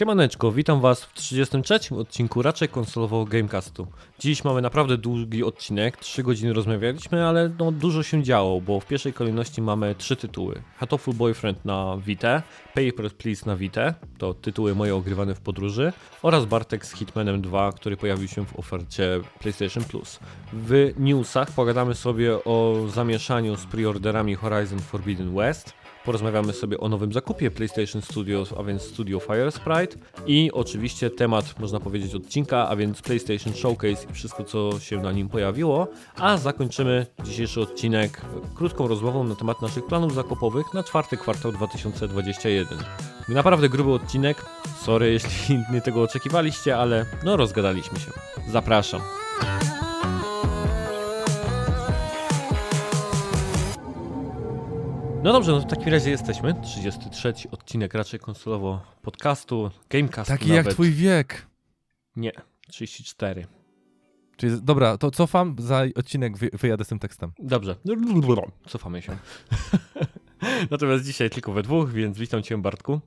Siemaneczko, 0.00 0.52
witam 0.52 0.80
was 0.80 1.04
w 1.04 1.14
33 1.14 1.94
odcinku 1.96 2.42
raczej 2.42 2.68
konsolowego 2.68 3.24
Gamecastu. 3.24 3.86
Dziś 4.18 4.44
mamy 4.44 4.62
naprawdę 4.62 4.98
długi 4.98 5.44
odcinek, 5.44 5.96
3 5.96 6.22
godziny 6.22 6.52
rozmawialiśmy, 6.52 7.26
ale 7.26 7.50
no, 7.58 7.72
dużo 7.72 8.02
się 8.02 8.22
działo, 8.22 8.60
bo 8.60 8.80
w 8.80 8.86
pierwszej 8.86 9.12
kolejności 9.12 9.62
mamy 9.62 9.94
trzy 9.94 10.16
tytuły. 10.16 10.62
Hatoful 10.76 11.14
Boyfriend 11.14 11.64
na 11.64 11.96
Vita, 12.06 12.42
Paper 12.66 13.12
Please 13.18 13.46
na 13.46 13.56
Vita, 13.56 13.94
to 14.18 14.34
tytuły 14.34 14.74
moje 14.74 14.94
ogrywane 14.94 15.34
w 15.34 15.40
podróży, 15.40 15.92
oraz 16.22 16.44
Bartek 16.44 16.86
z 16.86 16.92
Hitmanem 16.92 17.42
2, 17.42 17.72
który 17.72 17.96
pojawił 17.96 18.28
się 18.28 18.46
w 18.46 18.58
ofercie 18.58 19.20
PlayStation 19.40 19.84
Plus. 19.84 20.20
W 20.52 20.92
newsach 20.98 21.50
pogadamy 21.50 21.94
sobie 21.94 22.44
o 22.44 22.86
zamieszaniu 22.94 23.56
z 23.56 23.66
preorderami 23.66 24.34
Horizon 24.34 24.78
Forbidden 24.78 25.34
West, 25.34 25.79
Porozmawiamy 26.04 26.52
sobie 26.52 26.80
o 26.80 26.88
nowym 26.88 27.12
zakupie 27.12 27.50
PlayStation 27.50 28.02
Studios, 28.02 28.54
a 28.58 28.62
więc 28.62 28.82
Studio 28.82 29.20
Fire 29.20 29.50
Sprite 29.50 29.96
i 30.26 30.50
oczywiście 30.52 31.10
temat, 31.10 31.58
można 31.58 31.80
powiedzieć, 31.80 32.14
odcinka, 32.14 32.68
a 32.68 32.76
więc 32.76 33.02
PlayStation 33.02 33.54
Showcase 33.54 34.06
i 34.10 34.12
wszystko, 34.12 34.44
co 34.44 34.80
się 34.80 35.00
na 35.00 35.12
nim 35.12 35.28
pojawiło. 35.28 35.88
A 36.16 36.36
zakończymy 36.36 37.06
dzisiejszy 37.24 37.60
odcinek 37.60 38.20
krótką 38.54 38.88
rozmową 38.88 39.24
na 39.24 39.34
temat 39.34 39.62
naszych 39.62 39.86
planów 39.86 40.14
zakupowych 40.14 40.74
na 40.74 40.82
czwarty 40.82 41.16
kwartał 41.16 41.52
2021. 41.52 42.78
Naprawdę 43.28 43.68
gruby 43.68 43.92
odcinek. 43.92 44.44
Sorry, 44.82 45.12
jeśli 45.12 45.58
nie 45.72 45.80
tego 45.80 46.02
oczekiwaliście, 46.02 46.76
ale 46.76 47.06
no 47.24 47.36
rozgadaliśmy 47.36 48.00
się. 48.00 48.10
Zapraszam. 48.48 49.00
No 55.22 55.32
dobrze, 55.32 55.52
no 55.52 55.60
w 55.60 55.66
takim 55.66 55.88
razie 55.88 56.10
jesteśmy. 56.10 56.54
33 56.62 57.32
odcinek 57.50 57.94
raczej 57.94 58.20
konsolowo 58.20 58.80
podcastu, 59.02 59.70
Gamecastu 59.90 60.32
Taki 60.32 60.48
nawet. 60.48 60.66
jak 60.66 60.74
twój 60.74 60.90
wiek. 60.90 61.46
Nie, 62.16 62.32
34. 62.68 63.46
Czyli, 64.36 64.62
dobra, 64.62 64.98
to 64.98 65.10
cofam, 65.10 65.56
za 65.58 65.82
odcinek 65.94 66.38
wy, 66.38 66.50
wyjadę 66.52 66.84
z 66.84 66.88
tym 66.88 66.98
tekstem. 66.98 67.32
Dobrze, 67.38 67.76
cofamy 68.66 69.02
się. 69.02 69.16
Natomiast 70.70 71.04
dzisiaj 71.04 71.30
tylko 71.30 71.52
we 71.52 71.62
dwóch, 71.62 71.92
więc 71.92 72.18
witam 72.18 72.42
cię 72.42 72.58
Bartku. 72.58 73.00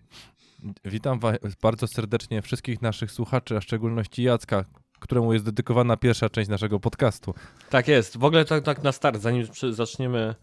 Witam 0.85 1.19
bardzo 1.61 1.87
serdecznie 1.87 2.41
wszystkich 2.41 2.81
naszych 2.81 3.11
słuchaczy, 3.11 3.57
a 3.57 3.59
w 3.59 3.63
szczególności 3.63 4.23
Jacka, 4.23 4.65
któremu 4.99 5.33
jest 5.33 5.45
dedykowana 5.45 5.97
pierwsza 5.97 6.29
część 6.29 6.49
naszego 6.49 6.79
podcastu. 6.79 7.33
Tak 7.69 7.87
jest. 7.87 8.17
W 8.17 8.23
ogóle 8.23 8.45
tak, 8.45 8.63
tak 8.63 8.83
na 8.83 8.91
start, 8.91 9.21
zanim 9.21 9.47
zaczniemy 9.71 10.35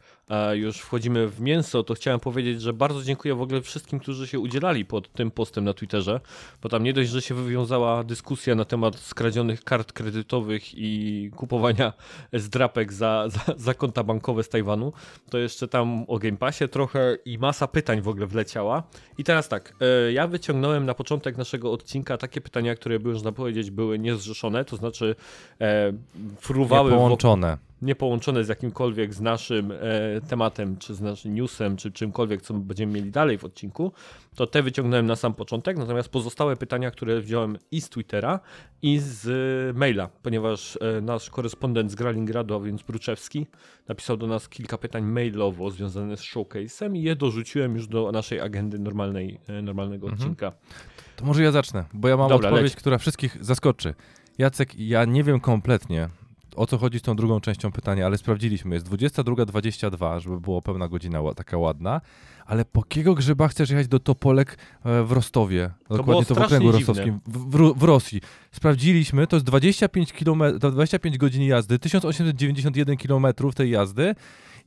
już 0.53 0.79
wchodzimy 0.79 1.29
w 1.29 1.41
mięso, 1.41 1.83
to 1.83 1.95
chciałem 1.95 2.21
powiedzieć, 2.21 2.63
że 2.63 2.73
bardzo 2.73 3.03
dziękuję 3.03 3.35
w 3.35 3.43
ogóle 3.43 3.63
wszystkim, 3.63 4.01
którzy 4.01 4.27
się 4.27 4.39
udzielali 4.39 4.85
pod 4.85 5.13
tym 5.13 5.31
postem 5.31 5.65
na 5.65 5.75
Twitterze, 5.75 6.21
bo 6.63 6.69
tam 6.69 6.83
nie 6.83 6.93
dość, 6.93 7.11
że 7.11 7.23
się 7.23 7.35
wywiązała 7.35 8.05
dyskusja 8.05 8.55
na 8.55 8.65
temat 8.65 8.99
skradzionych 8.99 9.65
kart 9.65 9.93
kredytowych 9.93 10.63
i 10.75 11.31
kupowania 11.37 11.93
zdrapek 12.33 12.93
za, 12.93 13.29
za, 13.29 13.55
za 13.57 13.75
konta 13.75 14.05
bankowe 14.05 14.43
z 14.43 14.49
Tajwanu, 14.49 14.93
to 15.31 15.39
jeszcze 15.39 15.69
tam 15.69 16.05
o 16.09 16.19
Game 16.19 16.37
Passie 16.37 16.69
trochę 16.69 17.17
i 17.25 17.39
masa 17.39 17.69
pytań 17.69 18.01
w 18.01 18.09
ogóle 18.09 18.27
wleciała. 18.27 18.83
I 19.19 19.25
teraz 19.25 19.49
tak, 19.49 19.75
e, 19.81 20.13
ja 20.13 20.27
wyciągnąłem 20.27 20.87
na 20.87 20.95
początek 20.95 21.37
naszego 21.37 21.73
odcinka 21.73 22.17
takie 22.17 22.41
pytania, 22.41 22.75
które 22.75 23.01
były, 23.01 23.15
można 23.15 23.33
powiedzieć, 23.33 23.71
były 23.71 23.99
niezrzeszone, 23.99 24.65
to 24.65 24.77
znaczy 24.77 25.15
e, 25.61 25.93
fruwały... 26.41 26.91
Połączone. 26.91 27.57
W 27.57 27.70
nie 27.83 27.95
połączone 27.95 28.45
z 28.45 28.49
jakimkolwiek 28.49 29.15
z 29.15 29.21
naszym 29.21 29.73
e, 29.73 29.77
tematem, 30.29 30.77
czy 30.77 30.95
z 30.95 31.01
naszym 31.01 31.35
newsem, 31.35 31.77
czy 31.77 31.93
czymkolwiek, 31.93 32.43
co 32.43 32.55
będziemy 32.55 32.93
mieli 32.93 33.11
dalej 33.11 33.39
w 33.39 33.45
odcinku, 33.45 33.93
to 34.35 34.47
te 34.47 34.63
wyciągnąłem 34.63 35.07
na 35.07 35.17
sam 35.17 35.35
początek, 35.35 35.77
natomiast 35.77 36.09
pozostałe 36.09 36.57
pytania, 36.57 36.91
które 36.91 37.21
wziąłem 37.21 37.59
i 37.71 37.81
z 37.81 37.89
Twittera, 37.89 38.41
i 38.83 38.99
z 38.99 39.27
e, 39.29 39.79
maila, 39.79 40.09
ponieważ 40.23 40.79
e, 40.81 41.01
nasz 41.01 41.31
korespondent 41.31 41.91
z 41.91 41.95
Gralingradu, 41.95 42.55
a 42.55 42.61
więc 42.61 42.83
Bruczewski, 42.83 43.47
napisał 43.89 44.17
do 44.17 44.27
nas 44.27 44.49
kilka 44.49 44.79
pytań 44.79 45.05
mailowo 45.05 45.71
związanych 45.71 46.19
z 46.19 46.23
showcase'em 46.23 46.97
i 46.97 47.03
je 47.03 47.17
dorzuciłem 47.17 47.75
już 47.75 47.87
do 47.87 48.13
naszej 48.13 48.41
agendy 48.41 48.79
normalnej, 48.79 49.41
normalnego 49.63 50.07
mhm. 50.07 50.21
odcinka. 50.21 50.53
To 51.17 51.25
może 51.25 51.43
ja 51.43 51.53
zacznę, 51.53 51.85
bo 51.93 52.09
ja 52.09 52.17
mam 52.17 52.29
Dobra, 52.29 52.49
odpowiedź, 52.49 52.73
leć. 52.73 52.77
która 52.77 52.99
wszystkich 52.99 53.45
zaskoczy. 53.45 53.95
Jacek, 54.39 54.79
ja 54.79 55.05
nie 55.05 55.25
wiem 55.25 55.41
kompletnie, 55.41 56.09
o 56.57 56.67
co 56.67 56.79
chodzi 56.79 56.99
z 56.99 57.03
tą 57.03 57.17
drugą 57.17 57.41
częścią 57.41 57.73
pytania, 57.73 58.07
ale 58.07 58.19
sprawdziliśmy. 58.19 58.75
Jest 58.75 58.89
22.22, 58.89 60.21
żeby 60.21 60.41
było 60.41 60.63
pełna 60.63 60.89
godzina 60.89 61.35
taka 61.37 61.59
ładna. 61.59 62.01
Ale 62.47 62.65
po 62.65 62.81
jakiego 62.81 63.15
grzyba 63.15 63.49
chcesz 63.49 63.71
jechać 63.71 63.89
do 63.89 64.01
Topolek 64.01 64.59
e, 64.85 65.03
w 65.03 65.13
Rostowie? 65.13 65.71
To 65.89 65.97
Dokładnie 65.97 66.25
to 66.25 66.35
w 66.35 66.39
okręgu 66.39 66.73
rostowskim, 66.73 67.21
w, 67.27 67.39
w, 67.39 67.79
w, 67.79 67.83
Rosji. 67.83 68.21
Sprawdziliśmy, 68.53 69.27
to 69.27 69.37
jest 69.37 69.47
25, 69.47 70.13
km, 70.13 70.59
25 70.59 71.19
godzin 71.19 71.43
jazdy, 71.43 71.79
1891 71.79 72.97
km 72.97 73.27
tej 73.55 73.71
jazdy. 73.71 74.15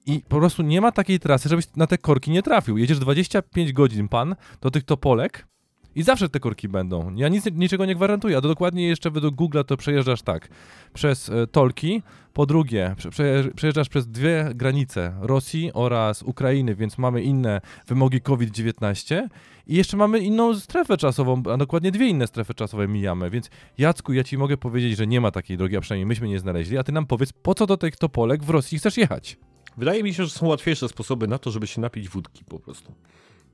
I 0.06 0.20
po 0.30 0.38
prostu 0.38 0.64
nie 0.64 0.82
ma 0.82 0.92
takiej 0.92 1.20
trasy, 1.20 1.50
żebyś 1.50 1.66
na 1.76 1.88
te 1.88 1.98
korki 1.98 2.32
nie 2.32 2.44
trafił. 2.44 2.78
Jedziesz 2.78 3.00
25 3.00 3.74
godzin, 3.74 4.08
pan, 4.08 4.36
do 4.62 4.72
tych 4.72 4.84
Topolek, 4.84 5.48
i 5.96 6.04
zawsze 6.04 6.30
te 6.30 6.40
korki 6.40 6.68
będą. 6.70 7.16
Ja 7.16 7.30
nic, 7.30 7.46
niczego 7.52 7.86
nie 7.86 7.96
gwarantuję, 7.96 8.38
a 8.38 8.42
dokładnie 8.42 8.88
jeszcze 8.88 9.12
według 9.12 9.36
Google 9.36 9.62
to 9.68 9.78
przejeżdżasz 9.78 10.22
tak. 10.22 10.48
Przez 10.94 11.30
e, 11.30 11.48
Tolki, 11.48 12.04
po 12.34 12.46
drugie 12.46 12.96
prze, 12.98 13.10
przejeżdżasz 13.56 13.90
przez 13.90 14.08
dwie 14.08 14.52
granice 14.56 15.14
Rosji 15.22 15.72
oraz 15.74 16.24
Ukrainy, 16.24 16.76
więc 16.76 16.98
mamy 16.98 17.22
inne 17.22 17.62
wymogi 17.88 18.22
COVID-19 18.22 19.28
i 19.68 19.76
jeszcze 19.76 19.98
mamy 19.98 20.20
inną 20.20 20.56
strefę 20.56 20.98
czasową, 20.98 21.44
a 21.54 21.58
dokładnie 21.58 21.92
dwie 21.92 22.08
inne 22.08 22.28
strefy 22.28 22.54
czasowe 22.54 22.88
mijamy, 22.88 23.30
więc 23.30 23.50
Jacku, 23.78 24.14
ja 24.14 24.24
ci 24.24 24.38
mogę 24.38 24.58
powiedzieć, 24.58 24.98
że 24.98 25.08
nie 25.08 25.22
ma 25.22 25.32
takiej 25.32 25.58
drogi, 25.58 25.78
a 25.78 25.82
przynajmniej 25.82 26.06
myśmy 26.06 26.28
nie 26.28 26.40
znaleźli, 26.40 26.78
a 26.78 26.84
ty 26.84 26.92
nam 26.92 27.06
powiedz, 27.06 27.34
po 27.34 27.56
co 27.56 27.66
do 27.66 27.78
tych 27.78 27.96
Topolek 27.96 28.44
w 28.44 28.50
Rosji 28.50 28.78
chcesz 28.78 28.98
jechać? 28.98 29.38
Wydaje 29.78 30.04
mi 30.04 30.14
się, 30.14 30.24
że 30.24 30.30
są 30.30 30.48
łatwiejsze 30.48 30.90
sposoby 30.90 31.28
na 31.28 31.38
to, 31.38 31.52
żeby 31.52 31.68
się 31.68 31.82
napić 31.82 32.10
wódki 32.10 32.46
po 32.46 32.60
prostu, 32.60 32.94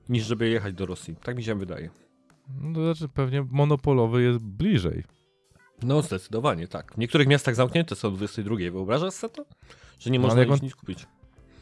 niż 0.09 0.25
żeby 0.25 0.49
jechać 0.49 0.73
do 0.73 0.85
Rosji. 0.85 1.15
Tak 1.23 1.37
mi 1.37 1.43
się 1.43 1.55
wydaje. 1.55 1.89
No 2.55 2.75
to 2.75 2.93
znaczy 2.93 3.13
pewnie 3.13 3.45
monopolowy 3.51 4.23
jest 4.23 4.39
bliżej. 4.39 5.03
No 5.83 6.01
zdecydowanie, 6.01 6.67
tak. 6.67 6.93
W 6.93 6.97
niektórych 6.97 7.27
miastach 7.27 7.55
zamknięte 7.55 7.95
są 7.95 8.15
22. 8.15 8.55
Wyobrażasz 8.55 9.13
sobie 9.13 9.33
to? 9.33 9.45
Że 9.99 10.09
nie 10.09 10.19
no, 10.19 10.27
można 10.27 10.41
on, 10.41 10.59
nic 10.61 10.75
kupić. 10.75 11.07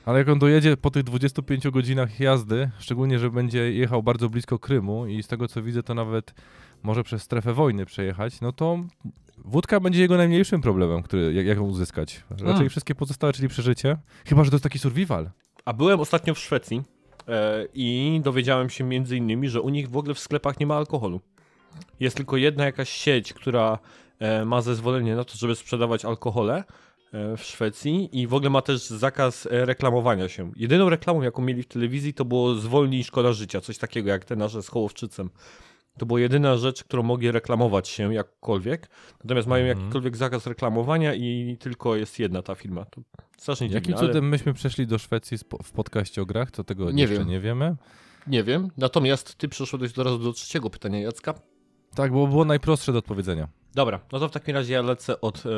Ale 0.05 0.19
jak 0.19 0.29
on 0.29 0.39
dojedzie 0.39 0.77
po 0.77 0.91
tych 0.91 1.03
25 1.03 1.69
godzinach 1.69 2.19
jazdy, 2.19 2.69
szczególnie, 2.79 3.19
że 3.19 3.29
będzie 3.29 3.73
jechał 3.73 4.03
bardzo 4.03 4.29
blisko 4.29 4.59
Krymu 4.59 5.07
i 5.07 5.23
z 5.23 5.27
tego 5.27 5.47
co 5.47 5.63
widzę, 5.63 5.83
to 5.83 5.93
nawet 5.93 6.33
może 6.83 7.03
przez 7.03 7.23
strefę 7.23 7.53
wojny 7.53 7.85
przejechać, 7.85 8.41
no 8.41 8.51
to 8.51 8.79
wódka 9.37 9.79
będzie 9.79 10.01
jego 10.01 10.17
najmniejszym 10.17 10.61
problemem, 10.61 11.03
który, 11.03 11.33
jak, 11.33 11.45
jak 11.45 11.57
ją 11.57 11.63
uzyskać. 11.63 12.23
Raczej 12.29 12.47
hmm. 12.47 12.69
wszystkie 12.69 12.95
pozostałe, 12.95 13.33
czyli 13.33 13.47
przeżycie. 13.47 13.97
Chyba, 14.25 14.43
że 14.43 14.51
to 14.51 14.55
jest 14.55 14.63
taki 14.63 14.79
survival. 14.79 15.29
A 15.65 15.73
byłem 15.73 15.99
ostatnio 15.99 16.33
w 16.33 16.39
Szwecji 16.39 16.83
i 17.73 18.19
dowiedziałem 18.23 18.69
się 18.69 18.83
między 18.83 19.17
innymi, 19.17 19.49
że 19.49 19.61
u 19.61 19.69
nich 19.69 19.89
w 19.89 19.97
ogóle 19.97 20.13
w 20.13 20.19
sklepach 20.19 20.59
nie 20.59 20.67
ma 20.67 20.75
alkoholu. 20.75 21.21
Jest 21.99 22.17
tylko 22.17 22.37
jedna 22.37 22.65
jakaś 22.65 22.89
sieć, 22.89 23.33
która 23.33 23.79
e, 24.19 24.45
ma 24.45 24.61
zezwolenie 24.61 25.15
na 25.15 25.23
to, 25.23 25.37
żeby 25.37 25.55
sprzedawać 25.55 26.05
alkohole 26.05 26.63
e, 27.13 27.37
w 27.37 27.43
Szwecji 27.43 28.21
i 28.21 28.27
w 28.27 28.33
ogóle 28.33 28.49
ma 28.49 28.61
też 28.61 28.81
zakaz 28.81 29.47
reklamowania 29.51 30.29
się. 30.29 30.51
Jedyną 30.55 30.89
reklamą, 30.89 31.21
jaką 31.21 31.41
mieli 31.41 31.63
w 31.63 31.67
telewizji, 31.67 32.13
to 32.13 32.25
było 32.25 32.55
zwolnij 32.55 33.03
szkoda 33.03 33.33
życia, 33.33 33.61
coś 33.61 33.77
takiego 33.77 34.09
jak 34.09 34.25
te 34.25 34.35
nasze 34.35 34.63
z 34.63 34.67
Hołowczycem. 34.67 35.29
To 35.97 36.05
była 36.05 36.19
jedyna 36.19 36.57
rzecz, 36.57 36.83
którą 36.83 37.03
mogli 37.03 37.31
reklamować 37.31 37.87
się 37.87 38.13
jakkolwiek. 38.13 38.89
Natomiast 39.23 39.47
mają 39.47 39.65
mm. 39.65 39.77
jakikolwiek 39.77 40.17
zakaz 40.17 40.47
reklamowania 40.47 41.13
i 41.13 41.57
tylko 41.59 41.95
jest 41.95 42.19
jedna 42.19 42.41
ta 42.41 42.55
firma. 42.55 42.85
To 42.85 43.01
strasznie 43.37 43.67
Jakim 43.67 43.93
dziwne, 43.93 44.07
cudem 44.07 44.23
ale... 44.23 44.31
myśmy 44.31 44.53
przeszli 44.53 44.87
do 44.87 44.97
Szwecji 44.97 45.37
w 45.63 45.71
podcaście 45.71 46.21
o 46.21 46.25
grach? 46.25 46.51
To 46.51 46.63
tego 46.63 46.91
nie 46.91 47.01
jeszcze 47.01 47.17
wiem. 47.17 47.27
nie 47.27 47.39
wiemy. 47.39 47.75
Nie 48.27 48.43
wiem. 48.43 48.69
Natomiast 48.77 49.35
ty 49.35 49.47
przeszedłeś 49.47 49.93
do 49.93 50.03
razu 50.03 50.17
do 50.17 50.33
trzeciego 50.33 50.69
pytania, 50.69 50.99
Jacka. 50.99 51.33
Tak, 51.95 52.11
bo 52.11 52.27
było 52.27 52.45
najprostsze 52.45 52.91
do 52.91 52.99
odpowiedzenia. 52.99 53.47
Dobra, 53.73 53.99
no 54.11 54.19
to 54.19 54.29
w 54.29 54.31
takim 54.31 54.55
razie 54.55 54.73
ja 54.73 54.81
lecę 54.81 55.21
od 55.21 55.45
e, 55.45 55.49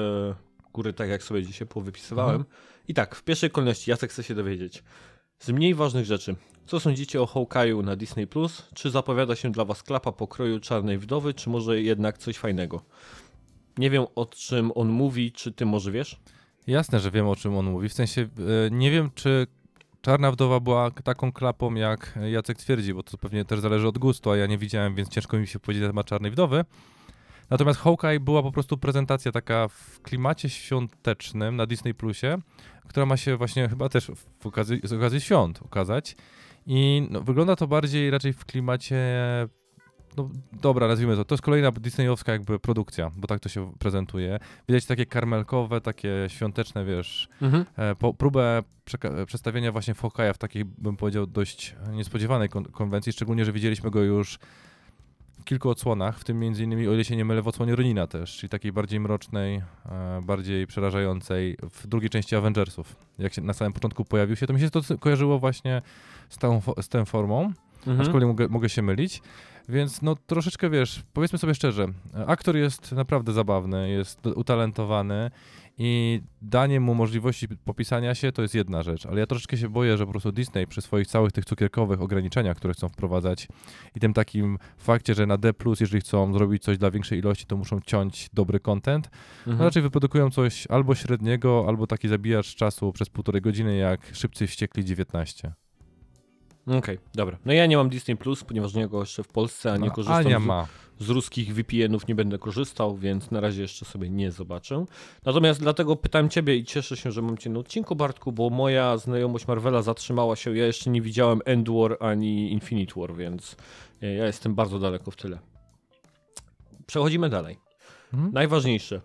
góry, 0.73 0.93
tak 0.93 1.09
jak 1.09 1.23
sobie 1.23 1.43
dzisiaj 1.43 1.67
powypisywałem. 1.67 2.35
Mhm. 2.35 2.55
I 2.87 2.93
tak, 2.93 3.15
w 3.15 3.23
pierwszej 3.23 3.49
kolejności 3.49 3.91
Jacek 3.91 4.11
chce 4.11 4.23
się 4.23 4.35
dowiedzieć. 4.35 4.83
Z 5.39 5.49
mniej 5.49 5.75
ważnych 5.75 6.05
rzeczy. 6.05 6.35
Co 6.65 6.79
sądzicie 6.79 7.21
o 7.21 7.25
Hawkeye'u 7.25 7.83
na 7.83 7.95
Disney+. 7.95 8.27
Plus? 8.27 8.69
Czy 8.73 8.89
zapowiada 8.89 9.35
się 9.35 9.51
dla 9.51 9.65
was 9.65 9.83
klapa 9.83 10.11
pokroju 10.11 10.59
Czarnej 10.59 10.97
Wdowy, 10.97 11.33
czy 11.33 11.49
może 11.49 11.81
jednak 11.81 12.17
coś 12.17 12.37
fajnego? 12.37 12.81
Nie 13.77 13.89
wiem 13.89 14.05
o 14.15 14.25
czym 14.25 14.71
on 14.75 14.89
mówi, 14.89 15.31
czy 15.31 15.51
ty 15.51 15.65
może 15.65 15.91
wiesz? 15.91 16.19
Jasne, 16.67 16.99
że 16.99 17.11
wiem 17.11 17.27
o 17.27 17.35
czym 17.35 17.57
on 17.57 17.65
mówi. 17.65 17.89
W 17.89 17.93
sensie 17.93 18.21
e, 18.21 18.27
nie 18.71 18.91
wiem, 18.91 19.09
czy 19.15 19.47
Czarna 20.01 20.31
Wdowa 20.31 20.59
była 20.59 20.91
taką 20.91 21.31
klapą, 21.31 21.75
jak 21.75 22.19
Jacek 22.31 22.57
twierdzi, 22.57 22.93
bo 22.93 23.03
to 23.03 23.17
pewnie 23.17 23.45
też 23.45 23.59
zależy 23.59 23.87
od 23.87 23.97
gustu, 23.97 24.31
a 24.31 24.37
ja 24.37 24.47
nie 24.47 24.57
widziałem, 24.57 24.95
więc 24.95 25.09
ciężko 25.09 25.37
mi 25.37 25.47
się 25.47 25.59
powiedzieć 25.59 25.81
na 25.81 25.89
temat 25.89 26.05
Czarnej 26.05 26.31
Wdowy. 26.31 26.65
Natomiast 27.49 27.79
Hawkeye 27.79 28.19
była 28.19 28.43
po 28.43 28.51
prostu 28.51 28.77
prezentacja 28.77 29.31
taka 29.31 29.67
w 29.67 30.01
klimacie 30.01 30.49
świątecznym 30.49 31.55
na 31.55 31.65
Disney 31.65 31.93
Plusie, 31.93 32.37
która 32.87 33.05
ma 33.05 33.17
się 33.17 33.37
właśnie 33.37 33.69
chyba 33.69 33.89
też 33.89 34.11
w 34.39 34.45
okazji, 34.47 34.79
z 34.83 34.93
okazji 34.93 35.21
świąt 35.21 35.61
ukazać. 35.61 36.15
I 36.65 37.07
no, 37.11 37.21
wygląda 37.21 37.55
to 37.55 37.67
bardziej 37.67 38.11
raczej 38.11 38.33
w 38.33 38.45
klimacie 38.45 38.97
no 40.17 40.29
dobra, 40.61 40.87
nazwijmy 40.87 41.15
to, 41.15 41.25
to 41.25 41.35
jest 41.35 41.43
kolejna 41.43 41.71
disneyowska 41.71 42.31
jakby 42.31 42.59
produkcja, 42.59 43.11
bo 43.17 43.27
tak 43.27 43.39
to 43.39 43.49
się 43.49 43.73
prezentuje. 43.79 44.39
Widać 44.67 44.85
takie 44.85 45.05
karmelkowe, 45.05 45.81
takie 45.81 46.09
świąteczne, 46.27 46.85
wiesz, 46.85 47.29
Mhm. 47.41 47.65
e, 47.77 47.95
po, 47.95 48.13
próbę 48.13 48.63
przedstawienia 49.25 49.71
właśnie 49.71 49.93
Fokaja 49.93 50.33
w 50.33 50.37
takiej, 50.37 50.65
bym 50.65 50.97
powiedział, 50.97 51.27
dość 51.27 51.75
niespodziewanej 51.91 52.49
kon- 52.49 52.65
konwencji, 52.65 53.11
szczególnie, 53.13 53.45
że 53.45 53.51
widzieliśmy 53.51 53.91
go 53.91 54.03
już 54.03 54.39
kilku 55.49 55.69
odsłonach, 55.69 56.19
w 56.19 56.23
tym 56.23 56.39
między 56.39 56.63
innymi, 56.63 56.87
o 56.87 56.93
ile 56.93 57.05
się 57.05 57.15
nie 57.15 57.25
mylę, 57.25 57.41
w 57.41 57.47
odsłonie 57.47 57.75
Ronina 57.75 58.07
też, 58.07 58.37
czyli 58.37 58.49
takiej 58.49 58.71
bardziej 58.71 58.99
mrocznej, 58.99 59.55
e, 59.55 60.21
bardziej 60.23 60.67
przerażającej 60.67 61.57
w 61.73 61.87
drugiej 61.87 62.09
części 62.09 62.35
Avengersów. 62.35 62.95
Jak 63.19 63.33
się 63.33 63.41
na 63.41 63.53
samym 63.53 63.73
początku 63.73 64.05
pojawił 64.05 64.35
się, 64.35 64.47
to 64.47 64.53
mi 64.53 64.59
się 64.59 64.69
to 64.69 64.81
kojarzyło 64.99 65.39
właśnie 65.39 65.81
z 66.29 66.37
tą, 66.37 66.61
z 66.81 66.87
tą 66.89 67.05
formą, 67.05 67.53
Mhm. 67.79 68.01
aczkolwiek 68.01 68.27
mogę, 68.27 68.47
mogę 68.47 68.69
się 68.69 68.81
mylić. 68.81 69.21
Więc 69.69 70.01
no 70.01 70.15
troszeczkę 70.27 70.69
wiesz, 70.69 71.03
powiedzmy 71.13 71.39
sobie 71.39 71.55
szczerze, 71.55 71.87
aktor 72.27 72.55
jest 72.57 72.91
naprawdę 72.91 73.33
zabawny, 73.33 73.89
jest 73.89 74.27
utalentowany 74.27 75.31
i 75.79 76.21
danie 76.41 76.79
mu 76.79 76.95
możliwości 76.95 77.47
popisania 77.47 78.15
się 78.15 78.31
to 78.31 78.41
jest 78.41 78.55
jedna 78.55 78.83
rzecz, 78.83 79.05
ale 79.05 79.19
ja 79.19 79.25
troszeczkę 79.27 79.57
się 79.57 79.69
boję, 79.69 79.97
że 79.97 80.05
po 80.05 80.11
prostu 80.11 80.31
Disney 80.31 80.67
przy 80.67 80.81
swoich 80.81 81.07
całych 81.07 81.31
tych 81.31 81.45
cukierkowych 81.45 82.01
ograniczeniach, 82.01 82.57
które 82.57 82.73
chcą 82.73 82.89
wprowadzać 82.89 83.47
i 83.95 83.99
tym 83.99 84.13
takim 84.13 84.57
fakcie, 84.77 85.13
że 85.15 85.25
na 85.25 85.37
D+, 85.37 85.53
jeżeli 85.79 86.01
chcą 86.01 86.33
zrobić 86.33 86.63
coś 86.63 86.77
dla 86.77 86.91
większej 86.91 87.19
ilości, 87.19 87.45
to 87.45 87.57
muszą 87.57 87.79
ciąć 87.81 88.29
dobry 88.33 88.59
content, 88.59 89.09
no 89.45 89.51
Mhm. 89.51 89.65
raczej 89.67 89.83
wyprodukują 89.83 90.29
coś 90.31 90.67
albo 90.67 90.95
średniego, 90.95 91.65
albo 91.67 91.87
taki 91.87 92.07
zabijacz 92.07 92.55
czasu 92.55 92.91
przez 92.91 93.09
półtorej 93.09 93.41
godziny 93.41 93.77
jak 93.77 94.01
Szybcy 94.13 94.47
Wściekli 94.47 94.85
19. 94.85 95.53
Okej, 96.77 96.99
dobra. 97.15 97.37
No 97.45 97.53
ja 97.53 97.65
nie 97.65 97.77
mam 97.77 97.89
Disney 97.89 98.17
Plus, 98.17 98.43
ponieważ 98.43 98.73
nie 98.73 98.87
go 98.87 98.99
jeszcze 98.99 99.23
w 99.23 99.27
Polsce, 99.27 99.71
a 99.71 99.77
nie 99.77 99.87
No, 99.87 99.91
korzystam 99.93 100.25
Ania 100.25 100.39
z, 100.39 100.43
ma. 100.43 100.67
z 100.99 101.09
ruskich 101.09 101.53
VPN-ów, 101.53 102.07
nie 102.07 102.15
będę 102.15 102.37
korzystał, 102.37 102.97
więc 102.97 103.31
na 103.31 103.39
razie 103.39 103.61
jeszcze 103.61 103.85
sobie 103.85 104.09
nie 104.09 104.31
zobaczę. 104.31 104.85
Natomiast 105.25 105.59
dlatego 105.59 105.95
pytam 105.95 106.29
ciebie 106.29 106.55
i 106.55 106.65
cieszę 106.65 106.97
się, 106.97 107.11
że 107.11 107.21
mam 107.21 107.37
cię 107.37 107.49
na 107.49 107.59
odcinku, 107.59 107.95
Bartku, 107.95 108.31
bo 108.31 108.49
moja 108.49 108.97
znajomość 108.97 109.47
Marvela 109.47 109.81
zatrzymała 109.81 110.35
się. 110.35 110.57
Ja 110.57 110.65
jeszcze 110.65 110.89
nie 110.89 111.01
widziałem 111.01 111.41
End 111.45 111.69
War 111.69 111.97
ani 111.99 112.51
Infinite 112.51 112.99
War, 113.01 113.15
więc 113.15 113.55
e, 114.01 114.13
ja 114.13 114.25
jestem 114.25 114.55
bardzo 114.55 114.79
daleko 114.79 115.11
w 115.11 115.15
tyle. 115.15 115.39
Przechodzimy 116.85 117.29
dalej. 117.29 117.57
Mhm. 118.13 118.33
Najważniejsze. 118.33 119.01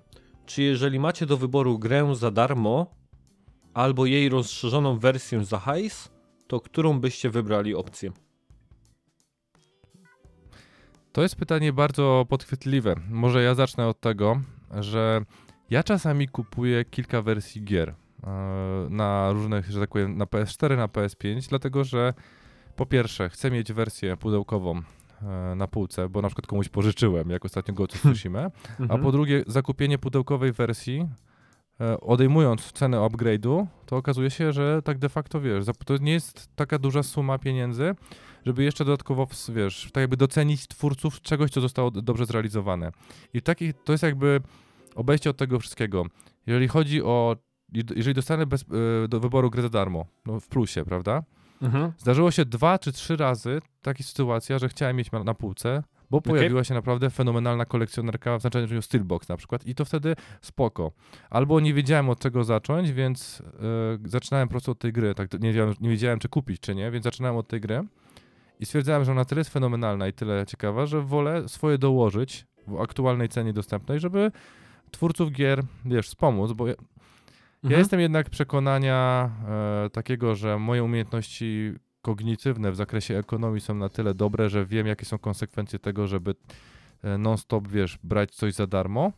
Czy 0.46 0.62
jeżeli 0.62 0.98
macie 0.98 1.26
do 1.26 1.36
wyboru 1.36 1.78
grę 1.78 2.14
za 2.14 2.30
darmo 2.30 2.86
albo 3.74 4.06
jej 4.06 4.28
rozszerzoną 4.28 4.98
wersję 4.98 5.44
za 5.44 5.58
hajs, 5.58 6.13
to 6.46 6.60
którą 6.60 7.00
byście 7.00 7.30
wybrali 7.30 7.74
opcję? 7.74 8.12
To 11.12 11.22
jest 11.22 11.36
pytanie 11.36 11.72
bardzo 11.72 12.26
podchwytliwe. 12.28 12.94
Może 13.10 13.42
ja 13.42 13.54
zacznę 13.54 13.86
od 13.86 14.00
tego, 14.00 14.40
że 14.80 15.24
ja 15.70 15.82
czasami 15.82 16.28
kupuję 16.28 16.84
kilka 16.84 17.22
wersji 17.22 17.64
gier 17.64 17.88
e, 17.88 18.30
na 18.90 19.32
różnych, 19.32 19.70
że 19.70 19.80
tak 19.80 19.90
powiem, 19.90 20.16
na 20.16 20.24
PS4, 20.24 20.76
na 20.76 20.88
PS5, 20.88 21.48
dlatego 21.48 21.84
że 21.84 22.14
po 22.76 22.86
pierwsze 22.86 23.28
chcę 23.28 23.50
mieć 23.50 23.72
wersję 23.72 24.16
pudełkową 24.16 24.82
e, 25.22 25.54
na 25.54 25.66
półce, 25.66 26.08
bo 26.08 26.22
na 26.22 26.28
przykład 26.28 26.46
komuś 26.46 26.68
pożyczyłem, 26.68 27.30
jak 27.30 27.44
ostatnio 27.44 27.74
go 27.74 27.86
Tsushima, 27.86 28.50
a 28.88 28.98
po 28.98 29.12
drugie 29.12 29.44
zakupienie 29.46 29.98
pudełkowej 29.98 30.52
wersji 30.52 31.08
odejmując 32.00 32.72
cenę 32.72 32.98
upgrade'u, 32.98 33.66
to 33.86 33.96
okazuje 33.96 34.30
się, 34.30 34.52
że 34.52 34.82
tak 34.84 34.98
de 34.98 35.08
facto, 35.08 35.40
wiesz, 35.40 35.64
to 35.86 35.96
nie 35.96 36.12
jest 36.12 36.48
taka 36.56 36.78
duża 36.78 37.02
suma 37.02 37.38
pieniędzy, 37.38 37.94
żeby 38.46 38.64
jeszcze 38.64 38.84
dodatkowo, 38.84 39.26
wiesz, 39.48 39.90
tak 39.92 40.00
jakby 40.00 40.16
docenić 40.16 40.66
twórców 40.66 41.20
czegoś, 41.20 41.50
co 41.50 41.60
zostało 41.60 41.90
dobrze 41.90 42.26
zrealizowane. 42.26 42.92
I 43.34 43.42
taki, 43.42 43.74
to 43.74 43.92
jest 43.92 44.02
jakby 44.02 44.40
obejście 44.94 45.30
od 45.30 45.36
tego 45.36 45.58
wszystkiego. 45.60 46.06
Jeżeli 46.46 46.68
chodzi 46.68 47.02
o, 47.02 47.36
jeżeli 47.72 48.14
dostanę 48.14 48.46
bez, 48.46 48.62
e, 48.62 49.08
do 49.08 49.20
wyboru 49.20 49.50
grę 49.50 49.62
za 49.62 49.68
darmo, 49.68 50.06
no 50.26 50.40
w 50.40 50.48
plusie, 50.48 50.84
prawda? 50.84 51.22
Mhm. 51.62 51.92
Zdarzyło 51.98 52.30
się 52.30 52.44
dwa 52.44 52.78
czy 52.78 52.92
trzy 52.92 53.16
razy 53.16 53.60
taka 53.82 54.02
sytuacja, 54.02 54.58
że 54.58 54.68
chciałem 54.68 54.96
mieć 54.96 55.12
na 55.24 55.34
półce, 55.34 55.82
bo 56.10 56.18
Okej. 56.18 56.32
pojawiła 56.32 56.64
się 56.64 56.74
naprawdę 56.74 57.10
fenomenalna 57.10 57.64
kolekcjonerka 57.64 58.38
w 58.38 58.40
znaczeniu 58.40 58.82
Steelbox 58.82 59.28
na 59.28 59.36
przykład 59.36 59.66
i 59.66 59.74
to 59.74 59.84
wtedy 59.84 60.16
spoko. 60.40 60.92
Albo 61.30 61.60
nie 61.60 61.74
wiedziałem 61.74 62.08
od 62.10 62.18
czego 62.20 62.44
zacząć, 62.44 62.92
więc 62.92 63.42
e, 64.04 64.08
zaczynałem 64.08 64.48
po 64.48 64.52
prostu 64.52 64.70
od 64.70 64.78
tej 64.78 64.92
gry, 64.92 65.14
tak 65.14 65.32
nie 65.32 65.48
wiedziałem, 65.48 65.74
nie 65.80 65.88
wiedziałem 65.88 66.18
czy 66.18 66.28
kupić 66.28 66.60
czy 66.60 66.74
nie, 66.74 66.90
więc 66.90 67.04
zaczynałem 67.04 67.36
od 67.36 67.48
tej 67.48 67.60
gry 67.60 67.82
i 68.60 68.66
stwierdzałem, 68.66 69.04
że 69.04 69.12
ona 69.12 69.24
tyle 69.24 69.40
jest 69.40 69.50
fenomenalna 69.52 70.08
i 70.08 70.12
tyle 70.12 70.46
ciekawa, 70.46 70.86
że 70.86 71.00
wolę 71.02 71.48
swoje 71.48 71.78
dołożyć 71.78 72.46
w 72.66 72.80
aktualnej 72.80 73.28
cenie 73.28 73.52
dostępnej, 73.52 74.00
żeby 74.00 74.30
twórców 74.90 75.32
gier, 75.32 75.62
wiesz, 75.84 76.06
wspomóc, 76.08 76.52
bo 76.52 76.66
ja, 76.66 76.74
ja 76.74 76.78
Mhm. 77.68 77.78
jestem 77.78 78.00
jednak 78.00 78.30
przekonania 78.30 79.30
e, 79.86 79.90
takiego, 79.90 80.34
że 80.34 80.58
moje 80.58 80.84
umiejętności 80.84 81.72
kognitywne 82.04 82.72
w 82.72 82.76
zakresie 82.76 83.18
ekonomii 83.18 83.60
są 83.60 83.74
na 83.74 83.88
tyle 83.88 84.14
dobre, 84.14 84.50
że 84.50 84.66
wiem, 84.66 84.86
jakie 84.86 85.04
są 85.04 85.18
konsekwencje 85.18 85.78
tego, 85.78 86.06
żeby 86.06 86.34
e, 87.02 87.18
non-stop, 87.18 87.68
wiesz, 87.68 87.98
brać 88.02 88.34
coś 88.34 88.54
za 88.54 88.66
darmo 88.66 89.12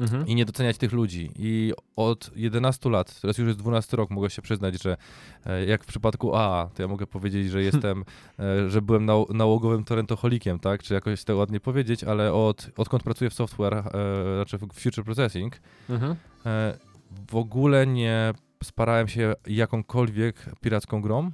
Mhm. 0.00 0.26
i 0.26 0.34
nie 0.34 0.44
doceniać 0.44 0.78
tych 0.78 0.92
ludzi. 0.92 1.30
I 1.38 1.72
od 1.96 2.30
11 2.36 2.90
lat, 2.90 3.20
teraz 3.20 3.38
już 3.38 3.46
jest 3.46 3.58
12 3.58 3.96
rok, 3.96 4.10
mogę 4.10 4.30
się 4.30 4.42
przyznać, 4.42 4.82
że 4.82 4.96
e, 5.46 5.64
jak 5.64 5.84
w 5.84 5.86
przypadku 5.86 6.36
A, 6.36 6.70
to 6.74 6.82
ja 6.82 6.88
mogę 6.88 7.06
powiedzieć, 7.06 7.50
że 7.50 7.62
jestem, 7.62 8.04
e, 8.38 8.70
że 8.70 8.82
byłem 8.82 9.04
nał 9.04 9.26
nałogowym 9.30 9.84
torentoholikiem, 9.84 10.58
tak? 10.58 10.82
Czy 10.82 10.94
jakoś 10.94 11.24
to 11.24 11.36
ładnie 11.36 11.60
powiedzieć, 11.60 12.04
ale 12.04 12.32
od, 12.32 12.70
odkąd 12.76 13.02
pracuję 13.02 13.30
w 13.30 13.34
software, 13.34 13.74
e, 13.74 13.82
znaczy 14.36 14.58
w 14.58 14.80
future 14.80 15.04
processing, 15.04 15.60
Mhm. 15.90 16.16
E, 16.46 16.78
w 17.30 17.36
ogóle 17.36 17.86
nie 17.86 18.32
sparałem 18.64 19.08
się 19.08 19.34
jakąkolwiek 19.46 20.46
piracką 20.60 21.02
grą. 21.02 21.30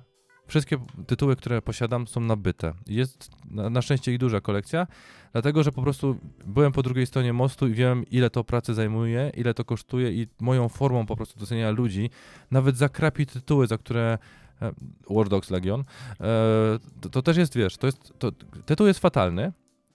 Wszystkie 0.49 0.79
tytuły, 1.07 1.37
które 1.37 1.63
posiadam, 1.63 2.07
są 2.07 2.21
nabyte. 2.21 2.73
Jest 2.87 3.31
na, 3.51 3.71
na 3.71 3.83
szczęście 3.83 4.13
ich 4.13 4.19
duża 4.19 4.41
kolekcja, 4.41 4.87
dlatego 5.33 5.63
że 5.63 5.73
po 5.73 5.83
prostu 5.83 6.17
byłem 6.47 6.73
po 6.73 6.83
drugiej 6.83 7.07
stronie 7.07 7.33
mostu 7.33 7.69
i 7.69 7.73
wiem, 7.73 8.05
ile 8.11 8.31
to 8.31 8.45
pracy 8.45 8.75
zajmuje, 8.75 9.33
ile 9.37 9.55
to 9.55 9.65
kosztuje, 9.65 10.13
i 10.13 10.27
moją 10.41 10.69
formą 10.69 11.07
po 11.07 11.17
prostu 11.17 11.41
doceniania 11.41 11.71
ludzi, 11.71 12.11
nawet 12.51 12.77
za 12.77 12.89
krapi 12.89 13.27
tytuły, 13.27 13.67
za 13.67 13.79
które. 13.79 14.19
e, 14.63 14.73
War 15.11 15.29
Dogs 15.29 15.51
Legion. 15.51 15.81
e, 15.81 16.25
To, 17.01 17.09
to 17.09 17.23
też 17.23 17.37
jest, 17.37 17.57
wiesz, 17.57 17.77
to 17.77 17.87
jest, 17.87 18.13
to, 18.19 18.33
tytuł 18.67 18.87
jest 18.87 19.01
fatalny, 19.01 19.53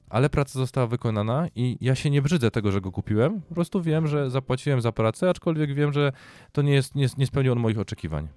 ale 0.09 0.29
praca 0.29 0.59
została 0.59 0.87
wykonana 0.87 1.47
i 1.55 1.77
ja 1.81 1.95
się 1.95 2.09
nie 2.09 2.21
brzydzę 2.21 2.51
tego, 2.51 2.71
że 2.71 2.81
go 2.81 2.91
kupiłem. 2.91 3.41
Po 3.41 3.55
prostu 3.55 3.81
wiem, 3.81 4.07
że 4.07 4.29
zapłaciłem 4.29 4.81
za 4.81 4.91
pracę, 4.91 5.29
aczkolwiek 5.29 5.73
wiem, 5.73 5.93
że 5.93 6.11
to 6.51 6.61
nie, 6.61 6.73
jest, 6.73 6.95
nie, 6.95 7.07
nie 7.17 7.27
spełniło 7.27 7.55
on 7.55 7.61
moich 7.61 7.79
oczekiwań. 7.79 8.27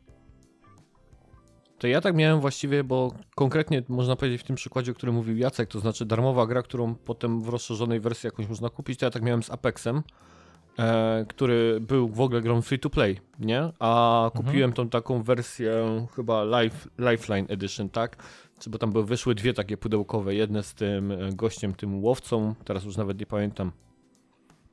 To 1.79 1.87
ja 1.87 2.01
tak 2.01 2.15
miałem 2.15 2.41
właściwie, 2.41 2.85
bo 2.85 3.13
konkretnie 3.35 3.83
można 3.89 4.17
powiedzieć 4.17 4.41
w 4.41 4.45
tym 4.45 4.57
przykładzie, 4.57 4.93
o 4.93 4.95
którym 4.95 5.15
mówił 5.15 5.37
Jacek, 5.37 5.69
to 5.69 5.81
znaczy 5.81 6.05
darmowa 6.07 6.47
gra, 6.47 6.63
którą 6.63 6.95
potem 6.95 7.43
w 7.43 7.49
rozszerzonej 7.49 8.01
wersji 8.01 8.27
jakąś 8.27 8.49
można 8.49 8.71
kupić, 8.71 8.99
to 8.99 9.07
ja 9.07 9.11
tak 9.11 9.23
miałem 9.23 9.43
z 9.43 9.51
Apexem, 9.51 10.03
e, 10.79 11.25
który 11.29 11.81
był 11.81 12.09
w 12.09 12.21
ogóle 12.21 12.41
grą 12.41 12.63
free 12.63 12.79
to 12.79 12.91
play, 12.91 13.21
nie? 13.39 13.73
A 13.79 14.31
kupiłem 14.35 14.73
tą 14.73 14.89
taką 14.89 15.23
wersję 15.23 16.07
chyba 16.17 16.45
life, 16.45 16.89
Lifeline 16.99 17.47
Edition, 17.49 17.89
tak? 17.89 18.17
Czy 18.59 18.71
bo 18.71 18.79
tam 18.79 18.93
były, 18.93 19.05
wyszły 19.05 19.35
dwie 19.35 19.55
takie 19.55 19.77
pudełkowe, 19.77 20.35
jedne 20.35 20.63
z 20.63 20.75
tym 20.75 21.13
e, 21.13 21.33
gościem, 21.33 21.75
tym 21.75 22.05
łowcą, 22.05 22.55
teraz 22.65 22.85
już 22.85 22.97
nawet 22.97 23.21
nie 23.21 23.27
pamiętam 23.27 23.73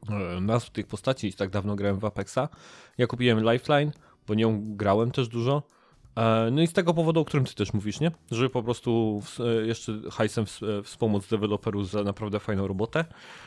e, 0.10 0.41
nazw 0.41 0.69
tych 0.69 0.88
postaci, 0.88 1.33
tak 1.33 1.50
dawno 1.50 1.75
grałem 1.75 2.00
w 2.00 2.05
Apexa. 2.05 2.50
Ja 2.98 3.07
kupiłem 3.07 3.51
Lifeline, 3.51 3.91
bo 4.27 4.33
nią 4.33 4.62
grałem 4.75 5.12
też 5.12 5.27
dużo. 5.27 5.63
E, 6.15 6.50
No 6.51 6.62
i 6.62 6.67
z 6.67 6.74
tego 6.74 6.93
powodu, 6.93 7.20
o 7.20 7.25
którym 7.25 7.46
ty 7.46 7.55
też 7.55 7.74
mówisz, 7.74 8.00
nie? 8.00 8.12
Żeby 8.32 8.50
po 8.50 8.63
prostu 8.63 9.22
e, 9.39 9.65
jeszcze 9.67 9.93
hajsem 10.12 10.46
e, 10.79 10.84
wspomóc 10.84 11.27
deweloperów 11.27 11.89
za 11.89 12.03
naprawdę 12.03 12.39
fajną 12.39 12.67
robotę. 12.67 13.05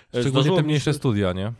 Szczególnie 0.09 0.31
zdarzyło 0.31 0.57
te 0.57 0.63
mniejsze 0.63 0.91
się- 0.91 0.95
studia, 0.99 1.33
nie? 1.33 1.53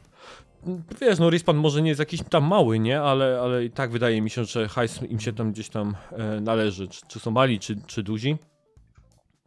Wiesz, 1.01 1.19
no 1.19 1.31
Respawn 1.31 1.59
może 1.59 1.83
nie 1.83 1.89
jest 1.89 1.99
jakiś 2.01 2.23
tam 2.31 2.45
mały, 2.45 2.79
nie? 2.79 3.01
Ale, 3.01 3.41
ale 3.43 3.65
i 3.65 3.71
tak 3.71 3.91
wydaje 3.91 4.23
mi 4.23 4.31
się, 4.31 4.45
że 4.45 4.69
hajs 4.69 5.03
im 5.03 5.21
się 5.21 5.33
tam 5.33 5.53
gdzieś 5.53 5.69
tam 5.69 5.97
należy. 6.41 6.89
Czy, 6.89 7.01
czy 7.09 7.21
są 7.21 7.31
mali, 7.31 7.59
czy, 7.59 7.77
czy 7.87 8.03
duzi. 8.03 8.37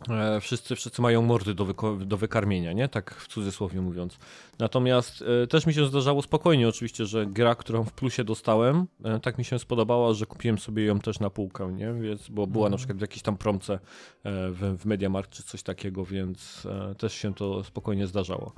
E, 0.09 0.41
wszyscy, 0.41 0.75
wszyscy 0.75 1.01
mają 1.01 1.21
mordy 1.21 1.53
do, 1.53 1.65
do 2.05 2.17
wykarmienia, 2.17 2.73
nie? 2.73 2.87
Tak 2.87 3.15
w 3.15 3.27
cudzysłowie 3.27 3.81
mówiąc. 3.81 4.17
Natomiast 4.59 5.23
e, 5.43 5.47
też 5.47 5.65
mi 5.65 5.73
się 5.73 5.85
zdarzało 5.85 6.21
spokojnie 6.21 6.67
oczywiście, 6.69 7.05
że 7.05 7.25
gra, 7.25 7.55
którą 7.55 7.83
w 7.83 7.93
plusie 7.93 8.23
dostałem, 8.23 8.85
e, 9.03 9.19
tak 9.19 9.37
mi 9.37 9.45
się 9.45 9.59
spodobała, 9.59 10.13
że 10.13 10.25
kupiłem 10.25 10.57
sobie 10.57 10.85
ją 10.85 10.99
też 10.99 11.19
na 11.19 11.29
półkę, 11.29 11.71
nie? 11.73 11.93
Więc, 11.93 12.29
bo 12.29 12.47
była 12.47 12.69
na 12.69 12.77
przykład 12.77 12.97
w 12.97 13.01
jakiejś 13.01 13.21
tam 13.21 13.37
promce 13.37 13.73
e, 13.73 13.79
w, 14.23 14.77
w 14.79 14.85
Mediamarkt 14.85 15.31
czy 15.31 15.43
coś 15.43 15.63
takiego, 15.63 16.05
więc 16.05 16.65
e, 16.65 16.95
też 16.95 17.13
się 17.13 17.33
to 17.33 17.63
spokojnie 17.63 18.07
zdarzało. 18.07 18.53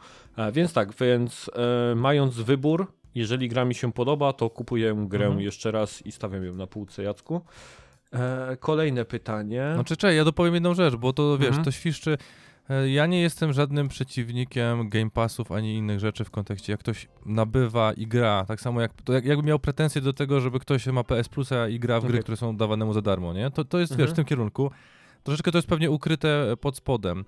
Więc 0.53 0.73
tak, 0.73 0.93
więc 0.95 1.49
mając 1.95 2.35
wybór, 2.35 2.87
jeżeli 3.15 3.49
gra 3.49 3.65
mi 3.65 3.75
się 3.75 3.93
podoba, 3.93 4.33
to 4.33 4.49
kupuję 4.49 5.05
grę 5.07 5.25
Mhm. 5.25 5.43
jeszcze 5.43 5.71
raz 5.71 6.05
i 6.05 6.11
stawiam 6.11 6.45
ją 6.45 6.55
na 6.55 6.67
półce, 6.67 7.03
Jacku. 7.03 7.41
E, 8.13 8.57
kolejne 8.59 9.05
pytanie. 9.05 9.71
Znaczy, 9.73 9.97
czekaj, 9.97 10.15
ja 10.15 10.25
dopowiem 10.25 10.53
jedną 10.53 10.73
rzecz, 10.73 10.95
bo 10.95 11.13
to, 11.13 11.37
wiesz, 11.37 11.47
Mhm. 11.47 11.65
to 11.65 11.71
świszczy 11.71 12.17
E, 12.69 12.89
Ja 12.89 13.05
nie 13.05 13.21
jestem 13.21 13.53
żadnym 13.53 13.87
przeciwnikiem 13.87 14.89
Game 14.89 15.09
Passów 15.09 15.51
ani 15.51 15.75
innych 15.75 15.99
rzeczy 15.99 16.23
w 16.23 16.31
kontekście, 16.31 16.73
jak 16.73 16.79
ktoś 16.79 17.07
nabywa 17.25 17.93
i 17.93 18.07
gra. 18.07 18.45
Tak 18.47 18.61
samo 18.61 18.81
jak, 18.81 18.93
to 19.03 19.13
jak 19.13 19.25
jakby 19.25 19.43
miał 19.47 19.59
pretensje 19.59 20.01
do 20.01 20.13
tego, 20.13 20.41
żeby 20.41 20.59
ktoś 20.59 20.87
ma 20.87 21.03
PS 21.03 21.29
Plusa 21.29 21.67
i 21.67 21.79
gra 21.79 21.99
w 21.99 22.03
gry, 22.03 22.09
Okej. 22.13 22.21
które 22.23 22.37
są 22.37 22.57
dawane 22.57 22.85
mu 22.85 22.93
za 22.93 23.01
darmo, 23.01 23.33
nie? 23.33 23.51
To, 23.51 23.65
to 23.65 23.79
jest, 23.79 23.91
wiesz, 23.91 23.99
Mhm. 24.09 24.13
w 24.13 24.15
tym 24.15 24.25
kierunku. 24.25 24.71
Troszeczkę 25.23 25.51
to 25.51 25.57
jest 25.57 25.67
pewnie 25.67 25.91
ukryte 25.91 26.53
pod 26.61 26.77
spodem, 26.77 27.25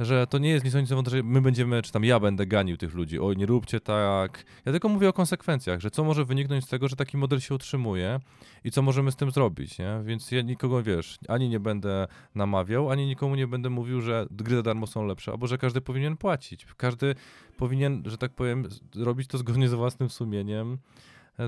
że 0.00 0.26
to 0.26 0.38
nie 0.38 0.48
jest 0.48 0.64
nic 0.64 0.92
o 0.92 1.10
że 1.10 1.22
my 1.22 1.40
będziemy, 1.40 1.82
czy 1.82 1.92
tam 1.92 2.04
ja 2.04 2.20
będę 2.20 2.46
ganił 2.46 2.76
tych 2.76 2.94
ludzi. 2.94 3.20
Oj, 3.20 3.36
nie 3.36 3.46
róbcie 3.46 3.80
tak. 3.80 4.44
Ja 4.64 4.72
tylko 4.72 4.88
mówię 4.88 5.08
o 5.08 5.12
konsekwencjach, 5.12 5.80
że 5.80 5.90
co 5.90 6.04
może 6.04 6.24
wyniknąć 6.24 6.64
z 6.64 6.68
tego, 6.68 6.88
że 6.88 6.96
taki 6.96 7.16
model 7.16 7.40
się 7.40 7.54
utrzymuje 7.54 8.20
i 8.64 8.70
co 8.70 8.82
możemy 8.82 9.12
z 9.12 9.16
tym 9.16 9.30
zrobić, 9.30 9.78
nie? 9.78 10.00
Więc 10.04 10.30
ja 10.30 10.42
nikogo, 10.42 10.82
wiesz, 10.82 11.18
ani 11.28 11.48
nie 11.48 11.60
będę 11.60 12.06
namawiał, 12.34 12.90
ani 12.90 13.06
nikomu 13.06 13.34
nie 13.34 13.46
będę 13.46 13.70
mówił, 13.70 14.00
że 14.00 14.26
gry 14.30 14.56
za 14.56 14.62
darmo 14.62 14.86
są 14.86 15.06
lepsze, 15.06 15.30
albo 15.30 15.46
że 15.46 15.58
każdy 15.58 15.80
powinien 15.80 16.16
płacić. 16.16 16.66
Każdy 16.76 17.14
powinien, 17.56 18.02
że 18.06 18.18
tak 18.18 18.32
powiem, 18.32 18.68
robić 18.96 19.28
to 19.28 19.38
zgodnie 19.38 19.68
z 19.68 19.74
własnym 19.74 20.10
sumieniem, 20.10 20.78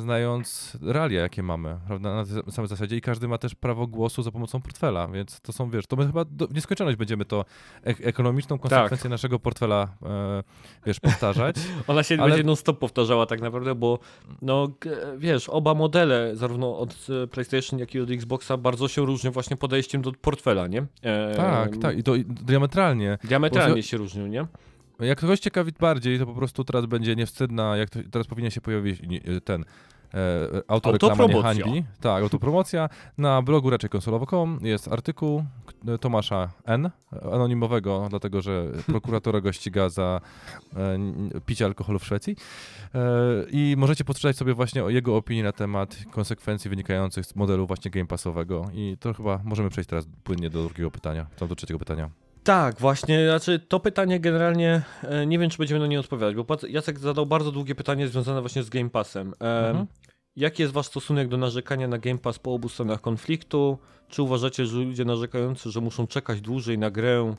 znając 0.01 0.79
realia, 0.83 1.21
jakie 1.21 1.43
mamy, 1.43 1.79
prawda, 1.87 2.15
na 2.15 2.25
tej 2.25 2.53
samej 2.53 2.69
zasadzie 2.69 2.97
i 2.97 3.01
każdy 3.01 3.29
ma 3.29 3.39
też 3.39 3.55
prawo 3.55 3.87
głosu 3.87 4.23
za 4.23 4.31
pomocą 4.31 4.61
portfela, 4.63 5.09
więc 5.09 5.41
to 5.41 5.53
są, 5.53 5.71
wiesz, 5.71 5.87
to 5.87 5.97
my 5.97 6.07
chyba 6.07 6.25
do, 6.25 6.47
w 6.47 6.55
nieskończoność 6.55 6.97
będziemy 6.97 7.25
to 7.25 7.45
ek- 7.83 8.01
ekonomiczną 8.07 8.59
konsekwencję 8.59 9.11
naszego 9.11 9.39
portfela, 9.39 9.89
e, 10.03 10.43
wiesz, 10.87 11.01
powtarzać. 11.01 11.57
Ona 11.87 12.03
się 12.03 12.15
Ale- 12.15 12.29
będzie 12.31 12.45
non-stop 12.45 12.79
powtarzała 12.79 13.27
tak 13.27 13.41
naprawdę, 13.41 13.75
bo 13.75 13.99
no 14.43 14.69
wiesz, 15.19 15.49
oba 15.49 15.75
modele, 15.75 16.37
zarówno 16.37 16.79
od 16.79 17.07
e, 17.25 17.27
PlayStation, 17.27 17.79
jak 17.79 17.95
i 17.95 18.01
od 18.01 18.11
Xboxa, 18.11 18.57
bardzo 18.57 18.89
się 18.89 19.07
różnią 19.07 19.31
właśnie 19.31 19.57
podejściem 19.57 20.03
do 20.03 20.13
portfela, 20.13 20.67
nie? 20.67 20.87
E, 21.03 21.35
tak, 21.37 21.77
tak, 21.77 21.99
i 21.99 22.03
to 22.03 22.13
diametralnie. 22.27 23.19
Diametralnie 23.25 23.77
Bo- 23.77 23.83
się 23.83 23.97
różnią, 23.97 24.27
nie? 24.27 24.47
Jak 25.03 25.21
kogoś 25.21 25.41
ciekawi 25.41 25.73
bardziej, 25.81 26.19
to 26.19 26.27
po 26.27 26.35
prostu 26.35 26.65
teraz 26.65 26.87
będzie 26.87 27.17
niewstydna, 27.17 27.77
jak 27.77 27.91
to, 27.91 27.99
teraz 28.11 28.27
powinien 28.27 28.51
się 28.51 28.61
pojawić 28.61 29.01
nie, 29.03 29.21
ten 29.41 29.65
e, 30.15 30.17
autoreklama 30.69 31.15
nie 31.27 31.43
hańbi. 31.43 31.85
Tak, 32.01 32.23
autopromocja. 32.23 32.89
Na 33.19 33.43
blogu 33.43 33.71
raczej 33.71 33.91
konsolowo.com 33.91 34.59
jest 34.63 34.89
artykuł 34.93 35.45
k- 35.67 35.99
Tomasza 35.99 36.51
N, 36.65 36.91
anonimowego, 37.33 38.07
dlatego 38.11 38.43
że 38.43 38.65
prokuratora 38.87 39.41
go 39.41 39.53
ściga 39.53 39.89
za 39.89 40.21
e, 40.77 40.99
picie 41.47 41.65
alkoholu 41.65 41.99
w 41.99 42.05
Szwecji. 42.05 42.37
E, 42.95 42.99
I 43.51 43.75
możecie 43.79 44.05
poczytać 44.05 44.37
sobie 44.37 44.55
właśnie 44.55 44.85
o 44.85 44.91
jego 44.91 45.17
opinii 45.17 45.43
na 45.43 45.53
temat 45.53 45.97
konsekwencji 46.11 46.71
wynikających 46.71 47.27
z 47.27 47.37
modelu 47.37 47.67
właśnie 47.67 47.91
Game 47.91 48.07
Passowego. 48.07 48.71
I 48.75 48.97
to 49.01 49.15
chyba 49.15 49.41
możemy 49.45 49.71
przejść 49.71 49.91
teraz 49.91 50.07
płynnie 50.25 50.51
do 50.51 50.63
drugiego 50.65 50.91
pytania, 50.91 51.27
tam 51.39 51.49
do 51.49 51.55
trzeciego 51.57 51.79
pytania. 51.79 52.11
Tak, 52.45 52.81
właśnie, 52.81 53.27
znaczy 53.27 53.59
to 53.59 53.81
pytanie 53.81 54.21
generalnie 54.21 54.83
e, 55.03 55.27
nie 55.27 55.39
wiem, 55.39 55.51
czy 55.51 55.59
będziemy 55.59 55.81
na 55.81 55.87
nie 55.87 56.01
odpowiadać, 56.01 56.35
bo 56.35 56.47
Jacek 56.69 56.99
zadał 56.99 57.27
bardzo 57.27 57.53
długie 57.53 57.75
pytanie 57.75 58.09
związane 58.09 58.41
właśnie 58.41 58.63
z 58.63 58.71
Game 58.71 58.91
Passem. 58.91 59.35
E, 59.41 59.69
Mhm. 59.69 59.87
Jaki 60.37 60.63
jest 60.63 60.75
wasz 60.75 60.87
stosunek 60.87 61.29
do 61.29 61.37
narzekania 61.37 61.89
na 61.89 61.99
Game 61.99 62.19
Pass 62.19 62.39
po 62.39 62.55
obu 62.55 62.69
stronach 62.69 63.01
konfliktu? 63.01 63.79
Czy 64.09 64.23
uważacie, 64.23 64.67
że 64.67 64.77
ludzie 64.77 65.05
narzekający, 65.05 65.71
że 65.71 65.81
muszą 65.81 66.07
czekać 66.07 66.41
dłużej 66.41 66.79
na 66.79 66.91
grę, 66.91 67.35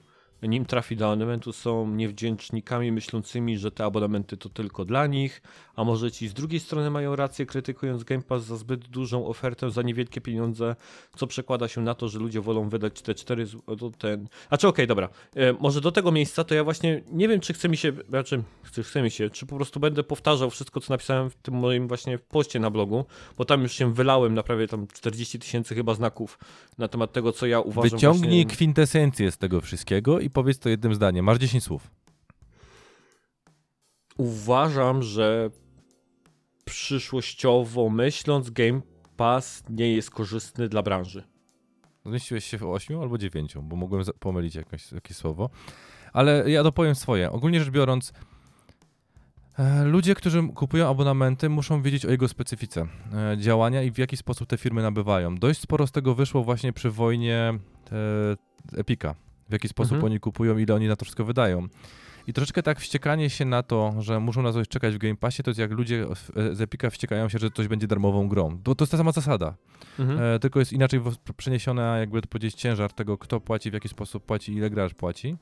nim 0.48 0.66
trafi 0.66 0.96
do 0.96 1.08
abonamentu, 1.08 1.54
są 1.54 1.88
niewdzięcznikami 1.88 2.92
myślącymi, 2.92 3.58
że 3.58 3.72
te 3.72 3.86
abonamenty 3.86 4.38
to 4.38 4.50
tylko 4.50 4.86
dla 4.86 5.08
nich? 5.08 5.42
A 5.76 5.84
może 5.84 6.12
ci 6.12 6.28
z 6.28 6.34
drugiej 6.34 6.60
strony 6.60 6.90
mają 6.90 7.16
rację, 7.16 7.46
krytykując 7.46 8.04
Game 8.04 8.22
Pass 8.24 8.44
za 8.44 8.58
zbyt 8.58 8.88
dużą 8.88 9.28
ofertę, 9.28 9.72
za 9.72 9.82
niewielkie 9.82 10.22
pieniądze, 10.22 10.76
co 11.16 11.28
przekłada 11.28 11.68
się 11.68 11.82
na 11.82 11.96
to, 11.96 12.10
że 12.10 12.20
ludzie 12.20 12.42
wolą 12.42 12.70
wydać 12.70 13.02
te 13.02 13.16
4 13.16 13.46
zł, 13.46 13.92
ten... 13.98 14.28
A 14.50 14.58
czy 14.58 14.68
okej, 14.68 14.88
dobra. 14.88 15.10
E, 15.36 15.54
może 15.54 15.82
do 15.82 15.92
tego 15.92 16.12
miejsca 16.12 16.44
to 16.44 16.56
ja 16.56 16.64
właśnie 16.64 17.02
nie 17.12 17.28
wiem, 17.28 17.40
czy 17.40 17.54
chce 17.54 17.70
mi 17.70 17.78
się, 17.78 17.92
znaczy, 18.10 18.44
czy 18.72 18.84
chce 18.84 19.02
mi 19.02 19.12
się, 19.12 19.30
czy 19.30 19.46
po 19.46 19.56
prostu 19.56 19.80
będę 19.80 20.04
powtarzał 20.04 20.50
wszystko, 20.50 20.80
co 20.80 20.94
napisałem 20.94 21.30
w 21.30 21.36
tym 21.36 21.54
moim 21.54 21.88
właśnie 21.88 22.18
poście 22.18 22.60
na 22.60 22.70
blogu, 22.70 23.06
bo 23.38 23.46
tam 23.46 23.62
już 23.62 23.74
się 23.74 23.94
wylałem 23.94 24.34
na 24.34 24.44
prawie 24.44 24.68
tam 24.68 24.88
40 24.88 25.40
tysięcy 25.40 25.76
chyba 25.76 25.94
znaków 25.94 26.40
na 26.78 26.88
temat 26.88 27.14
tego, 27.14 27.32
co 27.32 27.46
ja 27.46 27.60
uważam 27.60 27.92
Wyciągnij 27.92 28.44
właśnie... 28.44 28.56
kwintesencję 28.56 29.32
z 29.32 29.38
tego 29.38 29.62
wszystkiego 29.62 30.20
i 30.20 30.30
powiedz 30.34 30.60
to 30.60 30.70
jednym 30.70 30.96
zdaniem. 30.96 31.26
Masz 31.26 31.38
10 31.38 31.64
słów. 31.64 31.92
Uważam, 34.18 35.04
że 35.04 35.50
przyszłościowo 36.66 37.90
myśląc, 37.90 38.50
Game 38.50 38.82
Pass 39.18 39.64
nie 39.70 39.94
jest 39.94 40.12
korzystny 40.12 40.70
dla 40.70 40.82
branży. 40.82 41.24
Zmieściłeś 42.06 42.46
się 42.46 42.58
w 42.58 42.64
8 42.64 43.00
albo 43.00 43.18
9, 43.18 43.56
bo 43.64 43.76
mogłem 43.76 44.04
pomylić 44.20 44.56
jakoś, 44.56 44.92
jakieś 44.92 45.18
słowo. 45.18 45.50
Ale 46.14 46.52
ja 46.52 46.64
dopowiem 46.64 46.96
swoje. 46.96 47.32
Ogólnie 47.32 47.60
rzecz 47.60 47.70
biorąc, 47.70 48.14
e, 49.58 49.84
ludzie, 49.84 50.16
którzy 50.16 50.48
kupują 50.56 50.90
abonamenty, 50.90 51.50
muszą 51.50 51.82
wiedzieć 51.82 52.06
o 52.06 52.12
jego 52.12 52.28
specyfice 52.28 52.88
e, 53.14 53.38
działania 53.38 53.84
i 53.84 53.92
w 53.92 53.98
jaki 53.98 54.18
sposób 54.18 54.50
te 54.50 54.58
firmy 54.58 54.82
nabywają. 54.82 55.36
Dość 55.36 55.60
sporo 55.60 55.88
z 55.88 55.92
tego 55.92 56.16
wyszło 56.16 56.44
właśnie 56.44 56.74
przy 56.74 56.92
wojnie 56.92 57.54
e, 57.92 58.80
Epika. 58.80 59.16
W 59.50 59.54
jaki 59.54 59.68
sposób 59.68 59.94
Mhm. 59.94 60.12
oni 60.12 60.20
kupują, 60.20 60.58
ile 60.58 60.76
oni 60.76 60.88
na 60.88 60.96
to 60.96 61.06
wszystko 61.06 61.26
wydają. 61.26 61.68
I 62.28 62.34
troszeczkę 62.34 62.64
tak 62.64 62.80
wściekanie 62.80 63.30
się 63.30 63.46
na 63.46 63.64
to, 63.64 63.94
że 64.00 64.20
muszą 64.20 64.42
na 64.42 64.54
coś 64.54 64.68
czekać 64.68 64.96
w 64.96 64.98
Game 64.98 65.16
Passie, 65.16 65.44
to 65.44 65.50
jest 65.50 65.60
jak 65.60 65.72
ludzie 65.72 66.06
z 66.52 66.62
Epika 66.62 66.90
wściekają 66.90 67.30
się, 67.30 67.40
że 67.40 67.52
coś 67.52 67.68
będzie 67.68 67.88
darmową 67.88 68.28
grą. 68.28 68.58
To, 68.64 68.76
to 68.76 68.84
jest 68.84 68.92
ta 68.92 68.98
sama 68.98 69.12
zasada. 69.12 69.56
Mhm. 70.00 70.20
E, 70.22 70.40
tylko 70.40 70.60
jest 70.60 70.74
inaczej 70.74 71.02
przeniesiona, 71.38 71.98
jakby 71.98 72.22
to 72.22 72.28
powiedzieć, 72.28 72.56
ciężar 72.56 72.94
tego, 72.94 73.18
kto 73.18 73.40
płaci, 73.40 73.70
w 73.72 73.74
jaki 73.74 73.90
sposób 73.90 74.26
płaci, 74.26 74.54
ile 74.54 74.70
gracz 74.70 74.94
płaci. 74.94 75.36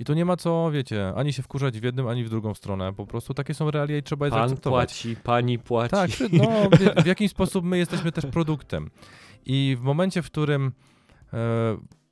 I 0.00 0.04
tu 0.04 0.14
nie 0.14 0.24
ma 0.24 0.36
co, 0.36 0.70
wiecie, 0.70 1.12
ani 1.16 1.32
się 1.32 1.42
wkurzać 1.42 1.80
w 1.80 1.82
jednym, 1.84 2.08
ani 2.08 2.24
w 2.24 2.30
drugą 2.30 2.54
stronę. 2.54 2.92
Po 2.92 3.06
prostu 3.06 3.34
takie 3.34 3.54
są 3.54 3.70
realia 3.70 3.96
i 3.98 4.02
trzeba 4.02 4.26
je 4.26 4.30
Pan 4.30 4.40
zaakceptować. 4.40 4.88
płaci, 4.88 5.16
pani 5.16 5.58
płaci. 5.58 5.90
Tak, 5.90 6.10
no, 6.32 6.48
w, 6.70 7.26
w 7.26 7.30
sposób 7.30 7.64
my 7.64 7.78
jesteśmy 7.78 8.12
też 8.12 8.26
produktem. 8.26 8.90
I 9.46 9.76
w 9.80 9.82
momencie, 9.82 10.22
w 10.22 10.26
którym 10.26 10.72
e, 11.32 11.38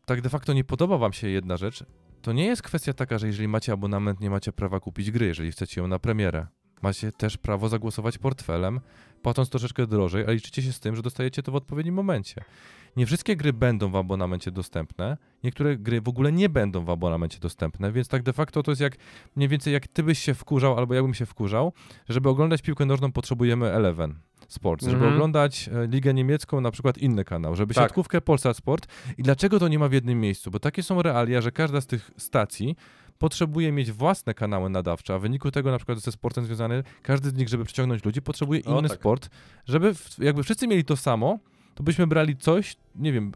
tak 0.07 0.21
de 0.21 0.29
facto 0.29 0.53
nie 0.53 0.65
podoba 0.65 0.99
wam 0.99 1.13
się 1.13 1.29
jedna 1.29 1.57
rzecz, 1.57 1.85
to 2.23 2.33
nie 2.33 2.45
jest 2.45 2.63
kwestia 2.63 2.93
taka, 2.93 3.19
że 3.19 3.27
jeżeli 3.27 3.49
macie 3.49 3.73
abonament, 3.73 4.21
nie 4.21 4.31
macie 4.31 4.53
prawa 4.53 4.81
kupić 4.81 5.11
gry, 5.11 5.27
jeżeli 5.27 5.53
chcecie 5.53 5.81
ją 5.81 5.89
na 5.89 5.99
premierę. 5.99 6.47
Macie 6.83 7.13
też 7.13 7.37
prawo 7.37 7.69
zagłosować 7.69 8.19
portfelem, 8.19 8.81
płacąc 9.23 9.51
troszeczkę 9.51 9.87
drożej, 9.87 10.25
ale 10.25 10.35
liczycie 10.35 10.63
się 10.63 10.73
z 10.73 10.81
tym, 10.81 10.97
że 10.97 11.03
dostajecie 11.03 11.43
to 11.43 11.53
w 11.53 11.55
odpowiednim 11.55 11.95
momencie. 11.95 12.45
Nie 12.97 13.07
wszystkie 13.07 13.37
gry 13.37 13.53
będą 13.53 13.91
w 13.91 13.97
abonamencie 13.97 14.51
dostępne, 14.51 15.17
niektóre 15.45 15.77
gry 15.77 16.01
w 16.01 16.09
ogóle 16.09 16.33
nie 16.33 16.49
będą 16.49 16.85
w 16.85 16.91
abonamencie 16.91 17.39
dostępne, 17.39 17.93
więc 17.93 18.09
tak 18.09 18.23
de 18.23 18.33
facto 18.33 18.63
to 18.63 18.71
jest 18.71 18.81
jak 18.81 18.97
mniej 19.37 19.49
więcej 19.49 19.73
jak 19.73 19.89
ty 19.89 20.03
byś 20.03 20.19
się 20.19 20.35
wkurzał, 20.35 20.79
albo 20.79 20.95
ja 20.95 21.03
bym 21.03 21.15
się 21.15 21.27
wkurzał, 21.27 21.73
żeby 22.09 22.29
oglądać 22.29 22.63
piłkę 22.63 22.87
nożną 22.87 23.13
potrzebujemy 23.13 23.73
Eleven 23.73 24.15
Sports, 24.55 24.85
żeby 24.85 24.97
Mhm. 24.97 25.15
oglądać 25.15 25.69
e, 25.69 25.87
Ligę 25.87 26.15
Niemiecką 26.15 26.61
na 26.61 26.71
przykład 26.71 26.99
inny 26.99 27.25
kanał, 27.25 27.57
żeby 27.57 27.75
Tak. 27.75 27.85
siatkówkę 27.85 28.21
Polsat 28.21 28.57
Sport 28.57 28.87
i 29.19 29.23
dlaczego 29.23 29.59
to 29.59 29.69
nie 29.69 29.79
ma 29.79 29.89
w 29.89 29.93
jednym 29.93 30.21
miejscu, 30.21 30.51
bo 30.51 30.59
takie 30.61 30.83
są 30.83 31.03
realia, 31.03 31.41
że 31.41 31.53
każda 31.53 31.81
z 31.81 31.87
tych 31.87 32.11
stacji 32.17 32.77
potrzebuje 33.19 33.73
mieć 33.73 33.93
własne 33.93 34.35
kanały 34.35 34.71
nadawcze, 34.71 35.15
a 35.15 35.19
w 35.19 35.23
wyniku 35.23 35.51
tego 35.51 35.71
na 35.71 35.77
przykład 35.79 35.99
ze 35.99 36.13
sportem 36.13 36.45
związany, 36.45 36.83
każdy 37.03 37.31
z 37.31 37.35
nich, 37.35 37.49
żeby 37.49 37.65
przyciągnąć 37.65 38.05
ludzi, 38.05 38.23
potrzebuje 38.23 38.65
O, 38.65 38.79
inny 38.79 38.89
tak. 38.89 38.99
sport, 38.99 39.31
żeby 39.67 39.95
w, 39.95 40.19
jakby 40.19 40.43
wszyscy 40.43 40.69
mieli 40.69 40.85
to 40.85 40.97
samo, 40.97 41.39
to 41.75 41.83
byśmy 41.83 42.07
brali 42.07 42.37
coś, 42.37 42.77
nie 42.97 43.13
wiem, 43.13 43.33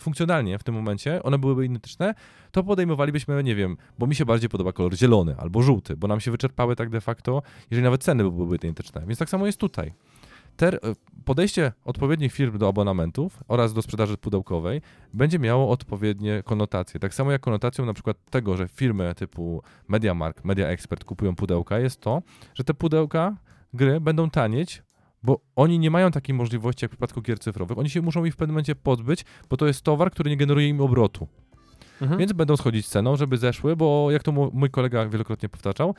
funkcjonalnie 0.00 0.58
w 0.58 0.64
tym 0.64 0.74
momencie, 0.74 1.22
one 1.22 1.38
byłyby 1.38 1.64
identyczne, 1.64 2.14
to 2.52 2.62
podejmowalibyśmy, 2.64 3.42
nie 3.42 3.54
wiem, 3.54 3.76
bo 3.98 4.06
mi 4.06 4.14
się 4.14 4.24
bardziej 4.24 4.48
podoba 4.48 4.72
kolor 4.72 4.94
zielony 4.96 5.36
albo 5.38 5.62
żółty, 5.62 5.96
bo 5.96 6.08
nam 6.08 6.20
się 6.20 6.30
wyczerpały 6.30 6.76
tak 6.76 6.90
de 6.90 7.00
facto, 7.00 7.42
jeżeli 7.70 7.84
nawet 7.84 8.02
ceny 8.04 8.24
byłyby 8.30 8.56
identyczne. 8.56 9.02
Więc 9.06 9.18
tak 9.18 9.30
samo 9.30 9.46
jest 9.46 9.58
tutaj. 9.58 9.92
Ter, 10.58 10.80
podejście 11.24 11.72
odpowiednich 11.84 12.32
firm 12.32 12.58
do 12.58 12.68
abonamentów 12.68 13.42
oraz 13.48 13.74
do 13.74 13.82
sprzedaży 13.82 14.16
pudełkowej 14.16 14.80
będzie 15.14 15.38
miało 15.38 15.70
odpowiednie 15.70 16.42
konotacje. 16.42 17.00
Tak 17.00 17.14
samo 17.14 17.32
jak 17.32 17.40
konotacją 17.40 17.86
na 17.86 17.94
przykład 17.94 18.16
tego, 18.30 18.56
że 18.56 18.68
firmy 18.68 19.14
typu 19.14 19.62
MediaMarkt, 19.88 20.44
Media 20.44 20.68
Expert 20.68 21.04
kupują 21.04 21.36
pudełka, 21.36 21.78
jest 21.78 22.00
to, 22.00 22.22
że 22.54 22.64
te 22.64 22.74
pudełka 22.74 23.36
gry 23.74 24.00
będą 24.00 24.30
tanieć, 24.30 24.82
bo 25.22 25.40
oni 25.56 25.78
nie 25.78 25.90
mają 25.90 26.10
takiej 26.10 26.34
możliwości 26.34 26.84
jak 26.84 26.90
w 26.90 26.94
przypadku 26.94 27.22
gier 27.22 27.38
cyfrowych. 27.38 27.78
Oni 27.78 27.90
się 27.90 28.02
muszą 28.02 28.24
ich 28.24 28.34
w 28.34 28.36
pewnym 28.36 28.54
momencie 28.54 28.74
pozbyć, 28.74 29.24
bo 29.50 29.56
to 29.56 29.66
jest 29.66 29.82
towar, 29.82 30.10
który 30.10 30.30
nie 30.30 30.36
generuje 30.36 30.68
im 30.68 30.80
obrotu. 30.80 31.28
Mhm. 32.00 32.18
Więc 32.18 32.32
będą 32.32 32.56
schodzić 32.56 32.88
ceną, 32.88 33.16
żeby 33.16 33.36
zeszły, 33.36 33.76
bo 33.76 34.10
jak 34.10 34.22
to 34.22 34.32
mój 34.32 34.70
kolega 34.70 35.08
wielokrotnie 35.08 35.48
powtarzał, 35.48 35.94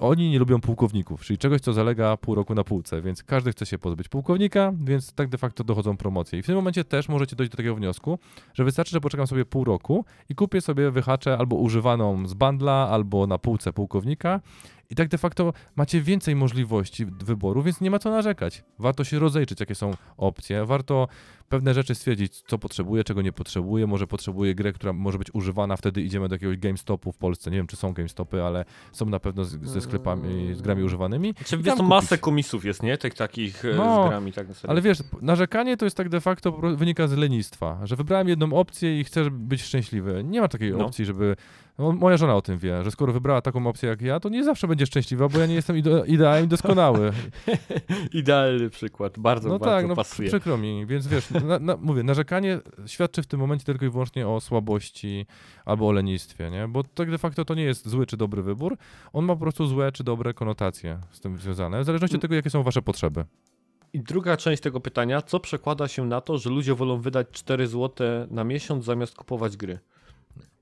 oni 0.00 0.30
nie 0.30 0.38
lubią 0.38 0.60
pułkowników, 0.60 1.24
czyli 1.24 1.38
czegoś, 1.38 1.60
co 1.60 1.72
zalega 1.72 2.16
pół 2.16 2.34
roku 2.34 2.54
na 2.54 2.64
półce, 2.64 3.02
więc 3.02 3.22
każdy 3.22 3.52
chce 3.52 3.66
się 3.66 3.78
pozbyć 3.78 4.08
pułkownika, 4.08 4.72
więc 4.84 5.12
tak 5.12 5.28
de 5.28 5.38
facto 5.38 5.64
dochodzą 5.64 5.96
promocje. 5.96 6.38
I 6.38 6.42
w 6.42 6.46
tym 6.46 6.54
momencie 6.54 6.84
też 6.84 7.08
możecie 7.08 7.36
dojść 7.36 7.50
do 7.50 7.56
takiego 7.56 7.74
wniosku, 7.74 8.18
że 8.54 8.64
wystarczy, 8.64 8.92
że 8.92 9.00
poczekam 9.00 9.26
sobie 9.26 9.44
pół 9.44 9.64
roku 9.64 10.04
i 10.28 10.34
kupię 10.34 10.60
sobie 10.60 10.90
wyhaczę 10.90 11.38
albo 11.38 11.56
używaną 11.56 12.28
z 12.28 12.34
bandla, 12.34 12.88
albo 12.90 13.26
na 13.26 13.38
półce 13.38 13.72
pułkownika 13.72 14.40
I 14.90 14.94
tak 14.94 15.08
de 15.08 15.18
facto 15.18 15.52
macie 15.76 16.00
więcej 16.00 16.36
możliwości 16.36 17.06
wyboru, 17.06 17.62
więc 17.62 17.80
nie 17.80 17.90
ma 17.90 17.98
co 17.98 18.10
narzekać. 18.10 18.64
Warto 18.78 19.04
się 19.04 19.18
rozejrzeć, 19.18 19.60
jakie 19.60 19.74
są 19.74 19.90
opcje. 20.16 20.64
Warto 20.66 21.08
pewne 21.48 21.74
rzeczy 21.74 21.94
stwierdzić, 21.94 22.40
co 22.40 22.58
potrzebuje, 22.58 23.04
czego 23.04 23.22
nie 23.22 23.32
potrzebuje. 23.32 23.86
Może 23.86 24.06
potrzebuje 24.06 24.54
grę, 24.54 24.72
która 24.72 24.92
może 24.92 25.18
być 25.18 25.34
używana, 25.34 25.76
wtedy 25.76 26.02
idziemy 26.02 26.28
do 26.28 26.34
jakiegoś 26.34 26.56
GameStopu 26.56 27.12
w 27.12 27.16
Polsce. 27.18 27.50
Nie 27.50 27.56
wiem, 27.56 27.66
czy 27.66 27.76
są 27.76 27.92
GameStopy, 27.92 28.42
ale 28.42 28.64
są 28.92 29.06
na 29.06 29.20
pewno 29.20 29.44
z, 29.44 29.62
ze 29.62 29.80
sklepami, 29.80 30.54
z 30.54 30.62
grami 30.62 30.82
używanymi. 30.82 31.34
Znaczy, 31.38 31.56
I 31.56 31.62
wiesz, 31.62 31.76
to 31.76 31.82
masę 31.82 32.18
komisów 32.18 32.64
jest, 32.64 32.82
nie? 32.82 32.98
Tych 32.98 33.14
takich 33.14 33.64
e, 33.64 33.74
No, 33.74 34.04
z 34.06 34.08
grami, 34.08 34.32
tak. 34.32 34.46
Ale 34.68 34.82
wiesz, 34.82 34.98
narzekanie 35.22 35.76
to 35.76 35.84
jest 35.86 35.96
tak 35.96 36.08
de 36.08 36.20
facto 36.20 36.52
wynika 36.52 37.08
z 37.08 37.12
lenistwa, 37.12 37.80
że 37.84 37.96
wybrałem 37.96 38.28
jedną 38.28 38.52
opcję 38.52 39.00
i 39.00 39.04
chcesz 39.04 39.30
być 39.30 39.62
szczęśliwy. 39.62 40.24
Nie 40.24 40.40
ma 40.40 40.48
takiej 40.48 40.72
No. 40.72 40.86
opcji, 40.86 41.04
żeby. 41.04 41.36
No, 41.78 41.92
moja 41.92 42.16
żona 42.16 42.36
o 42.36 42.42
tym 42.42 42.58
wie, 42.58 42.84
że 42.84 42.90
skoro 42.90 43.12
wybrała 43.12 43.40
taką 43.42 43.66
opcję 43.66 43.88
jak 43.88 44.02
ja, 44.02 44.20
to 44.20 44.28
nie 44.28 44.44
zawsze 44.44 44.68
będzie 44.68 44.86
szczęśliwa, 44.86 45.28
bo 45.28 45.38
ja 45.38 45.46
nie 45.46 45.54
jestem 45.54 45.76
ide- 45.76 46.06
idealnie 46.06 46.48
doskonały. 46.48 47.12
Idealny 48.12 48.70
przykład, 48.70 49.18
bardzo, 49.18 49.48
No 49.48 49.58
bardzo 49.58 49.76
tak, 49.76 49.88
no 49.88 49.96
pasuje. 49.96 50.28
przykro 50.28 50.58
mi, 50.58 50.86
więc 50.86 51.06
wiesz, 51.06 51.30
na, 51.30 51.58
na, 51.58 51.76
mówię, 51.76 52.02
narzekanie 52.02 52.58
świadczy 52.86 53.22
w 53.22 53.26
tym 53.26 53.40
momencie 53.40 53.64
tylko 53.64 53.84
i 53.86 53.90
wyłącznie 53.90 54.28
o 54.28 54.40
słabości 54.40 55.26
albo 55.64 55.88
o 55.88 55.92
lenistwie, 55.92 56.50
nie? 56.50 56.68
Bo 56.68 56.84
tak 56.84 57.10
de 57.10 57.18
facto 57.18 57.44
to 57.44 57.54
nie 57.54 57.62
jest 57.62 57.88
zły 57.88 58.06
czy 58.06 58.16
dobry 58.16 58.42
wybór, 58.42 58.76
on 59.12 59.24
ma 59.24 59.34
po 59.34 59.40
prostu 59.40 59.66
złe 59.66 59.92
czy 59.92 60.04
dobre 60.04 60.34
konotacje 60.34 60.98
z 61.10 61.20
tym 61.20 61.38
związane, 61.38 61.80
w 61.80 61.84
zależności 61.84 62.16
od 62.16 62.22
tego, 62.22 62.34
jakie 62.34 62.50
są 62.50 62.62
wasze 62.62 62.82
potrzeby. 62.82 63.24
I 63.92 64.00
druga 64.00 64.36
część 64.36 64.62
tego 64.62 64.80
pytania, 64.80 65.22
co 65.22 65.40
przekłada 65.40 65.88
się 65.88 66.04
na 66.04 66.20
to, 66.20 66.38
że 66.38 66.50
ludzie 66.50 66.74
wolą 66.74 67.00
wydać 67.00 67.26
4 67.32 67.66
zł 67.66 68.06
na 68.30 68.44
miesiąc 68.44 68.84
zamiast 68.84 69.14
kupować 69.14 69.56
gry? 69.56 69.78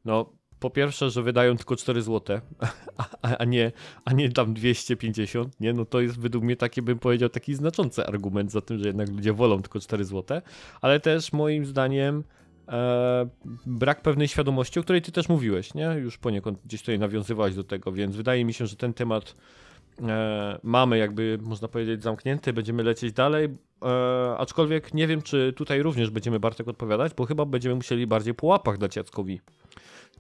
No, 0.05 0.33
po 0.61 0.71
pierwsze, 0.71 1.11
że 1.11 1.23
wydają 1.23 1.57
tylko 1.57 1.77
4 1.77 2.03
zł, 2.03 2.41
a, 3.23 3.37
a, 3.37 3.45
nie, 3.45 3.73
a 4.05 4.13
nie 4.13 4.33
tam 4.33 4.55
250, 4.55 5.61
nie? 5.61 5.73
No 5.73 5.85
to 5.85 6.01
jest 6.01 6.21
według 6.21 6.45
mnie 6.45 6.57
taki, 6.57 6.83
bym 6.83 6.99
powiedział, 6.99 7.29
taki 7.29 7.55
znaczący 7.55 8.07
argument 8.07 8.53
za 8.53 8.61
tym, 8.61 8.79
że 8.79 8.87
jednak 8.87 9.09
ludzie 9.09 9.33
wolą 9.33 9.63
tylko 9.63 9.81
4 9.81 10.05
zł, 10.05 10.41
ale 10.81 11.01
też 11.01 11.33
moim 11.33 11.67
zdaniem 11.67 12.25
e, 12.69 13.29
brak 13.67 14.03
pewnej 14.03 14.29
świadomości, 14.29 14.81
o 14.81 14.83
której 14.83 15.03
ty 15.03 15.13
też 15.13 15.29
mówiłeś, 15.29 15.75
nie? 15.75 15.85
Już 15.85 16.19
poniekąd 16.19 16.59
gdzieś 16.65 16.81
tutaj 16.81 16.99
nawiązywałeś 16.99 17.55
do 17.55 17.65
tego, 17.65 17.93
więc 17.93 18.17
wydaje 18.17 18.45
mi 18.45 18.55
się, 18.55 18.67
że 18.67 18.77
ten 18.77 18.95
temat 18.95 19.35
e, 20.03 20.59
mamy 20.63 20.99
jakby, 20.99 21.39
można 21.43 21.69
powiedzieć, 21.69 22.03
zamknięty, 22.03 22.53
będziemy 22.53 22.83
lecieć 22.83 23.13
dalej, 23.13 23.49
e, 23.83 24.37
aczkolwiek 24.39 24.95
nie 24.95 25.07
wiem, 25.07 25.23
czy 25.23 25.53
tutaj 25.57 25.83
również 25.83 26.11
będziemy 26.11 26.41
Bartek 26.41 26.69
odpowiadać, 26.69 27.15
bo 27.15 27.27
chyba 27.27 27.45
będziemy 27.45 27.75
musieli 27.75 28.07
bardziej 28.07 28.35
po 28.35 28.47
łapach 28.47 28.79
dać 28.79 28.97
Jackowi. 28.97 29.41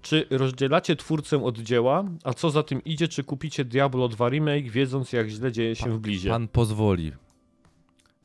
Czy 0.03 0.27
rozdzielacie 0.31 0.97
twórcę 0.97 1.45
od 1.45 1.59
dzieła, 1.59 2.05
a 2.25 2.35
co 2.35 2.51
za 2.51 2.63
tym 2.63 2.85
idzie, 2.85 3.09
czy 3.09 3.25
kupicie 3.25 3.65
Diablo 3.65 4.09
2 4.09 4.29
Remake, 4.29 4.71
wiedząc 4.71 5.13
jak 5.13 5.29
źle 5.29 5.53
dzieje 5.53 5.77
się 5.77 5.91
w 5.91 5.99
blizie? 5.99 6.31
Pan 6.31 6.49
pozwoli. 6.49 7.13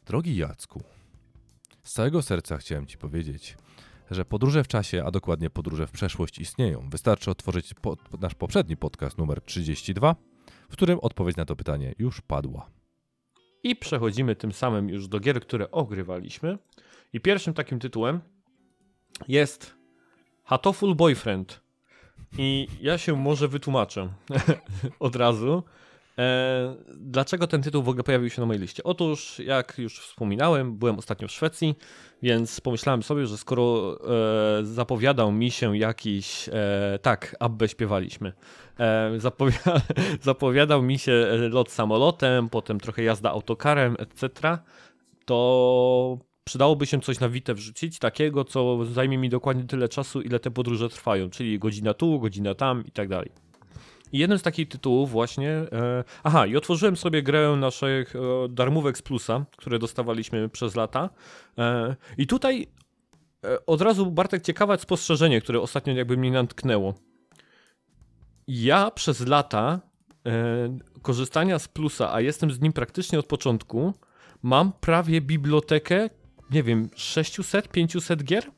Drogi 0.05 0.35
Jacku, 0.35 0.83
z 1.83 1.93
całego 1.93 2.21
serca 2.21 2.57
chciałem 2.57 2.85
Ci 2.85 2.97
powiedzieć, 2.97 3.57
że 4.11 4.25
podróże 4.25 4.63
w 4.63 4.67
czasie, 4.67 5.03
a 5.05 5.11
dokładnie 5.11 5.49
podróże 5.49 5.87
w 5.87 5.91
przeszłość 5.91 6.39
istnieją. 6.39 6.89
Wystarczy 6.89 7.31
otworzyć 7.31 7.73
po, 7.73 7.97
nasz 8.19 8.35
poprzedni 8.35 8.77
podcast 8.77 9.17
numer 9.17 9.41
32, 9.41 10.15
w 10.69 10.73
którym 10.73 10.99
odpowiedź 10.99 11.35
na 11.35 11.45
to 11.45 11.55
pytanie 11.55 11.95
już 11.99 12.21
padła. 12.21 12.69
I 13.63 13.75
przechodzimy 13.75 14.35
tym 14.35 14.51
samym 14.51 14.89
już 14.89 15.07
do 15.07 15.19
gier, 15.19 15.41
które 15.41 15.71
ogrywaliśmy. 15.71 16.57
I 17.13 17.19
pierwszym 17.19 17.53
takim 17.53 17.79
tytułem 17.79 18.19
jest 19.27 19.75
Hatoful 20.43 20.95
Boyfriend. 20.95 21.62
I 22.37 22.67
ja 22.81 22.97
się 22.97 23.15
może 23.15 23.47
wytłumaczę 23.47 24.09
od 24.99 25.15
razu. 25.15 25.63
E, 26.17 26.75
dlaczego 26.97 27.47
ten 27.47 27.61
tytuł 27.61 27.83
w 27.83 27.89
ogóle 27.89 28.03
pojawił 28.03 28.29
się 28.29 28.41
na 28.41 28.47
mojej 28.47 28.61
liście? 28.61 28.83
Otóż, 28.83 29.39
jak 29.39 29.77
już 29.77 29.99
wspominałem, 29.99 30.77
byłem 30.77 30.99
ostatnio 30.99 31.27
w 31.27 31.31
Szwecji, 31.31 31.75
więc 32.21 32.61
pomyślałem 32.61 33.03
sobie, 33.03 33.27
że 33.27 33.37
skoro 33.37 33.97
e, 34.59 34.65
zapowiadał 34.65 35.31
mi 35.31 35.51
się 35.51 35.77
jakiś. 35.77 36.49
E, 36.49 36.99
tak, 37.01 37.35
Abbę 37.39 37.67
śpiewaliśmy. 37.67 38.33
E, 38.79 39.11
zapowia- 39.17 39.81
zapowiadał 40.21 40.81
mi 40.81 40.99
się 40.99 41.11
e, 41.11 41.37
lot 41.37 41.71
samolotem, 41.71 42.49
potem 42.49 42.79
trochę 42.79 43.03
jazda 43.03 43.29
autokarem, 43.31 43.95
etc. 43.99 44.57
To 45.25 46.17
przydałoby 46.43 46.85
się 46.85 47.01
coś 47.01 47.19
na 47.19 47.29
Witę 47.29 47.53
wrzucić, 47.53 47.99
takiego, 47.99 48.43
co 48.45 48.85
zajmie 48.85 49.17
mi 49.17 49.29
dokładnie 49.29 49.63
tyle 49.63 49.89
czasu, 49.89 50.21
ile 50.21 50.39
te 50.39 50.51
podróże 50.51 50.89
trwają, 50.89 51.29
czyli 51.29 51.59
godzina 51.59 51.93
tu, 51.93 52.19
godzina 52.19 52.55
tam 52.55 52.85
i 52.85 52.91
tak 52.91 53.07
dalej. 53.07 53.31
I 54.11 54.17
jeden 54.17 54.39
z 54.39 54.41
takich 54.41 54.67
tytułów 54.67 55.11
właśnie. 55.11 55.49
E, 55.49 56.03
aha, 56.23 56.47
i 56.47 56.55
otworzyłem 56.55 56.97
sobie 56.97 57.23
grę 57.23 57.55
naszych 57.57 58.15
e, 58.15 58.19
darmówek 58.49 58.97
z 58.97 59.01
plusa, 59.01 59.45
które 59.57 59.79
dostawaliśmy 59.79 60.49
przez 60.49 60.75
lata. 60.75 61.09
E, 61.57 61.95
I 62.17 62.27
tutaj 62.27 62.67
e, 63.45 63.65
od 63.65 63.81
razu 63.81 64.11
Bartek 64.11 64.43
ciekawe 64.43 64.77
spostrzeżenie, 64.77 65.41
które 65.41 65.61
ostatnio 65.61 65.93
jakby 65.93 66.17
mnie 66.17 66.31
natknęło. 66.31 66.93
Ja 68.47 68.91
przez 68.91 69.27
lata 69.27 69.79
e, 70.25 70.77
korzystania 71.01 71.59
z 71.59 71.67
plusa, 71.67 72.13
a 72.13 72.21
jestem 72.21 72.51
z 72.51 72.59
nim 72.61 72.73
praktycznie 72.73 73.19
od 73.19 73.25
początku, 73.25 73.93
mam 74.43 74.73
prawie 74.73 75.21
bibliotekę, 75.21 76.09
nie 76.53 76.63
wiem, 76.63 76.87
600-500 76.87 78.23
gier 78.23 78.51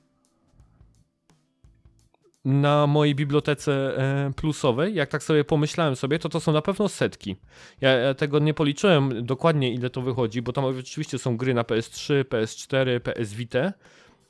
na 2.46 2.88
mojej 2.88 3.16
bibliotece 3.16 3.98
e, 3.98 4.32
plusowej. 4.36 4.96
Jak 4.96 5.10
tak 5.10 5.24
sobie 5.24 5.44
pomyślałem 5.44 5.96
sobie, 5.96 6.20
to 6.20 6.30
to 6.30 6.40
są 6.40 6.52
na 6.52 6.62
pewno 6.62 6.90
setki. 6.90 7.36
Ja, 7.82 8.14
tego 8.14 8.40
nie 8.40 8.54
policzyłem 8.54 9.26
dokładnie, 9.26 9.74
ile 9.74 9.90
to 9.90 10.02
wychodzi, 10.02 10.42
bo 10.42 10.54
tam 10.54 10.66
oczywiście 10.66 11.20
są 11.20 11.38
gry 11.38 11.54
na 11.54 11.64
PS3, 11.64 12.24
PS4, 12.24 13.00
PS 13.00 13.34
Vita, 13.34 13.74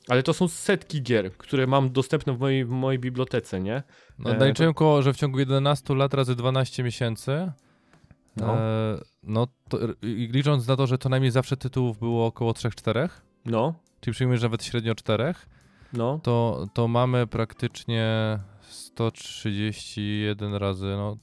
ale 0.08 0.22
to 0.22 0.34
są 0.34 0.48
setki 0.48 1.02
gier, 1.02 1.32
które 1.36 1.66
mam 1.66 1.92
dostępne 1.92 2.32
w 2.32 2.38
mojej, 2.38 2.64
w 2.64 2.70
mojej 2.70 2.98
bibliotece, 2.98 3.60
nie? 3.60 3.82
No, 4.18 4.30
E, 4.30 4.38
naliczyłem 4.38 4.74
koło, 4.74 5.02
że 5.02 5.12
w 5.12 5.16
ciągu 5.16 5.38
11 5.38 5.94
lat 5.94 6.14
razy 6.14 6.36
12 6.36 6.82
miesięcy. 6.82 7.52
No. 8.36 8.54
E, 8.54 8.98
no 9.22 9.46
to, 9.68 9.78
licząc 10.02 10.66
na 10.66 10.76
to, 10.76 10.86
że 10.86 10.98
to 10.98 11.08
najmniej 11.08 11.30
zawsze 11.30 11.56
tytułów 11.56 11.98
było 11.98 12.26
około 12.26 12.52
3-4, 12.52 13.08
No, 13.46 13.74
czyli 14.00 14.14
przyjmujesz 14.14 14.42
nawet 14.42 14.64
średnio 14.64 14.94
4, 14.94 15.34
no. 15.92 16.20
to, 16.22 16.66
to 16.74 16.88
mamy 16.88 17.26
praktycznie 17.26 18.38
131 18.60 20.54
razy, 20.54 20.86
no, 20.86 21.16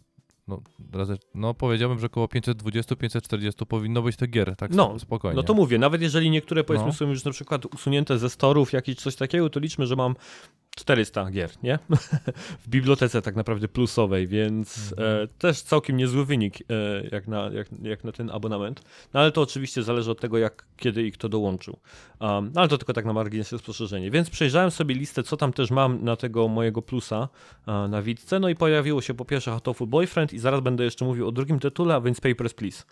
no, 0.48 0.62
razy, 0.94 1.18
no 1.36 1.54
powiedziałbym, 1.54 2.00
że 2.00 2.06
około 2.06 2.26
520-540 2.26 3.66
powinno 3.66 4.02
być 4.02 4.16
tych 4.16 4.30
gier, 4.30 4.56
tak 4.56 4.72
No, 4.72 5.00
spokojnie. 5.00 5.36
No 5.36 5.44
to 5.44 5.54
mówię, 5.54 5.78
nawet 5.78 6.02
jeżeli 6.02 6.30
niektóre 6.30 6.64
powiedzmy 6.64 6.88
No. 6.88 6.94
są 6.94 7.10
już 7.10 7.26
na 7.26 7.32
przykład 7.32 7.66
usunięte 7.66 8.18
ze 8.18 8.30
storów, 8.30 8.74
jakieś 8.74 8.96
coś 8.96 9.16
takiego, 9.16 9.50
to 9.50 9.60
liczmy, 9.60 9.86
że 9.88 9.96
mam 9.96 10.16
400 10.78 11.32
gier, 11.32 11.50
nie? 11.64 11.80
w 12.64 12.70
bibliotece 12.70 13.22
tak 13.22 13.36
naprawdę 13.36 13.68
plusowej, 13.68 14.28
więc 14.28 14.92
Mhm. 14.92 15.24
e, 15.24 15.28
też 15.28 15.62
całkiem 15.62 15.98
niezły 15.98 16.26
wynik 16.26 16.56
e, 16.62 16.64
jak, 17.12 17.28
na, 17.28 17.50
jak, 17.54 17.68
jak 17.82 18.04
na 18.04 18.12
ten 18.12 18.30
abonament. 18.30 18.82
No 19.14 19.20
ale 19.20 19.32
to 19.32 19.42
oczywiście 19.42 19.84
zależy 19.84 20.12
od 20.12 20.20
tego, 20.20 20.38
jak, 20.38 20.66
kiedy 20.78 21.04
i 21.04 21.12
kto 21.12 21.30
dołączył. 21.30 21.78
Um, 22.20 22.52
ale 22.56 22.68
to 22.68 22.78
tylko 22.78 22.94
tak 22.94 23.06
na 23.06 23.14
marginesie 23.14 23.58
spostrzeżenie. 23.58 24.12
Więc 24.12 24.30
przejrzałem 24.30 24.72
sobie 24.72 24.96
listę, 24.96 25.24
co 25.24 25.38
tam 25.38 25.54
też 25.54 25.72
mam 25.72 26.04
na 26.04 26.16
tego 26.16 26.48
mojego 26.48 26.82
plusa 26.82 27.30
e, 27.68 27.72
na 27.88 28.02
Witce, 28.02 28.40
no 28.40 28.50
i 28.50 28.56
pojawiło 28.56 29.02
się 29.02 29.14
po 29.14 29.26
pierwsze 29.26 29.52
Hatoful 29.52 29.88
Boyfriend 29.88 30.34
i 30.34 30.40
zaraz 30.40 30.62
będę 30.62 30.84
jeszcze 30.84 31.06
mówił 31.06 31.28
o 31.28 31.32
drugim 31.32 31.60
tytule, 31.60 31.96
a 31.96 32.02
więc 32.02 32.22
Papers, 32.22 32.54
Please. 32.54 32.84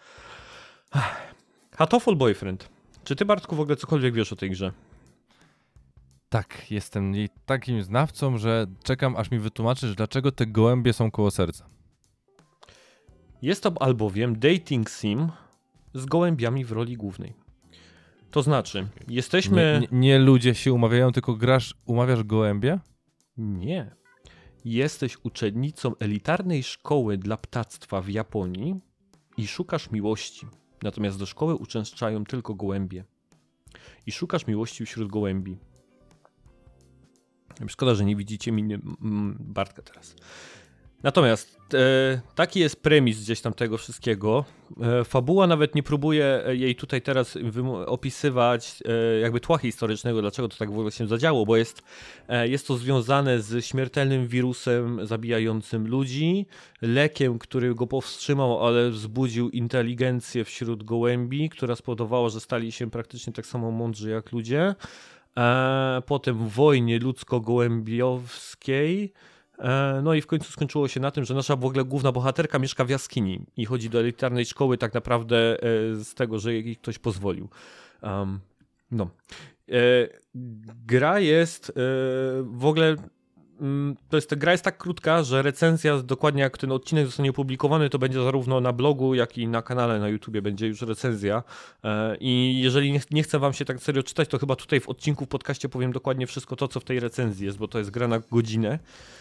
Hatoful 1.75 2.15
Boyfriend. 2.15 2.69
Czy 3.03 3.15
ty, 3.15 3.25
Bartku, 3.25 3.55
w 3.55 3.59
ogóle 3.59 3.75
cokolwiek 3.75 4.13
wiesz 4.13 4.33
o 4.33 4.35
tej 4.35 4.49
grze? 4.49 4.71
Tak, 6.31 6.71
jestem 6.71 7.15
jej 7.15 7.29
takim 7.45 7.83
znawcą, 7.83 8.37
że 8.37 8.67
czekam 8.83 9.15
aż 9.15 9.31
mi 9.31 9.39
wytłumaczysz, 9.39 9.95
dlaczego 9.95 10.31
te 10.31 10.45
gołębie 10.45 10.93
są 10.93 11.11
koło 11.11 11.31
serca. 11.31 11.65
Jest 13.41 13.63
to 13.63 13.73
albowiem 13.79 14.39
dating 14.39 14.89
sim 14.89 15.31
z 15.93 16.05
gołębiami 16.05 16.65
w 16.65 16.71
roli 16.71 16.97
głównej. 16.97 17.33
To 18.31 18.41
znaczy, 18.41 18.87
jesteśmy... 19.07 19.79
Nie, 19.81 19.87
nie, 19.91 19.99
nie 19.99 20.19
ludzie 20.19 20.55
się 20.55 20.73
umawiają, 20.73 21.11
tylko 21.11 21.35
grasz, 21.35 21.75
umawiasz 21.85 22.23
gołębie? 22.23 22.79
Nie. 23.37 23.95
Jesteś 24.65 25.17
uczennicą 25.23 25.95
elitarnej 25.99 26.63
szkoły 26.63 27.17
dla 27.17 27.37
ptactwa 27.37 28.01
w 28.01 28.09
Japonii 28.09 28.79
i 29.37 29.47
szukasz 29.47 29.91
miłości. 29.91 30.47
Natomiast 30.83 31.19
do 31.19 31.25
szkoły 31.25 31.55
uczęszczają 31.55 32.23
tylko 32.23 32.55
gołębie. 32.55 33.05
I 34.05 34.11
szukasz 34.11 34.47
miłości 34.47 34.85
wśród 34.85 35.11
gołębi. 35.11 35.57
Szkoda, 37.69 37.95
że 37.95 38.05
nie 38.05 38.15
widzicie 38.15 38.51
miny 38.51 38.79
Bartka 39.39 39.81
teraz. 39.81 40.15
Natomiast 41.03 41.57
e, 41.73 42.21
taki 42.35 42.59
jest 42.59 42.83
premis 42.83 43.21
gdzieś 43.21 43.41
tam 43.41 43.53
tego 43.53 43.77
wszystkiego. 43.77 44.45
E, 44.81 45.03
fabuła 45.03 45.47
nawet 45.47 45.75
nie 45.75 45.83
próbuje 45.83 46.43
jej 46.47 46.75
tutaj 46.75 47.01
teraz 47.01 47.37
opisywać 47.85 48.83
e, 48.85 49.19
jakby 49.19 49.39
tła 49.39 49.57
historycznego, 49.57 50.21
dlaczego 50.21 50.47
to 50.47 50.57
tak 50.57 50.69
w 50.69 50.73
ogóle 50.73 50.91
się 50.91 51.07
zadziało, 51.07 51.45
bo 51.45 51.57
jest, 51.57 51.81
e, 52.27 52.47
jest 52.47 52.67
to 52.67 52.77
związane 52.77 53.41
z 53.41 53.65
śmiertelnym 53.65 54.27
wirusem 54.27 55.07
zabijającym 55.07 55.87
ludzi, 55.87 56.45
lekiem, 56.81 57.39
który 57.39 57.75
go 57.75 57.87
powstrzymał, 57.87 58.65
ale 58.67 58.89
wzbudził 58.89 59.49
inteligencję 59.49 60.45
wśród 60.45 60.83
gołębi, 60.83 61.49
która 61.49 61.75
spowodowała, 61.75 62.29
że 62.29 62.39
stali 62.39 62.71
się 62.71 62.91
praktycznie 62.91 63.33
tak 63.33 63.45
samo 63.45 63.71
mądrzy 63.71 64.09
jak 64.09 64.31
ludzie. 64.31 64.75
E, 65.37 66.01
potem 66.05 66.47
wojnie 66.47 66.99
ludzko-gołębiowskiej 66.99 69.13
E, 69.61 70.01
no 70.03 70.13
i 70.13 70.21
w 70.21 70.27
końcu 70.27 70.51
skończyło 70.51 70.87
się 70.87 70.99
na 70.99 71.11
tym, 71.11 71.25
że 71.25 71.33
nasza 71.33 71.55
w 71.55 71.65
ogóle 71.65 71.83
główna 71.83 72.11
bohaterka 72.11 72.59
mieszka 72.59 72.85
w 72.85 72.89
jaskini 72.89 73.45
i 73.57 73.65
chodzi 73.65 73.89
do 73.89 73.99
elitarnej 73.99 74.45
szkoły 74.45 74.77
tak 74.77 74.93
naprawdę 74.93 75.37
e, 75.37 75.57
z 75.95 76.13
tego, 76.13 76.39
że 76.39 76.53
jej 76.53 76.75
ktoś 76.75 76.99
pozwolił. 76.99 77.49
Um, 78.01 78.39
no. 78.91 79.09
Gra 80.85 81.19
jest 81.19 81.73
w 82.41 82.65
ogóle 82.65 82.95
to 84.09 84.17
jest, 84.17 84.29
ta 84.29 84.35
gra 84.35 84.51
jest 84.51 84.63
tak 84.63 84.77
krótka, 84.77 85.23
że 85.23 85.41
recenzja, 85.41 85.97
dokładnie 85.97 86.41
jak 86.41 86.57
ten 86.57 86.71
odcinek 86.71 87.05
zostanie 87.05 87.29
opublikowany, 87.29 87.89
to 87.89 87.99
będzie 87.99 88.23
zarówno 88.23 88.61
na 88.61 88.73
blogu, 88.73 89.15
jak 89.15 89.37
i 89.37 89.47
na 89.47 89.61
kanale 89.61 89.99
na 89.99 90.09
YouTubie 90.09 90.41
będzie 90.41 90.67
już 90.67 90.81
recenzja. 90.81 91.43
E, 91.83 92.17
I 92.19 92.61
jeżeli 92.61 92.91
nie, 92.91 93.01
nie 93.11 93.23
chcę 93.23 93.39
wam 93.39 93.53
się 93.53 93.65
tak 93.65 93.79
serio 93.79 94.03
czytać, 94.03 94.29
to 94.29 94.39
chyba 94.39 94.55
tutaj 94.55 94.79
w 94.79 94.89
odcinku 94.89 95.25
w 95.25 95.27
podcaście 95.27 95.69
powiem 95.69 95.91
dokładnie 95.91 96.27
wszystko 96.27 96.55
to, 96.55 96.67
co 96.67 96.79
w 96.79 96.83
tej 96.83 96.99
recenzji 96.99 97.45
jest, 97.45 97.57
bo 97.57 97.67
to 97.67 97.79
jest 97.79 97.91
gra 97.91 98.07
na 98.07 98.19
godzinę. 98.31 98.79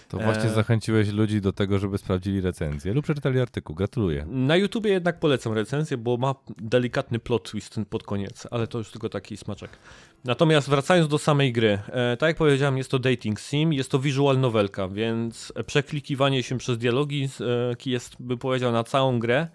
To 0.08 0.18
właśnie 0.18 0.50
e... 0.50 0.54
zachęciłeś 0.54 1.08
ludzi 1.08 1.40
do 1.40 1.52
tego, 1.52 1.78
żeby 1.78 1.98
sprawdzili 1.98 2.40
recenzję 2.40 2.94
lub 2.94 3.04
przeczytali 3.04 3.40
artykuł. 3.40 3.76
Gratuluję. 3.76 4.26
Na 4.28 4.56
YouTubie 4.56 4.90
jednak 4.90 5.20
polecam 5.20 5.52
recenzję, 5.52 5.96
bo 5.96 6.16
ma 6.16 6.34
delikatny 6.58 7.18
plot 7.18 7.50
twist 7.50 7.80
pod 7.90 8.02
koniec, 8.02 8.46
ale 8.50 8.66
to 8.66 8.78
już 8.78 8.90
tylko 8.90 9.08
taki 9.08 9.36
smaczek. 9.36 9.70
Natomiast 10.24 10.70
wracając 10.70 11.08
do 11.08 11.18
samej 11.18 11.52
gry, 11.52 11.78
e, 11.88 12.16
tak 12.16 12.28
jak 12.28 12.36
powiedziałem, 12.36 12.78
jest 12.78 12.90
to 12.90 12.98
dating 12.98 13.40
sim, 13.40 13.72
jest 13.72 13.90
to 13.90 13.98
visual 13.98 14.29
novelka, 14.38 14.88
więc 14.88 15.52
przeklikiwanie 15.66 16.42
się 16.42 16.58
przez 16.58 16.78
dialogi 16.78 17.28
e, 17.40 17.90
jest, 17.90 18.16
by 18.20 18.36
powiedział, 18.36 18.72
na 18.72 18.84
całą 18.84 19.18
grę. 19.18 19.48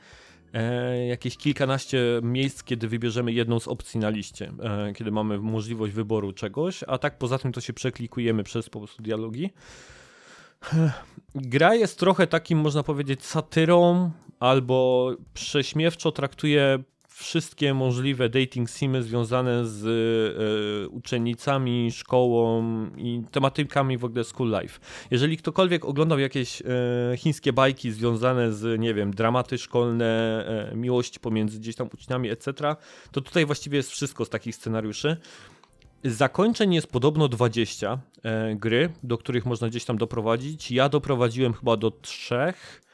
E, 0.54 1.06
jakieś 1.08 1.38
kilkanaście 1.38 2.00
miejsc, 2.24 2.64
kiedy 2.64 2.88
wybierzemy 2.88 3.32
jedną 3.32 3.60
z 3.60 3.68
opcji 3.68 4.00
na 4.00 4.10
liście, 4.10 4.52
e, 4.64 4.94
kiedy 4.94 5.12
mamy 5.12 5.38
możliwość 5.38 5.94
wyboru 5.94 6.34
czegoś, 6.34 6.84
a 6.88 6.98
tak 6.98 7.18
poza 7.18 7.38
tym 7.38 7.52
to 7.52 7.62
się 7.62 7.74
przeklikujemy 7.74 8.44
przez 8.44 8.70
po 8.70 8.80
prostu 8.80 9.04
dialogi. 9.04 9.50
Gra 11.36 11.76
jest 11.76 12.00
trochę 12.00 12.28
takim, 12.28 12.60
można 12.60 12.84
powiedzieć, 12.84 13.26
satyrą 13.26 14.12
albo 14.40 15.12
prześmiewczo 15.34 16.12
traktuje 16.12 16.84
wszystkie 17.16 17.74
możliwe 17.74 18.30
dating 18.30 18.70
simy 18.70 19.04
związane 19.04 19.66
z 19.66 19.86
e, 19.86 20.90
uczennicami, 20.90 21.92
szkołą 21.92 22.64
i 22.98 23.22
tematykami 23.32 23.98
w 23.98 24.06
ogóle 24.06 24.24
school 24.24 24.60
life. 24.62 24.80
Jeżeli 25.12 25.38
ktokolwiek 25.38 25.86
oglądał 25.86 26.20
jakieś 26.20 26.62
e, 26.62 26.66
chińskie 27.18 27.54
bajki 27.54 27.92
związane 27.92 28.54
z, 28.54 28.80
nie 28.80 28.94
wiem, 28.94 29.12
dramaty 29.14 29.58
szkolne, 29.58 30.46
miłość 30.76 31.20
pomiędzy 31.20 31.60
gdzieś 31.60 31.76
tam 31.76 31.90
uczniami, 31.94 32.30
etc., 32.30 32.76
to 33.12 33.22
tutaj 33.22 33.46
właściwie 33.46 33.78
jest 33.78 33.92
wszystko 33.92 34.26
z 34.26 34.30
takich 34.30 34.56
scenariuszy. 34.56 35.18
Zakończeń 36.04 36.74
jest 36.74 36.88
podobno 36.88 37.28
20 37.28 38.00
e, 38.24 38.56
gry, 38.56 38.90
do 39.04 39.18
których 39.18 39.46
można 39.46 39.70
gdzieś 39.70 39.86
tam 39.86 39.98
doprowadzić. 39.98 40.72
Ja 40.72 40.90
doprowadziłem 40.90 41.54
chyba 41.54 41.78
do 41.78 41.92
trzech. 41.92 42.85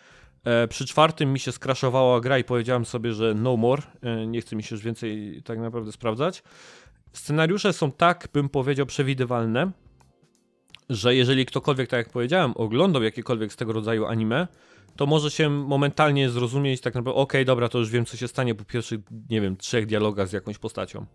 E, 0.44 0.68
przy 0.68 0.86
czwartym 0.86 1.34
mi 1.34 1.40
się 1.40 1.52
skraszowała 1.52 2.22
gra 2.22 2.38
i 2.38 2.44
powiedziałem 2.44 2.86
sobie, 2.86 3.14
że 3.14 3.34
no 3.34 3.58
more, 3.58 3.82
e, 4.02 4.28
nie 4.28 4.42
chce 4.42 4.56
mi 4.56 4.64
się 4.64 4.76
już 4.76 4.84
więcej 4.84 5.42
tak 5.46 5.60
naprawdę 5.60 5.92
sprawdzać. 5.92 6.44
Scenariusze 7.14 7.74
są 7.74 7.92
tak, 7.92 8.28
bym 8.34 8.50
powiedział, 8.50 8.86
przewidywalne, 8.86 9.72
że 10.90 11.16
jeżeli 11.16 11.46
ktokolwiek, 11.46 11.90
tak 11.90 11.98
jak 11.98 12.10
powiedziałem, 12.10 12.52
oglądał 12.56 13.04
jakiekolwiek 13.04 13.54
z 13.54 13.56
tego 13.56 13.74
rodzaju 13.74 14.06
anime, 14.06 14.48
to 14.96 15.06
może 15.06 15.32
się 15.32 15.50
momentalnie 15.50 16.30
zrozumieć 16.30 16.82
tak 16.82 16.96
naprawdę, 16.96 17.22
okej, 17.22 17.42
okay, 17.42 17.46
dobra, 17.46 17.70
to 17.70 17.80
już 17.80 17.90
wiem, 17.90 18.06
co 18.06 18.18
się 18.18 18.28
stanie 18.28 18.56
po 18.56 18.64
pierwszych, 18.64 19.00
nie 19.30 19.42
wiem, 19.42 19.58
trzech 19.58 19.86
dialogach 19.86 20.28
z 20.28 20.34
jakąś 20.34 20.58
postacią. 20.58 21.06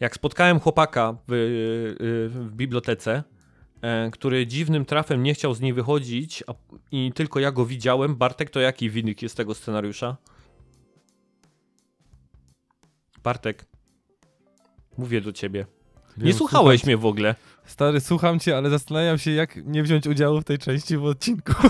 Jak 0.00 0.14
spotkałem 0.14 0.60
chłopaka 0.60 1.16
w, 1.28 2.30
w 2.34 2.52
bibliotece, 2.54 3.22
E, 3.22 3.31
który 4.12 4.46
dziwnym 4.46 4.84
trafem 4.84 5.22
nie 5.22 5.34
chciał 5.34 5.54
z 5.54 5.60
niej 5.60 5.72
wychodzić 5.72 6.44
a, 6.46 6.54
i 6.92 7.12
tylko 7.14 7.40
ja 7.40 7.52
go 7.52 7.66
widziałem. 7.66 8.16
Bartek, 8.16 8.50
to 8.50 8.60
jaki 8.60 8.90
wynik 8.90 9.22
jest 9.22 9.36
tego 9.36 9.54
scenariusza? 9.54 10.16
Bartek, 13.24 13.66
mówię 14.98 15.20
do 15.20 15.32
ciebie. 15.32 15.66
Nie, 16.16 16.24
nie 16.24 16.32
słuchałeś 16.32 16.80
słucham, 16.80 16.88
mnie 16.88 16.96
w 16.96 17.06
ogóle. 17.06 17.34
Stary, 17.64 18.00
słucham 18.00 18.38
cię, 18.38 18.56
ale 18.56 18.70
zastanawiam 18.70 19.18
się, 19.18 19.30
jak 19.30 19.56
nie 19.64 19.82
wziąć 19.82 20.06
udziału 20.06 20.40
w 20.40 20.44
tej 20.44 20.58
części 20.58 20.96
w 20.96 21.04
odcinku. 21.04 21.52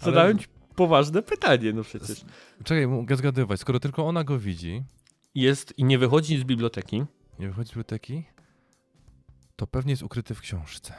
Zadałem 0.00 0.30
ale... 0.30 0.38
ci 0.38 0.46
poważne 0.74 1.22
pytanie, 1.22 1.72
no 1.72 1.82
przecież. 1.82 2.20
Czekaj, 2.64 2.86
mogę 2.86 3.16
zgadywać. 3.16 3.60
Skoro 3.60 3.80
tylko 3.80 4.06
ona 4.06 4.24
go 4.24 4.38
widzi... 4.38 4.82
Jest 5.34 5.78
i 5.78 5.84
nie 5.84 5.98
wychodzi 5.98 6.38
z 6.38 6.44
biblioteki. 6.44 7.04
Nie 7.38 7.48
wychodzi 7.48 7.68
z 7.68 7.70
biblioteki? 7.70 8.24
To 9.56 9.66
pewnie 9.66 9.92
jest 9.92 10.02
ukryty 10.02 10.34
w 10.34 10.40
książce. 10.40 10.94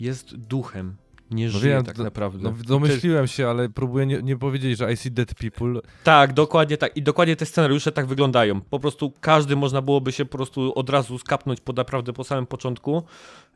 Jest 0.00 0.36
duchem. 0.36 0.96
Nie 1.30 1.46
no 1.46 1.50
żyje 1.50 1.74
wiem, 1.74 1.84
tak 1.84 1.98
naprawdę. 1.98 2.38
No, 2.42 2.54
domyśliłem 2.66 3.26
się, 3.26 3.48
ale 3.48 3.68
próbuję 3.68 4.06
nie, 4.06 4.22
nie, 4.22 4.36
powiedzieć, 4.36 4.78
że 4.78 4.92
I 4.92 4.96
see 4.96 5.10
dead 5.10 5.34
people. 5.34 5.80
Tak, 6.04 6.32
dokładnie 6.32 6.76
tak. 6.76 6.96
I 6.96 7.02
dokładnie 7.02 7.36
te 7.36 7.46
scenariusze 7.46 7.92
tak 7.92 8.06
wyglądają. 8.06 8.60
Po 8.60 8.80
prostu 8.80 9.12
każdy 9.20 9.56
można 9.56 9.82
byłoby 9.82 10.12
się 10.12 10.24
po 10.24 10.38
prostu 10.38 10.72
od 10.74 10.90
razu 10.90 11.18
skapnąć 11.18 11.60
po 11.60 11.72
naprawdę 11.72 12.12
po 12.12 12.24
samym 12.24 12.46
początku. 12.46 13.02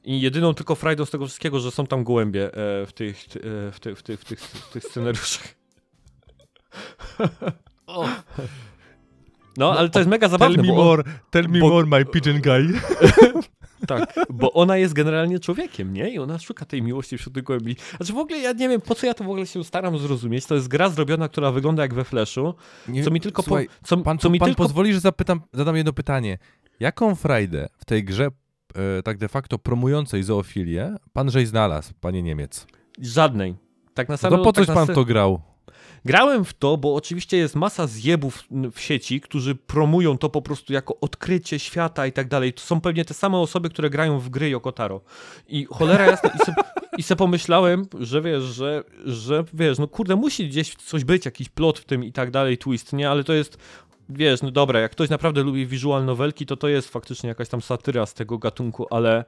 I 0.05 0.21
jedyną 0.21 0.55
tylko 0.55 0.75
frajdą 0.75 1.05
z 1.05 1.11
tego 1.11 1.27
wszystkiego, 1.27 1.61
że 1.61 1.71
są 1.71 1.87
tam 1.87 2.05
gołębie 2.05 2.45
e, 2.47 2.87
w, 2.87 2.93
tych, 2.93 3.25
e, 3.69 3.73
w, 3.73 3.81
tych, 3.81 3.99
w, 3.99 4.03
tych, 4.03 4.21
w, 4.21 4.25
tych, 4.25 4.41
w 4.41 4.73
tych 4.73 4.85
scenariuszach. 4.85 5.49
No, 7.87 8.05
no, 9.57 9.79
ale 9.79 9.89
to 9.89 9.99
jest 9.99 10.11
mega 10.11 10.29
zabawne. 10.29 10.57
Tell 10.57 10.67
me 10.67 10.73
bo 10.73 10.85
more, 10.85 11.05
tell 11.31 11.49
me 11.49 11.61
bo... 11.61 11.69
more, 11.69 11.87
my 11.87 12.05
pigeon 12.05 12.41
guy. 12.41 12.81
Tak, 13.99 14.27
bo 14.31 14.53
ona 14.53 14.77
jest 14.77 14.95
generalnie 14.95 15.39
człowiekiem, 15.39 15.93
nie? 15.93 16.11
I 16.11 16.19
ona 16.19 16.39
szuka 16.39 16.65
tej 16.65 16.83
miłości 16.83 17.19
wśród 17.19 17.35
tych 17.35 17.45
głębi. 17.45 17.77
Znaczy 17.97 18.13
w 18.13 18.19
ogóle 18.19 18.39
ja 18.39 18.53
nie 18.53 18.69
wiem, 18.69 18.81
po 18.81 18.95
co 18.95 19.07
ja 19.07 19.15
to 19.15 19.25
w 19.25 19.29
ogóle 19.29 19.47
się 19.47 19.65
staram 19.65 19.99
zrozumieć. 19.99 20.47
To 20.47 20.55
jest 20.55 20.69
gra 20.69 20.89
zrobiona, 20.89 21.29
która 21.29 21.53
wygląda 21.53 21.83
jak 21.83 21.95
we 21.95 22.05
Flashu, 22.05 22.55
co 23.05 23.11
mi 23.11 23.21
tylko... 23.21 23.43
Słuchaj, 23.43 23.67
po, 23.67 23.89
co, 23.89 23.97
pan, 23.97 24.19
co 24.19 24.31
mi 24.31 24.39
pan 24.39 24.49
tylko... 24.49 24.63
pozwoli, 24.63 24.93
że 24.93 25.01
zapytam, 25.01 25.41
zadam 25.53 25.77
jedno 25.77 25.93
pytanie. 25.93 26.39
Jaką 26.81 27.15
frajdę 27.15 27.69
w 27.79 27.85
tej 27.85 28.05
grze 28.05 28.29
e, 28.75 29.03
tak 29.03 29.19
de 29.19 29.29
facto 29.29 29.59
promującej 29.59 30.23
zoofilię 30.23 30.97
pan 31.13 31.31
żeś 31.31 31.49
znalazł, 31.49 31.93
panie 32.01 32.23
Niemiec? 32.23 32.67
Żadnej. 32.99 33.57
Tak 33.95 34.09
na 34.09 34.17
samym, 34.17 34.39
no 34.39 34.45
to 34.45 34.53
po 34.53 34.53
coś 34.53 34.67
tak 34.67 34.77
pan 34.77 34.87
to 34.87 35.05
grał? 35.05 35.50
Grałem 36.05 36.45
w 36.45 36.55
to, 36.55 36.77
bo 36.77 36.95
oczywiście 36.95 37.37
jest 37.37 37.57
masa 37.57 37.87
zjebów 37.87 38.45
w 38.73 38.81
sieci, 38.81 39.21
którzy 39.21 39.55
promują 39.55 40.19
to 40.19 40.29
po 40.29 40.43
prostu 40.43 40.73
jako 40.73 41.01
odkrycie 41.01 41.59
świata 41.59 42.07
i 42.07 42.13
tak 42.13 42.29
dalej. 42.29 42.53
To 42.53 42.61
są 42.61 42.81
pewnie 42.81 43.05
te 43.05 43.15
same 43.15 43.39
osoby, 43.39 43.71
które 43.71 43.91
grają 43.91 44.19
w 44.19 44.29
gry 44.29 44.49
Yokotaro. 44.49 45.01
I 45.49 45.65
cholera 45.65 46.07
jasna, 46.07 46.31
i 46.31 46.39
se, 46.39 46.55
i 46.99 47.03
se 47.03 47.17
pomyślałem, 47.17 47.87
że 48.01 48.23
wiesz, 48.23 48.43
że, 48.43 48.85
że 49.05 49.45
wiesz, 49.55 49.79
no 49.79 49.89
kurde, 49.89 50.17
musi 50.17 50.49
gdzieś 50.49 50.75
coś 50.75 51.05
być, 51.05 51.25
jakiś 51.25 51.49
plot 51.49 51.79
w 51.79 51.85
tym 51.85 52.05
i 52.05 52.13
tak 52.13 52.31
dalej, 52.31 52.59
twist, 52.59 52.93
nie? 52.93 53.11
Ale 53.11 53.25
to 53.25 53.33
jest 53.33 53.59
wiesz, 54.11 54.43
no 54.43 54.51
dobra, 54.51 54.81
jak 54.81 54.93
ktoś 54.93 55.09
naprawdę 55.09 55.43
lubi 55.43 55.67
visual 55.67 56.05
novelki, 56.05 56.47
to 56.47 56.57
to 56.57 56.69
jest 56.69 56.89
faktycznie 56.89 57.29
jakaś 57.29 57.49
tam 57.49 57.63
satyra 57.63 58.07
z 58.07 58.15
tego 58.15 58.39
gatunku, 58.39 58.87
ale 58.91 59.25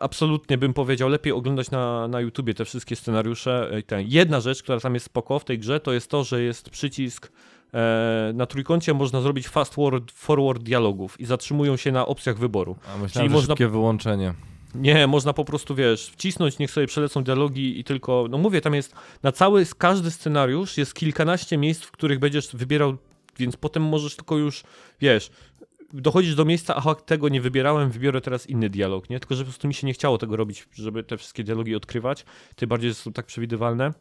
absolutnie 0.00 0.58
bym 0.58 0.74
powiedział, 0.74 1.08
lepiej 1.08 1.32
oglądać 1.32 1.70
na, 1.70 2.08
na 2.08 2.20
YouTubie 2.20 2.54
te 2.54 2.64
wszystkie 2.64 2.96
scenariusze. 2.96 3.70
E, 3.92 4.02
jedna 4.02 4.40
rzecz, 4.40 4.62
która 4.62 4.80
tam 4.80 4.94
jest 4.94 5.06
spoko 5.06 5.38
w 5.38 5.44
tej 5.44 5.58
grze, 5.58 5.80
to 5.80 5.92
jest 5.92 6.10
to, 6.10 6.24
że 6.24 6.42
jest 6.42 6.70
przycisk 6.70 7.32
e, 7.74 8.32
na 8.34 8.46
trójkącie 8.46 8.94
można 8.94 9.20
zrobić 9.20 9.48
fast 9.48 9.74
forward, 9.74 10.12
forward 10.12 10.62
dialogów 10.62 11.20
i 11.20 11.26
zatrzymują 11.26 11.76
się 11.76 11.92
na 11.92 12.06
opcjach 12.06 12.38
wyboru. 12.38 12.76
A 12.82 12.96
myślałem, 12.98 13.10
Czyli 13.10 13.28
można 13.28 13.52
szybkie 13.52 13.68
wyłączenie. 13.68 14.34
Nie, 14.74 15.06
można 15.06 15.32
po 15.32 15.44
prostu, 15.44 15.74
wiesz, 15.74 16.06
wcisnąć, 16.06 16.58
niech 16.58 16.70
sobie 16.70 16.86
przelecą 16.86 17.24
dialogi 17.24 17.80
i 17.80 17.84
tylko, 17.84 18.26
no 18.30 18.38
mówię, 18.38 18.60
tam 18.60 18.74
jest 18.74 18.94
na 19.22 19.32
cały, 19.32 19.66
każdy 19.78 20.10
scenariusz 20.10 20.78
jest 20.78 20.94
kilkanaście 20.94 21.58
miejsc, 21.58 21.84
w 21.84 21.90
których 21.90 22.18
będziesz 22.18 22.56
wybierał, 22.56 22.96
więc 23.38 23.56
potem 23.56 23.82
możesz 23.82 24.16
tylko 24.16 24.36
już, 24.36 24.64
wiesz, 25.00 25.30
dochodzisz 26.00 26.34
do 26.34 26.44
miejsca, 26.44 26.76
aha, 26.76 26.94
tego 26.94 27.28
nie 27.28 27.40
wybierałem, 27.40 27.90
wybiorę 27.90 28.20
teraz 28.20 28.46
inny 28.46 28.70
dialog, 28.70 29.10
nie? 29.10 29.20
Tylko, 29.20 29.34
że 29.34 29.44
po 29.44 29.50
prostu 29.50 29.68
mi 29.68 29.74
się 29.74 29.86
nie 29.86 29.92
chciało 29.92 30.18
tego 30.18 30.36
robić, 30.36 30.68
żeby 30.72 31.02
te 31.02 31.16
wszystkie 31.16 31.44
dialogi 31.44 31.74
odkrywać, 31.74 32.24
tym 32.56 32.68
bardziej, 32.68 32.90
że 32.90 32.94
są 32.94 33.12
tak 33.12 33.26
przewidywalne, 33.26 33.92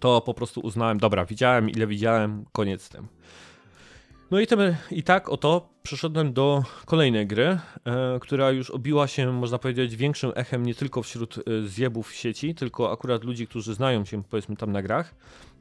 to 0.00 0.20
po 0.20 0.34
prostu 0.34 0.60
uznałem, 0.60 0.98
dobra, 0.98 1.24
widziałem 1.24 1.70
ile 1.70 1.86
widziałem, 1.86 2.44
koniec 2.52 2.82
z 2.82 2.88
tym. 2.88 3.08
No 4.30 4.40
i, 4.40 4.46
tym, 4.46 4.60
i 4.90 5.02
tak 5.02 5.28
oto 5.28 5.68
przeszedłem 5.82 6.32
do 6.32 6.62
kolejnej 6.86 7.26
gry, 7.26 7.44
e, 7.84 8.18
która 8.20 8.50
już 8.50 8.70
obiła 8.70 9.06
się, 9.06 9.32
można 9.32 9.58
powiedzieć, 9.58 9.96
większym 9.96 10.32
echem 10.34 10.66
nie 10.66 10.74
tylko 10.74 11.02
wśród 11.02 11.38
e, 11.38 11.42
zjebów 11.68 12.12
sieci, 12.12 12.54
tylko 12.54 12.92
akurat 12.92 13.24
ludzi, 13.24 13.46
którzy 13.46 13.74
znają 13.74 14.04
się 14.04 14.22
powiedzmy 14.22 14.56
tam 14.56 14.72
na 14.72 14.82
grach. 14.82 15.14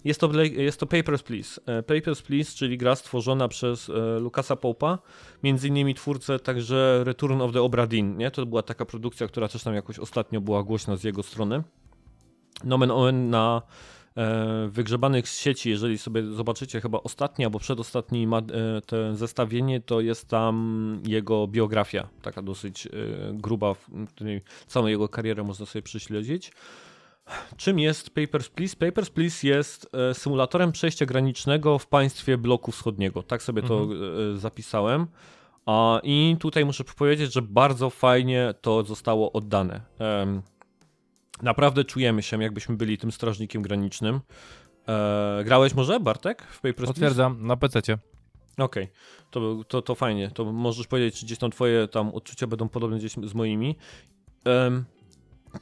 Jest 0.03 0.19
to, 0.19 0.41
jest 0.43 0.79
to 0.79 0.85
Papers, 0.85 1.23
Please. 1.23 1.61
E, 1.65 1.83
Papers, 1.83 2.21
Please, 2.21 2.51
czyli 2.51 2.77
gra 2.77 2.95
stworzona 2.95 3.47
przez 3.47 3.89
e, 3.89 4.19
Lucasa 4.19 4.55
Popa, 4.55 4.99
między 5.43 5.67
innymi 5.67 5.95
twórcę 5.95 6.39
także 6.39 7.01
Return 7.03 7.41
of 7.41 7.53
the 7.53 7.61
Obra 7.61 7.87
Dinn, 7.87 8.17
nie? 8.17 8.31
To 8.31 8.45
była 8.45 8.63
taka 8.63 8.85
produkcja, 8.85 9.27
która 9.27 9.47
też 9.47 9.63
tam 9.63 9.73
jakoś 9.73 9.99
ostatnio 9.99 10.41
była 10.41 10.63
głośna 10.63 10.97
z 10.97 11.03
jego 11.03 11.23
strony. 11.23 11.63
Nomen 12.63 12.91
Owen 12.91 13.29
na 13.29 13.61
wygrzebanych 14.67 15.29
z 15.29 15.39
sieci, 15.39 15.69
jeżeli 15.69 15.97
sobie 15.97 16.23
zobaczycie 16.23 16.81
chyba 16.81 16.99
ostatni 17.03 17.45
albo 17.45 17.59
przedostatni 17.59 18.27
ma, 18.27 18.37
e, 18.37 18.41
te 18.85 19.15
zestawienie, 19.15 19.81
to 19.81 20.01
jest 20.01 20.27
tam 20.27 20.99
jego 21.07 21.47
biografia, 21.47 22.07
taka 22.21 22.41
dosyć 22.41 22.87
e, 22.87 22.89
gruba, 23.33 23.73
w 23.73 23.87
której 24.07 24.41
całą 24.67 24.87
jego 24.87 25.09
karierę 25.09 25.43
można 25.43 25.65
sobie 25.65 25.83
prześledzić. 25.83 26.51
Czym 27.57 27.79
jest 27.79 28.09
Papers, 28.09 28.49
Please? 28.49 28.75
Papers, 28.75 29.09
Please 29.09 29.47
jest 29.47 29.89
e, 29.93 30.13
symulatorem 30.13 30.71
przejścia 30.71 31.05
granicznego 31.05 31.79
w 31.79 31.87
państwie 31.87 32.37
bloku 32.37 32.71
wschodniego. 32.71 33.23
Tak 33.23 33.43
sobie 33.43 33.61
to 33.61 33.81
mhm. 33.81 34.01
E, 34.35 34.37
zapisałem. 34.37 35.07
I 36.03 36.35
tutaj 36.39 36.65
muszę 36.65 36.83
powiedzieć, 36.83 37.33
że 37.33 37.41
bardzo 37.41 37.89
fajnie 37.89 38.53
to 38.61 38.83
zostało 38.83 39.31
oddane. 39.31 39.81
Naprawdę 41.41 41.85
czujemy 41.85 42.23
się, 42.23 42.43
jakbyśmy 42.43 42.77
byli 42.77 42.97
tym 42.97 43.11
strażnikiem 43.11 43.61
granicznym. 43.61 44.19
E, 44.87 45.41
grałeś 45.45 45.73
może, 45.73 45.99
Bartek, 45.99 46.43
w 46.43 46.55
Papers, 46.55 46.75
Please? 46.75 46.93
Potwierdzam, 46.93 47.47
na 47.47 47.57
PC. 47.57 47.79
Okej, 47.79 47.97
okay. 48.57 48.87
to, 49.31 49.63
to, 49.67 49.81
to 49.81 49.95
fajnie. 49.95 50.31
To 50.31 50.45
możesz 50.45 50.87
powiedzieć, 50.87 51.19
czy 51.19 51.25
gdzieś 51.25 51.37
tam 51.37 51.51
twoje 51.51 51.87
tam 51.87 52.09
odczucia 52.09 52.47
będą 52.47 52.69
podobne 52.69 52.97
gdzieś 52.97 53.13
z 53.13 53.33
moimi 53.33 53.75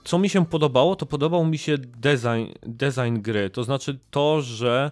co 0.04 0.20
mi 0.20 0.30
się 0.30 0.46
podobało, 0.46 0.96
to 0.96 1.06
podobał 1.06 1.46
mi 1.46 1.58
się 1.58 1.78
design, 1.78 2.52
design 2.64 3.22
gry. 3.22 3.50
To 3.50 3.64
znaczy 3.64 4.00
to, 4.12 4.42
że 4.42 4.92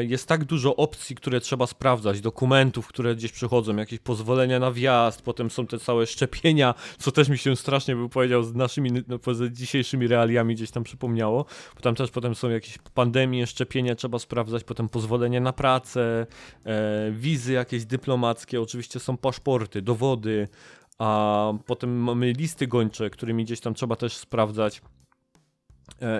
jest 0.00 0.28
tak 0.28 0.44
dużo 0.44 0.76
opcji, 0.76 1.16
które 1.16 1.40
trzeba 1.40 1.66
sprawdzać, 1.66 2.20
dokumentów, 2.20 2.86
które 2.86 3.16
gdzieś 3.16 3.32
przychodzą, 3.32 3.76
jakieś 3.76 3.98
pozwolenia 3.98 4.58
na 4.58 4.72
wjazd, 4.72 5.22
potem 5.22 5.50
są 5.50 5.66
te 5.66 5.78
całe 5.78 6.06
szczepienia, 6.06 6.74
co 6.98 7.12
też 7.12 7.28
mi 7.28 7.38
się 7.38 7.56
strasznie, 7.56 7.96
bym 7.96 8.08
powiedział, 8.08 8.42
z 8.42 8.54
naszymi 8.54 8.90
no, 9.08 9.18
dzisiejszymi 9.50 10.08
realiami 10.08 10.54
gdzieś 10.54 10.70
tam 10.70 10.84
przypomniało. 10.84 11.44
Potem 11.74 11.94
też 11.94 12.10
potem 12.10 12.34
są 12.34 12.50
jakieś 12.50 12.78
pandemie, 12.94 13.46
szczepienia 13.46 13.94
trzeba 13.94 14.18
sprawdzać, 14.18 14.64
potem 14.64 14.88
pozwolenia 14.88 15.40
na 15.40 15.52
pracę, 15.52 16.26
e, 16.66 17.10
wizy 17.12 17.52
jakieś 17.52 17.84
dyplomackie, 17.84 18.60
oczywiście 18.60 19.00
są 19.00 19.16
paszporty, 19.16 19.82
dowody, 19.82 20.48
a 20.98 21.52
potem 21.66 22.02
mamy 22.02 22.32
listy 22.32 22.66
gończe, 22.66 23.10
którymi 23.10 23.44
gdzieś 23.44 23.60
tam 23.60 23.74
trzeba 23.74 23.96
też 23.96 24.16
sprawdzać 24.16 24.78
e, 24.78 24.97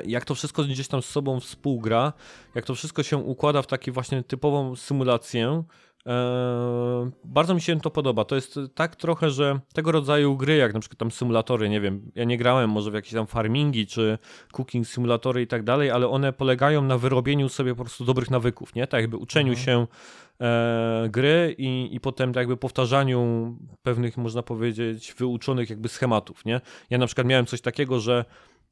jak 0.07 0.24
to 0.24 0.35
wszystko 0.35 0.64
gdzieś 0.64 0.88
tam 0.88 1.02
z 1.02 1.07
sobą 1.07 1.40
współgra, 1.40 2.12
jak 2.54 2.64
to 2.64 2.74
wszystko 2.74 3.02
się 3.02 3.16
układa 3.16 3.62
w 3.62 3.66
taką 3.66 3.92
właśnie 3.92 4.22
typową 4.22 4.76
symulację. 4.76 5.64
Eee, 6.09 7.11
bardzo 7.24 7.54
mi 7.54 7.61
się 7.61 7.81
to 7.81 7.90
podoba. 7.90 8.24
To 8.24 8.35
jest 8.35 8.59
tak 8.74 8.96
trochę, 8.96 9.31
że 9.31 9.61
tego 9.72 9.92
rodzaju 9.92 10.37
gry, 10.37 10.57
jak 10.57 10.74
na 10.74 10.81
przykład 10.81 10.98
tam 10.98 11.11
symulatory, 11.11 11.68
nie 11.68 11.81
wiem, 11.81 12.11
ja 12.14 12.24
nie 12.24 12.38
grałem 12.38 12.70
może 12.70 12.90
w 12.90 12.94
jakieś 12.94 13.12
tam 13.12 13.26
farmingi 13.26 13.87
czy 13.87 14.18
cooking 14.52 14.87
symulatory 14.87 15.42
i 15.42 15.46
tak 15.46 15.62
dalej, 15.62 15.90
ale 15.90 16.09
one 16.09 16.33
polegają 16.33 16.83
na 16.83 16.98
wyrobieniu 16.98 17.48
sobie 17.48 17.74
po 17.74 17.85
prostu 17.85 18.04
dobrych 18.04 18.31
nawyków, 18.31 18.74
nie? 18.74 18.87
Tak 18.87 19.00
jakby 19.00 19.16
uczeniu 19.16 19.52
mhm. 19.52 19.64
się 19.64 19.87
e, 20.40 21.09
gry 21.11 21.54
i, 21.59 21.88
i 21.92 22.00
potem 22.00 22.33
tak 22.33 22.40
jakby 22.40 22.57
powtarzaniu 22.57 23.57
pewnych, 23.83 24.16
można 24.16 24.42
powiedzieć, 24.42 25.14
wyuczonych 25.18 25.70
jakby 25.70 25.88
schematów, 25.88 26.44
nie? 26.44 26.61
Ja 26.90 26.98
na 26.98 27.07
przykład 27.07 27.26
miałem 27.26 27.46
coś 27.46 27.61
takiego, 27.61 28.00
że 28.00 28.24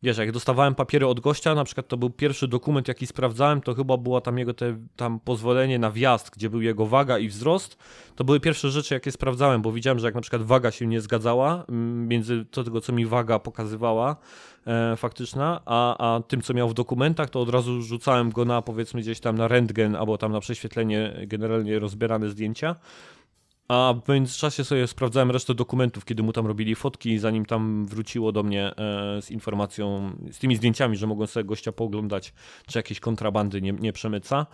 wiesz, 0.02 0.18
jak 0.18 0.32
dostawałem 0.32 0.74
papiery 0.74 1.06
od 1.06 1.20
gościa, 1.20 1.54
na 1.54 1.64
przykład 1.64 1.88
to 1.88 1.96
był 1.96 2.10
pierwszy 2.10 2.48
dokument, 2.48 2.88
jaki 2.88 3.06
sprawdzałem, 3.06 3.60
to 3.60 3.74
chyba 3.74 3.96
było 3.96 4.20
tam 4.20 4.38
jego 4.38 4.54
te, 4.54 4.78
tam 4.96 5.20
pozwolenie 5.20 5.78
na 5.78 5.90
wjazd, 5.90 6.30
gdzie 6.30 6.50
był 6.50 6.62
jego 6.62 6.86
waga 6.86 7.18
i 7.18 7.28
wzrost. 7.28 7.78
To 8.16 8.24
były 8.24 8.40
pierwsze 8.40 8.70
rzeczy, 8.70 8.94
jakie 8.94 9.12
sprawdzałem, 9.12 9.62
bo 9.62 9.72
widziałem, 9.72 9.98
że 9.98 10.06
jak 10.06 10.14
na 10.14 10.20
przykład 10.20 10.42
waga 10.42 10.70
się 10.70 10.86
nie 10.86 11.00
zgadzała 11.00 11.64
między 12.08 12.44
to, 12.50 12.64
tego, 12.64 12.80
co 12.80 12.92
mi 12.92 13.06
waga 13.06 13.38
pokazywała 13.38 14.16
e, 14.66 14.96
faktyczna, 14.96 15.60
a, 15.64 16.14
a 16.16 16.22
tym, 16.22 16.42
co 16.42 16.54
miał 16.54 16.68
w 16.68 16.74
dokumentach, 16.74 17.30
to 17.30 17.40
od 17.40 17.48
razu 17.48 17.82
rzucałem 17.82 18.30
go 18.30 18.44
na 18.44 18.62
powiedzmy 18.62 19.00
gdzieś 19.00 19.20
tam 19.20 19.38
na 19.38 19.48
rentgen 19.48 19.96
albo 19.96 20.18
tam 20.18 20.32
na 20.32 20.40
prześwietlenie 20.40 21.16
generalnie 21.26 21.78
rozbierane 21.78 22.30
zdjęcia. 22.30 22.76
A 23.68 23.94
w 24.04 24.08
międzyczasie 24.08 24.64
sobie 24.64 24.86
sprawdzałem 24.86 25.30
resztę 25.30 25.54
dokumentów, 25.54 26.04
kiedy 26.04 26.22
mu 26.22 26.32
tam 26.32 26.46
robili 26.46 26.74
fotki, 26.74 27.18
zanim 27.18 27.46
tam 27.46 27.86
wróciło 27.86 28.32
do 28.32 28.42
mnie 28.42 28.66
e, 28.76 29.22
z 29.22 29.30
informacją, 29.30 30.12
z 30.32 30.38
tymi 30.38 30.56
zdjęciami, 30.56 30.96
że 30.96 31.06
mogłem 31.06 31.28
sobie 31.28 31.44
gościa 31.44 31.72
pooglądać, 31.72 32.32
czy 32.66 32.78
jakieś 32.78 33.00
kontrabandy 33.00 33.62
nie, 33.62 33.72
nie 33.72 33.92
przemyca. 33.92 34.46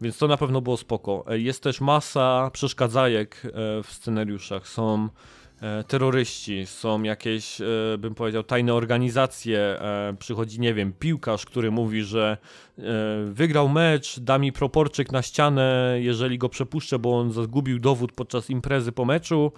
Więc 0.00 0.18
to 0.18 0.28
na 0.28 0.36
pewno 0.36 0.60
było 0.60 0.76
spoko. 0.76 1.24
E, 1.28 1.38
jest 1.38 1.62
też 1.62 1.80
masa 1.80 2.50
przeszkadzajek 2.52 3.42
e, 3.44 3.50
w 3.82 3.86
scenariuszach. 3.90 4.68
Są 4.68 5.08
terroryści, 5.88 6.66
są 6.66 7.02
jakieś, 7.02 7.60
e, 7.60 7.64
bym 7.98 8.14
powiedział, 8.14 8.42
tajne 8.42 8.74
organizacje. 8.74 9.58
E, 9.58 10.14
przychodzi, 10.18 10.60
nie 10.60 10.74
wiem, 10.74 10.92
piłkarz, 10.92 11.44
który 11.44 11.70
mówi, 11.70 12.02
że 12.02 12.36
wygrał 13.24 13.68
mecz, 13.68 14.20
da 14.20 14.38
mi 14.38 14.52
proporczyk 14.52 15.12
na 15.12 15.22
ścianę, 15.22 15.96
jeżeli 16.00 16.38
go 16.38 16.48
przepuszczę, 16.48 16.98
bo 16.98 17.18
on 17.18 17.32
zgubił 17.32 17.78
dowód 17.78 18.12
podczas 18.12 18.50
imprezy 18.50 18.92
po 18.92 19.04
meczu. 19.04 19.52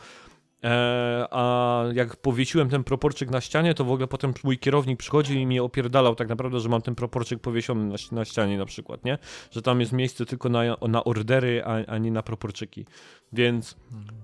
E, 0.65 1.27
a 1.31 1.85
jak 1.95 2.17
powiesiłem 2.17 2.69
ten 2.69 2.85
proporczyk 2.85 3.31
na 3.31 3.41
ścianie, 3.41 3.75
to 3.75 3.85
w 3.85 3.93
ogóle 3.93 4.07
potem 4.07 4.35
mój 4.45 4.59
kierownik 4.59 4.99
przychodził 4.99 5.39
i 5.39 5.47
mnie 5.47 5.63
opierdalał 5.63 6.15
tak 6.15 6.29
naprawdę, 6.29 6.61
że 6.61 6.69
mam 6.69 6.83
ten 6.83 6.95
proporczyk 6.95 7.41
powiesiony 7.41 7.97
na, 8.13 8.25
ścianie 8.25 8.59
na 8.59 8.67
przykład, 8.67 9.05
nie? 9.05 9.19
Że 9.51 9.63
tam 9.63 9.81
jest 9.81 9.93
miejsce 9.93 10.27
tylko 10.27 10.49
na, 10.49 10.63
na 10.89 11.05
ordery, 11.05 11.63
a, 11.65 11.93
a 11.93 11.99
nie 11.99 12.11
na 12.11 12.23
proporczyki. 12.23 12.87
Więc 13.33 13.77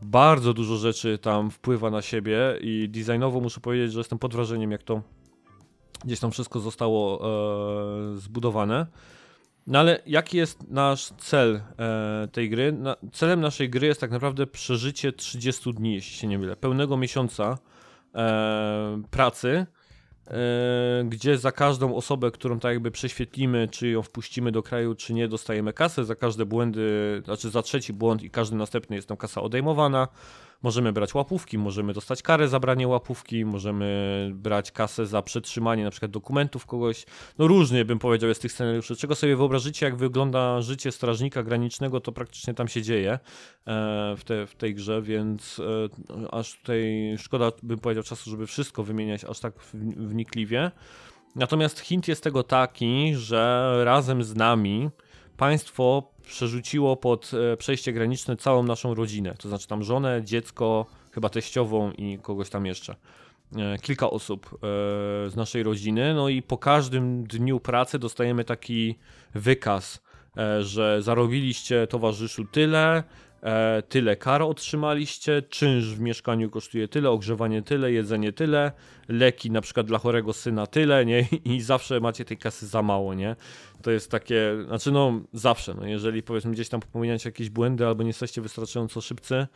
bardzo 0.02 0.54
dużo 0.54 0.76
rzeczy 0.76 1.18
tam 1.18 1.50
wpływa 1.50 1.90
na 1.90 2.02
siebie 2.02 2.38
i 2.60 2.88
designowo 2.88 3.40
muszę 3.40 3.60
powiedzieć, 3.60 3.92
że 3.92 4.00
jestem 4.00 4.18
pod 4.18 4.34
wrażeniem, 4.34 4.70
jak 4.70 4.82
to 4.82 5.02
gdzieś 6.04 6.20
tam 6.20 6.30
wszystko 6.30 6.60
zostało 6.60 7.20
e, 8.12 8.16
zbudowane. 8.16 8.86
No 9.66 9.78
ale 9.78 10.02
jaki 10.06 10.36
jest 10.36 10.70
nasz 10.70 11.08
cel 11.18 11.60
e, 11.78 12.28
tej 12.32 12.50
gry? 12.50 12.72
Na, 12.72 12.96
celem 13.12 13.40
naszej 13.40 13.70
gry 13.70 13.86
jest 13.86 14.00
tak 14.00 14.10
naprawdę 14.10 14.46
przeżycie 14.46 15.12
30 15.12 15.74
dni, 15.74 15.94
jeśli 15.94 16.16
się 16.16 16.26
nie 16.26 16.38
mylę, 16.38 16.56
pełnego 16.56 16.96
miesiąca 16.96 17.58
e, 18.14 19.02
pracy, 19.10 19.66
e, 20.26 21.04
gdzie 21.04 21.38
za 21.38 21.52
każdą 21.52 21.94
osobę, 21.94 22.30
którą 22.30 22.60
tak 22.60 22.72
jakby 22.72 22.90
prześwietlimy, 22.90 23.68
czy 23.70 23.88
ją 23.88 24.02
wpuścimy 24.02 24.52
do 24.52 24.62
kraju, 24.62 24.94
czy 24.94 25.14
nie, 25.14 25.28
dostajemy 25.28 25.72
kasę, 25.72 26.04
za 26.04 26.14
każde 26.14 26.46
błędy, 26.46 27.22
znaczy 27.24 27.50
za 27.50 27.62
trzeci 27.62 27.92
błąd 27.92 28.22
i 28.22 28.30
każdy 28.30 28.56
następny 28.56 28.96
jest 28.96 29.08
tam 29.08 29.16
kasa 29.16 29.40
odejmowana. 29.40 30.08
Możemy 30.64 30.92
brać 30.92 31.14
łapówki, 31.14 31.58
możemy 31.58 31.92
dostać 31.92 32.22
karę 32.22 32.48
za 32.48 32.60
branie 32.60 32.88
łapówki, 32.88 33.44
możemy 33.44 34.30
brać 34.34 34.72
kasę 34.72 35.06
za 35.06 35.22
przetrzymanie 35.22 35.84
na 35.84 35.90
przykład 35.90 36.10
dokumentów 36.10 36.66
kogoś. 36.66 37.06
No 37.38 37.46
różnie 37.46 37.84
bym 37.84 37.98
powiedział 37.98 38.28
jest 38.28 38.42
tych 38.42 38.52
scenariuszy. 38.52 38.96
Czego 38.96 39.14
sobie 39.14 39.36
wyobrażycie, 39.36 39.86
jak 39.86 39.96
wygląda 39.96 40.62
życie 40.62 40.92
strażnika 40.92 41.42
granicznego, 41.42 42.00
to 42.00 42.12
praktycznie 42.12 42.54
tam 42.54 42.68
się 42.68 42.82
dzieje 42.82 43.12
e, 43.12 43.18
w, 44.16 44.24
te, 44.24 44.46
w 44.46 44.54
tej 44.54 44.74
grze, 44.74 45.02
więc 45.02 45.60
e, 45.60 46.34
aż 46.34 46.58
tutaj 46.58 47.14
szkoda 47.18 47.52
bym 47.62 47.78
powiedział 47.78 48.04
czasu, 48.04 48.30
żeby 48.30 48.46
wszystko 48.46 48.82
wymieniać 48.82 49.24
aż 49.24 49.40
tak 49.40 49.54
wnikliwie. 49.96 50.70
Natomiast 51.36 51.80
hint 51.80 52.08
jest 52.08 52.24
tego 52.24 52.42
taki, 52.42 53.12
że 53.14 53.72
razem 53.84 54.22
z 54.22 54.36
nami 54.36 54.90
państwo 55.36 56.13
przerzuciło 56.26 56.96
pod 56.96 57.30
e, 57.52 57.56
przejście 57.56 57.92
graniczne 57.92 58.36
całą 58.36 58.62
naszą 58.62 58.94
rodzinę. 58.94 59.34
To 59.38 59.48
znaczy 59.48 59.68
tam 59.68 59.82
żonę, 59.82 60.20
dziecko, 60.24 60.86
chyba 61.12 61.28
teściową 61.28 61.92
i 61.92 62.18
kogoś 62.22 62.50
tam 62.50 62.66
jeszcze. 62.66 62.96
E, 63.56 63.78
kilka 63.78 64.10
osób 64.10 64.50
e, 64.54 64.58
z 65.30 65.36
naszej 65.36 65.62
rodziny. 65.62 66.14
No 66.14 66.28
i 66.28 66.42
po 66.42 66.58
każdym 66.58 67.24
dniu 67.24 67.60
pracy 67.60 67.98
dostajemy 67.98 68.44
taki 68.44 68.94
wykaz, 69.34 70.04
że 70.60 71.02
zarobiliście 71.02 71.86
towarzyszu 71.86 72.44
tyle, 72.44 73.02
tyle 73.88 74.16
kar 74.16 74.42
otrzymaliście, 74.42 75.42
czynsz 75.42 75.84
w 75.84 76.00
mieszkaniu 76.00 76.50
kosztuje 76.50 76.88
tyle, 76.88 77.10
ogrzewanie 77.10 77.62
tyle, 77.62 77.92
jedzenie 77.92 78.32
tyle, 78.32 78.72
leki 79.08 79.50
na 79.50 79.60
przykład 79.60 79.86
dla 79.86 79.98
chorego 79.98 80.32
syna 80.32 80.66
tyle, 80.66 81.06
nie? 81.06 81.26
I 81.44 81.60
zawsze 81.60 82.00
macie 82.00 82.24
tej 82.24 82.36
kasy 82.38 82.66
za 82.66 82.82
mało, 82.82 83.14
nie? 83.14 83.36
To 83.82 83.90
jest 83.90 84.10
takie, 84.10 84.56
znaczy 84.66 84.92
no 84.92 85.20
zawsze, 85.32 85.74
no 85.74 85.86
jeżeli 85.86 86.22
powiedzmy 86.22 86.52
gdzieś 86.52 86.68
tam 86.68 86.80
popełniacie 86.80 87.28
jakieś 87.28 87.50
błędy 87.50 87.86
albo 87.86 88.02
nie 88.02 88.08
jesteście 88.08 88.42
wystarczająco 88.42 89.00
szybcy, 89.00 89.46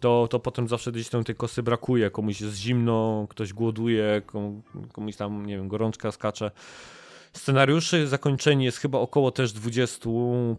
to, 0.00 0.28
to 0.30 0.40
potem 0.40 0.68
zawsze 0.68 0.92
gdzieś 0.92 1.08
tam 1.08 1.24
tej 1.24 1.34
kosy 1.34 1.62
brakuje, 1.62 2.10
komuś 2.10 2.40
jest 2.40 2.56
zimno, 2.56 3.26
ktoś 3.30 3.52
głoduje, 3.52 4.22
komuś 4.92 5.16
tam, 5.16 5.46
nie 5.46 5.56
wiem, 5.56 5.68
gorączka 5.68 6.12
skacze 6.12 6.50
Scenariuszy 7.36 8.06
zakończenie 8.06 8.64
jest 8.64 8.78
chyba 8.78 8.98
około 8.98 9.30
też 9.30 9.52
20 9.52 10.10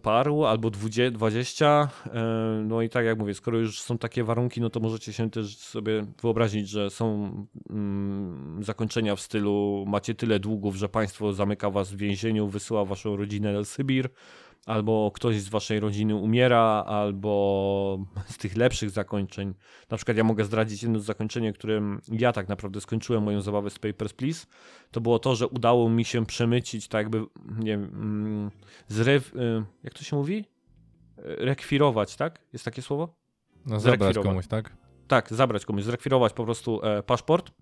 paru 0.02 0.44
albo 0.44 0.70
20. 0.70 1.88
E, 2.06 2.22
no 2.64 2.82
i 2.82 2.88
tak 2.88 3.06
jak 3.06 3.18
mówię, 3.18 3.34
skoro 3.34 3.58
już 3.58 3.80
są 3.80 3.98
takie 3.98 4.24
warunki, 4.24 4.60
no 4.60 4.70
to 4.70 4.80
możecie 4.80 5.12
się 5.12 5.30
też 5.30 5.56
sobie 5.56 6.06
wyobrazić, 6.22 6.68
że 6.68 6.90
są 6.90 7.30
mm, 7.70 8.62
zakończenia 8.64 9.16
w 9.16 9.20
stylu 9.20 9.84
macie 9.88 10.14
tyle 10.14 10.38
długów, 10.38 10.76
że 10.76 10.88
państwo 10.88 11.32
zamyka 11.32 11.70
was 11.70 11.92
w 11.92 11.96
więzieniu, 11.96 12.48
wysyła 12.48 12.84
waszą 12.84 13.16
rodzinę 13.16 13.52
na 13.52 13.64
Sybir 13.64 14.08
albo 14.66 15.10
ktoś 15.14 15.40
z 15.40 15.48
waszej 15.48 15.80
rodziny 15.80 16.14
umiera, 16.14 16.84
albo 16.86 17.98
z 18.34 18.38
tych 18.38 18.56
lepszych 18.56 18.90
zakończeń. 18.90 19.54
Na 19.90 19.96
przykład 19.96 20.16
ja 20.16 20.24
mogę 20.24 20.44
zdradzić 20.44 20.82
jedno 20.82 21.00
zakończenie, 21.00 21.52
którym 21.52 22.00
ja 22.08 22.32
tak 22.32 22.48
naprawdę 22.48 22.80
skończyłem 22.80 23.22
moją 23.22 23.40
zabawę 23.40 23.70
z 23.70 23.78
Papers, 23.78 24.12
Please. 24.12 24.46
To 24.90 25.00
było 25.00 25.18
to, 25.18 25.34
że 25.36 25.48
udało 25.48 25.88
mi 25.88 26.04
się 26.04 26.26
przemycić 26.26 26.88
tak 26.88 26.98
jakby, 26.98 27.18
nie 27.58 27.70
wiem, 27.70 27.84
mm, 27.84 28.50
zrew... 28.88 29.36
Y, 29.36 29.64
jak 29.84 29.94
to 29.94 30.04
się 30.04 30.16
mówi? 30.16 30.44
Rekwirować, 31.16 32.16
tak? 32.16 32.38
Jest 32.52 32.64
takie 32.64 32.82
słowo? 32.82 33.14
No 33.66 33.80
zabrać 33.80 34.18
komuś, 34.18 34.46
tak? 34.46 34.76
Tak, 35.08 35.32
zabrać 35.32 35.64
komuś, 35.64 35.82
zrekwirować 35.82 36.32
po 36.32 36.44
prostu 36.44 36.80
e, 36.82 37.02
paszport 37.02 37.52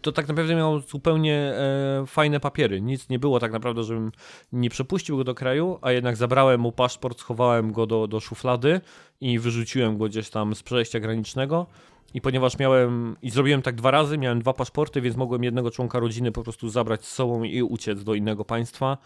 to 0.00 0.12
tak 0.12 0.28
naprawdę 0.28 0.54
miał 0.54 0.80
zupełnie 0.80 1.34
e, 1.34 2.04
fajne 2.06 2.40
papiery. 2.40 2.80
Nic 2.80 3.08
nie 3.08 3.18
było 3.18 3.40
tak 3.40 3.52
naprawdę, 3.52 3.82
żebym 3.82 4.12
nie 4.52 4.70
przepuścił 4.70 5.16
go 5.16 5.24
do 5.24 5.34
kraju, 5.34 5.78
a 5.82 5.92
jednak 5.92 6.16
zabrałem 6.16 6.60
mu 6.60 6.72
paszport, 6.72 7.18
schowałem 7.18 7.72
go 7.72 7.86
do, 7.86 8.06
do 8.06 8.20
szuflady 8.20 8.80
i 9.20 9.38
wyrzuciłem 9.38 9.98
go 9.98 10.04
gdzieś 10.04 10.30
tam 10.30 10.54
z 10.54 10.62
przejścia 10.62 11.00
granicznego. 11.00 11.66
I 12.14 12.20
ponieważ 12.20 12.58
miałem, 12.58 13.16
i 13.22 13.30
zrobiłem 13.30 13.62
tak 13.62 13.74
dwa 13.74 13.90
razy, 13.90 14.18
miałem 14.18 14.40
dwa 14.40 14.52
paszporty, 14.52 15.00
więc 15.00 15.16
mogłem 15.16 15.44
jednego 15.44 15.70
członka 15.70 15.98
rodziny 15.98 16.32
po 16.32 16.42
prostu 16.42 16.68
zabrać 16.68 17.04
z 17.04 17.12
sobą 17.12 17.42
i 17.42 17.62
uciec 17.62 18.04
do 18.04 18.14
innego 18.14 18.44
państwa. 18.44 18.98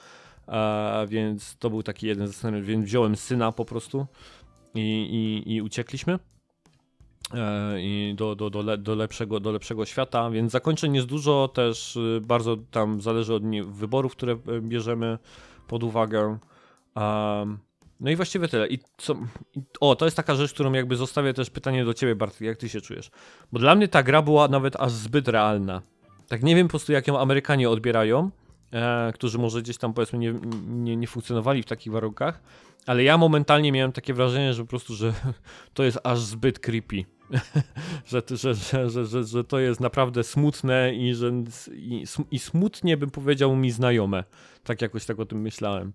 A, 0.46 1.06
więc 1.08 1.56
to 1.56 1.70
był 1.70 1.82
taki 1.82 2.06
jeden 2.06 2.26
ze 2.26 2.32
scenariuszy, 2.32 2.70
więc 2.70 2.84
wziąłem 2.84 3.16
syna 3.16 3.52
po 3.52 3.64
prostu 3.64 4.06
i, 4.74 4.80
i, 5.46 5.54
i 5.54 5.62
uciekliśmy. 5.62 6.18
E, 7.34 7.80
i 7.80 8.14
do, 8.16 8.34
do, 8.34 8.50
do, 8.50 8.62
le, 8.62 8.78
do, 8.78 8.94
lepszego, 8.94 9.40
do 9.40 9.52
lepszego 9.52 9.86
świata, 9.86 10.30
więc 10.30 10.52
zakończeń 10.52 10.94
jest 10.94 11.06
dużo, 11.06 11.48
też 11.48 11.96
y, 11.96 12.20
bardzo 12.26 12.56
tam 12.70 13.00
zależy 13.00 13.34
od 13.34 13.42
wyborów, 13.66 14.12
które 14.12 14.32
e, 14.32 14.60
bierzemy 14.60 15.18
pod 15.66 15.84
uwagę. 15.84 16.38
No 18.00 18.10
i 18.10 18.16
właściwie 18.16 18.48
tyle. 18.48 18.68
I 18.68 18.78
co, 18.96 19.14
i, 19.56 19.62
o, 19.80 19.96
to 19.96 20.04
jest 20.04 20.16
taka 20.16 20.34
rzecz, 20.34 20.52
którą 20.52 20.72
jakby 20.72 20.96
zostawię 20.96 21.34
też 21.34 21.50
pytanie 21.50 21.84
do 21.84 21.94
ciebie, 21.94 22.14
Bartek, 22.14 22.40
jak 22.40 22.58
ty 22.58 22.68
się 22.68 22.80
czujesz? 22.80 23.10
Bo 23.52 23.58
dla 23.58 23.74
mnie 23.74 23.88
ta 23.88 24.02
gra 24.02 24.22
była 24.22 24.48
nawet 24.48 24.76
aż 24.76 24.92
zbyt 24.92 25.28
realna. 25.28 25.82
Tak 26.28 26.42
nie 26.42 26.56
wiem 26.56 26.66
po 26.66 26.70
prostu, 26.70 26.92
jak 26.92 27.06
ją 27.06 27.18
Amerykanie 27.18 27.70
odbierają, 27.70 28.30
e, 28.72 29.12
którzy 29.14 29.38
może 29.38 29.62
gdzieś 29.62 29.78
tam 29.78 29.94
powiedzmy 29.94 30.18
nie, 30.18 30.34
nie, 30.68 30.96
nie 30.96 31.06
funkcjonowali 31.06 31.62
w 31.62 31.66
takich 31.66 31.92
warunkach, 31.92 32.40
ale 32.86 33.02
ja 33.02 33.18
momentalnie 33.18 33.72
miałem 33.72 33.92
takie 33.92 34.14
wrażenie, 34.14 34.54
że 34.54 34.62
po 34.62 34.68
prostu, 34.68 34.94
że 34.94 35.12
to 35.74 35.82
jest 35.82 35.98
aż 36.04 36.20
zbyt 36.20 36.58
creepy. 36.58 37.04
że, 38.10 38.22
że, 38.30 38.54
że, 38.90 39.06
że, 39.06 39.24
że, 39.24 39.44
to 39.44 39.58
jest 39.58 39.80
naprawdę 39.80 40.24
smutne 40.24 40.94
i, 40.94 41.14
że, 41.14 41.32
i, 41.72 42.04
i 42.30 42.38
smutnie 42.38 42.96
bym 42.96 43.10
powiedział 43.10 43.56
mi 43.56 43.70
znajome. 43.70 44.24
Tak 44.64 44.82
jakoś 44.82 45.04
tak 45.04 45.20
o 45.20 45.26
tym 45.26 45.40
myślałem. 45.40 45.92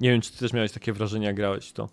Nie 0.00 0.10
wiem, 0.10 0.20
czy 0.20 0.32
ty 0.32 0.38
też 0.38 0.52
miałeś 0.52 0.72
takie 0.72 0.92
wrażenie, 0.92 1.26
jak 1.26 1.36
grałeś 1.36 1.72
to. 1.72 1.88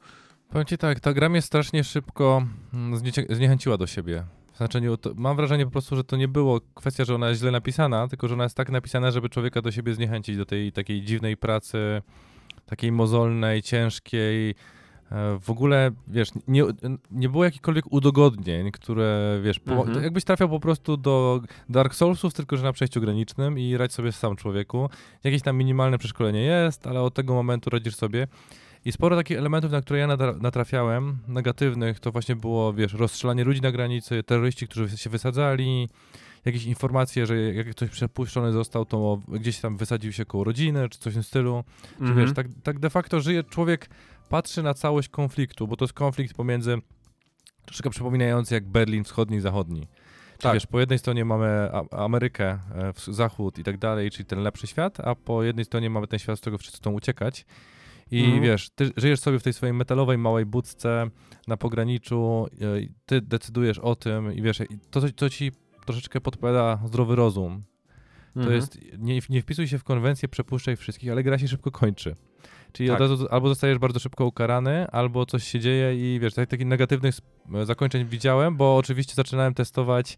Powiem 0.49 0.65
ci 0.65 0.77
tak, 0.77 0.99
ta 0.99 1.13
gra 1.13 1.29
mnie 1.29 1.41
strasznie 1.41 1.83
szybko 1.83 2.45
mm, 2.73 3.01
zniechęciła 3.29 3.77
do 3.77 3.87
siebie. 3.87 4.23
W 4.57 4.59
znaczeniu, 4.59 4.97
to, 4.97 5.11
mam 5.15 5.35
wrażenie 5.35 5.65
po 5.65 5.71
prostu, 5.71 5.95
że 5.95 6.03
to 6.03 6.17
nie 6.17 6.27
było 6.27 6.61
kwestia, 6.75 7.05
że 7.05 7.15
ona 7.15 7.29
jest 7.29 7.41
źle 7.41 7.51
napisana, 7.51 8.07
tylko 8.07 8.27
że 8.27 8.33
ona 8.33 8.43
jest 8.43 8.55
tak 8.55 8.69
napisana, 8.69 9.11
żeby 9.11 9.29
człowieka 9.29 9.61
do 9.61 9.71
siebie 9.71 9.93
zniechęcić, 9.93 10.37
do 10.37 10.45
tej 10.45 10.71
takiej 10.71 11.01
dziwnej 11.01 11.37
pracy, 11.37 12.01
takiej 12.65 12.91
mozolnej, 12.91 13.61
ciężkiej, 13.61 14.55
E, 15.11 15.39
w 15.39 15.49
ogóle, 15.49 15.91
wiesz, 16.07 16.29
nie, 16.47 16.63
nie 17.11 17.29
było 17.29 17.43
jakichkolwiek 17.43 17.93
udogodnień, 17.93 18.71
które, 18.71 19.39
wiesz, 19.43 19.59
po, 19.59 19.71
mhm. 19.71 20.03
jakbyś 20.03 20.23
trafiał 20.23 20.49
po 20.49 20.59
prostu 20.59 20.97
do 20.97 21.41
Dark 21.69 21.95
Soulsów, 21.95 22.33
tylko 22.33 22.57
że 22.57 22.63
na 22.63 22.73
przejściu 22.73 23.01
granicznym 23.01 23.59
i 23.59 23.77
radź 23.77 23.93
sobie 23.93 24.11
sam 24.11 24.35
człowieku. 24.35 24.89
Jakieś 25.23 25.41
tam 25.41 25.57
minimalne 25.57 25.97
przeszkolenie 25.97 26.41
jest, 26.41 26.87
ale 26.87 27.01
od 27.01 27.13
tego 27.13 27.33
momentu 27.33 27.69
radzisz 27.69 27.95
sobie. 27.95 28.27
I 28.87 28.91
sporo 28.91 29.15
takich 29.15 29.37
elementów, 29.37 29.71
na 29.71 29.81
które 29.81 29.99
ja 29.99 30.07
natrafiałem, 30.41 31.17
negatywnych, 31.27 31.99
to 31.99 32.11
właśnie 32.11 32.35
było, 32.35 32.73
wiesz, 32.73 32.93
rozstrzelanie 32.93 33.43
ludzi 33.43 33.61
na 33.61 33.71
granicy, 33.71 34.23
terroryści, 34.23 34.67
którzy 34.67 34.97
się 34.97 35.09
wysadzali, 35.09 35.89
jakieś 36.45 36.65
informacje, 36.65 37.25
że 37.25 37.37
jak 37.53 37.69
ktoś 37.71 37.89
przepuszczony 37.89 38.51
został, 38.51 38.85
to 38.85 39.21
gdzieś 39.27 39.59
tam 39.59 39.77
wysadził 39.77 40.13
się 40.13 40.25
koło 40.25 40.43
rodziny, 40.43 40.89
czy 40.89 40.99
coś 40.99 41.13
w 41.13 41.15
tym 41.15 41.23
stylu. 41.23 41.63
Czy 41.97 42.03
wiesz, 42.03 42.29
mhm. 42.29 42.33
tak, 42.33 42.47
tak 42.63 42.79
de 42.79 42.89
facto 42.89 43.21
żyje 43.21 43.43
człowiek 43.43 43.89
patrzy 44.29 44.63
na 44.63 44.73
całość 44.73 45.09
konfliktu, 45.09 45.67
bo 45.67 45.75
to 45.75 45.85
jest 45.85 45.93
konflikt 45.93 46.35
pomiędzy, 46.35 46.77
troszeczkę 47.65 47.89
przypominający 47.89 48.53
jak 48.53 48.65
Berlin 48.65 49.03
wschodni 49.03 49.37
i 49.37 49.41
zachodni. 49.41 49.87
tak. 50.39 50.53
wiesz, 50.53 50.67
po 50.67 50.79
jednej 50.79 50.99
stronie 50.99 51.25
mamy 51.25 51.69
Amerykę, 51.91 52.45
e, 52.49 52.93
Zachód 53.07 53.59
i 53.59 53.63
tak 53.63 53.77
dalej, 53.77 54.11
czyli 54.11 54.25
ten 54.25 54.39
lepszy 54.39 54.67
świat, 54.67 54.99
a 54.99 55.15
po 55.15 55.43
jednej 55.43 55.65
stronie 55.65 55.89
mamy 55.89 56.07
ten 56.07 56.19
świat, 56.19 56.37
z 56.37 56.41
którego 56.41 56.57
wszyscy 56.57 56.77
chcą 56.77 56.91
uciekać. 56.91 57.45
I 58.11 58.23
mm. 58.23 58.41
wiesz, 58.41 58.69
ty 58.69 58.91
żyjesz 58.97 59.19
sobie 59.19 59.39
w 59.39 59.43
tej 59.43 59.53
swojej 59.53 59.73
metalowej 59.73 60.17
małej 60.17 60.45
budce 60.45 61.09
na 61.47 61.57
pograniczu, 61.57 62.47
e, 62.61 62.65
ty 63.05 63.21
decydujesz 63.21 63.79
o 63.79 63.95
tym 63.95 64.33
i 64.33 64.41
wiesz, 64.41 64.59
to, 64.91 65.01
to 65.15 65.29
ci 65.29 65.51
troszeczkę 65.85 66.21
podpowiada 66.21 66.79
zdrowy 66.85 67.15
rozum. 67.15 67.63
To 68.33 68.39
-hmm. 68.39 68.51
jest, 68.51 68.79
nie, 68.97 69.19
nie 69.29 69.41
wpisuj 69.41 69.67
się 69.67 69.79
w 69.79 69.83
konwencję, 69.83 70.29
przepuszczaj 70.29 70.75
wszystkich, 70.75 71.11
ale 71.11 71.23
gra 71.23 71.37
się 71.37 71.47
szybko 71.47 71.71
kończy. 71.71 72.15
Czyli 72.71 72.89
tak. 72.89 73.01
od 73.01 73.09
razu 73.09 73.27
albo 73.31 73.49
zostajesz 73.49 73.77
bardzo 73.77 73.99
szybko 73.99 74.25
ukarany, 74.25 74.87
albo 74.91 75.25
coś 75.25 75.43
się 75.43 75.59
dzieje 75.59 76.15
i 76.15 76.19
wiesz, 76.19 76.33
tak, 76.33 76.49
takich 76.49 76.67
negatywnych 76.67 77.15
zakończeń 77.63 78.05
widziałem, 78.05 78.57
bo 78.57 78.77
oczywiście 78.77 79.13
zaczynałem 79.15 79.53
testować 79.53 80.17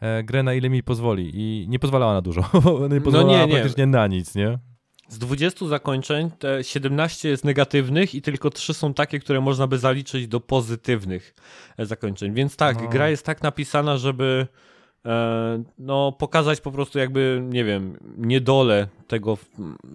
e, 0.00 0.22
grę 0.22 0.42
na 0.42 0.54
ile 0.54 0.70
mi 0.70 0.82
pozwoli 0.82 1.30
i 1.34 1.68
nie 1.68 1.78
pozwalała 1.78 2.12
na 2.12 2.20
dużo. 2.20 2.40
nie 2.92 3.00
pozwalała 3.00 3.32
no 3.32 3.38
nie, 3.38 3.46
nie. 3.46 3.52
praktycznie 3.52 3.86
na 3.86 4.06
nic, 4.06 4.34
nie? 4.34 4.58
Z 5.08 5.18
20 5.18 5.66
zakończeń 5.66 6.30
te 6.38 6.64
17 6.64 7.28
jest 7.28 7.44
negatywnych 7.44 8.14
i 8.14 8.22
tylko 8.22 8.50
3 8.50 8.74
są 8.74 8.94
takie, 8.94 9.18
które 9.18 9.40
można 9.40 9.66
by 9.66 9.78
zaliczyć 9.78 10.28
do 10.28 10.40
pozytywnych 10.40 11.34
e, 11.76 11.86
zakończeń. 11.86 12.34
Więc 12.34 12.56
tak, 12.56 12.82
no. 12.82 12.88
gra 12.88 13.08
jest 13.08 13.26
tak 13.26 13.42
napisana, 13.42 13.96
żeby 13.96 14.46
E, 15.06 15.62
no, 15.78 16.12
pokazać 16.12 16.60
po 16.60 16.72
prostu 16.72 16.98
jakby, 16.98 17.42
nie 17.48 17.64
wiem, 17.64 17.98
niedolę 18.16 18.88
tego 19.06 19.38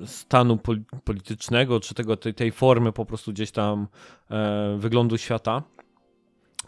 stanu 0.05 0.59
politycznego, 1.03 1.79
czy 1.79 1.93
tego, 1.93 2.17
tej, 2.17 2.33
tej 2.33 2.51
formy 2.51 2.91
po 2.91 3.05
prostu 3.05 3.31
gdzieś 3.31 3.51
tam 3.51 3.87
e, 4.31 4.77
wyglądu 4.79 5.17
świata. 5.17 5.63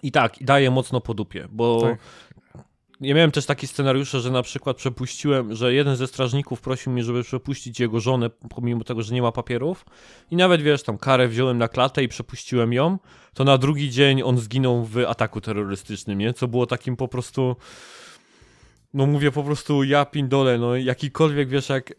I 0.03 0.11
tak, 0.11 0.33
daje 0.41 0.71
mocno 0.71 1.01
po 1.01 1.13
dupie, 1.13 1.47
bo 1.51 1.81
tak. 1.81 1.99
Ja 3.01 3.15
miałem 3.15 3.31
też 3.31 3.45
takie 3.45 3.67
scenariusze, 3.67 4.21
że 4.21 4.31
na 4.31 4.41
przykład 4.41 4.77
przepuściłem, 4.77 5.55
że 5.55 5.73
jeden 5.73 5.95
ze 5.95 6.07
strażników 6.07 6.61
prosił 6.61 6.91
mnie, 6.91 7.03
żeby 7.03 7.23
przepuścić 7.23 7.79
jego 7.79 7.99
żonę, 7.99 8.29
pomimo 8.29 8.83
tego, 8.83 9.01
że 9.01 9.13
nie 9.13 9.21
ma 9.21 9.31
papierów. 9.31 9.85
I 10.31 10.35
nawet 10.35 10.61
wiesz, 10.61 10.83
tam 10.83 10.97
karę 10.97 11.27
wziąłem 11.27 11.57
na 11.57 11.67
klatę 11.67 12.03
i 12.03 12.07
przepuściłem 12.07 12.73
ją. 12.73 12.97
To 13.33 13.43
na 13.43 13.57
drugi 13.57 13.89
dzień 13.89 14.21
on 14.23 14.37
zginął 14.37 14.85
w 14.85 14.97
ataku 14.97 15.41
terrorystycznym, 15.41 16.17
nie? 16.17 16.33
Co 16.33 16.47
było 16.47 16.65
takim 16.67 16.95
po 16.97 17.07
prostu 17.07 17.55
no 18.93 19.05
mówię 19.05 19.31
po 19.31 19.43
prostu 19.43 19.83
ja 19.83 20.05
pindole, 20.05 20.57
no 20.57 20.75
jakikolwiek 20.75 21.49
wiesz 21.49 21.69
jak 21.69 21.91
e, 21.91 21.95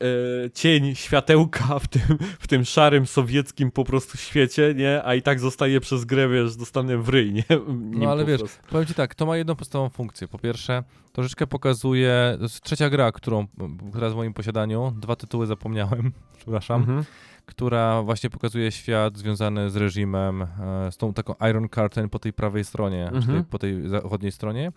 cień 0.51 0.95
światełka 0.95 1.79
w 1.79 1.89
tym, 1.89 2.03
w 2.41 2.47
tym 2.47 2.65
szarym 2.65 3.07
sowieckim 3.07 3.71
po 3.71 3.85
prostu 3.85 4.19
świecie, 4.19 4.75
nie? 4.77 5.05
A 5.05 5.15
i 5.15 5.23
tak 5.23 5.41
zostaje 5.41 5.81
przez 5.81 6.05
grę, 6.05 6.29
wiesz, 6.29 6.57
dostanę 6.57 6.99
w 6.99 7.09
ryj, 7.09 7.33
nie? 7.33 7.45
no 8.01 8.11
ale 8.11 8.25
wiesz, 8.25 8.41
prostu. 8.41 8.59
powiem 8.71 8.87
ci 8.87 8.95
tak, 8.95 9.15
to 9.15 9.27
ma 9.27 9.37
jedną 9.37 9.57
podstawową 9.57 9.91
funkcję. 9.91 10.29
Po 10.29 10.39
pierwsze, 10.39 10.83
troszeczkę 11.13 11.47
pokazuje, 11.47 12.35
to 12.37 12.43
jest 12.43 12.61
trzecia 12.61 12.91
gra, 12.91 13.13
którą, 13.13 13.47
która 13.91 14.07
jest 14.07 14.15
w 14.15 14.17
moim 14.17 14.35
posiadaniu, 14.35 14.93
dwa 15.01 15.17
tytuły 15.17 15.47
zapomniałem, 15.47 16.13
przepraszam. 16.39 16.81
Mhm 16.81 17.05
która 17.47 18.03
właśnie 18.03 18.31
pokazuje 18.31 18.73
świat 18.73 19.19
związany 19.19 19.71
z 19.71 19.77
reżimem, 19.77 20.43
e, 20.43 20.47
z 20.93 20.97
tą 20.97 21.13
taką 21.15 21.35
Iron 21.51 21.69
Curtain 21.69 22.09
po 22.09 22.19
tej 22.19 22.33
prawej 22.33 22.65
stronie, 22.65 23.05
mhm. 23.05 23.23
czyli 23.23 23.45
po 23.45 23.59
tej 23.59 23.89
zachodniej 23.89 24.33
stronie 24.33 24.73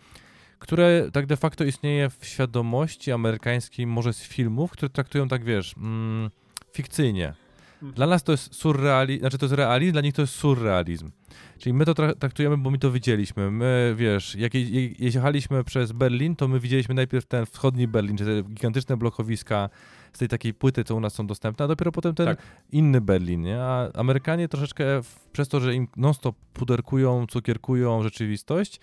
które 0.59 1.09
tak 1.13 1.25
de 1.25 1.37
facto 1.37 1.63
istnieje 1.63 2.09
w 2.09 2.25
świadomości 2.25 3.11
amerykańskiej, 3.11 3.87
może 3.87 4.13
z 4.13 4.23
filmów, 4.23 4.71
które 4.71 4.89
traktują 4.89 5.27
tak, 5.27 5.43
wiesz, 5.43 5.75
mm, 5.77 6.29
fikcyjnie. 6.73 7.33
Mhm. 7.75 7.93
Dla 7.93 8.07
nas 8.07 8.23
to 8.23 8.31
jest 8.31 8.55
surrealizm, 8.55 9.19
znaczy 9.19 9.37
to 9.37 9.45
jest 9.45 9.55
realizm, 9.55 9.91
dla 9.91 10.01
nich 10.01 10.13
to 10.13 10.21
jest 10.21 10.33
surrealizm. 10.33 11.11
Czyli 11.57 11.73
my 11.73 11.85
to 11.85 11.93
traktujemy, 12.15 12.57
bo 12.57 12.69
my 12.69 12.77
to 12.77 12.91
widzieliśmy. 12.91 13.51
My, 13.51 13.93
wiesz, 13.97 14.35
jak 14.35 14.53
je 14.53 14.87
jechaliśmy 14.99 15.63
przez 15.63 15.91
Berlin, 15.91 16.35
to 16.35 16.47
my 16.47 16.59
widzieliśmy 16.59 16.95
najpierw 16.95 17.25
ten 17.25 17.45
wschodni 17.45 17.87
Berlin, 17.87 18.17
czy 18.17 18.25
te 18.25 18.43
gigantyczne 18.43 18.97
blokowiska 18.97 19.69
z 20.13 20.17
tej 20.19 20.27
takiej 20.27 20.53
płyty, 20.53 20.83
co 20.83 20.95
u 20.95 20.99
nas 20.99 21.13
są 21.13 21.27
dostępne, 21.27 21.65
a 21.65 21.67
dopiero 21.67 21.91
potem 21.91 22.15
ten 22.15 22.25
tak. 22.25 22.41
inny 22.71 23.01
Berlin, 23.01 23.41
nie? 23.41 23.61
A 23.61 23.91
Amerykanie 23.93 24.47
troszeczkę 24.47 25.03
w, 25.03 25.29
przez 25.31 25.47
to, 25.47 25.59
że 25.59 25.75
im 25.75 25.87
non-stop 25.97 26.35
puderkują, 26.53 27.27
cukierkują 27.27 28.03
rzeczywistość, 28.03 28.79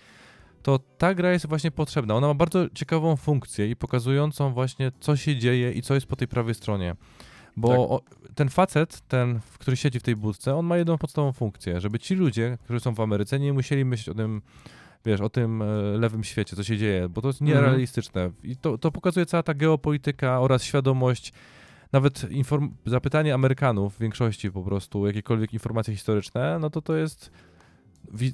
to 0.63 0.79
ta 0.97 1.13
gra 1.13 1.31
jest 1.31 1.47
właśnie 1.47 1.71
potrzebna. 1.71 2.15
Ona 2.15 2.27
ma 2.27 2.33
bardzo 2.33 2.69
ciekawą 2.69 3.15
funkcję 3.15 3.69
i 3.69 3.75
pokazującą 3.75 4.53
właśnie, 4.53 4.91
co 4.99 5.15
się 5.17 5.35
dzieje 5.37 5.71
i 5.71 5.81
co 5.81 5.93
jest 5.93 6.05
po 6.05 6.15
tej 6.15 6.27
prawej 6.27 6.55
stronie. 6.55 6.95
Bo 7.57 7.67
Tak. 7.69 7.77
o, 7.79 8.01
ten 8.35 8.49
facet, 8.49 9.01
ten, 9.07 9.39
który 9.59 9.77
siedzi 9.77 9.99
w 9.99 10.03
tej 10.03 10.15
budce, 10.15 10.55
on 10.55 10.65
ma 10.65 10.77
jedną 10.77 10.97
podstawową 10.97 11.31
funkcję, 11.33 11.81
żeby 11.81 11.99
ci 11.99 12.15
ludzie, 12.15 12.57
którzy 12.63 12.79
są 12.79 12.93
w 12.93 12.99
Ameryce, 12.99 13.39
nie 13.39 13.53
musieli 13.53 13.85
myśleć 13.85 14.09
o 14.09 14.13
tym, 14.17 14.41
wiesz, 15.05 15.21
o 15.21 15.29
tym 15.29 15.61
e, 15.61 15.65
lewym 15.97 16.23
świecie, 16.23 16.55
co 16.55 16.63
się 16.63 16.77
dzieje, 16.77 17.09
bo 17.09 17.21
to 17.21 17.27
jest 17.27 17.41
Mhm. 17.41 17.59
nierealistyczne. 17.63 18.31
I 18.43 18.55
to, 18.55 18.77
to 18.77 18.91
pokazuje 18.91 19.25
cała 19.25 19.43
ta 19.43 19.53
geopolityka 19.53 20.39
oraz 20.41 20.63
świadomość, 20.63 21.33
nawet 21.91 22.19
inform- 22.31 22.69
zapytanie 22.85 23.33
Amerykanów 23.33 23.95
w 23.95 23.99
większości 23.99 24.51
po 24.51 24.61
prostu, 24.63 25.07
jakiekolwiek 25.07 25.53
informacje 25.53 25.93
historyczne, 25.93 26.59
no 26.59 26.69
to 26.69 26.81
to 26.81 26.95
jest, 26.95 27.31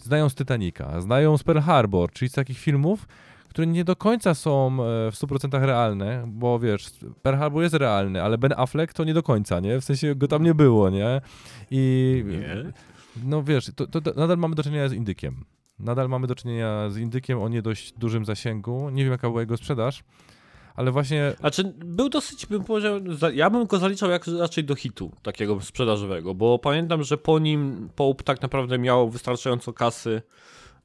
znają 0.01 0.29
z 0.29 0.35
Titanica, 0.35 1.01
znają 1.01 1.37
z 1.37 1.43
Pearl 1.43 1.59
Harbor, 1.59 2.11
czyli 2.11 2.29
z 2.29 2.33
takich 2.33 2.57
filmów, 2.59 3.07
które 3.49 3.67
nie 3.67 3.83
do 3.83 3.95
końca 3.95 4.33
są 4.33 4.67
e, 4.67 5.11
w 5.11 5.15
100% 5.15 5.65
realne, 5.65 6.23
bo 6.27 6.59
wiesz, 6.59 6.91
Pearl 7.21 7.37
Harbor 7.37 7.63
jest 7.63 7.75
realny, 7.75 8.23
ale 8.23 8.37
Ben 8.37 8.53
Affleck 8.57 8.93
to 8.93 9.03
nie 9.03 9.13
do 9.13 9.23
końca, 9.23 9.59
nie? 9.59 9.81
W 9.81 9.83
sensie 9.83 10.15
go 10.15 10.27
tam 10.27 10.43
nie 10.43 10.53
było, 10.53 10.89
nie? 10.89 11.21
I 11.71 12.23
Nie. 12.27 12.71
no 13.23 13.43
wiesz, 13.43 13.71
to, 13.75 13.87
to, 13.87 14.01
to 14.01 14.13
nadal 14.13 14.37
mamy 14.37 14.55
do 14.55 14.63
czynienia 14.63 14.89
z 14.89 14.93
indykiem. 14.93 15.45
Nadal 15.79 16.09
mamy 16.09 16.27
do 16.27 16.35
czynienia 16.35 16.89
z 16.89 16.97
indykiem 16.97 17.41
o 17.41 17.49
nie 17.49 17.61
dość 17.61 17.93
dużym 17.93 18.25
zasięgu. 18.25 18.89
Nie 18.89 19.03
wiem, 19.03 19.11
jaka 19.11 19.29
była 19.29 19.41
jego 19.41 19.57
sprzedaż, 19.57 20.03
ale 20.79 20.91
właśnie 20.91 21.33
Znaczy, 21.39 21.73
był 21.85 22.09
dosyć, 22.09 22.45
bym 22.45 22.63
powiedział, 22.63 22.99
ja 23.33 23.49
bym 23.49 23.65
go 23.65 23.77
zaliczał 23.77 24.09
jak 24.09 24.27
raczej 24.27 24.63
do 24.63 24.75
hitu 24.75 25.11
takiego 25.21 25.61
sprzedażowego, 25.61 26.35
bo 26.35 26.59
pamiętam, 26.59 27.03
że 27.03 27.17
po 27.17 27.39
nim 27.39 27.89
Pope 27.95 28.23
tak 28.23 28.41
naprawdę 28.41 28.77
miał 28.77 29.09
wystarczająco 29.09 29.73
kasy, 29.73 30.21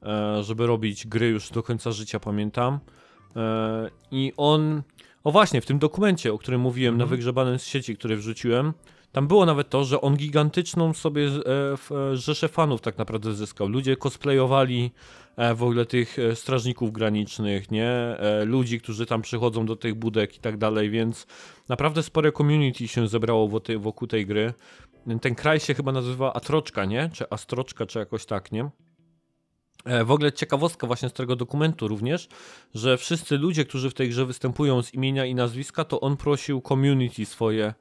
e, 0.03 0.43
żeby 0.43 0.67
robić 0.67 1.07
gry 1.07 1.27
już 1.27 1.49
do 1.49 1.63
końca 1.63 1.91
życia, 1.91 2.19
pamiętam. 2.19 2.79
E, 3.35 3.89
I 4.11 4.33
on, 4.37 4.81
o 5.23 5.31
właśnie, 5.31 5.61
w 5.61 5.65
tym 5.65 5.79
dokumencie, 5.79 6.33
o 6.33 6.37
którym 6.37 6.61
mówiłem, 6.61 6.93
Mhm. 6.93 7.09
na 7.09 7.15
wygrzebanym 7.15 7.59
z 7.59 7.65
sieci, 7.65 7.97
który 7.97 8.17
wrzuciłem, 8.17 8.73
tam 9.15 9.27
było 9.27 9.45
nawet 9.45 9.69
to, 9.69 9.83
że 9.83 10.01
on 10.01 10.17
gigantyczną 10.17 10.93
sobie 10.93 11.27
e, 11.27 11.31
e, 12.11 12.17
rzeszę 12.17 12.47
fanów 12.47 12.81
tak 12.81 12.97
naprawdę 12.97 13.33
zyskał. 13.33 13.67
Ludzie 13.67 13.97
cosplayowali 13.97 14.91
e, 15.35 15.55
w 15.55 15.63
ogóle 15.63 15.85
tych 15.85 16.17
strażników 16.33 16.91
granicznych, 16.91 17.71
nie? 17.71 18.17
Ludzi, 18.45 18.81
którzy 18.81 19.05
tam 19.05 19.21
przychodzą 19.21 19.65
do 19.65 19.75
tych 19.75 19.95
budek 19.95 20.37
i 20.37 20.39
tak 20.39 20.57
dalej, 20.57 20.89
więc 20.89 21.27
naprawdę 21.69 22.03
spore 22.03 22.31
community 22.31 22.87
się 22.87 23.07
zebrało 23.07 23.61
wokół 23.77 24.07
tej 24.07 24.25
gry. 24.25 24.53
Ten 25.21 25.35
kraj 25.35 25.59
się 25.59 25.73
chyba 25.73 25.91
nazywa 25.91 26.33
Atroczka, 26.33 26.85
nie? 26.85 27.09
Czy 27.13 27.29
Astroczka, 27.29 27.85
czy 27.85 27.99
jakoś 27.99 28.25
tak, 28.25 28.51
nie? 28.51 28.69
W 30.05 30.11
ogóle 30.11 30.33
ciekawostka 30.33 30.87
właśnie 30.87 31.09
z 31.09 31.13
tego 31.13 31.35
dokumentu 31.35 31.87
również, 31.87 32.27
że 32.73 32.97
wszyscy 32.97 33.37
ludzie, 33.37 33.65
którzy 33.65 33.89
w 33.89 33.93
tej 33.93 34.09
grze 34.09 34.25
występują 34.25 34.81
z 34.81 34.93
imienia 34.93 35.25
i 35.25 35.35
nazwiska, 35.35 35.83
to 35.83 36.01
on 36.01 36.17
prosił 36.17 36.61
community 36.61 37.25
swoje 37.25 37.73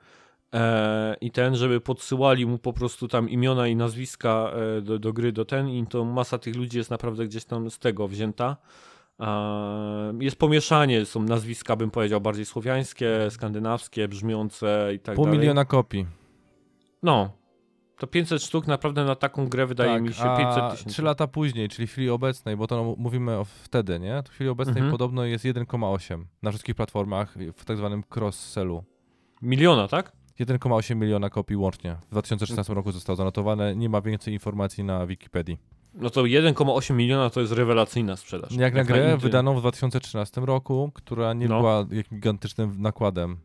i 1.20 1.30
ten, 1.30 1.56
żeby 1.56 1.80
podsyłali 1.80 2.46
mu 2.46 2.58
po 2.58 2.72
prostu 2.72 3.08
tam 3.08 3.28
imiona 3.28 3.68
i 3.68 3.76
nazwiska 3.76 4.50
e, 4.78 4.80
do, 4.80 4.98
do 4.98 5.12
gry, 5.12 5.32
do 5.32 5.44
ten 5.44 5.68
i 5.68 5.86
to 5.86 6.04
masa 6.04 6.38
tych 6.38 6.56
ludzi 6.56 6.78
jest 6.78 6.90
naprawdę 6.90 7.26
gdzieś 7.26 7.44
tam 7.44 7.70
z 7.70 7.78
tego 7.78 8.08
wzięta. 8.08 8.56
E, 9.20 10.14
jest 10.20 10.36
pomieszanie, 10.36 11.04
są 11.06 11.22
nazwiska, 11.22 11.76
bym 11.76 11.90
powiedział, 11.90 12.20
bardziej 12.20 12.44
słowiańskie, 12.44 13.30
skandynawskie, 13.30 14.08
brzmiące 14.08 14.90
i 14.94 14.98
tak 14.98 15.14
pół 15.16 15.24
dalej. 15.24 15.38
miliona 15.40 15.64
kopii. 15.64 16.06
No, 17.02 17.30
to 17.98 18.06
500 18.06 18.42
sztuk 18.42 18.66
naprawdę 18.66 19.04
na 19.04 19.14
taką 19.14 19.48
grę 19.48 19.66
wydaje 19.66 19.92
tak, 19.92 20.02
mi 20.02 20.12
się 20.14 20.22
a 20.24 20.36
500 20.36 20.70
tysięcy. 20.70 20.90
Trzy 20.90 21.02
lata 21.02 21.26
później, 21.26 21.68
czyli 21.68 21.86
w 21.86 21.90
chwili 21.90 22.10
obecnej, 22.10 22.56
bo 22.56 22.66
to 22.66 22.94
mówimy 22.98 23.38
o 23.38 23.44
wtedy, 23.44 24.00
nie? 24.00 24.22
To 24.22 24.30
w 24.30 24.34
chwili 24.34 24.50
obecnej 24.50 24.76
Mhm. 24.76 24.90
podobno 24.92 25.24
jest 25.24 25.44
1,8 25.44 26.24
na 26.42 26.50
wszystkich 26.50 26.74
platformach 26.74 27.34
w 27.56 27.64
tak 27.64 27.76
zwanym 27.76 28.02
cross-sellu. 28.16 28.84
Miliona, 29.42 29.88
tak? 29.88 30.12
1,8 30.40 30.96
miliona 30.96 31.30
kopii 31.30 31.56
łącznie. 31.56 31.96
W 32.06 32.10
2016 32.10 32.72
Mm. 32.72 32.76
roku 32.76 32.92
zostało 32.92 33.16
zanotowane. 33.16 33.76
Nie 33.76 33.88
ma 33.88 34.00
więcej 34.00 34.34
informacji 34.34 34.84
na 34.84 35.06
Wikipedii. 35.06 35.58
No 35.94 36.10
to 36.10 36.22
1,8 36.26 36.94
miliona 36.96 37.30
to 37.30 37.40
jest 37.40 37.52
rewelacyjna 37.52 38.16
sprzedaż. 38.16 38.52
Jak 38.56 38.74
na 38.74 38.84
grę 38.84 39.16
wydaną 39.16 39.54
w 39.54 39.60
2013 39.60 40.40
roku, 40.46 40.90
która 40.94 41.32
nie 41.32 41.48
No. 41.48 41.58
była 41.58 41.78
jakimś 41.90 42.08
gigantycznym 42.20 42.74
nakładem 42.82 43.36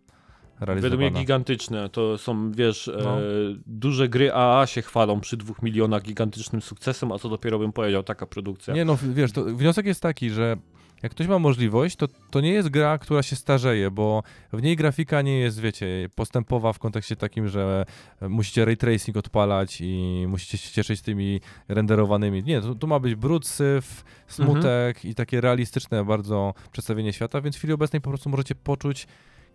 Według 0.59 0.67
realizowana. 0.81 1.09
mnie 1.11 1.19
gigantyczne. 1.19 1.89
To 1.89 2.17
są, 2.17 2.51
wiesz, 2.51 2.91
No. 3.03 3.19
e, 3.19 3.23
duże 3.65 4.09
gry 4.09 4.33
AA 4.33 4.67
się 4.67 4.81
chwalą 4.81 5.19
przy 5.19 5.37
dwóch 5.37 5.61
milionach 5.61 6.01
gigantycznym 6.03 6.61
sukcesem, 6.61 7.11
a 7.11 7.19
co 7.19 7.29
dopiero 7.29 7.59
bym 7.59 7.71
powiedział, 7.73 8.03
taka 8.03 8.25
produkcja. 8.25 8.73
Nie 8.73 8.85
no, 8.85 8.97
wiesz, 9.13 9.31
to 9.31 9.43
wniosek 9.43 9.85
jest 9.85 10.01
taki, 10.01 10.29
że 10.29 10.57
jak 11.03 11.11
ktoś 11.11 11.27
ma 11.27 11.39
możliwość, 11.39 11.95
to, 11.95 12.07
to 12.31 12.41
nie 12.41 12.51
jest 12.51 12.69
gra, 12.69 12.97
która 12.97 13.23
się 13.23 13.35
starzeje, 13.35 13.91
bo 13.91 14.23
w 14.53 14.61
niej 14.61 14.75
grafika 14.75 15.21
nie 15.21 15.39
jest, 15.39 15.59
wiecie, 15.59 16.09
postępowa 16.15 16.73
w 16.73 16.79
kontekście 16.79 17.15
takim, 17.15 17.47
że 17.47 17.85
musicie 18.21 18.65
ray 18.65 18.77
tracing 18.77 19.17
odpalać 19.17 19.77
i 19.81 20.25
musicie 20.27 20.57
się 20.57 20.71
cieszyć 20.71 21.01
tymi 21.01 21.41
renderowanymi. 21.67 22.43
Nie, 22.43 22.61
tu, 22.61 22.75
tu 22.75 22.87
ma 22.87 22.99
być 22.99 23.15
brud, 23.15 23.47
syf, 23.47 24.03
smutek 24.27 25.05
i 25.05 25.15
takie 25.15 25.41
realistyczne 25.41 26.05
bardzo 26.05 26.53
przedstawienie 26.71 27.13
świata, 27.13 27.41
więc 27.41 27.55
w 27.55 27.59
chwili 27.59 27.73
obecnej 27.73 28.01
po 28.01 28.09
prostu 28.09 28.29
możecie 28.29 28.55
poczuć 28.55 29.07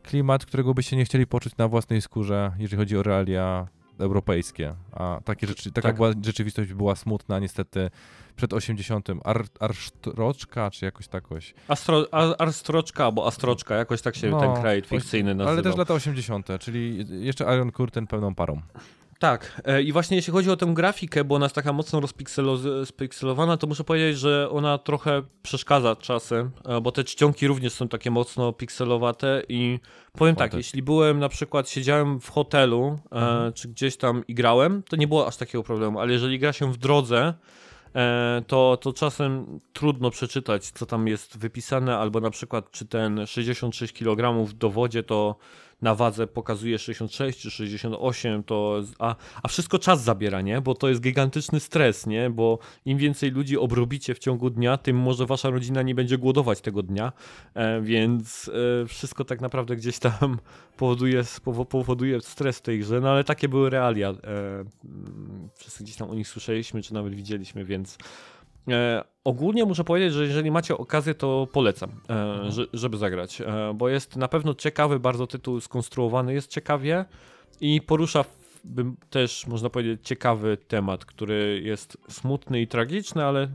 klimat, 0.03 0.47
którego 0.47 0.75
byście 0.75 0.97
nie 0.97 1.05
chcieli 1.05 1.27
poczuć 1.27 1.57
na 1.57 1.69
własnej 1.69 2.03
skórze, 2.03 2.53
jeżeli 2.59 2.79
chodzi 2.79 2.97
o 2.97 3.03
realia 3.03 3.69
europejskie. 3.99 4.75
A 4.93 5.21
takie 5.25 5.47
rzeczy, 5.47 5.73
taka 5.73 5.89
Tak. 5.89 5.97
była, 5.97 6.11
rzeczywistość 6.25 6.73
była 6.73 6.97
smutna 6.97 7.39
niestety 7.39 7.91
przed 8.37 8.53
80. 8.53 9.09
Ar, 9.25 9.45
Arstroczka, 9.61 10.71
czy 10.71 10.85
jakoś 10.85 11.09
takoś. 11.09 11.55
Astro, 11.69 12.07
a, 12.13 12.37
Arstroczka 12.37 13.05
albo 13.05 13.27
Astroczka, 13.27 13.75
jakoś 13.75 14.03
tak 14.03 14.17
się 14.17 14.31
No, 14.31 14.41
ten 14.41 14.63
kraj 14.63 14.83
fikcyjny 14.83 15.35
nazywał. 15.35 15.53
Ale 15.55 15.63
też 15.63 15.77
lata 15.77 15.95
80., 15.95 16.49
czyli 16.61 17.07
jeszcze 17.25 17.45
Iron 17.55 17.73
Curtain 17.73 18.07
pełną 18.07 18.35
parą. 18.35 18.63
Tak, 19.19 19.63
e, 19.65 19.83
i 19.83 19.93
właśnie 19.93 20.17
jeśli 20.17 20.33
chodzi 20.33 20.51
o 20.51 20.57
tę 20.57 20.67
grafikę, 20.67 21.25
bo 21.25 21.35
ona 21.35 21.45
jest 21.45 21.55
taka 21.55 21.73
mocno 21.73 22.01
spikselowana, 22.85 23.57
to 23.57 23.67
muszę 23.67 23.85
powiedzieć, 23.85 24.19
że 24.19 24.51
ona 24.51 24.79
trochę 24.79 25.23
przeszkadza 25.43 25.97
czasem, 25.97 26.51
e, 26.65 26.81
bo 26.81 26.93
te 26.93 27.05
czcionki 27.05 27.47
również 27.47 27.73
są 27.73 27.89
takie 27.89 28.11
mocno 28.11 28.53
pikselowate 28.53 29.43
i 29.49 29.79
powiem 30.13 30.37
tak, 30.37 30.51
Wątek. 30.51 30.59
jeśli 30.67 30.83
byłem 30.83 31.19
na 31.19 31.29
przykład, 31.29 31.69
siedziałem 31.69 32.21
w 32.21 32.29
hotelu, 32.29 32.99
e, 33.13 33.53
czy 33.53 33.69
gdzieś 33.69 33.97
tam 33.97 34.25
i 34.29 34.35
grałem, 34.35 34.83
to 34.83 34.97
nie 34.97 35.09
było 35.09 35.27
aż 35.27 35.37
takiego 35.37 35.65
problemu, 35.65 36.01
ale 36.01 36.13
jeżeli 36.13 36.39
gra 36.39 36.53
się 36.53 36.73
w 36.73 36.77
drodze, 36.77 37.35
to, 38.47 38.79
to 38.81 38.93
czasem 38.93 39.61
trudno 39.73 40.11
przeczytać, 40.11 40.71
co 40.71 40.87
tam 40.87 41.09
jest 41.09 41.39
wypisane, 41.39 41.99
albo 41.99 42.21
na 42.21 42.31
przykład, 42.31 42.71
czy 42.71 42.87
ten 42.87 43.27
66 43.27 43.93
kg 43.93 44.47
w 44.47 44.53
dowodzie 44.53 45.03
to 45.03 45.37
na 45.85 45.95
wadze 45.95 46.27
pokazuje 46.27 46.79
66 46.79 47.39
czy 47.39 47.51
68, 47.51 48.43
to, 48.43 48.83
a, 48.99 49.17
a 49.43 49.49
wszystko 49.49 49.79
czas 49.79 50.03
zabiera, 50.03 50.41
nie? 50.41 50.61
Bo 50.61 50.75
to 50.75 50.89
jest 50.89 51.01
gigantyczny 51.01 51.61
stres, 51.61 52.07
nie? 52.07 52.31
Bo 52.31 52.59
im 52.85 52.99
więcej 52.99 53.31
ludzi 53.31 53.59
obrobicie 53.59 54.15
w 54.15 54.19
ciągu 54.19 54.51
dnia, 54.51 54.77
tym 54.77 54.97
może 54.97 55.27
wasza 55.27 55.51
rodzina 55.51 55.83
nie 55.83 55.95
będzie 55.95 56.19
głodować 56.19 56.61
tego 56.61 56.83
dnia, 56.83 57.13
e, 57.55 57.81
więc 57.81 58.51
e, 58.83 58.87
wszystko 58.87 59.25
tak 59.25 59.41
naprawdę 59.41 59.77
gdzieś 59.77 59.99
tam 59.99 60.39
powoduje, 60.77 61.23
powo- 61.23 61.67
powoduje 61.67 62.21
stres 62.21 62.59
w 62.59 62.63
tej 62.63 62.79
grze, 62.79 63.01
no 63.01 63.11
ale 63.11 63.25
takie 63.25 63.49
były 63.49 63.71
realia. 63.71 64.11
E, 64.11 64.15
wszyscy 65.55 65.85
gdzieś 65.85 65.97
tam 65.97 66.11
o 66.11 66.15
nich 66.15 66.29
słyszeliśmy, 66.29 66.83
czy 66.83 66.95
nawet 66.95 67.15
widzieliśmy, 67.15 67.65
więc 67.65 67.99
ogólnie 69.25 69.65
muszę 69.65 69.85
powiedzieć, 69.85 70.13
że 70.13 70.25
jeżeli 70.25 70.51
macie 70.51 70.79
okazję, 70.79 71.15
to 71.15 71.49
polecam, 71.53 71.91
e, 72.11 72.53
że, 72.53 72.67
żeby 72.73 72.97
zagrać, 72.97 73.41
e, 73.41 73.47
bo 73.75 73.89
jest 73.89 74.17
na 74.17 74.29
pewno 74.29 74.55
ciekawy 74.55 75.01
bardzo 75.01 75.27
tytuł, 75.27 75.61
skonstruowany 75.61 76.35
jest 76.35 76.51
ciekawie 76.51 77.05
i 77.61 77.81
porusza, 77.81 78.25
bym 78.65 78.97
też 79.11 79.47
można 79.47 79.71
powiedzieć, 79.71 80.01
ciekawy 80.03 80.57
temat, 80.69 81.05
który 81.05 81.61
jest 81.65 81.99
smutny 82.09 82.61
i 82.61 82.67
tragiczny, 82.67 83.25
ale 83.25 83.49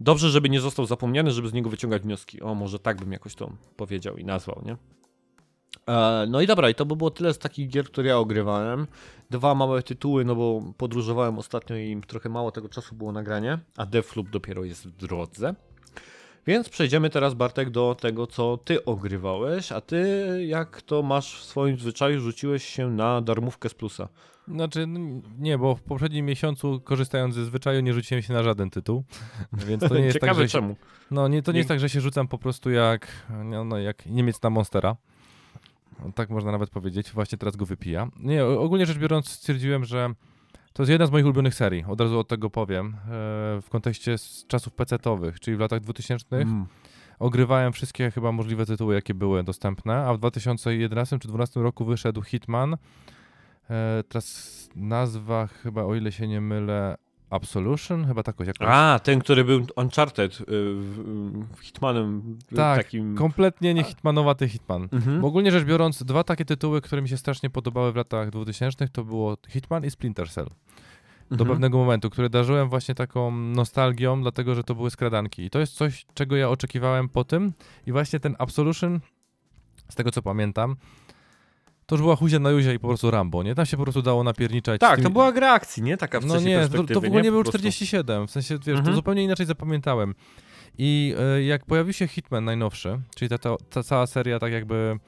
dobrze, 0.00 0.30
żeby 0.30 0.48
nie 0.48 0.60
został 0.60 0.86
zapomniany, 0.86 1.30
żeby 1.30 1.48
z 1.48 1.52
niego 1.52 1.70
wyciągać 1.70 2.02
wnioski. 2.02 2.42
O, 2.42 2.54
może 2.54 2.78
tak 2.78 3.00
bym 3.00 3.12
jakoś 3.12 3.34
to 3.34 3.50
powiedział 3.76 4.16
i 4.16 4.24
nazwał, 4.24 4.62
nie? 4.64 4.76
E, 5.88 6.26
No 6.28 6.40
i 6.40 6.46
dobra, 6.46 6.70
i 6.70 6.74
to 6.74 6.86
by 6.86 6.96
było 6.96 7.10
tyle 7.10 7.34
z 7.34 7.38
takich 7.38 7.68
gier, 7.68 7.84
które 7.86 8.08
ja 8.08 8.18
ogrywałem. 8.18 8.86
Dwa 9.30 9.54
małe 9.54 9.82
tytuły, 9.82 10.24
no 10.24 10.34
bo 10.36 10.62
podróżowałem 10.76 11.38
ostatnio 11.38 11.76
i 11.76 12.00
trochę 12.06 12.28
mało 12.28 12.50
tego 12.50 12.68
czasu 12.68 12.94
było 12.94 13.12
nagranie, 13.12 13.58
a 13.76 13.86
Deathloop 13.86 14.30
dopiero 14.30 14.64
jest 14.64 14.86
w 14.88 14.90
drodze. 14.96 15.54
Więc 16.46 16.68
przejdziemy 16.68 17.10
teraz, 17.10 17.34
Bartek, 17.34 17.70
do 17.70 17.96
tego, 18.00 18.26
co 18.26 18.58
ty 18.64 18.84
ogrywałeś, 18.84 19.72
a 19.72 19.80
ty, 19.80 20.28
jak 20.46 20.82
to 20.82 21.02
masz 21.02 21.40
w 21.40 21.44
swoim 21.44 21.78
zwyczaju, 21.78 22.20
rzuciłeś 22.20 22.64
się 22.64 22.90
na 22.90 23.20
darmówkę 23.20 23.68
z 23.68 23.74
plusa. 23.74 24.08
Znaczy, 24.48 24.86
nie, 25.38 25.58
bo 25.58 25.74
w 25.76 25.82
poprzednim 25.82 26.26
miesiącu, 26.26 26.80
korzystając 26.80 27.34
ze 27.34 27.44
zwyczaju, 27.44 27.80
nie 27.80 27.92
rzuciłem 27.94 28.22
się 28.22 28.32
na 28.32 28.42
żaden 28.42 28.70
tytuł. 28.70 29.04
Więc 29.52 29.82
to 29.88 29.94
nie 29.98 30.04
jest 30.04 30.14
Ciekawe 30.14 30.32
tak, 30.32 30.42
że 30.42 30.48
się, 30.48 30.52
czemu. 30.58 30.76
no, 31.10 31.28
nie, 31.28 31.42
to 31.42 31.52
nie 31.52 31.54
Nie- 31.54 31.58
jest 31.58 31.68
tak, 31.68 31.80
że 31.80 31.88
się 31.88 32.00
rzucam 32.00 32.28
po 32.28 32.38
prostu 32.38 32.70
jak, 32.70 33.08
no, 33.44 33.64
no, 33.64 33.78
jak 33.78 34.06
Niemiec 34.06 34.42
na 34.42 34.50
Monstera. 34.50 34.96
No, 36.04 36.12
tak 36.12 36.30
można 36.30 36.52
nawet 36.52 36.70
powiedzieć. 36.70 37.12
Właśnie 37.12 37.38
teraz 37.38 37.56
go 37.56 37.66
wypija. 37.66 38.08
Nie, 38.20 38.44
ogólnie 38.44 38.86
rzecz 38.86 38.98
biorąc 38.98 39.28
stwierdziłem, 39.28 39.84
że 39.84 40.14
To 40.72 40.82
jest 40.82 40.90
jedna 40.90 41.06
z 41.06 41.10
moich 41.10 41.24
ulubionych 41.24 41.54
serii, 41.54 41.84
od 41.88 42.00
razu 42.00 42.18
od 42.18 42.28
tego 42.28 42.50
powiem, 42.50 42.86
e, 42.86 43.08
w 43.62 43.66
kontekście 43.70 44.18
z 44.18 44.44
czasów 44.46 44.72
PC-towych, 44.74 45.40
czyli 45.40 45.56
w 45.56 45.60
latach 45.60 45.80
2000 45.80 46.36
Mm. 46.36 46.66
ogrywałem 47.18 47.72
wszystkie 47.72 48.10
chyba 48.10 48.32
możliwe 48.32 48.66
tytuły, 48.66 48.94
jakie 48.94 49.14
były 49.14 49.44
dostępne, 49.44 49.96
a 50.06 50.14
w 50.14 50.18
2011 50.18 51.18
czy 51.18 51.28
2012 51.28 51.62
roku 51.62 51.84
wyszedł 51.84 52.22
Hitman. 52.22 52.76
E, 53.70 54.04
teraz 54.08 54.68
nazwa 54.76 55.46
chyba, 55.46 55.82
o 55.84 55.94
ile 55.94 56.12
się 56.12 56.28
nie 56.28 56.40
mylę, 56.40 56.96
Absolution, 57.34 58.06
chyba 58.06 58.22
takoś 58.22 58.46
jakoś. 58.46 58.66
A, 58.70 59.00
ten, 59.02 59.20
który 59.20 59.44
był 59.44 59.66
Uncharted 59.76 60.40
y, 60.40 60.44
w, 60.46 61.58
Hitmanem 61.62 62.38
y, 62.52 62.54
Tak, 62.56 62.78
takim... 62.78 63.14
Kompletnie 63.16 63.74
nie 63.74 63.84
Hitmanowaty 63.84 64.48
Hitman. 64.48 64.88
Mhm. 64.92 65.20
Bo 65.20 65.28
ogólnie 65.28 65.50
rzecz 65.50 65.64
biorąc, 65.64 66.02
dwa 66.02 66.24
takie 66.24 66.44
tytuły, 66.44 66.80
które 66.80 67.02
mi 67.02 67.08
się 67.08 67.16
strasznie 67.16 67.50
podobały 67.50 67.92
w 67.92 67.96
latach 67.96 68.30
2000 68.30 68.88
to 68.88 69.04
było 69.04 69.36
Hitman 69.48 69.84
i 69.84 69.90
Splinter 69.90 70.30
Cell. 70.30 70.46
Do 71.30 71.34
Mhm. 71.34 71.50
pewnego 71.50 71.78
momentu, 71.78 72.10
które 72.10 72.30
darzyłem 72.30 72.68
właśnie 72.68 72.94
taką 72.94 73.30
nostalgią, 73.30 74.22
dlatego 74.22 74.54
że 74.54 74.64
to 74.64 74.74
były 74.74 74.90
skradanki. 74.90 75.42
I 75.42 75.50
to 75.50 75.58
jest 75.58 75.74
coś, 75.74 76.06
czego 76.14 76.36
ja 76.36 76.50
oczekiwałem 76.50 77.08
po 77.08 77.24
tym. 77.24 77.52
I 77.86 77.92
właśnie 77.92 78.20
ten 78.20 78.36
Absolution, 78.38 79.00
z 79.88 79.94
tego 79.94 80.10
co 80.10 80.22
pamiętam, 80.22 80.76
to 81.86 81.94
już 81.94 82.02
była 82.02 82.16
huzia 82.16 82.38
na 82.38 82.50
juzia 82.50 82.72
i 82.72 82.78
po 82.78 82.88
prostu 82.88 83.10
Rambo, 83.10 83.42
nie? 83.42 83.54
Tam 83.54 83.66
się 83.66 83.76
po 83.76 83.82
prostu 83.82 84.02
dało 84.02 84.24
napierniczać. 84.24 84.80
Tak, 84.80 84.94
tymi- 84.96 85.02
to 85.04 85.10
była 85.10 85.32
gra 85.32 85.52
akcji, 85.52 85.82
nie? 85.82 85.96
Taka 85.96 86.20
w 86.20 86.26
No 86.26 86.40
nie, 86.40 86.68
to, 86.68 86.84
to 86.84 87.00
w 87.00 87.04
ogóle 87.04 87.22
nie 87.22 87.30
był 87.30 87.42
prostu. 87.42 87.58
47, 87.58 88.26
w 88.26 88.30
sensie, 88.30 88.54
wiesz, 88.54 88.64
to 88.64 88.70
Mhm. 88.78 88.96
zupełnie 88.96 89.24
inaczej 89.24 89.46
zapamiętałem. 89.46 90.14
I 90.78 91.14
e, 91.18 91.42
jak 91.42 91.64
pojawił 91.66 91.92
się 91.92 92.08
Hitman 92.08 92.44
najnowszy, 92.44 93.00
czyli 93.16 93.28
ta, 93.28 93.38
ta, 93.38 93.56
ta 93.70 93.82
cała 93.82 94.06
seria 94.06 94.38
tak 94.38 94.52
jakby 94.52 94.98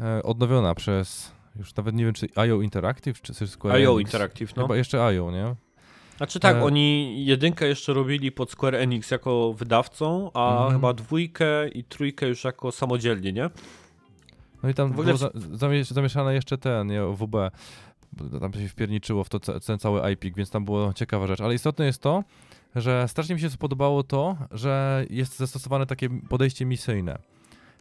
e, 0.00 0.22
odnowiona 0.22 0.74
przez, 0.74 1.32
już 1.56 1.74
nawet 1.76 1.94
nie 1.94 2.04
wiem, 2.04 2.14
czy 2.14 2.28
IO 2.34 2.60
Interactive, 2.62 3.22
czy 3.22 3.46
Square 3.46 3.74
IO 3.76 3.92
Enix. 3.92 4.08
Interactive, 4.08 4.56
no. 4.56 4.62
Chyba 4.62 4.76
jeszcze 4.76 5.04
IO, 5.04 5.30
nie? 5.30 5.54
Znaczy 6.16 6.40
tak, 6.40 6.56
E- 6.56 6.62
oni 6.62 7.16
jedynkę 7.26 7.66
jeszcze 7.66 7.92
robili 7.92 8.32
pod 8.32 8.50
Square 8.50 8.74
Enix 8.74 9.10
jako 9.10 9.52
wydawcą, 9.52 10.30
a 10.34 10.52
Mhm. 10.52 10.72
chyba 10.72 10.92
dwójkę 10.92 11.68
i 11.68 11.84
trójkę 11.84 12.28
już 12.28 12.44
jako 12.44 12.72
samodzielnie, 12.72 13.32
nie? 13.32 13.50
No 14.62 14.68
i 14.68 14.74
tam 14.74 14.92
W 14.92 15.00
ogóle 15.00 15.14
zamieszane 15.82 16.34
jeszcze 16.34 16.58
ten, 16.58 16.86
nie, 16.86 17.02
WB. 17.02 17.50
Tam 18.40 18.52
się 18.52 18.68
wpierniczyło 18.68 19.24
w 19.24 19.28
to 19.28 19.40
ten 19.40 19.78
cały 19.78 20.12
IPIC, 20.12 20.36
więc 20.36 20.50
tam 20.50 20.64
było 20.64 20.92
ciekawa 20.92 21.26
rzecz. 21.26 21.40
Ale 21.40 21.54
istotne 21.54 21.86
jest 21.86 22.02
to, 22.02 22.24
że 22.76 23.08
strasznie 23.08 23.34
mi 23.34 23.40
się 23.40 23.50
spodobało 23.50 24.02
to, 24.02 24.36
że 24.50 25.04
jest 25.10 25.36
zastosowane 25.36 25.86
takie 25.86 26.08
podejście 26.28 26.66
misyjne. 26.66 27.18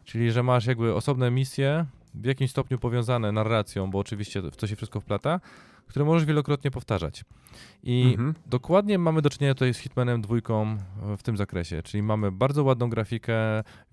Czyli, 0.05 0.31
że 0.31 0.43
masz 0.43 0.65
jakby 0.65 0.95
osobne 0.95 1.31
misje, 1.31 1.85
w 2.13 2.25
jakimś 2.25 2.51
stopniu 2.51 2.79
powiązane 2.79 3.31
narracją, 3.31 3.91
bo 3.91 3.99
oczywiście 3.99 4.41
w 4.41 4.55
to 4.55 4.67
się 4.67 4.75
wszystko 4.75 4.99
wplata, 4.99 5.39
które 5.89 6.05
możesz 6.05 6.25
wielokrotnie 6.25 6.71
powtarzać. 6.71 7.23
I 7.83 8.03
Mhm. 8.11 8.33
Dokładnie 8.45 8.99
mamy 8.99 9.21
do 9.21 9.29
czynienia 9.29 9.53
tutaj 9.53 9.73
z 9.73 9.77
Hitmanem 9.77 10.21
dwójką 10.21 10.77
e, 11.13 11.17
w 11.17 11.23
tym 11.23 11.37
zakresie, 11.37 11.83
czyli 11.83 12.03
mamy 12.03 12.31
bardzo 12.31 12.63
ładną 12.63 12.89
grafikę, 12.89 13.33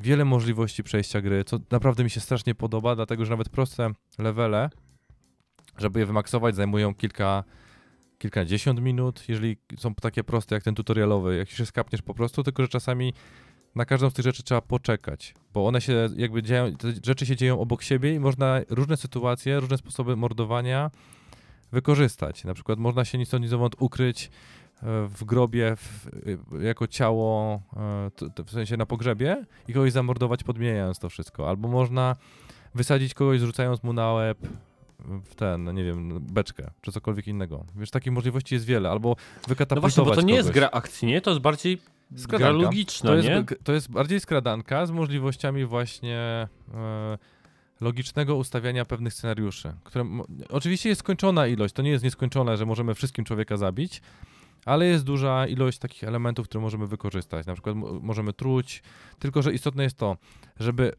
wiele 0.00 0.24
możliwości 0.24 0.82
przejścia 0.82 1.20
gry, 1.20 1.44
co 1.44 1.58
naprawdę 1.70 2.04
mi 2.04 2.10
się 2.10 2.20
strasznie 2.20 2.54
podoba, 2.54 2.96
dlatego 2.96 3.24
że 3.24 3.30
nawet 3.30 3.48
proste 3.48 3.90
levele, 4.18 4.70
żeby 5.78 6.00
je 6.00 6.06
wymaksować, 6.06 6.54
zajmują 6.54 6.94
kilka, 6.94 7.44
kilkadziesiąt 8.18 8.80
minut, 8.80 9.24
jeżeli 9.28 9.56
są 9.78 9.94
takie 9.94 10.24
proste 10.24 10.54
jak 10.54 10.64
ten 10.64 10.74
tutorialowy, 10.74 11.36
jak 11.36 11.50
się 11.50 11.66
skapniesz 11.66 12.02
po 12.02 12.14
prostu, 12.14 12.42
tylko 12.42 12.62
że 12.62 12.68
czasami 12.68 13.12
na 13.74 13.84
każdą 13.84 14.10
z 14.10 14.14
tych 14.14 14.24
rzeczy 14.24 14.42
trzeba 14.42 14.60
poczekać, 14.60 15.34
bo 15.54 15.66
one 15.66 15.80
się 15.80 16.08
jakby 16.16 16.42
dzieją, 16.42 16.72
te 16.76 16.92
rzeczy 17.04 17.26
się 17.26 17.36
dzieją 17.36 17.60
obok 17.60 17.82
siebie 17.82 18.14
i 18.14 18.20
można 18.20 18.60
różne 18.68 18.96
sytuacje, 18.96 19.60
różne 19.60 19.78
sposoby 19.78 20.16
mordowania 20.16 20.90
wykorzystać. 21.72 22.44
Na 22.44 22.54
przykład 22.54 22.78
można 22.78 23.04
się 23.04 23.18
ni 23.18 23.26
stąd 23.26 23.42
ni 23.42 23.48
zowąd 23.48 23.76
ukryć 23.78 24.24
e, 24.26 24.28
w 25.08 25.24
grobie 25.24 25.76
w, 25.76 26.06
e, 26.60 26.64
jako 26.64 26.86
ciało, 26.86 27.62
e, 28.38 28.44
w 28.44 28.50
sensie 28.50 28.76
na 28.76 28.86
pogrzebie 28.86 29.44
i 29.68 29.72
kogoś 29.72 29.92
zamordować 29.92 30.44
podmieniając 30.44 30.98
to 30.98 31.08
wszystko. 31.08 31.48
Albo 31.48 31.68
można 31.68 32.16
wysadzić 32.74 33.14
kogoś 33.14 33.40
zrzucając 33.40 33.82
mu 33.82 33.92
na 33.92 34.12
łeb 34.12 34.38
w 35.24 35.34
ten, 35.34 35.64
no 35.64 35.72
nie 35.72 35.84
wiem, 35.84 36.20
beczkę, 36.20 36.70
czy 36.82 36.92
cokolwiek 36.92 37.26
innego. 37.26 37.64
Wiesz, 37.76 37.90
takich 37.90 38.12
możliwości 38.12 38.54
jest 38.54 38.66
wiele. 38.66 38.90
Albo 38.90 39.08
No 39.08 39.14
wykatapultować 39.48 39.94
właśnie, 39.94 40.04
bo 40.04 40.14
to 40.14 40.26
nie 40.26 40.34
jest 40.34 40.48
kogoś. 40.48 40.54
gra 40.54 40.70
akcji, 40.70 41.08
nie? 41.08 41.20
To 41.20 41.30
jest 41.30 41.42
bardziej 41.42 41.76
gra 42.10 42.20
Skradanka. 42.22 42.52
logiczna, 42.62 43.10
To 43.10 43.16
jest, 43.16 43.28
nie? 43.28 43.44
to 43.64 43.72
jest 43.72 43.90
bardziej 43.90 44.20
skradanka 44.20 44.86
z 44.86 44.90
możliwościami 44.90 45.64
właśnie 45.64 46.18
e, 46.74 47.18
logicznego 47.80 48.36
ustawiania 48.36 48.84
pewnych 48.84 49.14
scenariuszy, 49.14 49.74
które 49.84 50.04
oczywiście 50.48 50.88
jest 50.88 50.98
skończona 50.98 51.46
ilość, 51.46 51.74
to 51.74 51.82
nie 51.82 51.90
jest 51.90 52.04
nieskończone, 52.04 52.56
że 52.56 52.66
możemy 52.66 52.94
wszystkim 52.94 53.24
człowieka 53.24 53.56
zabić, 53.56 54.02
ale 54.64 54.86
jest 54.86 55.04
duża 55.04 55.46
ilość 55.46 55.78
takich 55.78 56.04
elementów, 56.04 56.48
które 56.48 56.62
możemy 56.62 56.86
wykorzystać. 56.86 57.46
Na 57.46 57.52
przykład 57.52 57.76
mo- 57.76 58.00
możemy 58.02 58.32
truć, 58.32 58.82
tylko 59.18 59.42
że 59.42 59.52
istotne 59.52 59.82
jest 59.82 59.96
to, 59.96 60.16
żeby 60.60 60.92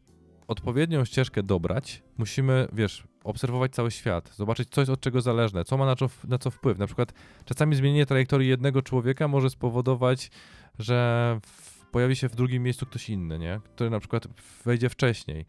odpowiednią 0.48 1.04
ścieżkę 1.04 1.42
dobrać, 1.42 2.02
musimy, 2.18 2.68
wiesz, 2.72 3.04
obserwować 3.24 3.72
cały 3.72 3.90
świat, 3.90 4.32
zobaczyć, 4.36 4.68
co 4.68 4.80
jest 4.80 4.90
od 4.90 5.00
czego 5.00 5.20
zależne, 5.20 5.64
co 5.64 5.76
ma 5.76 5.86
na 5.86 5.96
co, 5.96 6.08
na 6.24 6.38
co 6.38 6.50
wpływ. 6.50 6.78
Na 6.78 6.86
przykład 6.86 7.12
czasami 7.44 7.76
zmienienie 7.76 8.06
trajektorii 8.06 8.48
jednego 8.48 8.82
człowieka 8.82 9.28
może 9.28 9.50
spowodować, 9.50 10.30
że 10.78 11.38
w, 11.46 11.86
pojawi 11.86 12.16
się 12.16 12.28
w 12.28 12.36
drugim 12.36 12.62
miejscu 12.62 12.86
ktoś 12.86 13.10
inny, 13.10 13.38
nie? 13.38 13.60
Który 13.74 13.90
na 13.90 14.00
przykład 14.00 14.28
wejdzie 14.64 14.88
wcześniej. 14.88 15.46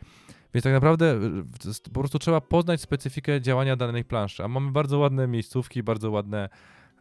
Więc 0.54 0.64
tak 0.64 0.74
naprawdę 0.74 1.14
y, 1.14 1.68
jest- 1.68 1.86
po 1.93 2.00
prostu 2.00 2.20
trzeba 2.20 2.41
poznać 2.41 2.82
specyfikę 2.82 3.41
działania 3.41 3.76
danej 3.76 4.04
planszy. 4.06 4.43
A 4.43 4.47
mamy 4.47 4.72
bardzo 4.72 4.97
ładne 5.00 5.28
miejscówki, 5.28 5.84
bardzo 5.84 6.12
ładne 6.12 6.50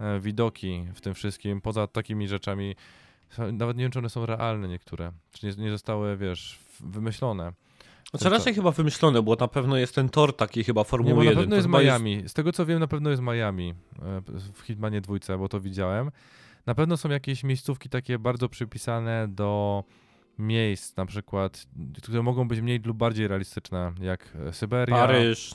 e, 0.00 0.20
widoki 0.20 0.84
w 0.94 1.00
tym 1.00 1.14
wszystkim. 1.14 1.60
Poza 1.60 1.86
takimi 1.86 2.28
rzeczami, 2.28 2.74
nawet 3.52 3.76
nie 3.76 3.84
wiem, 3.84 3.90
czy 3.92 3.98
one 3.98 4.08
są 4.08 4.26
realne 4.26 4.68
niektóre, 4.68 5.12
czy 5.32 5.46
nie, 5.46 5.52
nie 5.64 5.70
zostały, 5.70 6.16
wiesz, 6.16 6.58
wymyślone. 6.80 7.52
Znaczy 8.10 8.24
to- 8.24 8.30
raczej 8.30 8.54
chyba 8.54 8.70
wymyślone, 8.70 9.22
bo 9.22 9.34
na 9.34 9.48
pewno 9.48 9.76
jest 9.76 9.94
ten 9.94 10.08
tor 10.08 10.36
taki 10.36 10.64
chyba 10.64 10.80
Nie, 10.80 10.84
Formuły 10.84 11.14
bo 11.14 11.20
na 11.24 11.30
1. 11.30 11.38
pewno 11.42 11.56
jest 11.56 11.68
Miami. 11.68 12.22
Z 12.28 12.34
tego 12.34 12.52
co 12.52 12.66
wiem, 12.66 12.80
na 12.80 12.86
pewno 12.86 13.10
jest 13.10 13.22
Miami 13.22 13.70
e, 13.70 13.74
w 14.54 14.60
Hitmanie 14.60 15.00
dwójce, 15.00 15.38
bo 15.38 15.48
to 15.48 15.60
widziałem. 15.60 16.10
Na 16.66 16.74
pewno 16.74 16.96
są 16.96 17.08
jakieś 17.08 17.44
miejscówki 17.44 17.88
takie 17.88 18.18
bardzo 18.18 18.48
przypisane 18.48 19.28
do 19.28 19.84
miejsc, 20.38 20.96
na 20.96 21.06
przykład, 21.06 21.66
które 22.02 22.22
mogą 22.22 22.48
być 22.48 22.60
mniej 22.60 22.80
lub 22.84 22.96
bardziej 22.96 23.28
realistyczne, 23.28 23.92
jak 24.00 24.36
e, 24.48 24.52
Syberia. 24.52 24.96
Paryż. 24.96 25.54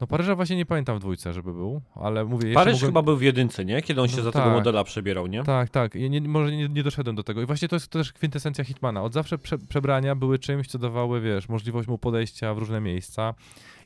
No 0.00 0.06
Paryża 0.06 0.34
właśnie 0.34 0.56
nie 0.56 0.66
pamiętam 0.66 0.96
w 0.96 1.00
dwójce, 1.00 1.32
żeby 1.32 1.52
był, 1.52 1.80
ale 1.94 2.24
mówię, 2.24 2.54
Paryż 2.54 2.80
chyba 2.80 3.02
był 3.02 3.16
w 3.16 3.22
jedynce, 3.22 3.64
nie? 3.64 3.82
Kiedy 3.82 4.00
on 4.00 4.08
się 4.08 4.16
No 4.16 4.22
za 4.22 4.32
tego 4.32 4.44
tak. 4.44 4.54
modela 4.54 4.84
przebierał, 4.84 5.26
nie? 5.26 5.44
Tak, 5.44 5.70
tak. 5.70 5.94
Ja 5.94 6.08
nie, 6.08 6.20
może 6.20 6.56
nie, 6.56 6.68
nie 6.68 6.82
doszedłem 6.82 7.16
do 7.16 7.22
tego. 7.22 7.42
I 7.42 7.46
właśnie 7.46 7.68
to 7.68 7.76
jest 7.76 7.88
też 7.88 8.12
kwintesencja 8.12 8.64
Hitmana. 8.64 9.02
Od 9.02 9.12
zawsze 9.12 9.38
prze, 9.38 9.58
przebrania 9.58 10.14
były 10.14 10.38
czymś, 10.38 10.68
co 10.68 10.78
dawały, 10.78 11.20
wiesz, 11.20 11.48
możliwość 11.48 11.88
mu 11.88 11.98
podejścia 11.98 12.54
w 12.54 12.58
różne 12.58 12.80
miejsca. 12.80 13.34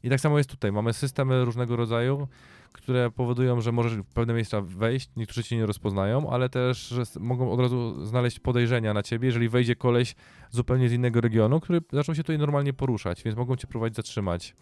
I 0.03 0.11
tak 0.11 0.21
samo 0.21 0.39
jest 0.39 0.51
tutaj. 0.51 0.73
Mamy 0.73 0.93
systemy 0.93 1.45
różnego 1.45 1.77
rodzaju, 1.77 2.29
które 2.73 3.11
powodują, 3.11 3.61
że 3.61 3.73
możesz 3.73 3.95
w 3.95 4.05
pewne 4.05 4.35
miejsca 4.35 4.61
wejść, 4.61 5.11
niektórzy 5.17 5.45
cię 5.45 5.57
nie 5.57 5.67
rozpoznają, 5.67 6.31
ale 6.31 6.49
też, 6.49 6.89
że 6.89 7.03
mogą 7.21 7.53
od 7.53 7.61
razu 7.61 8.07
znaleźć 8.07 8.41
podejrzenia 8.41 8.95
na 8.95 9.03
ciebie, 9.03 9.27
jeżeli 9.27 9.49
wejdzie 9.49 9.77
koleś 9.77 10.15
zupełnie 10.51 10.89
z 10.89 10.93
innego 10.93 11.21
regionu, 11.21 11.61
który 11.61 11.81
zaczął 11.93 12.15
się 12.15 12.23
tutaj 12.23 12.39
normalnie 12.39 12.73
poruszać, 12.73 13.23
więc 13.23 13.37
mogą 13.37 13.57
cię 13.57 13.67
próbować 13.67 13.95
zatrzymać. 13.95 14.57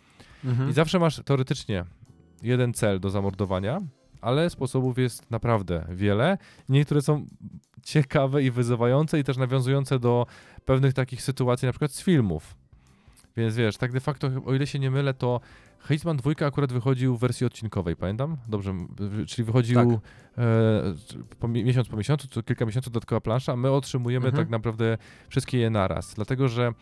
Mhm. 0.44 0.70
I 0.70 0.72
zawsze 0.72 0.98
masz 0.98 1.20
teoretycznie 1.24 1.84
jeden 2.42 2.74
cel 2.74 3.00
do 3.00 3.10
zamordowania, 3.10 3.78
ale 4.20 4.50
sposobów 4.50 4.98
jest 4.98 5.30
naprawdę 5.30 5.86
wiele. 5.90 6.38
Niektóre 6.68 7.02
są 7.02 7.26
ciekawe 7.82 8.42
i 8.42 8.50
wyzywające 8.50 9.18
i 9.18 9.24
też 9.24 9.36
nawiązujące 9.36 9.98
do 9.98 10.26
pewnych 10.64 10.94
takich 10.94 11.22
sytuacji, 11.22 11.66
na 11.66 11.72
przykład 11.72 11.92
z 11.92 12.02
filmów. 12.02 12.54
Więc 13.36 13.56
wiesz, 13.56 13.76
tak 13.76 13.92
de 13.92 14.00
facto, 14.00 14.30
o 14.46 14.54
ile 14.54 14.66
się 14.66 14.78
nie 14.78 14.90
mylę, 14.90 15.14
to 15.14 15.40
Hitman 15.88 16.16
2 16.16 16.46
akurat 16.46 16.72
wychodził 16.72 17.16
w 17.16 17.20
wersji 17.20 17.46
odcinkowej, 17.46 17.96
pamiętam? 17.96 18.36
Dobrze, 18.48 18.74
czyli 19.26 19.44
wychodził 19.46 19.74
Tak. 19.74 19.88
e, 20.38 20.94
po, 21.38 21.48
mi- 21.48 21.64
miesiąc 21.64 21.88
po 21.88 21.96
miesiącu, 21.96 22.28
co 22.28 22.42
kilka 22.42 22.66
miesięcy 22.66 22.90
dodatkowa 22.90 23.20
plansza, 23.20 23.52
a 23.52 23.56
my 23.56 23.70
otrzymujemy 23.70 24.26
Mhm. 24.26 24.44
tak 24.44 24.50
naprawdę 24.50 24.98
wszystkie 25.28 25.58
je 25.58 25.70
naraz, 25.70 26.14
dlatego 26.14 26.48
że 26.48 26.72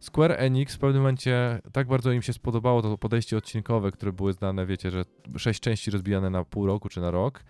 Square 0.00 0.32
Enix 0.38 0.74
w 0.74 0.78
pewnym 0.78 1.02
momencie 1.02 1.60
tak 1.72 1.86
bardzo 1.88 2.12
im 2.12 2.22
się 2.22 2.32
spodobało 2.32 2.82
to 2.82 2.98
podejście 2.98 3.36
odcinkowe, 3.36 3.90
które 3.90 4.12
były 4.12 4.32
znane, 4.32 4.66
wiecie, 4.66 4.90
że 4.90 5.04
sześć 5.36 5.60
części 5.60 5.90
rozbijane 5.90 6.30
na 6.30 6.44
pół 6.44 6.66
roku 6.66 6.88
czy 6.88 7.00
na 7.00 7.10
rok, 7.10 7.44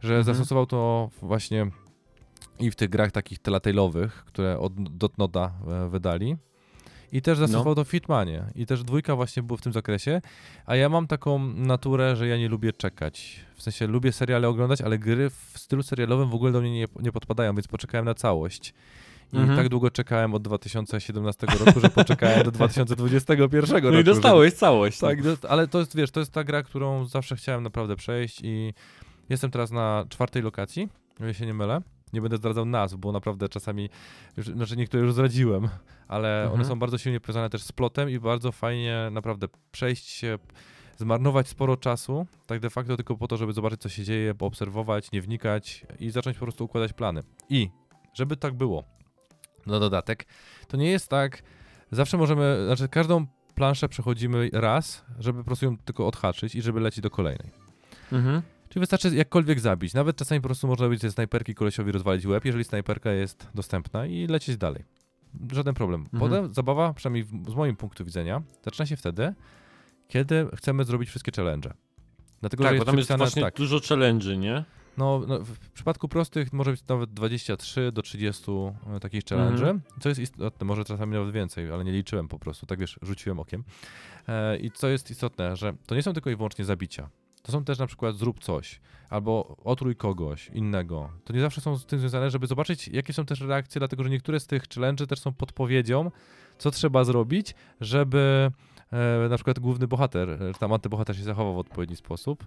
że 0.00 0.08
Mhm. 0.16 0.24
zastosował 0.24 0.66
to 0.66 1.10
właśnie 1.22 1.66
i 2.60 2.70
w 2.70 2.76
tych 2.76 2.88
grach 2.88 3.12
takich 3.12 3.38
telltale'owych, 3.42 4.08
które 4.08 4.58
od 4.58 4.96
Dotnoda 4.96 5.52
e, 5.68 5.88
wydali. 5.88 6.36
I 7.12 7.22
też 7.22 7.38
zastosował 7.38 7.74
to 7.74 7.84
w 7.84 7.90
Hitmanie. 7.90 8.44
I 8.54 8.66
też 8.66 8.82
dwójka 8.84 9.16
właśnie 9.16 9.42
była 9.42 9.56
w 9.56 9.60
tym 9.62 9.72
zakresie. 9.72 10.20
A 10.66 10.76
ja 10.76 10.88
mam 10.88 11.06
taką 11.06 11.38
naturę, 11.54 12.16
że 12.16 12.28
ja 12.28 12.36
nie 12.36 12.48
lubię 12.48 12.72
czekać. 12.72 13.40
W 13.56 13.62
sensie 13.62 13.86
lubię 13.86 14.12
seriale 14.12 14.48
oglądać, 14.48 14.80
ale 14.80 14.98
gry 14.98 15.30
w 15.30 15.52
stylu 15.58 15.82
serialowym 15.82 16.30
w 16.30 16.34
ogóle 16.34 16.52
do 16.52 16.60
mnie 16.60 16.70
nie, 16.72 16.86
nie 17.00 17.12
podpadają, 17.12 17.54
więc 17.54 17.68
poczekałem 17.68 18.04
na 18.04 18.14
całość. 18.14 18.74
I 19.32 19.36
Mhm. 19.36 19.56
tak 19.58 19.68
długo 19.68 19.90
czekałem 19.90 20.34
od 20.34 20.42
2017 20.42 21.46
roku, 21.64 21.80
że 21.80 21.90
poczekałem 21.90 22.42
do 22.44 22.50
2021 22.50 23.70
roku. 23.76 23.94
No 23.94 24.00
i 24.00 24.04
dostałeś 24.04 24.54
całość. 24.54 24.98
Tak, 24.98 25.22
dost- 25.22 25.46
ale 25.48 25.68
to 25.68 25.78
jest, 25.78 25.96
wiesz, 25.96 26.10
to 26.10 26.20
jest 26.20 26.32
ta 26.32 26.44
gra, 26.44 26.62
którą 26.62 27.04
zawsze 27.04 27.36
chciałem 27.36 27.62
naprawdę 27.62 27.96
przejść 27.96 28.40
i 28.44 28.74
Jestem 29.28 29.50
teraz 29.50 29.70
na 29.70 30.04
czwartej 30.08 30.42
lokacji, 30.42 30.88
ile 31.20 31.34
się 31.34 31.46
nie 31.46 31.54
mylę. 31.54 31.80
Nie 32.12 32.20
będę 32.20 32.36
zdradzał 32.36 32.64
nazw, 32.64 32.96
bo 32.96 33.12
naprawdę 33.12 33.48
czasami, 33.48 33.90
już, 34.36 34.46
znaczy 34.46 34.76
niektóre 34.76 35.02
już 35.02 35.12
zdradziłem, 35.12 35.68
ale 36.08 36.42
Mhm. 36.42 36.54
one 36.54 36.64
są 36.64 36.78
bardzo 36.78 36.98
silnie 36.98 37.20
powiązane 37.20 37.50
też 37.50 37.62
z 37.62 37.72
plotem 37.72 38.10
i 38.10 38.18
bardzo 38.18 38.52
fajnie 38.52 39.08
naprawdę 39.12 39.46
przejść 39.72 40.08
się, 40.08 40.38
zmarnować 40.96 41.48
sporo 41.48 41.76
czasu, 41.76 42.26
tak 42.46 42.60
de 42.60 42.70
facto 42.70 42.96
tylko 42.96 43.16
po 43.16 43.28
to, 43.28 43.36
żeby 43.36 43.52
zobaczyć 43.52 43.80
co 43.80 43.88
się 43.88 44.04
dzieje, 44.04 44.34
poobserwować, 44.34 45.12
nie 45.12 45.22
wnikać 45.22 45.86
i 46.00 46.10
zacząć 46.10 46.38
po 46.38 46.44
prostu 46.44 46.64
układać 46.64 46.92
plany. 46.92 47.22
I 47.48 47.70
żeby 48.14 48.36
tak 48.36 48.54
było, 48.54 48.84
na 49.66 49.80
dodatek, 49.80 50.26
to 50.68 50.76
nie 50.76 50.90
jest 50.90 51.08
tak, 51.08 51.42
zawsze 51.90 52.16
możemy, 52.16 52.62
znaczy 52.66 52.88
każdą 52.88 53.26
planszę 53.54 53.88
przechodzimy 53.88 54.50
raz, 54.52 55.04
żeby 55.18 55.38
po 55.38 55.44
prostu 55.44 55.64
ją 55.64 55.78
tylko 55.78 56.06
odhaczyć 56.06 56.54
i 56.54 56.62
żeby 56.62 56.80
lecieć 56.80 57.00
do 57.00 57.10
kolejnej. 57.10 57.50
Mhm. 58.12 58.42
Czyli 58.76 58.80
wystarczy 58.80 59.16
jakkolwiek 59.16 59.60
zabić. 59.60 59.94
Nawet 59.94 60.16
czasami 60.16 60.40
po 60.40 60.48
prostu 60.48 60.66
można 60.66 60.88
być 60.88 61.00
ze 61.00 61.12
snajperki 61.12 61.54
kolesiowi 61.54 61.92
rozwalić 61.92 62.26
łeb, 62.26 62.44
jeżeli 62.44 62.64
snajperka 62.64 63.12
jest 63.12 63.48
dostępna 63.54 64.06
i 64.06 64.26
lecieć 64.26 64.56
dalej. 64.56 64.84
Żaden 65.52 65.74
problem. 65.74 66.00
Mhm. 66.00 66.20
Potem 66.20 66.54
zabawa, 66.54 66.94
przynajmniej 66.94 67.24
w, 67.24 67.50
z 67.50 67.54
moim 67.54 67.76
punktu 67.76 68.04
widzenia, 68.04 68.42
zaczyna 68.64 68.86
się 68.86 68.96
wtedy, 68.96 69.34
kiedy 70.08 70.46
chcemy 70.56 70.84
zrobić 70.84 71.08
wszystkie 71.08 71.32
challenge. 71.36 71.74
Dlatego, 72.40 72.62
że 72.62 72.68
Tak, 72.68 72.78
bo 72.78 72.80
jest 72.80 72.86
tam 72.86 73.18
jest 73.18 73.32
właśnie 73.32 73.42
tak. 73.42 73.54
dużo 73.54 73.76
challenge'y, 73.76 74.38
nie? 74.38 74.64
No, 74.98 75.22
no, 75.28 75.38
w 75.40 75.70
przypadku 75.70 76.08
prostych 76.08 76.52
może 76.52 76.70
być 76.70 76.86
nawet 76.88 77.12
23 77.12 77.92
do 77.92 78.02
30 78.02 78.44
e, 78.50 79.00
takich 79.00 79.24
challenge, 79.24 79.58
Mhm. 79.70 79.80
co 80.00 80.08
jest 80.08 80.20
istotne, 80.20 80.66
może 80.66 80.84
czasami 80.84 81.12
nawet 81.12 81.34
więcej, 81.34 81.72
ale 81.72 81.84
nie 81.84 81.92
liczyłem 81.92 82.28
po 82.28 82.38
prostu, 82.38 82.66
tak 82.66 82.78
wiesz, 82.78 82.98
rzuciłem 83.02 83.38
okiem. 83.40 83.64
E, 84.28 84.56
I 84.56 84.70
co 84.70 84.88
jest 84.88 85.10
istotne, 85.10 85.56
że 85.56 85.74
to 85.86 85.94
nie 85.94 86.02
są 86.02 86.12
tylko 86.12 86.30
i 86.30 86.36
wyłącznie 86.36 86.64
zabicia. 86.64 87.08
To 87.46 87.52
są 87.52 87.64
też 87.64 87.78
na 87.78 87.86
przykład 87.86 88.16
zrób 88.16 88.40
coś, 88.40 88.80
albo 89.10 89.56
otrój 89.64 89.96
kogoś 89.96 90.48
innego. 90.48 91.10
To 91.24 91.32
nie 91.32 91.40
zawsze 91.40 91.60
są 91.60 91.76
z 91.76 91.86
tym 91.86 91.98
związane, 91.98 92.30
żeby 92.30 92.46
zobaczyć, 92.46 92.88
jakie 92.88 93.12
są 93.12 93.26
też 93.26 93.40
reakcje, 93.40 93.78
dlatego 93.78 94.04
że 94.04 94.10
niektóre 94.10 94.40
z 94.40 94.46
tych 94.46 94.62
challenge 94.74 95.06
też 95.06 95.20
są 95.20 95.32
podpowiedzią, 95.32 96.10
co 96.58 96.70
trzeba 96.70 97.04
zrobić, 97.04 97.54
żeby 97.80 98.50
e, 98.92 99.28
na 99.28 99.36
przykład 99.36 99.58
główny 99.58 99.86
bohater, 99.88 100.30
e, 100.30 100.52
czy 100.52 100.60
tam 100.60 100.72
antybohater 100.72 101.16
się 101.16 101.22
zachował 101.22 101.54
w 101.54 101.58
odpowiedni 101.58 101.96
sposób. 101.96 102.46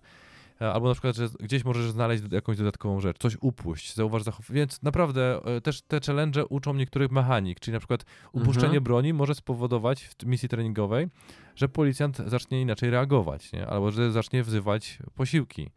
E, 0.61 0.73
Albo 0.73 0.87
na 0.87 0.93
przykład, 0.93 1.15
że 1.15 1.27
gdzieś 1.39 1.65
możesz 1.65 1.91
znaleźć 1.91 2.23
jakąś 2.31 2.57
dodatkową 2.57 2.99
rzecz, 2.99 3.17
coś 3.17 3.37
upuść, 3.41 3.95
zauważ 3.95 4.23
zachowanie. 4.23 4.59
Więc 4.59 4.83
naprawdę 4.83 5.41
e, 5.45 5.61
też 5.61 5.81
te 5.81 5.99
challenge 6.07 6.45
uczą 6.45 6.73
niektórych 6.73 7.11
mechanik, 7.11 7.59
czyli 7.59 7.73
na 7.73 7.79
przykład 7.79 8.05
upuszczenie 8.31 8.65
Mhm. 8.65 8.83
broni 8.83 9.13
może 9.13 9.35
spowodować 9.35 10.03
w 10.03 10.25
misji 10.25 10.49
treningowej, 10.49 11.07
że 11.55 11.69
policjant 11.69 12.17
zacznie 12.17 12.61
inaczej 12.61 12.89
reagować, 12.89 13.51
nie? 13.51 13.67
albo 13.67 13.91
że 13.91 14.11
zacznie 14.11 14.43
wzywać 14.43 14.99
posiłki. 15.15 15.69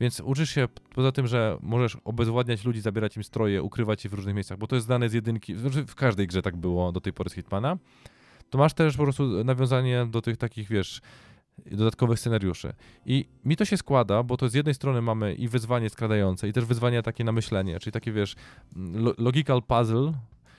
Więc 0.00 0.20
uczysz 0.20 0.50
się, 0.50 0.68
poza 0.94 1.12
tym, 1.12 1.26
że 1.26 1.58
możesz 1.60 1.96
obezwładniać 2.04 2.64
ludzi, 2.64 2.80
zabierać 2.80 3.16
im 3.16 3.24
stroje, 3.24 3.62
ukrywać 3.62 4.04
je 4.04 4.10
w 4.10 4.14
różnych 4.14 4.34
miejscach, 4.34 4.58
bo 4.58 4.66
to 4.66 4.74
jest 4.74 4.86
znane 4.86 5.08
z 5.08 5.12
jedynki, 5.12 5.56
znaczy 5.56 5.86
w 5.86 5.94
każdej 5.94 6.26
grze 6.26 6.42
tak 6.42 6.56
było 6.56 6.92
do 6.92 7.00
tej 7.00 7.12
pory 7.12 7.30
z 7.30 7.32
Hitmana, 7.34 7.76
to 8.50 8.58
masz 8.58 8.74
też 8.74 8.96
po 8.96 9.02
prostu 9.02 9.44
nawiązanie 9.44 10.06
do 10.10 10.22
tych 10.22 10.36
takich, 10.36 10.68
wiesz, 10.68 11.00
dodatkowych 11.70 12.18
scenariuszy. 12.18 12.72
I 13.06 13.24
mi 13.44 13.56
to 13.56 13.64
się 13.64 13.76
składa, 13.76 14.22
bo 14.22 14.36
to 14.36 14.48
z 14.48 14.54
jednej 14.54 14.74
strony 14.74 15.02
mamy 15.02 15.34
i 15.34 15.48
wyzwanie 15.48 15.90
skradające, 15.90 16.48
i 16.48 16.52
też 16.52 16.64
wyzwanie 16.64 17.02
takie 17.02 17.24
na 17.24 17.32
myślenie, 17.32 17.78
czyli 17.80 17.92
takie, 17.92 18.12
wiesz, 18.12 18.34
lo- 18.76 19.14
logical 19.18 19.62
puzzle, 19.62 20.12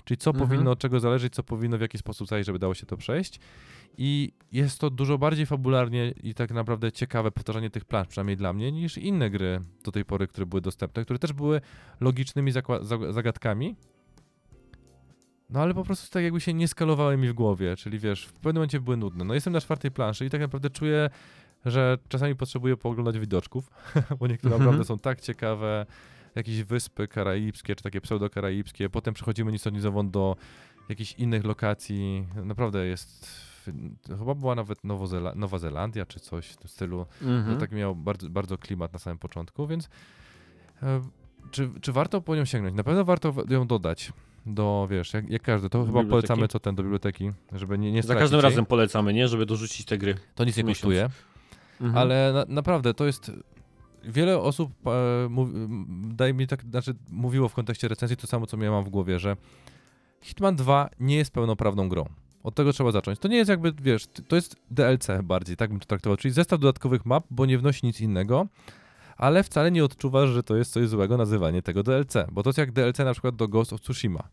czyli 0.05 0.17
co 0.17 0.31
Mhm. 0.31 0.49
powinno 0.49 0.71
od 0.71 0.79
czego 0.79 0.99
zależeć, 0.99 1.33
co 1.33 1.43
powinno 1.43 1.77
w 1.77 1.81
jaki 1.81 1.97
sposób 1.97 2.27
zajść, 2.27 2.45
żeby 2.47 2.59
dało 2.59 2.73
się 2.73 2.85
to 2.85 2.97
przejść. 2.97 3.39
I 3.97 4.31
jest 4.51 4.79
to 4.79 4.89
dużo 4.89 5.17
bardziej 5.17 5.45
fabularnie 5.45 6.13
i 6.23 6.33
tak 6.33 6.51
naprawdę 6.51 6.91
ciekawe 6.91 7.31
powtarzanie 7.31 7.69
tych 7.69 7.85
plansz, 7.85 8.07
przynajmniej 8.07 8.37
dla 8.37 8.53
mnie, 8.53 8.71
niż 8.71 8.97
inne 8.97 9.29
gry 9.29 9.59
do 9.83 9.91
tej 9.91 10.05
pory, 10.05 10.27
które 10.27 10.45
były 10.45 10.61
dostępne, 10.61 11.03
które 11.03 11.19
też 11.19 11.33
były 11.33 11.61
logicznymi 12.01 12.51
zagadkami. 13.09 13.75
No 15.53 15.59
ale 15.61 15.73
po 15.73 15.83
prostu 15.83 16.11
tak 16.11 16.23
jakby 16.23 16.41
się 16.41 16.53
nie 16.53 16.67
skalowały 16.67 17.17
mi 17.17 17.29
w 17.29 17.33
głowie, 17.33 17.75
czyli 17.75 17.99
wiesz, 17.99 18.25
w 18.25 18.33
pewnym 18.33 18.55
momencie 18.55 18.79
były 18.79 18.97
nudne. 18.97 19.23
No 19.25 19.33
jestem 19.33 19.53
na 19.53 19.61
czwartej 19.61 19.91
planszy 19.91 20.25
i 20.25 20.29
tak 20.29 20.41
naprawdę 20.41 20.69
czuję, 20.69 21.09
że 21.65 21.97
czasami 22.09 22.35
potrzebuję 22.35 22.77
pooglądać 22.77 23.19
widoczków, 23.19 23.69
bo 24.19 24.27
niektóre 24.27 24.55
Mhm. 24.55 24.59
naprawdę 24.59 24.85
są 24.85 24.99
tak 24.99 25.21
ciekawe, 25.21 25.85
jakieś 26.35 26.63
wyspy 26.63 27.07
karaibskie, 27.07 27.75
czy 27.75 27.83
takie 27.83 28.01
pseudo-karaibskie, 28.01 28.89
potem 28.89 29.13
przechodzimy 29.13 29.51
nic 29.51 29.67
od 29.67 29.73
nizową 29.73 30.09
do 30.09 30.35
jakichś 30.89 31.13
innych 31.13 31.43
lokacji, 31.43 32.27
naprawdę 32.45 32.85
jest, 32.85 33.27
chyba 34.19 34.35
była 34.35 34.55
nawet 34.55 34.83
Nowozela- 34.83 35.35
Nowa 35.35 35.57
Zelandia, 35.59 36.05
czy 36.05 36.19
coś 36.19 36.47
w 36.47 36.57
tym 36.57 36.67
stylu, 36.67 37.05
to 37.53 37.59
tak 37.59 37.71
miał 37.71 37.95
bardzo, 37.95 38.29
bardzo 38.29 38.57
klimat 38.57 38.93
na 38.93 38.99
samym 38.99 39.17
początku, 39.17 39.67
więc 39.67 39.89
e, 40.83 41.01
czy, 41.51 41.69
czy 41.81 41.91
warto 41.91 42.21
po 42.21 42.35
nią 42.35 42.45
sięgnąć? 42.45 42.75
Na 42.75 42.83
pewno 42.83 43.05
warto 43.05 43.33
ją 43.49 43.67
dodać 43.67 44.13
do, 44.45 44.87
wiesz, 44.91 45.13
jak, 45.13 45.29
jak 45.29 45.41
każdy, 45.41 45.69
to 45.69 45.79
Do 45.79 45.85
chyba 45.85 45.99
biblioteki? 46.03 46.27
polecamy 46.27 46.47
co 46.47 46.59
ten 46.59 46.75
do 46.75 46.83
biblioteki, 46.83 47.31
żeby 47.51 47.77
nie, 47.77 47.91
nie 47.91 48.03
Za 48.03 48.15
każdym 48.15 48.37
jej. 48.37 48.43
razem 48.43 48.65
polecamy, 48.65 49.13
nie? 49.13 49.27
Żeby 49.27 49.45
dorzucić 49.45 49.85
te 49.85 49.97
gry. 49.97 50.15
To 50.35 50.43
nic 50.45 50.57
nie 50.57 50.63
miesiąc. 50.63 50.79
kosztuje, 50.81 51.09
Mhm. 51.81 51.97
ale 51.97 52.31
na, 52.33 52.45
naprawdę 52.47 52.93
to 52.93 53.05
jest. 53.05 53.31
Wiele 54.05 54.39
osób 54.39 54.71
e, 54.87 55.29
mów, 55.29 55.49
daj 56.15 56.33
mi 56.33 56.47
tak, 56.47 56.63
znaczy 56.63 56.93
mówiło 57.09 57.49
w 57.49 57.53
kontekście 57.53 57.87
recenzji 57.87 58.17
to 58.17 58.27
samo, 58.27 58.47
co 58.47 58.57
ja 58.57 58.71
mam 58.71 58.83
w 58.83 58.89
głowie, 58.89 59.19
że 59.19 59.37
Hitman 60.21 60.55
2 60.55 60.89
nie 60.99 61.15
jest 61.15 61.31
pełnoprawną 61.31 61.89
grą. 61.89 62.05
Od 62.43 62.55
tego 62.55 62.73
trzeba 62.73 62.91
zacząć. 62.91 63.19
To 63.19 63.27
nie 63.27 63.37
jest 63.37 63.49
jakby, 63.49 63.73
wiesz, 63.81 64.05
to 64.27 64.35
jest 64.35 64.55
DLC 64.71 65.07
bardziej, 65.23 65.57
tak 65.57 65.69
bym 65.69 65.79
to 65.79 65.85
traktował, 65.85 66.17
czyli 66.17 66.33
zestaw 66.33 66.59
dodatkowych 66.59 67.05
map, 67.05 67.23
bo 67.31 67.45
nie 67.45 67.57
wnosi 67.57 67.85
nic 67.85 68.01
innego, 68.01 68.47
ale 69.24 69.43
wcale 69.43 69.71
nie 69.71 69.84
odczuwasz, 69.84 70.30
że 70.30 70.43
to 70.43 70.55
jest 70.55 70.71
coś 70.74 70.88
złego 70.88 71.17
nazywanie 71.17 71.61
tego 71.61 71.84
DLC, 71.84 72.13
bo 72.32 72.43
to 72.43 72.49
jest 72.49 72.57
jak 72.57 72.71
DLC 72.71 72.97
na 72.97 73.11
przykład 73.11 73.36
do 73.36 73.47
Ghost 73.47 73.74
of 73.74 73.82
Tsushima. 73.82 74.30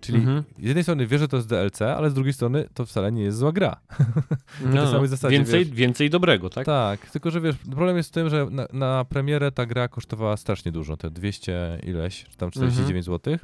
Czyli 0.00 0.18
Mhm. 0.18 0.44
z 0.58 0.62
jednej 0.62 0.84
strony 0.84 1.06
wiesz, 1.06 1.20
że 1.20 1.28
to 1.28 1.36
jest 1.36 1.48
DLC, 1.48 1.82
ale 1.82 2.10
z 2.10 2.14
drugiej 2.14 2.32
strony 2.32 2.68
to 2.74 2.86
wcale 2.86 3.12
nie 3.12 3.22
jest 3.22 3.38
zła 3.38 3.52
gra. 3.52 3.76
No, 4.74 4.86
samej 4.86 5.00
no. 5.00 5.06
zasadzie, 5.06 5.36
więcej, 5.36 5.64
wiesz. 5.64 5.74
więcej 5.74 6.10
dobrego, 6.10 6.50
tak? 6.50 6.66
Tak, 6.66 7.10
tylko 7.10 7.30
że 7.30 7.40
wiesz, 7.40 7.56
problem 7.56 7.96
jest 7.96 8.08
w 8.08 8.12
tym, 8.12 8.28
że 8.28 8.46
na, 8.50 8.66
na 8.72 9.04
premierę 9.04 9.52
ta 9.52 9.66
gra 9.66 9.88
kosztowała 9.88 10.36
strasznie 10.36 10.72
dużo, 10.72 10.96
te 10.96 11.10
200 11.10 11.78
ileś, 11.82 12.24
czy 12.24 12.36
tam 12.36 12.50
49 12.50 13.04
zł. 13.04 13.36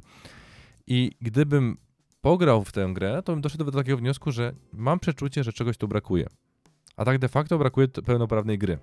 I 0.86 1.12
gdybym 1.20 1.76
pograł 2.20 2.64
w 2.64 2.72
tę 2.72 2.90
grę, 2.94 3.22
to 3.24 3.32
bym 3.32 3.40
doszedł 3.40 3.64
do 3.64 3.72
takiego 3.72 3.98
wniosku, 3.98 4.32
że 4.32 4.52
mam 4.72 5.00
przeczucie, 5.00 5.44
że 5.44 5.52
czegoś 5.52 5.76
tu 5.76 5.88
brakuje. 5.88 6.26
A 6.96 7.04
tak 7.04 7.18
de 7.18 7.28
facto 7.28 7.58
brakuje 7.58 7.88
pełnoprawnej 7.88 8.58
gry. 8.58 8.78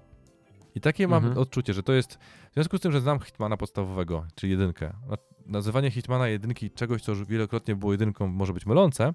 I 0.76 0.82
takie 0.82 1.08
mam 1.08 1.24
Mhm. 1.24 1.38
odczucie, 1.42 1.74
że 1.74 1.84
to 1.84 1.94
jest, 1.94 2.14
w 2.52 2.54
związku 2.54 2.78
z 2.78 2.82
tym, 2.82 2.92
że 2.92 3.02
znam 3.02 3.20
Hitmana 3.20 3.58
podstawowego, 3.58 4.26
czyli 4.36 4.52
jedynkę, 4.52 4.94
na- 5.10 5.18
nazywanie 5.46 5.92
Hitmana 5.92 6.28
jedynki 6.28 6.72
czegoś, 6.72 7.02
co 7.02 7.12
już 7.12 7.26
wielokrotnie 7.26 7.76
było 7.76 7.92
jedynką, 7.92 8.28
może 8.28 8.54
być 8.54 8.66
mylące, 8.66 9.14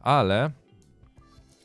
ale 0.00 0.50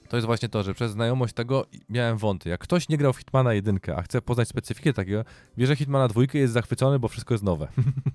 to 0.10 0.18
jest 0.18 0.26
właśnie 0.26 0.50
to, 0.50 0.64
że 0.64 0.74
przez 0.74 0.92
znajomość 0.92 1.34
tego 1.34 1.66
miałem 1.90 2.18
wąty. 2.18 2.50
Jak 2.50 2.60
ktoś 2.62 2.90
nie 2.90 2.98
grał 2.98 3.14
w 3.14 3.18
Hitmana 3.18 3.54
jedynkę, 3.54 3.96
a 3.96 4.02
chce 4.02 4.22
poznać 4.22 4.48
specyfikę 4.48 4.94
takiego, 4.94 5.24
wie, 5.58 5.68
że 5.68 5.76
Hitmana 5.76 6.08
dwójkę 6.08 6.38
jest 6.38 6.54
zachwycony, 6.54 7.00
bo 7.00 7.08
wszystko 7.08 7.34
jest 7.34 7.44
nowe. 7.44 7.68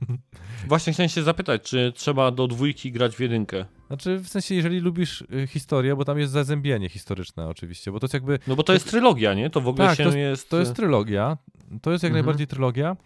Właśnie 0.68 0.92
chciałem 0.92 1.09
się 1.09 1.22
zapytać, 1.22 1.62
czy 1.62 1.92
trzeba 1.97 2.30
do 2.30 2.47
dwójki 2.49 2.92
grać 2.92 3.16
w 3.16 3.20
jedynkę? 3.20 3.64
Znaczy, 3.86 4.18
w 4.18 4.28
sensie, 4.28 4.55
jeżeli 4.55 4.80
lubisz 4.80 5.20
y, 5.42 5.47
historię, 5.47 5.97
bo 5.97 6.05
tam 6.05 6.18
jest 6.18 6.32
zazębienie 6.32 6.88
historyczne 6.88 7.49
oczywiście, 7.49 7.92
bo 7.92 8.01
to 8.01 8.05
jest 8.05 8.14
jakby, 8.14 8.38
No 8.47 8.57
bo 8.57 8.62
to 8.62 8.72
jest 8.72 8.90
trylogia, 8.90 9.34
nie? 9.34 9.51
To 9.51 9.61
w 9.61 9.68
ogóle 9.68 9.88
Tak, 9.88 9.97
się 9.99 10.05
to 10.11 10.16
jest... 10.16 10.51
to 10.51 10.59
jest 10.59 10.74
trylogia, 10.74 11.38
to 11.82 11.92
jest 11.92 12.03
jak 12.03 12.11
Mhm. 12.11 12.24
najbardziej 12.24 12.47
trylogia 12.47 12.97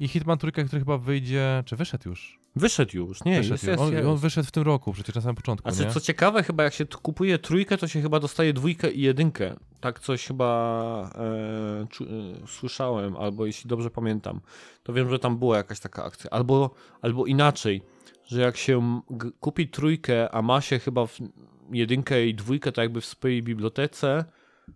i 0.00 0.08
Hitman 0.08 0.38
trójka, 0.38 0.64
który 0.64 0.80
chyba 0.80 0.98
wyjdzie, 0.98 1.62
czy 1.66 1.76
wyszedł 1.76 2.08
już? 2.08 2.43
Wyszedł 2.56 2.96
już, 2.96 3.24
nie, 3.24 3.36
wyszedł 3.36 3.54
jest, 3.54 3.64
jest, 3.64 3.80
on, 3.82 3.92
jest. 3.92 4.06
on 4.06 4.16
wyszedł 4.16 4.48
w 4.48 4.50
tym 4.50 4.62
roku, 4.62 4.92
przecież 4.92 5.14
na 5.14 5.20
samym 5.20 5.36
początku, 5.36 5.68
A 5.68 5.72
co, 5.72 5.84
nie? 5.84 5.90
co 5.90 6.00
ciekawe, 6.00 6.42
chyba 6.42 6.64
jak 6.64 6.74
się 6.74 6.86
kupuje 6.86 7.38
trójkę, 7.38 7.78
to 7.78 7.88
się 7.88 8.02
chyba 8.02 8.20
dostaje 8.20 8.52
dwójkę 8.52 8.90
i 8.92 9.00
jedynkę. 9.00 9.56
Tak 9.80 10.00
coś 10.00 10.26
chyba 10.26 11.10
e, 11.14 11.86
czu, 11.90 12.04
e, 12.04 12.08
słyszałem, 12.46 13.16
albo 13.16 13.46
jeśli 13.46 13.68
dobrze 13.68 13.90
pamiętam, 13.90 14.40
to 14.82 14.92
wiem, 14.92 15.10
że 15.10 15.18
tam 15.18 15.38
była 15.38 15.56
jakaś 15.56 15.80
taka 15.80 16.04
akcja. 16.04 16.30
Albo, 16.30 16.70
albo 17.02 17.26
inaczej, 17.26 17.82
że 18.26 18.40
jak 18.40 18.56
się 18.56 19.00
kupi 19.40 19.68
trójkę, 19.68 20.34
a 20.34 20.42
ma 20.42 20.60
się 20.60 20.78
chyba 20.78 21.06
w 21.06 21.18
jedynkę 21.72 22.26
i 22.26 22.34
dwójkę, 22.34 22.72
tak 22.72 22.82
jakby 22.82 23.00
w 23.00 23.06
swojej 23.06 23.42
bibliotece, 23.42 24.24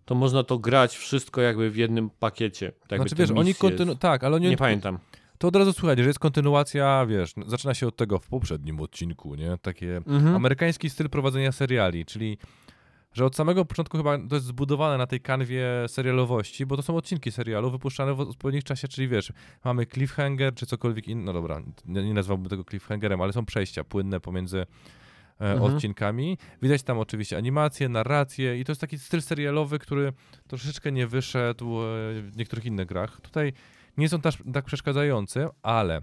to 0.04 0.14
można 0.14 0.44
to 0.44 0.58
grać 0.58 0.96
wszystko 0.96 1.40
jakby 1.40 1.70
w 1.70 1.76
jednym 1.76 2.10
pakiecie. 2.10 2.72
Tak 2.88 2.98
Znaczy 3.00 3.14
wiesz, 3.14 3.30
oni 3.30 3.54
kontynu- 3.54 3.98
tak, 3.98 4.24
ale 4.24 4.36
oni 4.36 4.48
Nie 4.48 4.56
pamiętam. 4.56 4.98
To 5.38 5.48
od 5.48 5.56
razu 5.56 5.72
słychać, 5.72 5.98
że 5.98 6.04
jest 6.06 6.18
kontynuacja, 6.18 7.06
wiesz, 7.06 7.36
no, 7.36 7.48
zaczyna 7.48 7.74
się 7.74 7.86
od 7.86 7.96
tego 7.96 8.18
w 8.18 8.26
poprzednim 8.26 8.80
odcinku, 8.80 9.34
nie? 9.34 9.58
Takie 9.62 9.96
Mhm. 9.96 10.34
amerykański 10.36 10.90
styl 10.90 11.08
prowadzenia 11.10 11.52
seriali, 11.52 12.04
czyli 12.04 12.38
że 13.12 13.24
od 13.26 13.36
samego 13.36 13.64
początku 13.64 13.96
chyba 13.96 14.18
to 14.28 14.34
jest 14.34 14.46
zbudowane 14.46 14.98
na 14.98 15.06
tej 15.06 15.20
kanwie 15.20 15.64
serialowości, 15.86 16.66
bo 16.66 16.76
to 16.76 16.82
są 16.82 16.96
odcinki 16.96 17.32
serialu 17.32 17.70
wypuszczane 17.70 18.14
w 18.14 18.20
odpowiednich 18.20 18.64
czasie, 18.64 18.88
czyli 18.88 19.08
wiesz, 19.08 19.32
mamy 19.64 19.86
cliffhanger 19.86 20.54
czy 20.54 20.66
cokolwiek 20.66 21.08
innego, 21.08 21.26
no 21.26 21.32
dobra, 21.32 21.62
nie, 21.84 22.02
nie 22.02 22.14
nazwałbym 22.14 22.48
tego 22.48 22.64
cliffhangerem, 22.64 23.20
ale 23.20 23.32
są 23.32 23.44
przejścia 23.46 23.84
płynne 23.84 24.20
pomiędzy 24.20 24.58
e, 24.58 24.66
Mhm. 25.40 25.62
odcinkami. 25.74 26.38
Widać 26.62 26.82
tam 26.82 26.98
oczywiście 26.98 27.36
animacje, 27.36 27.88
narrację 27.88 28.60
i 28.60 28.64
to 28.64 28.72
jest 28.72 28.80
taki 28.80 28.98
styl 28.98 29.22
serialowy, 29.22 29.78
który 29.78 30.12
troszeczkę 30.48 30.92
nie 30.92 31.06
wyszedł 31.06 31.78
e, 31.78 31.84
w 32.22 32.32
niektórych 32.36 32.64
innych 32.66 32.86
grach. 32.86 33.20
Tutaj 33.20 33.52
nie 33.98 34.08
są 34.08 34.20
tak, 34.20 34.34
tak 34.52 34.64
przeszkadzające, 34.64 35.48
ale 35.62 36.02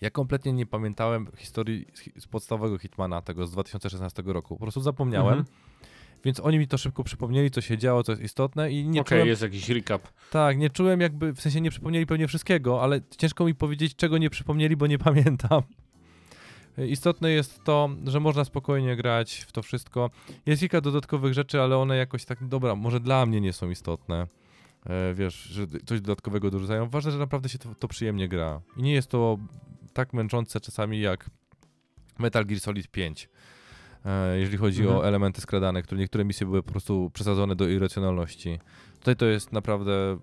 ja 0.00 0.10
kompletnie 0.10 0.52
nie 0.52 0.66
pamiętałem 0.66 1.26
historii 1.36 1.86
z, 2.18 2.26
podstawowego 2.26 2.78
Hitmana, 2.78 3.22
tego 3.22 3.46
z 3.46 3.52
2016 3.52 4.22
roku. 4.26 4.56
Po 4.56 4.62
prostu 4.62 4.80
zapomniałem. 4.80 5.38
Mhm. 5.38 5.56
Więc 6.24 6.40
oni 6.40 6.58
mi 6.58 6.68
to 6.68 6.78
szybko 6.78 7.04
przypomnieli, 7.04 7.50
co 7.50 7.60
się 7.60 7.78
działo, 7.78 8.02
co 8.02 8.12
jest 8.12 8.22
istotne 8.22 8.72
i 8.72 8.88
nie 8.88 9.00
Okej, 9.00 9.18
czułem, 9.18 9.28
jest 9.28 9.42
jakiś 9.42 9.68
recap. 9.68 10.02
tak, 10.30 10.58
nie 10.58 10.70
czułem 10.70 11.00
jakby, 11.00 11.32
w 11.32 11.40
sensie 11.40 11.60
nie 11.60 11.70
przypomnieli 11.70 12.06
pewnie 12.06 12.28
wszystkiego, 12.28 12.82
ale 12.82 13.00
ciężko 13.16 13.44
mi 13.44 13.54
powiedzieć, 13.54 13.96
czego 13.96 14.18
nie 14.18 14.30
przypomnieli, 14.30 14.76
bo 14.76 14.86
nie 14.86 14.98
pamiętam. 14.98 15.62
Istotne 16.78 17.30
jest 17.30 17.64
to, 17.64 17.90
że 18.06 18.20
można 18.20 18.44
spokojnie 18.44 18.96
grać 18.96 19.44
w 19.48 19.52
to 19.52 19.62
wszystko. 19.62 20.10
Jest 20.46 20.60
kilka 20.60 20.80
dodatkowych 20.80 21.34
rzeczy, 21.34 21.60
ale 21.60 21.76
one 21.76 21.96
jakoś 21.96 22.24
tak, 22.24 22.48
dobra, 22.48 22.74
może 22.74 23.00
dla 23.00 23.26
mnie 23.26 23.40
nie 23.40 23.52
są 23.52 23.70
istotne. 23.70 24.26
E, 24.86 25.14
wiesz, 25.14 25.34
że 25.34 25.66
coś 25.86 26.00
dodatkowego 26.00 26.50
dorzucają. 26.50 26.88
Ważne, 26.88 27.10
że 27.10 27.18
naprawdę 27.18 27.48
się 27.48 27.58
to, 27.58 27.74
to 27.74 27.88
przyjemnie 27.88 28.28
gra. 28.28 28.60
I 28.76 28.82
nie 28.82 28.92
jest 28.92 29.08
to 29.08 29.38
tak 29.92 30.12
męczące 30.12 30.60
czasami 30.60 31.00
jak 31.00 31.30
Metal 32.18 32.46
Gear 32.46 32.60
Solid 32.60 32.88
5. 32.88 33.28
E, 34.04 34.38
jeżeli 34.38 34.58
chodzi 34.58 34.80
Mhm. 34.82 34.98
o 34.98 35.08
elementy 35.08 35.40
skradane, 35.40 35.82
które 35.82 36.00
niektóre 36.00 36.24
misje 36.24 36.46
były 36.46 36.62
po 36.62 36.70
prostu 36.72 37.10
przesadzone 37.14 37.56
do 37.56 37.68
irracjonalności. 37.68 38.58
Tutaj 38.98 39.16
to 39.16 39.26
jest 39.26 39.52
naprawdę 39.52 40.18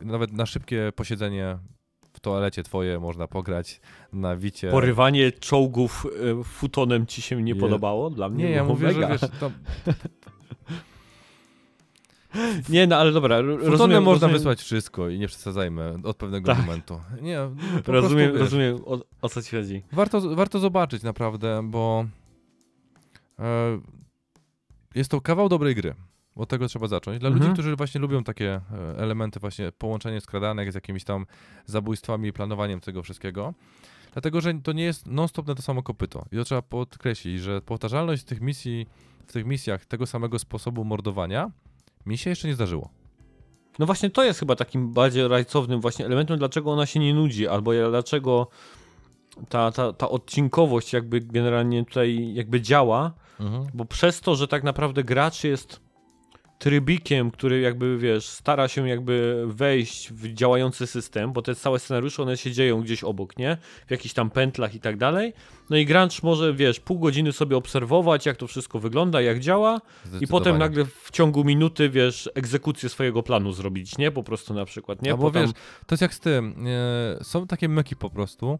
nawet 0.00 0.32
na 0.32 0.46
szybkie 0.46 0.92
posiedzenie 0.96 1.58
w 2.12 2.20
toalecie 2.20 2.62
twoje 2.62 3.00
można 3.00 3.28
pograć 3.28 3.80
na 4.12 4.36
wicie. 4.36 4.70
Porywanie 4.70 5.32
czołgów 5.32 6.06
e, 6.40 6.44
futonem 6.44 7.06
ci 7.06 7.22
się 7.22 7.42
nie 7.42 7.52
Je- 7.52 7.60
podobało? 7.60 8.10
Dla 8.10 8.28
mnie 8.28 8.44
Nie, 8.44 8.50
ja 8.50 8.64
mówię, 8.64 8.92
że 8.92 9.00
mega. 9.00 9.08
wiesz, 9.08 9.20
to 9.40 9.50
Nie, 12.68 12.86
no 12.86 12.96
ale 12.96 13.12
dobra, 13.12 13.36
Futonem 13.38 13.70
rozumiem, 13.70 14.02
można 14.02 14.12
rozumiem, 14.12 14.32
wysłać 14.38 14.60
wszystko 14.62 15.08
i 15.08 15.18
nie 15.18 15.26
przesadzajmy 15.28 15.94
od 16.04 16.16
pewnego 16.16 16.46
Tak. 16.46 16.58
momentu. 16.66 17.00
Nie, 17.22 17.38
po 17.84 17.92
Rozumiem, 17.92 18.28
prostu, 18.30 18.44
rozumiem 18.44 18.76
o, 18.86 18.98
o 19.22 19.28
co 19.28 19.42
ci 19.42 19.56
chodzi. 19.56 19.82
Warto, 19.92 20.36
warto 20.36 20.58
zobaczyć 20.58 21.02
naprawdę, 21.02 21.60
bo 21.64 22.04
e, 23.38 23.78
jest 24.94 25.10
to 25.10 25.20
kawał 25.20 25.48
dobrej 25.48 25.74
gry. 25.74 25.94
Od 26.36 26.48
tego 26.48 26.68
trzeba 26.68 26.86
zacząć. 26.86 27.18
Dla 27.18 27.28
Mhm. 27.28 27.42
ludzi, 27.44 27.52
którzy 27.54 27.76
właśnie 27.76 28.00
lubią 28.00 28.24
takie 28.24 28.50
e, 28.54 28.60
elementy, 28.98 29.40
właśnie 29.40 29.72
połączenie 29.72 30.20
skradanek 30.20 30.72
z 30.72 30.74
jakimiś 30.74 31.04
tam 31.04 31.26
zabójstwami 31.66 32.28
i 32.28 32.32
planowaniem 32.32 32.80
tego 32.80 33.02
wszystkiego. 33.02 33.54
Dlatego, 34.12 34.40
że 34.40 34.54
to 34.54 34.72
nie 34.72 34.84
jest 34.84 35.06
non-stop 35.06 35.46
na 35.46 35.54
to 35.54 35.62
samo 35.62 35.82
kopyto. 35.82 36.24
I 36.32 36.36
to 36.36 36.44
trzeba 36.44 36.62
podkreślić, 36.62 37.40
że 37.40 37.60
powtarzalność 37.62 38.24
tych 38.24 38.40
misji, 38.40 38.86
w 39.26 39.32
tych 39.32 39.46
misjach 39.46 39.86
tego 39.86 40.06
samego 40.06 40.38
sposobu 40.38 40.84
mordowania 40.84 41.50
mi 42.08 42.18
się 42.18 42.30
jeszcze 42.30 42.48
nie 42.48 42.54
zdarzyło. 42.54 42.90
No 43.78 43.86
właśnie 43.86 44.10
to 44.10 44.24
jest 44.24 44.40
chyba 44.40 44.56
takim 44.56 44.92
bardziej 44.92 45.28
rajcownym 45.28 45.80
właśnie 45.80 46.06
elementem, 46.06 46.38
dlaczego 46.38 46.72
ona 46.72 46.86
się 46.86 47.00
nie 47.00 47.14
nudzi, 47.14 47.48
albo 47.48 47.72
dlaczego 47.90 48.48
ta, 49.48 49.72
ta, 49.72 49.92
ta 49.92 50.08
odcinkowość 50.08 50.92
jakby 50.92 51.20
generalnie 51.20 51.84
tutaj 51.84 52.34
jakby 52.34 52.60
działa, 52.60 53.12
bo 53.74 53.84
przez 53.84 54.20
to, 54.20 54.36
że 54.36 54.48
tak 54.48 54.62
naprawdę 54.62 55.04
gracz 55.04 55.44
jest 55.44 55.80
trybikiem, 56.58 57.30
który 57.30 57.60
jakby, 57.60 57.98
wiesz, 57.98 58.26
stara 58.26 58.68
się 58.68 58.88
jakby 58.88 59.44
wejść 59.46 60.12
w 60.12 60.34
działający 60.34 60.86
system, 60.86 61.32
bo 61.32 61.42
te 61.42 61.54
całe 61.54 61.78
scenariusze, 61.78 62.22
one 62.22 62.36
się 62.36 62.52
dzieją 62.52 62.82
gdzieś 62.82 63.04
obok, 63.04 63.38
nie? 63.38 63.56
W 63.86 63.90
jakichś 63.90 64.14
tam 64.14 64.30
pętlach 64.30 64.74
i 64.74 64.80
tak 64.80 64.96
dalej. 64.96 65.32
No 65.70 65.76
i 65.76 65.86
gracz 65.86 66.22
może, 66.22 66.54
wiesz, 66.54 66.80
pół 66.80 66.98
godziny 66.98 67.32
sobie 67.32 67.56
obserwować, 67.56 68.26
jak 68.26 68.36
to 68.36 68.46
wszystko 68.46 68.78
wygląda, 68.78 69.20
jak 69.20 69.40
działa 69.40 69.80
i 70.20 70.26
potem 70.26 70.58
nagle 70.58 70.84
w 70.84 71.10
ciągu 71.10 71.44
minuty, 71.44 71.90
wiesz, 71.90 72.30
egzekucję 72.34 72.88
swojego 72.88 73.22
planu 73.22 73.52
zrobić, 73.52 73.98
nie? 73.98 74.10
Po 74.10 74.22
prostu 74.22 74.54
na 74.54 74.64
przykład, 74.64 75.02
nie? 75.02 75.10
Albo 75.10 75.22
Bo 75.22 75.30
tam- 75.30 75.42
wiesz, 75.42 75.52
to 75.86 75.92
jest 75.94 76.02
jak 76.02 76.14
z 76.14 76.20
tym. 76.20 76.66
Są 77.22 77.46
takie 77.46 77.68
myki 77.68 77.96
po 77.96 78.10
prostu, 78.10 78.58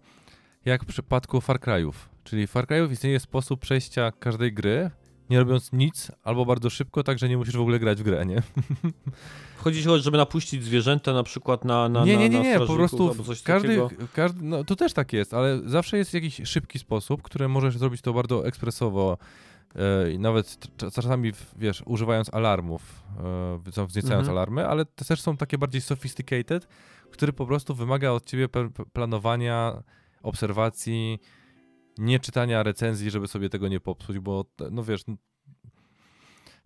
jak 0.64 0.84
w 0.84 0.86
przypadku 0.86 1.40
Far 1.40 1.60
Cry'ów. 1.60 1.92
Czyli 2.24 2.46
w 2.46 2.50
Far 2.50 2.66
Cry'ów 2.66 2.92
istnieje 2.92 3.20
sposób 3.20 3.60
przejścia 3.60 4.12
każdej 4.18 4.52
gry, 4.52 4.90
nie 5.30 5.38
robiąc 5.38 5.72
nic, 5.72 6.12
albo 6.24 6.46
bardzo 6.46 6.70
szybko, 6.70 7.02
tak 7.02 7.18
że 7.18 7.28
nie 7.28 7.36
musisz 7.36 7.56
w 7.56 7.60
ogóle 7.60 7.78
grać 7.78 7.98
w 7.98 8.02
grę, 8.02 8.26
nie? 8.26 8.42
Chodzi 9.58 9.80
o 9.80 9.84
to, 9.84 9.98
żeby 9.98 10.16
napuścić 10.16 10.64
zwierzęta 10.64 11.12
na 11.12 11.22
przykład 11.22 11.64
na 11.64 11.88
na 11.88 12.04
nie, 12.04 12.16
nie, 12.16 12.28
nie, 12.28 12.40
nie, 12.40 12.58
po 12.58 12.74
prostu 12.74 13.14
każdy, 13.44 13.80
każdy, 14.12 14.44
no 14.44 14.64
to 14.64 14.76
też 14.76 14.92
tak 14.92 15.12
jest, 15.12 15.34
ale 15.34 15.60
zawsze 15.64 15.98
jest 15.98 16.14
jakiś 16.14 16.40
szybki 16.44 16.78
sposób, 16.78 17.22
który 17.22 17.48
możesz 17.48 17.78
zrobić 17.78 18.00
to 18.00 18.12
bardzo 18.12 18.46
ekspresowo 18.46 19.18
e, 19.76 20.10
i 20.12 20.18
nawet 20.18 20.46
cz- 20.46 20.94
czasami, 20.94 21.32
wiesz, 21.56 21.82
używając 21.86 22.34
alarmów, 22.34 23.02
e, 23.76 23.86
wzniecając 23.86 24.28
Mhm. 24.28 24.30
alarmy, 24.30 24.66
ale 24.68 24.84
te 24.84 25.04
też 25.04 25.20
są 25.20 25.36
takie 25.36 25.58
bardziej 25.58 25.80
sophisticated, 25.80 26.68
który 27.10 27.32
po 27.32 27.46
prostu 27.46 27.74
wymaga 27.74 28.10
od 28.10 28.24
ciebie 28.24 28.48
planowania, 28.92 29.82
obserwacji, 30.22 31.18
nie 31.98 32.20
czytania 32.20 32.62
recenzji, 32.62 33.10
żeby 33.10 33.28
sobie 33.28 33.48
tego 33.48 33.68
nie 33.68 33.80
popsuć, 33.80 34.18
bo 34.18 34.44
no 34.70 34.82
wiesz, 34.82 35.04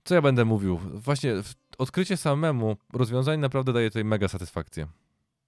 co 0.05 0.15
ja 0.15 0.23
będę 0.23 0.45
mówił? 0.45 0.79
Właśnie 0.95 1.35
odkrycie 1.79 2.17
samemu 2.17 2.77
rozwiązań 2.93 3.41
naprawdę 3.41 3.73
daje 3.73 3.91
tutaj 3.91 4.05
mega 4.05 4.29
satysfakcję. 4.29 4.87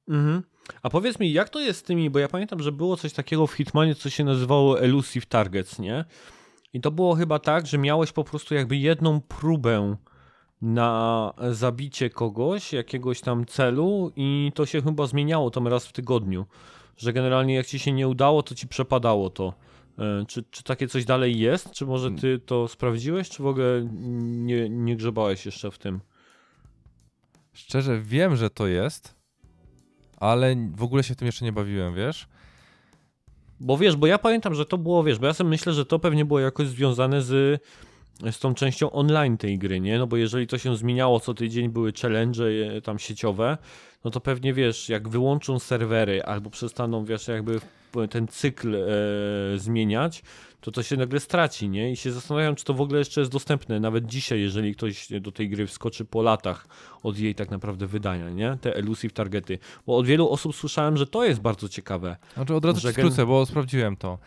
Mhm. 0.09 0.43
A 0.83 0.91
powiedz 0.91 1.21
mi, 1.21 1.33
jak 1.33 1.49
to 1.49 1.61
jest 1.61 1.81
z 1.81 1.83
tymi, 1.83 2.11
bo 2.11 2.19
ja 2.19 2.29
pamiętam, 2.29 2.63
że 2.63 2.73
było 2.73 2.97
coś 2.97 3.13
takiego 3.13 3.47
w 3.47 3.53
Hitmanie, 3.53 3.95
co 3.95 4.11
się 4.11 4.25
nazywało 4.25 4.81
Elusive 4.81 5.27
Targets, 5.27 5.79
nie? 5.79 6.05
I 6.73 6.81
to 6.81 6.91
było 6.91 7.15
chyba 7.15 7.39
tak, 7.39 7.67
że 7.67 7.79
miałeś 7.79 8.13
po 8.13 8.25
prostu 8.25 8.55
jakby 8.55 8.77
jedną 8.77 9.21
próbę 9.21 9.97
na 10.63 11.33
zabicie 11.51 12.11
kogoś, 12.11 12.73
jakiegoś 12.73 13.21
tam 13.21 13.47
celu 13.47 14.13
i 14.17 14.53
to 14.55 14.67
się 14.67 14.83
chyba 14.83 15.07
zmieniało 15.07 15.51
tam 15.51 15.69
raz 15.69 15.87
w 15.87 15.93
tygodniu. 15.93 16.47
Że 16.97 17.13
generalnie 17.13 17.55
jak 17.55 17.67
ci 17.67 17.79
się 17.79 17.93
nie 17.93 18.09
udało, 18.09 18.43
to 18.43 18.55
ci 18.55 18.69
przepadało 18.69 19.31
to. 19.31 19.55
E, 19.99 20.25
Czy, 20.29 20.45
czy 20.51 20.63
takie 20.63 20.89
coś 20.89 21.05
dalej 21.05 21.39
jest? 21.39 21.71
Czy 21.71 21.87
może 21.87 22.11
ty 22.11 22.39
to 22.39 22.69
sprawdziłeś, 22.69 23.29
czy 23.29 23.43
w 23.43 23.47
ogóle 23.47 23.89
nie, 24.23 24.69
nie 24.69 24.97
grzebałeś 24.97 25.47
jeszcze 25.47 25.71
w 25.71 25.79
tym? 25.79 26.01
Szczerze 27.53 28.01
wiem, 28.01 28.37
że 28.37 28.51
to 28.51 28.67
jest, 28.67 29.15
ale 30.17 30.57
w 30.77 30.83
ogóle 30.83 31.03
się 31.03 31.15
tym 31.15 31.27
jeszcze 31.27 31.45
nie 31.45 31.53
bawiłem, 31.53 31.95
wiesz? 31.95 32.29
Bo 33.61 33.79
wiesz, 33.79 33.97
bo 33.97 34.07
ja 34.07 34.19
pamiętam, 34.19 34.55
że 34.55 34.67
to 34.67 34.79
było, 34.79 35.05
wiesz, 35.05 35.19
bo 35.19 35.27
ja 35.27 35.33
sobie 35.33 35.51
myślę, 35.51 35.73
że 35.73 35.87
to 35.87 35.99
pewnie 35.99 36.25
było 36.25 36.41
jakoś 36.41 36.69
związane 36.69 37.23
z, 37.23 37.63
z 38.31 38.39
tą 38.39 38.55
częścią 38.55 38.91
online 38.91 39.37
tej 39.39 39.59
gry, 39.59 39.81
nie? 39.81 39.99
No 39.99 40.07
bo 40.07 40.17
jeżeli 40.17 40.47
to 40.47 40.59
się 40.59 40.77
zmieniało 40.77 41.21
co 41.21 41.35
tydzień, 41.35 41.69
były 41.69 41.93
challenge 42.03 42.45
tam 42.83 42.99
sieciowe, 42.99 43.59
no 44.05 44.11
to 44.11 44.21
pewnie 44.21 44.55
wiesz, 44.55 44.89
jak 44.89 45.09
wyłączą 45.09 45.59
serwery 45.59 46.23
albo 46.23 46.51
przestaną, 46.51 47.05
wiesz, 47.05 47.29
jakby 47.29 47.61
ten 48.11 48.29
cykl 48.29 48.75
e, 48.75 48.79
zmieniać, 49.59 50.23
to 50.61 50.71
to 50.71 50.83
się 50.83 50.97
nagle 50.97 51.21
straci, 51.21 51.69
nie? 51.69 51.93
I 51.93 51.97
się 51.97 52.13
zastanawiam, 52.13 52.55
czy 52.55 52.65
to 52.65 52.75
w 52.75 52.81
ogóle 52.81 52.99
jeszcze 52.99 53.21
jest 53.21 53.33
dostępne, 53.33 53.81
nawet 53.81 54.07
dzisiaj, 54.07 54.41
jeżeli 54.41 54.75
ktoś 54.75 55.09
do 55.21 55.33
tej 55.33 55.49
gry 55.49 55.67
wskoczy 55.67 56.05
po 56.05 56.23
latach 56.23 56.67
od 57.03 57.19
jej 57.19 57.35
tak 57.35 57.51
naprawdę 57.51 57.87
wydania, 57.87 58.31
nie? 58.31 58.59
Te 58.61 58.77
elusive 58.77 59.13
targety. 59.13 59.59
Bo 59.87 59.97
od 59.97 60.07
wielu 60.07 60.31
osób 60.31 60.57
słyszałem, 60.57 60.97
że 60.97 61.07
to 61.07 61.25
jest 61.25 61.41
bardzo 61.41 61.69
ciekawe. 61.69 62.17
Znaczy 62.35 62.55
od 62.55 62.65
razu 62.65 62.81
Że 62.81 62.93
skrócę, 62.93 63.27
bo 63.27 63.47
sprawdziłem 63.47 63.97
to. 63.97 64.19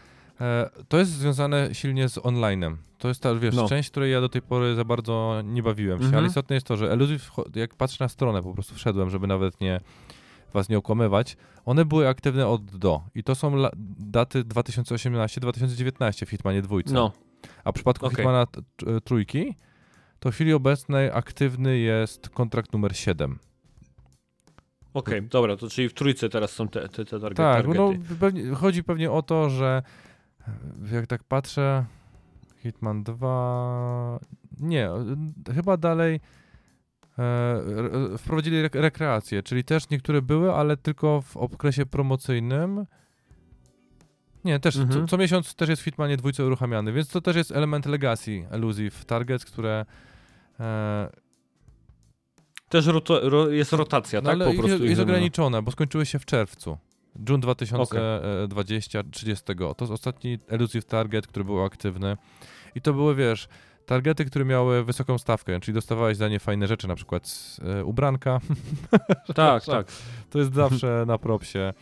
E, 0.42 0.70
to 0.88 0.98
jest 0.98 1.12
związane 1.12 1.70
silnie 1.74 2.10
z 2.10 2.18
online'em. 2.18 2.76
To 2.98 3.08
jest 3.08 3.22
ta, 3.22 3.36
wiesz, 3.36 3.56
No. 3.56 3.70
część, 3.70 3.90
której 3.90 4.12
ja 4.12 4.22
do 4.22 4.30
tej 4.30 4.42
pory 4.42 4.76
za 4.76 4.84
bardzo 4.86 5.42
nie 5.46 5.64
bawiłem 5.64 6.00
się, 6.00 6.06
Mhm. 6.06 6.20
ale 6.20 6.28
istotne 6.28 6.54
jest 6.56 6.68
to, 6.68 6.78
że 6.78 6.92
Elusive, 6.92 7.32
jak 7.56 7.76
patrzę 7.76 7.98
na 8.04 8.10
stronę, 8.10 8.44
po 8.44 8.54
prostu 8.54 8.76
wszedłem, 8.76 9.10
żeby 9.10 9.28
nawet 9.28 9.62
nie 9.62 9.80
was 10.54 10.70
nie 10.70 10.78
okłamywać, 10.78 11.38
one 11.66 11.86
były 11.86 12.08
aktywne 12.08 12.48
od 12.48 12.66
do. 12.78 13.02
I 13.16 13.24
to 13.24 13.36
są 13.36 13.56
la- 13.56 13.72
daty 14.00 14.44
2018-2019 14.44 16.26
w 16.26 16.30
Hitmanie 16.30 16.62
dwójce. 16.62 16.94
No, 16.94 17.12
A 17.64 17.72
w 17.72 17.76
przypadku 17.76 18.06
Okej. 18.06 18.16
Hitmana 18.18 18.46
t- 18.46 18.62
t- 18.78 19.02
trójki, 19.02 19.56
to 20.20 20.32
w 20.32 20.36
chwili 20.36 20.54
obecnej 20.54 21.12
aktywny 21.12 21.78
jest 21.78 22.30
kontrakt 22.30 22.74
numer 22.74 22.98
7. 22.98 23.40
Okej, 24.94 25.22
dobra, 25.24 25.56
to 25.58 25.70
czyli 25.70 25.90
w 25.90 25.94
trójce 25.94 26.30
teraz 26.30 26.52
są 26.52 26.68
te, 26.68 26.90
te, 26.90 27.06
te 27.06 27.20
target, 27.20 27.38
Tak, 27.38 27.68
no 27.68 27.74
targety. 27.88 28.16
pewnie, 28.16 28.50
chodzi 28.56 28.84
pewnie 28.84 29.12
o 29.12 29.22
to, 29.22 29.50
że 29.50 29.84
e, 30.92 30.96
jak 30.96 31.08
tak 31.08 31.24
patrzę, 31.24 31.86
Hitman 32.58 33.04
2, 33.04 34.20
nie, 34.60 34.90
chyba 35.56 35.78
dalej 35.78 36.20
e, 37.20 37.24
re- 37.78 38.18
wprowadzili 38.18 38.64
rek- 38.64 38.80
rekreację, 38.82 39.44
czyli 39.44 39.64
też 39.64 39.90
niektóre 39.90 40.22
były, 40.22 40.54
ale 40.54 40.78
tylko 40.78 41.22
w 41.22 41.38
okresie 41.38 41.86
promocyjnym. 41.86 42.86
Nie, 44.46 44.60
też 44.60 44.76
Mhm. 44.78 45.02
co, 45.02 45.08
co 45.08 45.18
miesiąc 45.18 45.56
też 45.56 45.70
jest 45.70 45.82
w 45.82 45.86
Hitmanie 45.86 46.18
dwójce 46.18 46.46
uruchamiany, 46.46 46.92
więc 46.94 47.10
to 47.10 47.22
też 47.22 47.36
jest 47.36 47.52
element 47.52 47.86
legacy 47.86 48.48
Elusive 48.52 49.06
Targets, 49.06 49.46
które 49.46 49.86
e, 50.60 51.10
Też 52.70 52.86
roto, 52.86 53.30
ro, 53.30 53.50
jest 53.50 53.74
rotacja, 53.74 54.22
no, 54.22 54.26
tak? 54.30 54.42
ale 54.42 54.46
Po 54.56 54.68
jest, 54.68 54.84
jest 54.84 55.02
ograniczone, 55.02 55.62
bo 55.62 55.72
skończyły 55.72 56.06
się 56.06 56.20
w 56.20 56.26
czerwcu. 56.26 56.78
June 57.30 57.40
2020, 57.40 59.04
30. 59.12 59.46
To 59.56 59.76
jest 59.82 59.92
ostatni 59.92 60.40
Elusive 60.48 60.86
Target, 60.86 61.28
który 61.28 61.46
był 61.46 61.64
aktywny. 61.64 62.18
I 62.76 62.82
to 62.82 62.94
były, 62.94 63.16
wiesz, 63.16 63.48
targety, 63.88 64.26
które 64.26 64.46
miały 64.46 64.84
wysoką 64.84 65.18
stawkę, 65.18 65.60
czyli 65.60 65.76
dostawałeś 65.76 66.18
za 66.18 66.30
nie 66.30 66.40
fajne 66.40 66.68
rzeczy, 66.68 66.88
na 66.88 66.96
przykład 66.96 67.58
e, 67.64 67.86
ubranka. 67.86 68.40
Tak, 69.36 69.66
tak. 69.66 69.88
To 70.30 70.40
jest 70.40 70.54
zawsze 70.54 71.04
na 71.08 71.18
propsie. 71.18 71.74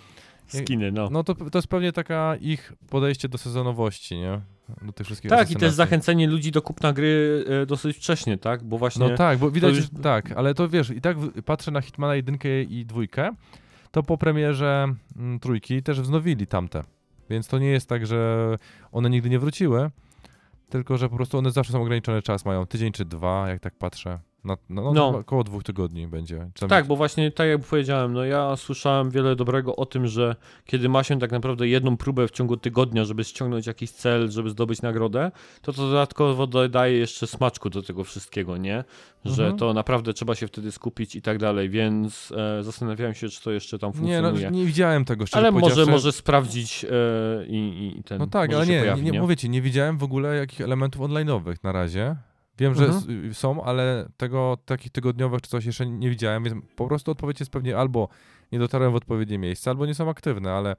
Skiny, 0.47 0.91
no. 0.91 1.09
No 1.11 1.23
to, 1.23 1.35
to 1.35 1.57
jest 1.57 1.67
pewnie 1.67 1.91
taka 1.91 2.35
ich 2.35 2.73
podejście 2.89 3.29
do 3.29 3.37
sezonowości, 3.37 4.17
nie? 4.17 4.41
Do 4.81 4.91
tych 4.93 5.05
wszystkich 5.05 5.29
Tak, 5.29 5.51
i 5.51 5.55
też 5.55 5.73
zachęcenie 5.73 6.27
ludzi 6.27 6.51
do 6.51 6.61
kupna 6.61 6.93
gry 6.93 7.45
e, 7.61 7.65
dosyć 7.65 7.97
wcześnie, 7.97 8.37
tak? 8.37 8.63
Bo 8.63 8.77
właśnie. 8.77 9.09
No 9.09 9.15
tak, 9.15 9.37
bo 9.37 9.51
widać, 9.51 9.75
już- 9.75 9.83
że 9.83 9.89
tak, 10.03 10.31
ale 10.31 10.53
to 10.53 10.69
wiesz, 10.69 10.89
i 10.89 11.01
tak 11.01 11.17
patrzę 11.45 11.71
na 11.71 11.81
Hitmana 11.81 12.15
jedynkę 12.15 12.61
i 12.61 12.85
dwójkę, 12.85 13.31
to 13.91 14.03
po 14.03 14.17
premierze 14.17 14.87
mm, 15.17 15.39
trójki 15.39 15.83
też 15.83 16.01
wznowili 16.01 16.47
tamte. 16.47 16.83
Więc 17.29 17.47
to 17.47 17.59
nie 17.59 17.67
jest 17.69 17.89
tak, 17.89 18.07
że 18.07 18.55
one 18.91 19.09
nigdy 19.09 19.29
nie 19.29 19.39
wróciły, 19.39 19.89
tylko 20.69 20.97
że 20.97 21.09
po 21.09 21.15
prostu 21.15 21.37
one 21.37 21.51
zawsze 21.51 21.73
są 21.73 21.81
ograniczony 21.81 22.21
czas, 22.21 22.45
mają 22.45 22.65
tydzień 22.65 22.91
czy 22.91 23.05
dwa, 23.05 23.49
jak 23.49 23.59
tak 23.59 23.77
patrzę. 23.77 24.19
Na, 24.45 24.57
no, 24.69 24.81
no, 24.81 24.93
No. 24.93 25.07
około 25.17 25.43
dwóch 25.43 25.63
tygodni 25.63 26.07
będzie. 26.07 26.49
Tam 26.59 26.69
Tak, 26.69 26.87
bo 26.87 26.95
właśnie 26.95 27.31
tak 27.31 27.47
jak 27.47 27.61
powiedziałem, 27.61 28.13
no 28.13 28.25
ja 28.25 28.55
słyszałem 28.55 29.09
wiele 29.11 29.35
dobrego 29.35 29.75
o 29.75 29.85
tym, 29.85 30.07
że 30.07 30.35
kiedy 30.65 30.89
ma 30.89 31.03
się 31.03 31.19
tak 31.19 31.31
naprawdę 31.31 31.67
jedną 31.67 31.97
próbę 31.97 32.27
w 32.27 32.31
ciągu 32.31 32.57
tygodnia, 32.57 33.05
żeby 33.05 33.23
ściągnąć 33.23 33.67
jakiś 33.67 33.91
cel, 33.91 34.31
żeby 34.31 34.49
zdobyć 34.49 34.81
nagrodę, 34.81 35.31
to 35.61 35.73
to 35.73 35.81
dodatkowo 35.87 36.47
dodaje 36.47 36.97
jeszcze 36.97 37.27
smaczku 37.27 37.69
do 37.69 37.81
tego 37.81 38.03
wszystkiego, 38.03 38.57
nie? 38.57 38.83
Że 39.25 39.43
Mhm. 39.43 39.57
to 39.59 39.73
naprawdę 39.73 40.13
trzeba 40.13 40.35
się 40.35 40.47
wtedy 40.47 40.71
skupić 40.71 41.15
i 41.15 41.21
tak 41.21 41.37
dalej, 41.37 41.69
więc 41.69 42.33
e, 42.37 42.63
zastanawiałem 42.63 43.13
się, 43.13 43.29
czy 43.29 43.41
to 43.43 43.51
jeszcze 43.51 43.79
tam 43.79 43.91
Nie, 44.01 44.21
no, 44.21 44.27
funkcjonuje. 44.29 44.59
nie 44.61 44.65
widziałem 44.65 45.05
tego, 45.05 45.25
szczerze 45.25 45.47
ale 45.47 45.51
może, 45.59 45.85
może 45.85 46.11
sprawdzić 46.11 46.85
e, 46.85 46.87
i, 47.47 47.93
i- 47.99 48.03
ten. 48.03 48.17
No 48.19 48.27
tak, 48.27 48.53
ale 48.53 48.67
nie, 48.67 48.79
pojawi, 48.79 49.01
nie, 49.03 49.11
nie, 49.11 49.21
mówię 49.21 49.37
ci, 49.37 49.49
nie 49.49 49.61
widziałem 49.61 49.97
w 49.97 50.03
ogóle 50.03 50.35
jakich 50.35 50.61
elementów 50.61 51.01
online'owych 51.01 51.55
na 51.63 51.71
razie. 51.71 52.15
Wiem, 52.57 52.75
że 52.75 52.85
Mhm. 52.85 53.33
są, 53.33 53.63
ale 53.63 54.09
tego 54.17 54.57
takich 54.65 54.91
tygodniowych 54.91 55.41
czy 55.41 55.49
coś 55.49 55.65
jeszcze 55.65 55.85
nie 55.85 56.09
widziałem, 56.09 56.43
więc 56.43 56.65
po 56.75 56.87
prostu 56.87 57.11
odpowiedź 57.11 57.39
jest 57.39 57.51
pewnie 57.51 57.77
albo 57.77 58.07
nie 58.51 58.59
dotarłem 58.59 58.91
w 58.91 58.95
odpowiednie 58.95 59.37
miejsce, 59.37 59.69
albo 59.69 59.85
nie 59.85 59.95
są 59.95 60.09
aktywne, 60.09 60.51
ale 60.51 60.75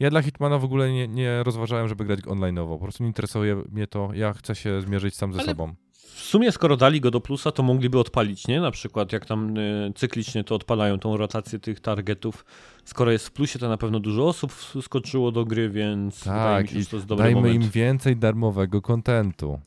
ja 0.00 0.10
dla 0.10 0.22
Hitmana 0.22 0.58
w 0.58 0.64
ogóle 0.64 0.92
nie, 0.92 1.08
nie 1.08 1.42
rozważałem, 1.42 1.88
żeby 1.88 2.04
grać 2.04 2.20
online'owo. 2.20 2.68
Po 2.68 2.78
prostu 2.78 3.02
nie 3.02 3.06
interesuje 3.06 3.56
mnie 3.72 3.86
to, 3.86 4.10
ja 4.14 4.32
chcę 4.32 4.54
się 4.54 4.80
zmierzyć 4.80 5.16
sam 5.16 5.32
ze 5.32 5.38
Ale- 5.38 5.48
sobą. 5.48 5.74
W 5.92 6.20
sumie 6.20 6.52
skoro 6.52 6.76
dali 6.76 7.00
go 7.00 7.10
do 7.10 7.20
plusa, 7.20 7.52
to 7.52 7.62
mogliby 7.62 7.98
odpalić, 7.98 8.48
nie? 8.48 8.60
Na 8.60 8.70
przykład 8.70 9.12
jak 9.12 9.26
tam 9.26 9.56
y, 9.58 9.92
cyklicznie 9.94 10.44
to 10.44 10.54
odpalają 10.54 10.98
tą 10.98 11.16
rotację 11.16 11.58
tych 11.58 11.80
targetów. 11.80 12.44
Skoro 12.84 13.10
jest 13.12 13.26
w 13.26 13.32
plusie, 13.32 13.58
to 13.58 13.68
na 13.68 13.76
pewno 13.76 14.00
dużo 14.00 14.26
osób 14.28 14.52
skoczyło 14.82 15.32
do 15.32 15.44
gry, 15.44 15.70
więc 15.70 16.18
wydaje 16.18 16.62
mi 16.62 16.68
Tak, 16.68 16.74
się, 16.74 16.80
że 16.80 16.86
to 16.86 16.96
jest 16.96 17.06
dobry 17.08 17.24
dajmy 17.24 17.40
moment. 17.40 17.64
im 17.64 17.70
więcej 17.70 18.16
darmowego 18.16 18.82
kontentu. 18.82 19.60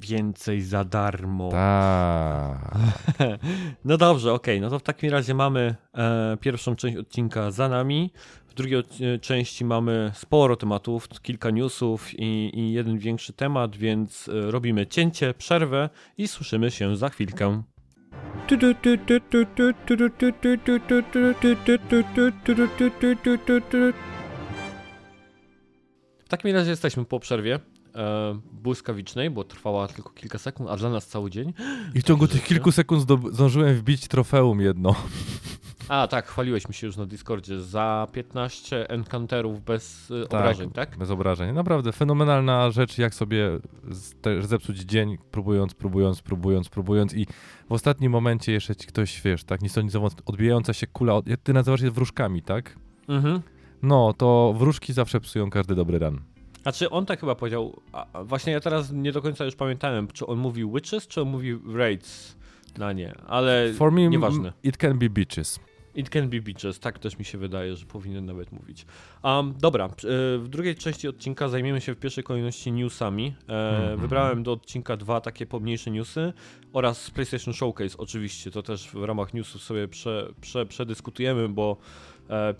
Więcej 0.00 0.62
za 0.62 0.84
darmo. 0.84 1.50
Tak. 1.50 2.78
No 3.84 3.96
dobrze, 3.96 4.32
okej, 4.32 4.60
no 4.60 4.70
to 4.70 4.78
w 4.78 4.82
takim 4.82 5.10
razie 5.10 5.34
mamy 5.34 5.74
e, 5.94 6.36
pierwszą 6.40 6.76
część 6.76 6.96
odcinka 6.96 7.50
za 7.50 7.68
nami. 7.68 8.12
W 8.46 8.54
drugiej 8.54 8.78
e, 8.78 9.18
części 9.18 9.64
mamy 9.64 10.10
sporo 10.14 10.56
tematów, 10.56 11.08
kilka 11.22 11.50
newsów 11.50 12.14
i, 12.18 12.50
i 12.54 12.72
jeden 12.72 12.98
większy 12.98 13.32
temat, 13.32 13.76
więc 13.76 14.28
e, 14.28 14.50
robimy 14.50 14.86
cięcie, 14.86 15.34
przerwę 15.34 15.90
i 16.18 16.28
słyszymy 16.28 16.70
się 16.70 16.96
za 16.96 17.08
chwilkę. 17.08 17.62
W 26.24 26.28
takim 26.28 26.54
razie 26.54 26.70
jesteśmy 26.70 27.04
po 27.04 27.20
przerwie 27.20 27.60
e, 27.96 28.38
błyskawicznej, 28.52 29.30
bo 29.30 29.44
trwała 29.44 29.88
tylko 29.88 30.10
kilka 30.10 30.38
sekund, 30.38 30.70
a 30.70 30.76
dla 30.76 30.90
nas 30.90 31.06
cały 31.06 31.30
dzień. 31.30 31.52
I 31.94 32.00
w 32.00 32.02
ciągu 32.02 32.28
tych 32.28 32.44
kilku 32.44 32.72
sekund 32.72 33.06
zdążyłem 33.32 33.74
wbić 33.74 34.08
trofeum 34.08 34.60
jedno. 34.60 34.94
A 35.88 36.06
tak, 36.06 36.26
chwaliłeś 36.26 36.68
mi 36.68 36.74
się 36.74 36.86
już 36.86 36.96
na 36.96 37.06
Discordzie 37.06 37.60
za 37.60 38.06
15 38.12 38.88
encounterów 38.88 39.64
bez 39.64 40.10
y, 40.10 40.24
obrażeń, 40.28 40.70
tak? 40.70 40.96
Bez 40.98 41.10
obrażeń. 41.10 41.54
Naprawdę 41.54 41.92
fenomenalna 41.92 42.70
rzecz, 42.70 42.98
jak 42.98 43.14
sobie 43.14 43.50
zepsuć 44.40 44.78
dzień, 44.78 45.18
próbując, 45.30 45.74
próbując, 45.74 46.22
próbując, 46.22 46.68
próbując 46.68 47.14
i 47.14 47.26
w 47.68 47.72
ostatnim 47.72 48.12
momencie 48.12 48.52
jeszcze 48.52 48.76
ci 48.76 48.86
ktoś, 48.86 49.22
wiesz, 49.22 49.44
tak, 49.44 49.62
nie 49.62 49.68
sądząc, 49.68 50.16
odbijająca 50.24 50.72
się 50.72 50.86
kula, 50.86 51.20
ty 51.42 51.52
nazywasz 51.52 51.80
je 51.80 51.90
wróżkami, 51.90 52.42
tak? 52.42 52.78
Mhm. 53.08 53.40
No, 53.82 54.12
to 54.12 54.54
wróżki 54.58 54.92
zawsze 54.92 55.20
psują 55.20 55.50
każdy 55.50 55.74
dobry 55.74 55.98
ran. 55.98 56.35
Znaczy 56.66 56.90
on 56.90 57.06
tak 57.06 57.20
chyba 57.20 57.34
powiedział, 57.34 57.80
właśnie 58.24 58.52
ja 58.52 58.60
teraz 58.60 58.92
nie 58.92 59.12
do 59.12 59.22
końca 59.22 59.44
już 59.44 59.56
pamiętałem, 59.56 60.08
czy 60.08 60.26
on 60.26 60.38
mówi 60.38 60.64
witches, 60.74 61.06
czy 61.08 61.22
on 61.22 61.28
mówi 61.28 61.58
raids 61.74 62.36
na 62.78 62.92
nie, 62.92 63.14
ale 63.26 63.72
For 63.72 63.92
me, 63.92 64.08
nieważne. 64.08 64.52
it 64.62 64.76
can 64.76 64.98
be 64.98 65.08
bitches. 65.08 65.60
It 65.94 66.10
can 66.10 66.28
be 66.28 66.40
bitches, 66.40 66.80
tak 66.80 66.98
też 66.98 67.18
mi 67.18 67.24
się 67.24 67.38
wydaje, 67.38 67.76
że 67.76 67.86
powinien 67.86 68.26
nawet 68.26 68.52
mówić. 68.52 68.86
Um, 69.22 69.54
dobra, 69.60 69.84
e, 69.84 69.88
w 70.38 70.46
drugiej 70.48 70.74
części 70.74 71.08
odcinka 71.08 71.48
zajmiemy 71.48 71.80
się 71.80 71.94
w 71.94 71.98
pierwszej 71.98 72.24
kolejności 72.24 72.72
newsami. 72.72 73.34
E, 73.48 73.76
Mhm. 73.78 74.00
Wybrałem 74.00 74.42
do 74.42 74.52
odcinka 74.52 74.96
dwa 74.96 75.20
takie 75.20 75.46
pomniejsze 75.46 75.90
newsy 75.90 76.32
oraz 76.72 77.10
PlayStation 77.10 77.54
Showcase 77.54 77.98
oczywiście, 77.98 78.50
to 78.50 78.62
też 78.62 78.90
w 78.90 79.04
ramach 79.04 79.34
newsów 79.34 79.62
sobie 79.62 79.88
prze, 79.88 80.28
prze, 80.40 80.66
przedyskutujemy, 80.66 81.48
bo 81.48 81.76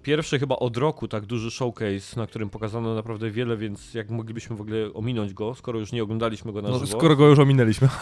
pierwszy 0.02 0.38
chyba 0.38 0.56
od 0.56 0.76
roku 0.76 1.08
tak 1.08 1.26
duży 1.26 1.50
showcase, 1.50 2.16
na 2.20 2.26
którym 2.26 2.50
pokazano 2.50 2.94
naprawdę 2.94 3.30
wiele, 3.30 3.56
więc 3.56 3.94
jak 3.94 4.10
moglibyśmy 4.10 4.56
w 4.56 4.60
ogóle 4.60 4.92
ominąć 4.94 5.34
go, 5.34 5.54
skoro 5.54 5.78
już 5.78 5.92
nie 5.92 6.02
oglądaliśmy 6.02 6.52
go 6.52 6.62
na 6.62 6.68
No, 6.68 6.78
żywo. 6.78 6.98
skoro 6.98 7.16
go 7.16 7.28
już 7.28 7.38
ominęliśmy. 7.38 7.88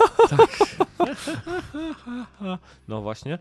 No 2.89 3.03
właśnie. 3.03 3.39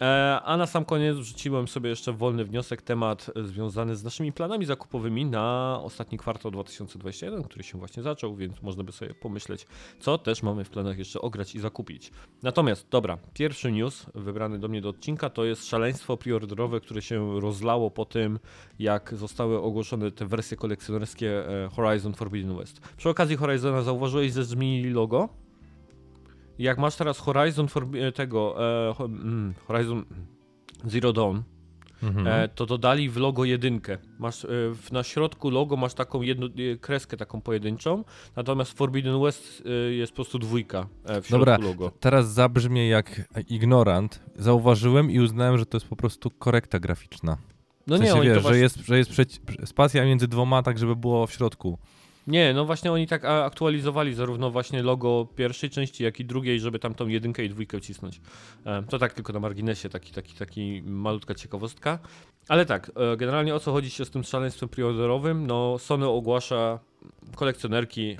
E, 0.00 0.40
a 0.44 0.56
na 0.56 0.66
sam 0.66 0.84
koniec 0.84 1.16
wrzuciłem 1.16 1.68
sobie 1.68 1.90
jeszcze 1.90 2.12
wolny 2.12 2.44
wniosek, 2.44 2.82
temat 2.82 3.30
związany 3.44 3.96
z 3.96 4.04
naszymi 4.04 4.32
planami 4.32 4.66
zakupowymi 4.66 5.24
na 5.24 5.78
ostatni 5.82 6.18
kwartał 6.18 6.50
2021, 6.50 7.42
który 7.42 7.64
się 7.64 7.78
właśnie 7.78 8.02
zaczął, 8.02 8.36
więc 8.36 8.62
można 8.62 8.84
by 8.84 8.92
sobie 8.92 9.14
pomyśleć, 9.14 9.66
co 10.00 10.18
też 10.18 10.42
mamy 10.42 10.64
w 10.64 10.70
planach 10.70 10.98
jeszcze 10.98 11.20
ograć 11.20 11.54
i 11.54 11.60
zakupić. 11.60 12.10
Natomiast, 12.42 12.86
dobra, 12.90 13.18
pierwszy 13.34 13.72
news 13.72 14.06
wybrany 14.14 14.58
do 14.58 14.68
mnie 14.68 14.80
do 14.80 14.88
odcinka 14.88 15.30
to 15.30 15.44
jest 15.44 15.66
szaleństwo 15.66 16.16
preorderowe, 16.16 16.80
które 16.80 17.02
się 17.02 17.40
rozlało 17.40 17.90
po 17.90 18.04
tym, 18.04 18.38
jak 18.78 19.14
zostały 19.14 19.62
ogłoszone 19.62 20.10
te 20.10 20.26
wersje 20.26 20.56
kolekcjonerskie 20.56 21.48
e, 21.48 21.68
Horizon 21.68 22.14
Forbidden 22.14 22.56
West. 22.56 22.80
Przy 22.96 23.08
okazji 23.08 23.36
Horizona 23.36 23.82
zauważyłeś, 23.82 24.32
że 24.32 24.44
zmienili 24.44 24.90
logo? 24.90 25.28
Jak 26.60 26.78
masz 26.78 26.96
teraz 26.96 27.18
Horizon 27.18 27.68
for, 27.68 27.86
e, 27.96 28.12
tego, 28.12 28.54
e, 29.00 29.04
mm, 29.04 29.54
Horizon 29.66 30.04
Zero 30.84 31.12
Dawn, 31.12 31.38
Mhm. 32.02 32.26
e, 32.26 32.48
to 32.48 32.66
dodali 32.66 33.10
w 33.10 33.16
logo 33.16 33.44
jedynkę. 33.44 33.98
Masz 34.18 34.44
e, 34.44 34.48
w, 34.74 34.92
na 34.92 35.02
środku 35.02 35.50
logo 35.50 35.76
masz 35.76 35.94
taką 35.94 36.22
jedno, 36.22 36.46
e, 36.46 36.76
kreskę 36.76 37.16
taką 37.16 37.40
pojedynczą, 37.40 38.04
natomiast 38.36 38.72
Forbidden 38.78 39.22
West 39.22 39.62
e, 39.66 39.92
jest 39.92 40.12
po 40.12 40.16
prostu 40.16 40.38
dwójka 40.38 40.86
w 41.04 41.08
środku 41.26 41.30
Dobra, 41.30 41.58
logo. 41.58 41.90
Teraz 42.00 42.32
zabrzmie 42.32 42.88
jak 42.88 43.20
ignorant. 43.48 44.20
Zauważyłem 44.36 45.10
i 45.10 45.20
uznałem, 45.20 45.58
że 45.58 45.66
to 45.66 45.76
jest 45.76 45.88
po 45.88 45.96
prostu 45.96 46.30
korekta 46.30 46.80
graficzna. 46.80 47.36
No 47.86 47.96
w 47.96 47.98
sensie, 47.98 48.14
nie, 48.14 48.20
wiesz, 48.22 48.28
to 48.34 48.34
że 48.34 48.40
właśnie, 48.42 48.58
jest, 48.60 48.76
że 48.76 48.98
jest 48.98 49.10
przeci- 49.10 49.66
spacja 49.66 50.04
między 50.04 50.28
dwoma, 50.28 50.62
tak 50.62 50.78
żeby 50.78 50.96
było 50.96 51.26
w 51.26 51.32
środku. 51.32 51.78
Nie, 52.30 52.54
no 52.54 52.64
właśnie 52.64 52.92
oni 52.92 53.06
tak 53.06 53.24
aktualizowali 53.24 54.14
zarówno 54.14 54.50
właśnie 54.50 54.82
logo 54.82 55.26
pierwszej 55.36 55.70
części, 55.70 56.04
jak 56.04 56.20
i 56.20 56.24
drugiej, 56.24 56.60
żeby 56.60 56.78
tam 56.78 56.94
tą 56.94 57.08
jedynkę 57.08 57.44
i 57.44 57.48
dwójkę 57.48 57.80
wcisnąć. 57.80 58.20
E, 58.66 58.82
to 58.82 58.98
tak 58.98 59.12
tylko 59.12 59.32
na 59.32 59.40
marginesie, 59.40 59.88
taki, 59.88 60.12
taki, 60.12 60.34
taki 60.34 60.82
malutka 60.86 61.34
ciekawostka. 61.34 61.98
Ale 62.48 62.66
tak, 62.66 62.90
e, 63.12 63.16
generalnie 63.16 63.54
o 63.54 63.60
co 63.60 63.72
chodzi 63.72 63.90
się 63.90 64.04
z 64.04 64.10
tym 64.10 64.24
szaleństwem 64.24 64.68
preorderowym? 64.68 65.46
No 65.46 65.78
Sony 65.78 66.08
ogłasza 66.08 66.78
kolekcjonerki 67.36 68.10
e, 68.10 68.16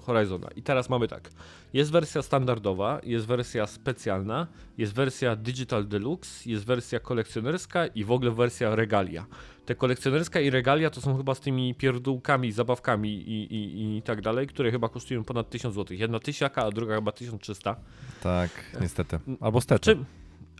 Horizona. 0.00 0.48
I 0.56 0.62
teraz 0.62 0.88
mamy 0.88 1.08
tak. 1.08 1.30
Jest 1.72 1.92
wersja 1.92 2.22
standardowa, 2.22 3.00
jest 3.02 3.26
wersja 3.26 3.66
specjalna, 3.66 4.46
jest 4.78 4.94
wersja 4.94 5.36
Digital 5.36 5.86
Deluxe, 5.86 6.50
jest 6.50 6.64
wersja 6.64 7.00
kolekcjonerska 7.00 7.86
i 7.86 8.04
w 8.04 8.12
ogóle 8.12 8.30
wersja 8.30 8.74
Regalia. 8.74 9.26
Te 9.66 9.74
kolekcjonerska 9.74 10.40
i 10.40 10.50
Regalia 10.50 10.90
to 10.90 11.00
są 11.00 11.16
chyba 11.16 11.34
z 11.34 11.40
tymi 11.40 11.74
pierdółkami, 11.74 12.52
zabawkami 12.52 13.08
i, 13.08 13.54
i, 13.54 13.96
i 13.96 14.02
tak 14.02 14.20
dalej, 14.20 14.46
które 14.46 14.70
chyba 14.70 14.88
kosztują 14.88 15.24
ponad 15.24 15.50
1000 15.50 15.74
zł. 15.74 15.96
Jedna 15.96 16.20
tysiaka, 16.20 16.62
a 16.62 16.70
druga 16.70 16.94
chyba 16.94 17.12
1300. 17.12 17.76
Tak, 18.22 18.50
niestety. 18.80 19.18
Albo 19.40 19.60
stety. 19.60 19.84
czym, 19.84 20.04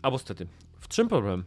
albo 0.01 0.17
stety. 0.17 0.47
W 0.79 0.87
czym 0.87 1.07
problem? 1.07 1.43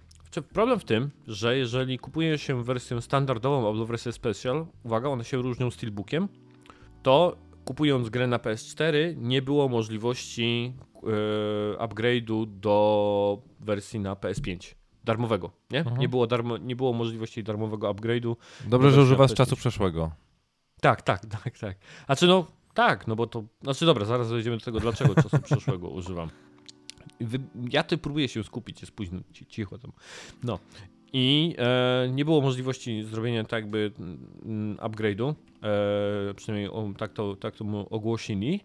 Problem 0.52 0.80
w 0.80 0.84
tym, 0.84 1.10
że 1.26 1.56
jeżeli 1.56 1.98
kupuje 1.98 2.38
się 2.38 2.64
wersję 2.64 3.02
standardową 3.02 3.68
albo 3.68 3.86
wersję 3.86 4.12
special, 4.12 4.66
uwaga, 4.84 5.08
one 5.08 5.24
się 5.24 5.36
różnią 5.36 5.70
steelbookiem, 5.70 6.28
to 7.02 7.36
kupując 7.64 8.08
grę 8.08 8.26
na 8.26 8.38
PS4 8.38 9.16
nie 9.16 9.42
było 9.42 9.68
możliwości 9.68 10.72
e, 10.94 11.86
upgrade'u 11.86 12.46
do 12.46 13.42
wersji 13.60 14.00
na 14.00 14.14
PS5. 14.14 14.79
Darmowego, 15.04 15.50
nie? 15.70 15.78
Mhm. 15.78 15.98
Nie, 15.98 16.08
było 16.08 16.26
darmo, 16.26 16.56
nie 16.56 16.76
było 16.76 16.92
możliwości 16.92 17.42
darmowego 17.42 17.94
upgrade'u. 17.94 18.36
Dobrze, 18.66 18.90
że 18.90 19.02
używasz 19.02 19.30
PS5. 19.30 19.36
czasu 19.36 19.56
przeszłego. 19.56 20.10
Tak, 20.80 21.02
tak, 21.02 21.26
tak, 21.44 21.58
tak. 21.58 21.76
Znaczy 22.06 22.26
no, 22.26 22.46
Tak, 22.74 23.06
no 23.06 23.16
bo 23.16 23.26
to. 23.26 23.44
Znaczy 23.62 23.86
dobra, 23.86 24.04
zaraz 24.04 24.28
dojdziemy 24.28 24.56
do 24.56 24.64
tego, 24.64 24.80
dlaczego 24.80 25.14
czasu 25.14 25.38
przeszłego 25.50 25.88
używam. 25.88 26.28
Ja 27.70 27.82
ty 27.82 27.98
próbuję 27.98 28.28
się 28.28 28.44
skupić, 28.44 28.80
jest 28.80 28.92
późno, 28.92 29.20
cicho 29.48 29.78
tam. 29.78 29.92
No. 30.44 30.58
I 31.12 31.54
e, 31.58 32.08
nie 32.12 32.24
było 32.24 32.40
możliwości 32.40 33.02
zrobienia 33.02 33.44
tak 33.44 33.62
jakby 33.62 33.92
mm, 33.98 34.76
upgrade'u. 34.76 35.34
E, 35.62 36.34
przynajmniej 36.34 36.70
tak, 36.98 37.12
to, 37.12 37.36
tak 37.36 37.56
to 37.56 37.64
mu 37.64 37.86
ogłosili. 37.90 38.60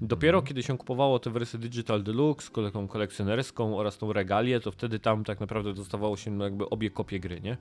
Dopiero 0.00 0.42
kiedy 0.42 0.62
się 0.62 0.78
kupowało 0.78 1.18
tę 1.18 1.30
wersję 1.30 1.58
Digital 1.58 2.02
Deluxe, 2.02 2.50
taką 2.50 2.88
kolekcjonerską 2.88 3.78
oraz 3.78 3.98
tą 3.98 4.12
regalię, 4.12 4.60
to 4.60 4.70
wtedy 4.70 4.98
tam 4.98 5.24
tak 5.24 5.40
naprawdę 5.40 5.74
dostawało 5.74 6.16
się 6.16 6.30
no 6.30 6.44
jakby 6.44 6.70
obie 6.70 6.90
kopie 6.90 7.20
gry, 7.20 7.40
nie? 7.40 7.56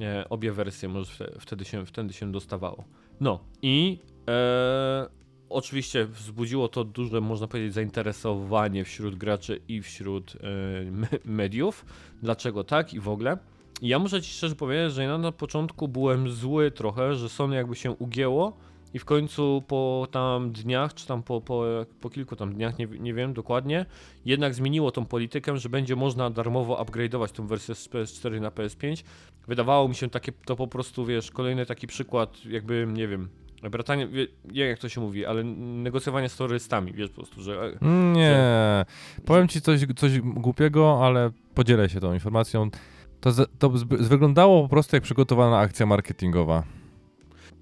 E, 0.00 0.28
obie 0.28 0.52
wersje 0.52 0.88
może 0.88 1.30
wtedy 1.40 1.64
się, 1.64 1.86
wtedy 1.86 2.12
się 2.12 2.32
dostawało. 2.32 2.84
No 3.20 3.40
i 3.62 3.98
e, 4.28 5.06
oczywiście 5.48 6.06
wzbudziło 6.06 6.68
to 6.68 6.84
duże, 6.84 7.20
można 7.20 7.46
powiedzieć, 7.46 7.74
zainteresowanie 7.74 8.84
wśród 8.84 9.14
graczy 9.14 9.60
i 9.68 9.82
wśród 9.82 10.36
e, 10.36 11.20
mediów. 11.24 11.84
Dlaczego 12.22 12.64
tak 12.64 12.94
i 12.94 13.00
w 13.00 13.08
ogóle? 13.08 13.38
Ja 13.82 13.98
muszę 13.98 14.22
ci 14.22 14.32
szczerze 14.32 14.54
powiedzieć, 14.54 14.92
że 14.92 15.04
ja 15.04 15.18
na 15.18 15.32
początku 15.32 15.88
byłem 15.88 16.28
zły 16.28 16.70
trochę, 16.70 17.14
że 17.14 17.28
Sony 17.28 17.56
jakby 17.56 17.76
się 17.76 17.90
ugięło 17.90 18.56
i 18.94 18.98
w 18.98 19.04
końcu 19.04 19.62
po 19.68 20.08
tam 20.10 20.52
dniach, 20.52 20.94
czy 20.94 21.06
tam 21.06 21.22
po, 21.22 21.40
po, 21.40 21.64
po 22.00 22.10
kilku 22.10 22.36
tam 22.36 22.54
dniach, 22.54 22.78
nie, 22.78 22.86
nie 22.86 23.14
wiem 23.14 23.32
dokładnie, 23.32 23.86
jednak 24.24 24.54
zmieniło 24.54 24.90
tą 24.90 25.06
politykę, 25.06 25.58
że 25.58 25.68
będzie 25.68 25.96
można 25.96 26.30
darmowo 26.30 26.84
upgrade'ować 26.84 27.32
tą 27.32 27.46
wersję 27.46 27.74
z 27.74 27.88
PS4 27.88 28.40
na 28.40 28.50
PS5. 28.50 29.04
Wydawało 29.48 29.88
mi 29.88 29.94
się 29.94 30.10
takie, 30.10 30.32
to 30.32 30.56
po 30.56 30.68
prostu, 30.68 31.06
wiesz, 31.06 31.30
kolejny 31.30 31.66
taki 31.66 31.86
przykład, 31.86 32.44
jakby, 32.44 32.86
nie 32.92 33.08
wiem, 33.08 33.28
Bratanie, 33.62 34.08
jak 34.52 34.78
to 34.78 34.88
się 34.88 35.00
mówi, 35.00 35.26
ale 35.26 35.44
negocjowanie 35.44 36.28
z 36.28 36.36
terrorystami, 36.36 36.92
wiesz 36.92 37.08
po 37.08 37.14
prostu, 37.14 37.42
że... 37.42 37.78
Nie, 38.12 38.30
że... 38.30 38.86
powiem 39.24 39.48
ci 39.48 39.60
coś, 39.60 39.80
coś 39.96 40.20
głupiego, 40.20 41.06
ale 41.06 41.30
podzielę 41.54 41.88
się 41.88 42.00
tą 42.00 42.14
informacją. 42.14 42.70
To, 43.20 43.30
to 43.58 43.70
wyglądało 43.90 44.62
po 44.62 44.68
prostu 44.68 44.96
jak 44.96 45.02
przygotowana 45.02 45.58
akcja 45.58 45.86
marketingowa. 45.86 46.77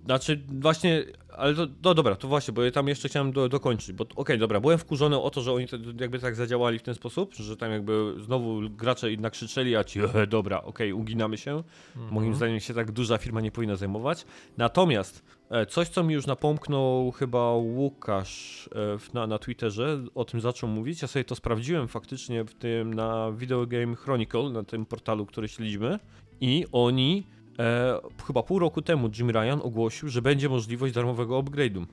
Znaczy, 0.06 0.42
właśnie, 0.48 1.04
ale 1.36 1.54
to, 1.54 1.66
no 1.84 1.94
dobra, 1.94 2.16
to 2.16 2.28
właśnie, 2.28 2.54
bo 2.54 2.64
ja 2.64 2.70
tam 2.70 2.88
jeszcze 2.88 3.08
chciałem 3.08 3.32
do, 3.32 3.48
dokończyć, 3.48 3.92
bo 3.92 4.04
okej, 4.04 4.16
okay, 4.16 4.38
dobra, 4.38 4.60
byłem 4.60 4.78
wkurzony 4.78 5.20
o 5.20 5.30
to, 5.30 5.40
że 5.42 5.52
oni 5.52 5.68
te, 5.68 5.78
jakby 6.00 6.18
tak 6.18 6.36
zadziałali 6.36 6.78
w 6.78 6.82
ten 6.82 6.94
sposób, 6.94 7.34
że 7.34 7.56
tam 7.56 7.70
jakby 7.70 8.14
znowu 8.18 8.60
gracze 8.70 9.10
jednak 9.10 9.32
krzyczeli, 9.32 9.76
a 9.76 9.84
ci, 9.84 10.00
e, 10.14 10.26
dobra, 10.26 10.62
okej, 10.62 10.92
okay, 10.92 11.02
uginamy 11.02 11.38
się. 11.38 11.62
Mhm. 11.96 12.14
Moim 12.14 12.34
zdaniem 12.34 12.60
się 12.60 12.74
tak 12.74 12.92
duża 12.92 13.18
firma 13.18 13.40
nie 13.40 13.50
powinna 13.50 13.76
zajmować. 13.76 14.26
Natomiast 14.56 15.24
e, 15.50 15.66
coś, 15.66 15.88
co 15.88 16.02
mi 16.02 16.14
już 16.14 16.26
napomknął 16.26 17.10
chyba 17.10 17.52
Łukasz 17.52 18.68
e, 18.74 19.14
na, 19.14 19.26
na 19.26 19.38
Twitterze, 19.38 20.00
o 20.14 20.24
tym 20.24 20.40
zaczął 20.40 20.68
mówić, 20.68 21.02
ja 21.02 21.08
sobie 21.08 21.24
to 21.24 21.34
sprawdziłem 21.34 21.88
faktycznie 21.88 22.44
w 22.44 22.54
tym 22.54 22.94
na 22.94 23.32
Video 23.32 23.66
Game 23.66 23.96
Chronicle, 23.96 24.50
na 24.50 24.62
tym 24.62 24.86
portalu, 24.86 25.26
który 25.26 25.48
śledzimy 25.48 25.98
i 26.40 26.64
oni 26.72 27.26
e, 27.58 27.98
chyba 28.26 28.42
pół 28.42 28.58
roku 28.58 28.82
temu 28.82 29.10
Jim 29.18 29.30
Ryan 29.30 29.60
ogłosił, 29.62 30.08
że 30.08 30.22
będzie 30.22 30.48
możliwość 30.48 30.94
darmowego 30.94 31.42
upgrade'u. 31.42 31.86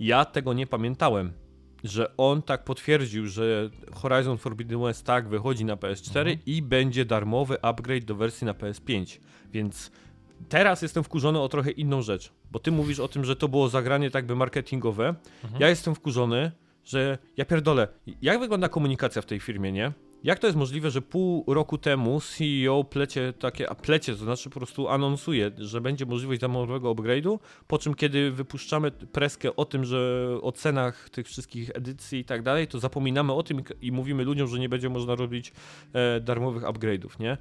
Ja 0.00 0.24
tego 0.24 0.52
nie 0.52 0.66
pamiętałem, 0.66 1.32
że 1.84 2.16
on 2.16 2.42
tak 2.42 2.64
potwierdził, 2.64 3.26
że 3.26 3.70
Horizon 3.92 4.38
Forbidden 4.38 4.82
West 4.82 5.06
tak 5.06 5.28
wychodzi 5.28 5.64
na 5.64 5.76
PS4 5.76 6.18
mhm. 6.18 6.38
i 6.46 6.62
będzie 6.62 7.04
darmowy 7.04 7.62
upgrade 7.62 8.04
do 8.04 8.14
wersji 8.14 8.44
na 8.44 8.52
PS5. 8.52 9.18
Więc 9.52 9.90
teraz 10.48 10.82
jestem 10.82 11.04
wkurzony 11.04 11.40
o 11.40 11.48
trochę 11.48 11.70
inną 11.70 12.02
rzecz, 12.02 12.32
bo 12.50 12.58
ty 12.58 12.72
mówisz 12.72 13.00
o 13.00 13.08
tym, 13.08 13.24
że 13.24 13.36
to 13.36 13.48
było 13.48 13.68
zagranie 13.68 14.10
tak 14.10 14.26
by 14.26 14.36
marketingowe. 14.36 15.14
Mhm. 15.44 15.62
Ja 15.62 15.68
jestem 15.68 15.94
wkurzony, 15.94 16.52
że 16.84 17.18
ja 17.36 17.44
pierdolę. 17.44 17.88
Jak 18.22 18.40
wygląda 18.40 18.68
komunikacja 18.68 19.22
w 19.22 19.26
tej 19.26 19.40
firmie, 19.40 19.72
nie? 19.72 19.92
Jak 20.24 20.38
to 20.38 20.46
jest 20.46 20.58
możliwe, 20.58 20.90
że 20.90 21.02
pół 21.02 21.44
roku 21.54 21.78
temu 21.78 22.20
CEO 22.20 22.84
plecie 22.84 23.32
takie, 23.32 23.70
a 23.70 23.74
plecie, 23.74 24.12
to 24.12 24.18
znaczy 24.18 24.50
po 24.50 24.60
prostu 24.60 24.88
anonsuje, 24.88 25.50
że 25.58 25.80
będzie 25.80 26.06
możliwość 26.06 26.40
darmowego 26.40 26.94
upgrade'u, 26.94 27.38
po 27.66 27.78
czym 27.78 27.94
kiedy 27.94 28.30
wypuszczamy 28.30 28.90
preskę 28.90 29.56
o 29.56 29.64
tym, 29.64 29.84
że 29.84 30.28
o 30.42 30.52
cenach 30.52 31.10
tych 31.10 31.26
wszystkich 31.26 31.70
edycji 31.74 32.18
i 32.18 32.24
tak 32.24 32.42
dalej, 32.42 32.66
to 32.66 32.78
zapominamy 32.78 33.32
o 33.32 33.42
tym 33.42 33.62
i 33.82 33.92
mówimy 33.92 34.24
ludziom, 34.24 34.48
że 34.48 34.58
nie 34.58 34.68
będzie 34.68 34.88
można 34.88 35.14
robić 35.14 35.52
e, 35.92 36.20
darmowych 36.20 36.62
upgrade'ów, 36.62 37.20
nie? 37.20 37.38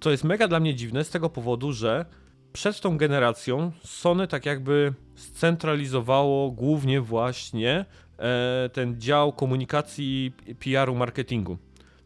To 0.00 0.10
jest 0.10 0.24
mega 0.24 0.48
dla 0.48 0.60
mnie 0.60 0.74
dziwne 0.74 1.04
z 1.04 1.10
tego 1.10 1.30
powodu, 1.30 1.72
że 1.72 2.04
przed 2.52 2.80
tą 2.80 2.98
generacją 2.98 3.72
Sony 3.84 4.28
tak 4.28 4.46
jakby 4.46 4.94
scentralizowało 5.14 6.50
głównie 6.50 7.00
właśnie 7.00 7.84
e, 8.18 8.70
ten 8.72 9.00
dział 9.00 9.32
komunikacji, 9.32 10.32
PR-u, 10.60 10.94
marketingu. 10.94 11.58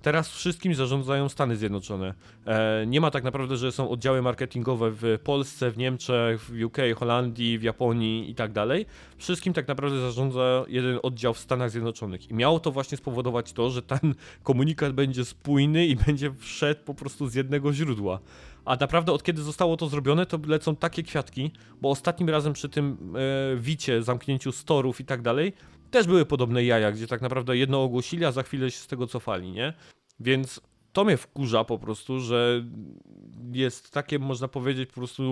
Teraz 0.09 0.29
wszystkim 0.29 0.75
zarządzają 0.75 1.29
Stany 1.29 1.57
Zjednoczone. 1.57 2.15
E, 2.47 2.87
nie 2.87 3.01
ma 3.01 3.11
tak 3.11 3.25
naprawdę, 3.25 3.57
że 3.57 3.73
są 3.73 3.91
oddziały 3.91 4.23
marketingowe 4.23 4.91
w 4.91 5.19
Polsce, 5.25 5.71
w 5.71 5.79
Niemczech, 5.79 6.41
w 6.41 6.65
UK, 6.65 6.77
Holandii, 6.97 7.59
w 7.59 7.63
Japonii 7.63 8.31
i 8.31 8.35
tak 8.35 8.53
dalej. 8.53 8.87
Wszystkim 9.19 9.53
tak 9.53 9.69
naprawdę 9.69 10.01
zarządza 10.01 10.65
jeden 10.69 10.99
oddział 11.03 11.35
w 11.35 11.39
Stanach 11.39 11.71
Zjednoczonych. 11.71 12.31
I 12.31 12.35
miało 12.35 12.61
to 12.61 12.71
właśnie 12.71 12.99
spowodować 12.99 13.53
to, 13.53 13.71
że 13.71 13.83
ten 13.83 14.15
komunikat 14.43 14.93
będzie 14.93 15.25
spójny 15.25 15.87
i 15.87 15.97
będzie 15.97 16.35
wszedł 16.39 16.81
po 16.85 16.95
prostu 16.95 17.29
z 17.29 17.35
jednego 17.35 17.73
źródła. 17.73 18.19
A 18.65 18.77
naprawdę 18.77 19.13
od 19.13 19.23
kiedy 19.23 19.43
zostało 19.43 19.77
to 19.77 19.89
zrobione, 19.89 20.27
to 20.27 20.39
lecą 20.47 20.77
takie 20.77 21.03
kwiatki, 21.03 21.51
bo 21.81 21.91
ostatnim 21.91 22.29
razem 22.29 22.53
przy 22.53 22.69
tym 22.69 23.15
e, 23.17 23.57
wicie, 23.57 24.03
zamknięciu 24.03 24.53
storów 24.53 25.01
i 25.01 25.05
tak 25.05 25.23
dalej, 25.23 25.53
też 25.91 26.07
były 26.07 26.27
podobne 26.27 26.65
jaja, 26.65 26.93
gdzie 26.93 27.07
tak 27.07 27.21
naprawdę 27.21 27.57
jedno 27.57 27.83
ogłosili, 27.83 28.25
a 28.25 28.33
za 28.33 28.43
chwilę 28.43 28.71
się 28.71 28.79
z 28.79 28.87
tego 28.87 29.07
cofali, 29.07 29.53
nie? 29.53 29.73
Więc 30.21 30.61
to 30.93 31.05
mnie 31.05 31.17
wkurza 31.17 31.65
po 31.65 31.79
prostu, 31.79 32.21
że 32.21 32.65
jest 33.53 33.91
takie, 33.91 34.19
można 34.19 34.49
powiedzieć, 34.49 34.89
po 34.89 34.95
prostu 34.95 35.23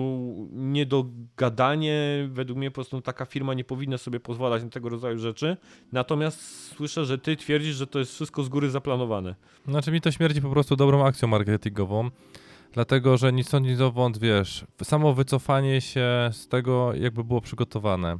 niedogadanie. 0.51 2.29
Według 2.31 2.59
mnie 2.59 2.71
po 2.71 2.75
prostu 2.75 3.01
taka 3.01 3.25
firma 3.25 3.53
nie 3.53 3.63
powinna 3.63 3.97
sobie 3.97 4.19
pozwalać 4.19 4.63
na 4.63 4.69
tego 4.69 4.89
rodzaju 4.89 5.17
rzeczy. 5.17 5.57
Natomiast 5.91 6.67
słyszę, 6.75 7.05
że 7.05 7.17
ty 7.17 7.35
twierdzisz, 7.35 7.75
że 7.75 7.87
to 7.87 7.99
jest 7.99 8.13
wszystko 8.13 8.43
z 8.43 8.49
góry 8.49 8.69
zaplanowane. 8.69 9.35
Znaczy 9.67 9.91
mi 9.91 10.01
to 10.01 10.11
śmierdzi 10.11 10.41
po 10.41 10.49
prostu 10.49 10.75
dobrą 10.75 11.05
akcją 11.05 11.27
marketingową. 11.27 12.09
Dlatego, 12.71 13.17
że 13.17 13.33
nic 13.33 13.49
sądzi 13.49 13.75
dowąd, 13.75 14.17
wiesz, 14.17 14.65
samo 14.83 15.13
wycofanie 15.13 15.81
się 15.81 16.29
z 16.31 16.47
tego 16.47 16.93
jakby 16.93 17.23
było 17.23 17.41
przygotowane. 17.41 18.17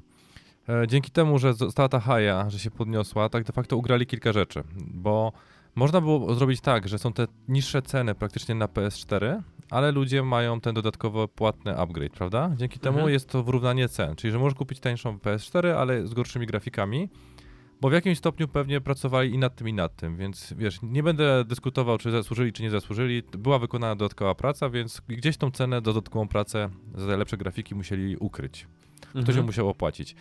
E, 0.69 0.87
dzięki 0.87 1.11
temu, 1.11 1.39
że 1.39 1.53
została 1.53 1.89
ta 1.89 1.99
haja, 1.99 2.49
że 2.49 2.59
się 2.59 2.71
podniosła, 2.71 3.29
tak 3.29 3.43
de 3.43 3.53
facto 3.53 3.77
ugrali 3.77 4.05
kilka 4.05 4.33
rzeczy, 4.33 4.63
bo 4.77 5.31
można 5.77 6.01
było 6.01 6.35
zrobić 6.35 6.61
tak, 6.61 6.87
że 6.87 6.99
są 6.99 7.13
te 7.13 7.27
niższe 7.47 7.81
ceny 7.81 8.15
praktycznie 8.15 8.55
na 8.55 8.65
PS4, 8.65 9.41
ale 9.69 9.91
ludzie 9.91 10.23
mają 10.23 10.61
ten 10.61 10.75
dodatkowo 10.75 11.27
płatny 11.27 11.77
upgrade, 11.77 12.11
prawda? 12.11 12.51
Dzięki 12.55 12.75
mhm. 12.75 12.95
temu 12.95 13.09
jest 13.09 13.29
to 13.29 13.43
wyrównanie 13.43 13.89
cen, 13.89 14.15
czyli 14.15 14.31
że 14.31 14.39
możesz 14.39 14.57
kupić 14.57 14.79
tańszą 14.79 15.17
PS4, 15.17 15.67
ale 15.67 16.07
z 16.07 16.13
gorszymi 16.13 16.45
grafikami, 16.45 17.09
bo 17.81 17.89
w 17.89 17.93
jakimś 17.93 18.17
stopniu 18.17 18.47
pewnie 18.47 18.81
pracowali 18.81 19.33
i 19.33 19.37
nad 19.37 19.55
tym, 19.55 19.69
i 19.69 19.73
nad 19.73 19.95
tym, 19.95 20.17
więc 20.17 20.53
wiesz, 20.57 20.79
nie 20.83 21.03
będę 21.03 21.45
dyskutował, 21.45 21.97
czy 21.97 22.11
zasłużyli, 22.11 22.53
czy 22.53 22.63
nie 22.63 22.69
zasłużyli. 22.69 23.23
Była 23.37 23.59
wykonana 23.59 23.95
dodatkowa 23.95 24.35
praca, 24.35 24.69
więc 24.69 25.01
gdzieś 25.07 25.37
tą 25.37 25.51
cenę, 25.51 25.81
dodatkową 25.81 26.27
pracę 26.27 26.69
za 26.95 27.17
lepsze 27.17 27.37
grafiki 27.37 27.75
musieli 27.75 28.17
ukryć. 28.17 28.67
Ktoś 29.09 29.19
mhm. 29.19 29.37
ją 29.37 29.43
musiał 29.43 29.69
opłacić. 29.69 30.15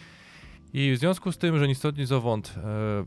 I 0.72 0.92
w 0.92 0.98
związku 0.98 1.32
z 1.32 1.38
tym, 1.38 1.58
że 1.58 1.68
ni 1.68 1.74
stąd, 1.74 1.98
ni 1.98 2.06
zowąd 2.06 2.54
e, 2.56 2.60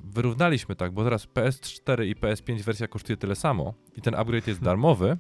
wyrównaliśmy 0.04 0.76
tak, 0.76 0.92
bo 0.92 1.04
teraz 1.04 1.28
PS4 1.28 2.06
i 2.06 2.16
PS5 2.16 2.62
wersja 2.62 2.88
kosztuje 2.88 3.18
tyle 3.18 3.36
samo 3.36 3.74
i 3.96 4.02
ten 4.02 4.16
upgrade 4.16 4.48
jest 4.48 4.62
darmowy, 4.70 5.18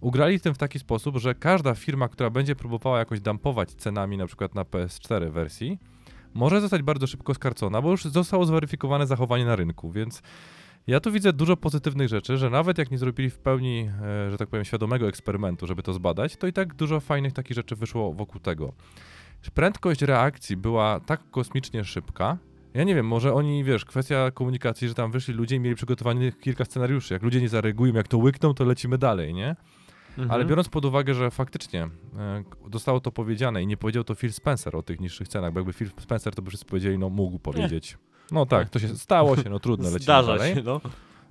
ugrali 0.00 0.40
tym 0.40 0.54
w 0.54 0.58
taki 0.58 0.78
sposób, 0.78 1.16
że 1.16 1.34
każda 1.34 1.74
firma, 1.74 2.08
która 2.08 2.30
będzie 2.30 2.56
próbowała 2.56 2.98
jakoś 2.98 3.20
dampować 3.20 3.70
cenami 3.70 4.16
na 4.16 4.26
przykład 4.26 4.54
na 4.54 4.62
PS4 4.62 5.30
wersji, 5.30 5.78
może 6.34 6.60
zostać 6.60 6.82
bardzo 6.82 7.06
szybko 7.06 7.34
skarcona, 7.34 7.82
bo 7.82 7.90
już 7.90 8.04
zostało 8.04 8.44
zweryfikowane 8.44 9.06
zachowanie 9.06 9.44
na 9.44 9.56
rynku, 9.56 9.90
więc 9.90 10.22
ja 10.86 11.00
tu 11.00 11.12
widzę 11.12 11.32
dużo 11.32 11.56
pozytywnych 11.56 12.08
rzeczy, 12.08 12.36
że 12.38 12.50
nawet 12.50 12.78
jak 12.78 12.90
nie 12.90 12.98
zrobili 12.98 13.30
w 13.30 13.38
pełni, 13.38 13.90
e, 14.02 14.30
że 14.30 14.38
tak 14.38 14.48
powiem, 14.48 14.64
świadomego 14.64 15.08
eksperymentu, 15.08 15.66
żeby 15.66 15.82
to 15.82 15.92
zbadać, 15.92 16.36
to 16.36 16.46
i 16.46 16.52
tak 16.52 16.74
dużo 16.74 17.00
fajnych 17.00 17.32
takich 17.32 17.54
rzeczy 17.54 17.76
wyszło 17.76 18.12
wokół 18.12 18.40
tego 18.40 18.72
prędkość 19.50 20.02
reakcji 20.02 20.56
była 20.56 21.00
tak 21.00 21.30
kosmicznie 21.30 21.84
szybka. 21.84 22.38
Ja 22.74 22.84
nie 22.84 22.94
wiem, 22.94 23.06
może 23.06 23.34
oni, 23.34 23.64
wiesz, 23.64 23.84
kwestia 23.84 24.30
komunikacji, 24.30 24.88
że 24.88 24.94
tam 24.94 25.12
wyszli 25.12 25.34
ludzie 25.34 25.56
i 25.56 25.60
mieli 25.60 25.76
przygotowanych 25.76 26.40
kilka 26.40 26.64
scenariuszy. 26.64 27.14
Jak 27.14 27.22
ludzie 27.22 27.40
nie 27.40 27.48
zareagują, 27.48 27.94
jak 27.94 28.08
to 28.08 28.18
łykną, 28.18 28.54
to 28.54 28.64
lecimy 28.64 28.98
dalej, 28.98 29.34
nie? 29.34 29.56
Mhm. 30.08 30.30
Ale 30.30 30.44
biorąc 30.44 30.68
pod 30.68 30.84
uwagę, 30.84 31.14
że 31.14 31.30
faktycznie 31.30 31.88
e, 32.18 32.44
zostało 32.72 33.00
to 33.00 33.12
powiedziane 33.12 33.62
i 33.62 33.66
nie 33.66 33.76
powiedział 33.76 34.04
to 34.04 34.14
Phil 34.14 34.32
Spencer 34.32 34.76
o 34.76 34.82
tych 34.82 35.00
niższych 35.00 35.28
cenach, 35.28 35.52
bo 35.52 35.60
jakby 35.60 35.72
Phil 35.72 35.90
Spencer 36.00 36.34
to 36.34 36.42
by 36.42 36.50
wszyscy 36.50 36.66
powiedzieli, 36.66 36.98
no 36.98 37.10
mógł 37.10 37.38
powiedzieć. 37.38 37.98
No 38.30 38.46
tak, 38.46 38.68
to 38.68 38.78
się 38.78 38.88
stało 38.88 39.36
się, 39.36 39.50
no 39.50 39.60
trudno, 39.60 39.84
lecimy 39.90 40.02
Zdarza 40.02 40.36
dalej. 40.36 40.54
Się, 40.54 40.62
no. 40.62 40.80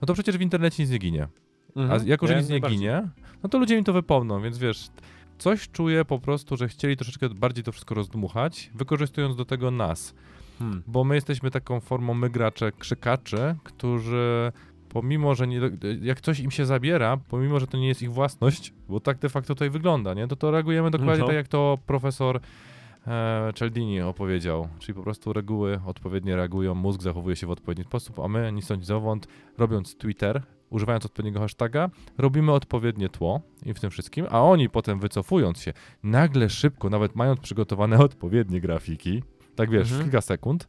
no 0.01 0.05
to 0.05 0.14
przecież 0.14 0.38
w 0.38 0.41
internecie 0.41 0.84
nic 0.84 0.91
nie 0.91 0.97
ginie. 0.97 1.28
Mhm. 1.76 2.01
A 2.01 2.03
jako, 2.05 2.28
że 2.28 2.34
ja 2.34 2.39
nic 2.39 2.49
nie 2.49 2.59
ginie, 2.59 3.09
no 3.43 3.49
to 3.49 3.57
ludzie 3.57 3.78
mi 3.78 3.84
to 3.84 3.93
wypomną, 3.93 4.41
więc 4.41 4.57
wiesz, 4.57 4.89
coś 5.41 5.69
czuję 5.69 6.05
po 6.05 6.19
prostu, 6.19 6.57
że 6.57 6.67
chcieli 6.67 6.97
troszeczkę 6.97 7.29
bardziej 7.29 7.63
to 7.63 7.71
wszystko 7.71 7.95
rozdmuchać, 7.95 8.71
wykorzystując 8.75 9.35
do 9.35 9.45
tego 9.45 9.71
nas. 9.71 10.13
Hmm. 10.59 10.83
bo 10.87 11.03
my 11.03 11.15
jesteśmy 11.15 11.51
taką 11.51 11.79
formą 11.79 12.13
my 12.13 12.29
gracze, 12.29 12.71
krzykaczy, 12.71 13.55
którzy 13.63 14.51
pomimo, 14.89 15.35
że 15.35 15.47
nie, 15.47 15.59
jak 16.01 16.21
coś 16.21 16.39
im 16.39 16.51
się 16.51 16.65
zabiera, 16.65 17.17
pomimo, 17.29 17.59
że 17.59 17.67
to 17.67 17.77
nie 17.77 17.87
jest 17.87 18.01
ich 18.01 18.11
własność, 18.11 18.73
bo 18.89 18.99
tak 18.99 19.17
de 19.17 19.29
facto 19.29 19.55
tutaj 19.55 19.69
wygląda, 19.69 20.13
nie, 20.13 20.27
to 20.27 20.35
to 20.35 20.51
reagujemy 20.51 20.91
dokładnie 20.91 21.21
No. 21.21 21.27
tak, 21.27 21.35
jak 21.35 21.47
to 21.47 21.77
profesor 21.85 22.39
e, 23.07 23.51
Cialdini 23.55 24.01
opowiedział, 24.01 24.67
czyli 24.79 24.93
po 24.93 25.03
prostu 25.03 25.33
reguły 25.33 25.79
odpowiednio 25.85 26.35
reagują, 26.35 26.75
mózg 26.75 27.01
zachowuje 27.01 27.35
się 27.35 27.47
w 27.47 27.51
odpowiedni 27.51 27.83
sposób, 27.83 28.19
a 28.19 28.27
my, 28.27 28.51
ni 28.51 28.61
stąd, 28.61 28.79
ni 28.79 28.85
zowąd, 28.85 29.27
robiąc 29.57 29.95
Twitter, 29.97 30.41
używając 30.72 31.05
odpowiedniego 31.05 31.39
hashtaga, 31.39 31.89
robimy 32.17 32.51
odpowiednie 32.51 33.09
tło 33.09 33.41
i 33.65 33.74
w 33.74 33.80
tym 33.80 33.89
wszystkim, 33.89 34.26
a 34.30 34.41
oni 34.41 34.69
potem 34.69 34.99
wycofując 34.99 35.61
się, 35.61 35.74
nagle 36.03 36.49
szybko, 36.49 36.89
nawet 36.89 37.15
mając 37.15 37.39
przygotowane 37.39 37.97
odpowiednie 38.09 38.61
grafiki, 38.61 39.24
tak 39.55 39.69
wiesz, 39.69 39.88
w 39.88 39.91
Mhm. 39.91 40.03
kilka 40.03 40.22
sekund, 40.22 40.67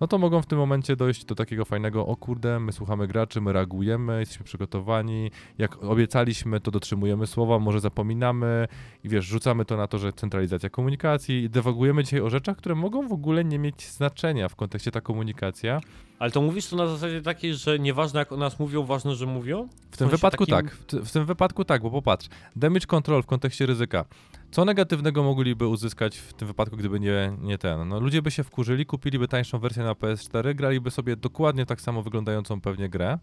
no 0.00 0.06
to 0.06 0.18
mogą 0.18 0.42
w 0.42 0.46
tym 0.46 0.58
momencie 0.58 0.96
dojść 0.96 1.24
do 1.24 1.34
takiego 1.34 1.64
fajnego, 1.64 2.06
o 2.06 2.16
kurde, 2.16 2.60
my 2.60 2.72
słuchamy 2.72 3.06
graczy, 3.06 3.40
my 3.40 3.52
reagujemy, 3.52 4.20
jesteśmy 4.20 4.44
przygotowani, 4.44 5.30
jak 5.58 5.82
obiecaliśmy, 5.84 6.60
to 6.60 6.70
dotrzymujemy 6.70 7.26
słowa, 7.26 7.58
może 7.58 7.80
zapominamy 7.80 8.68
i 9.04 9.08
wiesz, 9.08 9.24
rzucamy 9.24 9.64
to 9.64 9.76
na 9.76 9.86
to, 9.86 9.98
że 9.98 10.12
centralizacja 10.12 10.70
komunikacji 10.70 11.42
i 11.42 11.50
dewagujemy 11.50 12.04
dzisiaj 12.04 12.20
o 12.20 12.30
rzeczach, 12.30 12.56
które 12.56 12.74
mogą 12.74 13.08
w 13.08 13.12
ogóle 13.12 13.44
nie 13.44 13.58
mieć 13.58 13.88
znaczenia 13.88 14.48
w 14.48 14.56
kontekście 14.56 14.90
ta 14.90 15.00
komunikacja. 15.00 15.80
Ale 16.18 16.30
to 16.30 16.42
mówisz 16.42 16.66
to 16.66 16.76
na 16.76 16.86
zasadzie 16.86 17.22
takiej, 17.22 17.54
że 17.54 17.78
nieważne 17.78 18.18
jak 18.20 18.32
o 18.32 18.36
nas 18.36 18.58
mówią, 18.58 18.84
ważne, 18.84 19.14
że 19.14 19.26
mówią? 19.26 19.68
W 19.90 19.96
tym 19.96 20.08
wypadku 20.08 20.46
takim- 20.46 20.68
tak, 20.70 20.76
w, 20.76 21.08
w 21.08 21.12
tym 21.12 21.26
wypadku 21.26 21.64
tak, 21.64 21.82
bo 21.82 21.90
popatrz, 21.90 22.28
damage 22.56 22.86
control 22.86 23.22
w 23.22 23.26
kontekście 23.26 23.66
ryzyka. 23.66 24.04
Co 24.50 24.64
negatywnego 24.64 25.22
mogliby 25.22 25.66
uzyskać 25.66 26.18
w 26.18 26.32
tym 26.32 26.48
wypadku, 26.48 26.76
gdyby 26.76 27.00
nie, 27.00 27.36
nie 27.40 27.58
ten? 27.58 27.88
No 27.88 28.00
ludzie 28.00 28.22
by 28.22 28.30
się 28.30 28.44
wkurzyli, 28.44 28.86
kupiliby 28.86 29.28
tańszą 29.28 29.58
wersję 29.58 29.82
na 29.84 29.92
PS4, 29.92 30.54
graliby 30.54 30.90
sobie 30.90 31.16
dokładnie 31.16 31.66
tak 31.66 31.80
samo 31.80 32.02
wyglądającą 32.02 32.60
pewnie 32.60 32.88
grę. 32.88 33.18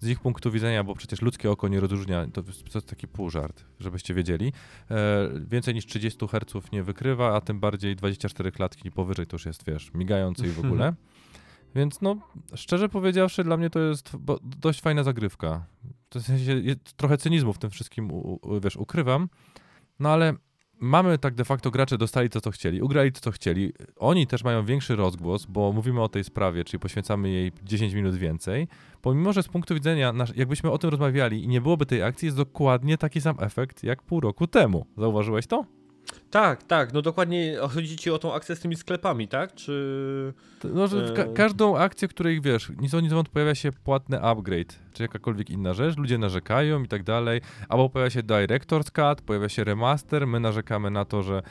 Z 0.00 0.08
ich 0.08 0.20
punktu 0.20 0.50
widzenia, 0.50 0.84
bo 0.84 0.94
przecież 0.94 1.22
ludzkie 1.22 1.50
oko 1.50 1.68
nie 1.68 1.80
rozróżnia, 1.80 2.26
to, 2.32 2.42
to 2.42 2.50
jest 2.74 2.86
taki 2.88 3.08
półżart, 3.08 3.64
żebyście 3.80 4.14
wiedzieli. 4.14 4.52
E, 4.90 5.28
więcej 5.46 5.74
niż 5.74 5.86
30 5.86 6.26
Hz 6.28 6.72
nie 6.72 6.82
wykrywa, 6.82 7.36
a 7.36 7.40
tym 7.40 7.60
bardziej 7.60 7.96
24 7.96 8.52
klatki 8.52 8.90
powyżej 8.90 9.26
to 9.26 9.34
już 9.34 9.46
jest, 9.46 9.64
wiesz, 9.66 9.90
migający 9.94 10.46
i 10.46 10.50
w 10.50 10.58
ogóle. 10.64 10.92
Więc 11.74 12.00
no, 12.00 12.16
szczerze 12.54 12.88
powiedziawszy, 12.88 13.44
dla 13.44 13.56
mnie 13.56 13.70
to 13.70 13.80
jest 13.80 14.16
dość 14.42 14.80
fajna 14.80 15.02
zagrywka. 15.02 15.66
W 16.14 16.20
sensie 16.20 16.62
trochę 16.96 17.18
cynizmu 17.18 17.52
w 17.52 17.58
tym 17.58 17.70
wszystkim, 17.70 18.10
wiesz, 18.62 18.76
ukrywam. 18.76 19.28
No 20.00 20.08
ale 20.08 20.34
mamy 20.80 21.18
tak 21.18 21.34
de 21.34 21.44
facto 21.44 21.70
gracze 21.70 21.98
dostali 21.98 22.30
to, 22.30 22.40
co 22.40 22.50
chcieli, 22.50 22.82
ugrali 22.82 23.12
to, 23.12 23.20
co 23.20 23.30
chcieli. 23.30 23.72
Oni 23.96 24.26
też 24.26 24.44
mają 24.44 24.64
większy 24.64 24.96
rozgłos, 24.96 25.46
bo 25.46 25.72
mówimy 25.72 26.02
o 26.02 26.08
tej 26.08 26.24
sprawie, 26.24 26.64
czyli 26.64 26.80
poświęcamy 26.80 27.30
jej 27.30 27.52
10 27.62 27.94
minut 27.94 28.14
więcej. 28.14 28.68
Pomimo, 29.02 29.32
że 29.32 29.42
z 29.42 29.48
punktu 29.48 29.74
widzenia, 29.74 30.12
jakbyśmy 30.36 30.70
o 30.70 30.78
tym 30.78 30.90
rozmawiali 30.90 31.44
i 31.44 31.48
nie 31.48 31.60
byłoby 31.60 31.86
tej 31.86 32.02
akcji, 32.02 32.26
jest 32.26 32.36
dokładnie 32.36 32.98
taki 32.98 33.20
sam 33.20 33.36
efekt 33.40 33.84
jak 33.84 34.02
pół 34.02 34.20
roku 34.20 34.46
temu. 34.46 34.86
Zauważyłeś 34.96 35.46
to? 35.46 35.64
Tak, 36.30 36.62
tak, 36.62 36.92
no 36.92 37.02
dokładnie 37.02 37.56
chodzi 37.70 37.96
ci 37.96 38.10
o 38.10 38.18
tą 38.18 38.34
akcję 38.34 38.56
z 38.56 38.60
tymi 38.60 38.76
sklepami, 38.76 39.28
tak? 39.28 39.54
Czy... 39.54 40.32
No, 40.64 40.86
że 40.86 41.12
ka- 41.16 41.22
Eee. 41.24 41.34
każdą 41.34 41.76
akcję, 41.76 42.08
której 42.08 42.40
wiesz, 42.40 42.72
nic 42.80 42.94
o 42.94 43.00
nic 43.00 43.12
wąt 43.12 43.28
pojawia 43.28 43.54
się 43.54 43.72
płatny 43.72 44.20
upgrade, 44.20 44.78
czy 44.92 45.02
jakakolwiek 45.02 45.50
inna 45.50 45.74
rzecz, 45.74 45.96
ludzie 45.96 46.18
narzekają 46.18 46.82
i 46.82 46.88
tak 46.88 47.02
dalej, 47.02 47.40
albo 47.68 47.88
pojawia 47.90 48.10
się 48.10 48.22
Director's 48.22 48.90
Cut, 48.90 49.22
pojawia 49.26 49.48
się 49.48 49.64
remaster, 49.64 50.26
my 50.26 50.40
narzekamy 50.40 50.90
na 50.90 51.04
to, 51.04 51.22
że 51.22 51.42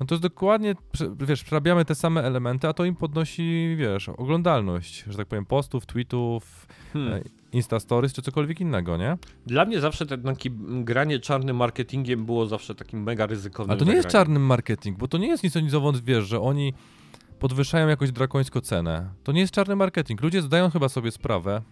no 0.00 0.06
to 0.06 0.14
jest 0.14 0.22
dokładnie, 0.22 0.74
wiesz, 1.20 1.44
przerabiamy 1.44 1.84
te 1.84 1.94
same 1.94 2.22
elementy, 2.22 2.68
a 2.68 2.72
to 2.72 2.84
im 2.84 2.96
podnosi, 2.96 3.74
wiesz, 3.78 4.08
oglądalność, 4.08 5.04
że 5.08 5.16
tak 5.16 5.26
powiem, 5.26 5.46
postów, 5.46 5.86
tweetów, 5.86 6.66
Hmm. 6.92 7.22
Ej. 7.52 7.56
Insta 7.56 7.80
Stories, 7.80 8.12
czy 8.12 8.22
cokolwiek 8.22 8.60
innego, 8.60 8.96
nie? 8.96 9.18
Dla 9.46 9.64
mnie 9.64 9.80
zawsze 9.80 10.06
ten 10.06 10.22
taki 10.22 10.50
granie 10.84 11.18
czarnym 11.18 11.56
marketingiem 11.56 12.26
było 12.26 12.46
zawsze 12.46 12.74
takim 12.74 13.02
mega 13.02 13.26
ryzykownym 13.26 13.70
Ale 13.70 13.78
to 13.78 13.84
nie 13.84 13.94
jest 13.96 14.08
czarny 14.08 14.38
marketing, 14.38 14.98
bo 14.98 15.08
to 15.08 15.18
nie 15.18 15.28
jest 15.28 15.42
nic 15.42 15.56
o 15.56 15.60
nic 15.60 15.74
wiesz, 16.04 16.24
że 16.24 16.40
oni 16.40 16.74
podwyższają 17.38 17.88
jakoś 17.88 18.12
drakońsko 18.12 18.60
cenę. 18.60 19.10
To 19.24 19.32
nie 19.32 19.40
jest 19.40 19.52
czarny 19.52 19.76
marketing. 19.76 20.22
Ludzie 20.22 20.42
zdają 20.42 20.70
chyba 20.70 20.88
sobie 20.88 21.10
sprawę, 21.10 21.62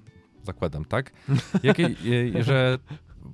zakładam, 0.43 0.85
tak, 0.85 1.13
jakiej, 1.63 1.97
e, 2.37 2.45
że 2.45 2.79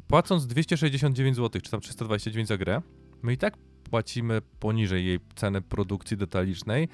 płacąc 0.09 0.47
269 0.47 1.37
zł, 1.37 1.63
czy 1.63 1.71
tam 1.71 1.81
329 1.81 2.49
za 2.49 2.57
grę, 2.59 2.83
my 3.23 3.33
i 3.33 3.37
tak 3.39 3.57
płacimy 3.91 4.43
poniżej 4.61 5.07
jej 5.07 5.21
ceny 5.35 5.63
produkcji 5.63 6.17
detalicznej, 6.17 6.89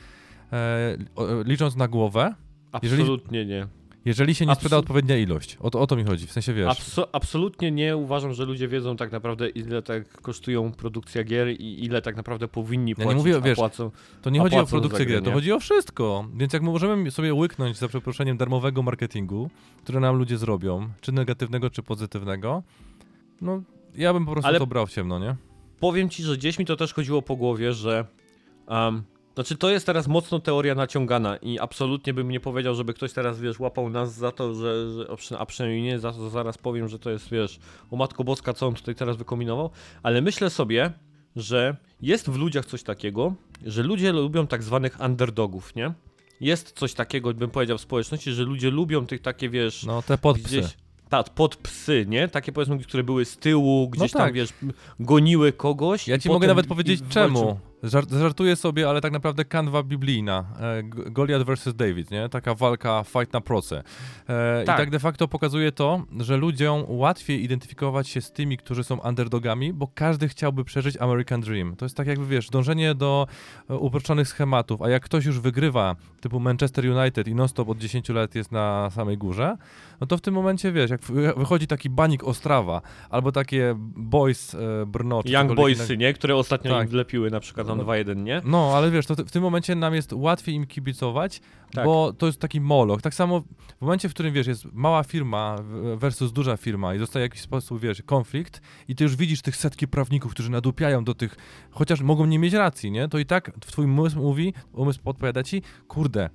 e, 0.52 0.96
o- 1.16 1.42
licząc 1.42 1.76
na 1.76 1.88
głowę, 1.88 2.34
jeżeli- 2.82 3.02
Absolutnie 3.02 3.46
nie. 3.46 3.66
Jeżeli 4.04 4.34
się 4.34 4.46
nie 4.46 4.54
sprzeda 4.54 4.76
Absu- 4.76 4.80
odpowiednia 4.80 5.16
ilość. 5.16 5.56
O 5.60 5.70
to, 5.70 5.80
o 5.80 5.86
to 5.86 5.96
mi 5.96 6.04
chodzi, 6.04 6.26
w 6.26 6.32
sensie 6.32 6.54
wiesz. 6.54 6.68
Abso- 6.68 7.06
absolutnie 7.12 7.70
nie 7.70 7.96
uważam, 7.96 8.32
że 8.32 8.44
ludzie 8.44 8.68
wiedzą 8.68 8.96
tak 8.96 9.12
naprawdę 9.12 9.48
ile 9.48 9.82
tak 9.82 10.22
kosztują 10.22 10.72
produkcja 10.72 11.24
gier 11.24 11.48
i 11.48 11.84
ile 11.84 12.02
tak 12.02 12.16
naprawdę 12.16 12.48
powinni 12.48 12.84
nie 12.84 12.94
płacić, 12.94 13.14
mówię, 13.14 13.36
a 13.36 13.40
wiesz, 13.40 13.56
płacą. 13.58 13.90
To 14.22 14.30
nie 14.30 14.40
chodzi 14.40 14.56
o 14.56 14.66
produkcję 14.66 15.06
grę, 15.06 15.22
to 15.22 15.26
nie? 15.28 15.34
chodzi 15.34 15.52
o 15.52 15.60
wszystko. 15.60 16.24
Więc 16.34 16.52
jak 16.52 16.62
możemy 16.62 17.10
sobie 17.10 17.34
łyknąć 17.34 17.76
za 17.76 17.88
przeproszeniem 17.88 18.36
darmowego 18.36 18.82
marketingu, 18.82 19.50
które 19.82 20.00
nam 20.00 20.16
ludzie 20.16 20.38
zrobią, 20.38 20.88
czy 21.00 21.12
negatywnego, 21.12 21.70
czy 21.70 21.82
pozytywnego, 21.82 22.62
no 23.40 23.62
ja 23.96 24.12
bym 24.12 24.26
po 24.26 24.32
prostu 24.32 24.48
Ale- 24.48 24.58
to 24.58 24.66
brał 24.66 24.86
w 24.86 24.90
ciemno, 24.92 25.18
nie? 25.18 25.36
Powiem 25.80 26.08
ci, 26.08 26.22
że 26.22 26.36
gdzieś 26.36 26.58
mi 26.58 26.64
to 26.64 26.76
też 26.76 26.94
chodziło 26.94 27.22
po 27.22 27.36
głowie, 27.36 27.72
że 27.72 28.06
um, 28.68 29.02
znaczy 29.34 29.56
to 29.56 29.70
jest 29.70 29.86
teraz 29.86 30.08
mocno 30.08 30.40
teoria 30.40 30.74
naciągana 30.74 31.36
i 31.36 31.58
absolutnie 31.58 32.14
bym 32.14 32.30
nie 32.30 32.40
powiedział, 32.40 32.74
żeby 32.74 32.94
ktoś 32.94 33.12
teraz, 33.12 33.40
wiesz, 33.40 33.60
łapał 33.60 33.90
nas 33.90 34.14
za 34.14 34.32
to, 34.32 34.54
że, 34.54 34.90
że 34.90 35.06
a 35.12 35.16
przy- 35.16 35.38
a 35.38 35.46
przynajmniej 35.46 35.82
nie, 35.82 35.98
za 35.98 36.12
to 36.12 36.30
zaraz 36.30 36.58
powiem, 36.58 36.88
że 36.88 36.98
to 36.98 37.10
jest, 37.10 37.30
wiesz, 37.30 37.58
o 37.90 37.96
Matko 37.96 38.24
Boska, 38.24 38.52
co 38.52 38.66
on 38.66 38.74
tutaj 38.74 38.94
teraz 38.94 39.16
wykombinował, 39.16 39.70
ale 40.02 40.20
myślę 40.22 40.50
sobie, 40.50 40.92
że 41.36 41.76
jest 42.02 42.30
w 42.30 42.36
ludziach 42.36 42.66
coś 42.66 42.82
takiego, 42.82 43.34
że 43.66 43.82
ludzie 43.82 44.12
lubią 44.12 44.46
tak 44.46 44.62
zwanych 44.62 45.00
underdogów, 45.00 45.74
nie? 45.76 45.92
Jest 46.40 46.72
coś 46.72 46.94
takiego, 46.94 47.34
bym 47.34 47.50
powiedział, 47.50 47.78
w 47.78 47.80
społeczności, 47.80 48.32
że 48.32 48.42
ludzie 48.42 48.70
lubią 48.70 49.06
tych 49.06 49.20
takie, 49.22 49.48
wiesz, 49.48 49.84
No 49.84 50.02
te 50.02 50.18
podpsy. 50.18 50.44
gdzieś... 50.48 50.76
Tak, 51.08 51.30
pod 51.30 51.56
psy, 51.56 52.04
nie? 52.08 52.28
Takie 52.28 52.52
powiedzmy, 52.52 52.78
które 52.78 53.02
były 53.04 53.24
z 53.24 53.36
tyłu, 53.36 53.88
gdzieś 53.88 54.12
tam, 54.12 54.22
tak. 54.22 54.34
wiesz, 54.34 54.52
goniły 55.00 55.52
kogoś. 55.52 56.08
Ja 56.08 56.18
ci 56.18 56.28
mogę 56.28 56.46
nawet 56.48 56.66
powiedzieć 56.66 57.00
czemu. 57.08 57.60
Żart, 57.82 58.10
żartuję 58.12 58.56
sobie, 58.56 58.88
ale 58.88 59.00
tak 59.00 59.12
naprawdę 59.12 59.44
kanwa 59.44 59.82
biblijna. 59.82 60.44
E, 60.60 60.82
G- 60.82 61.10
Goliath 61.10 61.44
vs. 61.46 61.74
David, 61.74 62.10
nie? 62.10 62.28
Taka 62.28 62.54
walka, 62.54 63.04
fight 63.04 63.32
na 63.32 63.40
proce. 63.40 63.82
E, 64.28 64.62
Tak. 64.66 64.76
I 64.76 64.78
tak 64.78 64.90
de 64.90 64.98
facto 64.98 65.28
pokazuje 65.28 65.72
to, 65.72 66.02
że 66.18 66.36
ludziom 66.36 66.84
łatwiej 66.88 67.44
identyfikować 67.44 68.08
się 68.08 68.20
z 68.20 68.32
tymi, 68.32 68.56
którzy 68.56 68.84
są 68.84 68.98
underdogami, 68.98 69.72
bo 69.72 69.88
każdy 69.94 70.28
chciałby 70.28 70.64
przeżyć 70.64 70.96
American 70.96 71.40
Dream. 71.40 71.76
To 71.76 71.84
jest 71.84 71.96
tak 71.96 72.06
jakby, 72.06 72.26
wiesz, 72.26 72.50
dążenie 72.50 72.94
do 72.94 73.26
e, 73.70 73.76
uproszczonych 73.76 74.28
schematów, 74.28 74.82
a 74.82 74.88
jak 74.90 75.02
ktoś 75.02 75.24
już 75.24 75.40
wygrywa, 75.40 75.96
typu 76.20 76.40
Manchester 76.40 76.84
United 76.98 77.28
i 77.28 77.34
non-stop 77.34 77.68
od 77.68 77.78
10 77.78 78.08
lat 78.08 78.34
jest 78.34 78.52
na 78.52 78.90
samej 78.90 79.18
górze, 79.18 79.56
no 80.00 80.06
to 80.06 80.16
w 80.16 80.20
tym 80.20 80.34
momencie, 80.34 80.72
wiesz, 80.72 80.90
jak 80.90 81.00
wy- 81.00 81.32
wychodzi 81.36 81.66
taki 81.66 81.90
banik 81.90 82.24
Ostrawa, 82.24 82.82
albo 83.10 83.32
takie 83.32 83.74
Boys 83.96 84.54
e, 84.54 84.58
Brno, 84.86 85.22
Young 85.24 85.54
Boysy, 85.54 85.84
innego. 85.84 86.00
nie? 86.00 86.12
Które 86.12 86.36
ostatnio 86.36 86.70
Tak. 86.70 86.88
na 87.30 87.40
przykład 87.40 87.69
tam 87.70 87.86
No. 87.86 87.92
2-1, 87.92 88.16
nie? 88.16 88.40
No, 88.44 88.72
ale 88.76 88.90
wiesz, 88.90 89.06
to 89.06 89.14
w 89.14 89.30
tym 89.30 89.42
momencie 89.42 89.74
nam 89.74 89.94
jest 89.94 90.12
łatwiej 90.12 90.54
im 90.54 90.66
kibicować, 90.66 91.40
Tak. 91.74 91.84
bo 91.84 92.12
to 92.12 92.26
jest 92.26 92.40
taki 92.40 92.60
moloch. 92.60 93.02
Tak 93.02 93.14
samo 93.14 93.40
w 93.78 93.80
momencie, 93.80 94.08
w 94.08 94.14
którym, 94.14 94.34
wiesz, 94.34 94.46
jest 94.46 94.64
mała 94.72 95.02
firma 95.02 95.56
versus 95.96 96.32
duża 96.32 96.56
firma 96.56 96.94
i 96.94 96.98
zostaje 96.98 97.22
w 97.22 97.26
jakiś 97.30 97.40
sposób, 97.42 97.80
wiesz, 97.80 98.02
konflikt 98.02 98.60
i 98.88 98.94
ty 98.94 99.04
już 99.04 99.16
widzisz 99.16 99.42
tych 99.42 99.56
setki 99.56 99.88
prawników, 99.88 100.32
którzy 100.32 100.50
nadupiają 100.50 101.04
do 101.04 101.14
tych, 101.14 101.36
chociaż 101.70 102.00
mogą 102.02 102.26
nie 102.26 102.38
mieć 102.38 102.52
racji, 102.54 102.90
nie? 102.90 103.08
To 103.08 103.18
i 103.18 103.26
tak 103.26 103.52
twój 103.60 103.84
umysł 103.84 104.18
mówi, 104.18 104.54
umysł 104.72 105.00
podpowiada 105.02 105.42
ci, 105.42 105.62
kurde, 105.88 106.30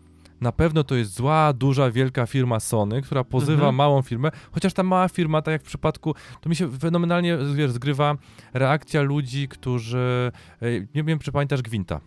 na 0.45 0.51
pewno 0.51 0.83
to 0.83 0.95
jest 0.95 1.13
zła, 1.15 1.53
duża, 1.53 1.91
wielka 1.91 2.25
firma 2.25 2.59
Sony, 2.59 3.01
która 3.01 3.23
pozywa 3.23 3.53
Mhm. 3.53 3.75
małą 3.75 4.01
firmę, 4.01 4.31
chociaż 4.51 4.73
ta 4.73 4.83
mała 4.83 5.07
firma, 5.09 5.41
tak 5.41 5.51
jak 5.51 5.61
w 5.61 5.65
przypadku, 5.65 6.15
to 6.41 6.49
mi 6.49 6.55
się 6.55 6.71
fenomenalnie 6.71 7.37
wiesz, 7.55 7.71
zgrywa 7.71 8.15
reakcja 8.53 9.01
ludzi, 9.01 9.47
którzy, 9.47 10.31
e, 10.61 10.65
nie 10.95 11.03
wiem, 11.03 11.19
czy 11.19 11.31
pamiętasz 11.31 11.61
Gwinta. 11.61 11.99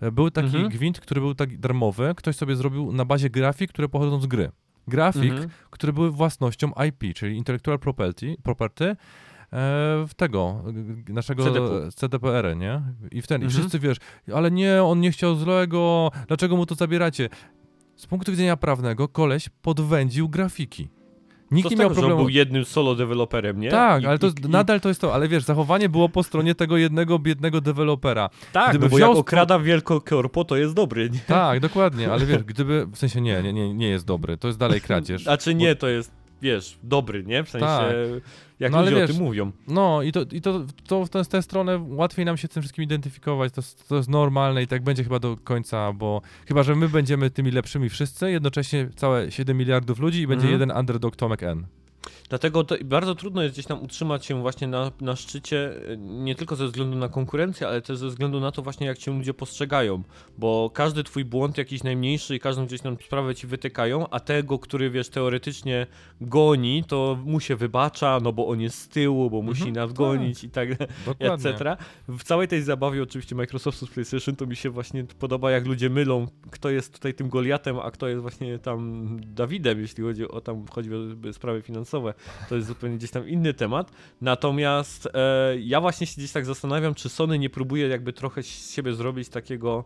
E, 0.00 0.12
Był 0.12 0.30
taki 0.30 0.46
Mhm. 0.46 0.68
gwint, 0.68 1.00
który 1.00 1.20
był 1.20 1.34
tak 1.34 1.58
darmowy, 1.58 2.12
ktoś 2.16 2.36
sobie 2.36 2.56
zrobił 2.56 2.92
na 2.92 3.04
bazie 3.04 3.30
grafik, 3.30 3.70
które 3.72 3.88
pochodzą 3.88 4.20
z 4.20 4.26
gry. 4.26 4.50
Grafik, 4.88 5.30
Mhm. 5.32 5.48
które 5.70 5.92
były 5.92 6.10
własnością 6.10 6.70
IP, 6.88 7.14
czyli 7.14 7.36
Intellectual 7.36 7.78
Property, 7.78 8.36
property 8.42 8.84
e, 8.84 8.96
w 10.08 10.10
tego, 10.16 10.64
naszego 11.08 11.44
CDP. 11.44 11.92
CDPR, 11.92 12.56
nie? 12.56 12.82
I 13.12 13.22
w 13.22 13.26
ten, 13.26 13.42
i 13.42 13.44
Mhm. 13.44 13.60
wszyscy 13.60 13.78
wiesz, 13.78 13.96
ale 14.34 14.50
nie, 14.50 14.82
on 14.82 15.00
nie 15.00 15.10
chciał 15.10 15.34
złego, 15.34 16.10
dlaczego 16.28 16.56
mu 16.56 16.66
to 16.66 16.74
zabieracie? 16.74 17.28
Z 17.96 18.06
punktu 18.06 18.30
widzenia 18.32 18.56
prawnego 18.56 19.08
koleś 19.08 19.48
podwędził 19.62 20.28
grafiki. 20.28 20.88
Nikt 21.50 21.70
nie 21.70 21.76
tego, 21.76 21.82
miał 21.82 21.88
że 21.94 21.94
on 21.94 22.02
problemu. 22.02 22.20
był 22.20 22.28
jednym 22.28 22.64
solo 22.64 22.94
deweloperem, 22.94 23.60
nie? 23.60 23.70
Tak, 23.70 24.02
I- 24.02 24.06
ale 24.06 24.18
to 24.18 24.26
i- 24.26 24.48
nadal 24.48 24.80
to 24.80 24.88
jest 24.88 25.00
to, 25.00 25.14
ale 25.14 25.28
wiesz, 25.28 25.44
zachowanie 25.44 25.88
było 25.88 26.08
po 26.08 26.22
stronie 26.22 26.54
tego 26.54 26.76
jednego 26.76 27.18
biednego 27.18 27.60
dewelopera. 27.60 28.30
Tak, 28.52 28.70
gdyby 28.70 28.84
no 28.84 28.90
bo 28.90 28.96
wziął 28.96 29.08
jak 29.10 29.18
okrada 29.18 29.58
wielkokorpo, 29.58 30.44
to 30.44 30.56
jest 30.56 30.74
dobry, 30.74 31.10
nie? 31.10 31.18
Tak, 31.18 31.60
dokładnie, 31.60 32.12
ale 32.12 32.26
wiesz, 32.26 32.42
gdyby, 32.44 32.86
w 32.86 32.98
sensie 32.98 33.20
nie, 33.20 33.42
nie, 33.42 33.52
nie, 33.52 33.74
nie 33.74 33.88
jest 33.88 34.06
dobry, 34.06 34.36
to 34.36 34.46
jest 34.48 34.58
dalej 34.58 34.80
kradzież. 34.80 35.22
Znaczy 35.30 35.54
nie, 35.54 35.74
to 35.76 35.88
jest, 35.88 36.12
wiesz, 36.42 36.78
dobry, 36.82 37.24
nie? 37.24 37.44
W 37.44 37.50
sensie, 37.50 37.66
Tak. 37.66 37.86
jak 38.60 38.72
No 38.72 38.82
ludzie 38.82 38.94
wiesz, 38.94 39.10
o 39.10 39.12
tym 39.14 39.22
mówią. 39.22 39.52
No 39.68 40.02
i 40.02 40.12
to, 40.12 40.20
i 40.32 40.40
to, 40.40 40.60
to 40.86 41.04
w 41.04 41.08
tę- 41.10 41.24
tę 41.28 41.42
stronę 41.42 41.78
łatwiej 41.88 42.24
nam 42.26 42.36
się 42.36 42.48
z 42.48 42.50
tym 42.50 42.62
wszystkim 42.62 42.84
identyfikować, 42.84 43.52
to, 43.52 43.60
jest- 43.60 43.88
to 43.88 43.96
jest 43.96 44.08
normalne 44.08 44.62
i 44.62 44.66
tak 44.66 44.82
będzie 44.82 45.04
chyba 45.04 45.18
do 45.18 45.36
końca, 45.44 45.92
bo 45.92 46.22
chyba, 46.48 46.62
że 46.62 46.74
my 46.74 46.88
będziemy 46.88 47.30
tymi 47.30 47.50
lepszymi 47.50 47.88
wszyscy, 47.88 48.30
jednocześnie 48.30 48.88
całe 48.96 49.30
7 49.30 49.56
miliardów 49.58 49.98
ludzi 49.98 50.20
i 50.20 50.26
będzie 50.26 50.46
Mhm. 50.48 50.60
jeden 50.60 50.78
underdog 50.78 51.16
Tomek 51.16 51.42
N. 51.42 51.66
Dlatego 52.28 52.64
to 52.64 52.74
bardzo 52.84 53.14
trudno 53.14 53.42
jest 53.42 53.54
gdzieś 53.54 53.66
tam 53.66 53.82
utrzymać 53.82 54.26
się 54.26 54.40
właśnie 54.40 54.66
na, 54.66 54.92
na 55.00 55.16
szczycie, 55.16 55.80
e, 55.92 55.96
nie 55.96 56.34
tylko 56.34 56.56
ze 56.56 56.66
względu 56.66 56.96
na 56.98 57.08
konkurencję, 57.08 57.68
ale 57.68 57.82
też 57.82 57.98
ze 57.98 58.06
względu 58.08 58.40
na 58.40 58.52
to 58.52 58.62
właśnie, 58.62 58.86
jak 58.86 58.98
cię 58.98 59.10
ludzie 59.10 59.34
postrzegają. 59.34 60.02
Bo 60.38 60.70
każdy 60.74 61.04
twój 61.04 61.24
błąd 61.24 61.58
jakiś 61.58 61.82
najmniejszy 61.82 62.36
i 62.36 62.40
każdą 62.40 62.66
gdzieś 62.66 62.80
tam 62.80 62.96
sprawę 63.06 63.34
ci 63.34 63.46
wytykają, 63.46 64.08
a 64.08 64.20
tego, 64.20 64.58
który 64.58 64.90
wiesz, 64.90 65.08
teoretycznie 65.08 65.86
goni, 66.20 66.84
to 66.88 67.18
mu 67.24 67.40
się 67.40 67.56
wybacza, 67.56 68.20
no 68.22 68.32
bo 68.32 68.46
on 68.48 68.60
jest 68.60 68.78
z 68.78 68.88
tyłu, 68.88 69.30
bo 69.30 69.42
musi 69.42 69.68
Mhm, 69.68 69.76
nadgonić 69.76 70.44
i 70.44 70.50
tak 70.50 70.68
Dokładnie. 71.06 71.50
etc. 71.50 71.76
W 72.08 72.24
całej 72.24 72.48
tej 72.48 72.62
zabawie 72.62 73.02
oczywiście 73.02 73.34
Microsoftu 73.34 73.86
z 73.86 73.90
PlayStation 73.90 74.36
to 74.36 74.46
mi 74.46 74.56
się 74.56 74.70
właśnie 74.70 75.04
podoba, 75.04 75.50
jak 75.50 75.66
ludzie 75.66 75.90
mylą, 75.90 76.26
kto 76.50 76.70
jest 76.70 76.92
tutaj 76.92 77.14
tym 77.14 77.28
Goliatem, 77.28 77.78
a 77.78 77.90
kto 77.90 78.08
jest 78.08 78.22
właśnie 78.22 78.58
tam 78.58 79.06
Dawidem, 79.20 79.80
jeśli 79.80 80.04
chodzi 80.04 80.28
o 80.28 80.40
tam 80.40 80.64
o 81.28 81.32
sprawy 81.32 81.62
finansowe. 81.62 82.14
To 82.48 82.54
jest 82.56 82.68
zupełnie 82.68 82.96
gdzieś 82.96 83.10
tam 83.10 83.28
inny 83.28 83.54
temat. 83.54 83.92
Natomiast 84.20 85.08
e, 85.14 85.56
ja 85.58 85.80
właśnie 85.80 86.06
się 86.06 86.14
gdzieś 86.16 86.32
tak 86.32 86.44
zastanawiam, 86.44 86.94
czy 86.94 87.08
Sony 87.08 87.38
nie 87.38 87.50
próbuje 87.50 87.88
jakby 87.88 88.12
trochę 88.12 88.42
z 88.42 88.72
siebie 88.74 88.94
zrobić 88.94 89.28
takiego 89.28 89.84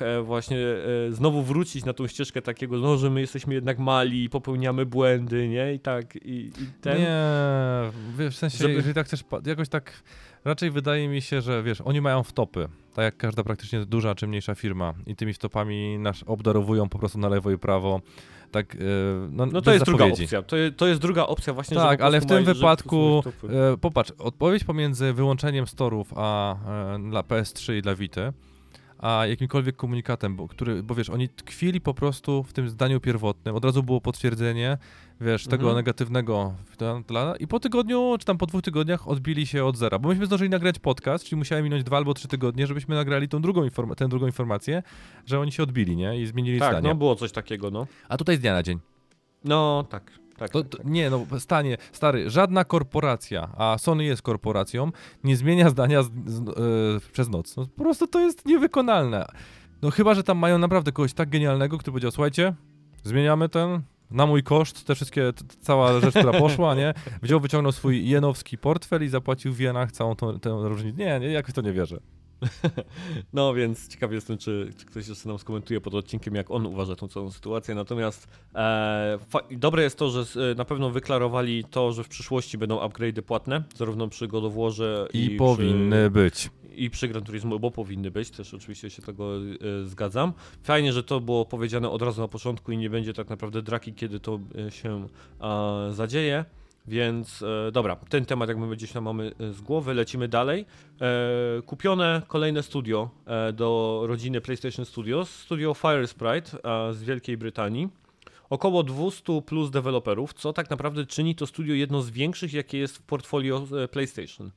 e, 0.00 0.22
właśnie 0.22 0.58
e, 0.58 1.12
znowu 1.12 1.42
wrócić 1.42 1.84
na 1.84 1.92
tą 1.92 2.06
ścieżkę 2.06 2.42
takiego, 2.42 2.78
no, 2.78 2.96
że 2.96 3.10
my 3.10 3.20
jesteśmy 3.20 3.54
jednak 3.54 3.78
mali, 3.78 4.30
popełniamy 4.30 4.86
błędy, 4.86 5.48
nie? 5.48 5.74
I 5.74 5.80
tak, 5.80 6.16
i, 6.16 6.50
i 6.58 6.66
ten... 6.80 6.98
Nie, 6.98 8.30
w 8.30 8.34
sensie, 8.34 8.58
Żeby- 8.58 8.74
jeżeli 8.74 8.94
tak 8.94 9.06
chcesz, 9.06 9.24
jakoś 9.46 9.68
tak, 9.68 10.02
raczej 10.44 10.70
wydaje 10.70 11.08
mi 11.08 11.22
się, 11.22 11.40
że 11.40 11.62
wiesz, 11.62 11.80
oni 11.80 12.00
mają 12.00 12.22
wtopy, 12.22 12.68
tak 12.94 13.02
jak 13.02 13.16
każda 13.16 13.44
praktycznie 13.44 13.86
duża 13.86 14.14
czy 14.14 14.26
mniejsza 14.26 14.54
firma 14.54 14.94
i 15.06 15.16
tymi 15.16 15.32
wtopami 15.32 15.98
nas 15.98 16.24
obdarowują 16.26 16.88
po 16.88 16.98
prostu 16.98 17.18
na 17.18 17.28
lewo 17.28 17.50
i 17.50 17.58
prawo, 17.58 18.00
tak, 18.50 18.74
yy, 18.74 18.80
no, 19.30 19.46
No 19.46 19.60
to 19.60 19.72
jest 19.72 19.84
druga 19.84 20.04
zapowiedzi. 20.04 20.24
opcja. 20.24 20.42
To, 20.42 20.56
to 20.76 20.86
jest 20.86 21.00
druga 21.00 21.26
opcja 21.26 21.52
właśnie, 21.52 21.76
Tak, 21.76 22.00
ale 22.00 22.20
w 22.20 22.26
tym 22.26 22.44
wypadku, 22.44 23.22
e, 23.72 23.76
popatrz, 23.76 24.10
odpowiedź 24.18 24.64
pomiędzy 24.64 25.12
wyłączeniem 25.12 25.66
storów 25.66 26.12
a 26.16 26.54
e, 26.96 26.98
dla 27.10 27.20
PS3 27.20 27.76
i 27.76 27.82
dla 27.82 27.94
Vity, 27.94 28.32
a 28.98 29.26
jakimkolwiek 29.26 29.76
komunikatem, 29.76 30.36
bo, 30.36 30.48
który, 30.48 30.82
bo 30.82 30.94
wiesz, 30.94 31.10
oni 31.10 31.28
tkwili 31.28 31.80
po 31.80 31.94
prostu 31.94 32.42
w 32.42 32.52
tym 32.52 32.68
zdaniu 32.68 33.00
pierwotnym, 33.00 33.54
od 33.54 33.64
razu 33.64 33.82
było 33.82 34.00
potwierdzenie, 34.00 34.78
wiesz, 35.20 35.44
tego 35.44 35.62
Mhm. 35.62 35.76
negatywnego 35.76 36.54
i 37.40 37.46
po 37.46 37.60
tygodniu, 37.60 38.16
czy 38.18 38.26
tam 38.26 38.38
po 38.38 38.46
dwóch 38.46 38.62
tygodniach 38.62 39.08
odbili 39.08 39.46
się 39.46 39.64
od 39.64 39.76
zera, 39.76 39.98
bo 39.98 40.08
myśmy 40.08 40.26
zdążyli 40.26 40.50
nagrać 40.50 40.78
podcast, 40.78 41.24
czyli 41.24 41.38
musiały 41.38 41.62
minąć 41.62 41.84
dwa 41.84 41.96
albo 41.96 42.14
trzy 42.14 42.28
tygodnie, 42.28 42.66
żebyśmy 42.66 42.94
nagrali 42.94 43.28
tą 43.28 43.42
drugą, 43.42 43.64
informa- 43.64 43.94
tę 43.94 44.08
drugą 44.08 44.26
informację, 44.26 44.82
że 45.26 45.40
oni 45.40 45.52
się 45.52 45.62
odbili, 45.62 45.96
nie, 45.96 46.20
i 46.22 46.26
zmienili 46.26 46.58
Tak, 46.58 46.72
zdanie. 46.72 46.88
no 46.88 46.94
było 46.94 47.16
coś 47.16 47.32
takiego, 47.32 47.70
no. 47.70 47.86
A 48.08 48.16
tutaj 48.16 48.36
z 48.36 48.40
dnia 48.40 48.52
na 48.52 48.62
dzień. 48.62 48.78
No, 49.44 49.84
tak, 49.90 50.10
tak. 50.38 50.50
To, 50.50 50.62
tak, 50.62 50.70
to, 50.70 50.78
tak. 50.78 50.86
nie, 50.86 51.10
no 51.10 51.26
stanie, 51.38 51.76
stary, 51.92 52.30
żadna 52.30 52.64
korporacja, 52.64 53.48
a 53.56 53.78
Sony 53.78 54.04
jest 54.04 54.22
korporacją, 54.22 54.90
nie 55.24 55.36
zmienia 55.36 55.70
zdania 55.70 56.02
z, 56.02 56.10
z, 56.26 56.48
e, 56.48 57.10
przez 57.12 57.28
noc. 57.28 57.56
No, 57.56 57.66
po 57.76 57.82
prostu 57.82 58.06
to 58.06 58.20
jest 58.20 58.46
niewykonalne. 58.46 59.26
No 59.82 59.90
chyba, 59.90 60.14
że 60.14 60.22
tam 60.22 60.38
mają 60.38 60.58
naprawdę 60.58 60.92
kogoś 60.92 61.12
tak 61.12 61.28
genialnego, 61.28 61.78
który 61.78 61.92
powiedział, 61.92 62.10
słuchajcie, 62.10 62.54
zmieniamy 63.04 63.48
ten, 63.48 63.82
na 64.10 64.26
mój 64.26 64.42
koszt, 64.42 64.86
te 64.86 64.94
wszystkie, 64.94 65.32
cała 65.60 66.00
rzecz, 66.00 66.14
która 66.14 66.32
poszła, 66.32 66.74
nie? 66.74 66.94
Wziął, 67.22 67.40
wyciągnął 67.40 67.72
swój 67.72 68.08
jenowski 68.08 68.58
portfel 68.58 69.04
i 69.04 69.08
zapłacił 69.08 69.52
w 69.52 69.58
jenach 69.60 69.92
całą 69.92 70.16
tą, 70.16 70.40
tę 70.40 70.58
różnicę. 70.62 70.98
Nie, 70.98 71.20
nie, 71.20 71.32
jakoś 71.32 71.54
to 71.54 71.60
nie 71.60 71.72
wierzę. 71.72 72.00
No 73.32 73.54
więc 73.54 73.88
ciekawy 73.88 74.14
jestem, 74.14 74.38
czy, 74.38 74.70
czy 74.78 74.86
ktoś 74.86 75.08
jeszcze 75.08 75.28
nam 75.28 75.38
skomentuje 75.38 75.80
pod 75.80 75.94
odcinkiem, 75.94 76.34
jak 76.34 76.50
on 76.50 76.66
uważa 76.66 76.96
tą 76.96 77.08
całą 77.08 77.30
sytuację. 77.30 77.74
Natomiast 77.74 78.28
e, 78.54 79.18
dobre 79.50 79.82
jest 79.82 79.98
to, 79.98 80.10
że 80.10 80.54
na 80.56 80.64
pewno 80.64 80.90
wyklarowali 80.90 81.64
to, 81.64 81.92
że 81.92 82.04
w 82.04 82.08
przyszłości 82.08 82.58
będą 82.58 82.78
upgrade'y 82.78 83.22
płatne, 83.22 83.62
zarówno 83.76 84.08
przy 84.08 84.28
God 84.28 84.44
of 84.44 84.54
Warze 84.54 85.08
I, 85.12 85.24
i, 85.24 85.36
powinny 85.36 86.10
być. 86.10 86.50
I 86.80 86.90
przy 86.90 87.08
Gran 87.08 87.24
Turismo, 87.24 87.58
bo 87.58 87.70
powinny 87.70 88.10
być, 88.10 88.30
też 88.30 88.54
oczywiście 88.54 88.90
się 88.90 89.02
tego 89.02 89.36
e, 89.36 89.40
zgadzam. 89.84 90.32
Fajnie, 90.62 90.92
że 90.92 91.02
to 91.02 91.20
było 91.20 91.44
powiedziane 91.44 91.90
od 91.90 92.02
razu 92.02 92.20
na 92.20 92.28
początku 92.28 92.72
i 92.72 92.76
nie 92.76 92.90
będzie 92.90 93.12
tak 93.12 93.28
naprawdę 93.28 93.62
draki, 93.62 93.92
kiedy 93.92 94.20
to 94.20 94.40
e, 94.66 94.70
się 94.70 95.06
zadzieje. 95.90 96.44
Więc 96.86 97.42
e, 97.42 97.72
dobra, 97.72 97.96
ten 97.96 98.24
temat 98.24 98.48
jak 98.48 98.58
my 98.58 98.76
gdzieś 98.76 98.92
tam 98.92 99.04
mamy 99.04 99.32
e, 99.40 99.52
z 99.52 99.60
głowy, 99.60 99.94
lecimy 99.94 100.28
dalej. 100.28 100.66
E, 101.00 101.62
kupione 101.62 102.22
kolejne 102.28 102.62
studio 102.62 103.10
e, 103.26 103.52
do 103.52 104.00
rodziny 104.06 104.40
PlayStation 104.40 104.84
Studios, 104.84 105.30
studio 105.30 105.74
Fire 105.74 106.06
Sprite 106.06 106.58
e, 106.64 106.94
z 106.94 107.02
Wielkiej 107.02 107.36
Brytanii. 107.36 107.88
Około 108.50 108.82
200 108.82 109.42
plus 109.42 109.70
deweloperów, 109.70 110.34
co 110.34 110.52
tak 110.52 110.70
naprawdę 110.70 111.06
czyni 111.06 111.34
to 111.34 111.46
studio 111.46 111.74
jedno 111.74 112.02
z 112.02 112.10
większych, 112.10 112.52
jakie 112.52 112.78
jest 112.78 112.98
w 112.98 113.02
portfolio 113.02 113.66
PlayStation. 113.90 114.50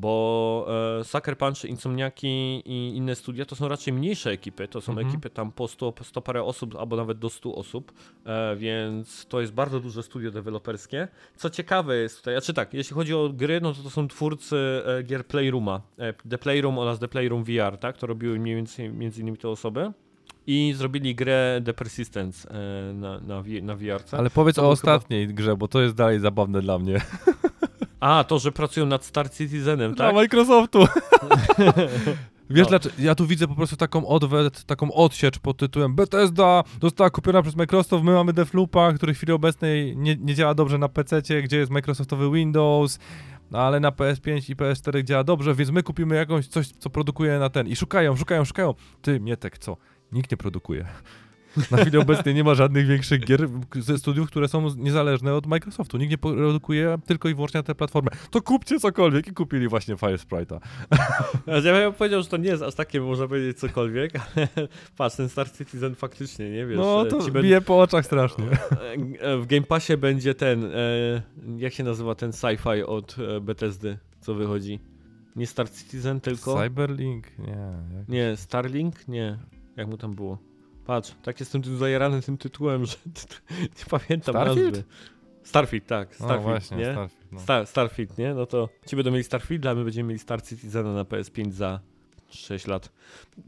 Bo 0.00 0.66
e, 1.00 1.04
Sucker 1.04 1.38
Punch, 1.38 1.64
Insomniaki 1.64 2.62
i 2.64 2.92
inne 2.96 3.14
studia 3.14 3.44
to 3.44 3.56
są 3.56 3.68
raczej 3.68 3.92
mniejsze 3.92 4.30
ekipy, 4.30 4.68
to 4.68 4.80
są 4.80 4.92
Mhm. 4.92 5.08
ekipy 5.08 5.30
tam 5.30 5.52
po 5.52 5.68
100, 5.68 5.92
po 5.92 6.04
100 6.04 6.22
parę 6.22 6.42
osób 6.42 6.76
albo 6.76 6.96
nawet 6.96 7.18
do 7.18 7.30
100 7.30 7.54
osób, 7.54 7.92
e, 8.26 8.56
więc 8.56 9.26
to 9.26 9.40
jest 9.40 9.52
bardzo 9.52 9.80
duże 9.80 10.02
studio 10.02 10.30
deweloperskie. 10.30 11.08
Co 11.36 11.50
ciekawe 11.50 11.96
jest 11.96 12.16
tutaj, 12.18 12.36
a 12.36 12.40
czy 12.40 12.54
tak, 12.54 12.74
jeśli 12.74 12.94
chodzi 12.94 13.14
o 13.14 13.28
gry, 13.28 13.60
no 13.60 13.74
to 13.74 13.82
to 13.82 13.90
są 13.90 14.08
twórcy 14.08 14.82
e, 14.86 15.02
gier 15.02 15.26
Playrooma, 15.26 15.80
The 16.30 16.38
Playroom 16.38 16.78
oraz 16.78 16.98
The 16.98 17.08
Playroom 17.08 17.44
VR, 17.44 17.78
tak, 17.80 17.96
to 17.98 18.06
robiły 18.06 18.38
mniej 18.38 18.54
więcej 18.56 18.90
między 18.92 19.20
innymi 19.20 19.36
te 19.38 19.48
osoby. 19.48 19.92
I 20.46 20.72
zrobili 20.76 21.14
grę 21.14 21.60
The 21.64 21.74
Persistence 21.74 22.48
na, 22.94 23.20
na, 23.20 23.42
na 23.62 23.76
VR-ce. 23.76 24.18
Ale 24.18 24.30
powiedz 24.30 24.56
To 24.56 24.62
o 24.66 24.70
ostatniej 24.70 25.28
grze, 25.28 25.56
bo 25.56 25.68
to 25.68 25.80
jest 25.80 25.94
dalej 25.94 26.20
zabawne 26.20 26.60
dla 26.60 26.78
mnie. 26.78 27.00
A, 28.00 28.24
to, 28.24 28.38
że 28.38 28.52
pracują 28.52 28.86
nad 28.86 29.04
Star 29.04 29.30
Citizenem, 29.30 29.94
Dla 29.94 30.06
tak? 30.06 30.14
Microsoftu. 30.14 30.78
Wiesz 32.50 32.64
No. 32.64 32.68
dlaczego? 32.68 32.94
Ja 32.98 33.14
tu 33.14 33.26
widzę 33.26 33.48
po 33.48 33.54
prostu 33.54 33.76
taką 33.76 34.06
odwet, 34.06 34.64
taką 34.64 34.92
odsiecz 34.92 35.38
pod 35.38 35.56
tytułem 35.56 35.94
Bethesda 35.94 36.64
została 36.82 37.10
kupiona 37.10 37.42
przez 37.42 37.56
Microsoft, 37.56 38.04
my 38.04 38.12
mamy 38.12 38.32
Deathloopa, 38.32 38.92
który 38.92 39.14
w 39.14 39.16
chwili 39.16 39.32
obecnej 39.32 39.96
nie, 39.96 40.16
nie 40.16 40.34
działa 40.34 40.54
dobrze 40.54 40.78
na 40.78 40.88
PC, 40.88 41.22
gdzie 41.42 41.56
jest 41.56 41.70
Microsoftowy 41.70 42.30
Windows, 42.30 42.98
no 43.50 43.58
ale 43.58 43.80
na 43.80 43.90
PS5 43.90 44.50
i 44.50 44.56
PS4 44.56 45.04
działa 45.04 45.24
dobrze, 45.24 45.54
więc 45.54 45.70
my 45.70 45.82
kupimy 45.82 46.16
jakąś 46.16 46.46
coś, 46.46 46.68
co 46.68 46.90
produkuje 46.90 47.38
na 47.38 47.50
ten. 47.50 47.66
I 47.68 47.76
szukają, 47.76 48.16
szukają, 48.16 48.44
szukają. 48.44 48.74
Ty, 49.02 49.20
Mietek, 49.20 49.58
co? 49.58 49.76
Nikt 50.12 50.30
nie 50.30 50.36
produkuje. 50.36 50.86
Na 51.70 51.78
chwilę 51.78 52.00
obecnej 52.00 52.34
nie 52.34 52.44
ma 52.44 52.54
żadnych 52.54 52.86
większych 52.86 53.24
gier 53.24 53.48
ze 53.80 53.98
studiów, 53.98 54.28
które 54.28 54.48
są 54.48 54.74
niezależne 54.76 55.34
od 55.34 55.46
Microsoftu. 55.46 55.98
Nikt 55.98 56.10
nie 56.10 56.18
produkuje 56.18 56.98
tylko 57.06 57.28
i 57.28 57.34
wyłącznie 57.34 57.58
na 57.58 57.62
tę 57.62 57.74
platformę. 57.74 58.10
To 58.30 58.42
kupcie 58.42 58.80
cokolwiek 58.80 59.28
i 59.28 59.32
kupili 59.32 59.68
właśnie 59.68 59.96
Fire 59.96 60.16
Sprite'a. 60.16 60.58
Ja 61.64 61.72
bym 61.72 61.92
powiedział, 61.92 62.22
że 62.22 62.28
to 62.28 62.36
nie 62.36 62.48
jest 62.48 62.62
aż 62.62 62.74
takie, 62.74 63.00
można 63.00 63.28
powiedzieć, 63.28 63.58
cokolwiek, 63.58 64.12
ale 64.16 64.48
patrz, 64.98 65.16
ten 65.16 65.28
Star 65.28 65.52
Citizen 65.52 65.94
faktycznie, 65.94 66.50
nie 66.50 66.66
wiesz. 66.66 66.76
No 66.78 67.06
e, 67.06 67.10
to 67.10 67.18
ben- 67.30 67.42
bije 67.42 67.60
po 67.60 67.80
oczach 67.80 68.06
strasznie. 68.06 68.44
e, 68.44 68.92
e, 69.20 69.38
W 69.38 69.46
Game 69.46 69.62
Passie 69.62 69.96
będzie 69.96 70.34
ten, 70.34 70.70
jak 71.56 71.72
się 71.72 71.84
nazywa 71.84 72.14
ten 72.14 72.30
sci-fi 72.30 72.84
od 72.86 73.16
Bethesdy, 73.40 73.98
co 74.20 74.34
wychodzi? 74.34 74.80
Nie 75.36 75.46
Star 75.46 75.70
Citizen, 75.70 76.20
tylko... 76.20 76.62
Cyberlink? 76.62 77.38
Nie. 77.38 77.72
Jak... 77.98 78.08
Nie, 78.08 78.36
Starlink? 78.36 79.08
Nie. 79.08 79.38
Jak 79.76 79.88
mu 79.88 79.96
tam 79.96 80.14
było? 80.14 80.47
Patrz, 80.88 81.14
tak 81.22 81.40
jestem 81.40 81.62
tym 81.62 81.78
zajarany 81.78 82.22
tym 82.22 82.38
tytułem, 82.38 82.86
że 82.86 82.96
nie 83.78 83.84
pamiętam 83.90 84.34
Starfield? 84.34 84.66
nazwy. 84.66 84.84
Starfield, 85.42 85.86
tak. 85.86 86.08
No 86.10 86.14
Starfield, 86.26 86.42
właśnie, 86.42 86.76
nie? 86.76 86.84
Starfield. 86.84 87.32
No. 87.32 87.40
Star, 87.40 87.66
Starfield, 87.66 88.18
nie? 88.18 88.34
No 88.34 88.46
to 88.46 88.68
ci 88.86 88.96
będą 88.96 89.10
mieli 89.10 89.24
Starfield, 89.24 89.66
a 89.66 89.74
my 89.74 89.84
będziemy 89.84 90.08
mieli 90.08 90.18
Star 90.18 90.42
Citizena 90.42 90.92
na 90.92 91.02
PS5 91.04 91.50
za 91.50 91.80
6 92.28 92.66
lat. 92.66 92.92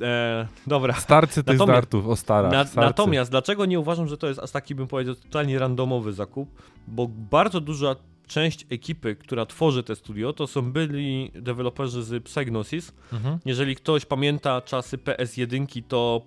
E, 0.01 0.49
dobra. 0.67 0.95
Starcy 0.95 1.43
tych 1.45 1.59
Natomiast- 1.59 1.73
startów, 1.79 2.07
o 2.07 2.17
starach. 2.17 2.53
Na, 2.53 2.83
natomiast 2.83 3.31
dlaczego 3.31 3.67
nie 3.67 3.81
uważam, 3.81 4.09
że 4.09 4.17
to 4.19 4.29
jest 4.29 4.41
aż 4.41 4.51
taki, 4.51 4.75
bym 4.75 4.87
powiedział, 4.87 5.15
totalnie 5.15 5.59
randomowy 5.59 6.13
zakup? 6.13 6.49
Bo 6.89 7.09
bardzo 7.09 7.61
duża 7.61 7.97
część 8.27 8.67
ekipy, 8.71 9.17
która 9.17 9.47
tworzy 9.47 9.83
te 9.83 9.97
studio, 9.97 10.33
to 10.33 10.47
są 10.47 10.73
byli 10.73 11.31
deweloperzy 11.35 12.03
z 12.03 12.25
Psygnosis. 12.25 12.93
Mhm. 13.13 13.39
Jeżeli 13.45 13.77
ktoś 13.77 14.07
pamięta 14.07 14.61
czasy 14.61 14.99
PS1, 14.99 15.83
to 15.89 16.23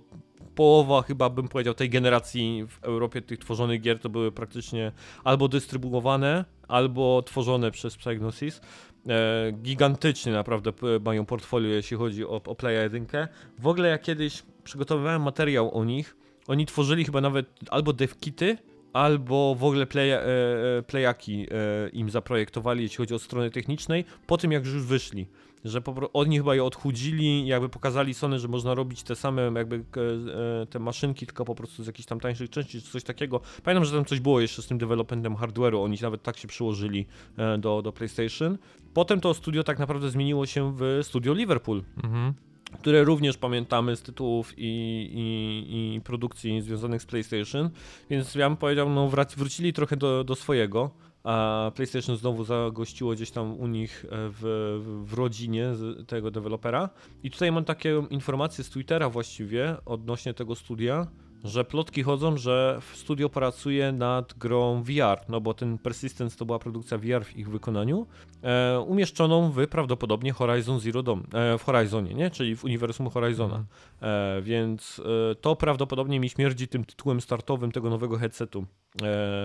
połowa 0.55 1.01
chyba 1.01 1.29
bym 1.29 1.47
powiedział 1.47 1.73
tej 1.73 1.89
generacji 1.89 2.65
w 2.69 2.83
Europie 2.83 3.21
tych 3.21 3.39
tworzonych 3.39 3.81
gier 3.81 3.99
to 3.99 4.09
były 4.09 4.31
praktycznie 4.31 4.91
albo 5.23 5.47
dystrybuowane, 5.47 6.45
albo 6.67 7.21
tworzone 7.21 7.71
przez 7.71 7.97
Psygnosis. 7.97 8.61
E, 9.07 9.51
gigantycznie 9.51 10.31
naprawdę 10.31 10.73
mają 11.05 11.25
portfolio, 11.25 11.69
jeśli 11.69 11.97
chodzi 11.97 12.25
o, 12.25 12.41
o 12.45 12.55
Playa 12.55 12.83
1. 12.83 13.07
W 13.59 13.67
ogóle 13.67 13.89
ja 13.89 13.97
kiedyś 13.97 14.43
przygotowywałem 14.63 15.21
materiał 15.21 15.77
o 15.77 15.85
nich, 15.85 16.15
oni 16.47 16.65
tworzyli 16.65 17.05
chyba 17.05 17.21
nawet 17.21 17.45
albo 17.69 17.93
devkity, 17.93 18.57
albo 18.93 19.55
w 19.55 19.63
ogóle 19.63 19.85
play, 19.85 20.11
e, 20.11 20.19
e, 20.19 20.83
playaki 20.87 21.47
e, 21.51 21.89
im 21.89 22.09
zaprojektowali, 22.09 22.83
jeśli 22.83 22.97
chodzi 22.97 23.13
o 23.13 23.19
stronę 23.19 23.49
technicznej, 23.49 24.05
po 24.27 24.37
tym 24.37 24.51
jak 24.51 24.65
już 24.65 24.83
wyszli. 24.83 25.27
Że 25.65 25.81
po, 25.81 26.13
oni 26.13 26.37
chyba 26.37 26.55
je 26.55 26.63
odchudzili, 26.63 27.47
jakby 27.47 27.69
pokazali 27.69 28.13
Sony, 28.13 28.39
że 28.39 28.47
można 28.47 28.73
robić 28.73 29.03
te 29.03 29.15
same 29.15 29.51
jakby 29.55 29.75
e, 29.75 30.65
te 30.65 30.79
maszynki, 30.79 31.25
tylko 31.25 31.45
po 31.45 31.55
prostu 31.55 31.83
z 31.83 31.87
jakichś 31.87 32.07
tam 32.07 32.19
tańszych 32.19 32.49
części, 32.49 32.81
czy 32.81 32.91
coś 32.91 33.03
takiego. 33.03 33.41
Pamiętam, 33.63 33.85
że 33.85 33.91
tam 33.91 34.05
coś 34.05 34.19
było 34.19 34.41
jeszcze 34.41 34.61
z 34.61 34.67
tym 34.67 34.77
developmentem 34.77 35.35
hardware'u, 35.35 35.83
oni 35.83 35.97
nawet 36.01 36.23
tak 36.23 36.37
się 36.37 36.47
przyłożyli 36.47 37.05
e, 37.37 37.57
do, 37.57 37.81
do 37.81 37.91
PlayStation. 37.91 38.57
Potem 38.93 39.21
to 39.21 39.33
studio 39.33 39.63
tak 39.63 39.79
naprawdę 39.79 40.09
zmieniło 40.09 40.45
się 40.45 40.75
w 40.77 40.99
studio 41.03 41.33
Liverpool. 41.33 41.83
Mhm 42.03 42.33
które 42.79 43.03
również 43.03 43.37
pamiętamy 43.37 43.95
z 43.95 44.01
tytułów 44.01 44.53
i, 44.57 44.63
i, 45.13 45.95
i, 45.95 46.01
produkcji 46.01 46.61
związanych 46.61 47.01
z 47.01 47.05
PlayStation, 47.05 47.69
więc 48.09 48.35
ja 48.35 48.49
bym 48.49 48.57
powiedział, 48.57 48.89
no 48.89 49.09
wrócili 49.37 49.73
trochę 49.73 49.97
do, 49.97 50.23
do 50.23 50.35
swojego, 50.35 50.91
a 51.23 51.71
PlayStation 51.75 52.17
znowu 52.17 52.43
zagościło 52.43 53.13
gdzieś 53.13 53.31
tam 53.31 53.59
u 53.59 53.67
nich 53.67 54.05
e, 54.05 54.07
w, 54.11 54.41
w 55.05 55.13
rodzinie 55.13 55.67
tego 56.07 56.31
dewelopera. 56.31 56.89
I 57.23 57.31
tutaj 57.31 57.51
mam 57.51 57.65
takie 57.65 58.03
informacje 58.09 58.63
z 58.63 58.69
Twittera 58.69 59.09
właściwie 59.09 59.75
odnośnie 59.85 60.33
tego 60.33 60.55
studia, 60.55 61.07
że 61.43 61.65
plotki 61.65 62.03
chodzą, 62.03 62.37
że 62.37 62.79
studio 62.93 63.29
pracuje 63.29 63.91
nad 63.91 64.33
grą 64.33 64.83
VR, 64.83 65.29
no 65.29 65.41
bo 65.41 65.53
ten 65.53 65.77
Persistence 65.77 66.37
to 66.37 66.45
była 66.45 66.59
produkcja 66.59 66.97
VR 66.97 67.25
w 67.25 67.37
ich 67.37 67.49
wykonaniu, 67.49 68.07
e, 68.43 68.79
umieszczoną 68.79 69.51
w 69.51 69.67
prawdopodobnie 69.67 70.33
Horizon 70.33 70.79
Zero 70.79 71.03
Dawn, 71.03 71.19
e, 71.33 71.57
w 71.57 71.63
Horizonie, 71.63 72.13
nie? 72.13 72.29
czyli 72.29 72.55
w 72.55 72.63
uniwersum 72.63 73.09
Horizona. 73.09 73.55
Mhm. 73.55 73.67
E, 74.01 74.41
więc 74.41 75.01
e, 75.31 75.35
to 75.35 75.55
prawdopodobnie 75.55 76.19
mi 76.19 76.29
śmierdzi 76.29 76.67
tym 76.67 76.85
tytułem 76.85 77.21
startowym 77.21 77.71
tego 77.71 77.89
nowego 77.89 78.17
headsetu 78.17 78.65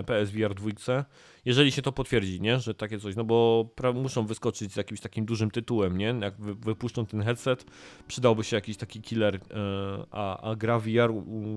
PSVR 0.06 0.54
2 0.54 1.04
jeżeli 1.44 1.72
się 1.72 1.82
to 1.82 1.92
potwierdzi, 1.92 2.40
nie, 2.40 2.58
że 2.60 2.74
takie 2.74 2.98
coś, 2.98 3.16
no 3.16 3.24
bo 3.24 3.68
muszą 3.94 4.26
wyskoczyć 4.26 4.72
z 4.72 4.76
jakimś 4.76 5.00
takim 5.00 5.24
dużym 5.24 5.50
tytułem, 5.50 5.98
nie, 5.98 6.14
jak 6.20 6.40
wy 6.40 6.54
wypuszczą 6.54 7.06
ten 7.06 7.22
headset, 7.22 7.64
przydałby 8.08 8.44
się 8.44 8.56
jakiś 8.56 8.76
taki 8.76 9.00
killer, 9.00 9.34
e, 9.34 9.40
a, 10.10 10.50
a 10.50 10.56
gra 10.56 10.78
VR 10.78 11.12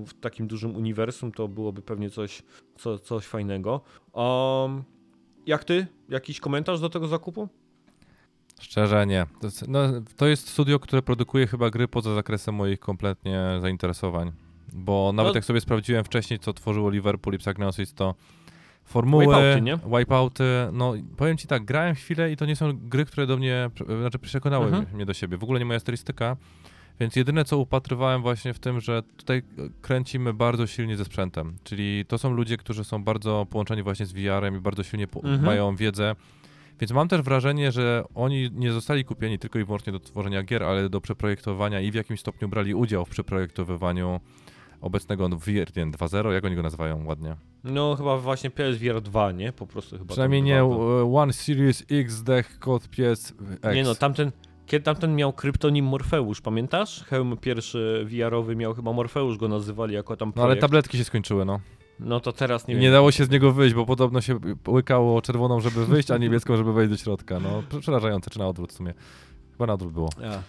w 0.06 0.20
takim 0.20 0.46
dużym 0.46 0.76
uniwersum 0.76 1.32
to 1.32 1.48
byłoby 1.48 1.82
pewnie 1.82 2.10
coś, 2.10 2.42
co, 2.78 2.98
coś 2.98 3.24
fajnego. 3.24 3.80
Um, 4.12 4.84
jak 5.46 5.64
ty? 5.64 5.86
Jakiś 6.08 6.40
komentarz 6.40 6.80
do 6.80 6.88
tego 6.88 7.08
zakupu? 7.08 7.48
Szczerze 8.60 9.06
nie. 9.06 9.26
To 9.40 9.46
jest, 9.46 9.68
no, 9.68 9.80
to 10.16 10.26
jest 10.26 10.48
studio, 10.48 10.78
które 10.78 11.02
produkuje 11.02 11.46
chyba 11.46 11.70
gry 11.70 11.88
poza 11.88 12.14
zakresem 12.14 12.54
moich 12.54 12.80
kompletnie 12.80 13.58
zainteresowań. 13.60 14.32
Bo 14.74 15.12
nawet 15.14 15.32
no. 15.32 15.38
jak 15.38 15.44
sobie 15.44 15.60
sprawdziłem 15.60 16.04
wcześniej, 16.04 16.38
co 16.38 16.52
tworzyło 16.52 16.90
Liverpool 16.90 17.34
i 17.34 17.38
Psygnosis, 17.38 17.94
to 17.94 18.14
formuły, 18.84 19.24
wipeouty, 19.24 19.62
nie? 19.62 19.78
wipeouty, 19.98 20.44
no 20.72 20.94
powiem 21.16 21.36
ci 21.36 21.46
tak, 21.48 21.64
grałem 21.64 21.94
chwilę 21.94 22.32
i 22.32 22.36
to 22.36 22.46
nie 22.46 22.56
są 22.56 22.72
gry, 22.88 23.04
które 23.04 23.26
do 23.26 23.36
mnie, 23.36 23.70
znaczy 24.00 24.18
przekonały 24.18 24.66
mhm. 24.66 24.86
mnie 24.94 25.06
do 25.06 25.14
siebie, 25.14 25.36
w 25.36 25.42
ogóle 25.42 25.58
nie 25.58 25.64
moja 25.64 25.80
stylistyka, 25.80 26.36
więc 27.00 27.16
jedyne 27.16 27.44
co 27.44 27.58
upatrywałem 27.58 28.22
właśnie 28.22 28.54
w 28.54 28.58
tym, 28.58 28.80
że 28.80 29.02
tutaj 29.16 29.42
kręcimy 29.82 30.34
bardzo 30.34 30.66
silnie 30.66 30.96
ze 30.96 31.04
sprzętem, 31.04 31.56
czyli 31.64 32.04
to 32.08 32.18
są 32.18 32.30
ludzie, 32.30 32.56
którzy 32.56 32.84
są 32.84 33.04
bardzo 33.04 33.46
połączeni 33.50 33.82
właśnie 33.82 34.06
z 34.06 34.12
VR-em 34.12 34.56
i 34.56 34.60
bardzo 34.60 34.82
silnie 34.82 35.06
mhm. 35.14 35.44
mają 35.44 35.76
wiedzę, 35.76 36.14
więc 36.80 36.92
mam 36.92 37.08
też 37.08 37.22
wrażenie, 37.22 37.72
że 37.72 38.04
oni 38.14 38.50
nie 38.54 38.72
zostali 38.72 39.04
kupieni 39.04 39.38
tylko 39.38 39.58
i 39.58 39.64
wyłącznie 39.64 39.92
do 39.92 40.00
tworzenia 40.00 40.42
gier, 40.42 40.62
ale 40.62 40.88
do 40.88 41.00
przeprojektowania 41.00 41.80
i 41.80 41.90
w 41.90 41.94
jakimś 41.94 42.20
stopniu 42.20 42.48
brali 42.48 42.74
udział 42.74 43.04
w 43.04 43.08
przeprojektowywaniu 43.08 44.20
obecnego 44.82 45.28
VR 45.28 45.72
2.0, 45.72 46.32
jak 46.32 46.44
oni 46.44 46.56
go 46.56 46.62
nazywają 46.62 47.04
ładnie? 47.06 47.36
No 47.64 47.96
chyba 47.96 48.18
właśnie 48.18 48.50
PSVR 48.50 49.00
2, 49.00 49.32
nie? 49.32 49.52
Po 49.52 49.66
prostu 49.66 49.98
chyba. 49.98 50.12
Przynajmniej 50.12 50.42
nie 50.42 50.64
One 51.14 51.32
Series 51.32 51.84
X 51.90 52.22
Dech 52.22 52.58
kod 52.58 52.88
pies 52.88 53.34
X. 53.62 53.74
Nie 53.74 53.84
no, 53.84 53.94
tamten, 53.94 54.32
kiedy 54.66 54.84
tamten 54.84 55.16
miał 55.16 55.32
kryptonim 55.32 55.84
Morfeusz, 55.84 56.40
pamiętasz? 56.40 57.04
Hełm 57.04 57.36
pierwszy 57.36 58.06
VR-owy 58.08 58.56
miał 58.56 58.74
chyba 58.74 58.92
Morfeusz 58.92 59.38
go 59.38 59.48
nazywali 59.48 59.94
jako 59.94 60.16
tam 60.16 60.32
projekt. 60.32 60.48
No 60.48 60.52
ale 60.52 60.60
tabletki 60.60 60.98
się 60.98 61.04
skończyły, 61.04 61.44
no. 61.44 61.60
No 62.00 62.20
to 62.20 62.32
teraz 62.32 62.68
nie 62.68 62.74
wiem. 62.74 62.82
Nie 62.82 62.90
dało 62.90 63.12
się 63.12 63.24
z 63.24 63.30
niego 63.30 63.52
wyjść, 63.52 63.74
bo 63.74 63.86
podobno 63.86 64.20
się 64.20 64.38
łykało 64.68 65.22
czerwoną, 65.22 65.60
żeby 65.60 65.86
wyjść, 65.86 66.10
a 66.10 66.18
niebieską, 66.18 66.56
żeby 66.56 66.72
wejść 66.72 66.90
do 66.90 66.96
środka. 66.96 67.40
No 67.40 67.62
przerażające, 67.80 68.30
czy 68.30 68.38
na 68.38 68.48
odwrót 68.48 68.72
w 68.72 68.76
sumie. 68.76 68.94
Chyba 69.52 69.66
na 69.66 69.72
odwrót 69.72 69.92
było. 69.92 70.08
Ja. 70.22 70.42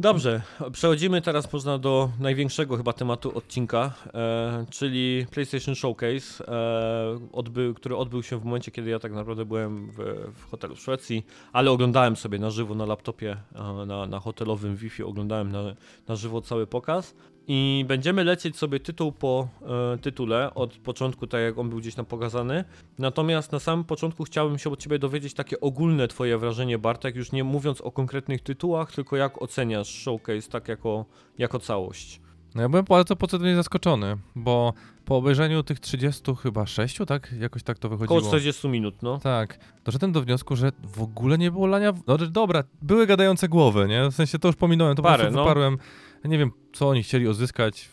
Dobrze, 0.00 0.42
przechodzimy 0.72 1.22
teraz 1.22 1.52
można 1.52 1.78
do 1.78 2.10
największego 2.20 2.76
chyba 2.76 2.92
tematu 2.92 3.38
odcinka, 3.38 3.92
e, 4.14 4.66
czyli 4.70 5.26
PlayStation 5.30 5.74
Showcase, 5.74 6.46
e, 6.48 7.28
odbył, 7.32 7.74
który 7.74 7.96
odbył 7.96 8.22
się 8.22 8.40
w 8.40 8.44
momencie, 8.44 8.70
kiedy 8.70 8.90
ja 8.90 8.98
tak 8.98 9.12
naprawdę 9.12 9.44
byłem 9.44 9.90
w, 9.90 9.96
w, 10.34 10.50
hotelu 10.50 10.76
w 10.76 10.80
Szwecji, 10.80 11.26
ale 11.52 11.70
oglądałem 11.70 12.16
sobie 12.16 12.38
na 12.38 12.50
żywo 12.50 12.74
na 12.74 12.86
laptopie, 12.86 13.36
e, 13.54 13.86
na, 13.86 14.06
na 14.06 14.20
hotelowym 14.20 14.76
Wi-Fi, 14.76 15.02
oglądałem 15.02 15.52
na, 15.52 15.62
na 16.08 16.16
żywo 16.16 16.40
cały 16.40 16.66
pokaz. 16.66 17.14
I 17.52 17.84
będziemy 17.88 18.24
lecieć 18.24 18.56
sobie 18.56 18.80
tytuł 18.80 19.12
po 19.12 19.48
e, 19.94 19.98
tytule, 19.98 20.54
od 20.54 20.76
początku, 20.76 21.26
tak 21.26 21.40
jak 21.40 21.58
on 21.58 21.68
był 21.68 21.78
gdzieś 21.78 21.94
tam 21.94 22.06
pokazany. 22.06 22.64
Natomiast 22.98 23.52
na 23.52 23.58
samym 23.58 23.84
początku 23.84 24.24
chciałbym 24.24 24.58
się 24.58 24.70
od 24.70 24.80
Ciebie 24.80 24.98
dowiedzieć 24.98 25.34
takie 25.34 25.60
ogólne 25.60 26.08
Twoje 26.08 26.38
wrażenie, 26.38 26.78
Bartek, 26.78 27.16
już 27.16 27.32
nie 27.32 27.44
mówiąc 27.44 27.80
o 27.80 27.92
konkretnych 27.92 28.40
tytułach, 28.40 28.92
tylko 28.92 29.16
jak 29.16 29.42
oceniasz 29.42 29.88
showcase 29.88 30.50
tak 30.50 30.68
jako, 30.68 31.04
jako 31.38 31.58
całość. 31.58 32.20
No 32.54 32.62
ja 32.62 32.68
byłem 32.68 32.84
bardzo 32.84 33.16
pozytywnie 33.16 33.56
zaskoczony, 33.56 34.16
bo 34.34 34.72
po 35.04 35.16
obejrzeniu 35.16 35.62
tych 35.62 35.80
30 35.80 36.22
chyba 36.42 36.66
6, 36.66 36.98
tak? 37.06 37.34
Jakoś 37.40 37.62
tak 37.62 37.78
to 37.78 37.88
wychodziło. 37.88 38.18
Około 38.18 38.30
40 38.30 38.68
minut, 38.68 39.02
no. 39.02 39.18
Tak. 39.18 39.58
Doszedłem 39.84 40.12
do 40.12 40.22
wniosku, 40.22 40.56
że 40.56 40.72
w 40.84 41.02
ogóle 41.02 41.38
nie 41.38 41.50
było 41.50 41.66
lania... 41.66 41.92
No 42.06 42.18
dobra, 42.18 42.64
były 42.82 43.06
gadające 43.06 43.48
głowy, 43.48 43.88
nie? 43.88 44.10
W 44.10 44.14
sensie 44.14 44.38
to 44.38 44.48
już 44.48 44.56
pominąłem, 44.56 44.96
to 44.96 45.02
Parę, 45.02 45.24
po 45.24 45.32
prostu 45.32 45.60
no. 45.60 45.76
Ja 46.24 46.30
nie 46.30 46.38
wiem, 46.38 46.50
co 46.72 46.88
oni 46.88 47.02
chcieli 47.02 47.28
uzyskać 47.28 47.88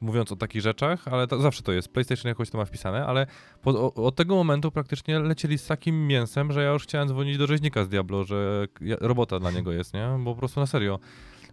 mówiąc 0.00 0.32
o 0.32 0.36
takich 0.36 0.62
rzeczach, 0.62 1.08
ale 1.08 1.26
to, 1.26 1.40
zawsze 1.40 1.62
to 1.62 1.72
jest. 1.72 1.88
PlayStation 1.88 2.28
jakoś 2.28 2.50
to 2.50 2.58
ma 2.58 2.64
wpisane, 2.64 3.06
ale 3.06 3.26
po, 3.62 3.70
o, 3.70 3.94
od 3.94 4.16
tego 4.16 4.34
momentu 4.36 4.70
praktycznie 4.70 5.18
lecieli 5.18 5.58
z 5.58 5.66
takim 5.66 6.06
mięsem, 6.06 6.52
że 6.52 6.62
ja 6.62 6.72
już 6.72 6.82
chciałem 6.82 7.08
dzwonić 7.08 7.38
do 7.38 7.46
rzeźnika 7.46 7.84
z 7.84 7.88
Diablo, 7.88 8.24
że 8.24 8.66
robota 9.00 9.38
dla 9.40 9.50
niego 9.50 9.72
jest, 9.72 9.94
nie? 9.94 10.08
Bo 10.24 10.34
po 10.34 10.38
prostu 10.38 10.60
na 10.60 10.66
serio. 10.66 10.98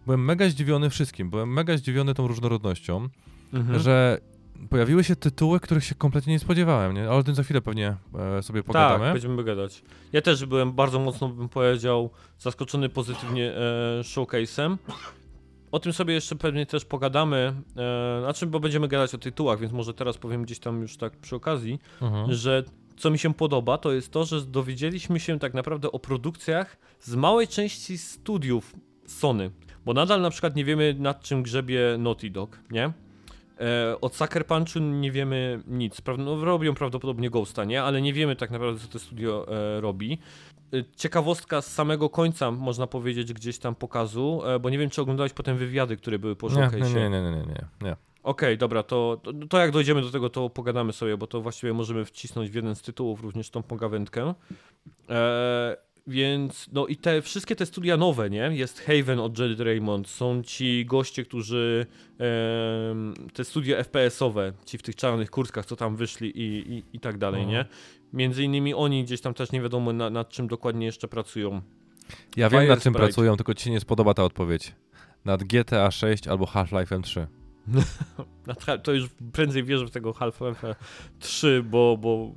Byłem 0.06 0.24
mega 0.24 0.48
zdziwiony 0.48 0.90
wszystkim, 0.90 1.30
byłem 1.30 1.52
mega 1.52 1.76
zdziwiony 1.76 2.14
tą 2.14 2.28
różnorodnością, 2.28 3.08
mhm. 3.52 3.78
że 3.78 4.20
pojawiły 4.70 5.04
się 5.04 5.16
tytuły, 5.16 5.60
których 5.60 5.84
się 5.84 5.94
kompletnie 5.94 6.32
nie 6.32 6.38
spodziewałem, 6.38 6.94
nie? 6.94 7.02
Ale 7.02 7.10
o 7.10 7.22
tym 7.22 7.34
za 7.34 7.42
chwilę 7.42 7.60
pewnie 7.60 7.96
e, 8.38 8.42
sobie 8.42 8.62
pogadamy. 8.62 9.04
Tak, 9.04 9.12
będziemy 9.12 9.44
gadać. 9.44 9.82
Ja 10.12 10.22
też 10.22 10.46
byłem 10.46 10.72
bardzo 10.72 10.98
mocno, 10.98 11.28
bym 11.28 11.48
powiedział, 11.48 12.10
zaskoczony 12.38 12.88
pozytywnie 12.88 13.52
e, 13.52 14.00
showcase'em. 14.02 14.76
O 15.72 15.78
tym 15.78 15.92
sobie 15.92 16.14
jeszcze 16.14 16.36
pewnie 16.36 16.66
też 16.66 16.84
pogadamy, 16.84 17.54
e, 17.76 18.20
znaczy, 18.20 18.46
bo 18.46 18.60
będziemy 18.60 18.88
gadać 18.88 19.14
o 19.14 19.18
tytułach, 19.18 19.60
więc 19.60 19.72
może 19.72 19.94
teraz 19.94 20.18
powiem 20.18 20.42
gdzieś 20.42 20.58
tam 20.58 20.82
już 20.82 20.96
tak 20.96 21.16
przy 21.16 21.36
okazji, 21.36 21.78
mhm. 22.02 22.32
że 22.34 22.64
co 22.96 23.10
mi 23.10 23.18
się 23.18 23.34
podoba, 23.34 23.78
to 23.78 23.92
jest 23.92 24.12
to, 24.12 24.24
że 24.24 24.40
dowiedzieliśmy 24.40 25.20
się 25.20 25.38
tak 25.38 25.54
naprawdę 25.54 25.92
o 25.92 25.98
produkcjach 25.98 26.76
z 27.00 27.14
małej 27.14 27.48
części 27.48 27.98
studiów 27.98 28.74
Sony, 29.06 29.50
bo 29.84 29.94
nadal 29.94 30.20
na 30.20 30.30
przykład 30.30 30.56
nie 30.56 30.64
wiemy 30.64 30.94
nad 30.98 31.22
czym 31.22 31.42
grzebie 31.42 31.80
Naughty 31.98 32.30
Dog, 32.30 32.58
nie? 32.70 32.92
E, 33.60 34.00
od 34.00 34.16
Sucker 34.16 34.46
Punchu 34.46 34.78
nie 34.78 35.12
wiemy 35.12 35.62
nic. 35.66 36.02
No, 36.18 36.44
robią 36.44 36.74
prawdopodobnie 36.74 37.30
Ghosta, 37.30 37.64
nie? 37.64 37.82
Ale 37.82 38.02
nie 38.02 38.12
wiemy 38.12 38.36
tak 38.36 38.50
naprawdę, 38.50 38.80
co 38.80 38.88
to 38.88 38.98
studio 38.98 39.46
e, 39.48 39.80
robi. 39.80 40.18
E, 40.72 40.84
ciekawostka 40.96 41.62
z 41.62 41.74
samego 41.74 42.10
końca, 42.10 42.50
można 42.50 42.86
powiedzieć, 42.86 43.32
gdzieś 43.32 43.58
tam 43.58 43.74
pokazu, 43.74 44.42
e, 44.46 44.58
bo 44.58 44.70
nie 44.70 44.78
wiem, 44.78 44.90
czy 44.90 45.02
oglądałeś 45.02 45.32
potem 45.32 45.56
wywiady, 45.56 45.96
które 45.96 46.18
były 46.18 46.36
po. 46.36 46.48
Nie, 46.48 46.70
nie, 46.72 46.94
nie, 46.94 47.10
nie, 47.10 47.20
nie. 47.20 47.30
nie, 47.30 47.66
nie. 47.80 47.96
Okej, 48.22 48.48
okay, 48.48 48.56
dobra, 48.56 48.82
to, 48.82 49.20
to, 49.22 49.32
to, 49.48 49.58
jak 49.58 49.70
dojdziemy 49.70 50.02
do 50.02 50.10
tego, 50.10 50.30
to 50.30 50.50
pogadamy 50.50 50.92
sobie, 50.92 51.16
bo 51.16 51.26
to 51.26 51.40
właściwie 51.40 51.72
możemy 51.72 52.04
wcisnąć 52.04 52.50
w 52.50 52.54
jeden 52.54 52.74
z 52.74 52.82
tytułów 52.82 53.22
również 53.22 53.50
tą 53.50 53.62
pogawędkę. 53.62 54.34
E, 55.10 55.76
więc, 56.06 56.68
no 56.72 56.86
i 56.86 56.96
te 56.96 57.22
wszystkie 57.22 57.56
te 57.56 57.66
studia 57.66 57.96
nowe, 57.96 58.30
nie? 58.30 58.50
Jest 58.52 58.80
Haven 58.80 59.20
od 59.20 59.38
Jed 59.38 59.60
Raymond, 59.60 60.08
są 60.08 60.42
ci 60.42 60.86
goście, 60.86 61.24
którzy 61.24 61.86
te 63.32 63.44
studia 63.44 63.76
FPS-owe, 63.82 64.52
ci 64.64 64.78
w 64.78 64.82
tych 64.82 64.96
czarnych 64.96 65.30
kurskach, 65.30 65.66
co 65.66 65.76
tam 65.76 65.96
wyszli 65.96 66.40
i, 66.40 66.72
i, 66.72 66.82
i 66.92 67.00
tak 67.00 67.18
dalej, 67.18 67.46
nie? 67.46 67.64
Między 68.12 68.44
innymi 68.44 68.74
oni 68.74 69.04
gdzieś 69.04 69.20
tam 69.20 69.34
też 69.34 69.52
nie 69.52 69.60
wiadomo 69.60 69.92
na, 69.92 70.10
nad 70.10 70.28
czym 70.28 70.48
dokładnie 70.48 70.86
jeszcze 70.86 71.08
pracują. 71.08 71.60
Ja 72.36 72.50
Fire 72.50 72.60
wiem 72.60 72.68
nad 72.68 72.82
czym 72.82 72.92
Sprite. 72.92 73.06
pracują, 73.06 73.36
tylko 73.36 73.54
ci 73.54 73.64
się 73.64 73.70
nie 73.70 73.80
spodoba 73.80 74.14
ta 74.14 74.24
odpowiedź. 74.24 74.74
Nad 75.24 75.44
GTA 75.44 75.90
6 75.90 76.28
albo 76.28 76.46
Half-Life 76.46 77.00
3. 77.02 77.26
To 78.82 78.92
już 78.92 79.08
prędzej 79.32 79.64
wierzę 79.64 79.86
w 79.86 79.90
tego 79.90 80.12
Half-Life 80.12 80.74
3, 81.18 81.62
bo, 81.70 81.96
bo 81.96 82.32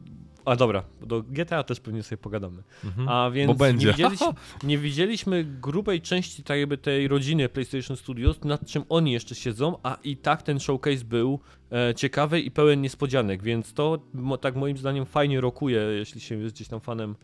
a 0.51 0.55
dobra, 0.55 0.83
do 1.01 1.23
GTA 1.23 1.63
też 1.63 1.79
pewnie 1.79 2.03
sobie 2.03 2.17
pogadamy. 2.17 2.63
Mhm, 2.83 3.09
A 3.09 3.31
więc 3.31 3.57
będzie. 3.57 3.87
Nie, 3.87 3.93
widzieliśmy, 3.93 4.27
nie 4.63 4.77
widzieliśmy 4.77 5.43
grubej 5.43 6.01
części 6.01 6.43
tak 6.43 6.59
jakby 6.59 6.77
tej 6.77 7.07
rodziny 7.07 7.49
PlayStation 7.49 7.97
Studios, 7.97 8.43
nad 8.43 8.67
czym 8.67 8.83
oni 8.89 9.11
jeszcze 9.11 9.35
siedzą, 9.35 9.77
a 9.83 9.97
i 10.03 10.17
tak 10.17 10.43
ten 10.43 10.59
showcase 10.59 11.05
był 11.05 11.39
e, 11.71 11.95
ciekawy 11.95 12.41
i 12.41 12.51
pełen 12.51 12.81
niespodzianek, 12.81 13.43
więc 13.43 13.73
to 13.73 13.99
mo, 14.13 14.37
tak 14.37 14.55
moim 14.55 14.77
zdaniem 14.77 15.05
fajnie 15.05 15.41
rokuje, 15.41 15.79
jeśli 15.79 16.21
się 16.21 16.35
jest 16.35 16.55
gdzieś 16.55 16.67
tam 16.67 16.79
fanem 16.79 17.15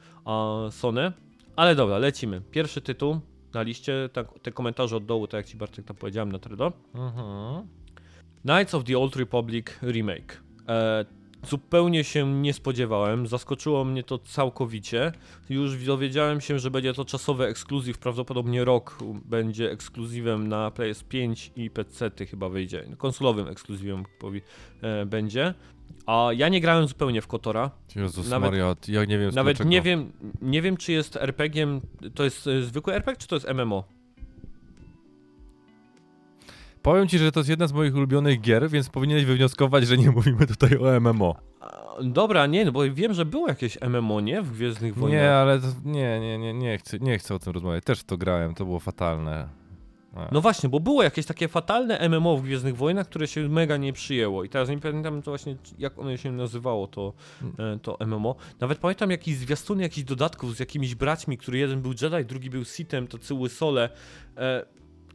Sony. 0.71 1.11
Ale 1.55 1.75
dobra, 1.75 1.97
lecimy. 1.97 2.41
Pierwszy 2.51 2.81
tytuł 2.81 3.19
na 3.53 3.61
liście, 3.61 4.09
tak, 4.13 4.27
te 4.41 4.51
komentarze 4.51 4.97
od 4.97 5.05
dołu, 5.05 5.27
tak 5.27 5.37
jak 5.37 5.45
ci 5.45 5.57
Bartek 5.57 5.85
tam 5.85 5.95
powiedziałem 5.95 6.31
na 6.31 6.39
Tredo. 6.39 6.73
Mhm. 6.95 7.67
Knights 8.43 8.73
of 8.73 8.83
the 8.83 8.97
Old 8.97 9.15
Republic 9.15 9.65
Remake. 9.81 10.41
E, 10.67 11.05
Zupełnie 11.43 12.03
się 12.03 12.33
nie 12.41 12.53
spodziewałem, 12.53 13.27
zaskoczyło 13.27 13.85
mnie 13.85 14.03
to 14.03 14.17
całkowicie. 14.17 15.11
Już 15.49 15.85
dowiedziałem 15.85 16.41
się, 16.41 16.59
że 16.59 16.71
będzie 16.71 16.93
to 16.93 17.05
czasowy 17.05 17.45
ekskluzyw, 17.45 17.97
prawdopodobnie 17.97 18.65
rok 18.65 18.97
będzie 19.25 19.71
ekskluzywem 19.71 20.47
na 20.47 20.69
PS5 20.69 21.49
i 21.55 21.69
PC 21.69 22.11
chyba 22.29 22.49
wyjdzie. 22.49 22.83
Konsolowym 22.97 23.47
ekskluzywem 23.47 24.03
będzie. 25.05 25.53
A 26.05 26.29
ja 26.35 26.49
nie 26.49 26.61
grałem 26.61 26.87
zupełnie 26.87 27.21
w 27.21 27.27
Kotora. 27.27 27.71
Jezus 27.95 28.29
nawet, 28.29 28.51
Maria, 28.51 28.75
ja 28.87 29.05
nie 29.05 29.17
wiem 29.17 29.31
Nawet 29.35 29.65
nie 29.65 29.81
wiem, 29.81 30.11
nie 30.41 30.61
wiem 30.61 30.77
czy 30.77 30.91
jest 30.91 31.15
RPG-iem, 31.15 31.81
to 32.15 32.23
jest 32.23 32.47
e, 32.47 32.61
zwykły 32.61 32.93
RPG 32.93 33.17
czy 33.21 33.27
to 33.27 33.35
jest 33.35 33.47
MMO? 33.53 33.96
Powiem 36.81 37.07
ci, 37.07 37.17
że 37.17 37.31
to 37.31 37.39
jest 37.39 37.49
jedna 37.49 37.67
z 37.67 37.73
moich 37.73 37.95
ulubionych 37.95 38.41
gier, 38.41 38.69
więc 38.69 38.89
powinieneś 38.89 39.25
wywnioskować, 39.25 39.87
że 39.87 39.97
nie 39.97 40.11
mówimy 40.11 40.47
tutaj 40.47 40.77
o 40.77 40.99
MMO. 40.99 41.35
Dobra, 42.03 42.45
nie, 42.45 42.65
no 42.65 42.71
bo 42.71 42.83
wiem, 42.93 43.13
że 43.13 43.25
było 43.25 43.47
jakieś 43.47 43.77
MMO, 43.81 44.21
nie? 44.21 44.41
W 44.41 44.51
Gwiezdnych 44.51 44.95
Wojnach. 44.95 45.21
Nie, 45.21 45.31
ale 45.31 45.59
to, 45.59 45.67
nie, 45.85 46.19
nie, 46.19 46.37
nie, 46.37 46.53
nie 46.53 46.77
chcę, 46.77 46.99
nie 46.99 47.17
chcę 47.17 47.35
o 47.35 47.39
tym 47.39 47.53
rozmawiać. 47.53 47.83
Też 47.83 47.99
w 47.99 48.03
to 48.03 48.17
grałem, 48.17 48.55
to 48.55 48.65
było 48.65 48.79
fatalne. 48.79 49.49
A. 50.15 50.27
No 50.31 50.41
właśnie, 50.41 50.69
bo 50.69 50.79
było 50.79 51.03
jakieś 51.03 51.25
takie 51.25 51.47
fatalne 51.47 52.09
MMO 52.09 52.37
w 52.37 52.43
Gwiezdnych 52.43 52.77
Wojnach, 52.77 53.07
które 53.07 53.27
się 53.27 53.49
mega 53.49 53.77
nie 53.77 53.93
przyjęło. 53.93 54.43
I 54.43 54.49
teraz 54.49 54.69
nie 54.69 54.79
pamiętam 54.79 55.21
to 55.21 55.31
właśnie, 55.31 55.55
jak 55.79 55.99
ono 55.99 56.17
się 56.17 56.31
nazywało, 56.31 56.87
to, 56.87 57.13
e, 57.59 57.79
to 57.81 57.97
MMO. 58.05 58.35
Nawet 58.59 58.77
pamiętam 58.77 59.11
jakiś 59.11 59.35
zwiastuny 59.35 59.83
jakichś 59.83 60.05
dodatków 60.07 60.55
z 60.55 60.59
jakimiś 60.59 60.95
braćmi, 60.95 61.37
który 61.37 61.57
jeden 61.57 61.81
był 61.81 61.91
Jedi, 62.01 62.25
drugi 62.25 62.49
był 62.49 62.65
Sithem, 62.65 63.07
to 63.07 63.17
cyły 63.17 63.49
Sole. 63.49 63.89
E, 64.37 64.65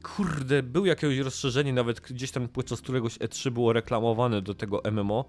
kurde, 0.02 0.62
był 0.62 0.86
jakieś 0.86 1.18
rozszerzenie, 1.18 1.72
nawet 1.72 2.00
gdzieś 2.00 2.30
tam 2.30 2.48
podczas 2.48 2.80
któregoś 2.80 3.18
E3 3.18 3.50
było 3.50 3.72
reklamowane 3.72 4.42
do 4.42 4.54
tego 4.54 4.82
MMO, 4.92 5.24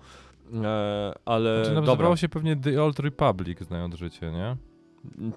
e, 0.63 1.13
ale 1.25 1.65
znaczy, 1.65 1.81
nazywało 1.81 2.17
się 2.17 2.29
pewnie 2.29 2.55
The 2.55 2.83
Old 2.83 2.99
Republic, 2.99 3.59
znając 3.61 3.95
życie, 3.95 4.31
nie? 4.31 4.57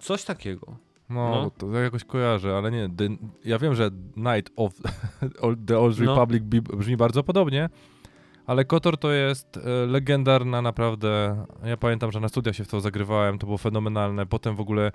Coś 0.01 0.25
takiego. 0.25 0.77
No, 1.11 1.31
no. 1.31 1.51
to 1.51 1.81
jakoś 1.81 2.05
kojarzę, 2.05 2.57
ale 2.57 2.71
nie, 2.71 2.89
the, 2.97 3.09
ja 3.45 3.59
wiem, 3.59 3.75
że 3.75 3.91
Night 4.17 4.53
of 4.57 4.73
The 5.67 5.79
Old 5.79 5.99
no. 6.01 6.07
Republic 6.07 6.45
no. 6.53 6.77
brzmi 6.77 6.97
bardzo 6.97 7.23
podobnie, 7.23 7.69
ale 8.47 8.65
Kotor 8.65 8.99
to 8.99 9.13
jest 9.13 9.57
e, 9.57 9.87
legendarna 9.87 10.63
naprawdę, 10.63 11.45
ja 11.65 11.77
pamiętam, 11.77 12.13
że 12.13 12.21
na 12.21 12.29
studiach 12.29 12.57
się 12.57 12.65
w 12.65 12.69
to 12.69 12.81
zagrywałem, 12.81 13.39
to 13.39 13.47
było 13.47 13.59
fenomenalne, 13.59 14.27
potem 14.27 14.57
w 14.57 14.61
ogóle 14.61 14.93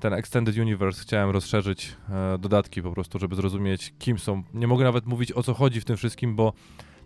ten 0.00 0.12
Extended 0.12 0.56
Universe 0.56 1.02
chciałem 1.02 1.30
rozszerzyć 1.30 1.96
e, 2.10 2.38
dodatki 2.38 2.82
po 2.82 2.92
prostu, 2.92 3.18
żeby 3.18 3.36
zrozumieć 3.36 3.94
kim 3.98 4.18
są. 4.18 4.42
Nie 4.54 4.66
mogę 4.66 4.84
nawet 4.84 5.06
mówić 5.06 5.32
o 5.32 5.42
co 5.42 5.54
chodzi 5.54 5.80
w 5.80 5.84
tym 5.84 5.96
wszystkim, 5.96 6.36
bo 6.36 6.52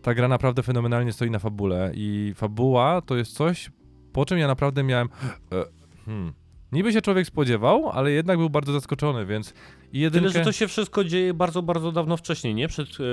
ta 0.03 0.15
gra 0.15 0.29
naprawdę 0.29 0.63
fenomenalnie 0.63 1.13
stoi 1.13 1.31
na 1.31 1.39
fabule 1.39 1.93
i 1.95 2.33
fabuła 2.37 3.03
to 3.07 3.17
jest 3.17 3.33
coś, 3.33 3.71
po 4.13 4.25
czym 4.25 4.39
ja 4.39 4.47
naprawdę 4.47 4.83
miałem 4.83 5.09
e, 5.53 5.65
hmm, 6.05 6.33
Niby 6.73 6.93
się 6.93 7.03
człowiek 7.03 7.27
spodziewał, 7.27 7.91
ale 7.91 8.11
jednak 8.11 8.39
był 8.39 8.51
bardzo 8.51 8.73
zaskoczony, 8.73 9.27
więc 9.27 9.55
jedynkę... 9.93 10.29
Tyle, 10.29 10.41
że 10.41 10.45
to 10.45 10.53
się 10.53 10.69
wszystko 10.69 11.05
dzieje 11.05 11.35
bardzo, 11.35 11.63
bardzo 11.63 11.93
dawno 11.93 12.17
wcześniej, 12.17 12.55
nie? 12.55 12.69
Przed 12.69 12.99
yy, 12.99 13.05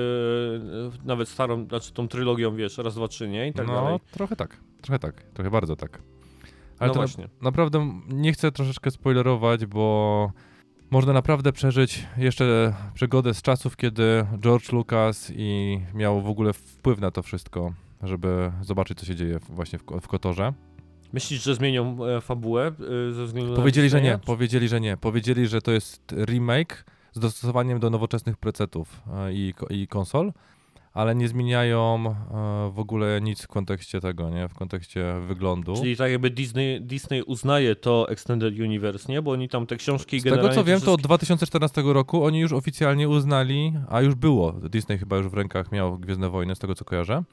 nawet 1.03 1.30
starą, 1.30 1.65
znaczy 1.68 1.93
tą 1.93 2.07
trylogią, 2.07 2.56
wiesz, 2.56 2.77
raz, 2.77 2.95
dwa, 2.95 3.07
trzy, 3.07 3.30
nie? 3.30 3.47
I 3.47 3.53
tak 3.53 3.68
no, 3.68 3.73
dalej. 3.73 3.99
trochę 4.11 4.35
tak, 4.35 4.57
trochę 4.81 4.99
tak, 4.99 5.23
trochę 5.23 5.51
bardzo 5.51 5.76
tak. 5.76 6.01
Ale 6.80 6.88
no 6.88 6.93
to 6.93 6.99
właśnie. 6.99 7.23
Na, 7.23 7.30
naprawdę 7.41 8.01
nie 8.10 8.34
chcę 8.34 8.51
troszeczkę 8.51 8.91
spoilerować, 8.91 9.65
bo 9.65 10.31
można 10.91 11.14
naprawdę 11.14 11.51
przeżyć 11.51 12.06
jeszcze 12.18 12.73
przygodę 12.93 13.34
z 13.34 13.41
czasów, 13.41 13.77
kiedy 13.77 14.26
George 14.38 14.72
Lucas 14.72 15.31
i 15.35 15.80
miał 15.93 16.22
w 16.22 16.30
ogóle 16.30 16.53
wpływ 16.53 16.99
na 16.99 17.11
to 17.11 17.23
wszystko, 17.23 17.73
żeby 18.03 18.51
zobaczyć, 18.61 18.99
co 18.99 19.06
się 19.06 19.15
dzieje 19.15 19.39
właśnie 19.49 19.80
w, 19.80 19.84
w 20.01 20.07
Kotorze. 20.07 20.53
Myślisz, 21.14 21.43
że 21.43 21.56
zmienią 21.56 22.06
e, 22.06 22.22
fabułę 22.22 22.72
e, 23.10 23.14
ze 23.14 23.26
względu 23.26 23.56
Powiedzieli, 23.56 23.89
że 23.89 24.01
nie. 24.01 24.19
Powiedzieli, 24.26 24.68
że 24.68 24.81
nie. 24.81 24.97
Powiedzieli, 24.97 25.47
że 25.47 25.61
to 25.61 25.72
jest 25.72 26.15
remake 26.26 26.85
z 27.11 27.19
dostosowaniem 27.19 27.80
do 27.80 27.89
nowoczesnych 27.89 28.38
precetów 28.38 29.01
e, 29.14 29.34
i, 29.34 29.53
i 29.69 29.88
konsol 29.88 30.34
ale 30.94 31.16
nie 31.16 31.28
zmieniają 31.28 32.06
e, 32.06 32.72
w 32.72 32.80
ogóle 32.80 33.22
nic 33.22 33.44
w 33.44 33.48
kontekście 33.48 34.02
tego, 34.02 34.30
nie? 34.30 34.48
W 34.48 34.53
kontekście 34.53 35.14
wyglądu. 35.28 35.76
Czyli 35.76 35.98
tak 35.98 36.11
jakby 36.11 36.30
Disney, 36.30 36.82
Disney 36.82 37.24
uznaje 37.24 37.76
to 37.76 38.10
Extended 38.10 38.60
Universe, 38.60 39.11
nie? 39.11 39.22
Bo 39.22 39.32
oni 39.32 39.49
tam 39.49 39.66
te 39.66 39.76
książki 39.76 40.20
Z 40.20 40.24
tego 40.24 40.49
co 40.49 40.64
wiem, 40.64 40.82
to 40.82 40.94
od 40.94 41.02
2014 41.02 41.84
roku 41.86 42.26
oni 42.26 42.40
już 42.40 42.53
oficjalnie 42.53 43.10
uznali, 43.10 43.74
a 43.90 44.02
już 44.02 44.16
było, 44.16 44.52
Disney 44.52 44.98
chyba 44.98 45.18
już 45.18 45.28
w 45.28 45.34
rękach 45.34 45.72
miał 45.72 45.99
Gwiezdne 45.99 46.30
Wojny, 46.30 46.56
z 46.56 46.60
tego 46.60 46.76
co 46.76 46.86
kojarzę, 46.86 47.24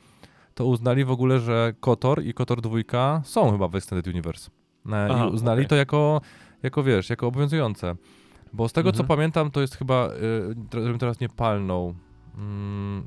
to 0.54 0.66
uznali 0.66 1.04
w 1.04 1.10
ogóle, 1.10 1.40
że 1.40 1.74
KOTOR 1.80 2.24
i 2.24 2.34
KOTOR 2.34 2.60
2 2.60 3.22
są 3.24 3.52
chyba 3.52 3.68
w 3.68 3.76
Extended 3.76 4.06
Universe. 4.06 4.50
E, 4.88 5.08
Aha, 5.10 5.26
I 5.26 5.34
uznali 5.34 5.60
okay. 5.60 5.68
to 5.68 5.76
jako, 5.76 6.20
jako, 6.62 6.82
wiesz, 6.82 7.10
jako 7.10 7.26
obowiązujące. 7.26 7.96
Bo 8.52 8.68
z 8.68 8.72
tego 8.72 8.88
mhm. 8.88 9.04
co 9.04 9.14
pamiętam, 9.14 9.50
to 9.50 9.60
jest 9.60 9.76
chyba, 9.76 10.10
żebym 10.72 10.98
teraz 10.98 11.20
nie 11.20 11.28
palnął, 11.28 11.94
mm, 12.36 13.06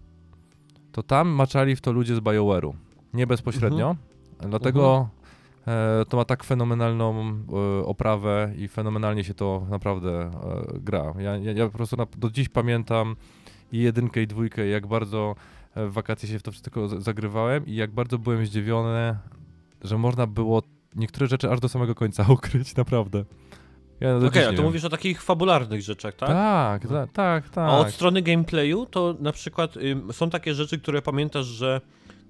to 0.91 1.03
tam 1.03 1.27
maczali 1.27 1.75
w 1.75 1.81
to 1.81 1.91
ludzie 1.91 2.15
z 2.15 2.19
BioWare'u. 2.19 2.73
Nie 3.13 3.27
bezpośrednio, 3.27 3.89
mhm. 3.89 4.49
dlatego 4.49 4.91
mhm. 4.91 5.19
E, 5.67 6.05
to 6.05 6.17
ma 6.17 6.25
tak 6.25 6.43
fenomenalną 6.43 7.35
e, 7.81 7.85
oprawę 7.85 8.53
i 8.57 8.67
fenomenalnie 8.67 9.23
się 9.23 9.33
to 9.33 9.65
naprawdę 9.69 10.11
e, 10.11 10.31
gra. 10.79 11.13
Ja, 11.19 11.37
ja, 11.37 11.51
ja 11.51 11.65
po 11.65 11.77
prostu 11.77 11.97
na, 11.97 12.07
do 12.17 12.29
dziś 12.29 12.49
pamiętam 12.49 13.15
i 13.71 13.77
jedynkę 13.77 14.21
i 14.21 14.27
dwójkę, 14.27 14.67
jak 14.67 14.87
bardzo 14.87 15.35
e, 15.75 15.87
w 15.87 15.93
wakacje 15.93 16.29
się 16.29 16.39
w 16.39 16.43
to 16.43 16.51
wszystko 16.51 16.87
zagrywałem 16.87 17.65
i 17.65 17.75
jak 17.75 17.91
bardzo 17.91 18.17
byłem 18.17 18.45
zdziwiony, 18.45 19.17
że 19.81 19.97
można 19.97 20.27
było 20.27 20.61
niektóre 20.95 21.27
rzeczy 21.27 21.51
aż 21.51 21.59
do 21.59 21.69
samego 21.69 21.95
końca 21.95 22.25
ukryć, 22.33 22.75
naprawdę. 22.75 23.25
Ja 23.99 24.17
Okej, 24.17 24.27
okay, 24.27 24.47
a 24.49 24.53
to 24.53 24.61
mówisz 24.61 24.85
o 24.85 24.89
takich 24.89 25.21
fabularnych 25.21 25.81
rzeczach, 25.81 26.15
tak? 26.15 26.29
Tak, 26.29 26.83
no. 26.83 26.89
tak, 26.89 27.11
tak, 27.11 27.49
tak. 27.49 27.69
A 27.69 27.77
od 27.77 27.91
strony 27.91 28.21
gameplayu 28.21 28.85
to 28.85 29.15
na 29.19 29.31
przykład 29.31 29.73
są 30.11 30.29
takie 30.29 30.53
rzeczy, 30.53 30.79
które 30.79 31.01
pamiętasz, 31.01 31.45
że 31.45 31.81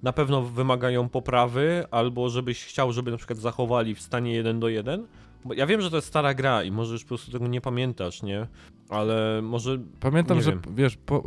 na 0.02 0.12
pewno 0.12 0.42
wymagają 0.42 1.08
poprawy, 1.08 1.84
albo 1.90 2.28
żebyś 2.28 2.64
chciał, 2.64 2.92
żeby 2.92 3.10
na 3.10 3.16
przykład 3.16 3.38
zachowali 3.38 3.94
w 3.94 4.00
stanie 4.00 4.34
1 4.34 4.60
do 4.60 4.68
1. 4.68 5.06
Bo 5.44 5.54
ja 5.54 5.66
wiem, 5.66 5.80
że 5.80 5.90
to 5.90 5.96
jest 5.96 6.08
stara 6.08 6.34
gra 6.34 6.62
i 6.62 6.70
może 6.70 6.92
już 6.92 7.02
po 7.02 7.08
prostu 7.08 7.32
tego 7.32 7.46
nie 7.46 7.60
pamiętasz, 7.60 8.22
nie? 8.22 8.46
Ale 8.88 9.42
może. 9.42 9.78
Pamiętam, 10.00 10.40
że 10.40 10.50
wiem. 10.50 10.62
wiesz, 10.74 10.96
po, 10.96 11.24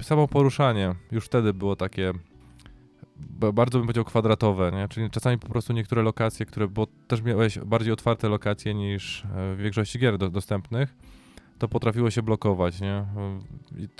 e, 0.00 0.04
samo 0.04 0.28
poruszanie 0.28 0.94
już 1.12 1.24
wtedy 1.24 1.54
było 1.54 1.76
takie 1.76 2.12
bardzo 3.52 3.78
bym 3.78 3.86
powiedział 3.86 4.04
kwadratowe, 4.04 4.72
nie? 4.72 4.88
czyli 4.88 5.10
czasami 5.10 5.38
po 5.38 5.48
prostu 5.48 5.72
niektóre 5.72 6.02
lokacje, 6.02 6.46
które, 6.46 6.68
bo 6.68 6.86
też 7.08 7.22
miałeś 7.22 7.58
bardziej 7.58 7.92
otwarte 7.92 8.28
lokacje 8.28 8.74
niż 8.74 9.24
e, 9.24 9.54
w 9.54 9.58
większości 9.58 9.98
gier 9.98 10.18
do, 10.18 10.30
dostępnych, 10.30 10.94
to 11.58 11.68
potrafiło 11.68 12.10
się 12.10 12.22
blokować, 12.22 12.80
nie? 12.80 13.04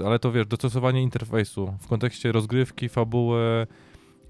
Ale 0.07 0.19
to 0.19 0.33
wiesz, 0.33 0.47
dostosowanie 0.47 1.03
interfejsu 1.03 1.75
w 1.81 1.87
kontekście 1.89 2.33
rozgrywki, 2.33 2.89
fabuły 2.89 3.67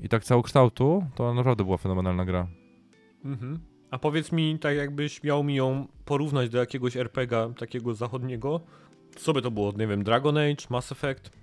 i 0.00 0.08
tak 0.08 0.24
całokształtu, 0.24 1.04
to 1.14 1.34
naprawdę 1.34 1.64
była 1.64 1.76
fenomenalna 1.76 2.24
gra. 2.24 2.46
Mhm. 3.24 3.58
A 3.90 3.98
powiedz 3.98 4.32
mi, 4.32 4.58
tak 4.58 4.76
jakbyś 4.76 5.22
miał 5.22 5.44
mi 5.44 5.54
ją 5.54 5.86
porównać 6.04 6.50
do 6.50 6.58
jakiegoś 6.58 6.96
RPGa 6.96 7.48
takiego 7.48 7.94
zachodniego, 7.94 8.60
co 9.16 9.32
by 9.32 9.42
to 9.42 9.50
było? 9.50 9.72
Nie 9.78 9.86
wiem, 9.86 10.04
Dragon 10.04 10.38
Age, 10.38 10.66
Mass 10.70 10.92
Effect? 10.92 11.39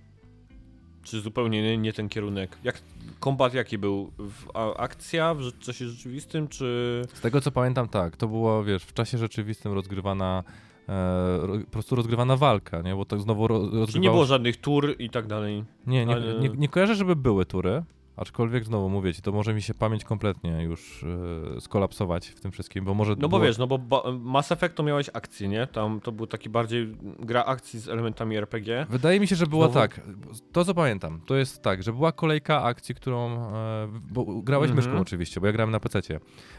Czy 1.07 1.21
zupełnie 1.21 1.61
nie, 1.61 1.77
nie 1.77 1.93
ten 1.93 2.09
kierunek? 2.09 2.57
Jak, 2.63 2.81
kombat 3.19 3.53
jaki 3.53 3.77
był? 3.77 4.11
W, 4.17 4.49
a, 4.53 4.73
akcja 4.73 5.33
w 5.33 5.59
czasie 5.59 5.89
rzeczywistym, 5.89 6.47
czy... 6.47 7.01
Z 7.13 7.21
tego 7.21 7.41
co 7.41 7.51
pamiętam, 7.51 7.89
tak. 7.89 8.17
To 8.17 8.27
było, 8.27 8.63
wiesz, 8.63 8.83
w 8.83 8.93
czasie 8.93 9.17
rzeczywistym 9.17 9.73
rozgrywana 9.73 10.43
e, 10.89 11.63
po 11.65 11.71
prostu 11.71 11.95
rozgrywana 11.95 12.37
walka, 12.37 12.81
nie? 12.81 12.95
Bo 12.95 13.05
tak 13.05 13.19
znowu 13.19 13.47
ro, 13.47 13.57
rozgrywało... 13.57 13.87
Czy 13.87 13.99
nie 13.99 14.09
było 14.09 14.25
żadnych 14.25 14.57
tur 14.57 14.95
i 14.99 15.09
tak 15.09 15.27
dalej? 15.27 15.63
Nie, 15.87 16.05
nie, 16.05 16.13
ale... 16.13 16.39
nie, 16.39 16.49
nie 16.49 16.69
kojarzę, 16.69 16.95
żeby 16.95 17.15
były 17.15 17.45
tury, 17.45 17.83
Aczkolwiek 18.17 18.65
znowu 18.65 18.89
mówię 18.89 19.13
ci, 19.13 19.21
to 19.21 19.31
może 19.31 19.53
mi 19.53 19.61
się 19.61 19.73
pamięć 19.73 20.03
kompletnie 20.03 20.63
już 20.63 21.05
yy, 21.53 21.61
skolapsować 21.61 22.27
w 22.27 22.39
tym 22.39 22.51
wszystkim, 22.51 22.85
bo 22.85 22.93
może. 22.93 23.11
No 23.11 23.15
bo 23.15 23.27
było... 23.29 23.41
wiesz, 23.41 23.57
no 23.57 23.67
bo 23.67 24.03
Mass 24.19 24.51
Effect 24.51 24.75
to 24.75 24.83
miałeś 24.83 25.09
akcję, 25.13 25.47
nie? 25.47 25.67
Tam 25.67 25.99
to 25.99 26.11
był 26.11 26.27
taki 26.27 26.49
bardziej 26.49 26.95
gra 27.19 27.45
akcji 27.45 27.79
z 27.79 27.87
elementami 27.89 28.37
RPG. 28.37 28.85
Wydaje 28.89 29.19
mi 29.19 29.27
się, 29.27 29.35
że 29.35 29.47
było 29.47 29.65
Znowu- 29.65 29.73
tak. 29.79 30.01
To 30.51 30.65
co 30.65 30.73
pamiętam, 30.73 31.21
to 31.25 31.35
jest 31.35 31.61
tak, 31.61 31.83
że 31.83 31.93
była 31.93 32.11
kolejka 32.11 32.63
akcji, 32.63 32.95
którą. 32.95 33.31
E, 33.53 33.87
bo 34.11 34.25
grałeś 34.25 34.69
Mhm. 34.69 34.85
myszką 34.87 35.01
oczywiście, 35.01 35.41
bo 35.41 35.47
ja 35.47 35.53
grałem 35.53 35.71
na 35.71 35.79
PC. 35.79 36.01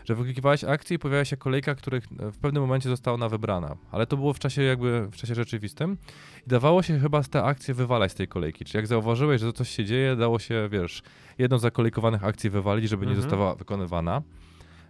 Że 0.04 0.14
wyklikiwałeś 0.14 0.64
akcję 0.64 0.94
i 0.96 0.98
pojawiała 0.98 1.24
się 1.24 1.36
kolejka, 1.36 1.74
których 1.74 2.04
e, 2.20 2.30
w 2.32 2.38
pewnym 2.38 2.62
momencie 2.62 2.88
została 2.88 3.14
ona 3.14 3.28
wybrana. 3.28 3.76
Ale 3.90 4.06
to 4.06 4.16
było 4.16 4.32
w 4.32 4.38
czasie 4.38 4.62
jakby 4.62 5.08
w 5.12 5.16
czasie 5.16 5.34
rzeczywistym. 5.34 5.96
I 6.46 6.48
dawało 6.50 6.82
się 6.82 6.98
chyba 6.98 7.22
z 7.22 7.28
te 7.28 7.42
akcje 7.42 7.74
wywalać 7.74 8.12
z 8.12 8.14
tej 8.14 8.28
kolejki. 8.28 8.64
Czyli 8.64 8.76
jak 8.76 8.86
zauważyłeś, 8.86 9.40
że 9.40 9.52
coś 9.52 9.68
się 9.70 9.84
dzieje, 9.84 10.16
dało 10.16 10.38
się, 10.38 10.68
wiesz, 10.72 11.02
jedną 11.38 11.58
z 11.58 11.62
zakolejkowanych 11.62 12.24
akcji 12.24 12.50
wywalić, 12.50 12.88
żeby 12.90 13.06
nie 13.06 13.12
Mhm. 13.12 13.22
została 13.22 13.54
wykonywana. 13.54 14.22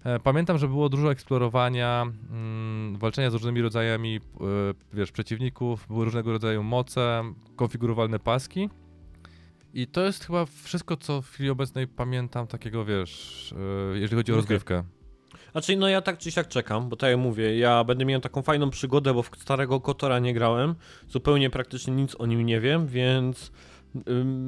E, 0.04 0.18
Pamiętam, 0.20 0.58
że 0.58 0.68
było 0.68 0.88
dużo 0.88 1.10
eksplorowania, 1.12 2.06
mm, 2.30 2.96
walczenia 2.96 3.30
z 3.30 3.34
różnymi 3.34 3.62
rodzajami, 3.62 4.16
e, 4.16 4.20
wiesz, 4.92 5.12
przeciwników, 5.12 5.86
były 5.88 6.04
różnego 6.04 6.32
rodzaju 6.32 6.62
moce, 6.62 7.22
konfigurowalne 7.56 8.18
paski. 8.18 8.68
I 9.74 9.86
to 9.86 10.00
jest 10.04 10.24
chyba 10.24 10.46
wszystko, 10.46 10.96
co 10.96 11.22
w 11.22 11.28
chwili 11.28 11.50
obecnej 11.50 11.86
pamiętam 11.88 12.46
takiego, 12.46 12.84
wiesz, 12.84 13.54
e, 13.94 13.98
jeżeli 13.98 14.16
chodzi 14.16 14.32
o 14.32 14.34
Okej. 14.34 14.40
rozgrywkę. 14.40 14.82
Znaczy, 15.52 15.76
no 15.76 15.88
ja 15.88 16.00
tak 16.00 16.18
czy 16.18 16.30
siak 16.30 16.48
czekam, 16.48 16.88
bo 16.88 16.96
tak 16.96 17.10
jak 17.10 17.18
mówię, 17.18 17.58
ja 17.58 17.84
będę 17.84 18.04
miał 18.04 18.20
taką 18.20 18.42
fajną 18.42 18.70
przygodę, 18.70 19.14
bo 19.14 19.22
w 19.22 19.30
starego 19.38 19.80
Kotora 19.80 20.18
nie 20.18 20.34
grałem, 20.34 20.74
zupełnie 21.08 21.50
praktycznie 21.50 21.94
nic 21.94 22.14
o 22.18 22.26
nim 22.26 22.46
nie 22.46 22.60
wiem, 22.60 22.86
więc 22.86 23.52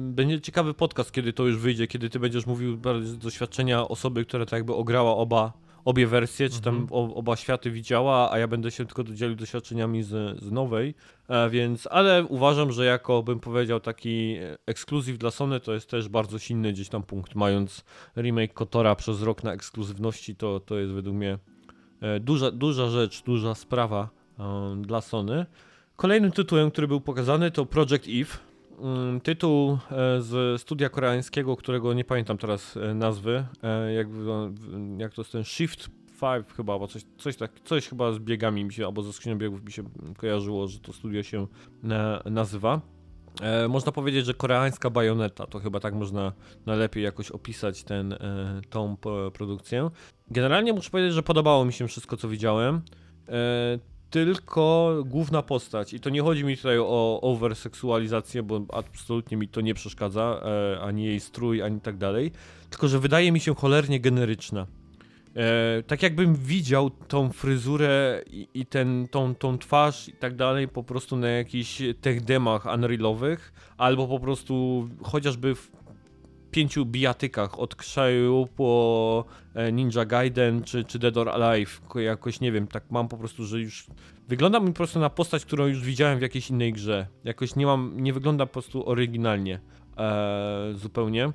będzie 0.09 0.41
ciekawy 0.41 0.73
podcast, 0.73 1.11
kiedy 1.11 1.33
to 1.33 1.47
już 1.47 1.57
wyjdzie, 1.57 1.87
kiedy 1.87 2.09
ty 2.09 2.19
będziesz 2.19 2.45
mówił 2.45 2.79
z 3.01 3.17
doświadczenia 3.17 3.87
osoby, 3.87 4.25
która 4.25 4.45
tak 4.45 4.57
jakby 4.57 4.73
ograła 4.73 5.15
oba, 5.15 5.53
obie 5.85 6.07
wersje, 6.07 6.49
czy 6.49 6.61
tam 6.61 6.75
Mhm. 6.75 7.11
oba 7.15 7.35
światy 7.35 7.71
widziała, 7.71 8.31
a 8.31 8.37
ja 8.39 8.47
będę 8.47 8.71
się 8.71 8.85
tylko 8.85 9.03
dzielił 9.03 9.35
doświadczeniami 9.35 10.03
z, 10.03 10.39
z 10.43 10.51
nowej, 10.51 10.95
e, 11.29 11.49
więc, 11.49 11.87
ale 11.91 12.25
uważam, 12.25 12.71
że 12.71 12.85
jako 12.85 13.23
bym 13.23 13.39
powiedział 13.39 13.79
taki 13.79 14.35
ekskluzyw 14.65 15.17
dla 15.17 15.31
Sony, 15.31 15.59
to 15.59 15.73
jest 15.73 15.89
też 15.89 16.09
bardzo 16.09 16.39
silny 16.39 16.73
gdzieś 16.73 16.89
tam 16.89 17.03
punkt, 17.03 17.35
mając 17.35 17.83
remake 18.17 18.53
Kotora 18.53 18.95
przez 18.95 19.21
rok 19.21 19.43
na 19.43 19.53
ekskluzywności, 19.53 20.35
to, 20.35 20.59
to 20.59 20.77
jest 20.79 20.93
według 20.93 21.15
mnie 21.15 21.37
e, 22.01 22.19
duża, 22.19 22.51
duża 22.51 22.89
rzecz, 22.89 23.23
duża 23.23 23.55
sprawa 23.55 24.09
e, 24.39 24.75
dla 24.81 25.01
Sony. 25.01 25.45
Kolejnym 25.95 26.31
tytułem, 26.31 26.71
który 26.71 26.87
był 26.87 27.01
pokazany 27.01 27.51
to 27.51 27.65
Project 27.65 28.07
Eve. 28.07 28.50
Mm, 28.81 29.21
Tytuł 29.21 29.71
e, 29.71 29.77
z 30.21 30.61
studia 30.61 30.89
koreańskiego, 30.89 31.55
którego 31.55 31.93
nie 31.93 32.03
pamiętam 32.03 32.37
teraz 32.37 32.77
e, 32.77 32.93
nazwy, 32.93 33.45
e, 33.63 33.93
jak, 33.93 34.07
jak 34.97 35.13
to 35.13 35.21
jest 35.21 35.31
ten 35.31 35.43
Shift 35.43 35.89
5 36.21 36.47
chyba, 36.57 36.73
albo 36.73 36.87
coś, 36.87 37.03
coś, 37.17 37.35
tak, 37.35 37.51
coś 37.65 37.87
chyba 37.87 38.11
z 38.11 38.19
biegami 38.19 38.65
mi 38.65 38.73
się, 38.73 38.85
albo 38.85 39.03
ze 39.03 39.13
skrzynią 39.13 39.37
biegów 39.37 39.63
mi 39.63 39.71
się 39.71 39.83
kojarzyło, 40.17 40.67
że 40.67 40.79
to 40.79 40.93
studio 40.93 41.23
się 41.23 41.47
na, 41.83 42.23
nazywa. 42.25 42.81
Można 43.69 43.91
powiedzieć, 43.91 44.25
że 44.25 44.33
koreańska 44.33 44.89
bajoneta, 44.89 45.47
to 45.47 45.59
chyba 45.59 45.79
tak 45.79 45.93
można 45.93 46.33
najlepiej 46.65 47.03
jakoś 47.03 47.31
opisać 47.31 47.83
ten, 47.83 48.15
tą 48.69 48.97
produkcję. 49.33 49.89
Generalnie 50.31 50.73
muszę 50.73 50.89
powiedzieć, 50.89 51.13
że 51.13 51.23
podobało 51.23 51.65
mi 51.65 51.73
się 51.73 51.87
wszystko, 51.87 52.17
co 52.17 52.29
widziałem. 52.29 52.81
Tylko 54.11 54.93
główna 55.05 55.41
postać. 55.41 55.93
I 55.93 55.99
to 55.99 56.09
nie 56.09 56.21
chodzi 56.21 56.43
mi 56.43 56.57
tutaj 56.57 56.77
o 56.79 57.19
overseksualizację, 57.21 58.43
bo 58.43 58.61
absolutnie 58.73 59.37
mi 59.37 59.47
to 59.47 59.61
nie 59.61 59.73
przeszkadza, 59.73 60.41
e, 60.43 60.81
ani 60.81 61.03
jej 61.05 61.19
strój, 61.19 61.61
ani 61.61 61.81
tak 61.81 61.97
dalej. 61.97 62.31
Tylko, 62.69 62.87
że 62.87 62.99
wydaje 62.99 63.31
mi 63.31 63.39
się 63.39 63.55
cholernie 63.55 63.99
generyczna. 63.99 64.67
E, 65.35 65.83
tak 65.83 66.03
jakbym 66.03 66.35
widział 66.35 66.89
tą 66.89 67.29
fryzurę 67.29 68.21
i, 68.31 68.47
i 68.53 68.65
ten, 68.65 69.07
tą, 69.11 69.35
tą 69.35 69.57
twarz 69.57 70.07
i 70.07 70.13
tak 70.13 70.35
dalej 70.35 70.67
po 70.67 70.83
prostu 70.83 71.17
na 71.17 71.29
jakichś 71.29 71.81
tech 72.01 72.23
demach 72.23 72.65
unrealowych, 72.65 73.53
albo 73.77 74.07
po 74.07 74.19
prostu 74.19 74.87
chociażby 75.03 75.55
w 75.55 75.71
pięciu 76.51 76.85
bijatykach 76.85 77.59
od 77.59 77.75
Kshayu 77.75 78.47
po 78.55 79.25
e, 79.53 79.71
Ninja 79.71 80.05
Gaiden 80.05 80.63
czy, 80.63 80.83
czy 80.83 80.99
Dead 80.99 81.17
or 81.17 81.29
Alive. 81.29 81.81
Ko- 81.87 81.99
Jakoś 81.99 82.39
nie 82.39 82.51
wiem, 82.51 82.67
tak 82.67 82.83
mam 82.91 83.07
po 83.07 83.17
prostu, 83.17 83.45
że 83.45 83.59
już 83.59 83.85
wygląda 84.27 84.59
mi 84.59 84.67
po 84.67 84.73
prostu 84.73 84.99
na 84.99 85.09
postać, 85.09 85.45
którą 85.45 85.67
już 85.67 85.81
widziałem 85.83 86.19
w 86.19 86.21
jakiejś 86.21 86.49
innej 86.49 86.73
grze. 86.73 87.07
Jakoś 87.23 87.55
nie 87.55 87.65
mam, 87.65 87.93
nie 87.99 88.13
wygląda 88.13 88.45
po 88.45 88.53
prostu 88.53 88.89
oryginalnie 88.89 89.59
e, 89.97 90.73
zupełnie, 90.75 91.31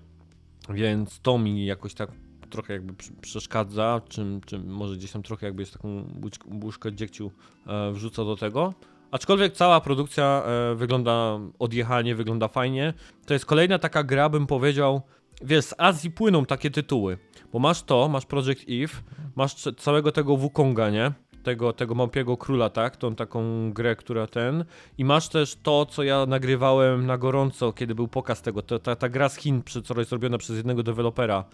więc 0.68 1.20
to 1.20 1.38
mi 1.38 1.66
jakoś 1.66 1.94
tak 1.94 2.10
trochę 2.51 2.72
jakby 2.72 2.94
przeszkadza, 3.20 4.01
czym, 4.09 4.40
czym 4.47 4.66
może 4.70 4.97
gdzieś 4.97 5.12
tam 5.12 5.22
trochę 5.22 5.47
jakby 5.47 5.62
jest 5.62 5.72
taką 5.72 6.05
buźkę 6.48 6.93
dziegciu 6.93 7.30
e, 7.66 7.93
wrzuca 7.93 8.24
do 8.24 8.36
tego. 8.36 8.74
Aczkolwiek 9.16 9.52
cała 9.52 9.80
produkcja 9.80 10.43
e, 10.47 10.74
wygląda 10.74 11.38
odjechanie, 11.59 12.14
wygląda 12.14 12.48
fajnie. 12.48 12.94
To 13.26 13.34
jest 13.34 13.47
kolejna 13.47 13.78
taka 13.78 14.05
gra, 14.05 14.28
bym 14.28 14.47
powiedział, 14.47 15.02
wiesz, 15.43 15.64
z 15.64 15.74
Azji 15.78 16.10
płyną 16.10 16.47
takie 16.47 16.70
tytuły, 16.70 17.18
bo 17.52 17.59
masz 17.59 17.82
to, 17.82 18.09
masz 18.09 18.26
Project 18.26 18.62
Eve, 18.68 18.94
masz 19.36 19.55
całego 19.76 20.12
tego 20.12 20.36
Wukonga, 20.36 20.90
nie? 20.90 21.12
Tego, 21.43 21.72
tego 21.72 21.94
małpiego 21.94 22.36
króla, 22.36 22.70
tak? 22.70 22.97
Tą 22.97 23.14
taką 23.14 23.72
grę, 23.72 23.97
która 23.97 24.26
ten. 24.26 24.64
I 24.98 25.05
masz 25.05 25.28
też 25.28 25.56
to, 25.62 25.86
co 25.86 26.02
ja 26.02 26.26
nagrywałem 26.26 27.06
na 27.06 27.18
gorąco, 27.18 27.72
kiedy 27.72 27.94
był 27.94 28.09
pokaz 28.09 28.43
tego. 28.43 28.62
To, 28.62 28.78
ta, 28.78 28.97
ta 28.97 29.09
gra 29.09 29.28
z 29.28 29.36
Chin, 29.36 29.62
przy- 29.62 29.82
co 29.82 29.98
jest 29.98 30.12
robiona 30.12 30.38
przez 30.38 30.56
jednego 30.56 30.82
dewelopera. 30.82 31.44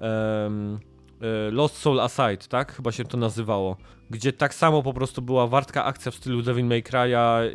E, 0.00 0.50
Lost 1.50 1.76
Soul 1.76 2.00
Aside, 2.00 2.48
tak? 2.48 2.72
Chyba 2.72 2.92
się 2.92 3.04
to 3.04 3.16
nazywało. 3.16 3.76
Gdzie 4.12 4.32
tak 4.32 4.54
samo 4.54 4.82
po 4.82 4.92
prostu 4.92 5.22
była 5.22 5.46
wartka 5.46 5.84
akcja 5.84 6.12
w 6.12 6.14
stylu 6.14 6.42
Devil 6.42 6.64
May 6.66 6.82
Cry'a, 6.82 7.40
e, 7.40 7.50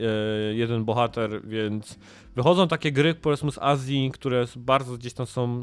jeden 0.54 0.86
bohater, 0.86 1.48
więc 1.48 2.00
wychodzą 2.36 2.68
takie 2.68 2.92
gry, 2.92 3.16
powiedzmy 3.16 3.52
z 3.52 3.58
Azji, 3.58 4.12
które 4.14 4.46
bardzo 4.56 4.98
gdzieś 4.98 5.14
tam 5.14 5.26
są 5.26 5.62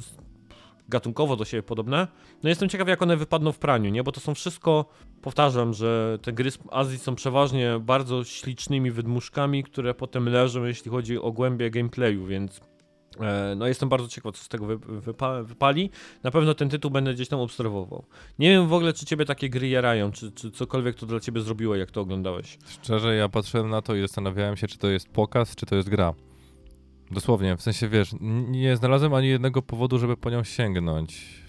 gatunkowo 0.88 1.36
do 1.36 1.44
siebie 1.44 1.62
podobne. 1.62 2.08
No 2.42 2.48
jestem 2.48 2.68
ciekaw, 2.68 2.88
jak 2.88 3.02
one 3.02 3.16
wypadną 3.16 3.52
w 3.52 3.58
praniu, 3.58 3.90
nie? 3.90 4.02
Bo 4.04 4.12
to 4.12 4.20
są 4.20 4.34
wszystko, 4.34 4.84
powtarzam, 5.22 5.72
że 5.72 6.18
te 6.22 6.32
gry 6.32 6.50
z 6.50 6.58
Azji 6.70 6.98
są 6.98 7.14
przeważnie 7.14 7.78
bardzo 7.80 8.24
ślicznymi 8.24 8.90
wydmuszkami, 8.90 9.64
które 9.64 9.94
potem 9.94 10.28
leżą, 10.28 10.64
jeśli 10.64 10.90
chodzi 10.90 11.18
o 11.18 11.32
głębię 11.32 11.70
gameplayu, 11.70 12.26
więc 12.26 12.60
no 13.56 13.66
jestem 13.66 13.88
bardzo 13.88 14.08
ciekaw, 14.08 14.34
co 14.34 14.44
z 14.44 14.48
tego 14.48 14.66
wy, 14.66 14.78
wypa, 14.78 15.42
wypali. 15.42 15.90
Na 16.22 16.30
pewno 16.30 16.54
ten 16.54 16.68
tytuł 16.68 16.90
będę 16.90 17.14
gdzieś 17.14 17.28
tam 17.28 17.40
obserwował. 17.40 18.04
Nie 18.38 18.48
wiem 18.48 18.68
w 18.68 18.72
ogóle, 18.72 18.92
czy 18.92 19.06
ciebie 19.06 19.24
takie 19.24 19.50
gry 19.50 19.68
jarają, 19.68 20.12
czy, 20.12 20.32
czy 20.32 20.50
cokolwiek 20.50 20.96
to 20.96 21.06
dla 21.06 21.20
ciebie 21.20 21.40
zrobiło, 21.40 21.76
jak 21.76 21.90
to 21.90 22.00
oglądałeś. 22.00 22.58
Szczerze, 22.66 23.14
ja 23.14 23.28
patrzyłem 23.28 23.70
na 23.70 23.82
to 23.82 23.94
i 23.94 24.00
zastanawiałem 24.00 24.56
się, 24.56 24.66
czy 24.66 24.78
to 24.78 24.88
jest 24.88 25.08
pokaz, 25.08 25.56
czy 25.56 25.66
to 25.66 25.76
jest 25.76 25.88
gra. 25.88 26.14
Dosłownie, 27.10 27.56
w 27.56 27.62
sensie, 27.62 27.88
wiesz, 27.88 28.10
nie 28.48 28.76
znalazłem 28.76 29.14
ani 29.14 29.28
jednego 29.28 29.62
powodu, 29.62 29.98
żeby 29.98 30.16
po 30.16 30.30
nią 30.30 30.44
sięgnąć. 30.44 31.44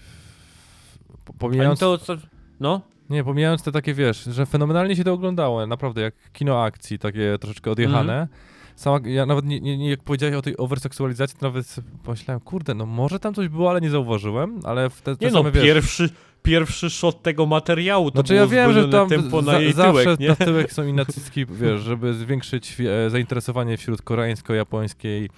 Ani 1.28 1.38
Pomijając, 1.38 1.80
to, 1.80 1.98
co... 1.98 2.16
No? 2.60 2.80
nie, 3.10 3.24
pomijając 3.24 3.62
te 3.62 3.72
takie, 3.72 3.94
wiesz, 3.94 4.24
że 4.24 4.46
fenomenalnie 4.46 4.96
się 4.96 5.04
to 5.04 5.12
oglądało, 5.12 5.66
naprawdę, 5.66 6.00
jak 6.00 6.14
kino 6.32 6.62
akcji, 6.62 6.98
takie 6.98 7.38
troszeczkę 7.40 7.70
odjechane. 7.70 8.28
Sama, 8.76 9.08
ja 9.08 9.26
nawet 9.26 9.44
nie, 9.44 9.60
nie, 9.60 9.78
nie, 9.78 9.90
jak 9.90 10.02
powiedziałeś 10.02 10.34
o 10.36 10.42
tej 10.42 10.56
overseksualizacji, 10.56 11.38
to 11.38 11.46
nawet 11.46 11.76
pomyślałem, 12.02 12.40
kurde, 12.40 12.74
no 12.74 12.86
może 12.86 13.20
tam 13.20 13.34
coś 13.34 13.48
było, 13.48 13.70
ale 13.70 13.80
nie 13.80 13.90
zauważyłem, 13.90 14.60
ale 14.64 14.90
w 14.90 15.02
te, 15.02 15.16
te 15.16 15.26
Nie 15.26 15.32
no, 15.32 15.38
same, 15.38 15.50
wiesz, 15.52 15.64
pierwszy, 15.64 16.10
pierwszy 16.42 16.90
shot 16.90 17.22
tego 17.22 17.46
materiału 17.46 18.10
to 18.10 18.14
Znaczy 18.14 18.34
było 18.34 18.40
ja 18.40 18.46
wiem, 18.46 18.72
że 18.72 18.88
tam 18.88 19.08
tempo 19.08 19.42
na 19.42 19.58
jej 19.58 19.72
zawsze 19.72 20.02
tyłek, 20.02 20.20
nie? 20.20 20.28
na 20.28 20.36
tyłek 20.46 20.72
są 20.72 20.86
i 20.86 20.92
naciski, 20.92 21.46
wiesz, 21.46 21.80
żeby 21.80 22.14
zwiększyć 22.14 22.76
e, 22.80 23.10
zainteresowanie 23.10 23.76
wśród 23.76 24.02
koreańsko-japońskiej 24.02 25.30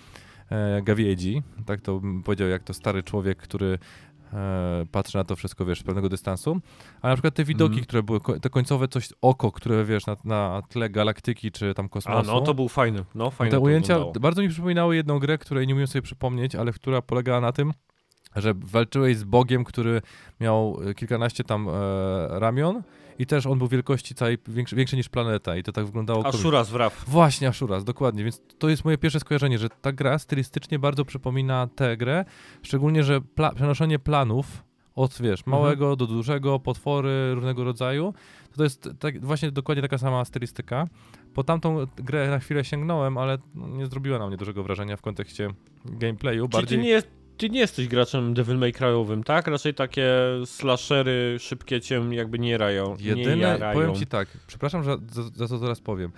e, 0.51 0.83
gawiedzi. 0.83 1.43
Tak 1.67 1.81
to 1.81 2.01
bym 2.01 2.23
powiedział, 2.23 2.49
jak 2.49 2.63
to 2.63 2.75
stary 2.75 3.03
człowiek, 3.03 3.39
który 3.39 3.79
e, 4.33 4.87
patrzy 4.93 5.19
na 5.19 5.25
to 5.25 5.37
wszystko, 5.37 5.65
wiesz, 5.65 5.81
z 5.81 5.83
pewnego 5.83 6.09
dystansu. 6.09 6.61
A 7.03 7.09
na 7.09 7.15
przykład 7.15 7.35
te 7.35 7.45
widoki, 7.45 7.73
Mhm. 7.73 7.85
które 7.87 8.03
były, 8.03 8.21
te 8.41 8.51
końcowe 8.51 8.89
coś, 8.89 9.09
oko, 9.23 9.53
które, 9.53 9.85
wiesz, 9.85 10.07
na, 10.07 10.17
na 10.25 10.63
tle 10.69 10.91
galaktyki 10.91 11.53
czy 11.53 11.75
tam 11.75 11.87
A 11.87 11.89
kosmosu. 11.89 12.33
no, 12.33 12.41
to 12.41 12.55
był 12.55 12.69
fajny, 12.69 13.05
no 13.15 13.31
fajnie 13.31 13.51
Te 13.51 13.59
ujęcia 13.61 13.95
wyglądało. 13.95 14.21
bardzo 14.21 14.43
mi 14.43 14.49
przypominały 14.49 14.97
jedną 14.97 15.19
grę, 15.19 15.39
której 15.39 15.67
nie 15.67 15.75
umiem 15.75 15.87
sobie 15.87 16.03
przypomnieć, 16.03 16.55
ale 16.55 16.73
która 16.73 17.03
polegała 17.03 17.41
na 17.41 17.53
tym, 17.53 17.73
że 18.37 18.55
walczyłeś 18.57 19.17
z 19.17 19.25
Bogiem, 19.25 19.65
który 19.65 20.03
miał 20.41 20.79
e, 20.91 20.95
kilkanaście 20.95 21.45
tam 21.45 21.69
e, 21.69 21.73
ramion 22.39 22.83
i 23.19 23.27
też 23.27 23.47
on 23.47 23.59
był 23.59 23.69
wielkości 23.69 24.15
całej, 24.15 24.39
większy, 24.49 24.77
większy 24.77 24.97
niż 24.97 25.09
planeta 25.09 25.57
i 25.57 25.63
to 25.63 25.73
tak 25.73 25.87
wyglądało. 25.87 26.27
Aszuras 26.27 26.71
wraw. 26.71 27.05
Właśnie, 27.09 27.49
Ashuras, 27.49 27.85
dokładnie, 27.85 28.25
więc 28.25 28.43
to 28.59 28.69
jest 28.69 28.85
moje 28.85 28.99
pierwsze 28.99 29.21
skojarzenie, 29.21 29.59
że 29.59 29.69
ta 29.69 29.93
gra 29.93 30.19
stylistycznie 30.19 30.79
bardzo 30.79 31.05
przypomina 31.05 31.69
tę 31.77 31.97
grę, 31.97 32.25
szczególnie, 32.63 33.05
że 33.05 33.21
pla 33.21 33.53
przenoszenie 33.53 33.99
planów 33.99 34.65
od, 34.95 35.19
wiesz, 35.23 35.41
Mhm. 35.41 35.63
małego 35.63 35.97
do 35.97 36.07
dużego, 36.07 36.59
potwory 36.61 37.35
różnego 37.35 37.65
rodzaju, 37.65 38.15
to, 38.51 38.57
to 38.57 38.65
jest 38.65 38.89
tak, 38.99 39.25
właśnie 39.25 39.51
dokładnie 39.51 39.83
taka 39.83 39.99
sama 39.99 40.25
stylistyka. 40.25 40.87
Po 41.35 41.45
tamtą 41.45 41.87
grę 41.97 42.31
na 42.31 42.39
chwilę 42.39 42.65
sięgnąłem, 42.65 43.19
ale 43.19 43.39
no, 43.55 43.69
nie 43.69 43.87
zrobiła 43.87 44.19
na 44.19 44.27
mnie 44.27 44.37
dużego 44.37 44.63
wrażenia 44.63 44.97
w 44.97 45.03
kontekście 45.03 45.51
gameplayu, 45.85 46.49
Czyli 46.49 46.53
bardziej... 46.63 46.79
nie 46.79 46.89
jest, 46.89 47.09
ty 47.39 47.51
nie 47.51 47.61
jesteś 47.61 47.89
graczem 47.89 48.35
Devil 48.35 48.59
May 48.59 48.73
Cry'owym, 48.73 49.23
tak? 49.23 49.47
Raczej 49.47 49.75
takie 49.75 50.11
slashery 50.45 51.37
szybkie 51.39 51.81
cię 51.81 52.03
jakby 52.11 52.39
nie 52.39 52.59
rają. 52.59 52.97
nie 53.01 53.07
Jedyne, 53.07 53.37
jarają. 53.37 53.81
powiem 53.81 53.95
ci 53.95 54.07
tak, 54.07 54.29
przepraszam, 54.47 54.83
że 54.85 54.97
za, 55.11 55.23
za 55.23 55.49
to 55.49 55.59
zaraz 55.59 55.81
powiem. 55.81 56.13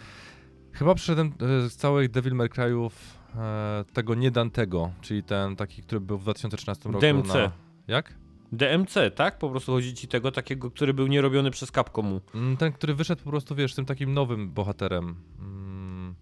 Chyba 0.73 0.95
przyszedłem 0.95 1.33
e, 1.67 1.69
z 1.71 1.77
całych 1.77 2.11
Devil 2.11 2.35
May 2.35 2.49
Cry'ów 2.49 2.91
e, 3.37 3.85
tego 3.93 4.15
nie 4.15 4.31
Dantego, 4.31 4.91
czyli 5.01 5.23
ten 5.23 5.57
taki, 5.57 5.83
który 5.83 6.01
był 6.01 6.19
w 6.19 6.23
2013 6.23 6.89
roku 6.89 7.01
DMC. 7.01 7.35
na... 7.35 7.53
Jak? 7.89 8.15
DMC, 8.53 8.95
tak? 9.15 9.39
Po 9.39 9.51
prostu 9.51 9.73
chodzi 9.73 9.95
ci 9.95 10.09
tego 10.09 10.33
takiego, 10.33 10.71
który 10.71 10.95
był 10.95 11.07
nierobiony 11.07 11.51
przez 11.51 11.71
Capcomu. 11.71 12.21
Mm, 12.35 12.57
Ten, 12.57 12.73
który 12.73 12.95
wyszedł 12.95 13.23
po 13.25 13.31
prostu, 13.31 13.55
wiesz, 13.55 13.75
tym 13.75 13.85
takim 13.85 14.15
nowym 14.15 14.51
bohaterem. 14.51 15.17
Mm, 15.39 16.15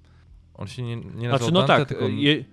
On 0.54 0.66
się 0.66 0.82
nie, 0.82 0.96
nie 0.96 1.04
nazywał 1.04 1.38
Znaczy, 1.38 1.52
no 1.52 1.60
Dante, 1.60 1.76
tak, 1.76 1.88
tylko... 1.88 2.08
je, 2.08 2.44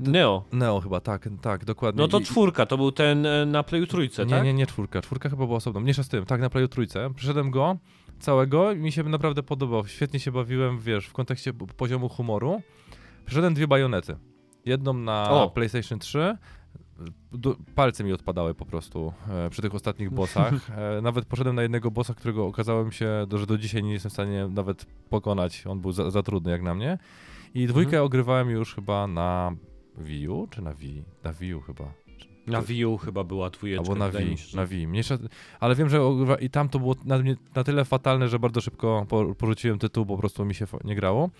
Neo. 0.00 0.44
Neo. 0.52 0.80
Chyba, 0.80 1.00
tak, 1.00 1.28
tak, 1.42 1.64
dokładnie. 1.64 2.02
No 2.02 2.08
to 2.08 2.20
czwórka, 2.20 2.66
to 2.66 2.76
był 2.76 2.92
ten 2.92 3.26
e, 3.26 3.46
na 3.46 3.62
Playu 3.62 3.86
trójce, 3.86 4.24
Nie, 4.26 4.30
tak? 4.30 4.44
nie, 4.44 4.54
nie 4.54 4.66
czwórka. 4.66 5.02
Czwórka 5.02 5.28
chyba 5.28 5.46
była 5.46 5.56
osobna. 5.56 5.80
Mniejsza 5.80 6.02
z 6.02 6.08
tym. 6.08 6.24
Tak, 6.26 6.40
na 6.40 6.50
Playu 6.50 6.68
trójce. 6.68 7.10
Przyszedłem 7.14 7.50
go 7.50 7.76
całego 8.20 8.72
i 8.72 8.76
mi 8.78 8.92
się 8.92 9.02
naprawdę 9.02 9.42
podobał. 9.42 9.86
Świetnie 9.86 10.20
się 10.20 10.32
bawiłem, 10.32 10.78
wiesz, 10.80 11.06
w 11.06 11.12
kontekście 11.12 11.52
poziomu 11.52 12.08
humoru. 12.08 12.62
Przyszedłem 13.26 13.54
dwie 13.54 13.68
bajonety. 13.68 14.16
Jedną 14.64 14.92
na 14.92 15.30
O. 15.30 15.50
PlayStation 15.50 15.98
3. 15.98 16.36
Du- 17.32 17.56
palce 17.74 18.04
mi 18.04 18.12
odpadały 18.12 18.54
po 18.54 18.66
prostu 18.66 19.12
e, 19.30 19.50
przy 19.50 19.62
tych 19.62 19.74
ostatnich 19.74 20.10
bossach. 20.10 20.54
E, 20.98 21.00
nawet 21.02 21.24
poszedłem 21.24 21.56
na 21.56 21.62
jednego 21.62 21.90
bossa, 21.90 22.14
którego 22.14 22.46
okazałem 22.46 22.92
się, 22.92 23.26
że 23.34 23.46
do 23.46 23.58
dzisiaj 23.58 23.82
nie 23.82 23.92
jestem 23.92 24.10
w 24.10 24.12
stanie 24.12 24.48
nawet 24.48 24.86
pokonać. 25.10 25.66
On 25.66 25.80
był 25.80 25.92
za, 25.92 26.10
za 26.10 26.22
trudny 26.22 26.50
jak 26.50 26.62
na 26.62 26.74
mnie. 26.74 26.98
I 27.54 27.66
dwójkę 27.66 27.88
Mhm. 27.90 28.04
ogrywałem 28.04 28.50
już 28.50 28.74
chyba 28.74 29.06
na 29.06 29.52
Wii 29.98 30.28
U, 30.28 30.46
czy 30.50 30.62
na 30.62 30.74
Wii? 30.74 31.04
Na 31.24 31.32
Wii 31.32 31.54
U 31.54 31.60
chyba. 31.60 31.84
Na 32.46 32.62
Wii 32.62 32.84
U 32.86 32.96
chyba 32.98 33.24
była 33.24 33.50
dwójeczka. 33.50 33.82
Albo 33.82 33.94
na 34.04 34.10
Wii, 34.10 34.36
na 34.54 34.66
Wii. 34.66 34.86
Mniejsza, 34.86 35.18
ale 35.60 35.74
wiem, 35.74 35.88
że 35.88 35.98
i 36.40 36.50
tam 36.50 36.68
to 36.68 36.78
było 36.78 36.96
na, 37.04 37.18
na 37.54 37.64
tyle 37.64 37.84
fatalne, 37.84 38.28
że 38.28 38.38
bardzo 38.38 38.60
szybko 38.60 39.06
po, 39.08 39.34
porzuciłem 39.34 39.78
tytuł, 39.78 40.06
po 40.06 40.16
prostu 40.18 40.44
mi 40.44 40.54
się 40.54 40.66
nie 40.84 40.94
grało. 40.94 41.30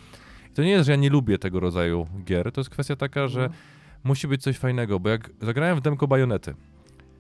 I 0.51 0.55
to 0.55 0.63
nie 0.63 0.71
jest, 0.71 0.87
że 0.87 0.93
ja 0.93 0.97
nie 0.97 1.11
lubię 1.11 1.39
tego 1.39 1.61
rodzaju 1.61 2.07
gier, 2.25 2.53
to 2.53 2.61
jest 2.61 2.71
kwestia 2.71 2.97
taka, 2.97 3.29
że 3.29 3.41
Mhm. 3.45 3.61
musi 4.05 4.29
być 4.29 4.43
coś 4.43 4.59
fajnego, 4.59 5.01
bo 5.01 5.09
jak 5.09 5.31
zagrałem 5.43 5.77
w 5.77 5.81
demko 5.81 6.09
Bajonety 6.09 6.55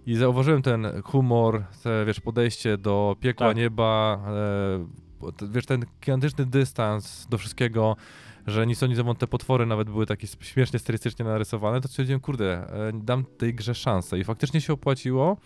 i 0.06 0.14
zauważyłem 0.16 0.62
ten 0.62 0.86
humor, 1.04 1.64
te, 1.82 2.04
wiesz, 2.04 2.20
podejście 2.20 2.78
do 2.78 3.16
piekła, 3.20 3.46
Tak. 3.48 3.56
nieba, 3.56 4.20
e, 5.42 5.46
wiesz, 5.50 5.66
ten 5.66 5.84
gigantyczny 6.00 6.46
dystans 6.46 7.26
do 7.30 7.38
wszystkiego, 7.38 7.96
że 8.48 8.66
nic 8.66 8.82
o 8.82 8.86
nic 8.86 8.98
te 9.18 9.26
potwory 9.26 9.66
nawet 9.66 9.90
były 9.90 10.06
takie 10.06 10.26
śmiesznie, 10.40 10.78
stylistycznie 10.78 11.24
narysowane, 11.24 11.80
to 11.80 11.88
stwierdziłem, 11.88 12.20
kurde, 12.20 12.72
e, 12.88 12.92
dam 12.94 13.24
tej 13.38 13.54
grze 13.54 13.74
szansę 13.74 14.18
i 14.18 14.24
faktycznie 14.24 14.60
się 14.60 14.72
opłaciło, 14.72 15.36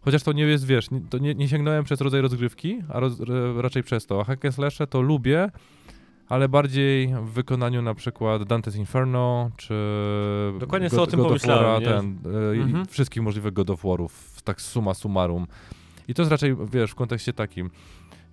chociaż 0.00 0.22
to 0.22 0.32
nie 0.32 0.42
jest, 0.42 0.66
wiesz, 0.66 0.90
nie, 0.90 1.00
to 1.10 1.18
nie, 1.18 1.34
nie 1.34 1.48
sięgnąłem 1.48 1.84
przez 1.84 2.00
rodzaj 2.00 2.20
rozgrywki, 2.20 2.82
a 2.88 3.00
roz, 3.00 3.12
raczej 3.56 3.82
przez 3.82 4.06
to, 4.06 4.20
a 4.20 4.24
hack 4.24 4.42
slashe 4.50 4.86
to 4.86 5.00
lubię, 5.02 5.50
ale 6.28 6.48
bardziej 6.48 7.08
w 7.08 7.30
wykonaniu 7.30 7.82
na 7.82 7.94
przykład 7.94 8.42
Dante's 8.42 8.76
Inferno, 8.78 9.50
czy 9.56 9.74
Dokładnie 10.60 10.88
God- 10.88 10.90
sobie 10.96 11.02
o 11.02 11.06
tym 11.06 11.18
God 11.18 11.28
pomyślałem, 11.28 11.80
nie? 11.82 11.86
ten, 11.88 12.18
e, 12.58 12.62
Mhm. 12.62 12.86
wszystkich 12.86 13.22
możliwych 13.22 13.52
God 13.52 13.70
of 13.70 13.82
War'ów, 13.84 14.08
tak 14.44 14.60
summa 14.60 14.94
summarum. 14.94 15.46
I 16.08 16.14
to 16.14 16.22
jest 16.22 16.32
raczej, 16.32 16.56
wiesz, 16.72 16.90
w 16.90 16.94
kontekście 16.94 17.32
takim. 17.32 17.70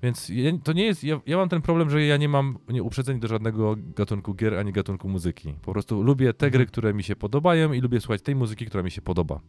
Więc 0.04 0.30
ja, 0.30 0.52
to 0.64 0.74
nie 0.74 0.86
jest, 0.86 1.04
ja, 1.04 1.20
ja 1.26 1.38
mam 1.38 1.50
ten 1.50 1.62
problem, 1.62 1.90
że 1.90 2.04
ja 2.06 2.18
nie 2.18 2.30
mam 2.30 2.58
nie, 2.70 2.84
uprzedzeń 2.84 3.20
do 3.20 3.28
żadnego 3.28 3.76
gatunku 3.96 4.34
gier, 4.34 4.56
ani 4.56 4.72
gatunku 4.72 5.10
muzyki. 5.10 5.54
Po 5.62 5.72
prostu 5.72 6.04
lubię 6.04 6.34
te 6.34 6.46
Mhm. 6.46 6.52
gry, 6.52 6.66
które 6.66 6.94
mi 6.94 7.04
się 7.04 7.16
podobają 7.16 7.74
i 7.74 7.82
lubię 7.82 8.00
słuchać 8.00 8.22
tej 8.22 8.36
muzyki, 8.36 8.66
która 8.66 8.84
mi 8.84 8.92
się 8.92 9.02
podoba. 9.02 9.40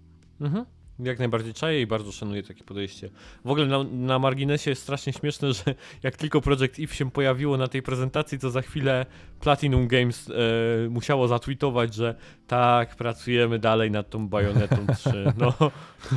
Mhm. 0.41 0.65
Jak 0.99 1.19
najbardziej 1.19 1.55
czaję 1.55 1.81
i 1.81 1.87
bardzo 1.87 2.13
szanuję 2.13 2.43
takie 2.43 2.65
podejście. 2.65 3.11
W 3.45 3.51
ogóle 3.51 3.67
na, 3.67 3.85
na 3.85 4.19
marginesie 4.19 4.71
jest 4.71 4.83
strasznie 4.83 5.13
śmieszne, 5.13 5.53
że 5.53 5.63
jak 6.03 6.17
tylko 6.17 6.41
Project 6.41 6.79
Eve 6.81 6.95
się 6.95 7.11
pojawiło 7.11 7.57
na 7.57 7.69
tej 7.69 7.83
prezentacji, 7.83 8.39
to 8.39 8.51
za 8.51 8.63
chwilę 8.63 9.07
Platinum 9.41 9.89
Games 9.89 10.31
e, 10.31 10.89
musiało 10.89 11.29
zatweetować, 11.29 11.95
że 11.95 12.15
tak, 12.47 12.97
pracujemy 12.97 13.59
dalej 13.59 13.91
nad 13.91 14.11
tą 14.11 14.29
Bajonetą 14.29 14.77
3. 14.97 15.33
No, 15.39 15.53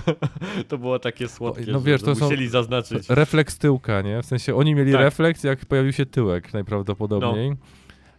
to 0.68 0.78
było 0.78 0.99
takie 0.99 1.28
słodkie, 1.28 1.72
No 1.72 1.80
że, 1.80 1.86
wiesz, 1.86 2.02
że 2.02 2.06
to 2.06 2.16
są- 2.16 2.26
musieli 2.26 2.48
zaznaczyć. 2.48 3.10
Refleks 3.10 3.58
tyłka, 3.58 4.02
nie? 4.02 4.22
W 4.22 4.26
sensie 4.26 4.56
oni 4.56 4.76
mieli 4.76 4.91
Tak. 4.91 5.02
refleks, 5.02 5.44
jak 5.44 5.66
pojawił 5.66 5.94
się 5.94 6.06
tyłek 6.06 6.54
najprawdopodobniej. 6.54 7.54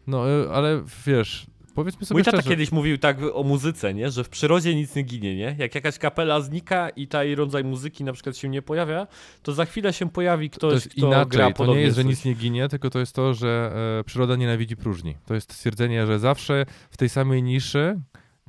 No, 0.07 0.31
e, 0.31 0.51
ale 0.53 0.83
wiesz, 1.07 1.47
powiedzmy 1.79 2.07
sobie 2.07 2.17
Mój 2.17 2.25
tata 2.25 2.37
szczerze, 2.37 2.51
kiedyś 2.51 2.73
mówił 2.73 2.99
tak 2.99 3.17
o 3.33 3.43
muzyce, 3.43 3.95
nie? 3.95 4.11
że 4.11 4.25
w 4.25 4.29
przyrodzie 4.29 4.75
nic 4.75 4.95
nie 4.95 5.03
ginie, 5.03 5.37
nie? 5.37 5.57
Jak 5.59 5.75
jakaś 5.75 5.99
kapela 5.99 6.41
znika 6.41 6.89
i 6.89 7.07
ta 7.09 7.25
jej 7.25 7.35
rodzaj 7.35 7.65
muzyki 7.65 8.05
na 8.05 8.13
przykład 8.13 8.37
się 8.37 8.49
nie 8.49 8.63
pojawia, 8.63 9.07
to 9.43 9.53
za 9.53 9.65
chwilę 9.65 9.93
się 9.93 10.11
pojawi 10.11 10.51
ktoś, 10.51 10.71
to 10.71 10.75
jest 10.75 10.89
kto 10.89 11.09
gra 11.09 11.17
inaczej. 11.19 11.53
To 11.53 11.57
podobnie 11.57 11.81
nie 11.81 11.87
jest, 11.87 11.97
że 11.97 12.05
nic 12.05 12.25
nie 12.25 12.35
ginie, 12.35 12.69
tylko 12.69 12.91
to 12.91 12.99
jest 12.99 13.15
to, 13.15 13.35
że 13.35 13.73
e, 14.01 14.05
przyroda 14.05 14.37
nienawidzi 14.37 14.77
próżni. 14.77 15.17
To 15.27 15.35
jest 15.35 15.53
stwierdzenie, 15.53 16.07
że 16.07 16.19
zawsze 16.19 16.67
w 16.91 16.97
tej 16.97 17.09
samej 17.09 17.43
niszy, 17.43 18.01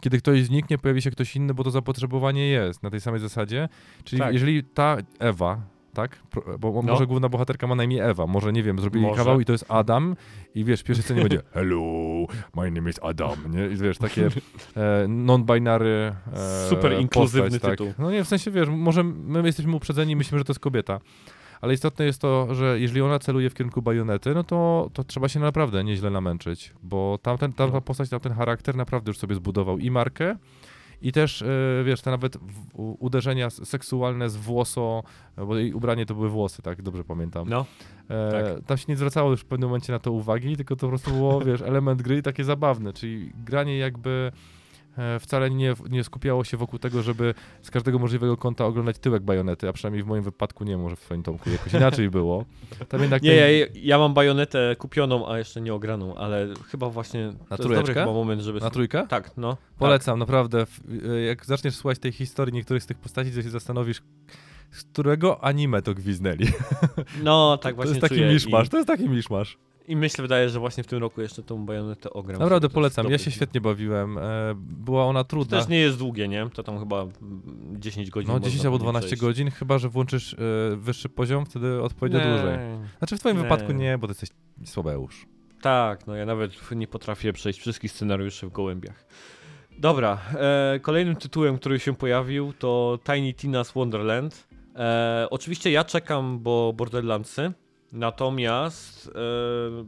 kiedy 0.02 0.18
ktoś 0.18 0.44
zniknie, 0.44 0.78
pojawi 0.78 1.02
się 1.02 1.12
ktoś 1.12 1.36
inny, 1.36 1.54
bo 1.54 1.64
to 1.64 1.72
zapotrzebowanie 1.72 2.48
jest 2.48 2.84
na 2.84 2.90
tej 2.90 3.02
samej 3.02 3.20
zasadzie. 3.20 3.70
Czyli 4.04 4.20
Tak. 4.20 4.34
jeżeli 4.34 4.64
ta 4.64 4.98
Ewa, 5.20 5.62
tak? 6.02 6.20
Bo 6.60 6.72
No. 6.72 6.82
może 6.82 7.08
główna 7.08 7.30
bohaterka 7.30 7.68
ma 7.68 7.76
na 7.76 7.84
imię 7.84 8.06
Ewa, 8.06 8.28
może 8.28 8.54
nie 8.54 8.64
wiem, 8.64 8.80
zrobili 8.80 9.06
Może. 9.06 9.18
kawał 9.18 9.40
i 9.40 9.46
to 9.46 9.52
jest 9.52 9.66
Adam 9.68 10.16
i 10.56 10.64
wiesz, 10.64 10.82
w 10.82 10.84
pierwszej 10.84 11.04
scenie 11.04 11.22
będzie 11.22 11.42
Hello, 11.54 11.82
my 12.56 12.72
name 12.72 12.90
is 12.90 13.00
Adam, 13.04 13.36
nie? 13.50 13.66
I 13.68 13.76
wiesz, 13.76 13.98
takie 13.98 14.26
e, 14.78 15.06
non-binary 15.08 16.14
e, 16.34 16.68
Super 16.70 17.00
inkluzywny 17.00 17.50
postać, 17.52 17.72
tytuł. 17.72 17.88
Tak. 17.88 18.00
No 18.00 18.12
nie, 18.12 18.24
w 18.24 18.28
sensie, 18.28 18.52
wiesz, 18.52 18.70
może 18.70 19.04
my 19.04 19.42
jesteśmy 19.46 19.76
uprzedzeni 19.76 20.12
i 20.12 20.16
myślimy, 20.16 20.40
że 20.40 20.46
to 20.46 20.52
jest 20.52 20.60
kobieta. 20.60 21.00
Ale 21.62 21.74
istotne 21.74 22.06
jest 22.06 22.22
to, 22.22 22.56
że 22.56 22.80
jeżeli 22.80 23.02
ona 23.02 23.20
celuje 23.20 23.50
w 23.50 23.54
kierunku 23.54 23.82
bajonety, 23.82 24.34
no 24.36 24.44
to, 24.44 24.90
to 24.94 25.04
trzeba 25.04 25.28
się 25.30 25.40
naprawdę 25.40 25.84
nieźle 25.84 26.10
namęczyć, 26.10 26.74
bo 26.84 27.20
tamten, 27.22 27.54
tamta 27.54 27.74
No. 27.76 27.82
postać, 27.82 28.10
tamten 28.10 28.34
charakter 28.34 28.76
naprawdę 28.76 29.10
już 29.10 29.18
sobie 29.18 29.36
zbudował 29.36 29.78
i 29.78 29.92
markę, 29.92 30.36
i 31.02 31.12
też, 31.12 31.42
e, 31.42 31.48
wiesz, 31.86 32.02
te 32.02 32.12
nawet 32.12 32.38
uderzenia 32.76 33.50
seksualne 33.50 34.30
z 34.30 34.36
włoso, 34.38 35.04
bo 35.38 35.58
jej 35.58 35.74
ubranie 35.74 36.06
to 36.06 36.16
były 36.16 36.30
włosy, 36.30 36.62
tak, 36.62 36.82
dobrze 36.82 37.04
pamiętam. 37.04 37.50
No, 37.50 37.66
E, 38.10 38.32
tak. 38.32 38.66
Tam 38.66 38.78
się 38.78 38.86
nie 38.88 38.98
zwracało 38.98 39.32
już 39.32 39.42
w 39.42 39.46
pewnym 39.46 39.70
momencie 39.70 39.94
na 39.94 40.00
to 40.00 40.12
uwagi, 40.12 40.58
tylko 40.58 40.76
to 40.76 40.80
po 40.82 40.88
prostu 40.88 41.12
było, 41.12 41.42
wiesz, 41.46 41.62
element 41.62 42.02
gry 42.02 42.18
i 42.18 42.22
takie 42.22 42.44
zabawne, 42.44 42.94
czyli 42.94 43.32
granie 43.46 43.78
jakby 43.78 44.32
e, 44.32 44.38
wcale 45.20 45.50
nie, 45.50 45.74
nie 45.90 46.04
skupiało 46.04 46.44
się 46.44 46.58
wokół 46.58 46.80
tego, 46.80 47.02
żeby 47.02 47.34
z 47.62 47.72
każdego 47.72 48.00
możliwego 48.00 48.38
kąta 48.38 48.66
oglądać 48.66 49.00
tyłek 49.00 49.24
bajonety, 49.24 49.70
a 49.70 49.74
przynajmniej 49.74 50.04
w 50.04 50.08
moim 50.08 50.24
wypadku 50.24 50.64
nie, 50.64 50.78
może 50.78 50.96
w 50.96 51.00
twoim 51.00 51.24
Tomku 51.24 51.50
jakoś 51.50 51.74
inaczej 51.74 52.10
było. 52.20 52.46
Tam 52.90 53.02
jednak 53.02 53.22
Nie, 53.22 53.30
ten- 53.32 53.60
ja, 53.60 53.66
ja 53.74 53.98
mam 53.98 54.14
bajonetę 54.14 54.76
kupioną, 54.80 55.30
a 55.30 55.38
jeszcze 55.38 55.62
nie 55.62 55.74
ograną, 55.74 56.16
ale 56.16 56.48
chyba 56.72 56.90
właśnie 56.90 57.34
Na 57.50 57.58
to 57.58 57.64
trójeczkę? 57.64 58.06
moment, 58.06 58.42
żeby... 58.42 58.60
Na 58.60 58.70
trójkę? 58.70 59.08
Tak, 59.08 59.32
no. 59.38 59.58
Polecam, 59.80 60.20
naprawdę. 60.20 60.66
W- 60.66 60.80
e, 61.12 61.22
Jak 61.22 61.46
zaczniesz 61.46 61.76
słuchać 61.76 62.00
tej 62.00 62.12
historii 62.12 62.54
niektórych 62.54 62.84
z 62.84 62.86
tych 62.86 62.98
postaci, 62.98 63.32
to 63.32 63.42
się 63.42 63.50
zastanowisz, 63.50 64.02
z 64.72 64.84
którego 64.84 65.44
anime 65.44 65.82
to 65.82 65.94
gwiznęli. 65.94 66.46
Tak. 66.46 67.06
No, 67.24 67.58
tak 67.58 67.72
to 67.72 67.76
właśnie 67.76 67.90
jest 67.90 68.02
taki 68.02 68.16
czuję 68.16 68.34
miszmasz, 68.34 68.68
I, 68.68 68.70
to 68.70 68.78
jest 68.78 68.88
taki 68.88 69.10
miszmasz. 69.10 69.58
I 69.90 69.96
myślę, 69.96 70.22
wydaje, 70.22 70.50
że 70.50 70.60
właśnie 70.60 70.84
w 70.84 70.88
tym 70.88 71.00
roku 71.00 71.22
jeszcze 71.22 71.44
tą 71.44 71.66
bajonetę 71.66 72.10
ogram. 72.14 72.40
Naprawdę 72.40 72.68
To 72.70 72.74
polecam, 72.74 73.12
ja 73.12 73.18
się 73.18 73.32
świetnie 73.32 73.62
bawiłem. 73.62 74.18
E, 74.18 74.22
Była 74.56 75.06
ona 75.06 75.24
To 75.24 75.30
trudna. 75.30 75.58
też 75.58 75.68
nie 75.68 75.80
jest 75.80 75.98
długie, 75.98 76.28
nie? 76.28 76.50
To 76.54 76.64
tam 76.64 76.80
chyba 76.80 77.02
mm, 77.02 77.12
10 77.80 78.10
godzin 78.10 78.28
No 78.28 78.34
można 78.34 78.46
10 78.50 78.66
albo 78.66 78.78
pewnie 78.78 78.84
12 78.92 79.08
przejść. 79.08 79.22
godzin, 79.24 79.52
chyba 79.52 79.78
że 79.78 79.90
włączysz 79.90 80.34
e, 80.34 80.38
wyższy 80.76 81.10
poziom, 81.10 81.46
wtedy 81.46 81.82
odpowiednio 81.82 82.20
Nie. 82.20 82.26
dłużej. 82.26 82.58
Znaczy 82.98 83.18
w 83.18 83.20
twoim 83.20 83.38
Nie. 83.38 83.44
wypadku 83.44 83.72
nie, 83.72 83.98
bo 83.98 84.08
ty 84.08 84.12
jesteś 84.12 84.30
słabeusz. 84.66 85.26
Tak, 85.62 86.08
no 86.08 86.16
ja 86.16 86.26
nawet 86.26 86.72
nie 86.72 86.88
potrafię 86.88 87.34
przejść 87.34 87.60
wszystkich 87.60 87.92
scenariuszy 87.92 88.48
w 88.48 88.52
gołębiach. 88.52 89.06
Dobra, 89.80 90.18
e, 90.36 90.80
kolejnym 90.82 91.16
tytułem, 91.16 91.58
który 91.58 91.80
się 91.80 91.96
pojawił 91.96 92.54
to 92.54 93.00
Tiny 93.06 93.32
Tina's 93.32 93.74
Wonderland. 93.76 94.48
E, 94.76 95.28
oczywiście 95.30 95.72
ja 95.72 95.84
czekam, 95.84 96.40
bo 96.40 96.74
Borderlandsy, 96.74 97.52
natomiast 97.92 99.12
e, 99.16 99.86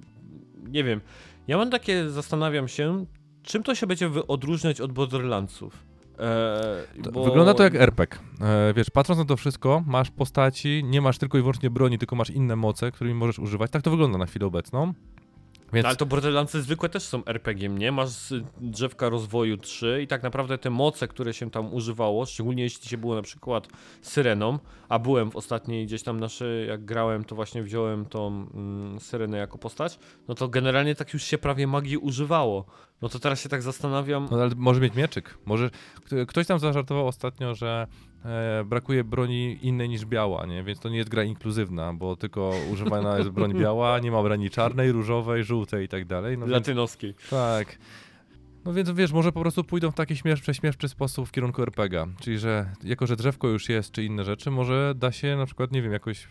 nie 0.69 0.83
wiem, 0.83 1.01
ja 1.47 1.57
mam 1.57 1.69
takie, 1.69 2.09
zastanawiam 2.09 2.67
się, 2.67 3.05
czym 3.43 3.63
to 3.63 3.75
się 3.75 3.87
będzie 3.87 4.09
odróżniać 4.27 4.81
od 4.81 4.91
Borderlandsów. 4.91 5.85
E, 6.19 7.11
bo- 7.11 7.23
Wygląda 7.23 7.53
to 7.53 7.63
jak 7.63 7.75
RPG. 7.75 8.19
E, 8.41 8.73
wiesz, 8.73 8.89
patrząc 8.89 9.19
na 9.19 9.25
to 9.25 9.37
wszystko, 9.37 9.83
masz 9.87 10.11
postaci, 10.11 10.83
nie 10.85 11.01
masz 11.01 11.17
tylko 11.17 11.37
i 11.37 11.41
wyłącznie 11.41 11.69
broni, 11.69 11.97
tylko 11.97 12.15
masz 12.15 12.29
inne 12.29 12.55
moce, 12.55 12.91
którymi 12.91 13.15
możesz 13.15 13.39
używać. 13.39 13.71
Tak 13.71 13.81
to 13.81 13.91
wygląda 13.91 14.17
na 14.17 14.25
chwilę 14.25 14.45
obecną. 14.45 14.93
Więc... 15.73 15.83
No, 15.83 15.89
ale 15.89 15.97
to 15.97 16.05
Borderlandsy 16.05 16.61
zwykłe 16.61 16.89
też 16.89 17.03
są 17.03 17.25
RPG, 17.25 17.69
nie? 17.69 17.91
Masz 17.91 18.33
drzewka 18.61 19.09
rozwoju 19.09 19.57
3 19.57 19.99
i 20.03 20.07
tak 20.07 20.23
naprawdę 20.23 20.57
te 20.57 20.69
moce, 20.69 21.07
które 21.07 21.33
się 21.33 21.51
tam 21.51 21.73
używało, 21.73 22.25
szczególnie 22.25 22.63
jeśli 22.63 22.89
się 22.89 22.97
było 22.97 23.15
na 23.15 23.21
przykład 23.21 23.67
syreną, 24.01 24.59
a 24.89 24.99
byłem 24.99 25.31
w 25.31 25.35
ostatniej 25.35 25.85
gdzieś 25.85 26.03
tam 26.03 26.19
naszej, 26.19 26.67
jak 26.67 26.85
grałem, 26.85 27.23
to 27.23 27.35
właśnie 27.35 27.63
wziąłem 27.63 28.05
tą 28.05 28.27
mm, 28.53 28.99
syrenę 28.99 29.37
jako 29.37 29.57
postać, 29.57 29.99
no 30.27 30.35
to 30.35 30.47
generalnie 30.47 30.95
tak 30.95 31.13
już 31.13 31.23
się 31.23 31.37
prawie 31.37 31.67
magii 31.67 31.97
używało. 31.97 32.65
No 33.01 33.09
to 33.09 33.19
teraz 33.19 33.41
się 33.41 33.49
tak 33.49 33.61
zastanawiam. 33.61 34.27
No 34.31 34.41
ale 34.41 34.51
może 34.55 34.81
mieć 34.81 34.95
mieczyk. 34.95 35.37
Może 35.45 35.69
ktoś 36.27 36.47
tam 36.47 36.59
zażartował 36.59 37.07
ostatnio, 37.07 37.55
że 37.55 37.87
e, 38.25 38.63
brakuje 38.65 39.03
broni 39.03 39.57
innej 39.61 39.89
niż 39.89 40.05
biała, 40.05 40.45
nie? 40.45 40.63
Więc 40.63 40.79
to 40.79 40.89
nie 40.89 40.97
jest 40.97 41.09
gra 41.09 41.23
inkluzywna, 41.23 41.93
bo 41.93 42.15
tylko 42.15 42.51
używana 42.71 43.17
jest 43.17 43.29
broń 43.29 43.53
biała, 43.53 43.99
nie 43.99 44.11
ma 44.11 44.23
broni 44.23 44.49
czarnej, 44.49 44.91
różowej, 44.91 45.43
żółtej 45.43 45.85
i 45.85 45.87
tak 45.87 46.05
dalej. 46.05 46.37
No 46.37 46.45
Latynoskiej. 46.45 47.13
Więc, 47.13 47.29
tak. 47.29 47.77
No 48.65 48.73
więc 48.73 48.91
wiesz, 48.91 49.11
może 49.11 49.31
po 49.31 49.41
prostu 49.41 49.63
pójdą 49.63 49.91
w 49.91 49.95
taki 49.95 50.15
śmiesz, 50.15 50.41
prześmieszczy 50.41 50.89
sposób 50.89 51.27
w 51.27 51.31
kierunku 51.31 51.61
RPGa. 51.61 52.07
Czyli, 52.19 52.39
że 52.39 52.65
jako, 52.83 53.07
że 53.07 53.15
drzewko 53.15 53.47
już 53.47 53.69
jest, 53.69 53.91
czy 53.91 54.03
inne 54.03 54.23
rzeczy, 54.23 54.51
może 54.51 54.93
da 54.95 55.11
się 55.11 55.35
na 55.35 55.45
przykład, 55.45 55.71
nie 55.71 55.81
wiem, 55.81 55.91
jakoś 55.91 56.23
e, 56.23 56.27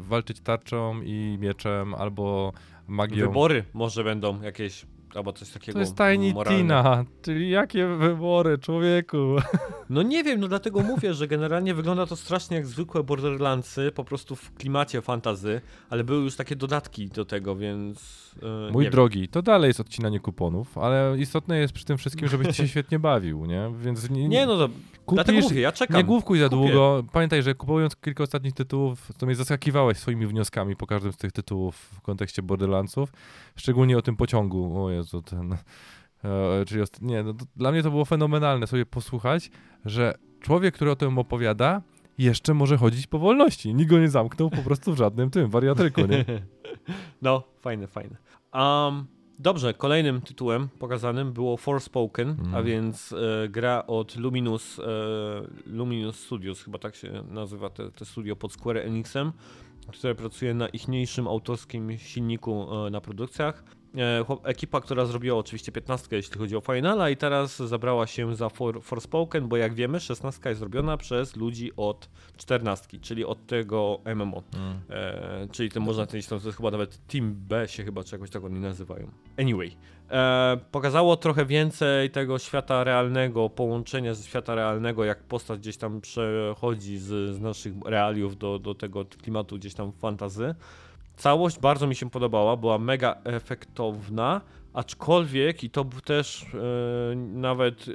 walczyć 0.00 0.40
tarczą 0.40 1.02
i 1.02 1.38
mieczem, 1.40 1.94
albo 1.94 2.52
magią. 2.88 3.26
Wybory 3.26 3.64
może 3.74 4.04
będą 4.04 4.42
jakieś 4.42 4.86
albo 5.14 5.32
coś 5.32 5.50
takiego. 5.50 5.72
To 5.72 5.80
jest 5.80 5.96
Tiny 5.96 6.32
moralne. 6.32 6.60
Tina, 6.60 7.04
czyli 7.22 7.50
jakie 7.50 7.86
wybory, 7.86 8.58
człowieku. 8.58 9.18
No 9.90 10.02
nie 10.02 10.24
wiem, 10.24 10.40
no 10.40 10.48
dlatego 10.48 10.80
mówię, 10.80 11.14
że 11.14 11.28
generalnie 11.28 11.74
wygląda 11.74 12.06
to 12.06 12.16
strasznie 12.16 12.56
jak 12.56 12.66
zwykłe 12.66 13.02
Borderlandsy, 13.02 13.92
po 13.94 14.04
prostu 14.04 14.36
w 14.36 14.54
klimacie 14.54 15.02
fantazy, 15.02 15.60
ale 15.90 16.04
były 16.04 16.24
już 16.24 16.36
takie 16.36 16.56
dodatki 16.56 17.08
do 17.08 17.24
tego, 17.24 17.56
więc. 17.56 18.30
Yy, 18.42 18.72
Mój 18.72 18.90
drogi, 18.90 19.20
wiem. 19.20 19.28
to 19.28 19.42
dalej 19.42 19.68
jest 19.68 19.80
odcinanie 19.80 20.20
kuponów, 20.20 20.78
ale 20.78 21.14
istotne 21.18 21.58
jest 21.58 21.72
przy 21.72 21.84
tym 21.84 21.98
wszystkim, 21.98 22.28
żebyś 22.28 22.56
się 22.56 22.68
świetnie 22.74 22.98
bawił, 22.98 23.46
nie? 23.46 23.72
Więc 23.82 24.10
nie, 24.10 24.28
nie 24.28 24.46
no 24.46 24.56
to 24.56 24.68
Kupisz, 25.10 25.24
Dlatego 25.24 25.48
mówię, 25.48 25.60
ja 25.60 25.72
czekam. 25.72 25.96
Nie 25.96 26.04
główkuj 26.04 26.38
za 26.38 26.48
Kupię. 26.48 26.56
długo. 26.56 27.04
Pamiętaj, 27.12 27.42
że 27.42 27.54
kupując 27.54 27.96
kilka 27.96 28.24
ostatnich 28.24 28.54
tytułów, 28.54 29.12
to 29.18 29.26
mnie 29.26 29.34
zaskakiwałeś 29.34 29.98
swoimi 29.98 30.26
wnioskami 30.26 30.76
po 30.76 30.86
każdym 30.86 31.12
z 31.12 31.16
tych 31.16 31.32
tytułów 31.32 31.76
w 31.76 32.00
kontekście 32.00 32.42
Borderlandsów. 32.42 33.12
Szczególnie 33.56 33.98
o 33.98 34.02
tym 34.02 34.16
pociągu. 34.16 34.84
O 34.84 34.90
Jezu, 35.00 35.22
ten... 35.22 35.56
E, 36.24 36.64
czyli 36.66 36.82
nie, 37.00 37.22
no, 37.22 37.34
dla 37.56 37.72
mnie 37.72 37.82
to 37.82 37.90
było 37.90 38.04
fenomenalne 38.04 38.66
sobie 38.66 38.86
posłuchać, 38.86 39.50
że 39.84 40.14
człowiek, 40.40 40.74
który 40.74 40.90
o 40.90 40.96
tym 40.96 41.18
opowiada, 41.18 41.82
jeszcze 42.18 42.54
może 42.54 42.76
chodzić 42.76 43.06
po 43.06 43.18
wolności. 43.18 43.74
Nikt 43.74 43.90
go 43.90 43.98
nie 43.98 44.08
zamknął 44.08 44.50
po 44.50 44.62
prostu 44.62 44.94
w 44.94 44.96
żadnym 44.96 45.30
tym 45.30 45.50
wariatryku, 45.50 46.00
nie? 46.00 46.24
No, 47.22 47.42
fajne, 47.60 47.86
fajne. 47.86 48.16
Um, 48.54 49.06
Dobrze, 49.42 49.74
kolejnym 49.74 50.20
tytułem 50.20 50.68
pokazanym 50.78 51.32
było 51.32 51.56
Forspoken, 51.56 52.28
mm. 52.30 52.54
a 52.54 52.62
więc 52.62 53.12
e, 53.12 53.48
gra 53.48 53.86
od 53.86 54.16
Luminous, 54.16 54.80
e, 56.08 56.12
Studios, 56.12 56.62
chyba 56.62 56.78
tak 56.78 56.94
się 56.94 57.24
nazywa 57.28 57.70
te, 57.70 57.90
te 57.90 58.04
studio 58.04 58.36
pod 58.36 58.52
Square 58.52 58.76
Enixem, 58.76 59.32
które 59.92 60.14
pracuje 60.14 60.54
na 60.54 60.68
ichniejszym 60.68 61.28
autorskim 61.28 61.98
silniku 61.98 62.66
e, 62.86 62.90
na 62.90 63.00
produkcjach. 63.00 63.64
E, 63.98 64.24
ekipa, 64.44 64.80
która 64.80 65.04
zrobiła 65.04 65.38
oczywiście 65.38 65.72
15, 65.72 66.16
jeśli 66.16 66.38
chodzi 66.38 66.56
o 66.56 66.60
Finala 66.60 67.10
i 67.10 67.16
teraz 67.16 67.56
zabrała 67.56 68.06
się 68.06 68.36
za 68.36 68.48
For, 68.48 68.82
Forspoken, 68.82 69.48
bo 69.48 69.56
jak 69.56 69.74
wiemy 69.74 70.00
16 70.00 70.48
jest 70.48 70.58
zrobiona 70.58 70.96
przez 70.96 71.36
ludzi 71.36 71.70
od 71.76 72.08
14, 72.36 72.98
czyli 73.00 73.24
od 73.24 73.46
tego 73.46 74.00
MMO. 74.14 74.42
Mm. 74.54 74.80
E, 74.90 75.48
czyli 75.52 75.70
to 75.70 75.80
można 75.80 76.06
ten 76.06 76.22
to 76.22 76.34
jest 76.34 76.56
chyba 76.56 76.70
nawet 76.70 77.06
Team 77.06 77.34
B 77.34 77.68
się 77.68 77.84
chyba, 77.84 78.04
czy 78.04 78.14
jakoś 78.14 78.30
tak 78.30 78.44
oni 78.44 78.60
nazywają. 78.60 79.10
Anyway, 79.38 79.76
e, 80.10 80.58
pokazało 80.70 81.16
trochę 81.16 81.46
więcej 81.46 82.10
tego 82.10 82.38
świata 82.38 82.84
realnego, 82.84 83.50
połączenia 83.50 84.14
ze 84.14 84.24
świata 84.24 84.54
realnego, 84.54 85.04
jak 85.04 85.22
postać 85.22 85.60
gdzieś 85.60 85.76
tam 85.76 86.00
przechodzi 86.00 86.98
z, 86.98 87.36
z 87.36 87.40
naszych 87.40 87.72
realiów 87.84 88.38
do, 88.38 88.58
do 88.58 88.74
tego 88.74 89.04
klimatu 89.04 89.56
gdzieś 89.56 89.74
tam 89.74 89.92
fantazy. 89.92 90.54
Całość 91.20 91.58
bardzo 91.58 91.86
mi 91.86 91.96
się 91.96 92.10
podobała, 92.10 92.56
była 92.56 92.78
mega 92.78 93.16
efektowna, 93.24 94.40
aczkolwiek 94.72 95.64
i 95.64 95.70
to 95.70 95.86
też 96.04 96.46
e, 96.54 97.16
nawet 97.16 97.86
e, 97.88 97.92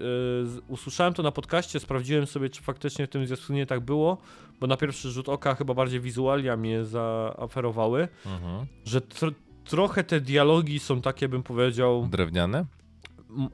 usłyszałem 0.67 1.13
to 1.13 1.23
na 1.23 1.31
podcaście, 1.31 1.79
sprawdziłem 1.79 2.25
sobie, 2.25 2.49
czy 2.49 2.61
faktycznie 2.61 3.07
w 3.07 3.09
tym 3.09 3.25
zwiastunie 3.25 3.65
tak 3.65 3.79
było, 3.79 4.17
bo 4.59 4.67
na 4.67 4.77
pierwszy 4.77 5.11
rzut 5.11 5.29
oka 5.29 5.55
chyba 5.55 5.73
bardziej 5.73 5.99
wizualia 5.99 6.57
mnie 6.57 6.83
zaaferowały, 6.83 8.07
mhm. 8.25 8.65
że 8.83 9.01
tr 9.01 9.33
trochę 9.63 10.03
te 10.03 10.21
dialogi 10.21 10.79
są 10.79 11.01
takie, 11.01 11.29
bym 11.29 11.43
powiedział... 11.43 12.07
Drewniane? 12.11 12.65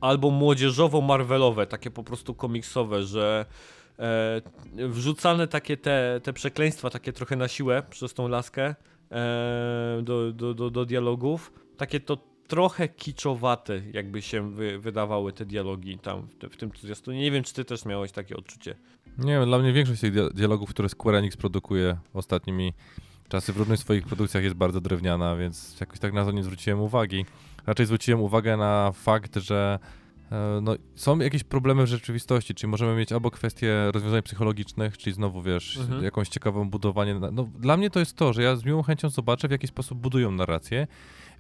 Albo 0.02 0.32
młodzieżowo-marvelowe, 0.32 1.68
takie 1.68 1.92
po 1.92 2.04
prostu 2.04 2.36
komiksowe, 2.36 3.04
że 3.04 3.46
e, 4.00 4.42
wrzucane 4.88 5.48
takie 5.48 5.78
te, 5.78 6.22
te 6.24 6.34
przekleństwa, 6.34 6.90
takie 6.90 7.14
trochę 7.14 7.36
na 7.36 7.48
siłę 7.48 7.84
przez 7.90 8.14
tą 8.14 8.28
laskę, 8.28 8.76
do, 10.04 10.34
do, 10.34 10.54
do, 10.54 10.70
do 10.70 10.86
dialogów. 10.86 11.54
Takie 11.78 12.00
to 12.00 12.18
trochę 12.48 12.90
kiczowate, 12.90 13.82
jakby 13.94 14.22
się 14.22 14.52
wy, 14.52 14.80
wydawały 14.80 15.34
te 15.34 15.46
dialogi 15.46 16.00
tam 16.00 16.28
w, 16.28 16.54
w 16.54 16.58
tym 16.58 16.72
zwiastunie. 16.82 17.20
Nie 17.20 17.32
wiem, 17.32 17.44
czy 17.44 17.54
ty 17.54 17.66
też 17.66 17.86
miałeś 17.86 18.12
takie 18.12 18.38
odczucie. 18.38 18.76
Nie 19.18 19.34
wiem, 19.34 19.46
dla 19.46 19.60
mnie 19.60 19.74
większość 19.74 20.02
tych 20.02 20.34
dialogów, 20.34 20.70
które 20.70 20.90
Square 20.90 21.16
Enix 21.16 21.38
produkuje 21.38 21.98
ostatnimi 22.14 22.74
czasy 23.30 23.54
w 23.54 23.58
różnych 23.58 23.80
swoich 23.80 24.06
produkcjach 24.06 24.44
jest 24.44 24.56
bardzo 24.56 24.82
drewniana, 24.82 25.36
więc 25.36 25.80
jakoś 25.80 26.00
tak 26.00 26.14
na 26.14 26.26
to 26.26 26.32
nie 26.32 26.44
zwróciłem 26.44 26.82
uwagi. 26.82 27.26
Raczej 27.66 27.86
zwróciłem 27.86 28.22
uwagę 28.22 28.58
na 28.58 28.92
fakt, 28.92 29.36
że 29.36 29.80
E, 29.80 30.01
no, 30.62 30.76
są 30.96 31.20
jakieś 31.20 31.44
problemy 31.44 31.84
w 31.84 31.88
rzeczywistości, 31.88 32.56
czyli 32.56 32.72
możemy 32.72 32.96
mieć 32.96 33.12
albo 33.12 33.32
kwestie 33.32 33.92
rozwiązań 33.92 34.22
psychologicznych, 34.22 34.98
czyli 34.98 35.14
znowu 35.14 35.42
wiesz, 35.42 35.78
mhm. 35.78 36.04
jakąś 36.04 36.30
ciekawą 36.30 36.70
budowanie. 36.70 37.20
No, 37.32 37.50
dla 37.60 37.78
mnie 37.78 37.90
to 37.90 38.00
jest 38.00 38.16
to, 38.16 38.34
że 38.34 38.44
ja 38.44 38.56
z 38.56 38.66
miłą 38.66 38.84
chęcią 38.84 39.10
zobaczę, 39.10 39.48
w 39.48 39.52
jaki 39.52 39.68
sposób 39.68 40.00
budują 40.00 40.32
narrację, 40.32 40.88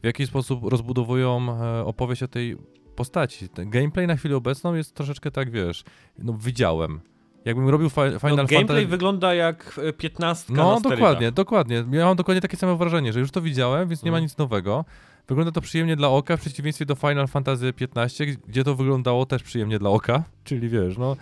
w 0.02 0.06
jaki 0.06 0.28
sposób 0.28 0.64
rozbudowują 0.64 1.58
e, 1.62 1.86
opowieść 1.86 2.24
o 2.24 2.28
tej 2.28 2.58
postaci. 2.96 3.50
Ten 3.50 3.70
gameplay 3.70 4.08
na 4.08 4.16
chwilę 4.16 4.36
obecną 4.36 4.74
jest 4.74 4.96
troszeczkę 4.96 5.32
tak, 5.32 5.52
wiesz, 5.52 5.84
no 6.20 6.34
widziałem. 6.34 7.02
Jakbym 7.46 7.70
robił 7.70 7.90
fi 7.90 7.96
Final 7.96 8.12
no, 8.12 8.20
Fantasy... 8.20 8.54
Gameplay 8.54 8.86
wygląda 8.86 9.34
jak 9.34 9.80
15 9.98 10.54
No, 10.54 10.82
dokładnie, 10.82 11.32
dokładnie. 11.32 11.86
Ja 11.92 12.06
mam 12.06 12.16
dokładnie 12.16 12.42
takie 12.42 12.58
same 12.58 12.78
wrażenie, 12.78 13.14
że 13.14 13.20
już 13.20 13.32
to 13.32 13.42
widziałem, 13.42 13.90
więc 13.90 14.04
nie 14.04 14.12
ma 14.12 14.18
mhm. 14.18 14.24
nic 14.24 14.38
nowego. 14.38 14.86
Wygląda 15.27 15.52
to 15.52 15.61
przyjemnie 15.61 15.95
dla 15.95 16.10
oka, 16.10 16.38
w 16.38 16.41
przeciwieństwie 16.41 16.85
do 16.85 16.95
Final 16.95 17.27
Fantasy 17.27 17.73
XV, 17.81 18.26
gdzie 18.48 18.64
to 18.64 18.76
wyglądało 18.76 19.26
też 19.26 19.43
przyjemnie 19.43 19.80
dla 19.80 19.89
oka, 19.89 20.23
czyli 20.43 20.69
wiesz, 20.69 20.98
no... 20.98 21.15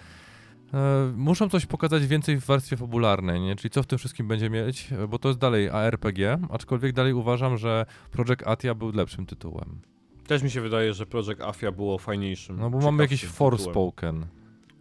E, 0.74 1.14
muszą 1.16 1.50
coś 1.50 1.66
pokazać 1.66 2.08
więcej 2.08 2.42
w 2.42 2.46
warstwie 2.46 2.78
fabularnej, 2.78 3.42
nie? 3.42 3.56
czyli 3.56 3.70
co 3.70 3.84
w 3.84 3.86
tym 3.86 4.00
wszystkim 4.00 4.28
będzie 4.28 4.50
mieć, 4.50 4.90
bo 5.10 5.20
to 5.20 5.28
jest 5.28 5.40
dalej 5.40 5.70
ARPG, 5.70 6.40
aczkolwiek 6.50 6.94
dalej 6.94 7.14
uważam, 7.14 7.58
że 7.58 7.86
Project 8.12 8.48
Atia 8.48 8.76
był 8.76 8.92
lepszym 8.92 9.26
tytułem. 9.26 9.82
Też 10.28 10.44
mi 10.44 10.52
się 10.52 10.62
wydaje, 10.62 10.94
że 10.94 11.06
Project 11.06 11.42
Atia 11.42 11.72
było 11.72 11.98
fajniejszym. 11.98 12.60
No 12.60 12.70
bo 12.70 12.80
mamy 12.80 13.04
jakiś 13.04 13.26
Forspoken. 13.26 14.26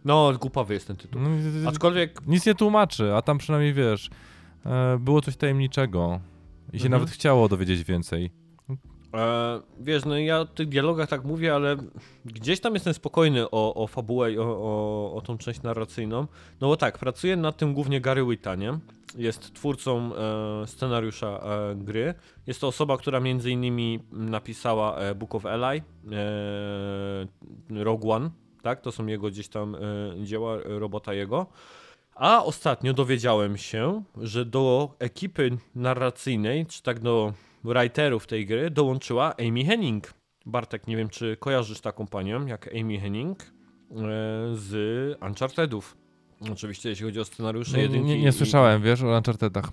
No, 0.05 0.33
głupawy 0.39 0.73
jest 0.73 0.87
ten 0.87 0.95
tytuł. 0.95 1.21
No, 1.21 1.29
Aczkolwiek... 1.69 2.27
Nic 2.27 2.45
nie 2.45 2.55
tłumaczy, 2.55 3.15
a 3.15 3.21
tam 3.21 3.37
przynajmniej 3.37 3.73
wiesz, 3.73 4.09
e, 4.65 4.97
było 4.99 5.21
coś 5.21 5.37
tajemniczego 5.37 6.19
i 6.73 6.79
się 6.79 6.85
mhm. 6.85 6.91
nawet 6.91 7.09
chciało 7.09 7.47
dowiedzieć 7.47 7.83
więcej. 7.83 8.31
E, 9.13 9.61
wiesz, 9.79 10.05
no 10.05 10.17
ja 10.17 10.39
o 10.39 10.45
tych 10.45 10.69
dialogach 10.69 11.09
tak 11.09 11.23
mówię, 11.23 11.55
ale 11.55 11.77
gdzieś 12.25 12.59
tam 12.59 12.73
jestem 12.73 12.93
spokojny 12.93 13.49
o, 13.51 13.73
o 13.75 13.87
fabułę 13.87 14.31
i 14.31 14.39
o, 14.39 14.43
o, 14.43 15.13
o 15.15 15.21
tą 15.21 15.37
część 15.37 15.61
narracyjną. 15.61 16.27
No 16.61 16.67
bo 16.67 16.77
tak, 16.77 16.97
pracuje 16.97 17.35
nad 17.35 17.57
tym 17.57 17.73
głównie 17.73 18.01
Gary 18.01 18.25
Witta, 18.25 18.55
nie? 18.55 18.79
Jest 19.17 19.53
twórcą 19.53 20.11
e, 20.15 20.67
scenariusza 20.67 21.27
e, 21.27 21.75
gry. 21.75 22.13
Jest 22.47 22.61
to 22.61 22.67
osoba, 22.67 22.97
która 22.97 23.19
między 23.19 23.51
innymi 23.51 23.99
napisała 24.11 24.97
e, 24.97 25.15
Book 25.15 25.35
of 25.35 25.45
Eli, 25.45 25.81
e, 27.71 27.83
Rogue 27.83 28.11
One, 28.11 28.29
tak? 28.61 28.81
To 28.81 28.91
są 28.91 29.05
jego 29.05 29.27
gdzieś 29.27 29.47
tam 29.47 29.75
e, 29.75 29.79
dzieła, 30.23 30.57
robota 30.65 31.13
jego. 31.13 31.45
A 32.15 32.43
ostatnio 32.43 32.93
dowiedziałem 32.93 33.57
się, 33.57 34.03
że 34.17 34.45
do 34.45 34.95
ekipy 34.99 35.57
narracyjnej, 35.75 36.65
czy 36.65 36.83
tak 36.83 36.99
do 36.99 37.33
writerów 37.63 38.27
tej 38.27 38.45
gry 38.45 38.69
dołączyła 38.69 39.35
Amy 39.37 39.65
Henning. 39.65 40.13
Bartek, 40.45 40.87
nie 40.87 40.97
wiem 40.97 41.09
czy 41.09 41.37
kojarzysz 41.39 41.79
taką 41.79 42.07
panią 42.07 42.45
jak 42.45 42.69
Amy 42.75 42.99
Henning 42.99 43.43
e, 43.43 43.45
z 44.53 45.17
Unchartedów. 45.21 45.97
Oczywiście 46.51 46.89
jeśli 46.89 47.05
chodzi 47.05 47.19
o 47.19 47.25
scenariusze 47.25 47.77
nie, 47.77 47.83
jedynki. 47.83 48.07
Nie, 48.07 48.21
nie 48.21 48.31
słyszałem, 48.31 48.81
wiesz, 48.81 49.01
o 49.03 49.17
Unchartedach. 49.17 49.69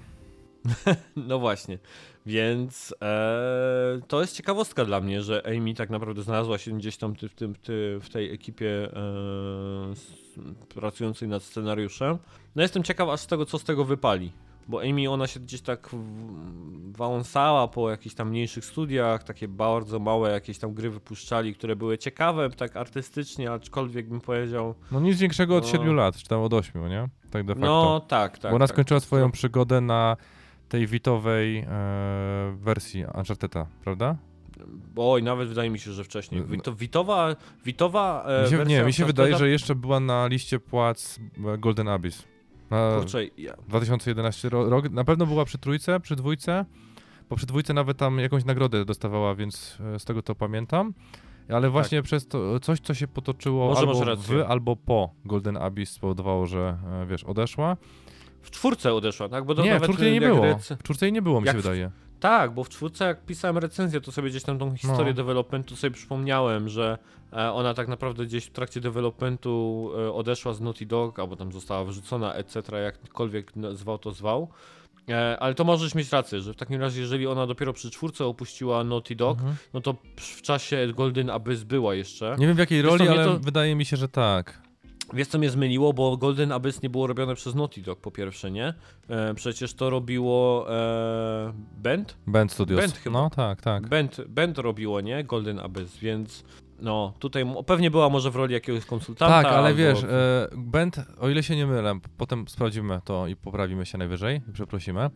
no 1.17 1.39
właśnie, 1.39 1.79
więc 2.27 2.95
e, 3.03 4.01
to 4.09 4.21
jest 4.21 4.37
ciekawostka 4.37 4.85
dla 4.85 5.01
mnie, 5.01 5.23
że 5.23 5.43
Amy 5.47 5.75
tak 5.75 5.91
naprawdę 5.91 6.23
znalazła 6.23 6.59
się 6.59 6.79
gdzieś 6.79 6.97
tam 6.97 7.15
w, 7.15 7.35
tym, 7.35 7.55
w 8.01 8.09
tej 8.13 8.35
ekipie 8.35 8.69
e, 8.69 9.95
pracującej 10.75 11.29
nad 11.29 11.43
scenariuszem. 11.43 12.19
No 12.57 12.63
jestem 12.63 12.83
ciekaw 12.83 13.09
aż 13.09 13.21
z 13.21 13.27
tego, 13.27 13.47
co 13.47 13.59
z 13.59 13.65
tego 13.65 13.85
wypali 13.85 14.33
bo 14.69 14.81
Amy 14.83 15.11
ona 15.11 15.27
się 15.27 15.41
gdzieś 15.41 15.61
tak 15.61 15.91
wałąsała 16.91 17.69
po 17.69 17.91
jakichś 17.91 18.15
tam 18.15 18.31
mniejszych 18.31 18.65
studiach, 18.65 19.25
takie 19.25 19.49
bardzo 19.49 19.99
małe 19.99 20.31
jakieś 20.31 20.59
tam 20.59 20.75
gry 20.75 20.91
wypuszczali, 20.91 21.55
które 21.55 21.77
były 21.77 21.99
ciekawe 21.99 22.51
tak 22.51 22.77
artystycznie, 22.77 23.53
aczkolwiek 23.53 24.09
bym 24.09 24.21
powiedział, 24.21 24.75
No 24.93 25.01
nic 25.01 25.19
większego 25.19 25.57
od 25.57 25.65
No. 25.65 25.71
7 25.71 25.95
lat, 25.95 26.17
czy 26.17 26.29
tam 26.29 26.41
od 26.41 26.55
8, 26.55 26.89
nie? 26.89 27.09
Tak 27.31 27.47
de 27.47 27.55
facto. 27.55 27.67
no 27.67 28.01
tak, 28.01 28.39
tak. 28.39 28.51
Bo 28.51 28.57
ona 28.57 28.67
tak. 28.67 28.75
skończyła 28.75 29.01
swoją 29.01 29.31
przygodę 29.31 29.81
na 29.81 30.17
tej 30.69 30.87
witowej 30.87 31.59
e, 31.59 31.67
wersji 32.57 33.05
Uncharted'a, 33.07 33.67
prawda? 33.85 34.17
Oj, 34.97 35.23
nawet 35.23 35.49
wydaje 35.49 35.71
mi 35.71 35.79
się, 35.79 35.93
że 35.93 36.05
wcześniej. 36.05 36.41
No. 36.41 36.47
Wito, 36.47 36.75
Witowa, 36.75 37.37
Witowa 37.65 38.25
e, 38.29 38.43
Mi 38.45 38.51
się, 38.51 38.57
wersja 38.57 38.79
nie, 38.79 38.85
mi 38.87 38.93
się 38.93 39.05
wydaje, 39.05 39.37
że 39.37 39.49
jeszcze 39.49 39.75
była 39.75 40.01
na 40.01 40.27
liście 40.27 40.59
płac 40.61 41.21
Golden 41.59 41.89
Abyss. 41.89 42.25
Na 42.71 42.97
Kurczę, 42.99 43.25
ja, 43.39 43.55
2011 43.69 44.49
ro- 44.49 44.71
rok. 44.71 44.91
Na 44.91 45.05
pewno 45.05 45.27
była 45.27 45.45
przy 45.45 45.59
trójce, 45.59 46.01
przy 46.01 46.17
dwójce, 46.17 46.65
bo 47.31 47.37
przy 47.37 47.47
dwójce 47.47 47.75
nawet 47.75 47.97
tam 47.97 48.19
jakąś 48.19 48.45
nagrodę 48.45 48.85
dostawała, 48.85 49.35
więc 49.35 49.79
e, 49.95 49.99
z 49.99 50.05
tego 50.05 50.23
to 50.23 50.35
pamiętam. 50.35 50.95
Ale 51.49 51.71
właśnie 51.71 52.03
przez 52.03 52.27
to 52.29 52.61
coś, 52.61 52.81
co 52.81 52.95
się 52.95 53.09
potoczyło 53.09 53.75
Tak. 53.75 53.85
Może 53.87 53.93
albo 54.01 54.05
rację. 54.05 54.45
w, 54.45 54.51
albo 54.51 54.77
po 54.77 55.11
Golden 55.25 55.57
Abyss 55.57 55.91
spowodowało, 55.91 56.47
że 56.47 56.79
e, 57.03 57.07
wiesz, 57.07 57.25
odeszła. 57.25 57.77
w 58.43 58.51
czwórce 58.51 58.95
odeszła, 58.95 59.29
tak? 59.29 59.45
Bo 59.45 59.55
to 59.55 59.63
nie, 59.63 59.71
w 59.71 59.73
nawet 59.73 59.85
czwórce 59.89 60.05
jej 60.05 60.15
nie 60.15 60.21
było. 60.27 60.43
rec- 60.43 60.77
W 60.77 60.83
czwórce 60.83 61.07
jej 61.07 61.13
nie 61.13 61.23
było, 61.23 61.41
mi 61.41 61.47
Jak 61.47 61.57
się 61.57 61.61
w- 61.61 61.63
wydaje. 61.63 61.91
Tak, 62.21 62.55
bo 62.55 62.65
w 62.65 62.69
czwórce 62.69 63.05
jak 63.05 63.25
pisałem 63.27 63.59
recenzję, 63.59 64.01
to 64.01 64.13
sobie 64.13 64.31
gdzieś 64.31 64.43
tam 64.43 64.59
tą 64.59 64.77
historię 64.77 65.07
No. 65.13 65.17
developmentu 65.17 65.77
sobie 65.77 65.91
przypomniałem, 65.91 66.69
że 66.69 66.99
e, 67.33 67.53
ona 67.53 67.75
tak 67.75 67.89
naprawdę 67.89 68.27
gdzieś 68.27 68.45
w 68.45 68.51
trakcie 68.51 68.81
developmentu 68.81 69.91
e, 69.99 70.13
odeszła 70.13 70.53
z 70.55 70.61
Naughty 70.61 70.87
Dog, 70.87 71.19
albo 71.19 71.37
tam 71.37 71.53
została 71.53 71.85
wyrzucona, 71.85 72.35
etc., 72.35 72.63
jakkolwiek 72.83 73.53
zwał 73.73 73.99
to 73.99 74.13
zwał. 74.13 74.49
E, 75.09 75.37
ale 75.41 75.55
to 75.55 75.65
możesz 75.65 75.95
mieć 75.95 76.13
rację, 76.13 76.41
że 76.41 76.53
w 76.53 76.57
takim 76.57 76.81
razie, 76.81 77.01
jeżeli 77.01 77.27
ona 77.27 77.47
dopiero 77.47 77.73
przy 77.73 77.91
czwórce 77.91 78.25
opuściła 78.27 78.85
Naughty 78.85 79.17
Dog, 79.17 79.39
Mhm. 79.39 79.57
no 79.75 79.81
to 79.81 79.95
w 80.17 80.43
czasie 80.43 80.89
Golden 80.97 81.31
Abyss 81.31 81.63
była 81.65 81.95
jeszcze. 81.95 82.37
Nie 82.39 82.47
wiem 82.47 82.57
w 82.57 82.59
jakiej 82.59 82.83
roli, 82.83 83.09
ale 83.09 83.25
to- 83.25 83.39
wydaje 83.39 83.75
mi 83.77 83.85
się, 83.85 83.97
że 83.97 84.09
tak. 84.09 84.66
Wiesz 85.13 85.29
co 85.29 85.39
mnie 85.39 85.51
zmyliło, 85.51 85.93
bo 85.93 86.17
Golden 86.17 86.53
Abyss 86.53 86.83
nie 86.83 86.91
było 86.91 87.07
robione 87.07 87.35
przez 87.35 87.55
Naughty 87.55 87.83
Dog 87.83 88.01
po 88.01 88.11
pierwsze, 88.11 88.51
nie? 88.51 88.75
E, 89.09 89.35
przecież 89.35 89.75
to 89.75 89.91
robiło 89.91 90.67
e, 90.71 91.53
Band? 91.83 92.17
Band 92.27 92.53
Studios. 92.53 92.81
Band 92.81 92.97
chyba. 92.97 93.23
No 93.23 93.31
tak, 93.31 93.63
tak. 93.63 93.89
Band, 93.89 94.21
Band 94.29 94.59
robiło, 94.59 95.01
nie? 95.01 95.25
Golden 95.25 95.59
Abyss, 95.59 95.97
więc 95.97 96.45
no 96.81 97.13
tutaj 97.19 97.45
pewnie 97.67 97.91
była 97.91 98.09
może 98.09 98.31
w 98.31 98.37
roli 98.37 98.55
jakiegoś 98.55 98.85
konsultanta. 98.85 99.43
Tak, 99.43 99.53
ale 99.53 99.75
wiesz, 99.75 100.05
e, 100.05 100.49
Band, 100.57 100.97
o 101.21 101.29
ile 101.29 101.43
się 101.43 101.57
nie 101.57 101.67
mylę, 101.67 101.99
potem 102.17 102.49
sprawdzimy 102.49 103.01
to 103.05 103.27
i 103.27 103.37
poprawimy 103.37 103.87
się 103.87 103.99
najwyżej, 103.99 104.41
przeprosimy. 104.53 105.01
E, 105.01 105.11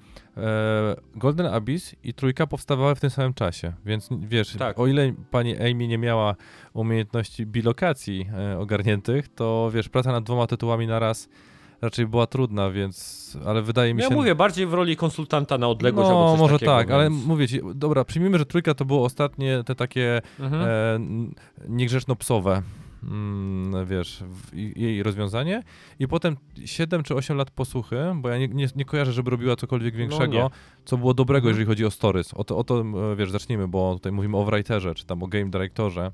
Golden 1.14 1.46
Abyss 1.46 1.94
i 2.04 2.14
Trójka 2.14 2.46
powstawały 2.46 2.94
w 2.94 3.00
tym 3.00 3.10
samym 3.10 3.34
czasie, 3.34 3.72
więc 3.84 4.08
wiesz, 4.20 4.56
Tak. 4.56 4.78
o 4.78 4.86
ile 4.86 5.12
pani 5.30 5.56
Amy 5.58 5.88
nie 5.88 5.98
miała 5.98 6.34
umiejętności 6.72 7.46
bilokacji 7.46 8.26
e, 8.38 8.58
ogarniętych, 8.58 9.28
to 9.28 9.70
wiesz, 9.74 9.88
praca 9.88 10.12
nad 10.12 10.24
dwoma 10.24 10.46
tytułami 10.46 10.86
na 10.86 10.98
raz 10.98 11.28
raczej 11.82 12.06
była 12.06 12.26
trudna, 12.26 12.70
więc, 12.70 13.20
ale 13.46 13.62
wydaje 13.62 13.94
mi 13.94 14.02
Ja 14.02 14.08
się... 14.08 14.14
mówię 14.14 14.34
bardziej 14.34 14.66
w 14.66 14.74
roli 14.74 14.96
konsultanta 14.96 15.58
na 15.58 15.68
odległość 15.68 16.08
no, 16.10 16.18
albo 16.18 16.30
coś 16.32 16.40
może 16.40 16.54
takiego, 16.54 16.72
tak, 16.72 16.90
ale 16.90 17.10
więc... 17.10 17.24
mówię 17.26 17.48
ci, 17.48 17.60
dobra, 17.74 18.04
przyjmijmy, 18.04 18.38
że 18.38 18.46
Trójka 18.46 18.74
to 18.74 18.84
było 18.84 19.04
ostatnie 19.04 19.62
te 19.66 19.74
takie 19.74 20.22
Mhm. 20.40 20.62
e, 20.62 21.00
niegrzeczno-psowe, 21.68 22.62
mm, 23.02 23.86
wiesz, 23.86 24.24
jej 24.76 25.02
rozwiązanie. 25.02 25.62
I 25.98 26.08
potem 26.08 26.36
7 26.64 27.02
czy 27.02 27.14
8 27.14 27.36
lat 27.36 27.50
posłuchy, 27.50 27.96
bo 28.14 28.28
ja 28.28 28.38
nie, 28.38 28.48
nie, 28.48 28.68
nie 28.76 28.84
kojarzę, 28.84 29.12
żeby 29.12 29.30
robiła 29.30 29.56
cokolwiek 29.56 29.96
większego, 29.96 30.38
No 30.38 30.50
co 30.84 30.96
było 30.96 31.14
dobrego, 31.14 31.38
Mhm. 31.48 31.50
jeżeli 31.50 31.66
chodzi 31.66 31.84
o 31.84 31.90
stories. 31.90 32.34
O 32.34 32.44
to, 32.44 32.56
o 32.56 32.64
to, 32.64 32.80
e, 33.12 33.16
wiesz, 33.16 33.30
zacznijmy, 33.30 33.68
bo 33.68 33.94
tutaj 33.94 34.12
mówimy 34.12 34.36
o 34.36 34.44
writerze, 34.44 34.94
czy 34.94 35.06
tam 35.06 35.22
o 35.22 35.26
game 35.26 35.50
directorze. 35.50 36.12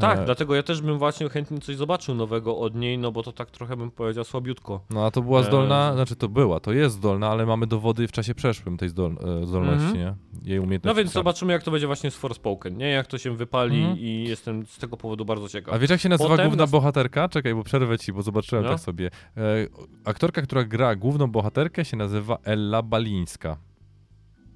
Tak, 0.00 0.18
E, 0.18 0.24
dlatego 0.24 0.54
ja 0.54 0.62
też 0.62 0.82
bym 0.82 0.98
właśnie 0.98 1.28
chętnie 1.28 1.58
coś 1.60 1.76
zobaczył 1.76 2.14
nowego 2.14 2.58
od 2.58 2.74
niej, 2.74 2.98
no 2.98 3.12
bo 3.12 3.22
to 3.22 3.32
tak 3.32 3.50
trochę 3.50 3.76
bym 3.76 3.90
powiedział 3.90 4.24
słabiutko. 4.24 4.80
No 4.90 5.04
a 5.06 5.10
to 5.10 5.22
była 5.22 5.40
E, 5.40 5.44
zdolna, 5.44 5.92
znaczy 5.94 6.16
to 6.16 6.28
była, 6.28 6.60
to 6.60 6.72
jest 6.72 6.96
zdolna, 6.96 7.28
ale 7.28 7.46
mamy 7.46 7.66
dowody 7.66 8.08
w 8.08 8.12
czasie 8.12 8.34
przeszłym 8.34 8.76
tej 8.76 8.88
zdol, 8.88 9.16
e, 9.42 9.46
zdolności, 9.46 9.84
Mhm. 9.86 9.96
nie? 9.98 10.14
Jej 10.50 10.58
umiejętności. 10.58 10.94
No 10.96 11.02
więc 11.02 11.12
zobaczymy 11.12 11.52
jak 11.52 11.62
to 11.62 11.70
będzie 11.70 11.86
właśnie 11.86 12.10
z 12.10 12.16
Forspoken, 12.16 12.76
nie? 12.76 12.88
Jak 12.90 13.06
to 13.06 13.18
się 13.18 13.36
wypali 13.36 13.78
Mhm. 13.80 13.98
i 13.98 14.24
jestem 14.28 14.66
z 14.66 14.78
tego 14.78 14.96
powodu 14.96 15.24
bardzo 15.24 15.48
ciekaw. 15.48 15.74
A 15.74 15.78
wiesz 15.78 15.90
jak 15.90 16.00
się 16.00 16.08
nazywa 16.08 16.28
Potem 16.30 16.46
główna 16.46 16.62
nas- 16.62 16.70
bohaterka? 16.70 17.28
Czekaj, 17.28 17.54
bo 17.54 17.62
przerwę 17.62 17.98
ci, 17.98 18.12
bo 18.12 18.22
zobaczyłem 18.22 18.64
No. 18.64 18.70
tak 18.70 18.80
sobie. 18.80 19.10
E, 19.36 19.40
aktorka, 20.04 20.42
która 20.42 20.64
gra 20.64 20.96
główną 20.96 21.26
bohaterkę 21.26 21.84
się 21.84 21.96
nazywa 21.96 22.38
Ella 22.44 22.82
Balińska. 22.82 23.56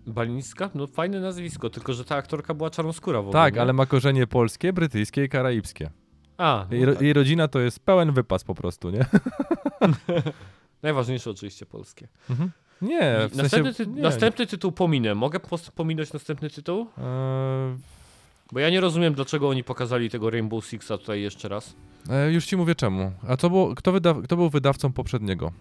Balińska? 0.06 0.70
No 0.74 0.86
fajne 0.86 1.20
nazwisko, 1.20 1.70
tylko 1.70 1.92
że 1.92 2.04
ta 2.04 2.16
aktorka 2.16 2.54
była 2.54 2.70
czarnoskóra 2.70 3.18
w 3.22 3.28
ogóle. 3.28 3.32
Tak, 3.32 3.56
ale 3.58 3.72
ma 3.72 3.86
korzenie 3.86 4.26
polskie, 4.26 4.72
brytyjskie 4.72 5.24
i 5.24 5.28
karaibskie. 5.28 5.90
A, 6.38 6.66
Jej, 6.70 6.80
no 6.80 6.86
ro- 6.86 6.92
tak. 6.92 7.02
jej 7.02 7.12
rodzina 7.12 7.48
to 7.48 7.60
jest 7.60 7.80
pełen 7.80 8.12
wypas 8.12 8.44
po 8.44 8.54
prostu, 8.54 8.90
nie? 8.90 9.06
najważniejsze 10.82 11.30
oczywiście 11.30 11.66
polskie. 11.66 12.08
Nie, 12.82 13.16
w 13.30 13.34
sensie... 13.34 13.42
następny, 13.42 13.74
ty, 13.74 13.86
nie. 13.86 14.02
następny 14.02 14.46
tytuł 14.46 14.72
pominę. 14.72 15.14
Mogę 15.14 15.40
pominąć 15.74 16.12
następny 16.12 16.50
tytuł? 16.50 16.86
E, 16.98 17.76
Bo 18.52 18.60
ja 18.60 18.70
nie 18.70 18.80
rozumiem, 18.80 19.14
dlaczego 19.14 19.48
oni 19.48 19.64
pokazali 19.64 20.10
tego 20.10 20.30
Rainbow 20.30 20.66
Sixa 20.66 20.88
tutaj 20.98 21.22
jeszcze 21.22 21.48
raz. 21.48 21.76
e, 22.10 22.32
już 22.32 22.46
ci 22.46 22.56
mówię 22.56 22.74
czemu. 22.74 23.12
A 23.28 23.36
co 23.36 23.50
było, 23.50 23.74
kto, 23.74 23.92
wyda, 23.92 24.14
kto 24.24 24.36
był 24.36 24.50
wydawcą 24.50 24.92
poprzedniego? 24.92 25.52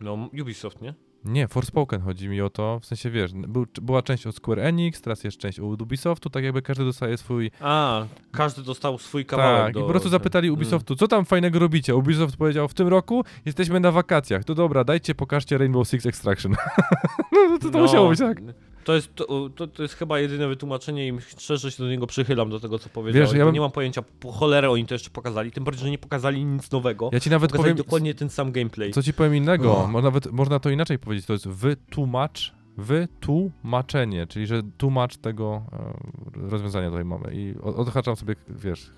No, 0.00 0.28
Ubisoft, 0.42 0.80
nie? 0.82 0.94
Nie, 1.24 1.48
Forspoken 1.48 2.00
chodzi 2.00 2.28
mi 2.28 2.40
o 2.40 2.50
to, 2.50 2.80
w 2.80 2.86
sensie 2.86 3.10
wiesz, 3.10 3.32
był, 3.32 3.66
była 3.82 4.02
część 4.02 4.26
od 4.26 4.36
Square 4.36 4.58
Enix, 4.60 5.00
teraz 5.00 5.24
jest 5.24 5.38
część 5.38 5.60
od 5.60 5.82
Ubisoftu, 5.82 6.30
tak 6.30 6.44
jakby 6.44 6.62
każdy 6.62 6.84
dostaje 6.84 7.16
swój 7.16 7.50
A, 7.60 8.04
każdy 8.32 8.62
dostał 8.62 8.98
swój 8.98 9.24
kawałek 9.24 9.64
Tak, 9.64 9.74
do... 9.74 9.80
i 9.80 9.82
po 9.82 9.88
prostu 9.88 10.08
zapytali 10.08 10.48
Mm. 10.48 10.54
Ubisoftu, 10.54 10.96
co 10.96 11.08
tam 11.08 11.24
fajnego 11.24 11.58
robicie? 11.58 11.96
Ubisoft 11.96 12.36
powiedział, 12.36 12.68
w 12.68 12.74
tym 12.74 12.88
roku 12.88 13.24
jesteśmy 13.44 13.80
na 13.80 13.92
wakacjach. 13.92 14.44
To 14.44 14.54
dobra, 14.54 14.84
dajcie, 14.84 15.14
pokażcie 15.14 15.58
Rainbow 15.58 15.88
Six 15.88 16.06
Extraction. 16.06 16.52
no 17.32 17.58
to, 17.58 17.70
to 17.70 17.78
No, 17.78 17.84
musiało 17.84 18.08
być 18.08 18.18
tak. 18.18 18.40
To 18.88 18.94
jest, 18.94 19.14
to, 19.14 19.50
to, 19.74 19.82
jest 19.82 19.94
chyba 19.94 20.18
jedyne 20.20 20.48
wytłumaczenie 20.48 21.08
i 21.08 21.20
szczerze 21.20 21.70
się 21.72 21.82
do 21.82 21.88
niego 21.88 22.06
przychylam, 22.06 22.50
do 22.50 22.60
tego, 22.60 22.78
co 22.78 22.88
powiedziałeś. 22.88 23.32
ja 23.32 23.44
bym- 23.44 23.54
Nie 23.54 23.60
mam 23.60 23.70
pojęcia, 23.70 24.02
po 24.20 24.32
cholerę 24.32 24.70
oni 24.70 24.86
to 24.86 24.94
jeszcze 24.94 25.10
pokazali, 25.10 25.50
tym 25.52 25.64
bardziej, 25.64 25.84
że 25.84 25.90
nie 25.90 25.98
pokazali 25.98 26.44
nic 26.44 26.70
nowego. 26.70 27.10
Ja 27.12 27.20
ci 27.20 27.30
nawet 27.30 27.50
pokazali 27.50 27.64
powiem, 27.74 27.84
dokładnie 27.86 28.14
ten 28.14 28.30
sam 28.30 28.52
gameplay. 28.52 28.90
co 28.92 29.02
ci 29.02 29.12
powiem 29.14 29.34
innego. 29.36 29.76
O. 29.78 29.86
Mo- 29.86 30.02
Nawet, 30.02 30.32
można 30.32 30.58
to 30.60 30.70
inaczej 30.70 30.98
powiedzieć, 30.98 31.26
to 31.26 31.32
jest 31.32 31.48
wytłumacz, 31.48 32.54
wytłumaczenie, 32.76 34.26
czyli 34.26 34.46
że 34.46 34.62
tłumacz 34.78 35.16
tego 35.16 35.62
e, 35.72 36.50
rozwiązania 36.50 36.88
tutaj 36.88 37.04
mamy. 37.04 37.30
I 37.34 37.54
odhaczam 37.62 38.16
sobie, 38.16 38.34
wiesz, 38.48 38.90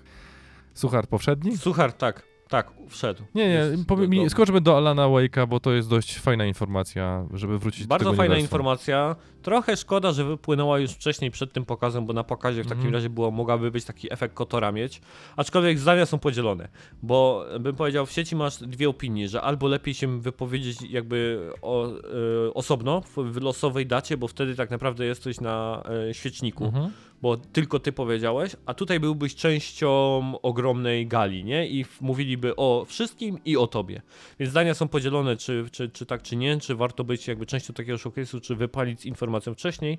suchar 0.73 1.07
powszedni? 1.07 1.57
Suchar, 1.57 1.93
tak, 1.93 2.23
tak, 2.51 2.71
wszedł. 2.89 3.23
Nie, 3.35 3.49
nie, 3.49 3.85
powiem 3.87 4.09
mi, 4.09 4.29
skoczmy 4.29 4.61
do 4.61 4.77
Alana 4.77 5.05
Wake'a, 5.07 5.47
bo 5.47 5.59
to 5.59 5.71
jest 5.71 5.89
dość 5.89 6.19
fajna 6.19 6.45
informacja, 6.45 7.25
żeby 7.33 7.59
wrócić 7.59 7.81
do 7.81 7.87
Bardzo 7.87 8.09
fajna 8.09 8.21
uniwersum. 8.23 8.41
informacja. 8.43 9.15
Trochę 9.41 9.77
szkoda, 9.77 10.11
że 10.11 10.25
wypłynęła 10.25 10.79
już 10.79 10.91
wcześniej 10.91 11.31
przed 11.31 11.53
tym 11.53 11.65
pokazem, 11.65 12.05
bo 12.05 12.13
na 12.13 12.23
pokazie 12.23 12.61
w 12.63 12.65
takim 12.67 12.77
Mhm. 12.79 12.93
razie 12.93 13.09
było, 13.09 13.31
mogłaby 13.31 13.71
być 13.71 13.85
taki 13.85 14.13
efekt 14.13 14.33
Kotora 14.35 14.71
mieć. 14.71 15.01
Aczkolwiek 15.35 15.79
zdania 15.79 16.05
są 16.05 16.19
podzielone, 16.19 16.67
bo 17.03 17.45
bym 17.59 17.75
powiedział, 17.75 18.05
w 18.05 18.11
sieci 18.11 18.35
masz 18.35 18.57
dwie 18.57 18.89
opinie, 18.89 19.29
że 19.29 19.41
albo 19.41 19.67
lepiej 19.67 19.93
się 19.93 20.19
wypowiedzieć 20.21 20.81
jakby 20.81 21.49
o, 21.61 21.87
e, 21.87 22.53
osobno 22.53 23.01
w, 23.01 23.15
w 23.17 23.41
losowej 23.41 23.85
dacie, 23.85 24.17
bo 24.17 24.27
wtedy 24.27 24.55
tak 24.55 24.69
naprawdę 24.69 25.05
jesteś 25.05 25.41
na 25.41 25.83
e, 26.09 26.13
świeczniku, 26.13 26.65
Mhm. 26.65 26.91
Bo 27.21 27.37
tylko 27.37 27.79
ty 27.79 27.91
powiedziałeś, 27.91 28.55
a 28.65 28.73
tutaj 28.73 28.99
byłbyś 28.99 29.35
częścią 29.35 30.21
ogromnej 30.41 31.07
gali, 31.07 31.43
nie? 31.43 31.67
I 31.67 31.85
mówiliby 32.01 32.55
o 32.55 32.85
wszystkim 32.87 33.39
i 33.45 33.57
o 33.57 33.67
tobie. 33.67 34.01
Więc 34.39 34.51
zdania 34.51 34.73
są 34.73 34.87
podzielone, 34.87 35.37
czy, 35.37 35.65
czy, 35.71 35.89
czy 35.89 36.05
tak, 36.05 36.21
czy 36.21 36.35
nie, 36.35 36.59
czy 36.59 36.75
warto 36.75 37.03
być 37.03 37.27
jakby 37.27 37.45
częścią 37.45 37.73
takiego 37.73 37.97
showcase'u, 37.97 38.41
czy 38.41 38.55
wypalić 38.55 39.05
informacją 39.05 39.53
wcześniej. 39.53 39.97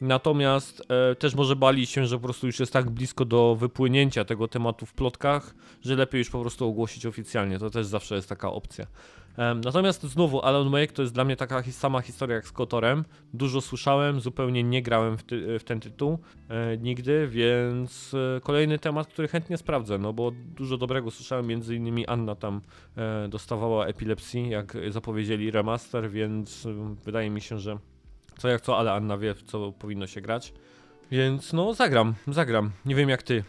Natomiast 0.00 0.82
e, 1.10 1.14
też 1.14 1.34
może 1.34 1.56
bali 1.56 1.86
się, 1.86 2.06
że 2.06 2.16
po 2.16 2.22
prostu 2.22 2.46
już 2.46 2.60
jest 2.60 2.72
tak 2.72 2.90
blisko 2.90 3.24
do 3.24 3.56
wypłynięcia 3.56 4.24
tego 4.24 4.48
tematu 4.48 4.86
w 4.86 4.94
plotkach, 4.94 5.54
że 5.82 5.96
lepiej 5.96 6.18
już 6.18 6.30
po 6.30 6.40
prostu 6.40 6.68
ogłosić 6.68 7.06
oficjalnie. 7.06 7.58
To 7.58 7.70
też 7.70 7.86
zawsze 7.86 8.14
jest 8.14 8.28
taka 8.28 8.52
opcja. 8.52 8.86
Natomiast 9.36 10.02
znowu 10.02 10.42
Alan 10.42 10.70
Wake 10.70 10.92
to 10.92 11.02
jest 11.02 11.14
dla 11.14 11.24
mnie 11.24 11.36
taka 11.36 11.62
sama 11.62 12.00
historia 12.00 12.36
jak 12.36 12.46
z 12.46 12.52
Kotorem. 12.52 13.04
Dużo 13.32 13.60
słyszałem, 13.60 14.20
zupełnie 14.20 14.62
nie 14.62 14.82
grałem 14.82 15.18
w, 15.18 15.22
ty, 15.22 15.58
w 15.58 15.64
ten 15.64 15.80
tytuł 15.80 16.18
e, 16.48 16.76
nigdy, 16.76 17.28
więc 17.28 18.14
e, 18.36 18.40
kolejny 18.40 18.78
temat, 18.78 19.06
który 19.06 19.28
chętnie 19.28 19.56
sprawdzę, 19.56 19.98
no 19.98 20.12
bo 20.12 20.30
dużo 20.30 20.78
dobrego 20.78 21.10
słyszałem, 21.10 21.46
między 21.46 21.76
innymi 21.76 22.06
Anna 22.06 22.34
tam 22.34 22.60
e, 22.96 23.28
dostawała 23.28 23.86
epilepsji, 23.86 24.48
jak 24.48 24.76
zapowiedzieli 24.90 25.50
remaster, 25.50 26.10
więc 26.10 26.66
e, 26.66 26.94
wydaje 27.04 27.30
mi 27.30 27.40
się, 27.40 27.58
że 27.58 27.78
co 28.38 28.48
jak 28.48 28.60
co, 28.60 28.78
ale 28.78 28.92
Anna 28.92 29.18
wie 29.18 29.34
co 29.46 29.72
powinno 29.72 30.06
się 30.06 30.20
grać. 30.20 30.52
Więc 31.10 31.52
no 31.52 31.74
zagram, 31.74 32.14
zagram. 32.28 32.70
Nie 32.84 32.94
wiem 32.94 33.08
jak 33.08 33.22
ty. 33.22 33.44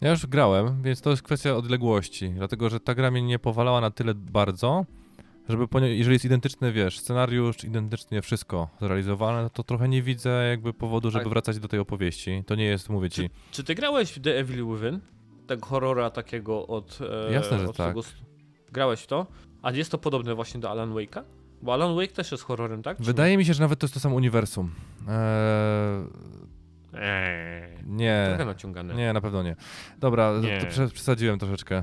Ja 0.00 0.10
już 0.10 0.26
grałem, 0.26 0.82
więc 0.82 1.00
to 1.00 1.10
jest 1.10 1.22
kwestia 1.22 1.56
odległości, 1.56 2.30
dlatego 2.30 2.70
że 2.70 2.80
ta 2.80 2.94
gra 2.94 3.10
mnie 3.10 3.22
nie 3.22 3.38
powalała 3.38 3.80
na 3.80 3.90
tyle 3.90 4.14
bardzo, 4.14 4.84
żeby 5.48 5.68
po 5.68 5.80
nie, 5.80 5.96
jeżeli 5.96 6.12
jest 6.14 6.24
identyczny, 6.24 6.72
wiesz, 6.72 6.98
scenariusz, 6.98 7.64
identycznie 7.64 8.22
wszystko 8.22 8.68
zrealizowane, 8.80 9.42
no 9.42 9.50
to 9.50 9.62
trochę 9.64 9.88
nie 9.88 10.02
widzę 10.02 10.48
jakby 10.48 10.72
powodu, 10.72 11.10
żeby 11.10 11.24
Tak. 11.24 11.30
wracać 11.32 11.58
do 11.58 11.68
tej 11.68 11.80
opowieści. 11.80 12.42
To 12.46 12.54
nie 12.54 12.64
jest, 12.64 12.88
mówię 12.88 13.10
ci, 13.10 13.30
Czy 13.50 13.64
ty 13.64 13.74
grałeś 13.74 14.10
w 14.12 14.20
The 14.20 14.38
Evil 14.38 14.66
Within? 14.66 15.00
Tego 15.46 15.66
horrora 15.66 16.10
takiego 16.10 16.66
od... 16.66 16.98
E, 17.28 17.32
Jasne, 17.32 17.58
że 17.58 17.68
od 17.68 17.76
tak. 17.76 17.88
Tego... 17.88 18.00
Grałeś 18.72 19.00
w 19.00 19.06
to? 19.06 19.26
A 19.62 19.72
jest 19.72 19.90
to 19.90 19.98
podobne 19.98 20.34
właśnie 20.34 20.60
do 20.60 20.70
Alan 20.70 20.92
Wake'a? 20.94 21.22
Bo 21.62 21.74
Alan 21.74 21.96
Wake 21.96 22.12
też 22.12 22.32
jest 22.32 22.44
horrorem, 22.44 22.82
tak? 22.82 22.96
Czy 22.98 23.02
Wydaje 23.04 23.36
mi 23.38 23.44
się, 23.44 23.54
że 23.54 23.60
nawet 23.62 23.78
to 23.78 23.84
jest 23.84 23.94
to 23.94 24.00
samo 24.00 24.16
uniwersum. 24.16 24.70
Eee, 25.08 25.08
nie? 25.08 26.47
Eee, 26.94 27.84
nie, 27.86 28.26
trochę 28.28 28.44
naciągane. 28.44 28.94
nie, 28.94 29.12
na 29.12 29.20
pewno 29.20 29.42
nie. 29.42 29.56
Dobra, 29.98 30.32
Nie. 30.40 30.66
przesadziłem 30.92 31.38
troszeczkę. 31.38 31.82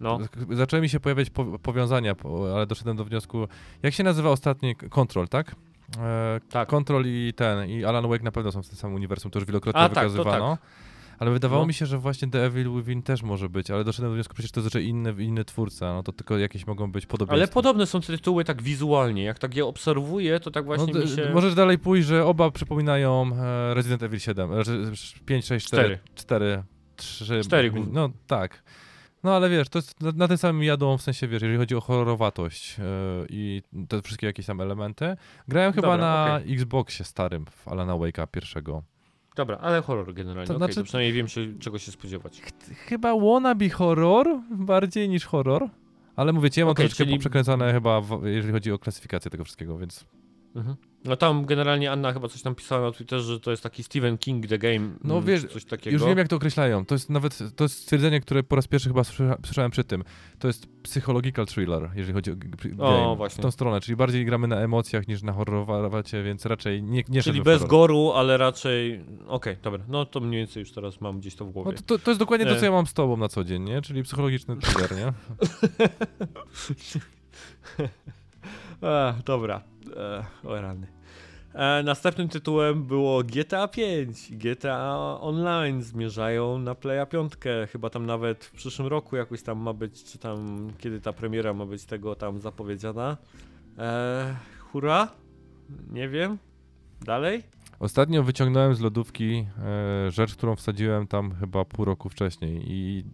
No. 0.00 0.18
Zaczęły 0.50 0.82
mi 0.82 0.88
się 0.88 1.00
pojawiać 1.00 1.30
po, 1.30 1.44
powiązania, 1.58 2.14
po, 2.14 2.54
ale 2.56 2.66
doszedłem 2.66 2.96
do 2.96 3.04
wniosku, 3.04 3.48
jak 3.82 3.94
się 3.94 4.04
nazywa 4.04 4.30
ostatni 4.30 4.76
Control, 4.76 5.28
tak? 5.28 5.46
Eee, 5.50 6.40
Tak. 6.50 6.68
Control 6.68 7.02
i 7.06 7.32
ten, 7.36 7.68
i 7.68 7.84
Alan 7.84 8.08
Wake 8.08 8.22
na 8.24 8.32
pewno 8.32 8.52
są 8.52 8.62
w 8.62 8.68
tym 8.68 8.76
samym 8.76 8.96
uniwersum, 8.96 9.30
to 9.30 9.38
już 9.38 9.46
wielokrotnie 9.46 9.80
A, 9.82 9.88
tak, 9.88 9.94
to 9.94 10.00
wykazywano. 10.10 10.58
Ale 11.20 11.30
wydawało 11.30 11.62
No. 11.62 11.66
mi 11.66 11.74
się, 11.74 11.86
że 11.86 11.98
właśnie 11.98 12.28
The 12.30 12.44
Evil 12.44 12.72
Within 12.72 13.02
też 13.02 13.22
może 13.22 13.48
być, 13.48 13.70
ale 13.70 13.84
doszedłem 13.84 14.10
do 14.12 14.14
wniosku, 14.14 14.34
przecież 14.34 14.52
to 14.52 14.62
raczej 14.62 14.86
inny, 14.86 15.14
inny 15.18 15.44
twórca, 15.44 15.94
no 15.94 16.02
to 16.02 16.12
tylko 16.12 16.38
jakieś 16.38 16.66
mogą 16.66 16.92
być 16.92 17.06
podobieństwa. 17.06 17.44
Ale 17.44 17.48
podobne 17.48 17.86
są 17.86 18.00
te 18.00 18.06
tytuły 18.06 18.44
tak 18.44 18.62
wizualnie. 18.62 19.22
Jak 19.22 19.38
tak 19.38 19.54
je 19.54 19.66
obserwuję, 19.66 20.40
to 20.40 20.50
tak 20.50 20.64
właśnie 20.64 20.92
no, 20.94 21.06
się... 21.06 21.30
Możesz 21.34 21.54
dalej 21.54 21.78
pójść, 21.78 22.08
że 22.08 22.26
oba 22.26 22.50
przypominają 22.50 23.30
e, 23.36 23.74
Resident 23.74 24.02
Evil 24.02 24.20
7, 24.20 24.52
e, 24.52 24.64
że- 24.64 24.92
5, 25.26 25.46
6, 25.46 25.66
4, 25.66 25.98
4, 26.14 26.62
3. 26.96 27.40
Cztery 27.44 27.70
głównie. 27.70 27.92
No 27.92 28.10
tak. 28.26 28.62
No 29.22 29.36
ale 29.36 29.50
wiesz, 29.50 29.68
to 29.68 29.78
jest 29.78 30.00
na, 30.00 30.12
na 30.12 30.28
tym 30.28 30.38
samym 30.38 30.62
jadą, 30.62 30.98
w 30.98 31.02
sensie 31.02 31.28
wiesz, 31.28 31.42
jeżeli 31.42 31.58
chodzi 31.58 31.74
o 31.74 31.80
horrorowatość 31.80 32.76
e, 32.78 32.82
i 33.28 33.62
te 33.88 34.02
wszystkie 34.02 34.26
jakieś 34.26 34.46
tam 34.46 34.60
elementy. 34.60 35.16
Grałem 35.48 35.72
chyba 35.72 35.88
Dobra, 35.88 36.06
na 36.06 36.38
Xboxie 36.38 37.04
starym 37.04 37.46
w 37.46 37.68
Alana 37.68 37.92
Wake'a 37.92 38.26
pierwszego. 38.26 38.82
Dobra, 39.36 39.56
ale 39.56 39.82
horror 39.82 40.14
generalnie. 40.14 40.46
To 40.46 40.52
To, 40.52 40.58
znaczy- 40.58 40.74
to 40.74 40.84
przynajmniej 40.84 41.12
wiem, 41.12 41.28
się, 41.28 41.58
czego 41.58 41.78
się 41.78 41.92
spodziewać. 41.92 42.42
Chyba 42.86 43.16
wannabe 43.20 43.68
horror 43.68 44.26
bardziej 44.50 45.08
niż 45.08 45.24
horror. 45.24 45.68
Ale 46.16 46.32
mówię 46.32 46.50
ci, 46.50 46.60
ja 46.60 46.66
mam 46.66 46.72
Okej, 46.72 46.86
troszeczkę 46.86 47.04
czyli- 47.04 47.18
przekręcone 47.18 47.72
chyba, 47.72 48.00
w, 48.00 48.24
jeżeli 48.24 48.52
chodzi 48.52 48.72
o 48.72 48.78
klasyfikację 48.78 49.30
tego 49.30 49.44
wszystkiego, 49.44 49.78
więc... 49.78 50.04
Mhm. 50.56 50.76
No 51.04 51.16
tam 51.16 51.44
generalnie 51.46 51.92
Anna 51.92 52.12
chyba 52.12 52.28
coś 52.28 52.42
tam 52.42 52.54
pisała 52.54 52.86
na 52.86 52.92
Twitterze, 52.92 53.24
że 53.32 53.40
to 53.40 53.50
jest 53.50 53.62
taki 53.62 53.82
Stephen 53.84 54.18
King 54.18 54.46
The 54.46 54.58
Game. 54.58 54.90
No 55.04 55.14
mm, 55.14 55.26
wiesz, 55.26 55.42
czy 55.42 55.48
coś 55.48 55.64
takiego. 55.64 55.94
Już 55.94 56.04
wiem, 56.04 56.18
jak 56.18 56.28
to 56.28 56.36
określają. 56.36 56.84
To 56.86 56.94
jest 56.94 57.10
nawet 57.10 57.38
to 57.56 57.64
jest 57.64 57.78
stwierdzenie, 57.78 58.20
które 58.20 58.42
po 58.42 58.56
raz 58.56 58.66
pierwszy 58.66 58.88
chyba 58.88 59.02
słysza- 59.02 59.36
słyszałem 59.44 59.70
przy 59.70 59.84
tym. 59.84 60.04
To 60.38 60.48
jest 60.48 60.66
psychological 60.82 61.46
thriller, 61.46 61.90
jeżeli 61.94 62.14
chodzi 62.14 62.30
o 62.30 62.34
game. 62.36 63.16
właśnie. 63.16 63.40
W 63.40 63.42
tą 63.42 63.50
stronę, 63.50 63.80
czyli 63.80 63.96
bardziej 63.96 64.24
gramy 64.24 64.48
na 64.48 64.56
emocjach 64.56 65.08
niż 65.08 65.22
na 65.22 65.32
horrorowacie, 65.32 66.22
więc 66.22 66.46
raczej 66.46 66.82
nie, 66.82 67.02
nie 67.08 67.22
Czyli 67.22 67.42
bez 67.42 67.64
goru, 67.64 68.12
ale 68.12 68.36
raczej. 68.36 69.04
Okej, 69.26 69.56
dobra. 69.62 69.84
No 69.88 70.06
to 70.06 70.20
mniej 70.20 70.40
więcej 70.40 70.60
już 70.60 70.72
teraz 70.72 71.00
mam 71.00 71.20
gdzieś 71.20 71.34
to 71.34 71.44
w 71.44 71.48
No 71.48 71.52
głowie. 71.52 71.72
to, 71.76 71.82
to, 71.82 71.98
to 71.98 72.10
jest 72.10 72.18
dokładnie 72.18 72.46
to, 72.46 72.52
E. 72.52 72.58
co 72.58 72.64
ja 72.64 72.70
mam 72.72 72.86
z 72.86 72.94
tobą 72.94 73.16
na 73.16 73.28
co 73.28 73.44
dzień, 73.44 73.62
nie? 73.62 73.82
Czyli 73.82 74.02
psychologiczny 74.02 74.56
thriller, 74.56 74.90
nie? 74.96 75.12
A, 78.82 79.14
dobra. 79.24 79.62
E, 79.96 80.24
o 80.44 80.60
rany. 80.60 80.86
E, 81.54 81.82
następnym 81.82 82.28
tytułem 82.28 82.84
było 82.84 83.22
GTA 83.24 83.68
5. 83.68 84.32
GTA 84.36 84.96
Online 85.20 85.82
zmierzają 85.82 86.58
na 86.58 86.74
Playa 86.74 87.06
5. 87.06 87.32
Chyba 87.72 87.90
tam 87.90 88.06
nawet 88.06 88.44
w 88.44 88.52
przyszłym 88.52 88.88
roku 88.88 89.16
jakoś 89.16 89.42
tam 89.42 89.58
ma 89.58 89.72
być, 89.72 90.04
czy 90.04 90.18
tam 90.18 90.68
kiedy 90.78 91.00
ta 91.00 91.12
premiera 91.12 91.54
ma 91.54 91.66
być 91.66 91.84
tego 91.84 92.14
tam 92.14 92.40
zapowiedziana. 92.40 93.16
E, 93.78 94.36
hurra? 94.72 95.08
Nie 95.90 96.08
wiem. 96.08 96.38
Dalej? 97.00 97.42
Ostatnio 97.80 98.22
wyciągnąłem 98.22 98.74
z 98.74 98.80
lodówki 98.80 99.46
e, 99.58 100.10
rzecz, 100.10 100.34
którą 100.34 100.56
wsadziłem 100.56 101.06
tam 101.06 101.34
chyba 101.34 101.64
pół 101.64 101.84
roku 101.84 102.08
wcześniej 102.08 102.62
i 102.66 103.04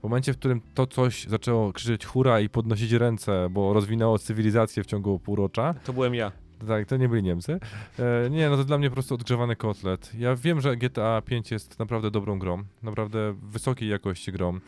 w 0.00 0.02
momencie, 0.02 0.32
w 0.32 0.38
którym 0.38 0.60
to 0.74 0.86
coś 0.86 1.26
zaczęło 1.26 1.72
krzyczeć 1.72 2.06
hura 2.06 2.40
i 2.40 2.48
podnosić 2.48 2.92
ręce, 2.92 3.48
bo 3.50 3.72
rozwinęło 3.72 4.18
cywilizację 4.18 4.82
w 4.82 4.86
ciągu 4.86 5.18
półrocza, 5.18 5.74
To 5.84 5.92
byłem 5.92 6.14
ja. 6.14 6.32
Tak, 6.68 6.86
to 6.86 6.96
nie 6.96 7.08
byli 7.08 7.22
Niemcy. 7.22 7.60
E, 7.98 8.30
nie, 8.30 8.50
no 8.50 8.56
to 8.56 8.64
dla 8.64 8.78
mnie 8.78 8.88
po 8.90 8.94
prostu 8.94 9.14
odgrzewany 9.14 9.56
kotlet. 9.56 10.12
Ja 10.18 10.36
wiem, 10.36 10.60
że 10.60 10.76
GTA 10.76 11.22
5 11.22 11.50
jest 11.50 11.78
naprawdę 11.78 12.10
dobrą 12.10 12.38
grą, 12.38 12.62
naprawdę 12.82 13.34
wysokiej 13.42 13.88
jakości 13.88 14.32
grą 14.32 14.60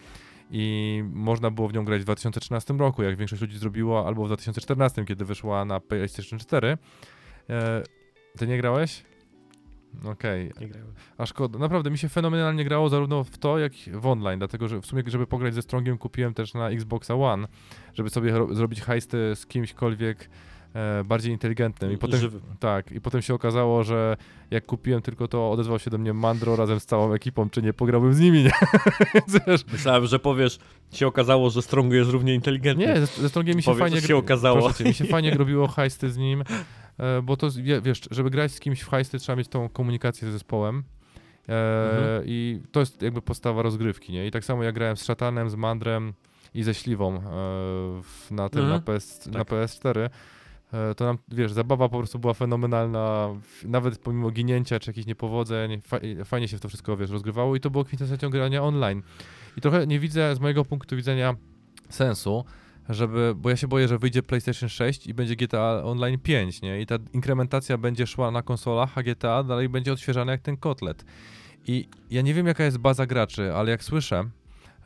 i 0.51 1.05
można 1.13 1.51
było 1.51 1.69
w 1.69 1.73
nią 1.73 1.85
grać 1.85 2.01
w 2.01 2.05
2013 2.05 2.75
roku, 2.75 3.03
jak 3.03 3.17
większość 3.17 3.43
ludzi 3.43 3.59
zrobiło, 3.59 4.07
albo 4.07 4.25
w 4.25 4.27
2014, 4.27 5.05
kiedy 5.05 5.25
wyszła 5.25 5.65
na 5.65 5.81
PlayStation 5.81 6.39
4. 6.39 6.79
E, 7.51 7.83
ty 8.39 8.47
nie 8.47 8.59
grałeś? 8.59 9.03
Okej, 10.05 10.51
grałem. 10.61 10.93
a 11.19 11.27
szkoda. 11.27 11.59
Naprawdę 11.59 11.91
mi 11.91 11.99
się 11.99 12.09
fenomenalnie 12.09 12.65
grało 12.65 12.89
zarówno 12.89 13.25
w 13.25 13.39
to, 13.39 13.59
jak 13.59 13.87
i 13.87 13.91
w 13.91 14.07
online, 14.07 14.39
dlatego 14.39 14.69
że 14.69 14.81
w 14.81 14.87
sumie, 14.87 15.03
żeby 15.07 15.27
pograć 15.27 15.55
ze 15.55 15.63
Strongiem, 15.63 15.99
kupiłem 15.99 16.35
też 16.35 16.55
na 16.55 16.71
Xboxa 16.71 17.15
One, 17.15 17.49
żeby 17.95 18.11
sobie 18.11 18.33
ro- 18.33 18.55
zrobić 18.55 18.81
hajsty 18.81 19.33
z 19.35 19.47
kimśkolwiek 19.47 20.31
e, 20.75 21.05
bardziej 21.05 21.33
inteligentnym. 21.33 21.93
I 21.93 21.99
potem, 21.99 22.21
Żywy. 22.21 22.41
tak, 22.61 22.93
i 22.93 23.01
potem 23.01 23.23
się 23.23 23.35
okazało, 23.35 23.85
że 23.85 24.17
jak 24.51 24.67
kupiłem 24.67 25.03
tylko 25.03 25.29
to, 25.29 25.51
odezwał 25.51 25.79
się 25.79 25.91
do 25.91 25.99
mnie 25.99 26.13
Mandro 26.13 26.57
razem 26.57 26.81
z 26.81 26.87
całą 26.87 27.13
ekipą, 27.13 27.51
czy 27.51 27.63
nie 27.63 27.73
pograłbym 27.73 28.15
z 28.15 28.21
nimi, 28.21 28.43
nie? 28.45 28.51
Myślałem, 29.73 30.07
że 30.07 30.19
powiesz, 30.19 30.59
się 30.93 31.07
okazało, 31.07 31.51
że 31.51 31.63
Strong 31.63 31.93
jest 31.93 32.11
równie 32.11 32.35
inteligentny. 32.35 32.87
nie, 32.87 32.95
ze, 33.01 33.07
ze 33.07 33.29
Strongiem 33.29 33.57
mi 33.57 33.63
się 33.63 33.71
Powiedz, 33.71 33.81
fajnie... 33.93 34.01
się 34.01 34.17
okazało. 34.17 34.73
Cię, 34.73 34.85
mi 34.85 34.95
się 34.95 35.05
fajnie 35.05 35.31
robiło 35.43 35.69
hajsty 35.69 36.11
z 36.11 36.17
nim, 36.17 36.45
bo 37.23 37.37
to, 37.37 37.49
wiesz, 37.83 38.01
żeby 38.11 38.31
grać 38.31 38.53
z 38.53 38.61
kimś 38.61 38.81
w 38.81 38.89
hajsty, 38.89 39.19
trzeba 39.19 39.37
mieć 39.37 39.49
tą 39.49 39.69
komunikację 39.69 40.29
z 40.29 40.33
zespołem. 40.33 40.83
E, 41.49 41.91
Mhm. 41.97 42.23
I 42.27 42.61
to 42.73 42.81
jest 42.81 43.03
jakby 43.03 43.23
podstawa 43.23 43.63
rozgrywki, 43.63 44.13
nie? 44.13 44.27
I 44.27 44.31
tak 44.31 44.45
samo 44.45 44.63
jak 44.63 44.75
grałem 44.75 44.97
z 44.97 45.05
Szatanem, 45.05 45.51
z 45.51 45.55
Mandrem 45.55 46.13
i 46.55 46.63
ze 46.63 46.75
Śliwą 46.75 47.17
e, 47.17 47.21
na 48.35 48.49
tym, 48.49 48.61
Mhm. 48.63 48.69
na, 48.71 48.81
PS, 48.81 49.27
na 49.27 49.33
Tak. 49.45 49.49
PS4, 49.49 50.09
e, 50.73 50.95
to 50.95 51.05
nam, 51.05 51.19
wiesz, 51.29 51.53
zabawa 51.53 51.89
po 51.89 51.99
prostu 51.99 52.19
była 52.19 52.35
fenomenalna, 52.35 53.29
nawet 53.65 53.99
pomimo 53.99 54.31
ginięcia 54.31 54.81
czy 54.81 54.91
jakichś 54.91 55.07
niepowodzeń, 55.07 55.81
fa 55.81 55.99
fajnie 56.25 56.49
się 56.49 56.57
w 56.59 56.61
to 56.61 56.69
wszystko, 56.69 56.97
wiesz, 56.97 57.11
rozgrywało 57.11 57.57
i 57.57 57.61
to 57.61 57.71
było 57.71 57.85
kwintesencją 57.85 58.31
grania 58.31 58.63
online. 58.63 59.03
I 59.57 59.61
trochę 59.61 59.87
nie 59.87 59.99
widzę 60.01 60.37
z 60.37 60.41
mojego 60.41 60.65
punktu 60.65 60.97
widzenia 60.97 61.35
sensu, 61.89 62.45
żeby, 62.89 63.35
bo 63.37 63.51
ja 63.51 63.57
się 63.57 63.69
boję, 63.69 63.89
że 63.89 63.99
wyjdzie 63.99 64.23
PlayStation 64.23 64.69
6 64.69 65.07
i 65.07 65.15
będzie 65.15 65.37
GTA 65.37 65.83
Online 65.85 66.19
5, 66.19 66.63
nie? 66.63 66.81
I 66.81 66.87
ta 66.87 66.99
inkrementacja 67.13 67.79
będzie 67.79 68.07
szła 68.07 68.31
na 68.31 68.43
konsolach, 68.43 68.99
a 68.99 69.03
GTA 69.03 69.43
dalej 69.43 69.69
będzie 69.69 69.93
odświeżane 69.93 70.33
jak 70.33 70.41
ten 70.41 70.57
kotlet. 70.57 71.05
I 71.67 71.89
ja 72.11 72.23
nie 72.23 72.35
wiem, 72.35 72.47
jaka 72.47 72.65
jest 72.65 72.79
baza 72.79 73.07
graczy, 73.07 73.55
ale 73.55 73.71
jak 73.71 73.85
słyszę, 73.85 74.25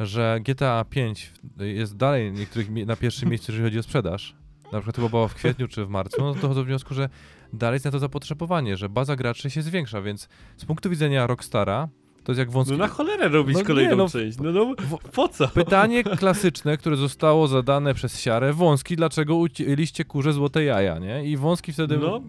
że 0.01 0.41
GTA 0.45 0.85
5 0.85 1.33
jest 1.59 1.97
dalej 1.97 2.33
niektórych 2.33 2.71
na 2.71 2.97
pierwszym 2.97 3.29
miejscu, 3.29 3.53
jeżeli 3.53 3.67
chodzi 3.67 3.79
o 3.79 3.83
sprzedaż, 3.83 4.37
na 4.73 4.81
przykład 4.81 4.97
chyba 4.97 5.29
w 5.29 5.35
kwietniu 5.35 5.69
czy 5.69 5.85
w 5.85 5.89
marcu, 5.89 6.23
no 6.23 6.35
to 6.35 6.41
dochodzę 6.41 6.61
do 6.61 6.65
wniosku, 6.65 6.95
że 6.95 7.09
dalej 7.53 7.75
jest 7.75 7.85
na 7.85 7.91
to 7.91 7.99
zapotrzebowanie, 7.99 8.77
że 8.77 8.89
baza 8.89 9.17
graczy 9.17 9.51
się 9.51 9.63
zwiększa, 9.63 10.03
więc 10.03 10.29
z 10.57 10.65
punktu 10.65 10.91
widzenia 10.91 11.27
Rockstara 11.27 11.89
to 12.27 12.33
jest 12.33 12.39
jak 12.39 12.51
wąski... 12.51 12.73
No 12.73 12.79
na 12.79 12.89
cholerę 12.89 13.29
robić 13.29 13.55
No 13.55 13.61
nie, 13.61 13.67
kolejną 13.67 13.97
no- 13.97 14.09
część. 14.09 14.39
No, 14.39 14.53
no 14.53 14.75
po 15.13 15.29
co? 15.29 15.49
Pytanie 15.49 16.05
klasyczne, 16.19 16.77
które 16.77 16.97
zostało 16.97 17.49
zadane 17.49 17.95
przez 17.95 18.21
Siarę. 18.21 18.53
Wąski, 18.53 18.97
dlaczego 18.97 19.37
ucięliście 19.37 20.05
kurze 20.05 20.33
złote 20.33 20.65
jaja, 20.65 20.99
nie? 20.99 21.25
I 21.25 21.37
Wąski 21.37 21.73
wtedy 21.73 21.99
No. 21.99 22.21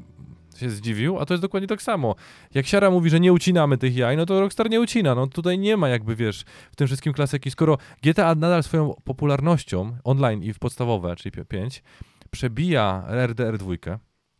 się 0.57 0.69
zdziwił, 0.69 1.19
a 1.19 1.25
to 1.25 1.33
jest 1.33 1.41
dokładnie 1.41 1.67
tak 1.67 1.81
samo. 1.81 2.15
Jak 2.53 2.67
Siara 2.67 2.89
mówi, 2.91 3.09
że 3.09 3.19
nie 3.19 3.33
ucinamy 3.33 3.77
tych 3.77 3.95
jaj, 3.95 4.17
no 4.17 4.25
to 4.25 4.39
Rockstar 4.39 4.69
nie 4.69 4.81
ucina. 4.81 5.15
No 5.15 5.27
tutaj 5.27 5.59
nie 5.59 5.77
ma 5.77 5.89
jakby, 5.89 6.15
wiesz, 6.15 6.43
w 6.71 6.75
tym 6.75 6.87
wszystkim 6.87 7.13
klasyki. 7.13 7.51
Skoro 7.51 7.77
GTA 8.03 8.35
nadal 8.35 8.63
swoją 8.63 8.93
popularnością 9.03 9.97
online 10.03 10.43
i 10.43 10.53
w 10.53 10.59
podstawowe, 10.59 11.15
czyli 11.15 11.45
5, 11.47 11.83
przebija 12.31 13.03
RDR 13.27 13.57
2 13.57 13.73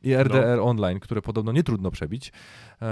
i 0.08 0.14
RDR 0.16 0.60
Online, 0.62 1.00
które 1.00 1.22
podobno 1.22 1.52
nie 1.52 1.64
trudno 1.64 1.92
przebić, 1.92 2.32
e, 2.82 2.88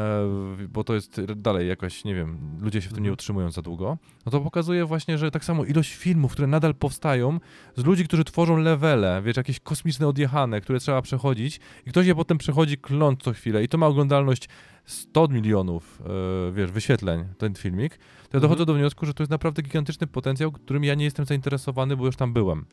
bo 0.70 0.84
to 0.84 0.94
jest 0.94 1.22
dalej 1.22 1.68
jakoś, 1.68 2.04
nie 2.06 2.16
wiem, 2.16 2.38
ludzie 2.62 2.82
się 2.82 2.90
w 2.90 2.94
tym 2.94 3.04
nie 3.04 3.08
Mhm. 3.10 3.14
utrzymują 3.14 3.52
za 3.52 3.62
długo, 3.62 3.98
no 4.26 4.32
to 4.32 4.40
pokazuje 4.42 4.86
właśnie, 4.86 5.18
że 5.18 5.32
tak 5.32 5.46
samo 5.46 5.66
ilość 5.66 5.94
filmów, 5.96 6.32
które 6.32 6.48
nadal 6.48 6.76
powstają 6.76 7.40
z 7.76 7.86
ludzi, 7.86 8.04
którzy 8.06 8.24
tworzą 8.24 8.58
levele, 8.58 9.22
wiesz, 9.26 9.38
jakieś 9.38 9.60
kosmiczne 9.60 10.08
odjechane, 10.08 10.62
które 10.62 10.80
trzeba 10.80 11.02
przechodzić 11.02 11.60
i 11.86 11.90
ktoś 11.90 12.08
je 12.08 12.16
potem 12.16 12.38
przechodzi 12.38 12.78
kląc 12.78 13.20
co 13.24 13.34
chwilę 13.34 13.64
i 13.64 13.68
to 13.68 13.78
ma 13.78 13.88
oglądalność 13.88 14.50
100 14.86 15.28
milionów, 15.28 16.02
e, 16.50 16.52
wiesz, 16.52 16.72
wyświetleń, 16.72 17.26
ten 17.38 17.56
filmik, 17.56 17.98
to 17.98 18.38
ja 18.38 18.40
dochodzę 18.40 18.62
Mhm. 18.62 18.68
do 18.68 18.74
wniosku, 18.74 19.06
że 19.06 19.14
to 19.14 19.24
jest 19.24 19.32
naprawdę 19.32 19.62
gigantyczny 19.62 20.08
potencjał, 20.08 20.52
którym 20.52 20.84
ja 20.84 20.96
nie 20.96 21.06
jestem 21.06 21.26
zainteresowany, 21.26 21.98
bo 21.98 22.06
już 22.06 22.16
tam 22.16 22.34
byłem. 22.34 22.66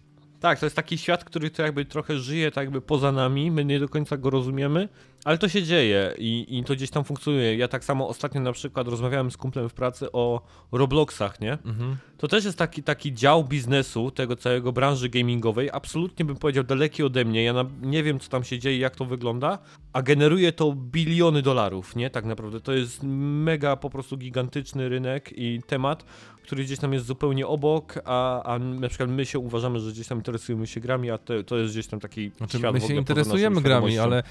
Tak, 0.43 0.59
to 0.59 0.67
jest 0.67 0.77
taki 0.77 0.99
świat, 0.99 1.25
który 1.25 1.51
to 1.51 1.63
jakby 1.63 1.85
trochę 1.85 2.19
żyje 2.19 2.51
tak 2.51 2.65
jakby 2.65 2.81
poza 2.81 3.13
nami, 3.13 3.51
my 3.51 3.65
nie 3.65 3.81
do 3.81 3.89
końca 3.89 4.17
go 4.17 4.31
rozumiemy, 4.31 4.89
Ale 5.25 5.39
to 5.39 5.49
się 5.49 5.63
dzieje 5.63 6.15
i, 6.19 6.59
i 6.59 6.65
to 6.65 6.75
gdzieś 6.75 6.91
tam 6.91 7.05
funkcjonuje. 7.05 7.57
Ja 7.57 7.69
tak 7.69 7.85
samo 7.85 8.09
ostatnio 8.09 8.41
na 8.41 8.53
przykład 8.53 8.89
rozmawiałem 8.89 9.31
z 9.31 9.37
kumplem 9.37 9.69
w 9.69 9.75
pracy 9.75 10.13
o 10.13 10.41
Robloxach, 10.73 11.41
nie? 11.41 11.53
Mhm. 11.53 11.97
To 12.19 12.29
też 12.29 12.45
jest 12.45 12.59
taki, 12.59 12.83
taki 12.83 13.15
dział 13.15 13.45
biznesu 13.45 14.11
tego 14.11 14.37
całego 14.37 14.73
branży 14.73 15.09
gamingowej, 15.09 15.71
absolutnie 15.73 16.25
bym 16.25 16.37
powiedział 16.37 16.65
daleki 16.65 17.03
ode 17.03 17.25
mnie. 17.25 17.45
Ja 17.45 17.53
na, 17.53 17.65
nie 17.83 18.03
wiem, 18.03 18.21
co 18.21 18.29
tam 18.29 18.45
się 18.45 18.59
dzieje, 18.59 18.79
jak 18.79 18.97
to 18.97 19.05
wygląda, 19.05 19.59
a 19.93 20.03
generuje 20.03 20.53
to 20.53 20.73
biliony 20.73 21.43
dolarów, 21.43 21.97
nie? 21.97 22.11
Tak 22.11 22.25
naprawdę 22.25 22.61
to 22.61 22.73
jest 22.73 23.01
mega 23.03 23.77
po 23.77 23.91
prostu 23.91 24.17
gigantyczny 24.17 24.89
rynek 24.89 25.33
i 25.37 25.61
temat, 25.67 26.05
który 26.43 26.65
gdzieś 26.65 26.79
tam 26.79 26.93
jest 26.93 27.07
zupełnie 27.07 27.47
obok, 27.47 27.95
a, 28.05 28.43
a 28.43 28.59
na 28.59 28.89
przykład 28.89 29.11
my 29.11 29.27
się 29.27 29.39
uważamy, 29.39 29.81
że 29.81 29.91
gdzieś 29.91 30.09
tam 30.09 30.19
interesujemy 30.19 30.67
się 30.67 30.81
grami, 30.81 31.11
a 31.11 31.19
to, 31.19 31.43
to 31.43 31.57
jest 31.57 31.73
gdzieś 31.73 31.87
tam 31.87 32.01
taki 32.01 32.31
Znaczy, 32.37 32.59
świat 32.59 32.75
my 32.75 32.81
się 32.81 32.95
interesujemy 32.95 33.61
grami, 33.61 33.99
ale 33.99 34.23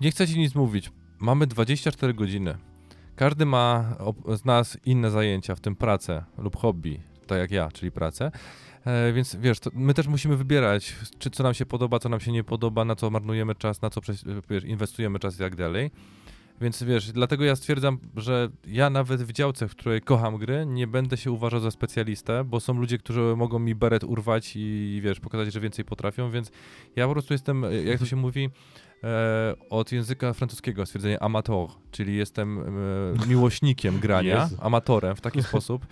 nie 0.00 0.10
chcę 0.10 0.26
ci 0.26 0.38
nic 0.38 0.54
mówić. 0.54 0.90
Mamy 1.18 1.46
24 1.46 2.14
godziny. 2.14 2.58
Każdy 3.16 3.46
ma 3.46 3.96
z 4.36 4.44
nas 4.44 4.78
inne 4.84 5.10
zajęcia, 5.10 5.54
w 5.54 5.60
tym 5.60 5.76
pracę 5.76 6.24
lub 6.38 6.56
hobby, 6.56 7.00
tak 7.26 7.38
jak 7.38 7.50
ja, 7.50 7.68
czyli 7.72 7.92
pracę. 7.92 8.30
E, 8.84 9.12
więc 9.12 9.36
wiesz, 9.36 9.58
my 9.72 9.94
też 9.94 10.06
musimy 10.06 10.36
wybierać, 10.36 10.96
czy 11.18 11.30
co 11.30 11.42
nam 11.42 11.54
się 11.54 11.66
podoba, 11.66 11.98
co 11.98 12.08
nam 12.08 12.20
się 12.20 12.32
nie 12.32 12.44
podoba, 12.44 12.84
na 12.84 12.96
co 12.96 13.10
marnujemy 13.10 13.54
czas, 13.54 13.82
na 13.82 13.90
co 13.90 14.00
wiesz, 14.50 14.64
inwestujemy 14.64 15.18
czas 15.18 15.34
i 15.34 15.38
tak 15.38 15.56
dalej. 15.56 15.90
Więc 16.60 16.82
wiesz, 16.82 17.12
dlatego 17.12 17.44
ja 17.44 17.56
stwierdzam, 17.56 17.98
że 18.16 18.48
ja 18.66 18.90
nawet 18.90 19.22
w 19.22 19.32
działce, 19.32 19.68
w 19.68 19.70
której 19.70 20.00
kocham 20.00 20.36
gry, 20.36 20.66
nie 20.66 20.86
będę 20.86 21.16
się 21.16 21.32
uważał 21.32 21.60
za 21.60 21.70
specjalistę, 21.70 22.44
bo 22.44 22.60
są 22.60 22.74
ludzie, 22.74 22.98
którzy 22.98 23.20
mogą 23.36 23.58
mi 23.58 23.74
beret 23.74 24.04
urwać 24.04 24.52
i 24.56 25.00
wiesz, 25.04 25.20
pokazać, 25.20 25.52
że 25.52 25.60
więcej 25.60 25.84
potrafią, 25.84 26.30
więc 26.30 26.50
ja 26.96 27.06
po 27.06 27.12
prostu 27.12 27.34
jestem, 27.34 27.64
jak 27.84 27.98
to 27.98 28.06
się 28.06 28.16
mówi, 28.16 28.44
e, 28.44 28.50
od 29.70 29.92
języka 29.92 30.32
francuskiego 30.32 30.86
stwierdzenie 30.86 31.22
amateur, 31.22 31.68
czyli 31.90 32.16
jestem 32.16 32.58
e, 33.22 33.26
miłośnikiem 33.28 33.98
grania, 33.98 34.42
Jezu. 34.42 34.56
amatorem 34.60 35.16
w 35.16 35.20
taki 35.20 35.42
sposób, 35.42 35.86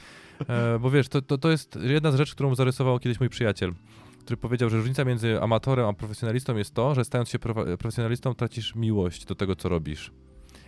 e, 0.49 0.78
bo 0.78 0.91
wiesz, 0.91 1.09
to, 1.09 1.23
to, 1.23 1.39
to 1.39 1.51
jest 1.51 1.78
jedna 1.83 2.11
z 2.12 2.15
rzeczy, 2.15 2.33
którą 2.35 2.55
zarysował 2.55 2.99
kiedyś 2.99 3.20
mój 3.20 3.28
przyjaciel, 3.28 3.73
który 4.20 4.37
powiedział, 4.37 4.70
że 4.70 4.77
różnica 4.77 5.05
między 5.05 5.43
amatorem 5.43 5.87
a 5.87 5.93
profesjonalistą 5.93 6.57
jest 6.57 6.74
to, 6.74 6.95
że 6.95 7.05
stając 7.05 7.28
się 7.28 7.39
profe- 7.39 7.77
profesjonalistą 7.77 8.35
tracisz 8.35 8.74
miłość 8.74 9.24
do 9.24 9.35
tego, 9.35 9.57
co 9.57 9.69
robisz. 9.69 10.11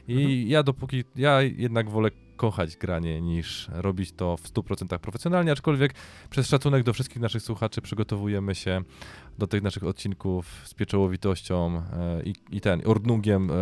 I 0.08 0.12
Mhm. 0.22 0.48
ja 0.48 0.62
dopóki, 0.62 1.04
ja 1.16 1.42
jednak 1.42 1.90
wolę 1.90 2.10
kochać 2.38 2.76
granie 2.76 3.20
niż 3.20 3.68
robić 3.72 4.12
to 4.12 4.36
w 4.36 4.42
100% 4.42 4.98
profesjonalnie, 4.98 5.52
aczkolwiek 5.52 5.94
przez 6.30 6.48
szacunek 6.48 6.82
do 6.82 6.92
wszystkich 6.92 7.22
naszych 7.22 7.42
słuchaczy 7.42 7.80
przygotowujemy 7.80 8.54
się 8.54 8.82
do 9.38 9.46
tych 9.46 9.62
naszych 9.62 9.84
odcinków 9.84 10.62
z 10.64 10.74
pieczołowitością 10.74 11.82
e, 11.92 12.22
i, 12.22 12.34
i 12.50 12.60
ten, 12.60 12.82
ordnungiem 12.84 13.50
e, 13.50 13.54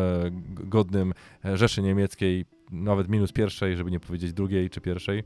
godnym 0.50 1.14
e, 1.44 1.56
Rzeszy 1.56 1.82
Niemieckiej, 1.82 2.44
nawet 2.70 3.08
minus 3.08 3.32
pierwszej, 3.32 3.76
żeby 3.76 3.90
nie 3.90 4.00
powiedzieć 4.00 4.32
drugiej 4.32 4.70
czy 4.70 4.80
pierwszej. 4.80 5.24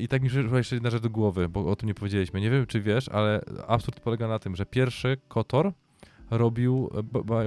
I 0.00 0.08
tak 0.08 0.22
mi 0.22 0.28
przyszła 0.28 0.58
jeszcze 0.58 0.76
jedna 0.76 0.90
rzecz 0.90 1.02
do 1.02 1.10
głowy, 1.10 1.48
bo 1.48 1.66
o 1.66 1.76
tym 1.76 1.86
nie 1.86 1.94
powiedzieliśmy. 1.94 2.40
Nie 2.40 2.50
wiem, 2.50 2.66
czy 2.66 2.80
wiesz, 2.80 3.08
ale 3.08 3.40
absurd 3.66 4.00
polega 4.00 4.28
na 4.28 4.38
tym, 4.38 4.56
że 4.56 4.66
pierwszy 4.66 5.16
Kotor 5.28 5.72
robił 6.30 6.90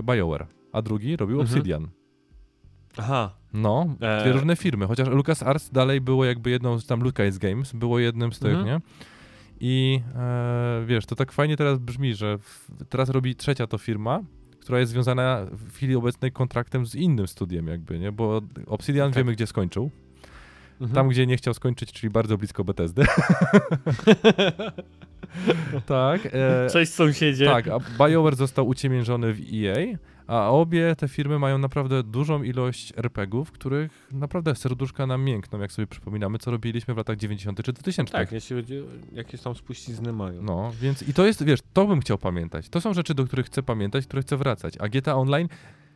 BioWare, 0.04 0.48
a 0.72 0.82
drugi 0.82 1.18
robił 1.18 1.42
Mhm. 1.42 2.05
Aha, 2.98 3.32
No, 3.54 3.88
E. 4.02 4.22
dwie 4.22 4.32
różne 4.32 4.56
firmy, 4.56 4.88
chociaż 4.88 5.08
LucasArts 5.10 5.70
dalej 5.72 6.02
było 6.02 6.26
jakby 6.26 6.50
jedną 6.50 6.80
z 6.80 6.86
tam 6.86 7.00
Lucas 7.04 7.38
Games, 7.38 7.74
było 7.74 8.00
jednym 8.00 8.34
z 8.34 8.40
tych, 8.40 8.56
Mhm. 8.56 8.66
nie? 8.68 8.80
I 9.60 10.02
e, 10.16 10.84
wiesz, 10.86 11.06
to 11.06 11.16
tak 11.16 11.32
fajnie 11.32 11.58
teraz 11.58 11.80
brzmi, 11.80 12.14
że 12.16 12.38
w, 12.38 12.68
teraz 12.90 13.10
robi 13.10 13.36
trzecia 13.36 13.68
to 13.68 13.78
firma, 13.78 14.20
która 14.60 14.80
jest 14.80 14.92
związana 14.92 15.46
w 15.52 15.74
chwili 15.74 15.96
obecnej 15.96 16.32
kontraktem 16.32 16.86
z 16.86 16.96
innym 16.96 17.28
studiem 17.28 17.68
jakby, 17.68 18.00
nie? 18.00 18.12
Bo 18.12 18.42
Obsidian 18.68 19.12
Tak. 19.12 19.18
wiemy, 19.18 19.34
gdzie 19.34 19.48
skończył. 19.48 19.92
mhm. 20.82 20.96
Tam, 20.96 21.10
gdzie 21.10 21.28
nie 21.28 21.38
chciał 21.38 21.54
skończyć, 21.54 21.92
czyli 21.92 22.10
bardzo 22.10 22.38
blisko 22.38 22.64
Bethesdy. 22.64 23.06
tak. 25.86 26.26
E, 26.26 26.68
Cześć 26.72 26.94
sąsiedzie. 26.94 27.46
tak, 27.46 27.68
a 27.68 27.80
BioWare 28.08 28.36
został 28.36 28.68
uciemiężony 28.68 29.34
w 29.34 29.40
EA, 29.54 29.98
a 30.28 30.50
obie 30.50 30.96
te 30.96 31.08
firmy 31.08 31.40
mają 31.40 31.58
naprawdę 31.58 32.04
dużą 32.04 32.44
ilość 32.44 32.94
RPGów, 32.98 33.52
których 33.52 34.08
naprawdę 34.12 34.56
serduszka 34.56 35.08
nam 35.08 35.24
miękną, 35.24 35.60
jak 35.60 35.72
sobie 35.72 35.88
przypominamy, 35.88 36.40
co 36.40 36.52
robiliśmy 36.52 36.94
w 36.94 36.98
latach 36.98 37.18
90. 37.18 37.64
czy 37.64 37.74
2000. 37.74 38.12
Tak, 38.12 38.32
jeśli 38.32 38.56
chodzi 38.56 38.80
o 38.80 38.84
jakieś 39.12 39.42
tam 39.42 39.56
spuścizny 39.56 40.14
mają. 40.14 40.42
No, 40.42 40.72
więc 40.82 41.04
i 41.04 41.14
to 41.14 41.26
jest, 41.26 41.44
wiesz, 41.44 41.60
to 41.74 41.88
bym 41.88 42.02
chciał 42.02 42.18
pamiętać. 42.18 42.70
To 42.70 42.82
są 42.82 42.94
rzeczy, 42.94 43.14
do 43.14 43.26
których 43.26 43.46
chcę 43.46 43.64
pamiętać, 43.64 44.06
które 44.06 44.22
chcę 44.22 44.38
wracać. 44.38 44.74
A 44.80 44.90
GTA 44.90 45.16
Online 45.16 45.48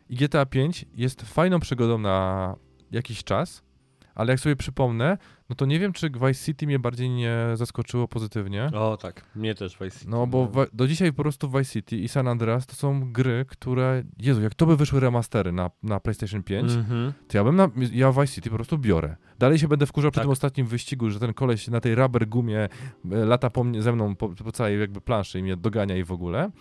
i 0.10 0.16
GTA 0.16 0.46
5 0.46 0.86
jest 0.96 1.22
fajną 1.22 1.60
przygodą 1.60 1.98
na 1.98 2.56
jakiś 2.92 3.24
czas, 3.24 3.64
ale 4.20 4.32
jak 4.34 4.40
sobie 4.40 4.56
przypomnę, 4.56 5.18
no 5.50 5.56
to 5.56 5.66
nie 5.66 5.80
wiem, 5.80 5.94
czy 5.94 6.10
Vice 6.10 6.34
City 6.46 6.66
mnie 6.68 6.80
bardziej 6.80 7.10
nie 7.10 7.38
zaskoczyło 7.54 8.08
pozytywnie. 8.08 8.70
O 8.74 8.98
tak, 8.98 9.26
mnie 9.36 9.56
też 9.56 9.78
Vice 9.82 10.00
City. 10.00 10.12
No 10.12 10.28
bo 10.28 10.48
wa- 10.48 10.66
do 10.74 10.88
dzisiaj 10.88 11.14
po 11.14 11.22
prostu 11.24 11.50
Vice 11.50 11.66
City 11.66 11.98
i 11.98 12.08
San 12.08 12.28
Andreas 12.28 12.66
to 12.66 12.76
są 12.76 13.12
gry, 13.12 13.46
które, 13.50 14.04
Jezu, 14.20 14.42
jak 14.42 14.54
to 14.56 14.66
by 14.66 14.78
wyszły 14.78 15.00
remastery 15.00 15.52
na, 15.52 15.72
na 15.84 16.00
PlayStation 16.00 16.44
5, 16.44 16.72
Mhm. 16.72 17.14
to 17.28 17.38
ja 17.38 17.44
bym, 17.44 17.56
na, 17.56 17.70
ja 17.92 18.12
Vice 18.12 18.28
City 18.28 18.50
po 18.50 18.56
prostu 18.56 18.78
biorę. 18.78 19.16
Dalej 19.40 19.60
się 19.60 19.68
będę 19.68 19.86
wkurzał 19.86 20.12
przy 20.12 20.16
Tak. 20.16 20.24
tym 20.24 20.32
ostatnim 20.32 20.68
wyścigu, 20.68 21.10
że 21.10 21.20
ten 21.20 21.34
koleś 21.34 21.68
na 21.68 21.80
tej 21.82 21.96
rubber 21.96 22.28
gumie 22.28 22.60
e, 23.12 23.16
lata 23.26 23.50
po 23.50 23.64
mnie, 23.64 23.82
ze 23.82 23.92
mną 23.92 24.16
po, 24.16 24.30
po 24.30 24.52
całej 24.52 24.80
jakby 24.80 25.02
planszy 25.02 25.40
i 25.40 25.44
mnie 25.44 25.58
dogania 25.58 25.98
i 25.98 26.04
w 26.04 26.12
ogóle. 26.12 26.52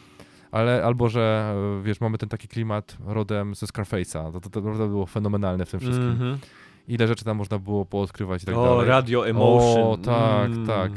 Ale 0.50 0.84
albo, 0.84 1.08
że 1.08 1.54
e, 1.80 1.82
wiesz, 1.82 2.00
mamy 2.00 2.18
ten 2.18 2.28
taki 2.28 2.48
klimat 2.48 2.96
rodem 3.06 3.54
ze 3.54 3.66
Scarface'a, 3.66 4.32
to, 4.32 4.40
to, 4.40 4.50
to 4.50 4.60
naprawdę 4.60 4.88
było 4.88 5.06
fenomenalne 5.06 5.66
w 5.66 5.70
tym 5.70 5.80
wszystkim. 5.80 6.08
Mhm. 6.10 6.38
Ile 6.88 7.08
rzeczy 7.08 7.24
tam 7.24 7.36
można 7.36 7.58
było 7.58 7.84
poodkrywać 7.86 8.42
i 8.42 8.46
tak 8.46 8.56
o, 8.56 8.64
dalej. 8.64 8.88
Radio 8.88 9.28
Emotion. 9.28 9.82
O, 9.82 9.96
tak, 9.96 10.50
Mm. 10.50 10.66
tak. 10.66 10.92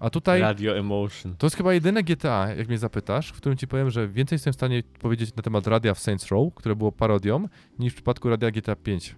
A 0.00 0.10
tutaj 0.10 0.40
Radio 0.40 0.76
Emotion. 0.76 1.34
to 1.38 1.46
jest 1.46 1.56
chyba 1.56 1.74
jedyne 1.74 2.02
GTA, 2.02 2.48
jak 2.54 2.68
mnie 2.68 2.78
zapytasz, 2.78 3.28
w 3.28 3.36
którym 3.36 3.58
ci 3.58 3.68
powiem, 3.68 3.90
że 3.90 4.08
więcej 4.08 4.34
jestem 4.36 4.52
w 4.52 4.56
stanie 4.56 4.82
powiedzieć 5.00 5.36
na 5.36 5.42
temat 5.42 5.66
radia 5.66 5.94
w 5.94 5.98
Saints 5.98 6.28
Row, 6.28 6.54
które 6.54 6.76
było 6.76 6.92
parodią, 6.92 7.48
niż 7.78 7.92
w 7.92 7.96
przypadku 7.96 8.28
radia 8.30 8.50
GTA 8.50 8.76
5. 8.76 9.16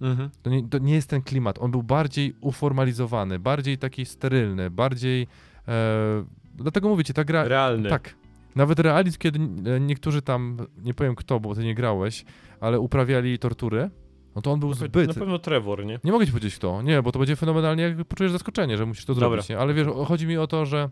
Mhm. 0.00 0.30
To 0.42 0.50
nie, 0.50 0.68
to 0.68 0.78
nie 0.78 0.94
jest 0.94 1.10
ten 1.10 1.22
klimat. 1.22 1.58
On 1.58 1.70
był 1.70 1.82
bardziej 1.82 2.34
uformalizowany, 2.40 3.38
bardziej 3.38 3.78
taki 3.78 4.06
sterylny, 4.06 4.70
bardziej. 4.70 5.26
E, 5.68 6.24
dlatego 6.54 6.88
mówię 6.88 7.04
ci, 7.04 7.12
ta 7.14 7.24
gra. 7.24 7.44
Realny. 7.44 7.88
Tak. 7.88 8.14
Nawet 8.56 8.78
realizm, 8.80 9.18
kiedy 9.18 9.38
e, 9.70 9.80
niektórzy 9.80 10.22
tam, 10.22 10.56
nie 10.84 10.94
powiem 10.94 11.14
kto, 11.14 11.40
bo 11.40 11.54
ty 11.54 11.64
nie 11.64 11.74
grałeś, 11.74 12.24
ale 12.60 12.80
uprawiali 12.80 13.38
tortury, 13.38 13.90
no 14.36 14.42
to 14.42 14.52
on 14.52 14.60
był 14.60 14.74
zbyt. 14.74 15.08
Na 15.08 15.14
pewno 15.14 15.38
Trevor, 15.38 15.86
nie? 15.86 16.00
Nie 16.04 16.12
mogę 16.12 16.26
ci 16.26 16.32
powiedzieć 16.32 16.56
kto. 16.56 16.82
Nie, 16.82 17.02
bo 17.02 17.12
to 17.12 17.18
będzie 17.18 17.36
fenomenalnie, 17.36 17.82
jak 17.82 18.04
poczujesz 18.04 18.32
zaskoczenie, 18.32 18.76
że 18.76 18.86
musisz 18.86 19.04
to 19.04 19.14
Dobra. 19.14 19.28
zrobić. 19.28 19.48
Nie? 19.48 19.58
Ale 19.58 19.74
wiesz, 19.74 19.88
chodzi 20.06 20.26
mi 20.26 20.36
o 20.36 20.46
to, 20.46 20.66
że 20.66 20.90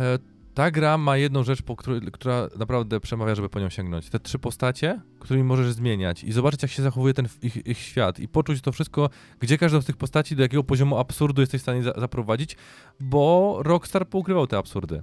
e, 0.00 0.18
ta 0.54 0.70
gra 0.70 0.98
ma 0.98 1.16
jedną 1.16 1.42
rzecz, 1.42 1.62
po 1.62 1.76
której, 1.76 2.00
która 2.12 2.48
naprawdę 2.58 3.00
przemawia, 3.00 3.34
żeby 3.34 3.48
po 3.48 3.60
nią 3.60 3.68
sięgnąć. 3.68 4.10
Te 4.10 4.20
trzy 4.20 4.38
postacie, 4.38 5.00
którymi 5.18 5.44
możesz 5.44 5.72
zmieniać 5.72 6.24
i 6.24 6.32
zobaczyć, 6.32 6.62
jak 6.62 6.70
się 6.70 6.82
zachowuje 6.82 7.14
ten 7.14 7.28
ich, 7.42 7.66
ich 7.66 7.78
świat 7.78 8.18
i 8.20 8.28
poczuć 8.28 8.60
to 8.60 8.72
wszystko, 8.72 9.10
gdzie 9.40 9.58
każdą 9.58 9.80
z 9.80 9.84
tych 9.84 9.96
postaci, 9.96 10.36
do 10.36 10.42
jakiego 10.42 10.64
poziomu 10.64 10.98
absurdu 10.98 11.40
jesteś 11.42 11.60
w 11.60 11.62
stanie 11.62 11.82
za 11.82 11.92
zaprowadzić, 11.92 12.56
bo 13.00 13.58
Rockstar 13.62 14.08
poukrywał 14.08 14.46
te 14.46 14.58
absurdy. 14.58 15.02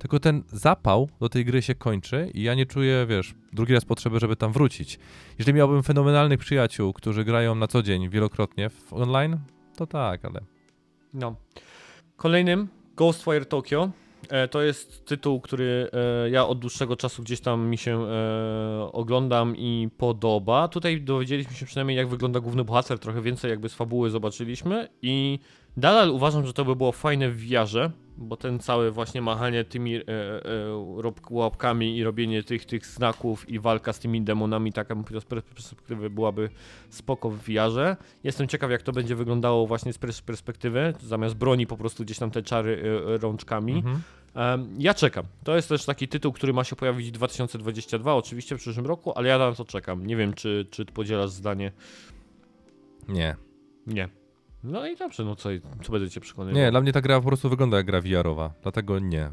Tylko 0.00 0.20
ten 0.20 0.42
zapał 0.46 1.08
do 1.20 1.28
tej 1.28 1.44
gry 1.44 1.62
się 1.62 1.74
kończy 1.74 2.30
i 2.34 2.42
ja 2.42 2.54
nie 2.54 2.66
czuję, 2.66 3.06
wiesz, 3.08 3.34
drugi 3.52 3.74
raz 3.74 3.84
potrzeby, 3.84 4.20
żeby 4.20 4.36
tam 4.36 4.52
wrócić. 4.52 4.98
Jeżeli 5.38 5.56
miałbym 5.56 5.82
fenomenalnych 5.82 6.38
przyjaciół, 6.38 6.92
którzy 6.92 7.24
grają 7.24 7.54
na 7.54 7.66
co 7.66 7.82
dzień 7.82 8.08
wielokrotnie 8.08 8.70
online, 8.90 9.38
to 9.76 9.86
tak, 9.86 10.24
ale 10.24 10.40
No. 11.14 11.36
Kolejnym 12.16 12.68
Ghostwire 12.96 13.46
Tokyo. 13.46 13.90
E, 14.28 14.48
to 14.48 14.62
jest 14.62 15.04
tytuł, 15.04 15.40
który 15.40 15.90
e, 15.92 16.30
ja 16.30 16.46
od 16.46 16.58
dłuższego 16.58 16.96
czasu 16.96 17.22
gdzieś 17.22 17.40
tam 17.40 17.68
mi 17.68 17.78
się 17.78 18.06
e, 18.06 18.92
oglądam 18.92 19.56
i 19.56 19.88
podoba. 19.98 20.68
Tutaj 20.68 21.00
dowiedzieliśmy 21.00 21.54
się 21.54 21.66
przynajmniej 21.66 21.96
jak 21.96 22.08
wygląda 22.08 22.40
główny 22.40 22.64
bohater, 22.64 22.98
trochę 22.98 23.22
więcej 23.22 23.50
jakby 23.50 23.68
z 23.68 23.74
fabuły 23.74 24.10
zobaczyliśmy 24.10 24.88
i 25.02 25.38
nadal 25.76 26.10
uważam, 26.10 26.46
że 26.46 26.52
to 26.52 26.64
by 26.64 26.76
było 26.76 26.92
fajne 26.92 27.30
w 27.30 27.40
wiarze, 27.40 27.90
bo 28.16 28.36
ten 28.36 28.58
cały 28.58 28.90
właśnie 28.90 29.22
machanie 29.22 29.64
tymi 29.64 29.96
e, 29.96 30.02
e, 30.08 31.12
łapkami 31.30 31.96
i 31.96 32.04
robienie 32.04 32.42
tych, 32.42 32.64
tych 32.64 32.86
znaków 32.86 33.48
i 33.48 33.58
walka 33.58 33.92
z 33.92 33.98
tymi 33.98 34.22
demonami, 34.22 34.72
taka 34.72 34.94
z 35.20 35.24
perspektywy 35.24 36.10
byłaby 36.10 36.50
spoko 36.90 37.30
w 37.30 37.44
wiarze. 37.44 37.96
Jestem 38.24 38.48
ciekaw, 38.48 38.70
jak 38.70 38.82
to 38.82 38.92
będzie 38.92 39.16
wyglądało 39.16 39.66
właśnie 39.66 39.92
z 39.92 39.98
pers- 39.98 40.22
perspektywy. 40.22 40.94
Zamiast 41.00 41.34
broni 41.34 41.66
po 41.66 41.76
prostu 41.76 42.04
gdzieś 42.04 42.18
tam 42.18 42.30
te 42.30 42.42
czary 42.42 42.82
e, 43.14 43.18
rączkami. 43.18 43.72
mhm. 43.72 44.02
Ja 44.78 44.94
czekam. 44.94 45.24
To 45.44 45.56
jest 45.56 45.68
też 45.68 45.84
taki 45.84 46.08
tytuł, 46.08 46.32
który 46.32 46.52
ma 46.52 46.64
się 46.64 46.76
pojawić 46.76 47.08
w 47.08 47.12
2022, 47.12 48.14
oczywiście 48.14 48.56
w 48.56 48.60
przyszłym 48.60 48.86
roku, 48.86 49.12
ale 49.16 49.28
ja 49.28 49.38
na 49.38 49.52
to 49.52 49.64
czekam. 49.64 50.06
Nie 50.06 50.16
wiem, 50.16 50.34
czy, 50.34 50.66
czy 50.70 50.84
podzielasz 50.84 51.30
zdanie. 51.30 51.72
nie. 53.08 53.36
Nie. 53.86 54.19
No 54.64 54.86
i 54.86 54.96
dobrze, 54.96 55.24
no 55.24 55.36
co, 55.36 55.48
co 55.82 55.92
będziecie 55.92 56.20
przekonywać? 56.20 56.56
Nie, 56.56 56.70
dla 56.70 56.80
mnie 56.80 56.92
ta 56.92 57.00
gra 57.00 57.20
po 57.20 57.26
prostu 57.26 57.48
wygląda 57.50 57.76
jak 57.76 57.86
gra 57.86 58.00
VR-owa, 58.00 58.52
dlatego 58.62 58.98
nie. 58.98 59.30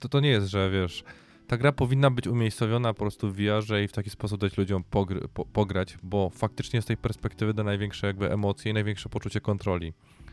To, 0.00 0.08
to, 0.08 0.20
nie 0.20 0.28
jest, 0.28 0.46
że 0.46 0.70
wiesz, 0.70 1.04
ta 1.46 1.56
gra 1.56 1.72
powinna 1.72 2.10
być 2.10 2.26
umiejscowiona 2.26 2.94
po 2.94 2.98
prostu 2.98 3.28
w 3.30 3.36
VR-ze 3.36 3.84
i 3.84 3.88
w 3.88 3.92
taki 3.92 4.10
sposób 4.10 4.40
dać 4.40 4.58
ludziom 4.58 4.84
pogr- 4.92 5.28
po, 5.34 5.44
pograć, 5.44 5.98
bo 6.02 6.30
faktycznie 6.34 6.82
z 6.82 6.86
tej 6.86 6.96
perspektywy 6.96 7.54
da 7.54 7.64
największe 7.64 8.06
jakby 8.06 8.32
emocje 8.32 8.70
i 8.70 8.74
największe 8.74 9.08
poczucie 9.08 9.40
kontroli. 9.40 9.92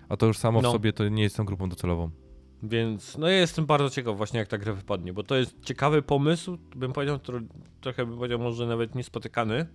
A 0.09 0.17
to 0.17 0.25
już 0.25 0.37
samo 0.37 0.61
No. 0.61 0.69
w 0.69 0.71
sobie 0.71 0.93
to 0.93 1.09
nie 1.09 1.23
jest 1.23 1.37
tą 1.37 1.45
grupą 1.45 1.69
docelową. 1.69 2.09
Więc 2.63 3.17
no 3.17 3.27
ja 3.27 3.37
jestem 3.37 3.65
bardzo 3.65 3.89
ciekaw 3.89 4.17
właśnie 4.17 4.39
jak 4.39 4.47
ta 4.47 4.57
gra 4.57 4.73
wypadnie, 4.73 5.13
bo 5.13 5.23
to 5.23 5.35
jest 5.35 5.63
ciekawy 5.63 6.01
pomysł, 6.01 6.57
bym 6.75 6.93
powiedział, 6.93 7.19
tro, 7.19 7.39
trochę 7.81 8.05
bym 8.05 8.15
powiedział 8.17 8.39
może 8.39 8.67
nawet 8.67 8.95
niespotykany, 8.95 9.65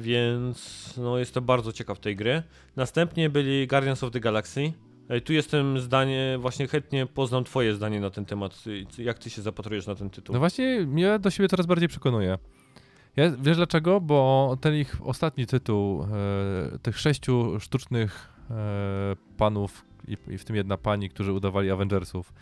więc 0.00 0.94
no 0.96 1.18
jestem 1.18 1.44
bardzo 1.44 1.72
ciekaw 1.72 1.98
tej 2.00 2.16
gry. 2.16 2.42
Następnie 2.76 3.30
byli 3.30 3.66
Guardians 3.66 4.04
of 4.04 4.10
the 4.12 4.20
Galaxy. 4.20 4.72
E, 5.08 5.20
Tu 5.20 5.32
jestem 5.32 5.80
zdanie, 5.80 6.36
właśnie 6.40 6.66
chętnie 6.68 7.06
poznam 7.06 7.44
twoje 7.44 7.74
zdanie 7.74 8.00
na 8.00 8.10
ten 8.10 8.24
temat, 8.24 8.64
jak 8.98 9.18
ty 9.18 9.30
się 9.30 9.42
zapatrujesz 9.42 9.86
na 9.86 9.94
ten 9.94 10.10
tytuł. 10.10 10.32
No 10.32 10.38
właśnie, 10.38 10.80
mnie 10.86 11.18
do 11.18 11.30
siebie 11.30 11.48
coraz 11.48 11.66
bardziej 11.66 11.88
przekonuje. 11.88 12.38
Ja, 13.16 13.30
wiesz 13.42 13.56
dlaczego? 13.56 14.00
Bo 14.00 14.56
ten 14.60 14.74
ich 14.74 14.96
ostatni 15.06 15.46
tytuł, 15.46 16.02
e, 16.02 16.78
tych 16.78 16.98
sześciu 16.98 17.60
sztucznych 17.60 18.28
e, 18.50 19.16
panów 19.36 19.84
i, 20.08 20.16
i 20.28 20.38
w 20.38 20.44
tym 20.44 20.56
jedna 20.56 20.76
pani, 20.76 21.10
którzy 21.10 21.32
udawali 21.32 21.70
Avengersów, 21.70 22.32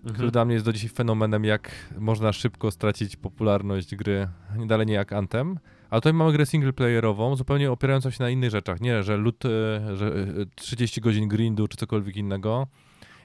który 0.00 0.12
Mhm. 0.14 0.30
dla 0.30 0.44
mnie 0.44 0.54
jest 0.54 0.66
do 0.66 0.72
dzisiaj 0.72 0.88
fenomenem, 0.88 1.44
jak 1.44 1.70
można 1.98 2.32
szybko 2.32 2.70
stracić 2.70 3.16
popularność 3.16 3.94
gry, 3.96 4.28
nie 4.56 4.66
dalej 4.66 4.86
nie 4.86 4.94
jak 4.94 5.12
Anthem. 5.12 5.58
A 5.90 5.96
tutaj 5.96 6.12
mamy 6.12 6.32
grę 6.32 6.46
singleplayerową, 6.46 7.36
zupełnie 7.36 7.72
opierającą 7.72 8.10
się 8.10 8.22
na 8.24 8.30
innych 8.30 8.50
rzeczach. 8.50 8.80
Nie, 8.80 9.02
że 9.02 9.16
loot, 9.16 9.44
e, 9.44 9.96
że 9.96 10.06
e, 10.06 10.12
30 10.54 11.00
godzin 11.00 11.28
grindu 11.28 11.68
czy 11.68 11.76
cokolwiek 11.76 12.16
innego. 12.16 12.66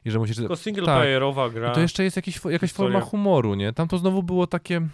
I 0.06 0.12
że 0.12 0.20
musisz. 0.20 0.38
Tylko 0.38 0.56
singleplayerowa 0.56 1.50
gra. 1.50 1.72
I 1.72 1.76
to 1.76 1.82
jeszcze 1.82 2.04
jest 2.04 2.16
jakiś, 2.16 2.36
jakaś 2.46 2.70
historia. 2.70 2.92
forma 2.92 3.06
humoru, 3.06 3.56
nie? 3.56 3.74
Tam 3.74 3.88
to 3.88 3.98
znowu 3.98 4.24
było 4.24 4.48
takie. 4.48 4.88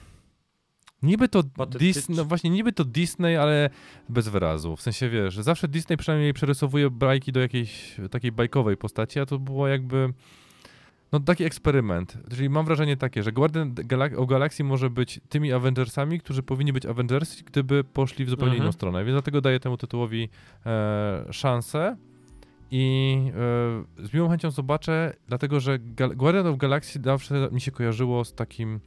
Niby 1.03 1.30
to 1.30 1.44
Disney, 1.80 2.18
no 2.18 2.26
właśnie 2.26 2.49
niby 2.49 2.73
to 2.73 2.85
Disney, 2.85 3.35
ale 3.35 3.69
bez 4.10 4.27
wyrazu. 4.27 4.76
W 4.76 4.81
sensie 4.81 5.10
wiesz, 5.10 5.34
że 5.34 5.44
zawsze 5.44 5.68
Disney 5.68 5.98
przynajmniej 5.98 6.34
przerysowuje 6.34 6.89
bajki 6.89 7.31
do 7.31 7.39
jakiejś 7.39 7.95
takiej 8.11 8.31
bajkowej 8.31 8.77
postaci, 8.77 9.19
a 9.19 9.26
to 9.26 9.39
było 9.39 9.68
jakby 9.68 10.14
no 11.11 11.19
taki 11.19 11.43
eksperyment. 11.43 12.17
Czyli 12.29 12.49
mam 12.49 12.65
wrażenie 12.65 12.97
takie, 12.97 13.23
że 13.23 13.31
Guardian 13.31 13.75
of 14.17 14.27
Galaxy 14.27 14.63
może 14.63 14.89
być 14.89 15.19
tymi 15.29 15.53
Avengersami, 15.53 16.19
którzy 16.19 16.43
powinni 16.43 16.73
być 16.73 16.85
Avengers, 16.85 17.41
gdyby 17.41 17.84
poszli 17.84 18.25
w 18.25 18.29
zupełnie 18.29 18.51
Mhm. 18.51 18.63
inną 18.63 18.71
stronę. 18.71 19.05
Więc 19.05 19.13
dlatego 19.15 19.41
daję 19.41 19.59
temu 19.59 19.77
tytułowi 19.77 20.29
e, 20.65 21.25
szansę. 21.31 21.97
I 22.71 23.17
e, 23.99 24.05
z 24.07 24.13
miłą 24.13 24.29
chęcią 24.29 24.51
zobaczę, 24.51 25.13
dlatego 25.27 25.59
że 25.59 25.79
Gal- 25.79 26.15
Guardian 26.15 26.47
of 26.47 26.57
Galaxy 26.57 26.99
zawsze 27.03 27.49
mi 27.51 27.61
się 27.61 27.71
kojarzyło 27.71 28.25
z 28.25 28.34
takim 28.34 28.79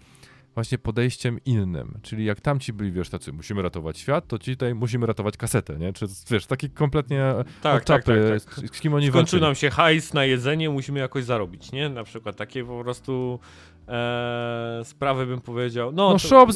właśnie 0.61 0.78
podejściem 0.78 1.39
innym. 1.45 1.99
Czyli 2.03 2.24
jak 2.24 2.41
tamci 2.41 2.73
byli, 2.73 2.93
wiesz, 2.93 3.09
tacy 3.09 3.32
musimy 3.32 3.62
ratować 3.62 3.99
świat, 3.99 4.27
to 4.27 4.39
ci 4.39 4.53
tutaj 4.53 4.74
musimy 4.74 5.07
ratować 5.07 5.37
kasetę, 5.37 5.78
nie? 5.78 5.93
Czy 5.93 6.07
wiesz, 6.31 6.47
taki 6.47 6.70
kompletnie 6.70 7.35
tak, 7.37 7.47
tak, 7.62 7.85
tak, 7.85 8.05
czapy, 8.05 8.41
tak. 8.47 8.70
Z, 8.77 8.81
kim 8.81 8.95
oni 8.95 9.09
Skończył 9.09 9.41
nam 9.41 9.55
się 9.55 9.70
hajs 9.70 10.15
na 10.15 10.24
jedzenie, 10.24 10.70
musimy 10.70 11.01
jakoś 11.01 11.24
zarobić, 11.24 11.73
nie? 11.73 11.89
Na 11.89 12.05
przykład 12.05 12.37
takie 12.37 12.65
po 12.65 12.82
prostu 12.82 13.41
e, 13.91 14.81
sprawy 14.85 15.27
bym 15.27 15.41
powiedział. 15.41 15.93
No, 15.93 16.11
No 16.11 16.19
shop, 16.19 16.47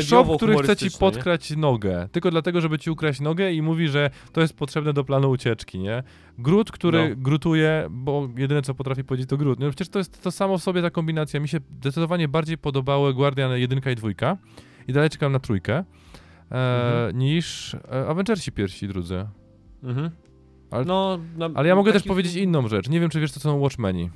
shop, 0.00 0.36
który 0.36 0.54
chce 0.54 0.76
ci 0.76 0.88
humorystyczne, 0.90 0.96
nie? 0.96 0.98
podkrać 1.12 1.50
nogę, 1.56 2.08
tylko 2.12 2.30
dlatego, 2.30 2.60
żeby 2.60 2.78
ci 2.78 2.90
ukraść 2.90 3.20
nogę 3.20 3.52
i 3.52 3.62
mówi, 3.62 3.88
że 3.88 4.10
to 4.32 4.40
jest 4.40 4.56
potrzebne 4.56 4.92
do 4.92 5.04
planu 5.04 5.30
ucieczki, 5.30 5.78
nie? 5.78 6.02
Grut, 6.38 6.70
który 6.72 7.08
No. 7.10 7.16
grutuje, 7.22 7.86
bo 7.90 8.28
jedyne 8.36 8.62
co 8.62 8.74
potrafi 8.74 9.04
powiedzieć 9.04 9.28
to 9.28 9.36
grut. 9.36 9.58
No 9.60 9.66
przecież 9.68 9.88
to 9.88 9.98
jest 9.98 10.22
to 10.22 10.30
samo 10.30 10.58
w 10.58 10.62
sobie 10.62 10.82
ta 10.82 10.90
kombinacja. 10.90 11.40
Mi 11.40 11.48
się 11.48 11.58
zdecydowanie 11.80 12.28
bardziej 12.28 12.58
podobały 12.58 13.14
Guardian 13.14 13.52
1 13.58 13.78
i 13.92 13.94
2 13.96 14.08
i 14.88 14.92
dalej 14.92 15.10
czekam 15.10 15.32
na 15.32 15.38
trójkę, 15.38 15.74
e, 15.76 15.84
Mhm. 16.50 17.18
niż 17.18 17.74
e, 17.74 18.06
Avengersi 18.08 18.52
pierwsi 18.52 18.84
i 18.86 18.88
drudzy. 18.88 19.26
Mhm. 19.82 20.10
Ale- 20.70 20.84
no, 20.84 21.18
na, 21.36 21.50
Ale 21.54 21.68
ja 21.68 21.74
mogę 21.76 21.92
też 21.92 22.02
taki- 22.02 22.08
powiedzieć 22.08 22.34
inną 22.34 22.68
rzecz. 22.68 22.88
Nie 22.88 23.00
wiem, 23.00 23.10
czy 23.10 23.20
wiesz, 23.20 23.32
co 23.32 23.40
są 23.40 23.60
Watchmeni. 23.60 24.10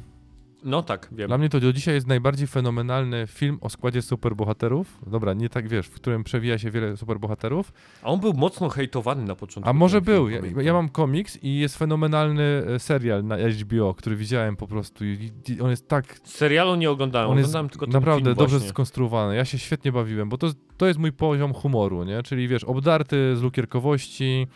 No 0.64 0.82
tak, 0.82 1.08
wiem. 1.12 1.28
Dla 1.28 1.38
mnie 1.38 1.48
to 1.48 1.60
do 1.60 1.72
dzisiaj 1.72 1.94
jest 1.94 2.06
najbardziej 2.06 2.46
fenomenalny 2.46 3.26
film 3.26 3.58
o 3.60 3.68
składzie 3.68 4.02
superbohaterów. 4.02 4.98
Dobra, 5.06 5.34
nie 5.34 5.48
tak 5.48 5.68
wiesz, 5.68 5.86
w 5.86 5.94
którym 5.94 6.24
przewija 6.24 6.58
się 6.58 6.70
wiele 6.70 6.96
superbohaterów. 6.96 7.72
A 8.02 8.06
on 8.06 8.20
był 8.20 8.34
mocno 8.34 8.68
hejtowany 8.68 9.24
na 9.24 9.34
początku. 9.34 9.70
A 9.70 9.72
może 9.72 10.00
był. 10.00 10.28
Ja, 10.28 10.40
ja 10.60 10.72
mam 10.72 10.88
komiks 10.88 11.38
i 11.42 11.58
jest 11.58 11.78
fenomenalny 11.78 12.62
e, 12.66 12.78
serial 12.78 13.24
na 13.24 13.36
HBO, 13.36 13.94
który 13.94 14.16
widziałem 14.16 14.56
po 14.56 14.66
prostu. 14.66 15.04
I, 15.04 15.32
on 15.62 15.70
jest 15.70 15.88
tak. 15.88 16.20
Serialu 16.24 16.74
nie 16.74 16.90
oglądałem, 16.90 17.30
On 17.30 17.38
jest 17.38 17.48
oglądałem 17.48 17.68
tylko 17.68 17.86
ten 17.86 17.92
naprawdę 17.92 18.34
dobrze 18.34 18.56
właśnie. 18.56 18.68
skonstruowany. 18.68 19.36
Ja 19.36 19.44
się 19.44 19.58
świetnie 19.58 19.92
bawiłem, 19.92 20.28
bo 20.28 20.38
to, 20.38 20.48
to 20.76 20.86
jest 20.86 20.98
mój 20.98 21.12
poziom 21.12 21.54
humoru, 21.54 22.04
nie? 22.04 22.22
Czyli 22.22 22.48
wiesz, 22.48 22.64
obdarty 22.64 23.36
z 23.36 23.42
lukierkowości. 23.42 24.46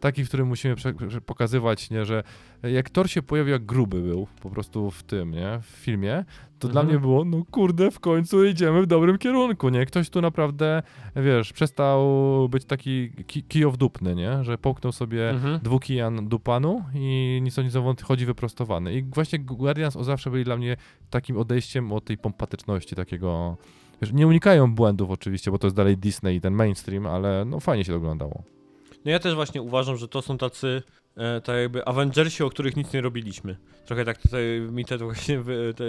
Taki, 0.00 0.24
w 0.24 0.28
którym 0.28 0.46
musimy 0.48 0.74
pokazywać, 1.26 1.90
nie, 1.90 2.04
że 2.04 2.22
jak 2.62 2.90
Thor 2.90 3.10
się 3.10 3.22
pojawił, 3.22 3.52
jak 3.52 3.64
gruby 3.66 4.02
był 4.02 4.26
po 4.42 4.50
prostu 4.50 4.90
w 4.90 5.02
tym, 5.02 5.30
nie, 5.30 5.58
w 5.62 5.66
filmie, 5.66 6.24
to 6.58 6.68
dla 6.68 6.80
Mhm. 6.80 6.86
mnie 6.96 7.00
było, 7.08 7.24
no 7.24 7.42
kurde, 7.50 7.90
w 7.90 8.00
końcu 8.00 8.44
idziemy 8.44 8.82
w 8.82 8.86
dobrym 8.86 9.18
kierunku, 9.18 9.68
nie? 9.68 9.86
Ktoś 9.86 10.10
tu 10.10 10.20
naprawdę, 10.20 10.82
wiesz, 11.16 11.52
przestał 11.52 12.08
być 12.48 12.64
taki 12.64 13.10
ki 13.26 13.42
kijowdupny, 13.42 14.14
nie? 14.14 14.44
Że 14.44 14.58
połknął 14.58 14.92
sobie 14.92 15.30
Mhm. 15.30 15.60
dwukijan 15.62 16.28
dupanu 16.28 16.84
i 16.94 17.40
nic 17.42 17.58
o 17.58 17.62
nic 17.62 17.74
chodzi 18.02 18.26
wyprostowany. 18.26 18.94
I 18.94 19.02
właśnie 19.02 19.38
Guardians 19.38 19.96
o 19.96 20.04
zawsze 20.04 20.30
byli 20.30 20.44
dla 20.44 20.56
mnie 20.56 20.76
takim 21.10 21.36
odejściem 21.38 21.92
od 21.92 22.04
tej 22.04 22.18
pompatyczności, 22.18 22.94
takiego... 22.96 23.56
Wiesz, 24.02 24.12
nie 24.12 24.26
unikają 24.26 24.74
błędów 24.74 25.10
oczywiście, 25.10 25.50
bo 25.50 25.58
to 25.58 25.66
jest 25.66 25.76
dalej 25.76 25.96
Disney 25.96 26.36
i 26.36 26.40
ten 26.40 26.54
mainstream, 26.54 27.06
ale 27.06 27.44
no 27.44 27.60
fajnie 27.60 27.84
się 27.84 27.92
to 27.92 27.98
oglądało. 27.98 28.42
No 29.06 29.12
ja 29.12 29.18
też 29.18 29.34
właśnie 29.34 29.62
uważam, 29.62 29.96
że 29.96 30.08
to 30.08 30.22
są 30.22 30.38
tacy 30.38 30.82
e, 31.16 31.40
tak 31.40 31.56
jakby 31.56 31.84
Avengersi, 31.84 32.42
o 32.42 32.50
których 32.50 32.76
nic 32.76 32.92
nie 32.92 33.00
robiliśmy. 33.00 33.56
Trochę 33.84 34.04
tak 34.04 34.18
tutaj 34.18 34.60
mi 34.72 34.84
to 34.84 34.98
właśnie 34.98 35.38
wy, 35.40 35.74
te, 35.76 35.84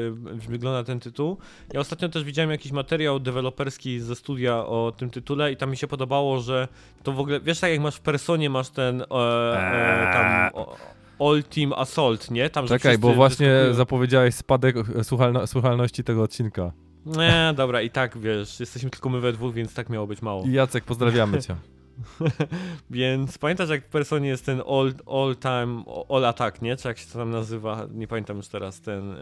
wygląda 0.50 0.84
ten 0.84 1.00
tytuł. 1.00 1.38
Ja 1.74 1.80
ostatnio 1.80 2.10
też 2.10 2.24
widziałem 2.24 2.52
jakiś 2.52 2.72
materiał 2.72 3.20
deweloperski 3.20 4.00
ze 4.00 4.16
studia 4.16 4.58
o 4.58 4.94
tym 4.98 5.10
tytule 5.10 5.52
i 5.52 5.58
tam 5.58 5.72
mi 5.72 5.78
się 5.78 5.88
podobało, 5.88 6.40
że 6.40 6.68
to 7.04 7.12
w 7.12 7.20
ogóle, 7.20 7.40
wiesz 7.40 7.60
tak 7.60 7.72
jak 7.72 7.80
masz 7.80 7.96
w 7.96 8.02
Personie, 8.02 8.50
masz 8.50 8.70
ten 8.70 9.02
e, 9.02 9.06
e, 9.06 10.14
tam 10.14 10.50
o, 10.54 10.78
All 11.20 11.44
Team 11.44 11.74
Assault, 11.74 12.32
nie? 12.32 12.50
Tam, 12.50 12.68
Czekaj, 12.68 12.98
bo 12.98 13.14
właśnie 13.14 13.48
wyskakują. 13.48 13.74
zapowiedziałeś 13.74 14.36
spadek 14.36 14.76
e, 14.96 15.04
słuchalno 15.04 15.48
słuchalności 15.48 16.04
tego 16.04 16.24
odcinka. 16.24 16.72
Nie, 17.06 17.54
dobra, 17.56 17.82
i 17.82 17.90
tak 17.90 18.18
wiesz, 18.18 18.60
jesteśmy 18.60 18.90
tylko 18.90 19.10
my 19.10 19.20
we 19.20 19.34
dwóch, 19.34 19.54
więc 19.54 19.74
tak 19.74 19.90
miało 19.90 20.08
być 20.08 20.22
mało. 20.22 20.44
Jacek, 20.48 20.84
pozdrawiamy 20.84 21.42
cię. 21.42 21.56
Więc 22.90 23.38
pamiętasz 23.38 23.70
jak 23.70 23.86
w 23.86 23.90
Personie 23.90 24.30
jest 24.30 24.46
ten 24.46 24.62
all, 24.68 24.94
all 25.08 25.36
time, 25.36 25.84
all 26.10 26.26
attack, 26.26 26.62
nie? 26.62 26.76
Czy 26.76 26.88
jak 26.88 26.98
się 26.98 27.08
to 27.08 27.20
tam 27.20 27.30
nazywa? 27.30 27.88
Nie 27.94 28.08
pamiętam 28.08 28.38
już 28.38 28.48
teraz 28.48 28.82
ten, 28.82 29.12
e, 29.12 29.18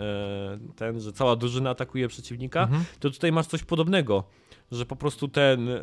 ten 0.76 1.00
że 1.00 1.14
cała 1.14 1.36
drużyna 1.36 1.70
atakuje 1.70 2.08
przeciwnika. 2.08 2.64
Mhm. 2.64 2.84
To 3.00 3.10
tutaj 3.10 3.32
masz 3.32 3.48
coś 3.48 3.64
podobnego, 3.64 4.24
że 4.72 4.86
po 4.86 4.96
prostu 4.96 5.28
ten 5.28 5.70
e, 5.70 5.82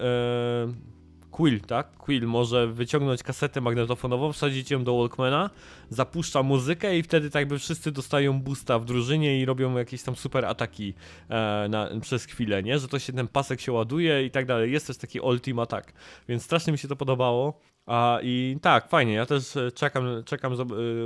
Quill, 1.33 1.61
tak? 1.61 1.97
Quill 1.97 2.27
może 2.27 2.67
wyciągnąć 2.67 3.23
kasetę 3.23 3.61
magnetofonową, 3.61 4.33
wsadzić 4.33 4.71
ją 4.71 4.85
do 4.85 4.99
Walkmana, 4.99 5.51
zapuszcza 5.91 6.43
muzykę 6.43 6.99
i 6.99 7.03
wtedy 7.03 7.31
tak 7.31 7.41
jakby 7.41 7.59
wszyscy 7.59 7.93
dostają 7.93 8.41
boosta 8.41 8.79
w 8.79 8.85
drużynie 8.85 9.41
i 9.41 9.45
robią 9.45 9.77
jakieś 9.77 10.03
tam 10.03 10.17
super 10.17 10.45
ataki 10.45 10.95
e, 11.29 11.67
na, 11.71 11.89
przez 12.01 12.25
chwilę, 12.25 12.63
nie? 12.63 12.79
Że 12.79 12.89
to 12.89 12.99
się 12.99 13.13
ten 13.13 13.29
pasek 13.29 13.61
się 13.61 13.73
ładuje 13.73 14.25
i 14.25 14.31
tak 14.31 14.47
dalej. 14.47 14.73
Jest 14.73 14.87
też 14.87 14.97
taki 14.97 15.21
ultimate 15.21 15.77
attack, 15.77 15.93
więc 16.29 16.43
strasznie 16.43 16.73
mi 16.73 16.79
się 16.79 16.89
to 16.89 16.97
podobało. 16.97 17.61
A 17.87 18.19
i 18.23 18.59
tak, 18.63 18.89
fajnie, 18.89 19.13
ja 19.13 19.27
też 19.27 19.57
e, 19.57 19.73
czekam, 19.73 20.05
czekam, 20.25 20.53
e, 20.53 20.57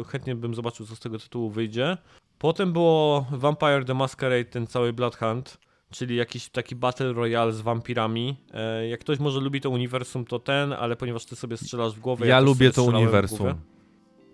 chętnie 0.05 0.35
bym 0.35 0.55
zobaczył, 0.55 0.87
co 0.87 0.97
z 0.97 1.01
tego 1.01 1.19
tytułu 1.19 1.51
wyjdzie. 1.51 1.97
Potem 2.39 2.73
było 2.73 3.27
Vampire 3.31 3.85
the 3.85 3.95
Masquerade, 3.95 4.45
ten 4.45 4.67
cały 4.67 4.93
Blood 4.93 5.17
Hunt, 5.17 5.59
czyli 5.91 6.17
jakiś 6.17 6.49
taki 6.49 6.77
Battle 6.77 7.13
Royale 7.13 7.53
z 7.53 7.61
wampirami. 7.61 8.37
E, 8.55 8.89
jak 8.89 9.01
ktoś 9.01 9.19
może 9.19 9.41
lubi 9.41 9.61
to 9.61 9.71
uniwersum, 9.71 10.25
to 10.25 10.39
ten, 10.39 10.73
ale 10.73 10.97
ponieważ 10.97 11.25
ty 11.25 11.37
sobie 11.37 11.57
strzelasz 11.57 11.95
w 11.95 12.01
głowę... 12.01 12.27
Ja 12.27 12.39
też 12.39 12.47
lubię 12.47 12.71
to 12.71 12.85
uniwersum. 12.85 13.55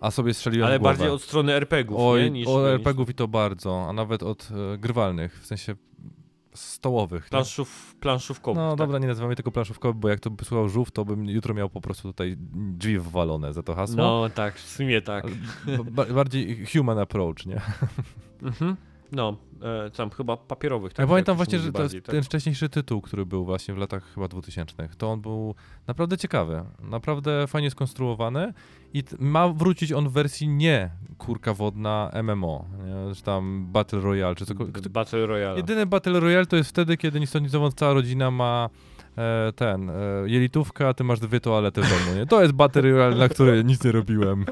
A 0.01 0.11
sobie 0.11 0.35
strzeliłem 0.35 0.67
Ale 0.67 0.79
w 0.79 0.81
głowę. 0.83 0.95
bardziej 0.95 1.11
od 1.15 1.23
strony 1.23 1.53
RPGów, 1.53 1.97
Oj, 2.01 2.23
nie? 2.23 2.31
Niż, 2.31 2.49
od 2.49 2.67
RPGów 2.67 3.11
i 3.11 3.15
to 3.15 3.29
bardzo, 3.29 3.87
a 3.89 3.93
nawet 3.93 4.23
od 4.23 4.49
e, 4.75 4.79
grywalnych, 4.79 5.41
w 5.41 5.47
sensie 5.47 5.75
stołowych. 6.55 7.29
planszów, 7.29 7.97
planszówkowych. 8.01 8.57
No 8.57 8.71
tak. 8.71 8.79
dobra, 8.79 8.99
nie 8.99 9.07
nazywamy 9.07 9.37
tego 9.37 9.51
planszówkowy, 9.53 9.99
bo 10.01 10.09
jak 10.09 10.21
to 10.21 10.31
by 10.31 10.45
słuchał 10.45 10.69
żółw, 10.69 10.91
to 10.91 11.05
bym 11.05 11.25
jutro 11.27 11.55
miał 11.55 11.71
po 11.71 11.81
prostu 11.81 12.09
tutaj 12.09 12.37
drzwi 12.55 12.99
wwalone 12.99 13.53
za 13.53 13.63
to 13.63 13.75
hasło. 13.75 13.97
No 13.97 14.29
tak, 14.35 14.55
w 14.55 14.69
sumie 14.71 15.03
tak. 15.03 15.25
Ba- 15.91 16.05
bardziej 16.07 16.67
human 16.67 16.99
approach, 16.99 17.47
nie? 17.47 17.61
Mhm. 18.43 18.77
No, 19.13 19.37
e, 19.87 19.91
tam 19.91 20.11
chyba 20.11 20.37
papierowych. 20.37 20.93
Ja 20.93 20.97
tak, 20.97 21.09
pamiętam 21.09 21.37
to 21.37 21.45
się 21.45 21.45
właśnie, 21.45 21.59
że 21.59 21.73
bardziej, 21.73 22.03
tak? 22.03 22.15
ten 22.15 22.23
wcześniejszy 22.23 22.69
tytuł, 22.69 23.01
który 23.01 23.27
był 23.27 23.45
właśnie 23.45 23.75
w 23.75 23.79
latach 23.79 24.15
chyba 24.15 24.29
2000, 24.29 24.89
to 24.99 25.13
on 25.13 25.21
był 25.21 25.55
naprawdę 25.87 26.19
ciekawy, 26.19 26.65
naprawdę 26.83 27.47
fajnie 27.47 27.71
skonstruowany 27.71 28.53
i 28.95 29.05
ma 29.19 29.49
wrócić 29.49 29.93
on 29.93 30.09
w 30.09 30.13
wersji 30.13 30.49
nie 30.49 30.91
kurka 31.19 31.55
wodna 31.55 32.11
MMO, 32.23 32.65
nie? 32.87 33.15
czy 33.15 33.23
tam 33.23 33.67
Battle 33.73 34.01
Royale, 34.01 34.35
czy 34.35 34.47
cokolwiek. 34.47 34.89
Battle 34.89 35.27
Royale. 35.27 35.57
Jedyny 35.57 35.87
Battle 35.87 36.21
Royale 36.21 36.47
to 36.47 36.57
jest 36.57 36.71
wtedy, 36.71 36.97
kiedy 36.97 37.21
ni 37.21 37.27
stąd 37.27 37.43
ni 37.43 37.49
zowąd 37.49 37.75
cała 37.75 37.93
rodzina 37.93 38.31
ma 38.31 38.71
e, 39.19 39.53
ten, 39.57 39.91
e, 39.91 39.95
jelitówkę, 40.27 40.89
a 40.89 40.95
ty 40.95 41.05
masz 41.05 41.21
dwie 41.21 41.41
toalety 41.41 41.83
w 41.83 41.89
domu, 41.89 42.19
nie? 42.19 42.27
To 42.27 42.43
jest 42.43 42.53
Battle 42.53 42.83
Royale, 42.83 43.17
na 43.17 43.29
które 43.29 43.65
nic 43.65 43.85
nie 43.85 43.93
robiłem. 43.93 44.45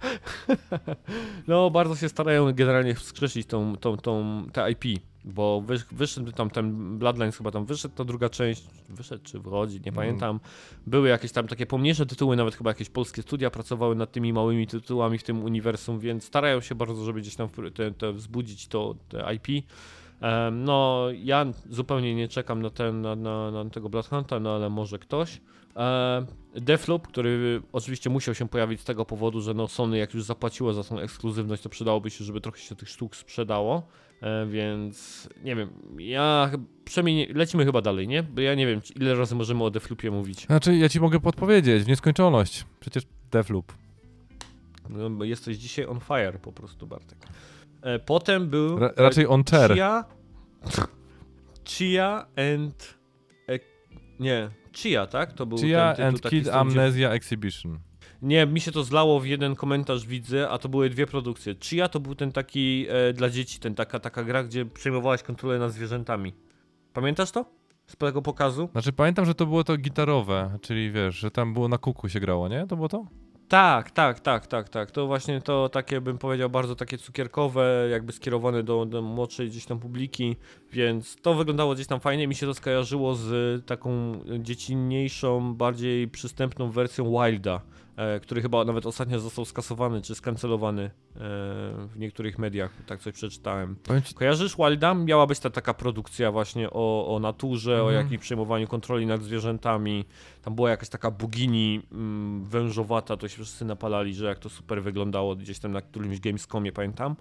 No, 1.48 1.70
bardzo 1.70 1.96
się 1.96 2.08
starają 2.08 2.52
generalnie 2.52 2.94
wskrzesić 2.94 3.46
tą, 3.46 3.76
tą, 3.76 3.96
tą, 3.96 4.44
te 4.52 4.70
IP, 4.70 5.02
bo 5.24 5.60
wysz, 5.60 5.84
wyszedł 5.92 6.32
tam 6.32 6.50
ten 6.50 6.98
Bloodlines 6.98 7.36
chyba 7.36 7.50
tam 7.50 7.66
wyszedł, 7.66 7.94
to 7.94 8.04
druga 8.04 8.28
część, 8.28 8.64
wyszedł 8.88 9.24
czy 9.24 9.40
wychodzi, 9.40 9.74
nie 9.74 9.92
Mm. 9.92 9.94
pamiętam. 9.94 10.40
Były 10.86 11.08
jakieś 11.08 11.32
tam 11.32 11.48
takie 11.48 11.66
pomniejsze 11.66 12.06
tytuły, 12.06 12.36
nawet 12.36 12.54
chyba 12.54 12.70
jakieś 12.70 12.90
polskie 12.90 13.22
studia 13.22 13.50
pracowały 13.50 13.94
nad 13.96 14.12
tymi 14.12 14.32
małymi 14.32 14.66
tytułami 14.66 15.18
w 15.18 15.22
tym 15.22 15.44
uniwersum, 15.44 15.98
więc 15.98 16.24
starają 16.24 16.60
się 16.60 16.74
bardzo, 16.74 17.04
żeby 17.04 17.20
gdzieś 17.20 17.36
tam 17.36 17.48
te, 17.74 17.90
te 17.92 18.12
wzbudzić 18.12 18.68
to 18.68 18.94
te 19.08 19.34
IP. 19.34 19.64
No, 20.52 21.06
ja 21.22 21.46
zupełnie 21.70 22.14
nie 22.14 22.28
czekam 22.28 22.62
na, 22.62 22.70
ten, 22.70 23.00
na, 23.00 23.16
na, 23.16 23.50
na 23.50 23.70
tego 23.70 23.88
Blood 23.88 24.08
Hunta, 24.08 24.40
no 24.40 24.54
ale 24.54 24.70
może 24.70 24.98
ktoś. 24.98 25.40
E, 25.76 26.26
Deathloop, 26.54 27.08
który 27.08 27.62
oczywiście 27.72 28.10
musiał 28.10 28.34
się 28.34 28.48
pojawić 28.48 28.80
z 28.80 28.84
tego 28.84 29.04
powodu, 29.04 29.40
że 29.40 29.54
no 29.54 29.68
Sony 29.68 29.98
jak 29.98 30.14
już 30.14 30.22
zapłaciło 30.24 30.72
za 30.72 30.84
tą 30.84 30.98
ekskluzywność, 30.98 31.62
to 31.62 31.68
przydałoby 31.68 32.10
się, 32.10 32.24
żeby 32.24 32.40
trochę 32.40 32.58
się 32.58 32.76
tych 32.76 32.88
sztuk 32.88 33.16
sprzedało, 33.16 33.86
e, 34.20 34.46
więc 34.46 35.28
nie 35.44 35.56
wiem, 35.56 35.70
ja 35.98 36.50
przynajmniej 36.84 37.28
nie- 37.28 37.34
lecimy 37.34 37.64
chyba 37.64 37.82
dalej, 37.82 38.08
nie? 38.08 38.22
Bo 38.22 38.40
ja 38.40 38.54
nie 38.54 38.66
wiem, 38.66 38.80
ile 38.96 39.14
razy 39.14 39.34
możemy 39.34 39.64
o 39.64 39.70
Deathloopie 39.70 40.10
mówić. 40.10 40.46
Znaczy, 40.46 40.76
ja 40.76 40.88
ci 40.88 41.00
mogę 41.00 41.20
podpowiedzieć, 41.20 41.84
w 41.84 41.88
nieskończoność. 41.88 42.64
Przecież 42.80 43.04
Deathloop. 43.30 43.72
No, 44.90 45.10
bo 45.10 45.24
jesteś 45.24 45.56
dzisiaj 45.56 45.86
on 45.86 46.00
fire 46.00 46.38
po 46.38 46.52
prostu, 46.52 46.86
Bartek. 46.86 47.18
E, 47.82 47.98
potem 47.98 48.48
był... 48.50 48.78
Ra 48.78 48.92
raczej 48.96 49.26
on 49.26 49.44
chair. 49.44 49.74
Chia... 49.74 50.04
Chia 51.64 52.26
and... 52.36 52.94
E, 53.48 53.58
nie, 54.20 54.50
Chia, 54.78 55.06
tak? 55.06 55.32
To 55.32 55.46
był 55.46 55.58
Chia 55.58 55.94
ten 55.94 55.94
tytuł 55.94 56.06
and 56.06 56.22
Kid 56.22 56.30
tym, 56.30 56.40
gdzie- 56.42 56.54
Amnesia 56.54 57.10
Exhibition. 57.10 57.78
Nie, 58.22 58.46
mi 58.46 58.60
się 58.60 58.72
to 58.72 58.84
zlało 58.84 59.20
w 59.20 59.26
jeden 59.26 59.54
komentarz 59.54 60.06
widzę, 60.06 60.48
a 60.50 60.58
to 60.58 60.68
były 60.68 60.90
dwie 60.90 61.06
produkcje. 61.06 61.54
Chia 61.64 61.88
to 61.88 62.00
był 62.00 62.14
ten 62.14 62.32
taki 62.32 62.86
e, 62.88 63.12
dla 63.12 63.30
dzieci, 63.30 63.58
ten 63.60 63.74
taka, 63.74 64.00
taka 64.00 64.24
gra, 64.24 64.44
gdzie 64.44 64.66
przejmowałeś 64.66 65.22
kontrolę 65.22 65.58
nad 65.58 65.72
zwierzętami. 65.72 66.32
Pamiętasz 66.92 67.30
to? 67.30 67.44
Z 67.86 67.96
tego 67.96 68.22
pokazu? 68.22 68.68
Znaczy, 68.72 68.92
pamiętam, 68.92 69.24
że 69.26 69.34
to 69.34 69.46
było 69.46 69.64
to 69.64 69.76
gitarowe, 69.76 70.58
czyli 70.62 70.90
wiesz, 70.90 71.14
że 71.16 71.30
tam 71.30 71.52
było 71.54 71.68
na 71.68 71.78
kuku 71.78 72.08
się 72.08 72.20
grało, 72.20 72.48
nie? 72.48 72.66
To 72.66 72.76
było 72.76 72.88
to? 72.88 73.06
Tak, 73.48 73.90
tak, 73.90 74.20
tak, 74.20 74.46
tak, 74.46 74.68
tak. 74.68 74.90
To 74.90 75.06
właśnie 75.06 75.40
to 75.40 75.68
takie 75.68 76.00
bym 76.00 76.18
powiedział 76.18 76.50
bardzo 76.50 76.76
takie 76.76 76.98
cukierkowe, 76.98 77.88
jakby 77.90 78.12
skierowane 78.12 78.62
do, 78.62 78.86
do 78.86 79.02
młodszej 79.02 79.48
gdzieś 79.48 79.66
tam 79.66 79.78
publiki, 79.78 80.36
więc 80.72 81.16
to 81.16 81.34
wyglądało 81.34 81.74
gdzieś 81.74 81.86
tam 81.86 82.00
fajnie. 82.00 82.28
Mi 82.28 82.34
się 82.34 82.46
to 82.46 82.54
skojarzyło 82.54 83.14
z 83.14 83.66
taką 83.66 84.20
dziecinniejszą, 84.38 85.54
bardziej 85.54 86.08
przystępną 86.08 86.70
wersją 86.70 87.04
Wilda, 87.10 87.60
który 88.22 88.42
chyba 88.42 88.64
nawet 88.64 88.86
ostatnio 88.86 89.20
został 89.20 89.44
skasowany 89.44 90.02
czy 90.02 90.14
skancelowany 90.14 90.82
e, 90.82 90.90
w 91.86 91.92
niektórych 91.96 92.38
mediach, 92.38 92.70
tak 92.86 93.00
coś 93.00 93.14
przeczytałem. 93.14 93.76
Kojarzysz 94.14 94.56
Wilda? 94.56 94.94
Miała 94.94 95.26
być 95.26 95.38
ta 95.40 95.50
taka 95.50 95.74
produkcja 95.74 96.32
właśnie 96.32 96.70
o, 96.70 97.14
o 97.16 97.18
naturze, 97.20 97.82
o 97.82 97.86
Mhm. 97.86 98.04
jakimś 98.04 98.20
przejmowaniu 98.20 98.66
kontroli 98.68 99.06
nad 99.06 99.22
zwierzętami. 99.22 100.04
Tam 100.42 100.54
była 100.54 100.70
jakaś 100.70 100.88
taka 100.88 101.10
bogini 101.10 101.82
mm, 101.92 102.44
wężowata, 102.44 103.16
to 103.16 103.28
się 103.28 103.34
wszyscy 103.34 103.64
napalali, 103.64 104.14
że 104.14 104.24
jak 104.26 104.38
to 104.38 104.48
super 104.48 104.82
wyglądało 104.82 105.36
gdzieś 105.36 105.58
tam 105.58 105.72
na 105.72 105.80
którymś 105.82 106.20
Gamescomie, 106.20 106.72
pamiętam. 106.72 107.16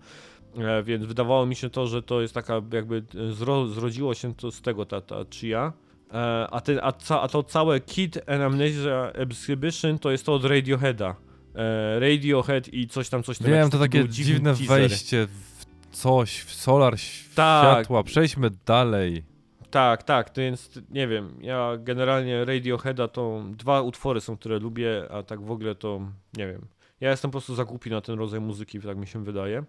E, 0.58 0.84
więc 0.84 1.06
wydawało 1.06 1.46
mi 1.46 1.56
się 1.56 1.70
to, 1.70 1.88
że 1.88 2.02
to 2.04 2.22
jest 2.22 2.34
taka 2.34 2.62
jakby 2.74 3.04
e, 3.30 3.32
zro, 3.32 3.68
zrodziło 3.68 4.14
się 4.14 4.34
to 4.36 4.52
z 4.52 4.62
tego 4.62 4.86
ta, 4.86 5.02
ta 5.02 5.16
Chia. 5.32 5.74
E, 6.16 6.48
a, 6.52 6.62
ten, 6.62 6.80
a, 6.84 6.92
ca, 6.92 7.22
a 7.22 7.28
to 7.28 7.44
całe 7.44 7.80
Kid 7.80 8.18
and 8.30 8.42
Amnesia 8.42 9.12
Exhibition 9.14 10.00
to 10.00 10.12
jest 10.12 10.26
to 10.26 10.34
od 10.34 10.46
Radioheada. 10.46 11.16
E, 11.56 12.00
Radiohead 12.00 12.74
i 12.74 12.88
coś 12.88 13.10
tam, 13.10 13.24
coś 13.24 13.38
tam. 13.38 13.48
wiem, 13.48 13.56
jakiś 13.58 13.72
to 13.72 13.80
taki 13.80 13.98
takie 13.98 14.10
dziwne 14.10 14.50
teaser. 14.56 14.68
wejście 14.68 15.28
w 15.28 15.66
coś, 15.92 16.40
w 16.40 16.54
solar 16.54 16.94
Tak. 16.94 17.00
światła. 17.00 18.04
Przejdźmy 18.04 18.50
dalej. 18.66 19.24
Tak, 19.72 20.04
tak, 20.04 20.30
to 20.30 20.42
więc 20.42 20.70
nie 20.90 21.08
wiem, 21.08 21.36
ja 21.42 21.72
generalnie 21.80 22.46
Radioheada 22.46 23.08
to 23.08 23.44
dwa 23.50 23.82
utwory 23.82 24.22
są, 24.22 24.38
które 24.38 24.60
lubię, 24.60 25.04
a 25.12 25.24
tak 25.24 25.42
w 25.42 25.52
ogóle 25.52 25.76
to 25.76 26.02
nie 26.38 26.48
wiem. 26.48 26.62
Ja 27.02 27.10
jestem 27.10 27.32
po 27.32 27.34
prostu 27.34 27.56
za 27.56 27.66
głupi 27.66 27.90
na 27.90 28.02
ten 28.02 28.20
rodzaj 28.20 28.40
muzyki, 28.42 28.80
tak 28.80 28.98
mi 28.98 29.08
się 29.08 29.24
wydaje. 29.24 29.64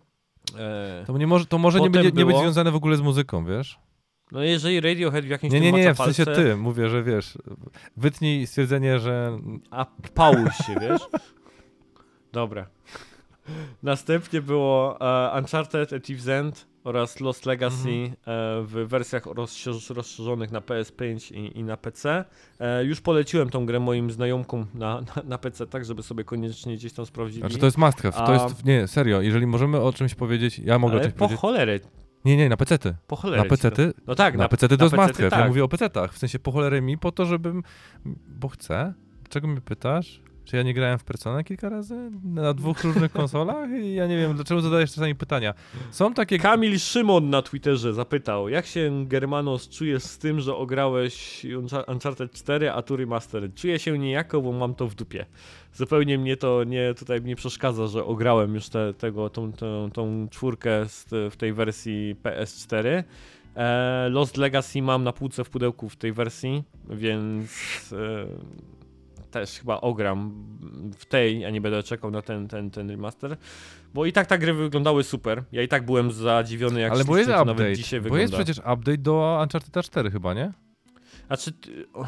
E, 0.58 1.04
To, 1.06 1.18
nie 1.18 1.26
może, 1.26 1.46
to 1.46 1.58
może 1.58 1.80
nie, 1.80 1.90
będzie, 1.90 2.08
nie 2.08 2.12
być 2.24 2.26
było- 2.34 2.40
związane 2.40 2.70
w 2.70 2.76
ogóle 2.76 2.96
z 2.96 3.00
muzyką, 3.00 3.44
wiesz? 3.44 3.78
No 4.32 4.42
jeżeli 4.42 4.80
Radiohead 4.80 5.24
w 5.24 5.28
jakimś 5.28 5.52
Nie, 5.52 5.60
nie, 5.60 5.72
nie, 5.72 5.88
macza 5.88 5.94
w 5.94 6.04
sensie 6.06 6.24
palce, 6.24 6.42
ty. 6.42 6.56
Mówię, 6.56 6.88
że 6.88 7.02
wiesz, 7.02 7.38
wytnij 7.96 8.46
stwierdzenie, 8.46 8.98
że 8.98 9.38
A 9.70 9.86
pałuj 10.14 10.44
się, 10.66 10.74
wiesz? 10.80 11.00
Dobra. 12.32 12.66
Następnie 13.82 14.42
było 14.42 14.98
e, 15.00 15.38
Uncharted 15.38 15.92
A 15.92 15.96
Thief's 15.96 16.30
End 16.30 16.66
oraz 16.84 17.20
Lost 17.20 17.46
Legacy 17.46 17.88
Mhm. 17.88 18.12
e, 18.12 18.62
w 18.62 18.88
wersjach 18.88 19.24
rozszerz- 19.24 19.94
rozszerzonych 19.94 20.50
na 20.52 20.60
PS5 20.60 21.34
i, 21.34 21.58
i 21.58 21.64
na 21.64 21.76
PC. 21.76 22.24
E, 22.60 22.84
już 22.84 23.00
poleciłem 23.00 23.50
tą 23.50 23.66
grę 23.66 23.80
moim 23.80 24.10
znajomkom 24.10 24.66
na, 24.74 25.00
na, 25.00 25.22
na 25.24 25.38
PC, 25.38 25.66
tak 25.66 25.84
żeby 25.84 26.02
sobie 26.02 26.24
koniecznie 26.24 26.76
gdzieś 26.76 26.92
tam 26.92 27.06
sprawdzili. 27.06 27.40
Znaczy 27.40 27.58
to 27.58 27.66
jest 27.66 27.78
must 27.78 28.00
have. 28.02 28.26
To 28.26 28.32
jest, 28.32 28.64
nie, 28.64 28.88
serio, 28.88 29.20
jeżeli 29.20 29.46
możemy 29.46 29.80
o 29.80 29.92
czymś 29.92 30.14
powiedzieć, 30.14 30.58
ja 30.58 30.78
mogę 30.78 30.92
Ale 30.94 31.02
czymś 31.02 31.14
po 31.14 31.18
powiedzieć. 31.18 31.40
cholerę, 31.40 31.80
Nie, 32.26 32.36
nie, 32.36 32.48
na 32.48 32.56
pecety. 32.56 32.94
po 33.06 33.16
cholerę. 33.16 33.42
Na 33.42 33.48
pecety? 33.48 33.92
No 34.06 34.14
tak, 34.14 34.36
na 34.36 34.48
pecety 34.48 34.76
to 34.76 34.84
jest 34.84 34.96
must 34.96 35.16
have. 35.16 35.30
tak. 35.30 35.40
Ja 35.40 35.48
mówię 35.48 35.64
o 35.64 35.68
pecetach. 35.68 36.12
W 36.12 36.18
sensie 36.18 36.38
po 36.38 36.52
cholerę 36.52 36.82
mi, 36.82 36.98
po 36.98 37.12
to, 37.12 37.26
żebym... 37.26 37.62
Bo 38.28 38.48
chcę. 38.48 38.94
Dlaczego 39.22 39.48
mnie 39.48 39.60
pytasz? 39.60 40.20
Czy 40.46 40.56
ja 40.56 40.62
nie 40.62 40.74
grałem 40.74 40.98
w 40.98 41.04
Personę 41.04 41.44
kilka 41.44 41.68
razy? 41.68 42.10
Na 42.24 42.54
dwóch 42.54 42.84
różnych 42.84 43.12
konsolach? 43.12 43.70
I 43.70 43.94
ja 43.94 44.06
nie 44.06 44.16
wiem, 44.16 44.34
dlaczego 44.34 44.60
zadajesz 44.60 44.90
czasami 44.90 45.14
pytania. 45.14 45.54
Są 45.90 46.14
takie... 46.14 46.38
Kamil 46.38 46.78
Szymon 46.78 47.30
na 47.30 47.42
Twitterze 47.42 47.94
zapytał, 47.94 48.48
jak 48.48 48.66
się 48.66 49.04
Germanos 49.06 49.68
czujesz 49.68 50.02
z 50.02 50.18
tym, 50.18 50.40
że 50.40 50.56
ograłeś 50.56 51.44
Uncha- 51.44 51.92
Uncharted 51.92 52.32
4, 52.32 52.70
a 52.70 52.82
tu 52.82 52.96
remaster? 52.96 53.54
Czuję 53.54 53.78
się 53.78 53.98
niejako, 53.98 54.40
bo 54.42 54.52
mam 54.52 54.74
to 54.74 54.88
w 54.88 54.94
dupie. 54.94 55.26
Zupełnie 55.74 56.18
mnie 56.18 56.36
to 56.36 56.64
nie, 56.64 56.94
tutaj 56.94 57.22
nie 57.22 57.36
przeszkadza, 57.36 57.86
że 57.86 58.04
ograłem 58.04 58.54
już 58.54 58.68
te, 58.68 58.94
tego, 58.94 59.30
tą, 59.30 59.52
tą, 59.52 59.90
tą 59.92 60.28
czwórkę 60.30 60.88
z, 60.88 61.06
w 61.32 61.36
tej 61.36 61.52
wersji 61.52 62.16
PS4. 62.22 63.02
E, 63.56 64.08
Lost 64.08 64.36
Legacy 64.36 64.82
mam 64.82 65.04
na 65.04 65.12
półce 65.12 65.44
w 65.44 65.50
pudełku 65.50 65.88
w 65.88 65.96
tej 65.96 66.12
wersji, 66.12 66.64
więc 66.90 67.50
e, 67.92 68.26
też 69.40 69.58
chyba 69.58 69.80
ogram 69.80 70.46
w 70.98 71.06
tej, 71.06 71.44
a 71.44 71.50
nie 71.50 71.60
będę 71.60 71.82
czekał 71.82 72.10
na 72.10 72.22
ten, 72.22 72.48
ten, 72.48 72.70
ten 72.70 72.90
remaster. 72.90 73.36
Bo 73.94 74.06
i 74.06 74.12
tak 74.12 74.26
te 74.26 74.38
gry 74.38 74.54
wyglądały 74.54 75.04
super. 75.04 75.44
Ja 75.52 75.62
i 75.62 75.68
tak 75.68 75.84
byłem 75.86 76.12
zadziwiony, 76.12 76.80
jak 76.80 76.92
Ale 76.92 77.04
bo 77.04 77.16
jest 77.16 77.30
to 77.30 77.36
nawet 77.36 77.52
update. 77.52 77.74
dzisiaj 77.76 78.00
Bo 78.00 78.04
wygląda. 78.04 78.22
jest 78.22 78.34
przecież 78.34 78.58
update 78.58 78.98
do 78.98 79.38
Uncharted 79.42 79.84
4 79.84 80.10
chyba, 80.10 80.34
nie? 80.34 80.52
Znaczy, 81.26 81.52
o, 81.94 82.06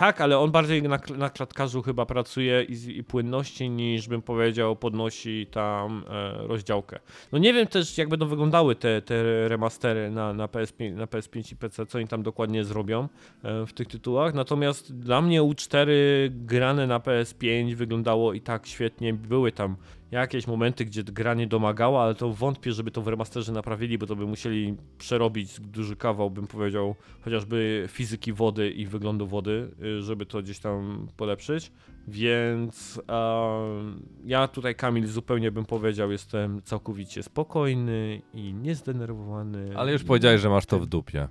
tak, 0.00 0.20
ale 0.20 0.38
on 0.38 0.50
bardziej 0.50 0.82
na, 0.82 0.98
na 1.16 1.30
klatkarzu 1.30 1.82
chyba 1.82 2.06
pracuje 2.06 2.62
i, 2.62 2.98
i 2.98 3.04
płynności 3.04 3.70
niż 3.70 4.08
bym 4.08 4.22
powiedział 4.22 4.76
podnosi 4.76 5.46
tam 5.50 6.04
e, 6.10 6.46
rozdziałkę. 6.46 6.98
No 7.32 7.38
nie 7.38 7.52
wiem 7.52 7.66
też 7.66 7.98
jak 7.98 8.08
będą 8.08 8.26
wyglądały 8.26 8.76
te, 8.76 9.02
te 9.02 9.48
remastery 9.48 10.10
na, 10.10 10.32
na, 10.32 10.46
PS5, 10.46 10.94
na 10.94 11.06
PS5 11.06 11.52
i 11.52 11.56
PC, 11.56 11.86
co 11.86 11.98
oni 11.98 12.08
tam 12.08 12.22
dokładnie 12.22 12.64
zrobią 12.64 13.08
e, 13.42 13.66
w 13.66 13.72
tych 13.72 13.88
tytułach. 13.88 14.34
Natomiast 14.34 14.98
dla 14.98 15.22
mnie 15.22 15.42
U4 15.42 15.90
grane 16.30 16.86
na 16.86 16.98
PS5 16.98 17.74
wyglądało 17.74 18.32
i 18.32 18.40
tak 18.40 18.66
świetnie. 18.66 19.14
Były 19.14 19.52
tam 19.52 19.76
jakieś 20.10 20.46
momenty, 20.46 20.84
gdzie 20.84 21.04
gra 21.04 21.34
nie 21.34 21.46
domagała, 21.46 22.02
ale 22.02 22.14
to 22.14 22.32
wątpię, 22.32 22.72
żeby 22.72 22.90
to 22.90 23.02
w 23.02 23.08
remasterze 23.08 23.52
naprawili, 23.52 23.98
bo 23.98 24.06
to 24.06 24.16
by 24.16 24.26
musieli 24.26 24.76
przerobić 24.98 25.60
duży 25.60 25.96
kawał, 25.96 26.30
bym 26.30 26.46
powiedział, 26.46 26.94
chociażby 27.20 27.86
fizyki 27.88 28.32
wody 28.32 28.70
i 28.70 28.86
wyglądu 28.86 29.26
wody, 29.26 29.70
y, 29.82 30.02
żeby 30.02 30.26
to 30.26 30.42
gdzieś 30.42 30.58
tam 30.58 31.08
polepszyć. 31.16 31.72
Więc 32.08 33.00
em, 33.08 34.02
ja 34.24 34.48
tutaj, 34.48 34.74
Kamil, 34.74 35.06
zupełnie 35.06 35.50
bym 35.50 35.64
powiedział, 35.64 36.12
jestem 36.12 36.62
całkowicie 36.62 37.22
spokojny 37.22 38.22
i 38.34 38.54
niezdenerwowany. 38.54 39.78
Ale 39.78 39.92
już 39.92 40.04
powiedziałeś, 40.04 40.40
że 40.40 40.48
masz 40.48 40.66
to 40.66 40.78
w 40.78 40.86
dupie. 40.86 41.28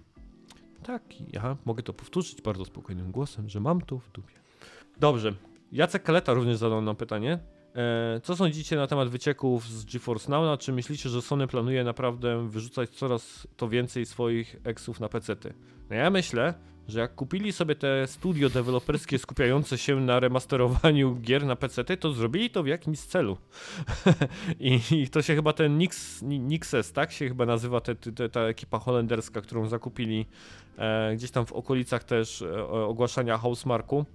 tak, 0.84 1.04
ja 1.34 1.58
mogę 1.66 1.84
to 1.84 1.94
powtórzyć 1.94 2.42
bardzo 2.42 2.66
spokojnym 2.66 3.12
głosem, 3.12 3.50
że 3.50 3.60
mam 3.60 3.82
to 3.82 3.98
w 3.98 4.12
dupie. 4.12 4.34
Dobrze. 5.00 5.34
Jacek 5.72 6.04
Kaleta 6.04 6.34
również 6.34 6.58
zadał 6.58 6.82
nam 6.82 6.96
pytanie. 6.96 7.40
E, 7.76 8.20
co 8.24 8.36
sądzicie 8.36 8.76
na 8.76 8.88
temat 8.88 9.10
wycieków 9.10 9.68
z 9.68 9.86
GeForce 9.86 10.32
Now? 10.32 10.60
Czy 10.60 10.74
myślicie, 10.74 11.10
że 11.10 11.22
Sony 11.22 11.48
planuje 11.48 11.84
naprawdę 11.84 12.50
wyrzucać 12.50 12.90
coraz 12.90 13.48
to 13.58 13.70
więcej 13.70 14.06
swoich 14.06 14.56
eksów 14.64 15.00
na 15.00 15.10
PC-ty? 15.10 15.54
No 15.90 15.96
ja 15.96 16.10
myślę, 16.10 16.54
że 16.88 17.00
jak 17.00 17.16
kupili 17.16 17.52
sobie 17.52 17.76
te 17.76 18.08
studio 18.08 18.50
deweloperskie 18.50 19.20
skupiające 19.26 19.78
się 19.78 19.96
na 19.96 20.20
remasterowaniu 20.20 21.16
gier 21.16 21.46
na 21.46 21.56
PC, 21.56 21.84
to 21.84 22.14
zrobili 22.14 22.50
to 22.50 22.64
w 22.64 22.68
jakimś 22.68 23.00
celu. 23.00 23.38
I, 24.60 24.80
I, 24.92 25.10
to 25.10 25.22
się 25.22 25.36
chyba 25.36 25.54
ten 25.54 25.78
Nix, 25.78 26.22
Nixes, 26.22 26.92
tak 26.92 27.12
się 27.12 27.28
chyba 27.28 27.46
nazywa 27.46 27.82
te, 27.82 27.96
te, 27.96 28.30
ta 28.30 28.42
ekipa 28.42 28.80
holenderska, 28.80 29.42
którą 29.42 29.68
zakupili 29.68 30.26
e, 30.78 31.16
gdzieś 31.16 31.32
tam 31.32 31.46
w 31.46 31.54
okolicach 31.54 32.04
też 32.04 32.42
e, 32.42 32.68
ogłaszania 32.68 33.38
Housemarku. 33.38 34.06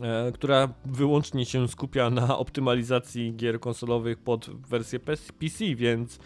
E, 0.00 0.32
która 0.32 0.68
wyłącznie 0.84 1.46
się 1.46 1.68
skupia 1.68 2.10
na 2.10 2.38
optymalizacji 2.38 3.36
gier 3.36 3.60
konsolowych 3.60 4.18
pod 4.18 4.50
wersję 4.68 4.98
PC, 5.38 5.74
więc 5.76 6.18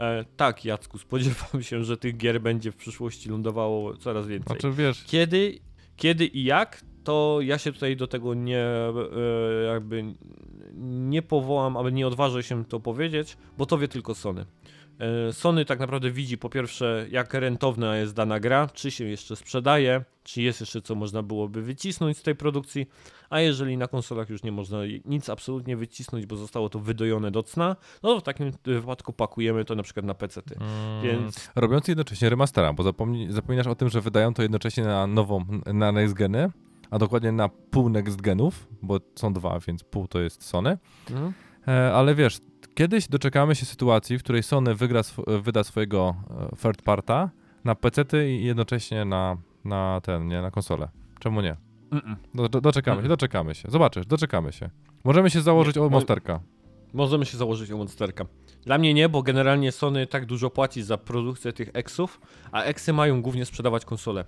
e, 0.00 0.24
tak, 0.36 0.64
Jacku, 0.64 0.98
spodziewam 1.08 1.62
się, 1.62 1.84
że 1.84 1.96
tych 1.96 2.16
gier 2.16 2.40
będzie 2.40 2.72
w 2.72 2.76
przyszłości 2.76 3.28
lądowało 3.28 3.96
coraz 3.96 4.26
więcej. 4.26 4.60
Znaczy, 4.60 4.76
wiesz... 4.76 5.04
Kiedy, 5.04 5.58
kiedy 5.96 6.26
i 6.26 6.44
jak, 6.44 6.84
to 7.04 7.38
ja 7.42 7.58
się 7.58 7.72
tutaj 7.72 7.96
do 7.96 8.06
tego 8.06 8.34
nie 8.34 8.64
e, 8.64 8.92
jakby 9.66 10.04
nie 10.80 11.22
powołam, 11.22 11.76
aby 11.76 11.92
nie 11.92 12.06
odważę 12.06 12.42
się 12.42 12.64
to 12.64 12.80
powiedzieć, 12.80 13.36
bo 13.58 13.66
to 13.66 13.78
wie 13.78 13.88
tylko 13.88 14.14
Sony. 14.14 14.44
E, 14.98 15.32
Sony 15.32 15.64
tak 15.64 15.78
naprawdę 15.78 16.10
widzi 16.10 16.38
po 16.38 16.50
pierwsze, 16.50 17.06
jak 17.10 17.34
rentowna 17.34 17.96
jest 17.96 18.14
dana 18.14 18.40
gra, 18.40 18.68
czy 18.74 18.90
się 18.90 19.04
jeszcze 19.04 19.36
sprzedaje, 19.36 20.04
czy 20.24 20.42
jest 20.42 20.60
jeszcze 20.60 20.82
co 20.82 20.94
można 20.94 21.22
byłoby 21.22 21.62
wycisnąć 21.62 22.18
z 22.18 22.22
tej 22.22 22.34
produkcji, 22.34 22.86
a 23.30 23.40
jeżeli 23.40 23.76
na 23.76 23.88
konsolach 23.88 24.30
już 24.30 24.42
nie 24.42 24.52
można 24.52 24.78
nic 25.04 25.30
absolutnie 25.30 25.76
wycisnąć, 25.76 26.26
bo 26.26 26.36
zostało 26.36 26.68
to 26.68 26.78
wydojone 26.78 27.30
do 27.30 27.42
cna, 27.42 27.76
no 28.02 28.14
to 28.14 28.20
w 28.20 28.22
takim 28.22 28.52
wypadku 28.64 29.12
pakujemy 29.12 29.64
to 29.64 29.74
na 29.74 29.82
przykład 29.82 30.06
na 30.06 30.14
PC. 30.14 30.40
-ty. 30.40 30.62
Mm, 30.62 31.02
Więc... 31.02 31.50
Robiąc 31.54 31.88
jednocześnie 31.88 32.30
remastera, 32.30 32.72
bo 32.72 32.82
zapomni, 32.82 33.32
zapominasz 33.32 33.66
o 33.66 33.74
tym, 33.74 33.88
że 33.88 34.00
wydają 34.00 34.34
to 34.34 34.42
jednocześnie 34.42 34.84
na 34.84 35.06
nową, 35.06 35.44
na 35.66 35.92
next 35.92 36.14
geny, 36.14 36.50
a 36.90 36.98
dokładnie 36.98 37.32
na 37.32 37.48
pół 37.48 37.88
next 37.88 38.20
genów, 38.20 38.68
bo 38.82 39.00
są 39.14 39.32
dwa, 39.32 39.60
więc 39.66 39.84
pół 39.84 40.08
to 40.08 40.20
jest 40.20 40.44
Sony. 40.44 40.78
Mhm. 41.10 41.32
E, 41.68 41.92
ale 41.94 42.14
wiesz, 42.14 42.38
kiedyś 42.74 43.08
doczekamy 43.08 43.54
się 43.54 43.66
sytuacji, 43.66 44.18
w 44.18 44.22
której 44.22 44.42
Sony 44.42 44.74
wygra 44.74 45.00
sw 45.00 45.24
wyda 45.42 45.64
swojego 45.64 46.14
e, 46.52 46.56
third 46.56 46.82
parta 46.82 47.30
na 47.64 47.74
PC 47.74 48.02
i 48.30 48.44
jednocześnie 48.44 49.04
na, 49.04 49.36
na 49.64 50.00
ten, 50.02 50.28
nie, 50.28 50.42
na 50.42 50.50
konsolę. 50.50 50.88
Czemu 51.20 51.40
nie? 51.40 51.56
Do, 52.34 52.48
do, 52.48 52.60
doczekamy 52.60 53.02
się, 53.02 53.08
doczekamy 53.08 53.54
się. 53.54 53.70
Zobaczysz, 53.70 54.06
doczekamy 54.06 54.52
się. 54.52 54.70
Możemy 55.04 55.30
się 55.30 55.40
założyć 55.40 55.76
nie, 55.76 55.82
o 55.82 55.88
Monsterka. 55.88 56.40
Możemy 56.92 57.26
się 57.26 57.36
założyć 57.36 57.70
o 57.70 57.76
Monsterka. 57.76 58.26
Dla 58.64 58.78
mnie 58.78 58.94
nie, 58.94 59.08
bo 59.08 59.22
generalnie 59.22 59.72
Sony 59.72 60.06
tak 60.06 60.26
dużo 60.26 60.50
płaci 60.50 60.82
za 60.82 60.98
produkcję 60.98 61.52
tych 61.52 61.70
Exów, 61.72 62.20
a 62.52 62.62
Exy 62.62 62.92
mają 62.92 63.22
głównie 63.22 63.44
sprzedawać 63.44 63.84
konsole. 63.84 64.24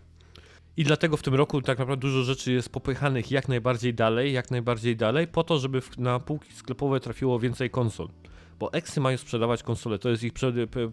I 0.77 0.85
dlatego 0.85 1.17
w 1.17 1.23
tym 1.23 1.35
roku 1.35 1.63
tak 1.63 1.79
naprawdę 1.79 2.01
dużo 2.01 2.23
rzeczy 2.23 2.53
jest 2.53 2.73
popychanych 2.73 3.31
jak 3.31 3.49
najbardziej 3.49 3.95
dalej, 3.95 4.33
jak 4.33 4.51
najbardziej 4.51 4.97
dalej, 4.97 5.27
po 5.27 5.45
to, 5.45 5.59
żeby 5.59 5.81
na 5.99 6.21
półki 6.21 6.53
sklepowe 6.53 7.01
trafiło 7.01 7.39
więcej 7.39 7.71
konsol. 7.71 8.09
Bo 8.59 8.73
Exy 8.73 9.01
mają 9.01 9.17
sprzedawać 9.17 9.63
konsole, 9.63 9.99
to 9.99 10.09
jest 10.09 10.25
ich 10.25 10.33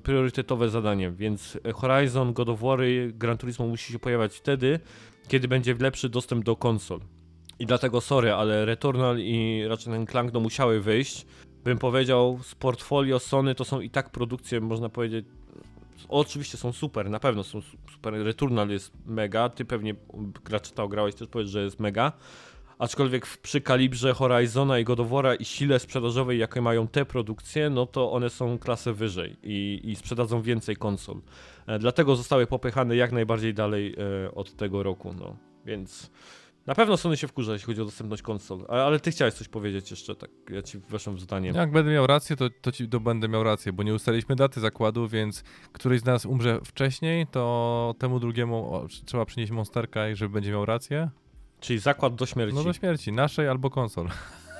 priorytetowe 0.03 0.69
zadanie, 0.69 1.11
więc 1.11 1.57
Horizon, 1.73 2.34
God 2.34 2.49
of 2.49 2.61
War, 2.61 2.80
Gran 3.14 3.38
Turismo 3.38 3.68
musi 3.68 3.93
się 3.93 3.99
pojawiać 3.99 4.35
wtedy, 4.35 4.80
kiedy 5.27 5.47
będzie 5.47 5.76
lepszy 5.80 6.10
dostęp 6.10 6.45
do 6.45 6.55
konsol. 6.55 6.99
I 7.60 7.65
dlatego 7.65 8.01
sorry, 8.01 8.34
ale 8.34 8.65
Returnal 8.65 9.19
i 9.19 9.64
Ratchet 9.68 10.10
Clank 10.10 10.34
no 10.34 10.39
musiały 10.39 10.81
wyjść. 10.81 11.26
Bym 11.64 11.77
powiedział, 11.77 12.39
z 12.43 12.55
portfolio 12.55 13.19
Sony 13.19 13.55
to 13.55 13.65
są 13.65 13.81
i 13.81 13.89
tak 13.89 14.10
produkcje, 14.10 14.61
można 14.61 14.89
powiedzieć, 14.89 15.26
oczywiście 16.09 16.57
są 16.57 16.73
super, 16.73 17.09
na 17.09 17.19
pewno 17.19 17.43
są 17.43 17.61
super. 17.91 18.13
Returnal 18.13 18.69
jest 18.69 18.91
mega, 19.05 19.49
ty 19.49 19.65
pewnie 19.65 19.95
Ratcheta 20.49 20.87
grałeś, 20.87 21.15
też 21.15 21.27
powiedz, 21.27 21.49
że 21.49 21.63
jest 21.63 21.79
mega. 21.79 22.11
Aczkolwiek 22.79 23.27
przy 23.37 23.61
kalibrze 23.61 24.13
Horizona 24.13 24.79
i 24.79 24.83
Godowora 24.83 25.35
i 25.35 25.45
sile 25.45 25.79
sprzedażowej, 25.79 26.39
jakie 26.39 26.61
mają 26.61 26.87
te 26.87 27.05
produkcje, 27.05 27.69
no 27.69 27.85
to 27.85 28.11
one 28.11 28.29
są 28.29 28.59
klasę 28.59 28.93
wyżej 28.93 29.37
i, 29.43 29.81
i 29.83 29.95
sprzedadzą 29.95 30.41
więcej 30.41 30.75
konsol. 30.75 31.21
E, 31.67 31.79
dlatego 31.79 32.15
zostały 32.15 32.47
popychane 32.47 32.95
jak 32.95 33.11
najbardziej 33.11 33.53
dalej 33.53 33.95
e, 34.25 34.35
od 34.35 34.55
tego 34.55 34.83
roku, 34.83 35.13
no. 35.19 35.35
Więc 35.65 36.11
na 36.65 36.76
pewno 36.76 36.98
Sony 36.98 37.18
się 37.18 37.27
wkurza, 37.27 37.53
jeśli 37.53 37.65
chodzi 37.65 37.81
o 37.81 37.85
dostępność 37.85 38.22
konsol. 38.22 38.65
Ale, 38.69 38.84
ale 38.84 38.99
ty 38.99 39.11
chciałeś 39.11 39.34
coś 39.34 39.48
powiedzieć 39.48 39.91
jeszcze, 39.91 40.15
tak 40.15 40.30
ja 40.49 40.61
ci 40.61 40.77
weszłem 40.77 41.15
w 41.15 41.22
zdanie. 41.22 41.52
Jak 41.56 41.72
będę 41.72 41.91
miał 41.91 42.07
rację, 42.07 42.35
to, 42.35 42.49
to 42.61 42.72
ci 42.72 42.90
to 42.90 42.99
będę 42.99 43.27
miał 43.27 43.44
rację, 43.44 43.73
bo 43.73 43.84
nie 43.84 43.94
ustaliliśmy 43.94 44.35
daty 44.35 44.60
zakładu, 44.60 45.07
więc 45.07 45.44
któryś 45.72 46.02
z 46.02 46.06
nas 46.06 46.26
umrze 46.26 46.60
wcześniej, 46.65 47.27
to 47.27 47.95
temu 47.99 48.19
drugiemu 48.19 48.73
o, 48.73 48.88
trzeba 49.06 49.26
przynieść 49.26 49.52
monsterka 49.52 50.10
i 50.10 50.15
żeby 50.15 50.34
będzie 50.34 50.52
miał 50.52 50.65
rację. 50.65 51.10
Czyli 51.60 51.80
zakład 51.80 52.15
do 52.15 52.26
śmierci. 52.26 52.56
No 52.56 52.64
do 52.64 52.73
śmierci, 52.73 53.11
naszej 53.11 53.48
albo 53.48 53.69
konsol. 53.69 54.07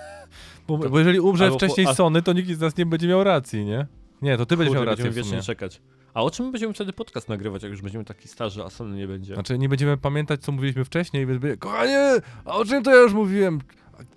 bo, 0.68 0.78
bo, 0.78 1.00
jeżeli 1.00 1.20
umrze 1.20 1.52
wcześniej 1.52 1.86
po, 1.86 1.92
a... 1.92 1.96
Sony, 1.96 2.22
to 2.22 2.34
nikt 2.34 2.50
z 2.50 2.60
nas 2.60 2.78
nie 2.78 2.86
będzie 2.86 3.08
miał 3.08 3.24
racji, 3.24 3.66
nie? 3.66 3.88
Nie, 4.22 4.38
to 4.38 4.46
ty 4.46 4.56
Kurde, 4.56 4.58
będziesz 4.58 4.76
miał 4.76 4.86
rację 4.86 5.04
będziemy 5.04 5.24
wiecznie 5.24 5.42
czekać. 5.42 5.82
A 6.14 6.24
o 6.24 6.32
czym 6.32 6.52
będziemy 6.52 6.74
wtedy 6.74 6.94
podcast 6.94 7.30
nagrywać, 7.30 7.64
jak 7.64 7.72
już 7.72 7.82
będziemy 7.82 8.06
taki 8.06 8.28
starzy, 8.28 8.64
a 8.64 8.70
Sony 8.70 8.98
nie 8.98 9.08
będzie? 9.08 9.34
Znaczy 9.34 9.58
nie 9.58 9.70
będziemy 9.70 9.98
pamiętać, 9.98 10.42
co 10.42 10.52
mówiliśmy 10.52 10.86
wcześniej, 10.86 11.26
więc 11.26 11.42
będzie, 11.42 11.58
kochanie, 11.58 12.16
a 12.46 12.54
o 12.56 12.66
czym 12.66 12.84
to 12.84 12.92
ja 12.92 13.02
już 13.02 13.14
mówiłem? 13.14 13.60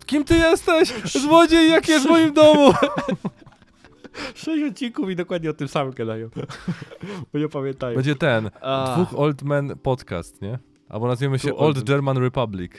Kim 0.06 0.24
ty 0.24 0.36
jesteś? 0.36 0.92
Złodziej, 1.22 1.70
jak 1.70 1.88
jest 1.88 2.06
w 2.06 2.08
moim 2.08 2.32
domu? 2.32 2.72
Sześć 4.34 4.64
odcinków 4.70 5.10
i 5.10 5.16
dokładnie 5.16 5.50
o 5.50 5.52
tym 5.52 5.68
samym 5.68 5.92
gadają. 5.92 6.28
Bo 7.32 7.38
nie 7.38 7.48
pamiętają. 7.48 7.96
Będzie 7.96 8.14
ten, 8.14 8.50
a. 8.60 8.94
dwóch 8.94 9.20
old 9.20 9.42
men 9.42 9.78
podcast, 9.82 10.42
nie? 10.42 10.58
Albo 10.88 11.06
nazwiemy 11.06 11.38
się 11.38 11.56
Old 11.56 11.82
German 11.82 12.18
Republic. 12.18 12.72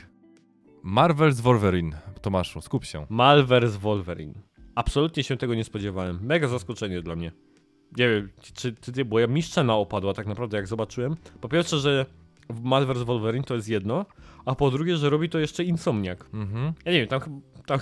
Marvel's 0.86 1.42
Wolverine. 1.42 1.98
Tomaszu, 2.22 2.62
skup 2.62 2.86
się. 2.86 3.06
Malverse 3.10 3.80
Wolverine. 3.80 4.34
Absolutnie 4.76 5.24
się 5.24 5.38
tego 5.38 5.56
nie 5.56 5.64
spodziewałem. 5.64 6.20
Mega 6.22 6.48
zaskoczenie 6.48 7.02
dla 7.02 7.16
mnie. 7.16 7.32
Nie 7.98 8.10
wiem, 8.10 8.30
czy, 8.54 8.74
ty, 8.74 9.06
bo 9.06 9.20
ja 9.20 9.28
mi 9.28 9.44
szczena 9.44 9.76
opadła 9.76 10.14
tak 10.14 10.28
naprawdę 10.28 10.58
jak 10.58 10.68
zobaczyłem. 10.68 11.16
Po 11.42 11.50
pierwsze, 11.50 11.78
że 11.78 12.06
Malverse 12.64 13.06
Wolverine 13.06 13.44
to 13.44 13.56
jest 13.56 13.70
jedno, 13.70 14.06
a 14.46 14.56
po 14.56 14.72
drugie, 14.72 14.98
że 14.98 15.10
robi 15.10 15.30
to 15.30 15.40
jeszcze 15.40 15.64
Insomniak. 15.64 16.26
Mhm. 16.34 16.74
Ja 16.86 16.92
nie 16.92 17.00
wiem, 17.00 17.08
tam, 17.08 17.42
tam 17.66 17.80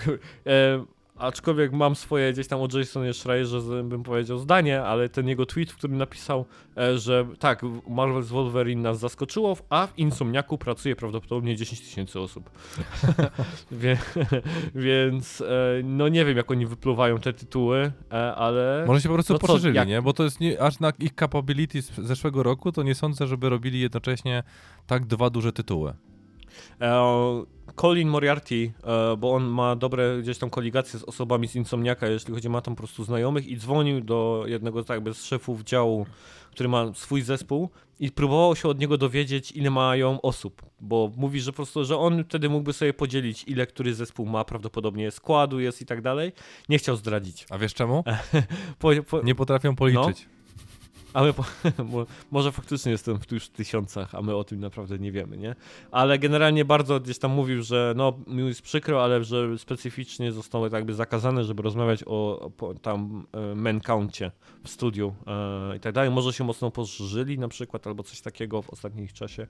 e, 0.48 0.86
Aczkolwiek 1.16 1.72
mam 1.72 1.96
swoje 1.96 2.34
gdzieś 2.34 2.48
tam 2.48 2.62
o 2.62 2.68
Jasonie 2.78 3.14
Schreierze, 3.14 3.84
bym 3.84 4.04
powiedział, 4.04 4.40
zdanie, 4.40 4.84
ale 4.84 5.10
ten 5.10 5.28
jego 5.28 5.46
tweet, 5.46 5.72
w 5.72 5.78
którym 5.78 5.98
napisał, 5.98 6.46
e, 6.78 6.98
że 6.98 7.28
tak, 7.40 7.64
Marvel's 7.64 8.26
Wolverine 8.26 8.82
nas 8.82 9.00
zaskoczyło, 9.00 9.58
a 9.70 9.88
w 9.88 10.00
Insomniaku 10.00 10.58
pracuje 10.58 10.96
prawdopodobnie 10.96 11.56
10 11.56 11.82
tysięcy 11.82 12.20
osób. 12.20 12.50
Więc 14.76 15.42
e, 15.42 15.46
no 15.84 16.08
nie 16.08 16.26
wiem, 16.26 16.38
jak 16.38 16.52
oni 16.52 16.66
wypluwają 16.66 17.20
te 17.20 17.34
tytuły, 17.34 17.92
e, 18.12 18.36
ale... 18.36 18.84
Może 18.88 19.02
się 19.02 19.10
po 19.10 19.16
prostu 19.16 19.34
no 19.34 19.40
poszerzyli, 19.40 19.76
jak... 19.76 19.88
nie? 19.88 20.02
Bo 20.02 20.14
to 20.14 20.24
jest 20.24 20.40
nie, 20.40 20.62
aż 20.62 20.80
na 20.80 20.92
ich 21.00 21.14
capability 21.14 21.82
z 21.82 21.92
zeszłego 21.96 22.44
roku, 22.44 22.72
to 22.72 22.84
nie 22.84 22.96
sądzę, 22.96 23.28
żeby 23.28 23.50
robili 23.50 23.80
jednocześnie 23.80 24.44
tak 24.88 25.06
dwa 25.06 25.30
duże 25.30 25.54
tytuły. 25.54 25.94
Colin 27.76 28.10
Moriarty, 28.10 28.72
e, 28.84 29.18
bo 29.18 29.34
on 29.34 29.44
ma 29.44 29.76
dobre 29.76 30.18
gdzieś 30.22 30.38
tam 30.38 30.50
koligacje 30.50 31.00
z 31.00 31.04
osobami 31.04 31.48
z 31.48 31.56
Insomniaka, 31.56 32.08
jeśli 32.08 32.34
chodzi, 32.34 32.50
ma 32.50 32.62
tam 32.62 32.76
po 32.76 32.78
prostu 32.78 33.04
znajomych 33.04 33.48
i 33.48 33.58
dzwonił 33.58 34.02
do 34.02 34.44
jednego 34.48 34.84
tak 34.84 34.96
jakby 34.96 35.14
z 35.14 35.24
szefów 35.24 35.64
działu, 35.64 36.06
który 36.52 36.70
ma 36.70 36.94
swój 36.94 37.22
zespół 37.22 37.70
i 38.00 38.12
próbował 38.12 38.56
się 38.56 38.70
od 38.70 38.80
niego 38.80 38.98
dowiedzieć, 38.98 39.52
ile 39.52 39.70
mają 39.70 40.22
osób, 40.22 40.62
bo 40.82 41.12
mówi, 41.18 41.42
że 41.42 41.52
po 41.52 41.56
prostu, 41.56 41.86
że 41.86 41.98
on 41.98 42.24
wtedy 42.24 42.50
mógłby 42.50 42.74
sobie 42.74 42.94
podzielić, 42.94 43.44
ile 43.48 43.68
który 43.68 43.94
zespół 43.94 44.26
ma, 44.26 44.44
prawdopodobnie 44.44 45.12
składu 45.12 45.60
jest 45.60 45.82
i 45.82 45.86
tak 45.86 46.02
dalej. 46.02 46.32
Nie 46.70 46.78
chciał 46.78 46.96
zdradzić. 46.96 47.46
A 47.50 47.58
wiesz 47.58 47.74
czemu? 47.74 48.04
po, 48.80 48.90
po... 49.10 49.22
Nie 49.22 49.36
potrafią 49.36 49.76
policzyć. 49.76 50.28
No. 50.28 50.35
A 51.16 51.24
my, 51.24 51.34
może 52.32 52.52
faktycznie 52.52 52.92
jestem 52.92 53.20
w 53.20 53.32
już 53.32 53.50
tysiącach, 53.50 54.16
a 54.16 54.22
my 54.22 54.36
o 54.36 54.44
tym 54.44 54.60
naprawdę 54.60 55.00
nie 55.00 55.12
wiemy, 55.12 55.38
nie? 55.38 55.56
Ale 55.92 56.20
generalnie 56.20 56.66
bardzo 56.66 57.00
gdzieś 57.00 57.20
tam 57.20 57.32
mówił, 57.32 57.64
że 57.64 57.94
no, 57.98 58.14
mi 58.28 58.48
jest 58.48 58.62
przykro, 58.62 59.04
ale 59.04 59.24
że 59.24 59.58
specyficznie 59.58 60.32
zostało 60.32 60.70
tak 60.70 60.74
jakby 60.74 60.94
zakazane, 60.94 61.44
żeby 61.44 61.64
rozmawiać 61.64 62.04
o, 62.06 62.52
o 62.60 62.74
tam 62.74 63.28
e, 63.34 63.56
men 63.56 63.82
councie 63.82 64.32
w 64.64 64.70
studiu 64.70 65.16
e, 65.28 65.78
i 65.78 65.80
tak 65.80 65.94
dalej. 65.94 66.12
Może 66.12 66.34
się 66.34 66.44
mocno 66.44 66.72
poszerzyli 66.72 67.40
na 67.40 67.48
przykład, 67.48 67.88
albo 67.88 68.04
coś 68.04 68.22
takiego 68.22 68.62
w 68.62 68.70
ostatnim 68.70 69.08
czasie. 69.08 69.48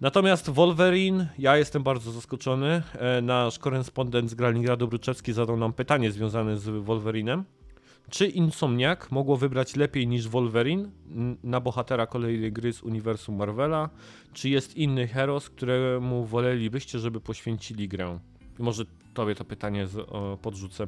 Natomiast 0.00 0.50
Wolverine, 0.50 1.28
ja 1.38 1.56
jestem 1.56 1.82
bardzo 1.82 2.12
zaskoczony. 2.12 2.82
E, 2.92 3.22
nasz 3.22 3.58
korespondent 3.58 4.30
z 4.30 4.34
Graligradu 4.34 4.88
Bruczewski 4.88 5.32
zadał 5.32 5.56
nam 5.56 5.72
pytanie 5.72 6.12
związane 6.12 6.58
z 6.58 6.84
Wolverinem. 6.84 7.44
Czy 8.10 8.26
Insomniak 8.26 9.12
mogło 9.12 9.36
wybrać 9.36 9.76
lepiej 9.76 10.06
niż 10.06 10.28
Wolverine 10.28 10.90
na 11.42 11.60
bohatera 11.60 12.06
kolejnej 12.06 12.52
gry 12.52 12.72
z 12.72 12.82
uniwersum 12.82 13.36
Marvela? 13.36 13.90
Czy 14.32 14.48
jest 14.48 14.76
inny 14.76 15.06
heros, 15.08 15.50
któremu 15.50 16.24
wolelibyście, 16.24 16.98
żeby 16.98 17.20
poświęcili 17.20 17.88
grę? 17.88 18.18
Może 18.58 18.84
tobie 19.14 19.34
to 19.34 19.44
pytanie 19.44 19.86
z, 19.86 19.96
o, 19.96 20.38
podrzucę. 20.42 20.86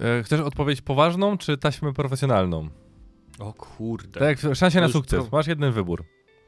E, 0.00 0.22
chcesz 0.22 0.40
odpowiedź 0.40 0.80
poważną, 0.80 1.38
czy 1.38 1.58
taśmę 1.58 1.92
profesjonalną? 1.92 2.68
O 3.38 3.52
kurde. 3.52 4.20
Tak, 4.20 4.38
szansie 4.54 4.80
na 4.80 4.88
sukces. 4.88 5.32
Masz 5.32 5.46
jeden 5.46 5.72
wybór. 5.72 6.04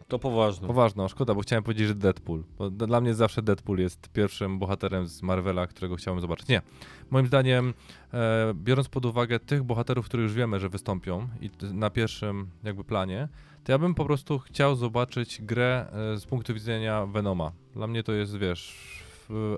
To 0.08 0.18
poważne. 0.18 0.66
Poważną, 0.66 1.08
szkoda, 1.08 1.34
bo 1.34 1.40
chciałem 1.40 1.62
powiedzieć, 1.64 1.88
że 1.88 1.94
Deadpool. 1.94 2.42
Bo 2.58 2.70
dla 2.70 3.00
mnie 3.00 3.14
zawsze 3.14 3.42
Deadpool 3.42 3.78
jest 3.78 4.08
pierwszym 4.08 4.58
bohaterem 4.58 5.06
z 5.06 5.22
Marvela, 5.22 5.66
którego 5.66 5.96
chciałem 5.96 6.20
zobaczyć. 6.20 6.48
Nie. 6.48 6.62
Moim 7.10 7.26
zdaniem, 7.26 7.74
e, 8.14 8.52
biorąc 8.54 8.88
pod 8.88 9.06
uwagę 9.06 9.40
tych 9.40 9.62
bohaterów, 9.62 10.06
których 10.06 10.24
już 10.24 10.32
wiemy, 10.34 10.60
że 10.60 10.68
wystąpią 10.68 11.28
i 11.40 11.50
na 11.72 11.90
pierwszym 11.90 12.50
jakby 12.64 12.84
planie, 12.84 13.28
to 13.64 13.72
ja 13.72 13.78
bym 13.78 13.94
po 13.94 14.04
prostu 14.04 14.38
chciał 14.38 14.74
zobaczyć 14.76 15.42
grę 15.42 15.86
e, 16.14 16.18
z 16.18 16.26
punktu 16.26 16.54
widzenia 16.54 17.06
Venoma. 17.06 17.52
Dla 17.74 17.86
mnie 17.86 18.02
to 18.02 18.12
jest, 18.12 18.36
wiesz, 18.38 18.96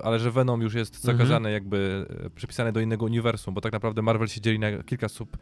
ale 0.03 0.19
że 0.19 0.31
Venom 0.31 0.61
już 0.61 0.73
jest 0.73 0.95
Mhm. 0.95 1.17
zakazany, 1.17 1.51
jakby 1.51 2.05
e, 2.25 2.29
przypisany 2.29 2.71
do 2.71 2.79
innego 2.79 3.05
uniwersum, 3.05 3.53
bo 3.53 3.61
tak 3.61 3.73
naprawdę 3.73 4.01
Marvel 4.01 4.27
się 4.27 4.41
dzieli 4.41 4.59
na 4.59 4.83
kilka 4.83 5.09
sub 5.09 5.37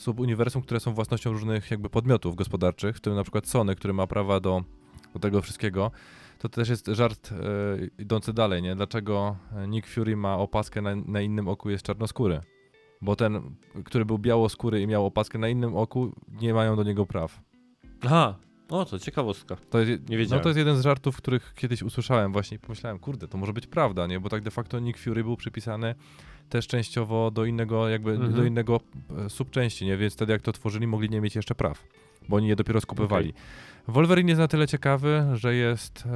subuniwersum, 0.00 0.62
które 0.62 0.80
są 0.80 0.94
własnością 0.94 1.32
różnych 1.32 1.70
jakby 1.70 1.90
podmiotów 1.90 2.36
gospodarczych, 2.36 2.96
w 2.96 3.00
tym 3.00 3.14
na 3.14 3.22
przykład 3.22 3.46
Sony, 3.46 3.76
który 3.76 3.94
ma 3.94 4.06
prawa 4.06 4.40
do, 4.40 4.64
do 5.14 5.20
tego 5.20 5.42
wszystkiego. 5.42 5.90
To 6.38 6.48
też 6.48 6.68
jest 6.68 6.86
żart 6.86 7.32
e, 7.32 7.36
idący 8.02 8.32
dalej, 8.32 8.62
nie? 8.62 8.76
Dlaczego 8.76 9.36
e, 9.56 9.68
Nick 9.68 9.88
Fury 9.88 10.16
ma 10.16 10.36
opaskę 10.36 10.82
na, 10.82 10.96
na 10.96 11.20
innym 11.20 11.48
oku 11.48 11.70
jest 11.70 11.84
czarnoskóry? 11.84 12.40
Bo 13.02 13.16
ten, 13.16 13.54
który 13.84 14.04
był 14.04 14.18
białoskóry 14.18 14.82
i 14.82 14.86
miał 14.86 15.06
opaskę 15.06 15.38
na 15.38 15.48
innym 15.48 15.76
oku, 15.76 16.12
nie 16.40 16.54
mają 16.54 16.76
do 16.76 16.82
niego 16.82 17.06
praw. 17.06 17.40
Aha, 18.02 18.38
o 18.68 18.84
to 18.84 18.98
ciekawostka. 18.98 19.56
To 19.70 19.78
jest, 19.78 20.08
Nie 20.08 20.18
wiedziałem. 20.18 20.40
No 20.40 20.42
to 20.42 20.48
jest 20.48 20.58
jeden 20.58 20.76
z 20.76 20.80
żartów, 20.80 21.16
których 21.16 21.54
kiedyś 21.56 21.82
usłyszałem 21.82 22.32
właśnie 22.32 22.56
i 22.56 22.60
pomyślałem, 22.60 22.98
kurde, 22.98 23.28
to 23.28 23.38
może 23.38 23.52
być 23.52 23.66
prawda, 23.66 24.06
nie? 24.06 24.20
Bo 24.20 24.28
tak 24.28 24.42
de 24.42 24.50
facto 24.50 24.78
Nick 24.78 24.98
Fury 24.98 25.24
był 25.24 25.36
przypisany 25.36 25.94
też 26.50 26.66
częściowo 26.66 27.30
do 27.30 27.44
innego, 27.44 27.88
jakby 27.88 28.10
Mhm. 28.10 28.32
do 28.34 28.44
innego 28.44 28.80
e, 29.26 29.30
subczęści, 29.30 29.86
nie? 29.86 29.96
Więc 29.96 30.14
wtedy 30.14 30.32
jak 30.32 30.42
to 30.42 30.52
tworzyli, 30.52 30.86
mogli 30.86 31.10
nie 31.10 31.20
mieć 31.20 31.36
jeszcze 31.36 31.54
praw, 31.54 31.84
bo 32.28 32.36
oni 32.36 32.48
je 32.48 32.56
dopiero 32.56 32.80
skupywali. 32.80 33.32
Wolverine 33.88 34.28
jest 34.28 34.38
na 34.38 34.48
tyle 34.48 34.66
ciekawy, 34.68 35.24
że 35.34 35.54
jest 35.54 36.04
e, 36.06 36.10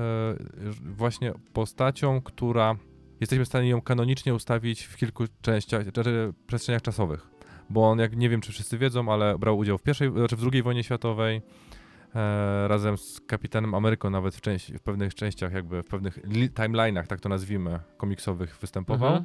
właśnie 0.97 1.33
postacią, 1.53 2.21
która 2.23 2.77
jesteśmy 3.21 3.45
w 3.45 3.49
stanie 3.49 3.69
ją 3.69 3.81
kanonicznie 3.83 4.35
ustawić 4.35 4.83
w 4.83 4.97
kilku 4.97 5.25
częściach, 5.43 5.85
znaczy 5.93 6.33
przestrzeniach 6.47 6.83
czasowych. 6.83 7.27
Bo 7.71 7.91
on, 7.91 7.99
jak 7.99 8.17
nie 8.17 8.29
wiem, 8.29 8.41
czy 8.41 8.53
wszyscy 8.53 8.79
wiedzą, 8.79 9.13
ale 9.13 9.39
brał 9.39 9.59
udział 9.59 9.79
w 9.79 9.83
pierwszej, 9.83 10.11
znaczy 10.13 10.37
w 10.37 10.41
drugiej 10.41 10.63
wojnie 10.63 10.85
światowej, 10.85 11.43
e, 12.15 12.69
razem 12.69 12.99
z 12.99 13.21
Kapitanem 13.21 13.75
Ameryką 13.75 14.11
nawet 14.11 14.35
w, 14.35 14.41
części, 14.41 14.79
w 14.79 14.83
pewnych 14.83 15.15
częściach, 15.15 15.53
jakby 15.53 15.83
w 15.83 15.87
pewnych 15.87 16.17
li- 16.25 16.51
timeline'ach, 16.51 17.07
tak 17.07 17.21
to 17.21 17.29
nazwijmy, 17.29 17.79
komiksowych 17.97 18.57
występował. 18.61 19.09
Mhm. 19.17 19.25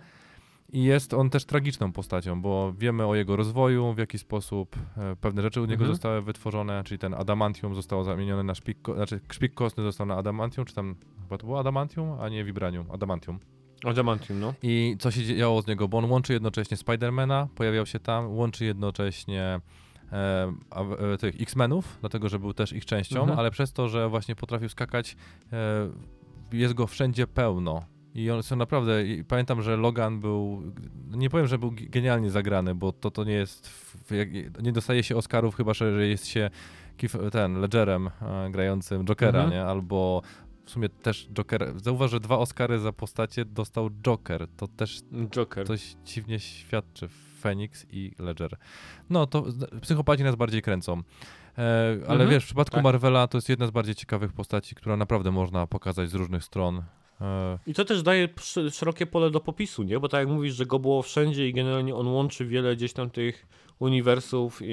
I 0.74 0.84
jest 0.84 1.14
on 1.14 1.30
też 1.30 1.46
tragiczną 1.46 1.92
postacią, 1.92 2.42
bo 2.42 2.74
wiemy 2.78 3.06
o 3.06 3.16
jego 3.16 3.36
rozwoju, 3.36 3.94
w 3.94 3.98
jaki 3.98 4.18
sposób 4.20 4.76
e, 4.98 5.16
pewne 5.16 5.42
rzeczy 5.42 5.62
u 5.62 5.66
niego 5.66 5.74
Mhm. 5.84 5.92
zostały 5.92 6.22
wytworzone, 6.22 6.84
czyli 6.84 7.00
ten 7.00 7.14
adamantium 7.14 7.76
zostało 7.76 8.04
zamienione 8.04 8.44
na 8.44 8.56
szpik, 8.56 8.78
znaczy 8.96 9.20
szpik 9.32 9.54
kostny 9.54 9.84
został 9.84 10.08
na 10.08 10.16
adamantium, 10.18 10.66
czy 10.66 10.76
tam 10.76 10.96
chyba 11.24 11.38
to 11.38 11.46
było 11.46 11.60
adamantium, 11.60 12.12
a 12.22 12.30
nie 12.30 12.44
vibranium, 12.44 12.92
adamantium. 12.92 13.40
Adamantium, 13.86 14.40
no. 14.40 14.54
I 14.64 14.96
co 15.00 15.12
się 15.12 15.24
działo 15.36 15.62
z 15.62 15.68
niego, 15.68 15.88
bo 15.88 15.98
on 15.98 16.06
łączy 16.12 16.34
jednocześnie 16.34 16.78
Spidermana, 16.78 17.48
pojawiał 17.56 17.86
się 17.86 18.00
tam, 18.00 18.28
łączy 18.32 18.66
jednocześnie 18.66 19.60
e, 20.12 20.54
e, 21.14 21.18
tych 21.18 21.42
X-Menów, 21.42 21.98
dlatego 22.02 22.30
że 22.30 22.40
był 22.40 22.54
też 22.54 22.74
ich 22.74 22.86
częścią, 22.86 23.20
Mhm. 23.20 23.40
ale 23.40 23.52
przez 23.52 23.74
to, 23.74 23.90
że 23.90 24.10
właśnie 24.10 24.36
potrafił 24.36 24.70
skakać, 24.70 25.16
e, 25.54 25.90
jest 26.58 26.74
go 26.74 26.88
wszędzie 26.88 27.28
pełno. 27.28 27.82
I 28.16 28.32
on 28.32 28.44
są 28.44 28.56
naprawdę, 28.56 28.94
pamiętam, 29.28 29.62
że 29.62 29.78
Logan 29.78 30.20
był, 30.20 30.62
nie 31.12 31.30
powiem, 31.30 31.48
że 31.48 31.58
był 31.58 31.72
genialnie 31.76 32.32
zagrany, 32.32 32.76
bo 32.76 32.92
to, 32.92 33.12
to 33.12 33.24
nie 33.24 33.34
jest, 33.34 33.70
nie 34.62 34.72
dostaje 34.72 35.04
się 35.04 35.18
Oscarów 35.18 35.56
chyba, 35.56 35.74
że 35.74 36.08
jest 36.08 36.28
się 36.28 36.50
ten 37.32 37.60
Ledgerem 37.62 38.10
e, 38.22 38.50
grającym 38.52 39.06
Jokera, 39.06 39.40
Mhm. 39.44 39.50
nie? 39.52 39.66
Albo 39.66 40.22
w 40.66 40.70
sumie 40.72 40.90
też 40.90 41.28
Joker. 41.34 41.74
Zauważ, 41.76 42.12
że 42.12 42.20
dwa 42.20 42.38
Oscary 42.38 42.80
za 42.80 42.94
postacie 42.94 43.46
dostał 43.46 43.90
Joker. 43.90 44.48
To 44.58 44.68
też 44.68 45.02
Joker. 45.30 45.68
coś 45.68 45.96
dziwnie 46.06 46.40
świadczy. 46.40 47.10
Phoenix 47.42 47.86
i 47.92 48.12
Ledger. 48.20 48.58
No 49.10 49.28
to 49.28 49.46
psychopaci 49.82 50.24
nas 50.24 50.36
bardziej 50.36 50.62
kręcą. 50.62 50.94
E, 51.58 51.62
ale 52.08 52.12
Mhm, 52.12 52.30
wiesz, 52.30 52.44
w 52.44 52.46
przypadku 52.46 52.76
tak. 52.76 52.84
Marvela 52.84 53.28
to 53.28 53.38
jest 53.38 53.50
jedna 53.50 53.68
z 53.68 53.72
bardziej 53.72 53.96
ciekawych 53.96 54.34
postaci, 54.34 54.76
która 54.76 54.98
naprawdę 54.98 55.32
można 55.32 55.68
pokazać 55.68 56.10
z 56.10 56.14
różnych 56.14 56.44
stron. 56.44 56.84
I 57.68 57.74
to 57.74 57.86
też 57.86 58.04
daje 58.04 58.30
sz- 58.38 58.76
szerokie 58.76 59.06
pole 59.06 59.32
do 59.32 59.40
popisu, 59.40 59.84
nie? 59.84 60.00
Bo 60.00 60.10
tak 60.10 60.20
jak 60.20 60.30
mówisz, 60.30 60.54
że 60.56 60.66
go 60.66 60.80
było 60.80 61.02
wszędzie 61.02 61.48
i 61.48 61.54
generalnie 61.54 61.96
on 61.96 62.08
łączy 62.08 62.46
wiele 62.46 62.76
gdzieś 62.76 62.94
tam 62.94 63.10
tych 63.10 63.48
uniwersów 63.80 64.62
i, 64.62 64.66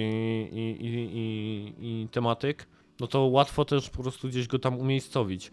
i, 0.52 0.86
i, 0.86 1.74
i, 1.81 2.09
tematyk, 2.09 2.66
no 3.01 3.06
to 3.06 3.20
łatwo 3.24 3.64
też 3.64 3.90
po 3.90 4.02
prostu 4.02 4.28
gdzieś 4.28 4.47
go 4.47 4.59
tam 4.59 4.78
umiejscowić. 4.78 5.51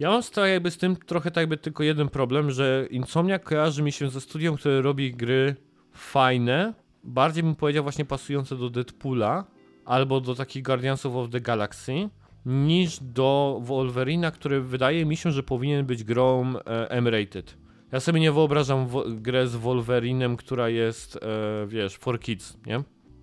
Ja 0.00 0.10
mam 0.10 0.22
z, 0.22 0.36
jakby 0.36 0.70
z 0.70 0.78
tym 0.78 0.96
trochę 0.96 1.30
tak 1.30 1.42
jakby 1.42 1.56
tylko 1.56 1.82
jeden 1.82 2.08
problem, 2.08 2.50
że 2.50 2.86
Insomniac 2.90 3.42
kojarzy 3.42 3.82
mi 3.82 3.92
się 3.92 4.10
ze 4.10 4.20
studią, 4.20 4.56
które 4.56 4.82
robi 4.82 5.14
gry 5.14 5.56
fajne, 5.92 6.74
bardziej 7.04 7.42
bym 7.42 7.54
powiedział 7.54 7.82
właśnie 7.82 8.04
pasujące 8.04 8.56
do 8.56 8.70
Deadpoola 8.70 9.44
albo 9.84 10.20
do 10.20 10.34
takich 10.34 10.62
Guardiansów 10.62 11.16
of 11.16 11.30
the 11.30 11.40
Galaxy, 11.40 12.08
niż 12.46 12.98
do 13.00 13.60
Wolverina, 13.62 14.30
który 14.30 14.60
wydaje 14.62 15.06
mi 15.06 15.16
się, 15.16 15.30
że 15.32 15.42
powinien 15.42 15.86
być 15.86 16.04
grą 16.04 16.54
e, 16.56 16.90
M-rated. 16.90 17.56
Ja 17.92 18.00
sobie 18.00 18.20
nie 18.20 18.32
wyobrażam 18.32 18.86
grę 19.08 19.46
z 19.48 19.56
Wolverinem, 19.56 20.36
która 20.36 20.68
jest, 20.68 21.16
e, 21.16 21.66
wiesz, 21.66 21.96
for 21.96 22.20
kids, 22.20 22.56
nie? 22.66 22.82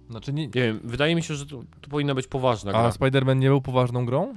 znaczy 0.09 0.33
nie, 0.33 0.43
Nie 0.45 0.51
wiem, 0.53 0.79
wydaje 0.83 1.15
mi 1.15 1.23
się, 1.23 1.35
że 1.35 1.45
to, 1.45 1.63
to 1.81 1.89
powinna 1.89 2.15
być 2.15 2.27
poważna 2.27 2.71
gra. 2.71 2.81
a 2.81 2.89
Spider-Man 2.89 3.37
nie 3.39 3.47
był 3.47 3.61
poważną 3.61 4.05
grą? 4.05 4.33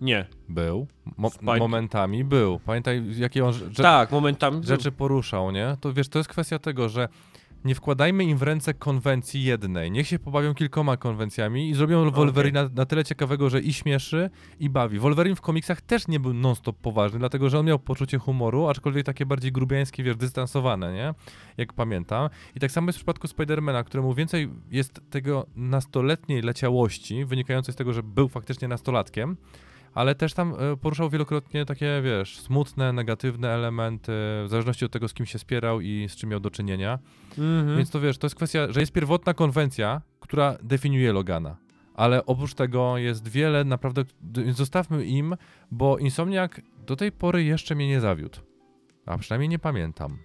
Nie. 0.00 0.26
Był. 0.48 0.86
Mo- 1.16 1.58
momentami 1.58 2.24
był. 2.24 2.60
Pamiętaj, 2.66 3.02
jakie 3.18 3.44
on 3.44 3.52
tak, 3.76 4.12
momentami. 4.12 4.66
rzeczy 4.66 4.92
poruszał, 4.92 5.50
nie? 5.50 5.76
To 5.80 5.92
wiesz, 5.92 6.08
to 6.08 6.18
jest 6.18 6.28
kwestia 6.28 6.58
tego, 6.58 6.88
że 6.88 7.08
nie 7.64 7.74
wkładajmy 7.74 8.24
im 8.24 8.38
w 8.38 8.42
ręce 8.42 8.74
konwencji 8.74 9.42
jednej. 9.42 9.90
Niech 9.90 10.08
się 10.08 10.18
pobawią 10.18 10.54
kilkoma 10.54 10.96
konwencjami 10.96 11.70
i 11.70 11.74
zrobią 11.74 12.10
Wolverina 12.10 12.70
na 12.74 12.86
tyle 12.86 13.04
ciekawego, 13.04 13.50
że 13.50 13.60
i 13.60 13.72
śmieszy, 13.72 14.30
i 14.60 14.70
bawi. 14.70 14.98
Wolverine 14.98 15.36
w 15.36 15.40
komiksach 15.40 15.80
też 15.80 16.08
nie 16.08 16.20
był 16.20 16.34
non-stop 16.34 16.76
poważny, 16.76 17.18
dlatego 17.18 17.50
że 17.50 17.58
on 17.58 17.66
miał 17.66 17.78
poczucie 17.78 18.18
humoru, 18.18 18.68
aczkolwiek 18.68 19.06
takie 19.06 19.26
bardziej 19.26 19.52
grubiańskie, 19.52 20.02
wiesz, 20.02 20.16
dystansowane, 20.16 20.92
nie? 20.92 21.14
Jak 21.56 21.72
pamiętam. 21.72 22.30
I 22.54 22.60
tak 22.60 22.70
samo 22.70 22.88
jest 22.88 22.98
w 22.98 23.00
przypadku 23.00 23.28
Spidermana, 23.28 23.84
któremu 23.84 24.14
więcej 24.14 24.50
jest 24.70 25.00
tego 25.10 25.46
nastoletniej 25.56 26.42
leciałości, 26.42 27.24
wynikającej 27.24 27.74
z 27.74 27.76
tego, 27.76 27.92
że 27.92 28.02
był 28.02 28.28
faktycznie 28.28 28.68
nastolatkiem, 28.68 29.36
ale 29.94 30.14
też 30.14 30.34
tam 30.34 30.54
e, 30.54 30.76
poruszał 30.76 31.10
wielokrotnie 31.10 31.64
takie, 31.64 32.02
wiesz, 32.04 32.38
smutne, 32.38 32.92
negatywne 32.92 33.48
elementy, 33.48 34.12
w 34.44 34.46
zależności 34.48 34.84
od 34.84 34.92
tego, 34.92 35.08
z 35.08 35.14
kim 35.14 35.26
się 35.26 35.38
spierał 35.38 35.80
i 35.80 36.06
z 36.08 36.16
czym 36.16 36.30
miał 36.30 36.40
do 36.40 36.50
czynienia. 36.50 36.98
Mhm. 37.38 37.76
Więc 37.76 37.90
to 37.90 38.00
wiesz, 38.00 38.18
to 38.18 38.26
jest 38.26 38.36
kwestia, 38.36 38.72
że 38.72 38.80
jest 38.80 38.92
pierwotna 38.92 39.34
konwencja, 39.34 40.02
która 40.20 40.56
definiuje 40.62 41.12
Logana. 41.12 41.56
Ale 41.94 42.26
oprócz 42.26 42.54
tego 42.54 42.98
jest 42.98 43.28
wiele 43.28 43.64
naprawdę, 43.64 44.04
zostawmy 44.50 45.04
im, 45.04 45.36
bo 45.70 45.98
Insomniac 45.98 46.52
do 46.86 46.96
tej 46.96 47.12
pory 47.12 47.44
jeszcze 47.44 47.74
mnie 47.74 47.88
nie 47.88 48.00
zawiódł. 48.00 48.38
A 49.06 49.18
przynajmniej 49.18 49.48
nie 49.48 49.58
pamiętam. 49.58 50.18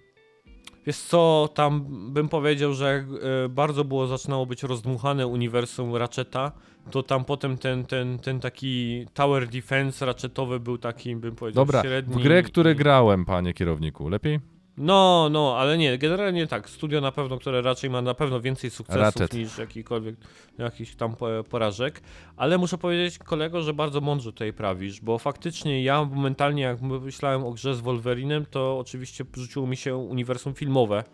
Wiesz 0.86 0.98
co, 0.98 1.48
tam 1.54 1.86
bym 2.12 2.28
powiedział, 2.28 2.74
że 2.74 2.92
jak 2.92 3.04
e, 3.04 3.48
bardzo 3.48 3.84
było 3.84 4.06
zaczynało 4.06 4.46
być 4.46 4.62
rozdmuchane 4.62 5.26
uniwersum 5.26 5.96
Ratcheta, 5.96 6.52
to 6.90 7.02
tam 7.02 7.24
potem 7.24 7.58
ten, 7.58 7.84
ten, 7.86 8.18
ten 8.18 8.40
taki 8.40 9.06
tower 9.14 9.48
defense 9.48 10.06
ratchetowy 10.06 10.60
był 10.60 10.78
taki, 10.78 11.16
bym 11.16 11.36
powiedział, 11.36 11.64
Dobra, 11.64 11.82
średni. 11.82 12.14
w 12.14 12.22
grę, 12.22 12.42
które 12.42 12.74
grałem, 12.74 13.24
panie 13.24 13.54
kierowniku, 13.54 14.08
lepiej? 14.08 14.40
No, 14.76 15.28
no, 15.30 15.56
ale 15.58 15.78
nie, 15.78 15.98
generalnie 15.98 16.46
tak, 16.46 16.70
studio 16.70 17.00
na 17.00 17.12
pewno, 17.12 17.38
które 17.38 17.62
raczej 17.62 17.90
ma 17.90 18.02
na 18.02 18.14
pewno 18.14 18.40
więcej 18.40 18.70
sukcesów 18.70 19.02
Ratchet. 19.02 19.34
niż 19.34 19.58
jakikolwiek 19.58 20.16
jakichś 20.58 20.94
tam 20.94 21.16
po- 21.16 21.44
porażek, 21.50 22.00
ale 22.36 22.58
muszę 22.58 22.78
powiedzieć 22.78 23.18
kolego, 23.18 23.62
że 23.62 23.74
bardzo 23.74 24.00
mądrze 24.00 24.32
tutaj 24.32 24.52
prawisz, 24.52 25.00
bo 25.00 25.18
faktycznie 25.18 25.82
ja 25.82 26.04
momentalnie 26.04 26.62
jak 26.62 26.80
myślałem 26.82 27.44
o 27.44 27.50
grze 27.50 27.74
z 27.74 27.80
Wolverinem, 27.80 28.46
to 28.46 28.78
oczywiście 28.78 29.24
rzuciło 29.36 29.66
mi 29.66 29.76
się 29.76 29.96
uniwersum 29.96 30.54
filmowe 30.54 31.04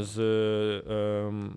z 0.00 0.16
em, 1.28 1.56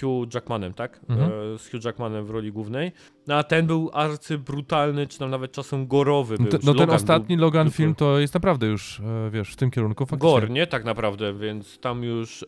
Hugh 0.00 0.34
Jackmanem, 0.34 0.74
tak? 0.74 1.00
Mhm. 1.08 1.30
E, 1.54 1.58
z 1.58 1.70
Hugh 1.70 1.84
Jackmanem 1.84 2.26
w 2.26 2.30
roli 2.30 2.52
głównej. 2.52 2.92
No 3.26 3.34
a 3.34 3.42
ten 3.42 3.66
był 3.66 3.90
arcybrutalny, 3.92 5.06
czy 5.06 5.18
tam 5.18 5.30
nawet 5.30 5.52
czasem 5.52 5.86
gorowy 5.86 6.36
był. 6.36 6.44
No, 6.44 6.50
te- 6.50 6.58
czy 6.58 6.66
no 6.66 6.74
ten 6.74 6.90
ostatni 6.90 7.36
był 7.36 7.44
Logan 7.44 7.66
tylko- 7.66 7.76
film 7.76 7.94
to 7.94 8.18
jest 8.18 8.34
naprawdę 8.34 8.66
już, 8.66 9.00
e, 9.00 9.30
wiesz, 9.30 9.52
w 9.52 9.56
tym 9.56 9.70
kierunku 9.70 10.06
faktycznie. 10.06 10.30
Gore, 10.32 10.48
nie? 10.48 10.66
Tak 10.66 10.84
naprawdę, 10.84 11.34
więc 11.34 11.78
tam 11.78 12.04
już 12.04 12.42
e, 12.42 12.46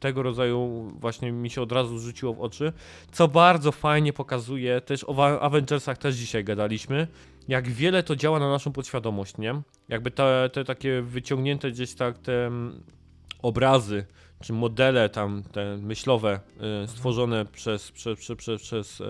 tego 0.00 0.22
rodzaju 0.22 0.90
właśnie 1.00 1.32
mi 1.32 1.50
się 1.50 1.62
od 1.62 1.72
razu 1.72 1.98
rzuciło 1.98 2.34
w 2.34 2.40
oczy, 2.40 2.72
co 3.12 3.28
bardzo 3.28 3.72
fajnie 3.72 4.12
pokazuje, 4.12 4.80
też 4.80 5.04
o 5.08 5.40
Avengersach 5.40 5.98
też 5.98 6.14
dzisiaj 6.14 6.44
gadaliśmy, 6.44 7.06
jak 7.48 7.68
wiele 7.68 8.02
to 8.02 8.16
działa 8.16 8.38
na 8.38 8.50
naszą 8.50 8.72
podświadomość, 8.72 9.38
nie? 9.38 9.62
Jakby 9.88 10.10
te, 10.10 10.50
te 10.52 10.64
takie 10.64 11.02
wyciągnięte 11.02 11.70
gdzieś 11.70 11.94
tak 11.94 12.18
te 12.18 12.50
obrazy, 13.44 14.06
czy 14.40 14.52
modele 14.52 15.08
tam 15.08 15.42
te 15.52 15.76
myślowe 15.76 16.40
y, 16.84 16.88
stworzone 16.88 17.44
przez, 17.44 17.92
przez, 17.92 18.18
przez, 18.18 18.36
przez, 18.36 18.62
przez 18.62 19.02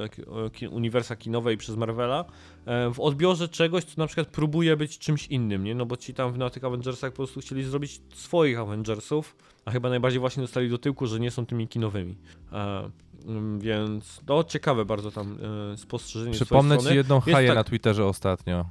uniwersa 0.71 1.17
kinowe 1.17 1.53
i 1.53 1.57
przez 1.57 1.77
Marvela 1.77 2.25
e, 2.67 2.91
w 2.91 3.01
odbiorze 3.01 3.49
czegoś, 3.49 3.85
co 3.85 3.95
na 3.97 4.07
przykład 4.07 4.29
próbuje 4.29 4.77
być 4.77 4.99
czymś 4.99 5.27
innym, 5.27 5.65
nie? 5.65 5.75
No 5.75 5.87
bo 5.87 5.97
ci 5.97 6.15
tam 6.15 6.37
na 6.37 6.51
tych 6.51 6.65
Avengersach 6.65 7.13
po 7.13 7.17
prostu 7.17 7.41
chcieli 7.41 7.65
zrobić 7.65 8.01
swoich 8.15 8.59
Avengersów, 8.59 9.37
a 9.65 9.71
chyba 9.71 9.89
najbardziej 9.89 10.21
właśnie 10.21 10.43
dostali 10.43 10.71
do 10.71 10.79
tyłku, 10.79 11.07
że 11.07 11.21
nie 11.21 11.31
są 11.31 11.47
tymi 11.47 11.69
kinowymi. 11.69 12.17
E, 12.53 12.91
mm, 13.27 13.61
więc 13.61 14.21
no 14.29 14.45
ciekawe 14.45 14.85
bardzo 14.85 15.11
tam 15.11 15.39
e, 15.73 15.77
spostrzeżenie 15.77 16.33
Przypomnę 16.33 16.79
ci 16.79 16.97
jedną 16.97 17.17
Jest 17.17 17.33
haję 17.33 17.49
tak- 17.49 17.57
na 17.57 17.65
Twitterze 17.65 18.07
ostatnio. 18.07 18.65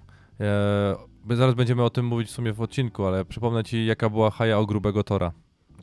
My 1.26 1.35
zaraz 1.35 1.56
będziemy 1.56 1.84
o 1.84 1.90
tym 1.90 2.06
mówić 2.06 2.27
w 2.27 2.31
sumie 2.31 2.53
w 2.53 2.61
odcinku, 2.61 3.06
ale 3.06 3.26
przypomnę 3.26 3.64
ci, 3.64 3.85
jaka 3.85 4.10
była 4.10 4.31
haja 4.31 4.60
o 4.60 4.65
grubego 4.65 5.03
Tora. 5.03 5.31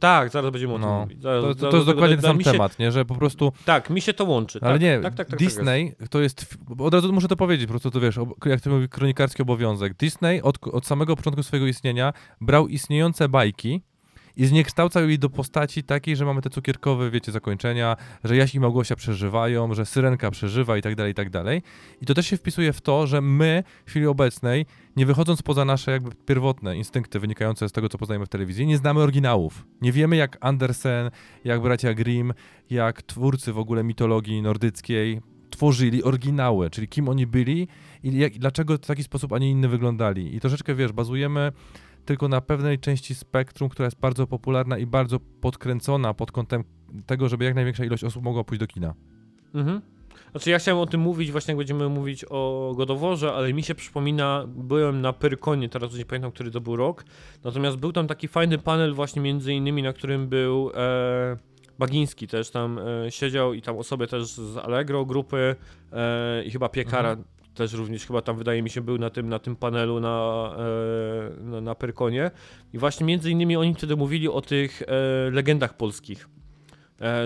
Tak, 0.01 0.31
zaraz 0.31 0.51
będziemy 0.51 0.75
o 0.75 0.79
tym 0.79 0.89
No. 0.89 1.01
mówić. 1.01 1.23
Zaraz, 1.23 1.43
To, 1.43 1.55
to, 1.55 1.61
zaraz 1.61 1.71
to 1.73 1.77
jest 1.77 1.89
dokładnie 1.89 2.17
ten 2.17 2.23
sam 2.25 2.41
się- 2.41 2.51
temat, 2.53 2.79
nie? 2.79 2.93
Że 2.93 3.05
po 3.05 3.15
prostu 3.15 3.53
Tak, 3.65 3.91
mi 3.91 4.01
się 4.01 4.15
to 4.15 4.25
łączy. 4.25 4.59
Ale 4.63 4.73
tak, 4.75 4.83
nie, 4.83 4.95
tak, 4.95 5.03
tak, 5.03 5.15
tak, 5.15 5.29
tak 5.29 5.41
jest. 5.41 5.57
Disney 5.57 5.93
to 6.11 6.21
jest, 6.21 6.43
f- 6.43 6.59
bo 6.69 6.85
od 6.85 6.95
razu 6.95 7.13
muszę 7.13 7.29
to 7.29 7.37
powiedzieć, 7.37 7.67
po 7.67 7.71
prostu 7.73 7.91
to 7.91 8.01
wiesz, 8.01 8.19
jak 8.47 8.61
to 8.61 8.71
mówi 8.71 8.89
kronikarski 8.89 9.43
obowiązek. 9.43 9.95
Disney 9.95 10.43
od, 10.43 10.67
od 10.67 10.87
samego 10.87 11.17
początku 11.17 11.43
swojego 11.43 11.67
istnienia 11.67 12.13
brał 12.41 12.69
istniejące 12.69 13.29
bajki 13.29 13.83
i 14.37 14.47
zniekształcał 14.47 15.09
je 15.09 15.19
do 15.19 15.31
postaci 15.31 15.83
takiej, 15.83 16.17
że 16.17 16.25
mamy 16.25 16.43
te 16.43 16.51
cukierkowe, 16.51 17.11
wiecie, 17.11 17.33
zakończenia, 17.33 17.97
że 18.25 18.37
Jaś 18.37 18.55
i 18.55 18.61
Małgosia 18.61 18.97
przeżywają, 18.97 19.75
że 19.75 19.87
Syrenka 19.87 20.31
przeżywa 20.31 20.77
i 20.77 20.83
tak 20.83 20.95
dalej, 20.95 21.13
i 21.13 21.15
tak 21.15 21.31
dalej. 21.31 21.63
I 22.03 22.07
to 22.07 22.15
też 22.15 22.27
się 22.27 22.37
wpisuje 22.37 22.73
w 22.73 22.81
to, 22.81 23.07
że 23.07 23.21
my 23.21 23.65
w 23.87 23.91
chwili 23.91 24.07
obecnej, 24.07 24.67
nie 24.97 25.07
wychodząc 25.07 25.43
poza 25.43 25.65
nasze 25.65 25.91
jakby 25.91 26.11
pierwotne 26.27 26.77
instynkty 26.77 27.21
wynikające 27.21 27.69
z 27.69 27.73
tego, 27.73 27.89
co 27.89 27.99
poznajemy 27.99 28.27
w 28.27 28.29
telewizji, 28.29 28.67
nie 28.67 28.77
znamy 28.77 29.01
oryginałów. 29.01 29.67
Nie 29.81 29.93
wiemy 29.93 30.17
jak 30.17 30.39
Andersen, 30.41 31.11
jak 31.45 31.61
bracia 31.61 31.95
Grimm, 31.95 32.33
jak 32.71 33.03
twórcy 33.03 33.53
w 33.53 33.59
ogóle 33.59 33.85
mitologii 33.85 34.43
nordyckiej 34.43 35.21
tworzyli 35.51 36.03
oryginały, 36.05 36.71
czyli 36.71 36.89
kim 36.89 37.09
oni 37.09 37.27
byli 37.27 37.69
i 38.03 38.19
jak, 38.19 38.33
dlaczego 38.33 38.75
w 38.75 38.87
taki 38.87 39.03
sposób, 39.03 39.33
a 39.33 39.39
nie 39.39 39.51
inny 39.51 39.69
wyglądali. 39.69 40.37
I 40.37 40.41
troszeczkę, 40.41 40.75
wiesz, 40.75 40.93
bazujemy 40.93 41.53
tylko 42.05 42.29
na 42.29 42.41
pewnej 42.41 42.79
części 42.79 43.15
spektrum, 43.15 43.69
która 43.69 43.87
jest 43.87 44.01
bardzo 44.01 44.27
popularna 44.27 44.79
i 44.79 44.87
bardzo 44.87 45.21
podkręcona 45.41 46.15
pod 46.15 46.33
kątem 46.33 46.65
tego, 47.07 47.29
żeby 47.29 47.45
jak 47.45 47.55
największa 47.55 47.85
ilość 47.85 48.05
osób 48.05 48.23
mogła 48.23 48.45
pójść 48.45 48.61
do 48.61 48.67
kina. 48.67 48.95
Mhm. 49.55 49.81
Znaczy 50.31 50.51
ja 50.51 50.59
chciałem 50.59 50.81
o 50.81 50.87
tym 50.87 51.01
mówić 51.01 51.33
właśnie 51.33 51.53
jak 51.53 51.59
będziemy 51.59 51.89
mówić 51.89 52.25
o 52.31 52.73
Godoworze, 52.77 53.33
ale 53.33 53.53
mi 53.53 53.63
się 53.63 53.75
przypomina, 53.75 54.45
byłem 54.49 55.01
na 55.01 55.13
Pyrkonie, 55.13 55.69
teraz 55.69 55.91
już 55.91 55.99
nie 55.99 56.05
pamiętam, 56.05 56.33
który 56.33 56.51
to 56.51 56.61
był 56.61 56.77
rok, 56.77 57.05
natomiast 57.45 57.77
był 57.77 57.93
tam 57.93 58.07
taki 58.07 58.29
fajny 58.29 58.59
panel 58.59 58.95
właśnie 58.95 59.23
między 59.23 59.53
innymi, 59.55 59.83
na 59.83 59.93
którym 59.93 60.29
był 60.29 60.71
e, 60.75 61.37
Bagiński 61.79 62.29
też 62.29 62.51
tam 62.51 62.79
e, 62.79 63.11
siedział 63.11 63.55
i 63.55 63.63
tam 63.63 63.79
osoby 63.79 64.07
też 64.07 64.33
z 64.33 64.57
Allegro 64.57 65.05
grupy 65.05 65.57
e, 65.93 66.45
i 66.45 66.51
chyba 66.51 66.69
Piekara 66.69 67.17
też 67.61 67.73
również 67.73 68.07
chyba 68.07 68.23
tam 68.23 68.37
wydaje 68.37 68.63
mi 68.63 68.71
się 68.71 68.81
był 68.81 68.99
na 68.99 69.11
tym, 69.11 69.29
na 69.29 69.39
tym 69.39 69.57
panelu 69.57 70.01
na, 70.01 70.51
e, 70.59 71.43
na, 71.43 71.61
na 71.61 71.75
Pyrkonie. 71.75 72.31
I 72.73 72.79
właśnie 72.79 73.07
między 73.07 73.31
innymi 73.31 73.57
oni 73.57 73.75
wtedy 73.75 73.97
mówili 73.97 74.29
o 74.29 74.41
tych 74.41 74.83
e, 74.83 75.31
legendach 75.31 75.77
polskich 75.77 76.29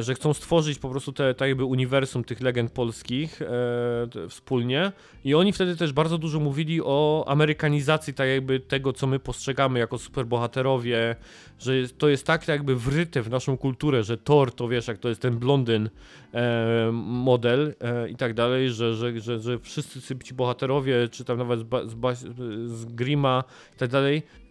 że 0.01 0.15
chcą 0.15 0.35
stworzyć 0.35 0.79
po 0.79 0.89
prostu 0.89 1.13
te, 1.13 1.35
tak 1.35 1.49
jakby 1.49 1.65
uniwersum 1.65 2.25
tych 2.25 2.41
legend 2.41 2.73
polskich 2.73 3.43
e, 3.43 4.29
wspólnie. 4.29 4.93
I 5.25 5.35
oni 5.35 5.53
wtedy 5.53 5.77
też 5.77 5.93
bardzo 5.93 6.19
dużo 6.19 6.41
mówili 6.41 6.81
o 6.85 7.25
amerykanizacji 7.29 8.15
tak 8.15 8.29
jakby 8.29 8.61
tego, 8.61 8.93
co 8.93 9.07
my 9.07 9.19
postrzegamy 9.19 9.79
jako 9.79 9.99
superbohaterowie, 9.99 11.17
że 11.59 11.73
to 11.99 12.09
jest 12.09 12.27
tak 12.27 12.49
jakby 12.49 12.77
wryte 12.77 13.23
w 13.23 13.31
naszą 13.31 13.57
kulturę, 13.57 14.03
że 14.03 14.19
Thor 14.19 14.53
to 14.53 14.69
wiesz, 14.69 14.89
jak 14.89 14.99
to 14.99 15.09
jest 15.09 15.21
ten 15.21 15.39
blondyn 15.39 15.91
e, 16.35 16.91
model 16.93 17.75
e, 17.81 18.09
i 18.09 18.17
tak 18.17 18.35
dalej, 18.35 18.71
że, 18.71 18.95
że, 18.95 19.21
że, 19.21 19.41
że 19.41 19.59
wszyscy 19.59 20.19
ci 20.25 20.35
bohaterowie, 20.35 21.09
czy 21.09 21.25
tam 21.25 21.39
nawet 21.39 21.61
z, 21.61 22.19
z, 22.19 22.71
z 22.71 22.85
Grima 22.85 23.45
i 23.75 23.79
tak 23.79 23.91
dalej, 23.91 24.17
e, 24.17 24.44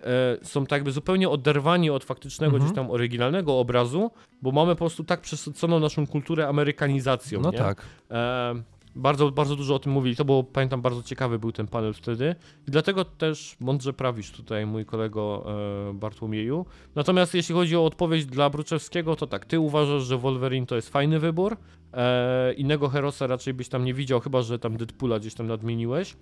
są 0.43 0.65
tak 0.65 0.77
jakby 0.77 0.91
zupełnie 0.91 1.29
oderwani 1.29 1.89
od 1.89 2.03
faktycznego 2.03 2.53
Mhm. 2.53 2.63
gdzieś 2.63 2.75
tam 2.75 2.91
oryginalnego 2.91 3.59
obrazu, 3.59 4.11
bo 4.41 4.51
mamy 4.51 4.71
po 4.71 4.79
prostu 4.79 5.03
tak 5.03 5.21
przesyconą 5.21 5.79
naszą 5.79 6.07
kulturę 6.07 6.47
amerykanizacją. 6.47 7.41
No 7.41 7.51
nie? 7.51 7.57
tak. 7.57 7.81
E, 8.11 8.53
bardzo, 8.95 9.31
bardzo 9.31 9.55
dużo 9.55 9.75
o 9.75 9.79
tym 9.79 9.91
mówili. 9.91 10.15
To 10.15 10.25
było, 10.25 10.43
pamiętam, 10.43 10.81
bardzo 10.81 11.03
ciekawy 11.03 11.39
był 11.39 11.51
ten 11.51 11.67
panel 11.67 11.93
wtedy. 11.93 12.35
I 12.67 12.71
dlatego 12.71 13.05
też 13.05 13.55
mądrze 13.59 13.93
prawisz 13.93 14.31
tutaj 14.31 14.65
mój 14.65 14.85
kolego 14.85 15.45
e, 15.89 15.93
Bartłomieju. 15.93 16.65
Natomiast 16.95 17.33
jeśli 17.33 17.55
chodzi 17.55 17.77
o 17.77 17.85
odpowiedź 17.85 18.25
dla 18.25 18.49
Bruczewskiego, 18.49 19.15
to 19.15 19.27
tak, 19.27 19.45
ty 19.45 19.59
uważasz, 19.59 20.03
że 20.03 20.17
Wolverine 20.17 20.65
to 20.65 20.75
jest 20.75 20.89
fajny 20.89 21.19
wybór. 21.19 21.57
E, 21.93 22.53
innego 22.53 22.89
Herosa 22.89 23.27
raczej 23.27 23.53
byś 23.53 23.69
tam 23.69 23.85
nie 23.85 23.93
widział, 23.93 24.19
chyba 24.19 24.41
że 24.41 24.59
tam 24.59 24.77
Deadpoola 24.77 25.19
gdzieś 25.19 25.33
tam 25.33 25.47
nadmieniłeś. 25.47 26.15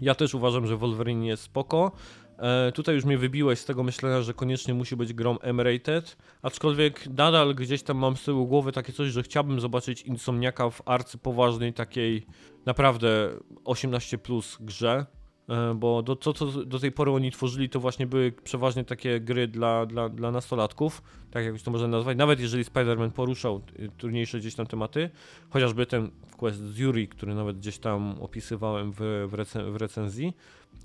Ja 0.00 0.14
też 0.14 0.34
uważam, 0.34 0.66
że 0.66 0.76
Wolverine 0.76 1.26
jest 1.26 1.42
spoko. 1.42 1.92
E, 2.38 2.72
tutaj 2.72 2.94
już 2.94 3.04
mnie 3.04 3.18
wybiłeś 3.18 3.58
z 3.58 3.64
tego 3.64 3.82
myślenia, 3.82 4.22
że 4.22 4.34
koniecznie 4.34 4.74
musi 4.74 4.96
być 4.96 5.12
grą 5.12 5.38
M-rated, 5.38 6.16
aczkolwiek 6.42 7.06
nadal 7.06 7.54
gdzieś 7.54 7.82
tam 7.82 7.98
mam 7.98 8.16
z 8.16 8.24
tyłu 8.24 8.46
głowy 8.46 8.72
takie 8.72 8.92
coś, 8.92 9.10
że 9.10 9.22
chciałbym 9.22 9.60
zobaczyć 9.60 10.02
Insomniaka 10.02 10.70
w 10.70 10.82
arcy 10.84 11.18
poważnej 11.18 11.72
takiej 11.72 12.26
naprawdę 12.66 13.30
18 13.64 14.18
plus 14.18 14.58
grze, 14.60 15.06
e, 15.48 15.74
bo 15.74 16.02
do, 16.02 16.16
to 16.16 16.32
co 16.32 16.46
do 16.46 16.78
tej 16.78 16.92
pory 16.92 17.10
oni 17.10 17.30
tworzyli 17.30 17.68
to 17.68 17.80
właśnie 17.80 18.06
były 18.06 18.32
przeważnie 18.32 18.84
takie 18.84 19.20
gry 19.20 19.48
dla, 19.48 19.86
dla, 19.86 20.08
dla 20.08 20.30
nastolatków, 20.30 21.02
tak 21.30 21.44
jak 21.44 21.62
to 21.62 21.70
można 21.70 21.88
nazwać, 21.88 22.18
nawet 22.18 22.40
jeżeli 22.40 22.64
Spider-Man 22.64 23.10
poruszał 23.10 23.62
y, 23.78 23.90
trudniejsze 23.98 24.38
gdzieś 24.38 24.54
tam 24.54 24.66
tematy, 24.66 25.10
chociażby 25.50 25.86
ten 25.86 26.10
quest 26.36 26.58
z 26.58 26.78
Yuri, 26.78 27.08
który 27.08 27.34
nawet 27.34 27.58
gdzieś 27.58 27.78
tam 27.78 28.16
opisywałem 28.20 28.92
w, 28.92 28.96
w, 29.28 29.32
recen- 29.32 29.72
w 29.72 29.76
recenzji. 29.76 30.32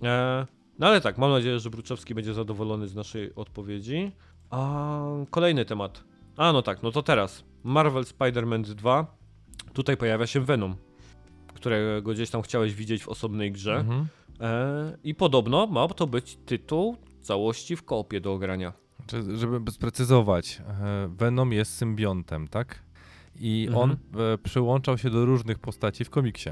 E, 0.04 0.59
no 0.80 0.88
ale 0.88 1.02
tak, 1.02 1.18
mam 1.18 1.32
nadzieję, 1.32 1.60
że 1.60 1.70
Bruczewski 1.70 2.16
będzie 2.16 2.34
zadowolony 2.34 2.88
z 2.88 2.96
naszej 2.96 3.36
odpowiedzi. 3.36 4.12
A 4.50 5.00
kolejny 5.30 5.66
temat. 5.66 6.04
A 6.38 6.54
no 6.54 6.62
tak, 6.62 6.84
no 6.84 6.92
to 6.92 7.04
teraz. 7.04 7.44
Marvel 7.64 8.04
Spider-Man 8.04 8.62
2. 8.62 9.18
Tutaj 9.74 9.98
pojawia 9.98 10.28
się 10.28 10.40
Venom, 10.42 10.76
którego 11.54 12.14
gdzieś 12.14 12.30
tam 12.30 12.42
chciałeś 12.42 12.74
widzieć 12.74 13.04
w 13.04 13.10
osobnej 13.10 13.52
grze. 13.52 13.76
Mhm. 13.76 14.08
E, 14.40 14.98
I 15.04 15.16
podobno 15.16 15.68
ma 15.68 15.88
to 15.88 16.08
być 16.08 16.38
tytuł 16.46 16.98
całości 17.22 17.76
w 17.76 17.84
koopie 17.84 18.22
do 18.22 18.34
ogrania. 18.34 18.74
Żeby 19.36 19.72
sprecyzować, 19.72 20.62
e, 20.82 21.08
Venom 21.08 21.54
jest 21.54 21.74
symbiontem, 21.74 22.48
tak? 22.48 22.84
I 23.36 23.66
Mhm. 23.70 23.84
on 23.84 24.22
e, 24.22 24.38
przyłączał 24.38 24.98
się 24.98 25.10
do 25.10 25.26
różnych 25.26 25.60
postaci 25.60 26.06
w 26.06 26.10
komiksie. 26.10 26.50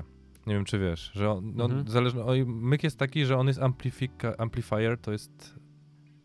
Nie 0.48 0.54
wiem, 0.54 0.66
czy 0.66 0.80
wiesz, 0.80 1.12
że 1.16 1.32
on, 1.32 1.52
no, 1.56 1.66
Mhm. 1.66 1.88
zależny, 1.88 2.24
o, 2.24 2.32
myk 2.46 2.84
jest 2.84 3.00
taki, 3.00 3.26
że 3.26 3.38
on 3.38 3.48
jest 3.48 3.60
amplifier, 4.40 4.98
to 5.02 5.12
jest 5.12 5.56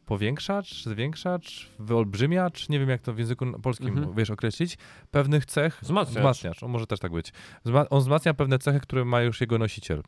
powiększacz, 0.07 0.85
zwiększacz, 0.85 1.71
wyolbrzymiacz, 1.79 2.69
nie 2.69 2.79
wiem 2.81 2.89
jak 2.89 3.03
to 3.03 3.13
w 3.13 3.19
języku 3.19 3.47
polskim, 3.63 3.89
Mhm. 3.89 4.15
wiesz, 4.15 4.31
określić, 4.31 4.79
pewnych 5.11 5.47
cech, 5.47 5.79
Wzmacniacz. 5.83 6.19
wzmacniacz, 6.19 6.63
on 6.63 6.71
może 6.71 6.87
też 6.87 7.01
tak 7.01 7.13
być. 7.13 7.33
Wzma- 7.67 7.87
on 7.91 8.01
wzmacnia 8.01 8.35
pewne 8.35 8.59
cechy, 8.59 8.81
które 8.81 9.05
ma 9.05 9.23
już 9.23 9.41
jego 9.41 9.59
nosiciel. 9.59 10.03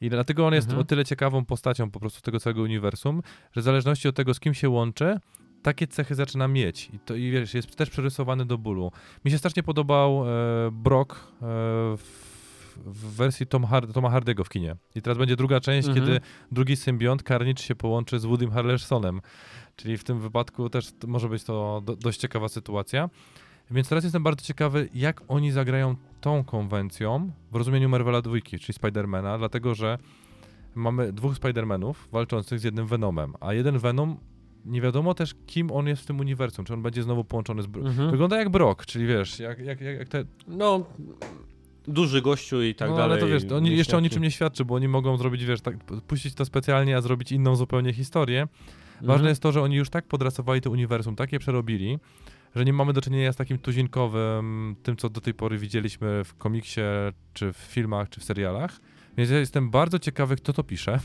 I 0.00 0.10
dlatego 0.10 0.46
on 0.46 0.54
jest 0.54 0.66
Mhm. 0.66 0.80
o 0.80 0.84
tyle 0.84 1.04
ciekawą 1.04 1.44
postacią 1.44 1.90
po 1.90 2.00
prostu 2.00 2.20
tego 2.20 2.40
całego 2.40 2.62
uniwersum, 2.62 3.22
że 3.52 3.60
w 3.60 3.64
zależności 3.64 4.08
od 4.08 4.16
tego, 4.16 4.34
z 4.34 4.40
kim 4.40 4.54
się 4.54 4.68
łączy, 4.68 5.20
takie 5.62 5.86
cechy 5.86 6.14
zaczyna 6.14 6.48
mieć. 6.48 6.90
I 6.92 6.98
to 6.98 7.14
i 7.14 7.30
wiesz, 7.30 7.54
jest 7.54 7.76
też 7.76 7.90
przerysowany 7.90 8.44
do 8.46 8.58
bólu. 8.58 8.92
Mi 9.24 9.30
się 9.30 9.38
strasznie 9.38 9.62
podobał 9.62 10.24
e, 10.28 10.70
Brock 10.72 11.12
e, 11.14 11.18
w, 11.96 12.27
w 12.84 13.14
wersji 13.16 13.46
Tom 13.46 13.64
Hard, 13.64 13.92
Toma 13.92 14.10
Hardego 14.10 14.44
w 14.44 14.48
kinie. 14.48 14.76
I 14.94 15.02
teraz 15.02 15.18
będzie 15.18 15.36
druga 15.36 15.60
część, 15.60 15.88
Mhm. 15.88 16.06
kiedy 16.06 16.20
drugi 16.52 16.76
symbiont 16.76 17.22
Carnage 17.22 17.62
się 17.62 17.74
połączy 17.74 18.18
z 18.18 18.24
Woodym 18.24 18.50
Harrelsonem. 18.50 19.20
Czyli 19.76 19.96
w 19.98 20.04
tym 20.04 20.20
wypadku 20.20 20.70
też 20.70 20.92
może 21.06 21.28
być 21.28 21.44
to 21.44 21.82
do, 21.84 21.96
dość 21.96 22.20
ciekawa 22.20 22.48
sytuacja. 22.48 23.10
Więc 23.70 23.88
teraz 23.88 24.04
jestem 24.04 24.22
bardzo 24.22 24.44
ciekawy, 24.44 24.88
jak 24.94 25.22
oni 25.28 25.50
zagrają 25.52 25.96
tą 26.20 26.44
konwencją 26.44 27.30
w 27.52 27.56
rozumieniu 27.56 27.88
Marvela 27.88 28.22
dwójki, 28.22 28.58
czyli 28.58 28.74
Spidermana, 28.74 29.38
dlatego 29.38 29.74
że 29.74 29.98
mamy 30.74 31.12
dwóch 31.12 31.36
Spidermanów 31.36 32.08
walczących 32.12 32.58
z 32.60 32.64
jednym 32.64 32.86
Venomem, 32.86 33.34
a 33.40 33.52
jeden 33.54 33.78
Venom 33.78 34.16
nie 34.64 34.80
wiadomo 34.80 35.14
też, 35.14 35.34
kim 35.46 35.70
on 35.70 35.86
jest 35.88 36.02
w 36.02 36.06
tym 36.06 36.20
uniwersum, 36.20 36.64
czy 36.64 36.74
on 36.74 36.82
będzie 36.82 37.02
znowu 37.02 37.24
połączony 37.24 37.62
z... 37.62 37.66
Bro- 37.66 37.86
Mhm. 37.86 38.10
Wygląda 38.10 38.38
jak 38.38 38.48
Brock, 38.48 38.86
czyli 38.86 39.06
wiesz, 39.06 39.38
jak, 39.38 39.58
jak, 39.58 39.80
jak, 39.80 39.98
jak 39.98 40.08
te... 40.08 40.24
No, 40.48 40.86
duży 41.88 42.22
gościu 42.22 42.62
i 42.62 42.74
tak 42.74 42.90
no, 42.90 42.96
dalej. 42.96 43.12
ale 43.12 43.20
to 43.20 43.26
wiesz, 43.26 43.44
to 43.44 43.56
oni, 43.56 43.76
jeszcze 43.76 43.96
o 43.96 44.00
niczym 44.00 44.22
nie 44.22 44.30
świadczy, 44.30 44.64
bo 44.64 44.74
oni 44.74 44.88
mogą 44.88 45.16
zrobić, 45.16 45.44
wiesz, 45.44 45.60
tak, 45.60 45.84
puścić 45.84 46.34
to 46.34 46.44
specjalnie, 46.44 46.96
a 46.96 47.00
zrobić 47.00 47.32
inną 47.32 47.56
zupełnie 47.56 47.92
historię. 47.92 48.42
Mhm. 48.42 49.06
Ważne 49.06 49.28
jest 49.28 49.42
to, 49.42 49.52
że 49.52 49.62
oni 49.62 49.76
już 49.76 49.90
tak 49.90 50.06
podrasowali 50.06 50.60
to 50.60 50.70
uniwersum, 50.70 51.16
takie 51.16 51.38
przerobili, 51.38 51.98
że 52.54 52.64
nie 52.64 52.72
mamy 52.72 52.92
do 52.92 53.00
czynienia 53.00 53.32
z 53.32 53.36
takim 53.36 53.58
tuzinkowym, 53.58 54.76
tym 54.82 54.96
co 54.96 55.08
do 55.08 55.20
tej 55.20 55.34
pory 55.34 55.58
widzieliśmy 55.58 56.24
w 56.24 56.34
komiksie, 56.34 56.80
czy 57.32 57.52
w 57.52 57.56
filmach, 57.56 58.08
czy 58.08 58.20
w 58.20 58.24
serialach. 58.24 58.80
Więc 59.16 59.30
ja 59.30 59.38
jestem 59.38 59.70
bardzo 59.70 59.98
ciekawy, 59.98 60.36
kto 60.36 60.52
to 60.52 60.64
pisze. 60.64 61.00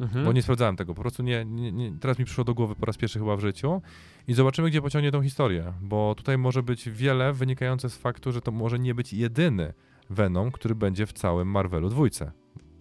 Mhm. 0.00 0.24
bo 0.24 0.32
nie 0.32 0.42
sprawdzałem 0.42 0.76
tego, 0.76 0.94
po 0.94 1.00
prostu 1.00 1.22
nie, 1.22 1.44
nie, 1.44 1.72
nie, 1.72 1.92
teraz 2.00 2.18
mi 2.18 2.24
przyszło 2.24 2.44
do 2.44 2.54
głowy 2.54 2.74
po 2.74 2.86
raz 2.86 2.96
pierwszy 2.96 3.18
chyba 3.18 3.36
w 3.36 3.40
życiu 3.40 3.82
i 4.28 4.34
zobaczymy, 4.34 4.70
gdzie 4.70 4.82
pociągnie 4.82 5.10
tą 5.10 5.22
historię, 5.22 5.72
bo 5.80 6.14
tutaj 6.14 6.38
może 6.38 6.62
być 6.62 6.90
wiele 6.90 7.32
wynikające 7.32 7.90
z 7.90 7.96
faktu, 7.96 8.32
że 8.32 8.40
to 8.40 8.52
może 8.52 8.78
nie 8.78 8.94
być 8.94 9.12
jedyny 9.12 9.72
Venom, 10.10 10.50
który 10.50 10.74
będzie 10.74 11.06
w 11.06 11.12
całym 11.12 11.48
Marvelu 11.48 11.88
dwójce, 11.88 12.32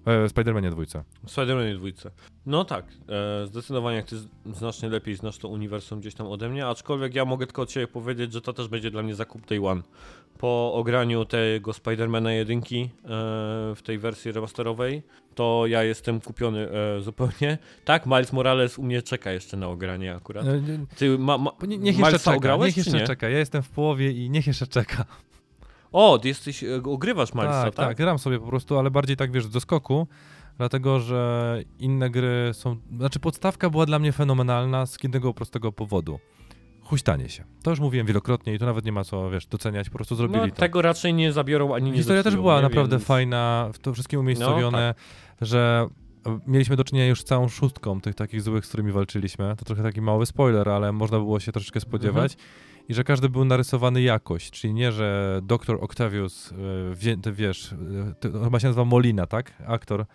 e, 0.05 0.25
Spider-Manie 0.27 0.71
dwójce. 0.71 1.03
Spider-Man 1.27 1.75
dwójce. 1.75 2.11
No 2.45 2.65
tak, 2.65 2.85
e, 3.43 3.47
zdecydowanie 3.47 4.03
ty 4.03 4.15
znacznie 4.53 4.89
lepiej 4.89 5.15
znasz 5.15 5.37
to 5.37 5.47
uniwersum 5.47 5.99
gdzieś 5.99 6.15
tam 6.15 6.27
ode 6.27 6.49
mnie, 6.49 6.67
aczkolwiek 6.67 7.15
ja 7.15 7.25
mogę 7.25 7.45
tylko 7.45 7.61
od 7.61 7.69
ciebie 7.69 7.87
powiedzieć, 7.87 8.33
że 8.33 8.41
to 8.41 8.53
też 8.53 8.67
będzie 8.67 8.91
dla 8.91 9.03
mnie 9.03 9.15
zakup 9.15 9.45
Day 9.45 9.65
One. 9.65 9.81
Po 10.37 10.73
ograniu 10.73 11.25
tego 11.25 11.71
Spider-Mana 11.71 12.29
jedynki 12.29 12.81
e, 12.81 13.07
w 13.75 13.79
tej 13.83 13.97
wersji 13.99 14.31
remasterowej, 14.31 15.03
to 15.35 15.63
ja 15.67 15.83
jestem 15.83 16.21
kupiony 16.21 16.69
e, 16.71 17.01
zupełnie. 17.01 17.57
Tak, 17.85 18.05
Miles 18.05 18.33
Morales 18.33 18.79
u 18.79 18.83
mnie 18.83 19.01
czeka 19.01 19.31
jeszcze 19.31 19.57
na 19.57 19.67
ogranie 19.67 20.15
akurat. 20.15 20.47
E, 20.47 20.61
Ty 20.97 21.17
ma, 21.17 21.37
ma, 21.37 21.51
nie, 21.67 21.77
niech 21.77 21.85
jeszcze 21.97 22.05
Milesa 22.05 22.17
czeka, 22.31 22.37
ograłeś, 22.37 22.67
niech 22.67 22.85
jeszcze 22.85 22.99
nie? 22.99 23.07
czeka, 23.07 23.29
ja 23.29 23.37
jestem 23.37 23.63
w 23.63 23.69
połowie 23.69 24.11
i 24.11 24.29
niech 24.29 24.47
jeszcze 24.47 24.67
czeka. 24.67 25.05
O, 25.91 26.19
ty 26.19 26.27
jesteś, 26.27 26.63
e, 26.63 26.83
ogrywasz 26.83 27.33
Milesa, 27.33 27.63
tak, 27.63 27.75
tak? 27.75 27.87
tak, 27.87 27.97
gram 27.97 28.19
sobie 28.19 28.39
po 28.39 28.47
prostu, 28.47 28.79
ale 28.79 28.91
bardziej 28.91 29.17
tak, 29.17 29.31
wiesz, 29.31 29.47
do 29.47 29.59
skoku, 29.59 30.07
dlatego, 30.57 30.99
że 30.99 31.61
inne 31.79 32.09
gry 32.09 32.49
są, 32.53 32.75
znaczy 32.97 33.19
podstawka 33.19 33.69
była 33.69 33.85
dla 33.85 33.99
mnie 33.99 34.11
fenomenalna 34.11 34.85
z 34.85 34.97
jednego 35.03 35.33
prostego 35.33 35.71
powodu. 35.71 36.19
Huśtanie 36.83 37.29
się. 37.29 37.43
To 37.63 37.69
już 37.69 37.79
mówiłem 37.79 38.07
wielokrotnie 38.07 38.53
i 38.53 38.59
tu 38.59 38.65
nawet 38.65 38.85
nie 38.85 38.91
ma 38.91 39.03
co, 39.03 39.29
wiesz, 39.29 39.45
doceniać, 39.47 39.89
po 39.89 39.95
prostu 39.95 40.15
zrobili 40.15 40.39
No, 40.41 40.47
to. 40.47 40.55
tego 40.55 40.81
raczej 40.81 41.13
nie 41.13 41.33
zabiorą 41.33 41.75
ani 41.75 41.91
nie 41.91 41.97
Historia 41.97 42.23
też 42.23 42.35
była 42.35 42.55
nie? 42.55 42.61
naprawdę 42.61 42.95
Więc- 42.97 43.07
fajna, 43.07 43.69
w 43.73 43.79
to 43.79 43.93
wszystkim 43.93 44.19
umiejscowione, 44.19 44.95
No, 45.41 45.47
że 45.47 45.87
e, 46.27 46.39
mieliśmy 46.47 46.75
do 46.75 46.83
czynienia 46.83 47.07
już 47.07 47.21
z 47.21 47.23
całą 47.23 47.47
szóstką 47.47 48.01
tych 48.01 48.15
takich 48.15 48.41
złych, 48.41 48.65
z 48.65 48.67
którymi 48.67 48.91
walczyliśmy. 48.91 49.55
To 49.57 49.65
trochę 49.65 49.83
taki 49.83 50.01
mały 50.01 50.25
spoiler, 50.25 50.69
ale 50.69 50.91
można 50.91 51.17
było 51.17 51.39
się 51.39 51.51
troszeczkę 51.51 51.79
spodziewać. 51.79 52.33
Mhm. 52.33 52.49
I 52.89 52.93
że 52.93 53.03
każdy 53.03 53.29
był 53.29 53.45
narysowany 53.45 54.01
jakoś, 54.01 54.51
czyli 54.51 54.73
nie, 54.73 54.91
że 54.91 55.39
doktor 55.43 55.77
Octavius, 55.81 56.53
e, 57.11 57.17
ty 57.21 57.31
wiesz, 57.33 57.73
e, 57.73 58.13
to 58.19 58.43
chyba 58.43 58.59
się 58.59 58.67
nazywa 58.67 58.85
Molina, 58.85 59.25
tak? 59.27 59.53
Aktor. 59.67 60.05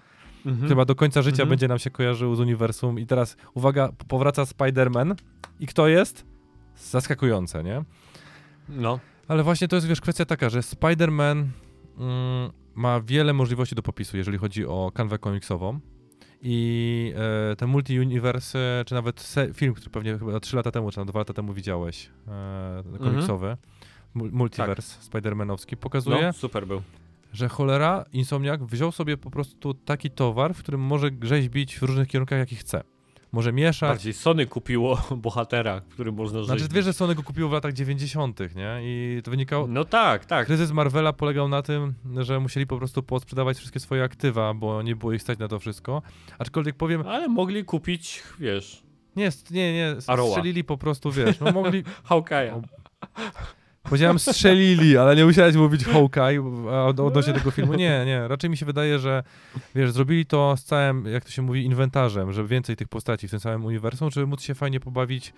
Mhm. 0.47 0.69
Chyba 0.69 0.85
do 0.85 0.95
końca 0.95 1.23
życia 1.23 1.43
Mhm. 1.43 1.49
będzie 1.49 1.69
nam 1.69 1.79
się 1.79 1.91
kojarzył 1.91 2.35
z 2.35 2.41
uniwersum. 2.41 2.99
I 2.99 3.07
teraz, 3.07 3.37
uwaga, 3.55 3.93
powraca 4.09 4.43
Spider-Man. 4.43 5.15
I 5.61 5.67
kto 5.67 5.89
jest? 5.89 6.27
Zaskakujące, 6.77 7.63
nie? 7.65 7.85
No. 8.69 8.99
Ale 9.29 9.43
właśnie 9.43 9.69
to 9.69 9.77
jest, 9.77 9.89
wiesz, 9.89 10.01
kwestia 10.01 10.25
taka, 10.25 10.51
że 10.51 10.61
Spider-Man 10.61 11.47
mm, 11.99 12.51
ma 12.75 13.01
wiele 13.01 13.33
możliwości 13.33 13.75
do 13.75 13.83
popisu, 13.83 14.17
jeżeli 14.17 14.39
chodzi 14.39 14.67
o 14.67 14.93
kanwę 14.95 15.19
komiksową. 15.19 15.81
I 16.45 17.15
e, 17.53 17.57
te 17.57 17.67
multi-universe, 17.67 18.59
czy 18.87 18.95
nawet 18.95 19.21
se- 19.21 19.55
film, 19.55 19.75
który 19.75 19.91
pewnie 19.91 20.19
chyba 20.19 20.41
3 20.41 20.57
lata 20.57 20.71
temu, 20.71 20.91
czy 20.91 20.97
tam 20.97 21.07
2 21.07 21.19
lata 21.19 21.33
temu 21.33 21.53
widziałeś, 21.55 22.11
e, 22.29 22.99
komiksowy, 22.99 23.57
mul- 24.17 24.33
multiverse 24.33 25.11
Spider-Manowski, 25.11 25.77
pokazuje, 25.77 26.23
no, 26.27 26.33
super 26.33 26.67
był. 26.67 26.83
że 27.33 27.49
cholera, 27.49 28.05
Insomniak 28.13 28.65
wziął 28.65 28.93
sobie 28.93 29.17
po 29.17 29.31
prostu 29.31 29.75
taki 29.75 30.11
towar, 30.11 30.55
w 30.55 30.59
którym 30.59 30.81
może 30.81 31.11
rzeźbić 31.23 31.79
w 31.79 31.83
różnych 31.83 32.09
kierunkach, 32.09 32.39
jaki 32.39 32.57
chce. 32.57 32.83
Może 33.33 33.53
mieszać. 33.53 33.91
Bardziej 33.91 34.13
Sony 34.13 34.47
kupiło 34.47 35.03
bohatera, 35.17 35.81
który 35.81 36.13
można 36.13 36.39
żyć. 36.39 36.47
Znaczy, 36.47 36.75
wiesz, 36.75 36.85
że 36.85 36.93
Sony 36.93 37.15
go 37.15 37.23
kupiło 37.23 37.49
w 37.49 37.53
latach 37.53 37.73
90., 37.73 38.41
nie? 38.57 38.79
I 38.83 39.21
to 39.25 39.31
wynikało. 39.31 39.67
No 39.67 39.85
tak, 39.85 40.25
tak. 40.25 40.47
Kryzys 40.47 40.71
Marvela 40.71 41.13
polegał 41.13 41.49
na 41.49 41.63
tym, 41.63 41.95
że 42.17 42.41
musieli 42.41 42.67
po 42.67 42.79
prostu 42.79 43.03
posprzedawać 43.03 43.57
wszystkie 43.57 43.81
swoje 43.81 44.03
aktywa, 44.05 44.55
bo 44.55 44.83
nie 44.83 44.97
było 44.97 45.13
ich 45.13 45.23
stać 45.23 45.39
na 45.39 45.49
to 45.49 45.59
wszystko. 45.59 46.03
Aczkolwiek 46.39 46.77
powiem, 46.77 47.09
Ale 47.09 47.29
mogli 47.29 47.65
kupić, 47.65 48.23
wiesz, 48.41 48.83
nie, 49.17 49.31
nie, 49.51 49.73
nie, 49.73 49.97
strzelili 50.01 50.65
po 50.65 50.79
prostu, 50.79 51.13
wiesz, 51.13 51.41
no 51.41 51.53
mogli, 51.53 51.85
Hawkeye'a. 52.09 52.63
Powiedziałem 53.83 54.19
strzelili, 54.19 54.97
ale 54.97 55.17
nie 55.17 55.25
musiałeś 55.25 55.57
mówić 55.57 55.85
Hawkeye 55.85 56.43
odnośnie 56.99 57.33
tego 57.33 57.51
filmu. 57.51 57.75
Nie, 57.75 58.03
nie, 58.07 58.29
raczej 58.29 58.51
mi 58.51 58.57
się 58.57 58.67
wydaje, 58.67 58.99
że 58.99 59.23
wiesz, 59.75 59.91
zrobili 59.93 60.27
to 60.27 60.55
z 60.57 60.65
całym, 60.65 61.07
jak 61.07 61.25
to 61.25 61.31
się 61.31 61.43
mówi, 61.43 61.65
inwentarzem, 61.65 62.33
żeby 62.33 62.49
więcej 62.49 62.77
tych 62.77 62.89
postaci 62.89 63.29
w 63.29 63.31
tym 63.31 63.41
samym 63.41 63.65
uniwersum, 63.65 64.11
żeby 64.11 64.27
móc 64.27 64.43
się 64.43 64.55
fajnie 64.55 64.81
pobawić, 64.81 65.33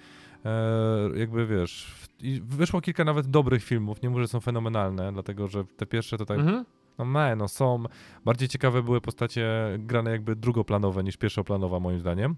e, 0.44 1.18
jakby 1.18 1.46
wiesz, 1.46 1.94
i 2.20 2.40
wyszło 2.44 2.80
kilka 2.80 3.04
nawet 3.04 3.26
dobrych 3.26 3.64
filmów, 3.64 4.02
nie 4.02 4.10
mówię, 4.10 4.22
że 4.22 4.28
są 4.28 4.40
fenomenalne, 4.40 5.12
dlatego, 5.12 5.48
że 5.48 5.64
te 5.76 5.86
pierwsze 5.86 6.18
to 6.18 6.26
tak 6.26 6.38
Mhm. 6.38 6.64
No 6.98 7.04
me, 7.04 7.36
no 7.36 7.48
są. 7.48 7.84
Bardziej 8.24 8.48
ciekawe 8.48 8.82
były 8.82 9.00
postacie 9.00 9.48
grane 9.78 10.10
jakby 10.10 10.36
drugoplanowe 10.36 11.04
niż 11.04 11.16
pierwszoplanowa 11.16 11.80
moim 11.80 12.00
zdaniem. 12.00 12.36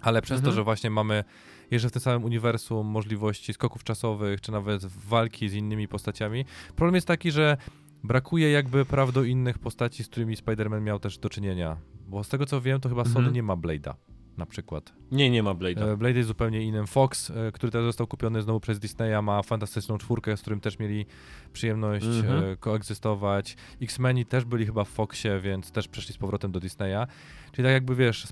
Ale 0.00 0.22
przez 0.22 0.36
to, 0.40 0.46
Mhm. 0.46 0.54
że 0.56 0.64
właśnie 0.64 0.90
mamy 0.90 1.24
jeszcze 1.70 1.88
w 1.88 1.92
tym 1.92 2.02
samym 2.02 2.24
uniwersum 2.24 2.86
możliwości 2.86 3.52
skoków 3.52 3.84
czasowych, 3.84 4.40
czy 4.40 4.52
nawet 4.52 4.84
walki 4.84 5.48
z 5.48 5.54
innymi 5.54 5.88
postaciami, 5.88 6.44
problem 6.76 6.94
jest 6.94 7.06
taki, 7.06 7.30
że 7.30 7.56
brakuje 8.04 8.50
jakby 8.50 8.84
praw 8.84 9.12
do 9.12 9.22
innych 9.24 9.58
postaci, 9.58 10.04
z 10.04 10.08
którymi 10.08 10.36
Spider-Man 10.36 10.82
miał 10.82 10.98
też 10.98 11.18
do 11.18 11.28
czynienia. 11.30 11.76
Bo 12.08 12.24
z 12.24 12.28
tego 12.28 12.46
co 12.46 12.60
wiem, 12.60 12.80
to 12.80 12.88
chyba 12.88 13.04
Sony 13.04 13.16
Mhm. 13.18 13.34
nie 13.34 13.42
ma 13.42 13.56
Blade'a 13.56 13.94
na 14.36 14.46
przykład. 14.46 14.92
Nie, 15.12 15.30
nie 15.30 15.42
ma 15.42 15.54
Blade'a. 15.54 15.82
E, 15.92 15.96
Blade 15.96 16.16
jest 16.16 16.28
zupełnie 16.28 16.62
innym. 16.62 16.86
Fox, 16.86 17.30
e, 17.30 17.52
który 17.52 17.72
teraz 17.72 17.86
został 17.86 18.06
kupiony 18.06 18.42
znowu 18.42 18.60
przez 18.60 18.78
Disneya, 18.78 19.22
ma 19.22 19.42
fantastyczną 19.42 19.98
czwórkę, 19.98 20.36
z 20.36 20.40
którym 20.40 20.60
też 20.60 20.78
mieli 20.78 21.06
przyjemność 21.52 22.06
e, 22.06 22.56
koegzystować. 22.60 23.56
X-Meni 23.82 24.26
też 24.26 24.44
byli 24.44 24.66
chyba 24.66 24.84
w 24.84 24.88
Foxie, 24.88 25.40
więc 25.40 25.72
też 25.72 25.88
przeszli 25.88 26.14
z 26.14 26.18
powrotem 26.18 26.52
do 26.52 26.60
Disneya. 26.60 27.06
Czyli 27.54 27.66
tak 27.66 27.72
jakby 27.72 27.94
wiesz, 27.94 28.26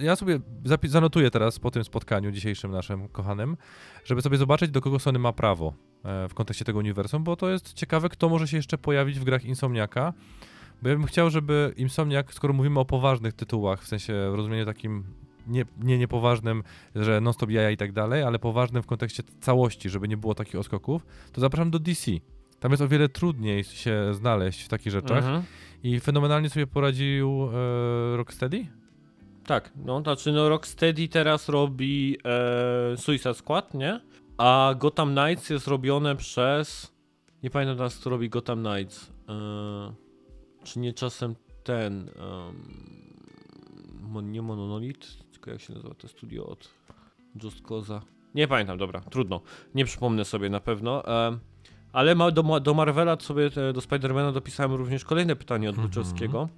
ja 0.00 0.16
sobie 0.16 0.40
zanotuję 0.84 1.30
teraz 1.30 1.58
po 1.58 1.70
tym 1.70 1.84
spotkaniu 1.84 2.30
dzisiejszym 2.30 2.70
naszym 2.70 3.08
kochanym, 3.08 3.56
żeby 4.04 4.22
sobie 4.22 4.36
zobaczyć, 4.36 4.70
do 4.70 4.80
kogo 4.80 4.98
Sony 4.98 5.18
ma 5.18 5.32
prawo 5.32 5.74
e, 6.04 6.28
w 6.28 6.34
kontekście 6.34 6.64
tego 6.64 6.78
uniwersum, 6.78 7.24
bo 7.24 7.36
to 7.36 7.50
jest 7.50 7.72
ciekawe, 7.72 8.08
kto 8.08 8.28
może 8.28 8.48
się 8.48 8.56
jeszcze 8.56 8.78
pojawić 8.78 9.20
w 9.20 9.24
grach 9.24 9.44
Insomniaka. 9.44 10.12
Bo 10.82 10.88
ja 10.88 10.94
bym 10.94 11.06
chciał, 11.06 11.30
żeby 11.30 11.74
Insomniak, 11.76 12.34
skoro 12.34 12.54
mówimy 12.54 12.80
o 12.80 12.84
poważnych 12.84 13.32
tytułach, 13.32 13.82
w 13.82 13.86
sensie 13.86 14.12
w 14.30 14.34
rozumieniu 14.34 14.64
takim 14.64 15.04
nie, 15.46 15.64
nie 15.78 15.98
niepoważnym, 15.98 16.62
że 16.94 17.20
non-stop 17.20 17.50
jaja 17.50 17.70
i 17.70 17.76
tak 17.76 17.92
dalej, 17.92 18.22
ale 18.22 18.38
poważnym 18.38 18.82
w 18.82 18.86
kontekście 18.86 19.22
całości, 19.40 19.90
żeby 19.90 20.08
nie 20.08 20.16
było 20.16 20.34
takich 20.34 20.56
odskoków, 20.56 21.06
to 21.32 21.40
zapraszam 21.40 21.70
do 21.70 21.78
DC. 21.78 22.10
Tam 22.64 22.70
jest 22.70 22.82
o 22.82 22.88
wiele 22.88 23.08
trudniej 23.08 23.64
się 23.64 24.14
znaleźć 24.14 24.62
w 24.62 24.68
takich 24.68 24.92
rzeczach 24.92 25.18
Mhm. 25.18 25.42
i 25.82 26.00
fenomenalnie 26.00 26.50
sobie 26.50 26.66
poradził 26.66 27.48
e, 27.52 28.16
Rocksteady? 28.16 28.66
Tak, 29.46 29.72
no 29.76 30.00
znaczy 30.00 30.32
no 30.32 30.48
Rocksteady 30.48 31.08
teraz 31.08 31.48
robi 31.48 32.18
e, 32.24 32.96
Suicide 32.96 33.34
Squad, 33.34 33.74
nie? 33.74 34.00
A 34.38 34.74
Gotham 34.78 35.14
Knights 35.14 35.50
jest 35.50 35.66
robione 35.68 36.16
przez... 36.16 36.92
Nie 37.42 37.50
pamiętam 37.50 37.76
teraz, 37.76 37.96
kto 37.98 38.10
robi 38.10 38.28
Gotham 38.28 38.64
Knights. 38.64 39.10
E, 39.28 39.94
czy 40.64 40.78
nie 40.78 40.92
czasem 40.92 41.34
ten... 41.64 42.10
Um, 44.14 44.32
nie 44.32 44.42
Monolith, 44.42 45.24
tylko 45.32 45.50
jak 45.50 45.60
się 45.60 45.74
nazywa 45.74 45.94
to 45.94 46.08
studio 46.08 46.46
od 46.46 46.70
Just 47.42 47.62
Cause'a. 47.62 48.00
Nie 48.34 48.48
pamiętam, 48.48 48.78
dobra, 48.78 49.00
trudno. 49.00 49.40
Nie 49.74 49.84
przypomnę 49.84 50.24
sobie 50.24 50.50
na 50.50 50.60
pewno. 50.60 51.08
E, 51.08 51.38
ale 51.94 52.32
do, 52.32 52.60
do 52.60 52.74
Marvela 52.74 53.16
sobie, 53.20 53.50
te, 53.50 53.72
do 53.72 53.80
Spidermana 53.80 54.32
dopisałem 54.32 54.72
również 54.72 55.04
kolejne 55.04 55.36
pytanie 55.36 55.70
od 55.70 55.74
Mhm. 55.74 55.88
Buczewskiego. 55.88 56.48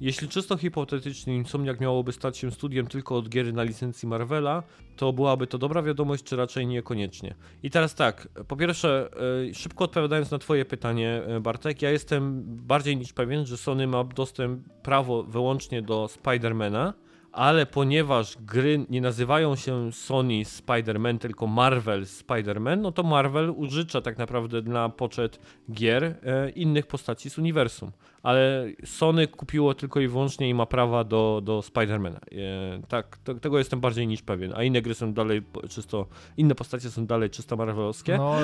Jeśli 0.00 0.28
czysto 0.28 0.56
hipotetycznie 0.56 1.36
Insomniak 1.36 1.80
miałoby 1.80 2.12
stać 2.12 2.38
się 2.38 2.50
studiem 2.50 2.86
tylko 2.86 3.16
od 3.16 3.28
gier 3.28 3.54
na 3.54 3.62
licencji 3.62 4.08
Marvela, 4.08 4.62
to 4.96 5.12
byłaby 5.12 5.46
to 5.46 5.58
dobra 5.58 5.82
wiadomość, 5.82 6.24
czy 6.24 6.36
raczej 6.36 6.66
niekoniecznie. 6.66 7.34
I 7.62 7.70
teraz 7.70 7.94
tak, 7.94 8.28
po 8.48 8.56
pierwsze, 8.56 9.10
e, 9.50 9.54
szybko 9.54 9.84
odpowiadając 9.84 10.30
na 10.30 10.38
twoje 10.38 10.64
pytanie, 10.64 11.22
e, 11.26 11.40
Bartek, 11.40 11.82
ja 11.82 11.90
jestem 11.90 12.42
bardziej 12.44 12.96
niż 12.96 13.12
pewien, 13.12 13.46
że 13.46 13.56
Sony 13.56 13.86
ma 13.86 14.04
dostęp, 14.04 14.68
prawo 14.82 15.22
wyłącznie 15.22 15.82
do 15.82 16.08
Spidermana, 16.08 16.94
ale 17.34 17.66
ponieważ 17.66 18.36
gry 18.40 18.86
nie 18.90 19.00
nazywają 19.00 19.56
się 19.56 19.92
Sony 19.92 20.42
Spider-Man, 20.42 21.18
tylko 21.18 21.46
Marvel 21.46 22.02
Spider-Man, 22.04 22.78
no 22.78 22.92
to 22.92 23.02
Marvel 23.02 23.50
użycza 23.50 24.00
tak 24.00 24.18
naprawdę 24.18 24.62
na 24.62 24.88
poczet 24.88 25.38
gier 25.72 26.04
e, 26.04 26.50
innych 26.50 26.86
postaci 26.86 27.30
z 27.30 27.38
uniwersum. 27.38 27.90
Ale 28.22 28.66
Sony 28.84 29.26
kupiło 29.26 29.74
tylko 29.74 30.00
i 30.00 30.08
wyłącznie 30.08 30.48
i 30.48 30.54
ma 30.54 30.66
prawa 30.66 31.04
do, 31.04 31.40
do 31.44 31.60
Spider-Mana. 31.60 32.16
E, 32.16 32.82
tak, 32.88 33.16
to, 33.16 33.34
tego 33.34 33.58
jestem 33.58 33.80
bardziej 33.80 34.06
niż 34.06 34.22
pewien. 34.22 34.52
A 34.56 34.62
inne 34.62 34.82
gry 34.82 34.94
są 34.94 35.12
dalej 35.12 35.42
czysto, 35.68 36.06
inne 36.36 36.54
postacie 36.54 36.90
są 36.90 37.06
dalej 37.06 37.30
czysto 37.30 37.56
marvelowskie. 37.56 38.16
No, 38.16 38.36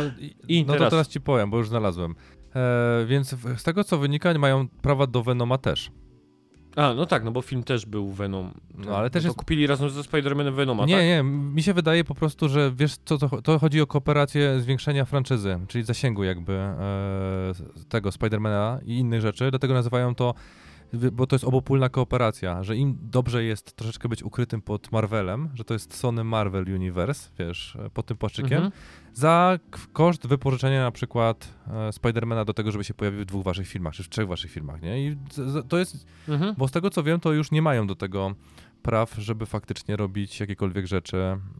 i, 0.48 0.60
no 0.60 0.72
to 0.72 0.78
teraz- 0.78 0.90
teraz 0.90 1.08
ci 1.08 1.20
powiem, 1.20 1.50
bo 1.50 1.58
już 1.58 1.68
znalazłem. 1.68 2.14
E, 2.56 3.04
więc 3.06 3.36
z 3.56 3.62
tego 3.62 3.84
co 3.84 3.98
wynika, 3.98 4.38
mają 4.38 4.68
prawa 4.68 5.06
do 5.06 5.22
Venoma 5.22 5.58
też. 5.58 5.90
A, 6.76 6.94
no 6.94 7.06
tak, 7.06 7.24
no 7.24 7.30
bo 7.30 7.42
film 7.42 7.62
też 7.64 7.86
był 7.86 8.10
Venom. 8.12 8.50
No, 8.74 8.96
ale 8.96 9.10
też 9.10 9.22
to 9.22 9.28
jest- 9.28 9.38
kupili 9.38 9.66
razem 9.66 9.90
ze 9.90 10.00
Spider-Manem 10.00 10.54
Venoma, 10.54 10.86
nie, 10.86 10.94
tak? 10.94 11.04
nie, 11.04 11.22
mi 11.22 11.62
się 11.62 11.74
wydaje 11.74 12.04
po 12.04 12.14
prostu, 12.14 12.48
że 12.48 12.72
wiesz, 12.76 12.96
co 13.04 13.18
to, 13.18 13.42
to 13.42 13.58
chodzi 13.58 13.80
o 13.80 13.86
kooperację 13.86 14.60
zwiększenia 14.60 15.04
franczyzy, 15.04 15.58
czyli 15.68 15.84
zasięgu 15.84 16.24
jakby 16.24 16.52
e, 16.52 16.76
tego 17.88 18.12
Spidermana 18.12 18.78
i 18.84 18.98
innych 18.98 19.20
rzeczy, 19.20 19.50
dlatego 19.50 19.74
nazywają 19.74 20.14
to 20.14 20.34
bo 21.12 21.26
to 21.26 21.34
jest 21.36 21.44
obopólna 21.44 21.88
kooperacja, 21.88 22.62
że 22.62 22.76
im 22.76 22.98
dobrze 23.02 23.44
jest 23.44 23.72
troszeczkę 23.76 24.08
być 24.08 24.22
ukrytym 24.22 24.62
pod 24.62 24.92
Marvelem, 24.92 25.48
że 25.54 25.64
to 25.64 25.74
jest 25.74 25.94
Sony 25.96 26.24
Marvel 26.24 26.64
Universe, 26.74 27.30
wiesz, 27.38 27.76
e, 27.76 27.90
pod 27.90 28.06
tym 28.06 28.16
płaszczykiem, 28.16 28.52
Mhm. 28.62 28.72
za 29.12 29.58
koszt 29.92 30.26
wypożyczenia 30.26 30.82
na 30.82 30.90
przykład 30.90 31.54
e, 31.88 31.92
Spidermana 31.92 32.44
do 32.44 32.54
tego, 32.54 32.72
żeby 32.72 32.84
się 32.84 32.94
pojawił 32.94 33.20
w 33.20 33.24
dwóch 33.24 33.44
waszych 33.44 33.68
filmach, 33.68 33.94
czy 33.94 34.02
w 34.02 34.08
trzech 34.08 34.28
waszych 34.28 34.50
filmach, 34.50 34.82
nie? 34.82 35.06
I 35.06 35.16
to 35.68 35.78
jest, 35.78 36.06
Mhm. 36.28 36.54
bo 36.58 36.68
z 36.68 36.70
tego 36.72 36.90
co 36.90 37.02
wiem, 37.02 37.20
to 37.20 37.32
już 37.32 37.50
nie 37.50 37.62
mają 37.62 37.86
do 37.86 37.94
tego 37.94 38.34
praw, 38.82 39.14
żeby 39.18 39.46
faktycznie 39.46 39.96
robić 39.96 40.40
jakiekolwiek 40.40 40.86
rzeczy 40.86 41.16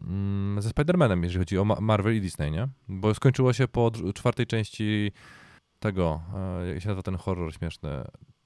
mm, 0.07 0.61
ze 0.61 0.69
Spider-Manem, 0.69 1.23
jeżeli 1.23 1.39
chodzi 1.39 1.57
o 1.57 1.65
Ma- 1.65 1.81
Marvel 1.81 2.15
i 2.15 2.21
Disney, 2.21 2.51
nie? 2.51 2.67
Bo 2.87 3.13
skończyło 3.13 3.53
się 3.53 3.67
po 3.67 3.91
czwartej 4.15 4.47
części 4.47 5.11
tego, 5.79 6.21
e, 6.63 6.67
jak 6.67 6.81
się 6.81 6.87
nazywa 6.89 7.01
ten 7.03 7.15
horror 7.15 7.53
śmieszny, 7.53 7.89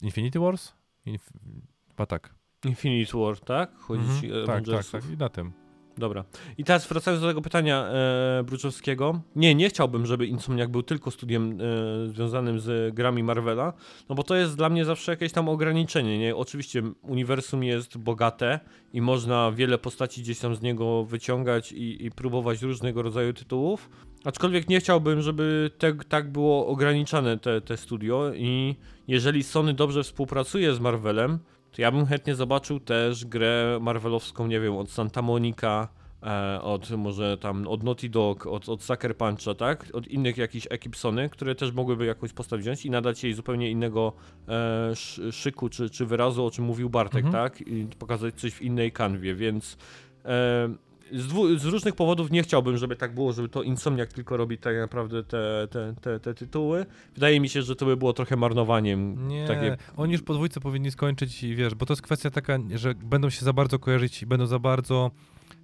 Infinity 0.01 0.39
Wars? 0.39 0.73
Inf- 1.07 1.39
chyba 1.87 2.05
tak. 2.05 2.35
Infinite 2.65 3.17
War, 3.17 3.39
tak? 3.39 3.75
Chodzi 3.77 4.01
Mhm. 4.01 4.21
ci 4.21 4.33
o 4.33 4.45
tak, 4.45 4.65
tak, 4.65 4.85
tak, 4.85 5.03
i 5.13 5.17
na 5.17 5.29
tym. 5.29 5.51
Dobra. 5.97 6.23
I 6.57 6.63
teraz 6.63 6.87
wracając 6.87 7.21
do 7.21 7.27
tego 7.27 7.41
pytania 7.41 7.85
e, 7.87 8.43
Bruczowskiego. 8.43 9.21
Nie, 9.35 9.55
nie 9.55 9.69
chciałbym, 9.69 10.05
żeby 10.05 10.25
Insomniac 10.27 10.69
był 10.69 10.83
tylko 10.83 11.11
studiem 11.11 11.57
e, 11.61 12.07
związanym 12.07 12.59
z 12.59 12.95
grami 12.95 13.23
Marvela, 13.23 13.73
no 14.09 14.15
bo 14.15 14.23
to 14.23 14.35
jest 14.35 14.57
dla 14.57 14.69
mnie 14.69 14.85
zawsze 14.85 15.11
jakieś 15.11 15.31
tam 15.31 15.49
ograniczenie, 15.49 16.19
nie? 16.19 16.35
Oczywiście 16.35 16.83
uniwersum 17.01 17.63
jest 17.63 17.97
bogate 17.97 18.59
i 18.93 19.01
można 19.01 19.51
wiele 19.51 19.77
postaci 19.77 20.21
gdzieś 20.21 20.39
tam 20.39 20.55
z 20.55 20.61
niego 20.61 21.05
wyciągać 21.05 21.71
i, 21.71 22.05
i 22.05 22.11
próbować 22.11 22.61
różnego 22.61 23.01
rodzaju 23.01 23.33
tytułów, 23.33 23.89
aczkolwiek 24.25 24.69
nie 24.69 24.79
chciałbym, 24.79 25.21
żeby 25.21 25.71
te, 25.77 25.93
tak 25.93 26.31
było 26.31 26.67
ograniczane 26.67 27.37
te, 27.37 27.61
te 27.61 27.77
studio 27.77 28.31
i 28.35 28.75
jeżeli 29.07 29.43
Sony 29.43 29.73
dobrze 29.73 30.03
współpracuje 30.03 30.73
z 30.73 30.79
Marvelem, 30.79 31.39
to 31.71 31.81
ja 31.81 31.91
bym 31.91 32.05
chętnie 32.05 32.35
zobaczył 32.35 32.79
też 32.79 33.25
grę 33.25 33.77
marvelowską, 33.81 34.47
nie 34.47 34.59
wiem, 34.59 34.75
od 34.75 34.91
Santa 34.91 35.21
Monica, 35.21 35.87
e, 36.23 36.61
od 36.61 36.91
może 36.91 37.37
tam 37.37 37.67
od 37.67 37.83
Naughty 37.83 38.09
Dog, 38.09 38.47
od, 38.47 38.69
od 38.69 38.83
Sucker 38.83 39.17
Puncha, 39.17 39.53
tak? 39.53 39.85
Od 39.93 40.07
innych 40.07 40.37
jakichś 40.37 40.67
ekip 40.69 40.95
Sony, 40.95 41.29
które 41.29 41.55
też 41.55 41.71
mogłyby 41.71 42.05
jakąś 42.05 42.33
postać 42.33 42.61
wziąć 42.61 42.85
i 42.85 42.89
nadać 42.89 43.23
jej 43.23 43.33
zupełnie 43.33 43.71
innego 43.71 44.13
e, 44.47 44.51
sz, 44.91 45.35
szyku 45.35 45.69
czy, 45.69 45.89
czy 45.89 46.05
wyrazu, 46.05 46.45
o 46.45 46.51
czym 46.51 46.65
mówił 46.65 46.89
Bartek, 46.89 47.25
Mhm. 47.25 47.43
tak? 47.43 47.61
I 47.61 47.87
pokazać 47.99 48.35
coś 48.35 48.53
w 48.53 48.61
innej 48.61 48.91
kanwie, 48.91 49.35
więc 49.35 49.77
e, 50.25 50.69
z, 51.13 51.27
dwu, 51.27 51.57
z 51.57 51.65
różnych 51.65 51.95
powodów 51.95 52.31
nie 52.31 52.43
chciałbym, 52.43 52.77
żeby 52.77 52.95
tak 52.95 53.13
było, 53.13 53.33
żeby 53.33 53.49
to 53.49 53.63
Insomniac 53.63 54.13
tylko 54.13 54.37
robi 54.37 54.57
tak 54.57 54.75
naprawdę 54.77 55.23
te, 55.23 55.67
te, 55.71 55.95
te, 56.01 56.19
te 56.19 56.33
tytuły. 56.33 56.85
Wydaje 57.13 57.39
mi 57.39 57.49
się, 57.49 57.61
że 57.61 57.75
to 57.75 57.85
by 57.85 57.97
było 57.97 58.13
trochę 58.13 58.35
marnowaniem. 58.35 59.27
Nie, 59.27 59.47
Takie, 59.47 59.77
oni 59.97 60.13
już 60.13 60.21
po 60.21 60.33
dwójce 60.33 60.59
powinni 60.59 60.91
skończyć 60.91 61.43
i 61.43 61.55
wiesz, 61.55 61.75
bo 61.75 61.85
to 61.85 61.93
jest 61.93 62.01
kwestia 62.01 62.29
taka, 62.31 62.59
że 62.75 62.93
będą 62.93 63.29
się 63.29 63.45
za 63.45 63.53
bardzo 63.53 63.79
kojarzyć 63.79 64.21
i 64.21 64.25
będą 64.25 64.45
za 64.47 64.59
bardzo 64.59 65.11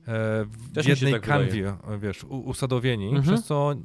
e, 0.07 0.45
w 0.45 0.73
Też 0.73 0.87
jednej 0.87 1.13
tak 1.13 1.21
kanwie, 1.21 1.73
wiesz, 2.01 2.23
usadowieni, 2.23 3.05
Mhm. 3.05 3.23
przez 3.23 3.43
co 3.45 3.75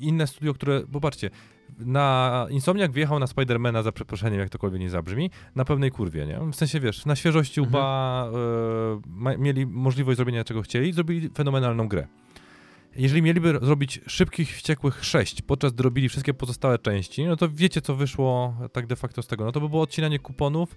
inne 0.00 0.26
studio, 0.26 0.54
które, 0.54 0.82
bo 0.88 1.00
patrzcie, 1.00 1.30
na 1.78 2.46
Insomniac 2.50 2.92
wjechał 2.92 3.18
na 3.18 3.26
Spidermana 3.26 3.82
za 3.82 3.92
przeproszeniem, 3.92 4.40
jak 4.40 4.50
tokolwiek 4.50 4.80
nie 4.80 4.90
zabrzmi, 4.90 5.30
na 5.54 5.64
pełnej 5.64 5.90
kurwie, 5.90 6.26
nie? 6.26 6.40
W 6.52 6.56
sensie, 6.56 6.80
wiesz, 6.80 7.06
na 7.06 7.16
świeżości 7.16 7.60
Mhm. 7.60 7.68
łba 7.68 8.28
e, 8.34 9.00
ma, 9.06 9.36
mieli 9.36 9.66
możliwość 9.66 10.16
zrobienia 10.16 10.44
czego 10.44 10.62
chcieli, 10.62 10.92
zrobili 10.92 11.30
fenomenalną 11.34 11.88
grę. 11.88 12.06
Jeżeli 12.96 13.22
mieliby 13.22 13.58
zrobić 13.62 14.00
szybkich, 14.06 14.56
wściekłych 14.56 15.04
6, 15.04 15.42
podczas 15.42 15.72
gdy 15.72 15.82
robili 15.82 16.08
wszystkie 16.08 16.34
pozostałe 16.34 16.78
części, 16.78 17.24
no 17.24 17.36
to 17.36 17.48
wiecie, 17.48 17.80
co 17.80 17.96
wyszło 17.96 18.54
tak 18.72 18.86
de 18.86 18.96
facto 18.96 19.22
z 19.22 19.26
tego. 19.26 19.44
No 19.44 19.52
to 19.52 19.60
by 19.60 19.68
było 19.68 19.82
odcinanie 19.82 20.18
kuponów, 20.18 20.76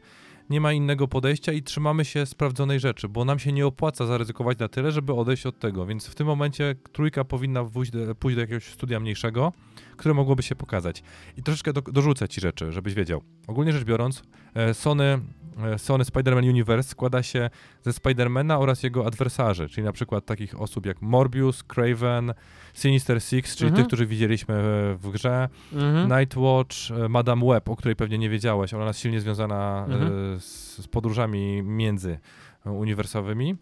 nie 0.49 0.61
ma 0.61 0.73
innego 0.73 1.07
podejścia 1.07 1.51
i 1.51 1.63
trzymamy 1.63 2.05
się 2.05 2.25
sprawdzonej 2.25 2.79
rzeczy, 2.79 3.09
bo 3.09 3.25
nam 3.25 3.39
się 3.39 3.51
nie 3.51 3.67
opłaca 3.67 4.05
zaryzykować 4.05 4.59
na 4.59 4.67
tyle, 4.67 4.91
żeby 4.91 5.13
odejść 5.13 5.45
od 5.45 5.59
tego. 5.59 5.85
Więc 5.85 6.07
w 6.07 6.15
tym 6.15 6.27
momencie 6.27 6.75
trójka 6.91 7.23
powinna 7.23 7.63
pójść 7.65 7.91
do, 7.91 8.15
pójść 8.15 8.35
do 8.35 8.41
jakiegoś 8.41 8.63
studia 8.63 8.99
mniejszego, 8.99 9.53
które 9.97 10.13
mogłoby 10.13 10.43
się 10.43 10.55
pokazać. 10.55 11.03
I 11.37 11.43
troszeczkę 11.43 11.73
do, 11.73 11.81
dorzucę 11.81 12.27
ci 12.27 12.41
rzeczy, 12.41 12.71
żebyś 12.71 12.93
wiedział. 12.93 13.21
Ogólnie 13.47 13.73
rzecz 13.73 13.83
biorąc, 13.83 14.23
e, 14.53 14.73
Sony, 14.73 15.19
e, 15.63 15.79
Sony 15.79 16.03
Spider-Man 16.03 16.49
Universe 16.49 16.89
składa 16.89 17.23
się 17.23 17.49
ze 17.83 17.93
Spidermana 17.93 18.59
oraz 18.59 18.83
jego 18.83 19.05
adwersarzy, 19.07 19.69
czyli 19.69 19.85
na 19.85 19.91
przykład 19.91 20.25
takich 20.25 20.61
osób 20.61 20.85
jak 20.85 21.01
Morbius, 21.01 21.63
Craven, 21.63 22.33
Sinister 22.73 23.21
Six, 23.23 23.55
czyli 23.55 23.67
Mhm. 23.69 23.75
tych, 23.83 23.87
których 23.87 24.07
widzieliśmy 24.07 24.55
e, 24.55 24.95
w 24.95 25.11
grze, 25.11 25.49
mhm. 25.73 26.19
Nightwatch, 26.19 26.75
Madame 27.09 27.45
Web, 27.45 27.69
o 27.69 27.75
której 27.75 27.95
pewnie 27.95 28.17
nie 28.17 28.29
wiedziałeś, 28.29 28.73
ona 28.73 28.85
jest 28.87 28.99
silnie 28.99 29.21
związana 29.21 29.85
Mhm. 29.89 30.39
z, 30.39 30.45
z 30.77 30.87
podróżami 30.87 31.63
między 31.63 32.19
uniwersowymi. 32.65 33.55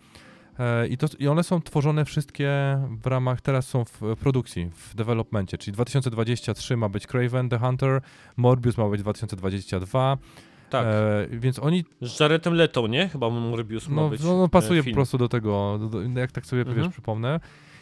E, 0.60 0.88
I, 0.88 0.98
to, 0.98 1.08
I 1.20 1.28
one 1.28 1.44
są 1.44 1.62
tworzone 1.62 2.06
wszystkie 2.06 2.50
w 3.04 3.08
ramach, 3.08 3.42
teraz 3.42 3.68
są 3.68 3.86
w 3.86 4.02
produkcji, 4.20 4.70
w 4.76 4.96
developmencie, 4.96 5.58
czyli 5.58 5.74
2023 5.74 6.78
ma 6.78 6.90
być 6.90 7.08
Craven 7.08 7.50
the 7.50 7.60
Hunter, 7.60 8.02
Morbius 8.38 8.78
ma 8.78 8.90
być 8.90 9.02
2022, 9.02 10.18
tak. 10.70 10.86
e, 10.86 11.28
więc 11.32 11.60
oni, 11.60 11.86
Z 12.02 12.20
Jaredem 12.20 12.54
Letą, 12.54 12.88
nie? 12.88 13.08
Chyba 13.10 13.30
Morbius 13.30 13.88
ma 13.90 13.96
no, 14.02 14.10
być. 14.10 14.24
no, 14.24 14.38
no 14.38 14.48
pasuje 14.48 14.80
e, 14.80 14.84
po 14.84 14.86
film. 14.86 14.96
prostu 14.96 15.18
do 15.18 15.30
tego, 15.30 15.78
do, 15.80 15.88
do, 15.90 16.20
jak 16.20 16.32
tak 16.32 16.46
sobie 16.46 16.62
Mhm. 16.62 16.78
wiesz, 16.78 16.90
przypomnę. 16.94 17.40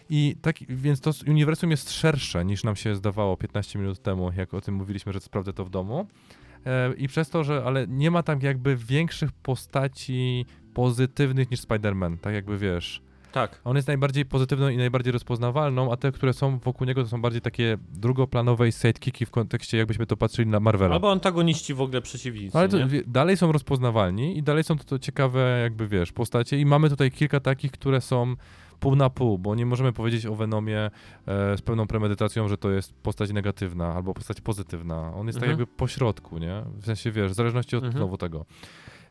I 0.09 0.35
tak, 0.41 0.55
więc 0.69 1.01
to 1.01 1.11
uniwersum 1.27 1.71
jest 1.71 1.91
szersze 1.91 2.45
niż 2.45 2.63
nam 2.63 2.75
się 2.75 2.95
zdawało 2.95 3.37
15 3.37 3.79
minut 3.79 4.01
temu, 4.01 4.31
jak 4.37 4.53
o 4.53 4.61
tym 4.61 4.75
mówiliśmy, 4.75 5.13
że 5.13 5.19
sprawdzę 5.19 5.53
to 5.53 5.65
w 5.65 5.69
domu. 5.69 6.07
E, 6.65 6.93
I 6.97 7.07
przez 7.07 7.29
to, 7.29 7.43
że 7.43 7.63
ale 7.65 7.87
nie 7.87 8.11
ma 8.11 8.23
tam 8.23 8.39
jakby 8.41 8.75
większych 8.75 9.31
postaci 9.31 10.45
pozytywnych 10.73 11.51
niż 11.51 11.59
Spider-Man, 11.61 12.17
tak 12.17 12.33
jakby 12.33 12.57
wiesz. 12.57 13.01
Tak. 13.31 13.61
On 13.63 13.75
jest 13.75 13.87
najbardziej 13.87 14.25
pozytywną 14.25 14.69
i 14.69 14.77
najbardziej 14.77 15.11
rozpoznawalną, 15.13 15.91
a 15.91 15.97
te, 15.97 16.11
które 16.11 16.33
są 16.33 16.59
wokół 16.59 16.87
niego, 16.87 17.03
to 17.03 17.09
są 17.09 17.21
bardziej 17.21 17.41
takie 17.41 17.77
drugoplanowe 17.93 18.67
i 18.67 18.71
sidekicki 18.71 19.25
w 19.25 19.31
kontekście, 19.31 19.77
jakbyśmy 19.77 20.05
to 20.05 20.17
patrzyli 20.17 20.47
na 20.49 20.59
Marvela. 20.59 20.93
Albo 20.95 21.11
antagoniści 21.11 21.73
w 21.73 21.81
ogóle 21.81 22.01
przeciwnicy, 22.01 22.57
ale 22.57 22.69
to, 22.69 22.77
dalej 23.07 23.37
są 23.37 23.51
rozpoznawalni 23.51 24.37
i 24.37 24.43
dalej 24.43 24.63
są 24.63 24.77
to, 24.77 24.83
to 24.83 24.99
ciekawe, 24.99 25.59
jakby 25.63 25.87
wiesz, 25.87 26.11
postacie. 26.11 26.59
I 26.59 26.65
mamy 26.65 26.89
tutaj 26.89 27.11
kilka 27.11 27.39
takich, 27.39 27.71
które 27.71 28.01
są 28.01 28.35
pół 28.79 28.95
na 28.95 29.09
pół, 29.09 29.37
bo 29.37 29.55
nie 29.55 29.65
możemy 29.65 29.93
powiedzieć 29.93 30.25
o 30.25 30.35
Venomie 30.35 30.79
e, 31.27 31.57
z 31.57 31.61
pełną 31.61 31.87
premedytacją, 31.87 32.47
że 32.47 32.57
to 32.57 32.71
jest 32.71 32.93
postać 32.93 33.31
negatywna 33.31 33.93
albo 33.93 34.13
postać 34.13 34.41
pozytywna. 34.41 35.13
On 35.15 35.27
jest 35.27 35.39
tak 35.39 35.49
Mhm. 35.49 35.59
jakby 35.59 35.75
po 35.77 35.87
środku, 35.87 36.37
nie? 36.37 36.63
W 36.81 36.85
sensie, 36.85 37.11
wiesz, 37.11 37.31
w 37.31 37.33
zależności 37.33 37.75
od 37.75 37.83
Mhm. 37.83 37.99
znowu 38.01 38.17
tego. 38.17 38.45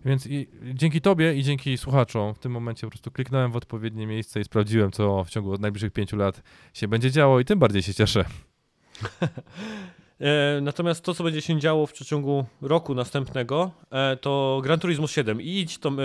Więc 0.04 0.26
i, 0.26 0.48
dzięki 0.74 1.00
tobie 1.00 1.34
i 1.34 1.42
dzięki 1.42 1.78
słuchaczom 1.78 2.34
w 2.34 2.38
tym 2.38 2.52
momencie 2.52 2.86
po 2.86 2.90
prostu 2.90 3.10
kliknąłem 3.10 3.52
w 3.52 3.56
odpowiednie 3.56 4.06
miejsce 4.06 4.40
i 4.40 4.44
sprawdziłem, 4.44 4.92
co 4.92 5.24
w 5.24 5.30
ciągu 5.30 5.58
najbliższych 5.58 5.92
pięciu 5.92 6.16
lat 6.16 6.42
się 6.74 6.88
będzie 6.88 7.10
działo 7.10 7.40
i 7.40 7.44
tym 7.44 7.58
bardziej 7.58 7.82
się 7.82 7.94
cieszę. 7.94 8.24
E, 10.22 10.60
natomiast 10.60 11.04
to, 11.04 11.14
co 11.14 11.24
będzie 11.24 11.40
się 11.40 11.60
działo 11.60 11.86
w 11.86 11.92
przeciągu 11.92 12.44
roku 12.60 12.94
następnego, 12.94 13.70
e, 13.90 14.16
to 14.16 14.60
Gran 14.64 14.78
Turismo 14.78 15.06
7. 15.06 15.40
I 15.40 15.48
idź 15.48 15.78
tą 15.78 15.92
e, 15.92 15.96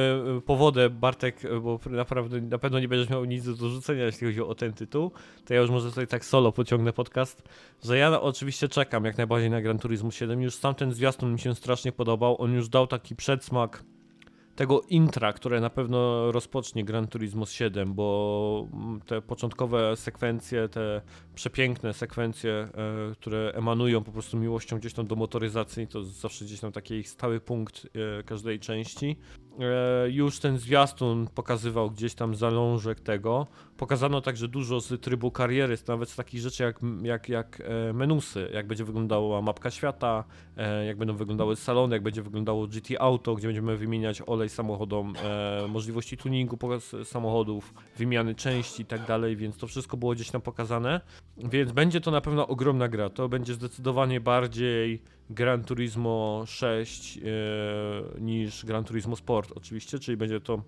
powodę, 0.45 0.89
Bartek, 0.89 1.41
bo 1.61 1.79
naprawdę 1.89 2.41
na 2.41 2.57
pewno 2.57 2.79
nie 2.79 2.87
będziesz 2.87 3.09
miał 3.09 3.25
nic 3.25 3.45
do 3.45 3.53
dorzucenia, 3.53 4.05
jeśli 4.05 4.27
chodzi 4.27 4.41
o 4.41 4.55
ten 4.55 4.73
tytuł. 4.73 5.11
To 5.45 5.53
ja 5.53 5.61
już 5.61 5.69
może 5.69 5.89
tutaj 5.89 6.07
tak 6.07 6.25
solo 6.25 6.51
pociągnę 6.51 6.93
podcast, 6.93 7.43
że 7.83 7.97
ja 7.97 8.21
oczywiście 8.21 8.67
czekam 8.67 9.05
jak 9.05 9.17
najbardziej 9.17 9.49
na 9.49 9.61
Gran 9.61 9.79
Turismo 9.79 10.11
7. 10.11 10.41
Już 10.41 10.55
sam 10.55 10.75
ten 10.75 10.93
zwiastun 10.93 11.33
mi 11.33 11.39
się 11.39 11.55
strasznie 11.55 11.91
podobał. 11.91 12.41
On 12.41 12.53
już 12.53 12.69
dał 12.69 12.87
taki 12.87 13.15
przedsmak 13.15 13.83
tego 14.57 14.81
intra, 14.89 15.33
które 15.33 15.61
na 15.61 15.69
pewno 15.69 16.31
rozpocznie 16.31 16.83
Gran 16.83 17.07
Turismo 17.07 17.45
7, 17.45 17.93
bo 17.93 18.67
mm, 18.73 19.01
te 19.01 19.21
początkowe 19.21 19.95
sekwencje, 19.95 20.69
te 20.69 21.01
przepiękne 21.35 21.93
sekwencje, 21.93 22.51
e, 22.51 22.69
które 23.11 23.51
emanują 23.55 24.03
po 24.03 24.11
prostu 24.11 24.37
miłością 24.37 24.77
gdzieś 24.77 24.93
tam 24.93 25.07
do 25.07 25.15
motoryzacji, 25.15 25.87
to 25.87 26.03
zawsze 26.03 26.45
gdzieś 26.45 26.59
tam 26.59 26.71
taki 26.71 26.93
ich 26.93 27.09
stały 27.09 27.39
punkt 27.39 27.87
e, 28.19 28.23
każdej 28.23 28.59
części. 28.59 29.15
E, 29.59 30.09
już 30.09 30.39
ten 30.39 30.57
zwiastun 30.57 31.27
pokazywał 31.35 31.91
gdzieś 31.91 32.15
tam 32.15 32.35
zalążek 32.35 32.99
tego. 32.99 33.47
Pokazano 33.77 34.21
także 34.21 34.47
dużo 34.47 34.81
z 34.81 35.01
trybu 35.01 35.31
kariery, 35.31 35.77
nawet 35.87 36.09
z 36.09 36.15
takich 36.15 36.41
rzeczy 36.41 36.63
jak, 36.63 36.79
jak, 37.03 37.29
jak 37.29 37.61
e, 37.89 37.93
menusy, 37.93 38.49
jak 38.53 38.67
będzie 38.67 38.85
wyglądała 38.85 39.41
mapka 39.41 39.71
świata, 39.71 40.23
e, 40.57 40.85
jak 40.85 40.97
będą 40.97 41.13
wyglądały 41.13 41.55
salony, 41.55 41.95
jak 41.95 42.03
będzie 42.03 42.21
wyglądało 42.21 42.67
GT 42.67 42.89
Auto, 42.99 43.35
gdzie 43.35 43.47
będziemy 43.47 43.77
wymieniać 43.77 44.21
olej 44.27 44.49
samochodom, 44.49 45.13
możliwości 45.69 46.17
tuningu 46.17 46.57
samochodów, 47.03 47.73
wymiany 47.97 48.35
części 48.35 48.81
i 48.81 48.85
tak 48.85 49.05
dalej, 49.05 49.35
więc 49.35 49.57
to 49.57 49.67
wszystko 49.67 49.97
było 49.97 50.13
gdzieś 50.13 50.31
tam 50.31 50.41
pokazane. 50.41 51.01
Więc 51.37 51.71
będzie 51.71 52.01
to 52.01 52.11
na 52.11 52.21
pewno 52.21 52.47
ogromna 52.47 52.87
gra. 52.87 53.09
To 53.09 53.29
będzie 53.29 53.53
zdecydowanie 53.53 54.21
bardziej 54.21 55.01
Gran 55.30 55.64
Turismo 55.64 56.43
6 56.47 57.17
e, 57.17 57.22
niż 58.22 58.65
Gran 58.65 58.83
Turismo 58.83 59.15
Sport 59.15 59.51
oczywiście, 59.56 59.99
czyli 59.99 60.17
będzie 60.17 60.39
to 60.39 60.61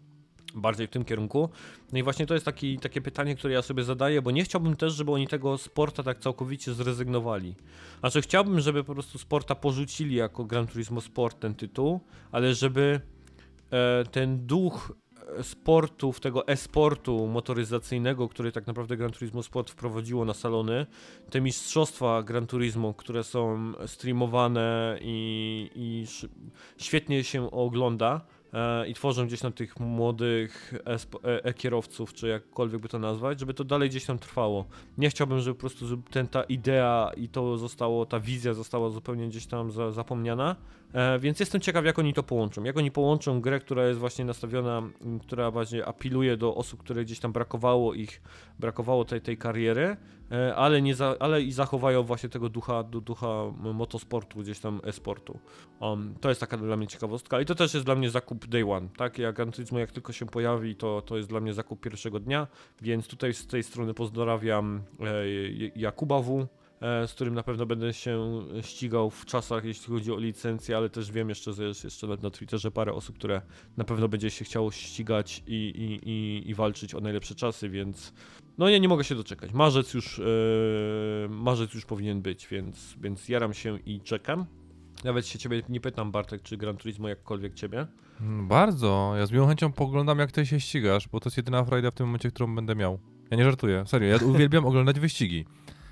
bardziej 0.55 0.87
w 0.87 0.89
tym 0.89 1.05
kierunku. 1.05 1.49
No 1.91 1.99
i 1.99 2.03
właśnie 2.03 2.25
to 2.25 2.33
jest 2.33 2.45
taki, 2.45 2.79
takie 2.79 3.01
pytanie, 3.01 3.35
które 3.35 3.53
ja 3.53 3.61
sobie 3.61 3.83
zadaję, 3.83 4.21
bo 4.21 4.31
nie 4.31 4.43
chciałbym 4.43 4.75
też, 4.75 4.93
żeby 4.93 5.11
oni 5.11 5.27
tego 5.27 5.57
sporta 5.57 6.03
tak 6.03 6.19
całkowicie 6.19 6.73
zrezygnowali. 6.73 7.55
Znaczy 7.99 8.21
chciałbym, 8.21 8.59
żeby 8.59 8.83
po 8.83 8.93
prostu 8.93 9.17
sporta 9.17 9.55
porzucili 9.55 10.15
jako 10.15 10.45
Gran 10.45 10.67
Turismo 10.67 11.01
Sport 11.01 11.39
ten 11.39 11.55
tytuł, 11.55 11.99
ale 12.31 12.53
żeby 12.53 13.01
e, 13.71 14.03
ten 14.11 14.45
duch 14.45 14.93
sportów, 15.41 16.19
tego 16.19 16.47
e-sportu 16.47 17.27
motoryzacyjnego, 17.27 18.29
który 18.29 18.51
tak 18.51 18.67
naprawdę 18.67 18.97
Gran 18.97 19.11
Turismo 19.11 19.43
Sport 19.43 19.71
wprowadziło 19.71 20.25
na 20.25 20.33
salony, 20.33 20.85
te 21.29 21.41
mistrzostwa 21.41 22.23
Gran 22.23 22.47
Turismo, 22.47 22.93
które 22.93 23.23
są 23.23 23.73
streamowane 23.85 24.97
i, 25.01 25.69
i 25.75 26.05
świetnie 26.77 27.23
się 27.23 27.51
ogląda, 27.51 28.21
E, 28.53 28.87
i 28.87 28.93
tworzą 28.93 29.27
gdzieś 29.27 29.39
tam 29.39 29.53
tych 29.53 29.79
młodych 29.79 30.73
e, 31.23 31.45
e-kierowców, 31.45 32.13
czy 32.13 32.27
jakkolwiek 32.27 32.81
by 32.81 32.89
to 32.89 32.99
nazwać, 32.99 33.39
żeby 33.39 33.53
to 33.53 33.63
dalej 33.63 33.89
gdzieś 33.89 34.05
tam 34.05 34.19
trwało. 34.19 34.65
Nie 34.97 35.09
chciałbym, 35.09 35.39
żeby 35.39 35.55
po 35.55 35.59
prostu 35.59 35.97
ten, 35.97 36.27
ta 36.27 36.43
idea 36.43 37.11
i 37.17 37.29
to 37.29 37.57
zostało, 37.57 38.05
ta 38.05 38.19
wizja 38.19 38.53
została 38.53 38.89
zupełnie 38.89 39.27
gdzieś 39.27 39.45
tam 39.45 39.71
za, 39.71 39.91
zapomniana, 39.91 40.55
e, 40.88 40.88
więc 41.19 41.39
jestem 41.39 41.61
ciekaw, 41.61 41.85
jak 41.85 41.99
oni 41.99 42.13
to 42.13 42.23
połączą. 42.23 42.63
Jak 42.63 42.77
oni 42.77 42.91
połączą 42.91 43.41
grę, 43.41 43.59
która 43.59 43.87
jest 43.87 43.99
właśnie 43.99 44.25
nastawiona, 44.25 44.81
która 45.21 45.51
właśnie 45.51 45.85
apeluje 45.85 46.37
do 46.37 46.55
osób, 46.55 46.79
które 46.79 47.05
gdzieś 47.05 47.19
tam 47.19 47.31
brakowało 47.31 47.93
ich, 47.93 48.21
brakowało 48.59 49.05
tej, 49.05 49.21
tej 49.21 49.37
kariery, 49.37 49.97
E, 50.31 50.55
ale, 50.55 50.81
nie 50.81 50.95
za, 50.95 51.15
ale 51.19 51.41
i 51.41 51.51
zachowają 51.51 52.03
właśnie 52.03 52.29
tego 52.29 52.49
ducha, 52.49 52.83
ducha 52.83 53.27
motosportu, 53.57 54.39
gdzieś 54.39 54.59
tam 54.59 54.81
e-sportu. 54.83 55.39
Um, 55.79 56.15
to 56.21 56.29
jest 56.29 56.41
taka 56.41 56.57
dla 56.57 56.77
mnie 56.77 56.87
ciekawostka 56.87 57.41
i 57.41 57.45
to 57.45 57.55
też 57.55 57.73
jest 57.73 57.85
dla 57.85 57.95
mnie 57.95 58.09
zakup 58.09 58.45
day 58.45 58.71
one, 58.71 58.87
tak? 58.97 59.17
Jak 59.17 59.35
Turismo 59.53 59.79
jak 59.79 59.91
tylko 59.91 60.13
się 60.13 60.25
pojawi, 60.25 60.75
to, 60.75 61.01
to 61.01 61.17
jest 61.17 61.29
dla 61.29 61.39
mnie 61.39 61.53
zakup 61.53 61.81
pierwszego 61.81 62.19
dnia, 62.19 62.47
więc 62.81 63.07
tutaj 63.07 63.33
z 63.33 63.47
tej 63.47 63.63
strony 63.63 63.93
pozdrawiam 63.93 64.81
e, 64.99 65.05
Jakuba 65.75 66.21
W., 66.21 66.41
e, 66.41 66.58
z 66.81 67.13
którym 67.13 67.33
na 67.33 67.43
pewno 67.43 67.65
będę 67.65 67.93
się 67.93 68.41
ścigał 68.61 69.09
w 69.09 69.25
czasach, 69.25 69.65
jeśli 69.65 69.93
chodzi 69.93 70.11
o 70.11 70.17
licencję, 70.17 70.77
ale 70.77 70.89
też 70.89 71.11
wiem 71.11 71.29
jeszcze, 71.29 71.53
że 71.53 71.63
jest 71.63 71.83
jeszcze 71.83 72.07
na 72.07 72.29
Twitterze 72.29 72.71
parę 72.71 72.93
osób, 72.93 73.15
które 73.15 73.41
na 73.77 73.83
pewno 73.83 74.07
będzie 74.07 74.29
się 74.29 74.45
chciało 74.45 74.71
ścigać 74.71 75.43
i, 75.47 75.53
i, 75.53 76.09
i, 76.09 76.49
i 76.49 76.55
walczyć 76.55 76.95
o 76.95 76.99
najlepsze 76.99 77.35
czasy, 77.35 77.69
więc 77.69 78.13
no 78.57 78.69
ja 78.69 78.77
nie 78.77 78.87
mogę 78.87 79.03
się 79.03 79.15
doczekać. 79.15 79.53
Marzec 79.53 79.93
już, 79.93 80.17
yy, 80.17 81.29
marzec 81.29 81.73
już 81.73 81.85
powinien 81.85 82.21
być, 82.21 82.47
więc, 82.47 82.95
więc 83.01 83.29
jaram 83.29 83.53
się 83.53 83.79
i 83.85 84.01
czekam. 84.01 84.45
Nawet 85.03 85.27
się 85.27 85.39
ciebie 85.39 85.63
nie 85.69 85.81
pytam, 85.81 86.11
Bartek, 86.11 86.41
czy 86.41 86.57
Gran 86.57 86.77
Turismo 86.77 87.07
jakkolwiek 87.07 87.53
ciebie? 87.53 87.87
Mm, 88.21 88.47
bardzo. 88.47 89.13
Ja 89.17 89.25
z 89.25 89.31
miłą 89.31 89.47
chęcią 89.47 89.71
poglądam, 89.71 90.19
jak 90.19 90.31
ty 90.31 90.45
się 90.45 90.59
ścigasz, 90.59 91.07
bo 91.07 91.19
to 91.19 91.29
jest 91.29 91.37
jedyna 91.37 91.65
frajda 91.65 91.91
w 91.91 91.93
tym 91.93 92.05
momencie, 92.05 92.31
którą 92.31 92.55
będę 92.55 92.75
miał. 92.75 92.99
Ja 93.31 93.37
nie 93.37 93.43
żartuję, 93.43 93.83
serio. 93.87 94.07
Ja 94.07 94.25
uwielbiam 94.25 94.65
oglądać 94.69 94.99
wyścigi, 94.99 95.45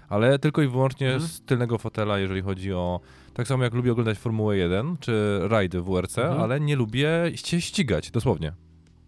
ale 0.10 0.40
tylko 0.40 0.62
i 0.62 0.68
wyłącznie 0.68 1.08
mhm. 1.14 1.30
z 1.30 1.42
tylnego 1.42 1.78
fotela, 1.78 2.20
jeżeli 2.20 2.42
chodzi 2.42 2.74
o... 2.74 3.00
Tak 3.34 3.48
samo 3.48 3.64
jak 3.64 3.74
lubię 3.74 3.92
oglądać 3.92 4.18
Formułę 4.18 4.58
1 4.58 4.98
czy 5.00 5.40
rajdy 5.44 5.82
WRC, 5.82 6.18
mhm. 6.18 6.42
ale 6.42 6.60
nie 6.60 6.76
lubię 6.76 7.10
się 7.36 7.62
ścigać, 7.62 8.12
dosłownie. 8.12 8.54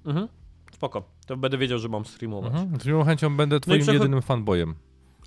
Mhm. 0.06 0.28
Spoko. 0.72 1.04
To 1.26 1.38
będę 1.38 1.58
wiedział, 1.58 1.80
że 1.80 1.90
mam 1.90 2.06
streamować. 2.06 2.54
Mhm. 2.54 2.82
Z 2.82 2.86
miłą 2.86 3.04
chęcią 3.04 3.38
będę 3.38 3.56
no 3.56 3.60
twoim 3.60 3.84
no 3.88 3.94
jedynym 3.94 4.22
fanboyem. 4.22 4.76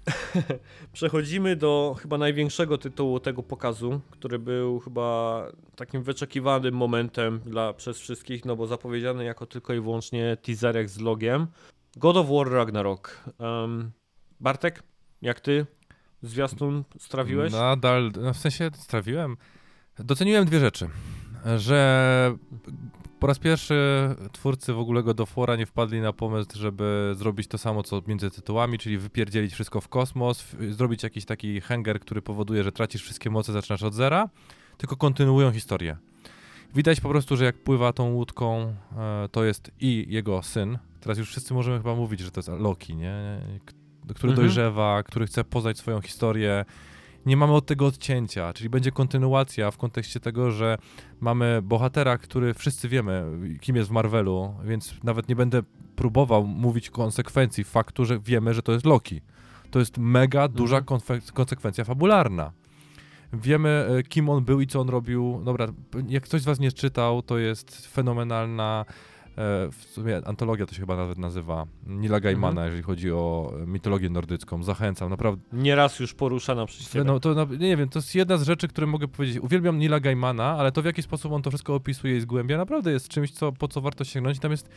Przechodzimy 0.92 1.56
do 1.56 1.96
chyba 2.00 2.18
największego 2.18 2.78
tytułu 2.78 3.20
tego 3.20 3.42
pokazu, 3.42 4.00
który 4.10 4.38
był 4.38 4.80
chyba 4.80 5.46
takim 5.76 6.02
wyczekiwanym 6.02 6.74
momentem 6.74 7.40
dla 7.46 7.72
przez 7.72 7.98
wszystkich, 7.98 8.44
no 8.44 8.56
bo 8.56 8.66
zapowiedziany 8.66 9.24
jako 9.24 9.46
tylko 9.46 9.74
i 9.74 9.80
wyłącznie 9.80 10.36
teaserek 10.42 10.88
z 10.88 11.00
logiem. 11.00 11.46
God 11.96 12.16
of 12.16 12.26
War 12.30 12.50
Ragnarok. 12.50 13.24
Um, 13.38 13.92
Bartek, 14.40 14.82
jak 15.22 15.40
ty 15.40 15.66
zwiastun 16.22 16.84
strawiłeś? 16.98 17.52
Nadal, 17.52 18.12
no 18.22 18.32
w 18.34 18.38
sensie 18.38 18.70
strawiłem. 18.74 19.36
Doceniłem 19.98 20.44
dwie 20.44 20.60
rzeczy. 20.60 20.88
Że 21.56 22.34
po 23.20 23.26
raz 23.26 23.38
pierwszy 23.38 23.74
twórcy 24.32 24.72
w 24.72 24.78
ogóle 24.78 25.02
go 25.02 25.14
do 25.14 25.26
fora 25.26 25.56
nie 25.56 25.66
wpadli 25.66 26.00
na 26.00 26.12
pomysł, 26.12 26.50
żeby 26.54 27.14
zrobić 27.16 27.48
to 27.48 27.58
samo 27.58 27.82
co 27.82 28.02
między 28.06 28.30
tytułami, 28.30 28.78
czyli 28.78 28.98
wypierdzielić 28.98 29.52
wszystko 29.52 29.80
w 29.80 29.88
kosmos, 29.88 30.44
zrobić 30.70 31.02
jakiś 31.02 31.24
taki 31.24 31.60
hanger, 31.60 32.00
który 32.00 32.22
powoduje, 32.22 32.64
że 32.64 32.72
tracisz 32.72 33.02
wszystkie 33.02 33.30
moce, 33.30 33.52
zaczynasz 33.52 33.82
od 33.82 33.94
zera, 33.94 34.28
tylko 34.78 34.96
kontynuują 34.96 35.52
historię. 35.52 35.96
Widać 36.74 37.00
po 37.00 37.08
prostu, 37.08 37.36
że 37.36 37.44
jak 37.44 37.62
pływa 37.62 37.92
tą 37.92 38.12
łódką, 38.12 38.74
e, 38.96 39.28
to 39.32 39.44
jest 39.44 39.70
i 39.80 40.06
jego 40.08 40.42
syn. 40.42 40.78
Teraz 41.00 41.18
już 41.18 41.28
wszyscy 41.28 41.54
możemy 41.54 41.78
chyba 41.78 41.94
mówić, 41.94 42.20
że 42.20 42.30
to 42.30 42.38
jest 42.38 42.48
Loki, 42.48 42.96
nie? 42.96 43.40
Który 44.02 44.30
mhm. 44.30 44.36
dojrzewa, 44.36 45.02
który 45.02 45.26
chce 45.26 45.44
poznać 45.44 45.78
swoją 45.78 46.00
historię, 46.00 46.64
nie 47.26 47.36
mamy 47.36 47.52
od 47.52 47.66
tego 47.66 47.86
odcięcia, 47.86 48.52
czyli 48.52 48.70
będzie 48.70 48.90
kontynuacja 48.90 49.70
w 49.70 49.76
kontekście 49.76 50.20
tego, 50.20 50.50
że 50.50 50.78
mamy 51.20 51.60
bohatera, 51.62 52.18
który 52.18 52.54
wszyscy 52.54 52.88
wiemy, 52.88 53.24
kim 53.60 53.76
jest 53.76 53.88
w 53.88 53.92
Marvelu, 53.92 54.54
więc 54.64 54.94
nawet 55.04 55.28
nie 55.28 55.36
będę 55.36 55.62
próbował 55.96 56.46
mówić 56.46 56.90
konsekwencji 56.90 57.64
faktu, 57.64 58.04
że 58.04 58.18
wiemy, 58.18 58.54
że 58.54 58.62
to 58.62 58.72
jest 58.72 58.86
Loki. 58.86 59.20
To 59.70 59.78
jest 59.78 59.98
mega 59.98 60.48
duża 60.48 60.78
mhm. 60.78 61.00
konsekwencja 61.34 61.84
fabularna. 61.84 62.52
Wiemy, 63.32 63.86
e, 63.98 64.02
kim 64.02 64.28
on 64.28 64.44
był 64.44 64.60
i 64.60 64.66
co 64.66 64.80
on 64.80 64.88
robił. 64.88 65.40
Dobra, 65.44 65.66
jak 66.08 66.22
ktoś 66.22 66.42
z 66.42 66.44
was 66.44 66.60
nie 66.60 66.72
czytał, 66.72 67.22
to 67.22 67.38
jest 67.38 67.86
fenomenalna 67.86 68.84
w 69.72 69.84
sumie 69.90 70.20
antologia 70.24 70.66
to 70.66 70.74
się 70.74 70.80
chyba 70.80 70.96
nawet 70.96 71.18
nazywa, 71.18 71.66
Nila 71.86 72.20
Gaimana, 72.20 72.48
mhm. 72.48 72.66
jeżeli 72.66 72.82
chodzi 72.82 73.12
o 73.12 73.52
mitologię 73.66 74.10
nordycką. 74.10 74.62
Zachęcam, 74.62 75.10
naprawdę. 75.10 75.42
Nieraz 75.52 76.00
już 76.00 76.14
poruszana 76.14 76.66
przez 76.66 76.90
ciebie. 76.90 77.04
No 77.04 77.20
to 77.20 77.46
nie 77.58 77.76
wiem, 77.76 77.88
to 77.88 77.98
jest 77.98 78.14
jedna 78.14 78.36
z 78.36 78.42
rzeczy, 78.42 78.68
które 78.68 78.86
mogę 78.86 79.08
powiedzieć. 79.08 79.38
Uwielbiam 79.38 79.78
Nila 79.78 80.00
Gaimana, 80.00 80.44
ale 80.44 80.72
to 80.72 80.82
w 80.82 80.84
jaki 80.84 81.02
sposób 81.02 81.32
on 81.32 81.42
to 81.42 81.50
wszystko 81.50 81.74
opisuje 81.74 82.16
i 82.16 82.20
zgłębia, 82.20 82.56
naprawdę 82.56 82.92
jest 82.92 83.08
czymś, 83.08 83.30
co, 83.30 83.52
po 83.52 83.68
co 83.68 83.80
warto 83.80 84.04
sięgnąć. 84.04 84.38
Tam 84.38 84.50
jest 84.50 84.68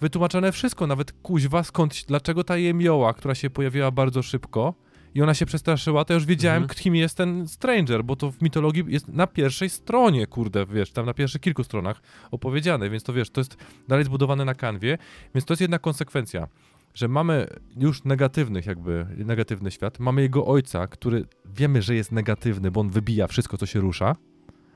wytłumaczone 0.00 0.52
wszystko, 0.52 0.86
nawet 0.86 1.12
kuźwa, 1.12 1.62
skąd, 1.62 2.04
dlaczego 2.08 2.44
ta 2.44 2.56
jemioła, 2.56 3.14
która 3.14 3.34
się 3.34 3.50
pojawiła 3.50 3.90
bardzo 3.90 4.22
szybko, 4.22 4.74
i 5.14 5.22
ona 5.22 5.34
się 5.34 5.46
przestraszyła, 5.46 6.04
to 6.04 6.14
już 6.14 6.26
wiedziałem, 6.26 6.62
mhm. 6.62 6.78
kim 6.78 6.96
jest 6.96 7.16
ten 7.16 7.48
Stranger, 7.48 8.04
bo 8.04 8.16
to 8.16 8.30
w 8.30 8.42
mitologii 8.42 8.84
jest 8.88 9.08
na 9.08 9.26
pierwszej 9.26 9.70
stronie, 9.70 10.26
kurde, 10.26 10.66
wiesz, 10.66 10.92
tam 10.92 11.06
na 11.06 11.14
pierwszych 11.14 11.40
kilku 11.40 11.64
stronach 11.64 12.02
opowiedziane, 12.30 12.90
więc 12.90 13.02
to 13.02 13.12
wiesz, 13.12 13.30
to 13.30 13.40
jest 13.40 13.56
dalej 13.88 14.04
zbudowane 14.04 14.44
na 14.44 14.54
kanwie, 14.54 14.98
więc 15.34 15.44
to 15.44 15.52
jest 15.52 15.60
jedna 15.60 15.78
konsekwencja, 15.78 16.48
że 16.94 17.08
mamy 17.08 17.46
już 17.76 18.04
negatywnych 18.04 18.66
jakby, 18.66 19.06
negatywny 19.16 19.70
świat, 19.70 19.98
mamy 20.00 20.22
jego 20.22 20.46
ojca, 20.46 20.86
który 20.86 21.26
wiemy, 21.44 21.82
że 21.82 21.94
jest 21.94 22.12
negatywny, 22.12 22.70
bo 22.70 22.80
on 22.80 22.90
wybija 22.90 23.26
wszystko, 23.26 23.58
co 23.58 23.66
się 23.66 23.80
rusza, 23.80 24.16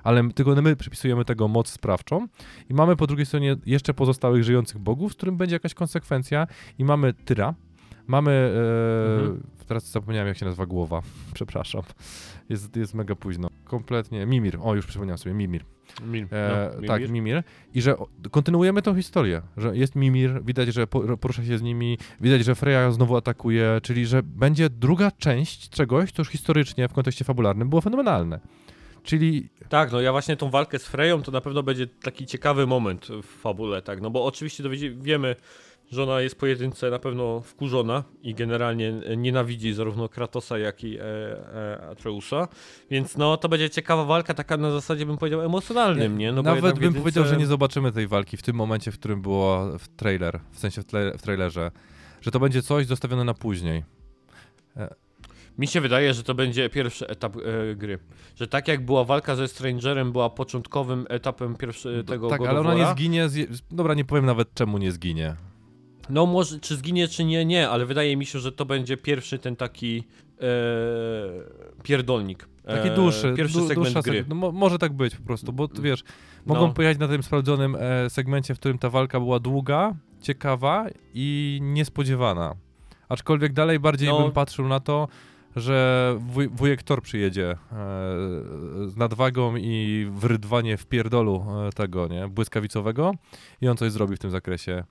ale 0.02 0.30
tylko 0.30 0.54
my 0.62 0.76
przypisujemy 0.76 1.24
tego 1.24 1.48
moc 1.48 1.68
sprawczą 1.68 2.28
i 2.70 2.74
mamy 2.74 2.96
po 2.96 3.06
drugiej 3.06 3.26
stronie 3.26 3.56
jeszcze 3.66 3.94
pozostałych 3.94 4.44
żyjących 4.44 4.78
bogów, 4.78 5.12
z 5.12 5.16
którym 5.16 5.36
będzie 5.36 5.56
jakaś 5.56 5.74
konsekwencja 5.74 6.46
i 6.78 6.84
mamy 6.84 7.12
Tyra, 7.12 7.54
mamy 8.06 8.30
e, 8.30 9.20
mhm 9.20 9.56
teraz 9.66 9.90
zapomniałem 9.90 10.28
jak 10.28 10.38
się 10.38 10.44
nazywa 10.44 10.66
głowa, 10.66 11.02
przepraszam. 11.34 11.82
Jest, 12.48 12.76
jest 12.76 12.94
mega 12.94 13.14
późno. 13.14 13.48
Kompletnie. 13.64 14.26
Mimir, 14.26 14.58
o 14.62 14.74
już 14.74 14.86
przypomniałem 14.86 15.18
sobie, 15.18 15.34
Mimir. 15.34 15.64
Mim, 16.06 16.28
e, 16.32 16.70
no, 16.80 16.86
tak, 16.86 17.10
Mimir. 17.10 17.42
I 17.74 17.82
że 17.82 17.96
kontynuujemy 18.30 18.82
tą 18.82 18.94
historię, 18.94 19.42
że 19.56 19.76
jest 19.76 19.96
Mimir, 19.96 20.44
widać, 20.44 20.74
że 20.74 20.86
porusza 21.20 21.44
się 21.44 21.58
z 21.58 21.62
nimi, 21.62 21.98
widać, 22.20 22.44
że 22.44 22.54
Freya 22.54 22.92
znowu 22.92 23.16
atakuje, 23.16 23.80
czyli 23.82 24.06
że 24.06 24.22
będzie 24.22 24.70
druga 24.70 25.10
część 25.10 25.68
czegoś, 25.68 26.12
co 26.12 26.20
już 26.20 26.28
historycznie 26.28 26.88
w 26.88 26.92
kontekście 26.92 27.24
fabularnym 27.24 27.68
było 27.68 27.80
fenomenalne. 27.80 28.40
Czyli... 29.02 29.48
Tak, 29.68 29.92
no 29.92 30.00
ja 30.00 30.12
właśnie 30.12 30.36
tą 30.36 30.50
walkę 30.50 30.78
z 30.78 30.86
Freją 30.86 31.22
to 31.22 31.32
na 31.32 31.40
pewno 31.40 31.62
będzie 31.62 31.86
taki 31.86 32.26
ciekawy 32.26 32.66
moment 32.66 33.08
w 33.22 33.40
fabule, 33.40 33.82
tak, 33.82 34.00
no 34.00 34.10
bo 34.10 34.24
oczywiście 34.24 34.64
wiemy, 34.96 35.36
Żona 35.90 36.20
jest 36.20 36.38
pojedynce 36.38 36.90
na 36.90 36.98
pewno 36.98 37.40
wkurzona 37.40 38.04
i 38.22 38.34
generalnie 38.34 38.92
nienawidzi 39.16 39.72
zarówno 39.72 40.08
Kratosa, 40.08 40.58
jak 40.58 40.84
i 40.84 40.98
e, 40.98 41.02
e, 41.02 41.88
Atreusa, 41.90 42.48
więc 42.90 43.16
no 43.16 43.36
to 43.36 43.48
będzie 43.48 43.70
ciekawa 43.70 44.04
walka, 44.04 44.34
taka 44.34 44.56
na 44.56 44.70
zasadzie 44.70 45.06
bym 45.06 45.18
powiedział 45.18 45.42
emocjonalnym, 45.42 46.18
nie? 46.18 46.32
No, 46.32 46.42
Nawet 46.42 46.62
bym 46.62 46.74
jedynce... 46.74 46.98
powiedział, 46.98 47.24
że 47.24 47.36
nie 47.36 47.46
zobaczymy 47.46 47.92
tej 47.92 48.08
walki 48.08 48.36
w 48.36 48.42
tym 48.42 48.56
momencie, 48.56 48.92
w 48.92 48.98
którym 48.98 49.22
było 49.22 49.78
w 49.78 49.88
trailer, 49.88 50.40
w 50.52 50.58
sensie 50.58 50.82
w, 50.82 50.86
w 51.18 51.22
trailerze, 51.22 51.70
że 52.20 52.30
to 52.30 52.40
będzie 52.40 52.62
coś 52.62 52.86
zostawione 52.86 53.24
na 53.24 53.34
później. 53.34 53.84
E... 54.76 54.94
Mi 55.58 55.66
się 55.66 55.80
wydaje, 55.80 56.14
że 56.14 56.22
to 56.22 56.34
będzie 56.34 56.70
pierwszy 56.70 57.08
etap 57.08 57.36
e, 57.36 57.74
gry. 57.74 57.98
Że 58.36 58.46
tak 58.46 58.68
jak 58.68 58.84
była 58.84 59.04
walka 59.04 59.36
ze 59.36 59.48
Strangerem, 59.48 60.12
była 60.12 60.30
początkowym 60.30 61.06
etapem 61.08 61.56
pierwszego 61.56 62.04
tego 62.04 62.28
Tak, 62.28 62.40
ale 62.40 62.60
ona 62.60 62.74
nie 62.74 62.86
zginie. 62.86 63.28
Z... 63.28 63.62
Dobra, 63.70 63.94
nie 63.94 64.04
powiem 64.04 64.26
nawet 64.26 64.54
czemu 64.54 64.78
nie 64.78 64.92
zginie. 64.92 65.36
No 66.10 66.26
może, 66.26 66.60
czy 66.60 66.76
zginie, 66.76 67.08
czy 67.08 67.24
nie, 67.24 67.44
nie, 67.44 67.68
ale 67.68 67.86
wydaje 67.86 68.16
mi 68.16 68.26
się, 68.26 68.38
że 68.38 68.52
to 68.52 68.64
będzie 68.64 68.96
pierwszy 68.96 69.38
ten 69.38 69.56
taki 69.56 70.04
e, 70.40 70.42
pierdolnik. 71.82 72.48
Taki 72.66 72.90
dłuższy, 72.90 73.34
pierwszy 73.36 73.58
du, 73.58 73.68
segment 73.68 74.04
gry. 74.04 74.24
no, 74.28 74.34
mo, 74.34 74.52
może 74.52 74.78
tak 74.78 74.92
być 74.92 75.16
po 75.16 75.22
prostu, 75.22 75.52
bo 75.52 75.68
wiesz, 75.80 76.04
mogą 76.46 76.66
no. 76.66 76.72
pojechać 76.72 76.98
na 76.98 77.08
tym 77.08 77.22
sprawdzonym 77.22 77.76
e, 77.80 78.10
segmencie, 78.10 78.54
w 78.54 78.58
którym 78.58 78.78
ta 78.78 78.90
walka 78.90 79.20
była 79.20 79.40
długa 79.40 79.94
ciekawa 80.22 80.86
i 81.14 81.58
niespodziewana. 81.62 82.54
Aczkolwiek 83.08 83.52
dalej 83.52 83.80
bardziej 83.80 84.08
No. 84.08 84.22
bym 84.22 84.32
patrzył 84.32 84.68
na 84.68 84.80
to, 84.80 85.08
że 85.56 86.16
wuj, 86.18 86.48
wujek 86.48 86.82
Thor 86.82 87.02
przyjedzie 87.02 87.50
e, 87.50 87.56
z 88.86 88.96
nadwagą 88.96 89.56
i 89.56 90.06
w 90.10 90.24
rydwanie 90.24 90.76
w 90.76 90.86
pierdolu 90.86 91.46
e, 91.68 91.72
tego, 91.72 92.08
nie, 92.08 92.28
błyskawicowego 92.28 93.14
i 93.60 93.68
on 93.68 93.76
coś 93.76 93.92
zrobi 93.92 94.16
w 94.16 94.18
tym 94.18 94.30
zakresie. 94.30 94.84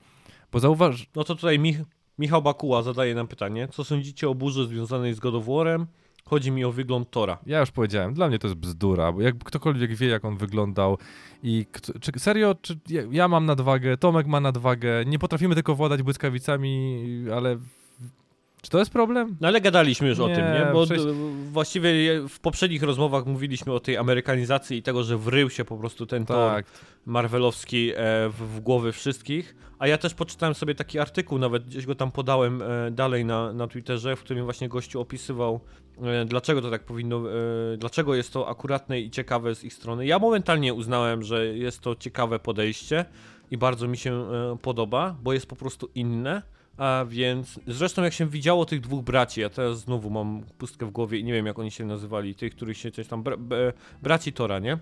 Bo 0.56 0.60
zauważ, 0.60 1.08
No 1.16 1.24
to 1.24 1.36
tutaj 1.36 1.60
Mich 1.60 1.78
Michał 2.20 2.42
Bakuła 2.42 2.84
zadaje 2.84 3.16
nam 3.16 3.28
pytanie. 3.28 3.68
Co 3.72 3.84
sądzicie 3.84 4.30
o 4.30 4.36
burzy 4.36 4.68
związanej 4.68 5.14
z 5.14 5.20
God 5.20 5.36
of 5.36 5.46
War'em? 5.46 5.86
Chodzi 6.26 6.52
mi 6.52 6.66
o 6.66 6.72
wygląd 6.72 7.10
Tora. 7.10 7.38
Ja 7.46 7.60
już 7.60 7.72
powiedziałem, 7.72 8.14
dla 8.14 8.28
mnie 8.28 8.40
to 8.40 8.48
jest 8.48 8.60
bzdura, 8.60 9.12
bo 9.12 9.22
jak 9.22 9.38
ktokolwiek 9.44 9.96
wie, 9.96 10.08
jak 10.08 10.26
on 10.26 10.38
wyglądał 10.38 10.98
i 11.44 11.66
czy 12.02 12.20
serio, 12.20 12.56
czy 12.62 12.80
ja, 12.90 13.02
ja 13.12 13.28
mam 13.28 13.46
nadwagę, 13.46 13.98
Tomek 13.98 14.28
ma 14.28 14.40
nadwagę, 14.40 15.06
nie 15.06 15.20
potrafimy 15.20 15.56
tylko 15.56 15.76
władać 15.76 16.04
błyskawicami, 16.04 17.04
ale 17.36 17.58
czy 18.66 18.72
to 18.72 18.80
jest 18.80 18.92
problem? 18.92 19.38
No 19.42 19.48
ale 19.48 19.62
gadaliśmy 19.62 20.08
już 20.08 20.20
o 20.20 20.28
Nie, 20.28 20.36
tym, 20.36 20.46
nie? 20.46 20.68
Bo 20.74 20.86
przecież- 20.86 21.06
właściwie 21.52 21.92
w 22.30 22.40
poprzednich 22.40 22.84
rozmowach 22.84 23.26
mówiliśmy 23.26 23.74
o 23.74 23.80
tej 23.80 23.98
amerykanizacji 23.98 24.78
i 24.78 24.84
tego, 24.84 25.04
że 25.04 25.18
wrył 25.18 25.50
się 25.50 25.66
po 25.66 25.78
prostu 25.78 26.06
ten 26.06 26.26
Tak, 26.26 26.66
marvelowski 27.06 27.92
e, 27.92 27.96
w, 28.30 28.60
głowy 28.60 28.92
wszystkich. 28.92 29.56
A 29.80 29.88
ja 29.88 29.98
też 29.98 30.14
poczytałem 30.14 30.56
sobie 30.56 30.76
taki 30.76 31.00
artykuł, 31.00 31.38
nawet 31.40 31.66
gdzieś 31.66 31.86
go 31.86 31.96
tam 31.96 32.12
podałem 32.12 32.62
e, 32.62 32.92
dalej 32.92 33.26
na, 33.26 33.54
na 33.54 33.68
Twitterze, 33.68 34.16
w 34.16 34.20
którym 34.20 34.44
właśnie 34.44 34.70
gościu 34.70 35.02
opisywał, 35.02 35.60
e, 36.02 36.26
dlaczego 36.26 36.62
to 36.62 36.72
tak 36.72 36.84
powinno, 36.84 37.24
dlaczego 37.78 38.16
jest 38.16 38.34
to 38.34 38.50
akuratne 38.50 39.00
i 39.00 39.12
ciekawe 39.12 39.56
z 39.56 39.64
ich 39.64 39.74
strony. 39.74 40.06
Ja 40.06 40.20
momentalnie 40.20 40.74
uznałem, 40.74 41.24
że 41.24 41.46
jest 41.46 41.80
to 41.82 41.96
ciekawe 41.96 42.40
podejście 42.40 43.06
i 43.52 43.58
bardzo 43.58 43.88
mi 43.88 43.98
się 43.98 44.26
podoba, 44.62 45.16
bo 45.24 45.34
jest 45.34 45.48
po 45.48 45.56
prostu 45.56 45.90
inne. 45.96 46.55
A 46.78 47.06
więc, 47.10 47.60
zresztą 47.68 48.04
jak 48.04 48.14
się 48.14 48.28
widziało 48.28 48.66
tych 48.66 48.82
dwóch 48.82 49.04
braci, 49.04 49.42
ja 49.42 49.50
teraz 49.50 49.80
znowu 49.80 50.10
mam 50.10 50.44
pustkę 50.58 50.86
w 50.86 50.92
głowie 50.92 51.20
i 51.20 51.24
nie 51.24 51.34
wiem 51.34 51.46
jak 51.46 51.60
oni 51.60 51.72
się 51.72 51.86
nazywali, 51.86 52.36
tych, 52.36 52.56
których 52.56 52.78
się 52.78 52.92
coś 52.92 53.08
tam, 53.08 53.24
bra, 53.24 53.38
braci 54.02 54.34
Tora, 54.34 54.60
nie? 54.60 54.80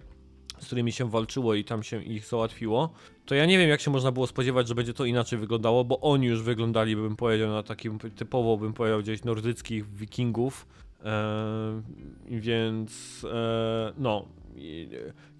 z 0.59 0.65
którymi 0.65 0.91
się 0.91 1.09
walczyło 1.09 1.53
i 1.55 1.63
tam 1.63 1.83
się 1.83 2.03
ich 2.03 2.25
załatwiło, 2.25 2.93
to 3.25 3.35
ja 3.35 3.45
nie 3.45 3.57
wiem, 3.57 3.69
jak 3.69 3.81
się 3.81 3.91
można 3.91 4.11
było 4.11 4.27
spodziewać, 4.27 4.67
że 4.67 4.75
będzie 4.75 4.93
to 4.93 5.05
inaczej 5.05 5.39
wyglądało, 5.39 5.83
bo 5.85 5.99
oni 5.99 6.27
już 6.27 6.41
wyglądali, 6.41 6.95
bym 6.95 7.15
powiedział, 7.15 7.49
na 7.49 7.63
takim 7.63 7.99
typowo, 7.99 8.57
bym 8.57 8.73
powiedział, 8.73 8.99
gdzieś 8.99 9.23
nordyckich 9.23 9.95
wikingów. 9.95 10.67
Eee, 11.05 12.39
więc 12.39 13.25
e, 13.31 13.93
no. 13.97 14.25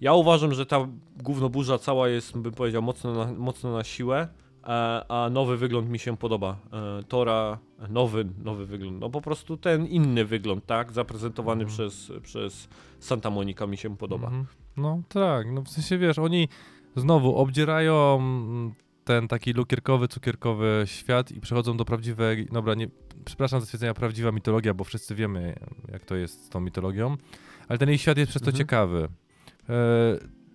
Ja 0.00 0.14
uważam, 0.14 0.54
że 0.54 0.66
ta 0.66 0.88
gównoburza 1.16 1.78
cała 1.78 2.08
jest, 2.08 2.38
bym 2.38 2.52
powiedział, 2.52 2.82
mocno 2.82 3.14
na, 3.14 3.32
mocno 3.32 3.72
na 3.72 3.84
siłę. 3.84 4.28
A 5.08 5.28
nowy 5.30 5.56
wygląd 5.56 5.88
mi 5.90 5.98
się 5.98 6.16
podoba. 6.16 6.56
E, 6.72 7.02
Tora, 7.02 7.58
nowy, 7.90 8.24
nowy 8.44 8.66
wygląd. 8.66 9.00
No 9.00 9.10
po 9.10 9.20
prostu 9.20 9.56
ten 9.56 9.86
inny 9.86 10.24
wygląd, 10.24 10.66
tak? 10.66 10.92
Zaprezentowany 10.92 11.64
Mhm. 11.64 11.68
przez, 11.68 12.12
przez 12.22 12.68
Santa 13.00 13.30
Monica 13.30 13.66
mi 13.66 13.76
się 13.76 13.96
podoba. 13.96 14.26
Mhm. 14.26 14.46
No 14.76 15.02
tak, 15.08 15.46
no 15.52 15.62
w 15.62 15.68
sensie 15.68 15.98
wiesz, 15.98 16.18
oni 16.18 16.48
znowu 16.96 17.36
obdzierają 17.36 18.16
mm, 18.16 18.72
ten 19.04 19.28
taki 19.28 19.52
lukierkowy, 19.52 20.08
cukierkowy 20.08 20.82
świat 20.84 21.32
i 21.32 21.40
przechodzą 21.40 21.76
do 21.76 21.84
prawdziwej, 21.84 22.46
dobra, 22.52 22.74
nie, 22.74 22.88
przepraszam 23.24 23.60
za 23.60 23.66
stwierdzenia 23.66 23.94
prawdziwa 23.94 24.32
mitologia, 24.32 24.74
bo 24.74 24.84
wszyscy 24.84 25.14
wiemy 25.14 25.54
jak 25.92 26.04
to 26.04 26.14
jest 26.16 26.44
z 26.44 26.48
tą 26.48 26.60
mitologią, 26.60 27.16
ale 27.68 27.78
ten 27.78 27.88
jej 27.88 27.98
świat 27.98 28.18
jest 28.18 28.30
przez 28.30 28.42
to 28.42 28.46
Mhm. 28.48 28.58
ciekawy. 28.58 29.08
E, 29.68 29.74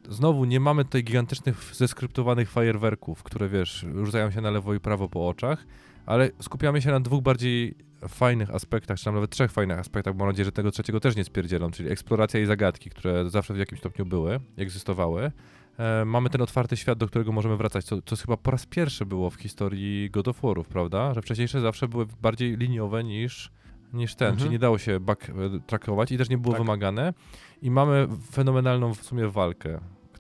znowu 0.09 0.45
nie 0.45 0.59
mamy 0.59 0.85
tutaj 0.85 1.03
gigantycznych 1.03 1.71
zeskryptowanych 1.75 2.49
fajerwerków, 2.51 3.23
które 3.23 3.49
wiesz, 3.49 3.85
rzucają 4.03 4.31
się 4.31 4.41
na 4.41 4.51
lewo 4.51 4.73
i 4.73 4.79
prawo 4.79 5.09
po 5.09 5.27
oczach, 5.27 5.65
ale 6.05 6.29
skupiamy 6.41 6.81
się 6.81 6.91
na 6.91 6.99
dwóch 6.99 7.23
bardziej 7.23 7.75
fajnych 8.07 8.55
aspektach, 8.55 8.97
czy 8.97 9.05
tam 9.05 9.13
nawet 9.15 9.31
trzech 9.31 9.51
fajnych 9.51 9.79
aspektach, 9.79 10.13
bo 10.13 10.19
mam 10.19 10.27
nadzieję, 10.27 10.45
że 10.45 10.51
tego 10.51 10.71
trzeciego 10.71 10.99
też 10.99 11.15
nie 11.15 11.23
spierdzielą, 11.23 11.71
czyli 11.71 11.89
eksploracja 11.91 12.39
i 12.39 12.45
zagadki, 12.45 12.89
które 12.89 13.29
zawsze 13.29 13.53
w 13.53 13.57
jakimś 13.57 13.79
stopniu 13.79 14.05
były, 14.05 14.39
egzystowały. 14.57 15.31
E, 15.79 16.05
mamy 16.05 16.29
ten 16.29 16.41
otwarty 16.41 16.77
świat, 16.77 16.97
do 16.97 17.07
którego 17.07 17.31
możemy 17.31 17.57
wracać, 17.57 17.85
co, 17.85 18.01
co 18.01 18.15
chyba 18.15 18.38
po 18.38 18.51
raz 18.51 18.65
pierwszy 18.65 19.05
było 19.05 19.29
w 19.29 19.35
historii 19.35 20.09
God 20.09 20.27
of 20.27 20.41
War'ów, 20.41 20.63
prawda? 20.63 21.13
Że 21.13 21.21
wcześniejsze 21.21 21.61
zawsze 21.61 21.88
były 21.88 22.05
bardziej 22.21 22.57
liniowe 22.57 23.03
niż, 23.03 23.51
niż 23.93 24.15
ten, 24.15 24.27
Mhm. 24.27 24.38
czyli 24.39 24.51
nie 24.51 24.59
dało 24.59 24.77
się 24.77 24.99
backtrackować 24.99 26.11
i 26.11 26.17
też 26.17 26.29
nie 26.29 26.38
było 26.38 26.53
Tak. 26.53 26.61
wymagane. 26.61 27.13
I 27.61 27.71
mamy 27.71 28.07
fenomenalną 28.31 28.93
w 28.93 29.03
sumie 29.03 29.27
walkę, 29.27 29.79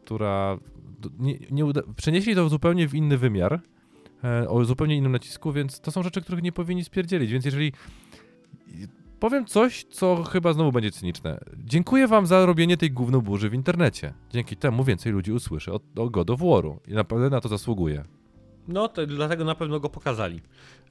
która 0.09 0.57
nie, 1.19 1.37
nie 1.51 1.65
uda... 1.65 1.81
przenieśli 1.95 2.35
to 2.35 2.49
zupełnie 2.49 2.87
w 2.87 2.95
inny 2.95 3.17
wymiar, 3.17 3.61
e, 4.23 4.49
o 4.49 4.65
zupełnie 4.65 4.97
innym 4.97 5.11
nacisku, 5.11 5.51
więc 5.51 5.79
to 5.79 5.91
są 5.91 6.03
rzeczy, 6.03 6.21
których 6.21 6.43
nie 6.43 6.51
powinni 6.51 6.83
spierdzielić, 6.83 7.31
więc 7.31 7.45
jeżeli 7.45 7.73
powiem 9.19 9.45
coś, 9.45 9.83
co 9.83 10.23
chyba 10.23 10.53
znowu 10.53 10.71
będzie 10.71 10.91
cyniczne. 10.91 11.39
Dziękuję 11.57 12.07
wam 12.07 12.25
za 12.25 12.45
robienie 12.45 12.77
tej 12.77 12.91
gównoburzy 12.91 13.49
w 13.49 13.53
internecie. 13.53 14.13
Dzięki 14.29 14.55
temu 14.55 14.83
więcej 14.83 15.11
ludzi 15.11 15.31
usłyszy 15.31 15.73
o, 15.73 15.79
o 15.95 16.09
God 16.09 16.29
of 16.29 16.39
War'u 16.39 16.77
i 16.87 16.93
naprawdę 16.93 17.29
na 17.29 17.41
to 17.41 17.49
zasługuje. 17.49 18.03
No, 18.69 18.87
to, 18.87 19.07
dlatego 19.07 19.45
na 19.45 19.55
pewno 19.55 19.79
go 19.79 19.89
pokazali, 19.89 20.41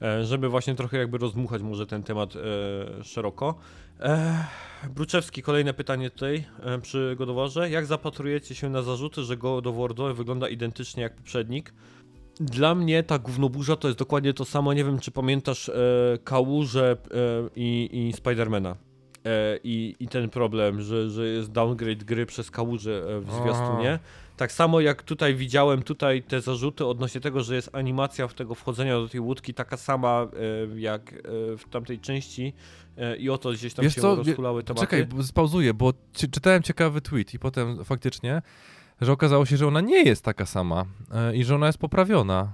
e, 0.01 0.23
żeby 0.25 0.49
właśnie 0.49 0.75
trochę 0.75 0.97
jakby 0.97 1.17
rozdmuchać 1.17 1.61
może 1.61 1.87
ten 1.87 2.03
temat 2.03 2.33
e, 2.35 3.03
szeroko. 3.03 3.55
E, 3.99 4.45
Bruczewski, 4.89 5.41
kolejne 5.41 5.73
pytanie 5.73 6.09
tutaj 6.09 6.43
e, 6.63 6.79
przy 6.79 7.15
Godoworze. 7.17 7.69
Jak 7.69 7.85
zapatrujecie 7.85 8.55
się 8.55 8.69
na 8.69 8.81
zarzuty, 8.81 9.23
że 9.23 9.37
God 9.37 9.67
of 9.67 9.75
War 9.75 9.93
2 9.93 10.13
wygląda 10.13 10.49
identycznie 10.49 11.03
jak 11.03 11.15
poprzednik? 11.15 11.73
Dla 12.39 12.75
mnie 12.75 13.03
ta 13.03 13.19
gównoburza 13.19 13.75
to 13.75 13.87
jest 13.87 13.99
dokładnie 13.99 14.33
to 14.33 14.45
samo. 14.45 14.73
Nie 14.73 14.83
wiem, 14.83 14.99
czy 14.99 15.11
pamiętasz 15.11 15.69
e, 15.69 15.73
e, 15.73 16.97
i, 17.55 17.89
i 17.91 18.13
Spidermana. 18.13 18.75
E, 19.25 19.59
i, 19.63 19.95
I 19.99 20.07
ten 20.07 20.29
problem, 20.29 20.81
że, 20.81 21.09
że 21.09 21.27
jest 21.27 21.51
downgrade 21.51 22.03
gry 22.03 22.25
przez 22.25 22.51
Kałużę 22.51 23.21
w 23.21 23.31
zwiastunie. 23.31 23.99
Tak 24.39 24.51
samo 24.51 24.79
jak 24.79 25.03
tutaj 25.03 25.35
widziałem 25.35 25.83
tutaj 25.83 26.23
te 26.23 26.41
zarzuty 26.41 26.85
odnośnie 26.85 27.21
tego, 27.21 27.43
że 27.43 27.55
jest 27.55 27.75
animacja 27.75 28.27
w 28.27 28.33
tego 28.33 28.55
wchodzenia 28.55 28.93
do 28.93 29.07
tej 29.07 29.19
łódki 29.19 29.53
taka 29.53 29.77
sama 29.77 30.27
e, 30.73 30.79
jak 30.79 31.13
e, 31.13 31.17
w 31.57 31.69
tamtej 31.69 31.99
części 31.99 32.53
e, 32.97 33.17
i 33.17 33.29
oto 33.29 33.51
gdzieś 33.51 33.73
tam 33.73 33.83
Wiesz 33.83 33.95
się 33.95 34.01
co, 34.01 34.15
rozkulały 34.15 34.63
tematy. 34.63 34.81
Czekaj, 34.81 35.07
spauzuję, 35.23 35.73
bo 35.73 35.93
czy, 36.13 36.27
czytałem 36.27 36.63
ciekawy 36.63 37.01
tweet 37.01 37.33
i 37.33 37.39
potem 37.39 37.85
faktycznie, 37.85 38.41
że 39.01 39.11
okazało 39.11 39.45
się, 39.45 39.57
że 39.57 39.67
ona 39.67 39.81
nie 39.81 40.03
jest 40.03 40.23
taka 40.23 40.45
sama 40.45 40.85
i 41.33 41.43
że 41.43 41.55
ona 41.55 41.67
jest 41.67 41.79
poprawiona. 41.79 42.53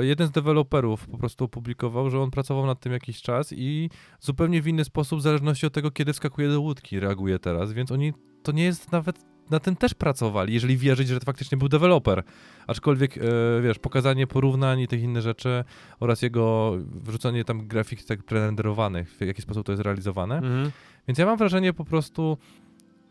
Jeden 0.00 0.26
z 0.28 0.30
deweloperów 0.30 1.08
po 1.08 1.18
prostu 1.18 1.44
opublikował, 1.44 2.10
że 2.10 2.20
on 2.20 2.30
pracował 2.30 2.66
nad 2.66 2.80
tym 2.80 2.92
jakiś 2.92 3.22
czas 3.22 3.52
i 3.56 3.90
zupełnie 4.20 4.62
w 4.62 4.66
inny 4.66 4.84
sposób, 4.84 5.18
w 5.18 5.22
zależności 5.22 5.66
od 5.66 5.72
tego, 5.72 5.90
kiedy 5.90 6.12
wskakuje 6.12 6.48
do 6.48 6.60
łódki, 6.60 7.00
reaguje 7.00 7.38
teraz, 7.38 7.72
więc 7.72 7.92
oni, 7.92 8.12
to 8.42 8.52
nie 8.52 8.64
jest 8.64 8.92
nawet, 8.92 9.29
na 9.50 9.60
tym 9.60 9.76
też 9.76 9.94
pracowali, 9.94 10.54
jeżeli 10.54 10.76
wierzyć, 10.76 11.08
że 11.08 11.20
to 11.20 11.26
faktycznie 11.26 11.58
był 11.58 11.68
deweloper. 11.68 12.22
Aczkolwiek, 12.66 13.18
e, 13.18 13.20
wiesz, 13.62 13.78
pokazanie 13.78 14.26
porównań 14.26 14.80
i 14.80 14.88
tych 14.88 15.02
innych 15.02 15.22
rzeczy 15.22 15.64
oraz 16.00 16.22
jego 16.22 16.72
wrzucanie 16.86 17.44
tam 17.44 17.66
grafik 17.68 18.04
tak 18.04 18.22
prerenderowanych, 18.22 19.10
w 19.10 19.20
jaki 19.20 19.42
sposób 19.42 19.66
to 19.66 19.72
jest 19.72 19.82
realizowane, 19.82 20.36
Mhm. 20.36 20.70
więc 21.08 21.18
ja 21.18 21.26
mam 21.26 21.38
wrażenie 21.38 21.72
po 21.72 21.84
prostu, 21.84 22.38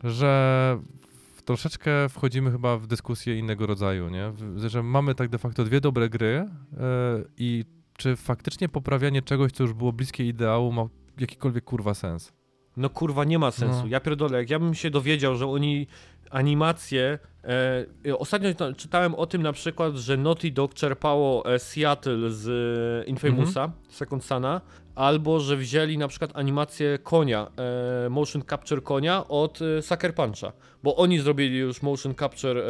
że 0.04 0.78
troszeczkę 1.44 2.08
wchodzimy 2.08 2.50
chyba 2.50 2.76
w 2.76 2.86
dyskusję 2.86 3.38
innego 3.38 3.66
rodzaju, 3.66 4.08
nie? 4.08 4.32
Że 4.68 4.82
mamy 4.82 5.14
tak 5.14 5.28
de 5.28 5.38
facto 5.38 5.64
dwie 5.64 5.80
dobre 5.80 6.08
gry 6.08 6.46
yy, 6.72 6.78
i 7.38 7.64
czy 7.96 8.16
faktycznie 8.16 8.68
poprawianie 8.68 9.22
czegoś, 9.22 9.52
co 9.52 9.62
już 9.62 9.72
było 9.72 9.92
bliskie 9.92 10.28
ideału, 10.28 10.72
ma 10.72 10.84
jakikolwiek 11.18 11.64
kurwa 11.64 11.94
sens? 11.94 12.32
No 12.76 12.90
kurwa, 12.90 13.24
nie 13.24 13.38
ma 13.38 13.50
sensu. 13.50 13.80
No. 13.82 13.86
Ja 13.88 14.00
pierdolę, 14.00 14.38
jak 14.38 14.50
ja 14.50 14.58
bym 14.58 14.74
się 14.74 14.90
dowiedział, 14.90 15.36
że 15.36 15.46
oni 15.46 15.86
animacje... 16.30 17.18
E, 18.06 18.18
ostatnio 18.18 18.74
czytałem 18.76 19.14
o 19.14 19.26
tym 19.26 19.42
na 19.42 19.52
przykład, 19.52 19.94
że 19.94 20.16
Naughty 20.16 20.50
Dog 20.50 20.74
czerpało 20.74 21.54
e, 21.54 21.58
Seattle 21.58 22.30
z 22.30 22.48
e, 22.48 23.10
Infamousa, 23.10 23.72
Second 23.88 24.24
Sona, 24.24 24.60
albo 24.94 25.40
że 25.40 25.56
wzięli 25.56 25.98
na 25.98 26.08
przykład 26.08 26.30
animację 26.34 26.98
konia, 26.98 27.50
e, 28.06 28.10
motion 28.10 28.42
capture 28.50 28.82
konia 28.82 29.28
od 29.28 29.58
e, 29.62 29.82
Sucker 29.82 30.14
Puncha, 30.14 30.52
bo 30.82 30.96
oni 30.96 31.18
zrobili 31.18 31.58
już 31.58 31.82
motion 31.82 32.14
capture 32.14 32.62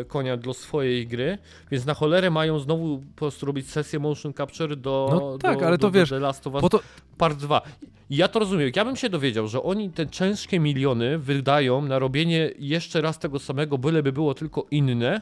e, 0.00 0.04
konia 0.04 0.36
dla 0.36 0.54
swojej 0.54 1.06
gry, 1.06 1.38
więc 1.70 1.86
na 1.86 1.94
cholerę 1.94 2.30
mają 2.30 2.58
znowu 2.58 2.98
po 2.98 3.14
prostu 3.16 3.46
robić 3.46 3.70
sesję 3.70 3.98
motion 3.98 4.32
capture 4.34 4.76
do, 4.76 5.08
No 5.12 5.38
tak, 5.38 5.58
do, 5.58 5.66
ale 5.66 5.78
to 5.78 5.86
do, 5.86 5.90
wiesz, 5.90 6.10
do 6.10 6.16
The 6.16 6.20
Last 6.20 6.46
of 6.46 6.54
Us 6.54 6.70
to, 6.70 6.80
Part 7.18 7.38
2. 7.38 7.62
I 8.10 8.16
ja 8.16 8.28
to 8.28 8.38
rozumiem. 8.38 8.70
Ja 8.76 8.84
bym 8.84 8.96
się 8.96 9.08
dowiedział, 9.08 9.48
że 9.48 9.62
oni 9.62 9.90
te 9.90 10.06
ciężkie 10.06 10.60
miliony 10.60 11.18
wydają 11.18 11.82
na 11.82 11.98
robienie 11.98 12.50
jeszcze 12.58 13.00
raz 13.00 13.18
tego 13.18 13.38
samego, 13.38 13.78
byleby 13.78 14.12
było 14.12 14.34
tylko 14.34 14.66
inne, 14.70 15.20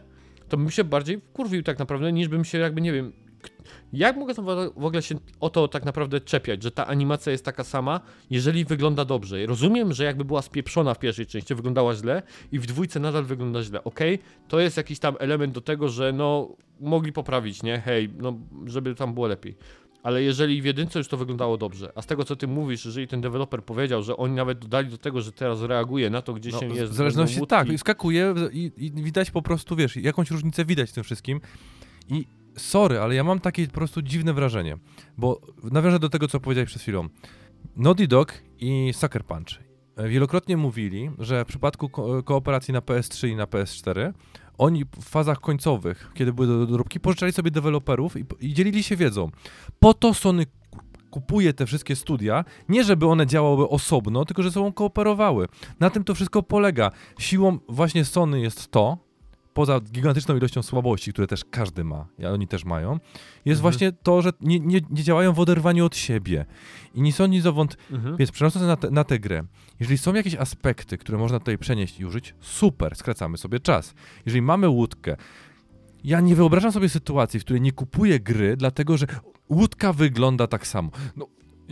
to 0.48 0.56
bym 0.56 0.70
się 0.70 0.84
bardziej 0.84 1.20
wkurwił 1.20 1.62
tak 1.62 1.78
naprawdę, 1.78 2.12
niż 2.12 2.28
bym 2.28 2.44
się 2.44 2.58
jakby, 2.58 2.80
nie 2.80 2.92
wiem, 2.92 3.12
Jak 3.92 4.16
mogę 4.16 4.34
w 4.76 4.84
ogóle 4.84 5.02
się 5.02 5.14
o 5.40 5.50
to 5.50 5.68
tak 5.68 5.84
naprawdę 5.84 6.20
czepiać, 6.20 6.62
że 6.62 6.70
ta 6.70 6.86
animacja 6.86 7.32
jest 7.32 7.44
taka 7.44 7.64
sama, 7.64 8.00
jeżeli 8.30 8.64
wygląda 8.64 9.04
dobrze? 9.04 9.46
Rozumiem, 9.46 9.92
że 9.92 10.04
jakby 10.04 10.24
była 10.24 10.42
spieprzona 10.42 10.94
w 10.94 10.98
pierwszej 10.98 11.26
części, 11.26 11.54
wyglądała 11.54 11.94
źle 11.94 12.22
i 12.52 12.58
w 12.58 12.66
dwójce 12.66 13.00
nadal 13.00 13.24
wygląda 13.24 13.62
źle. 13.62 13.84
Okej, 13.84 14.18
to 14.48 14.60
jest 14.60 14.76
jakiś 14.76 14.98
tam 14.98 15.16
element 15.18 15.54
do 15.54 15.60
tego, 15.60 15.88
że 15.88 16.12
no 16.12 16.56
mogli 16.80 17.12
poprawić, 17.12 17.62
nie? 17.62 17.78
Hej, 17.80 18.10
no 18.18 18.38
żeby 18.66 18.94
tam 18.94 19.14
było 19.14 19.26
lepiej. 19.26 19.56
Ale 20.02 20.22
jeżeli 20.22 20.62
w 20.62 20.64
jedynce 20.64 20.98
już 20.98 21.08
to 21.08 21.16
wyglądało 21.16 21.58
dobrze, 21.58 21.92
a 21.94 22.02
z 22.02 22.06
tego 22.06 22.24
co 22.24 22.36
ty 22.36 22.48
mówisz, 22.48 22.84
jeżeli 22.84 23.08
ten 23.08 23.20
deweloper 23.20 23.64
powiedział, 23.64 24.02
że 24.02 24.16
oni 24.16 24.34
nawet 24.34 24.58
dodali 24.58 24.88
do 24.90 24.98
tego, 24.98 25.20
że 25.20 25.32
teraz 25.32 25.62
reaguje 25.62 26.10
na 26.10 26.22
to, 26.22 26.32
gdzie 26.34 26.50
No, 26.50 26.60
się 26.60 26.66
jest. 26.66 26.92
w 26.92 26.94
zależności, 26.94 27.46
tak, 27.46 27.68
skakuje 27.76 28.34
i, 28.52 28.72
i 28.76 28.90
widać 29.02 29.30
po 29.30 29.42
prostu, 29.42 29.76
wiesz, 29.76 29.96
jakąś 29.96 30.30
różnicę 30.30 30.64
widać 30.64 30.90
w 30.90 30.92
tym 30.92 31.04
wszystkim. 31.04 31.40
I 32.08 32.24
sorry, 32.56 32.98
ale 33.00 33.14
ja 33.14 33.24
mam 33.24 33.40
takie 33.40 33.66
po 33.66 33.72
prostu 33.74 34.02
dziwne 34.02 34.32
wrażenie, 34.32 34.76
bo 35.18 35.40
nawiążę 35.62 35.98
do 35.98 36.08
tego, 36.08 36.28
co 36.28 36.40
powiedziałeś 36.40 36.68
przed 36.70 36.82
chwilą. 36.82 37.08
Naughty 37.76 38.06
Dog 38.08 38.34
i 38.60 38.90
Sucker 38.94 39.24
Punch 39.24 39.48
e, 39.96 40.08
wielokrotnie 40.08 40.56
mówili, 40.56 41.10
że 41.18 41.44
w 41.44 41.48
przypadku 41.48 41.88
ko- 41.88 42.22
kooperacji 42.22 42.74
na 42.74 42.80
PS3 42.80 43.28
i 43.28 43.36
na 43.36 43.44
PS4 43.44 44.12
oni 44.62 44.84
w 44.84 45.04
fazach 45.04 45.40
końcowych, 45.40 46.10
kiedy 46.14 46.32
były 46.32 46.46
do- 46.46 46.66
doróbki, 46.66 47.00
pożyczali 47.00 47.32
sobie 47.32 47.50
deweloperów 47.50 48.16
i, 48.16 48.24
i 48.40 48.54
dzielili 48.54 48.82
się 48.82 48.96
wiedzą. 48.96 49.30
Po 49.80 49.94
to 49.94 50.14
Sony 50.14 50.46
ku- 50.46 50.78
kupuje 51.10 51.52
te 51.52 51.66
wszystkie 51.66 51.96
studia, 51.96 52.44
nie 52.68 52.84
żeby 52.84 53.06
one 53.06 53.26
działały 53.26 53.68
osobno, 53.68 54.24
tylko 54.24 54.42
że 54.42 54.50
ze 54.50 54.54
sobą 54.54 54.72
kooperowały. 54.72 55.46
Na 55.80 55.90
tym 55.90 56.04
to 56.04 56.14
wszystko 56.14 56.42
polega. 56.42 56.90
Siłą 57.18 57.58
właśnie 57.68 58.04
Sony 58.04 58.40
jest 58.40 58.70
to, 58.70 58.98
poza 59.54 59.80
gigantyczną 59.80 60.36
ilością 60.36 60.62
słabości, 60.62 61.12
które 61.12 61.26
też 61.26 61.44
każdy 61.50 61.84
ma, 61.84 62.06
a 62.26 62.28
oni 62.28 62.48
też 62.48 62.64
mają, 62.64 62.92
jest 63.44 63.58
Mhm. 63.58 63.60
właśnie 63.60 63.92
to, 63.92 64.22
że 64.22 64.30
nie, 64.40 64.60
nie, 64.60 64.80
nie 64.90 65.02
działają 65.02 65.32
w 65.32 65.40
oderwaniu 65.40 65.84
od 65.86 65.96
siebie. 65.96 66.46
I 66.94 67.02
ni 67.02 67.12
sąd, 67.12 67.30
ni 67.32 67.40
zowąd, 67.40 67.76
Mhm. 67.90 68.16
więc 68.16 68.30
przenosząc 68.30 68.66
na, 68.66 68.76
te, 68.76 68.90
na 68.90 69.04
tę 69.04 69.18
grę, 69.18 69.42
jeżeli 69.80 69.98
są 69.98 70.14
jakieś 70.14 70.34
aspekty, 70.34 70.98
które 70.98 71.18
można 71.18 71.38
tutaj 71.38 71.58
przenieść 71.58 72.00
i 72.00 72.04
użyć, 72.06 72.34
super, 72.40 72.96
skracamy 72.96 73.38
sobie 73.38 73.60
czas. 73.60 73.94
Jeżeli 74.26 74.42
mamy 74.42 74.68
łódkę, 74.68 75.16
ja 76.04 76.20
nie 76.20 76.36
wyobrażam 76.36 76.72
sobie 76.72 76.88
sytuacji, 76.88 77.40
w 77.40 77.44
której 77.44 77.60
nie 77.62 77.72
kupuję 77.72 78.20
gry, 78.20 78.56
dlatego 78.56 78.96
że 78.96 79.06
łódka 79.48 79.92
wygląda 79.92 80.46
tak 80.46 80.66
samo. 80.66 80.90
No, 81.16 81.26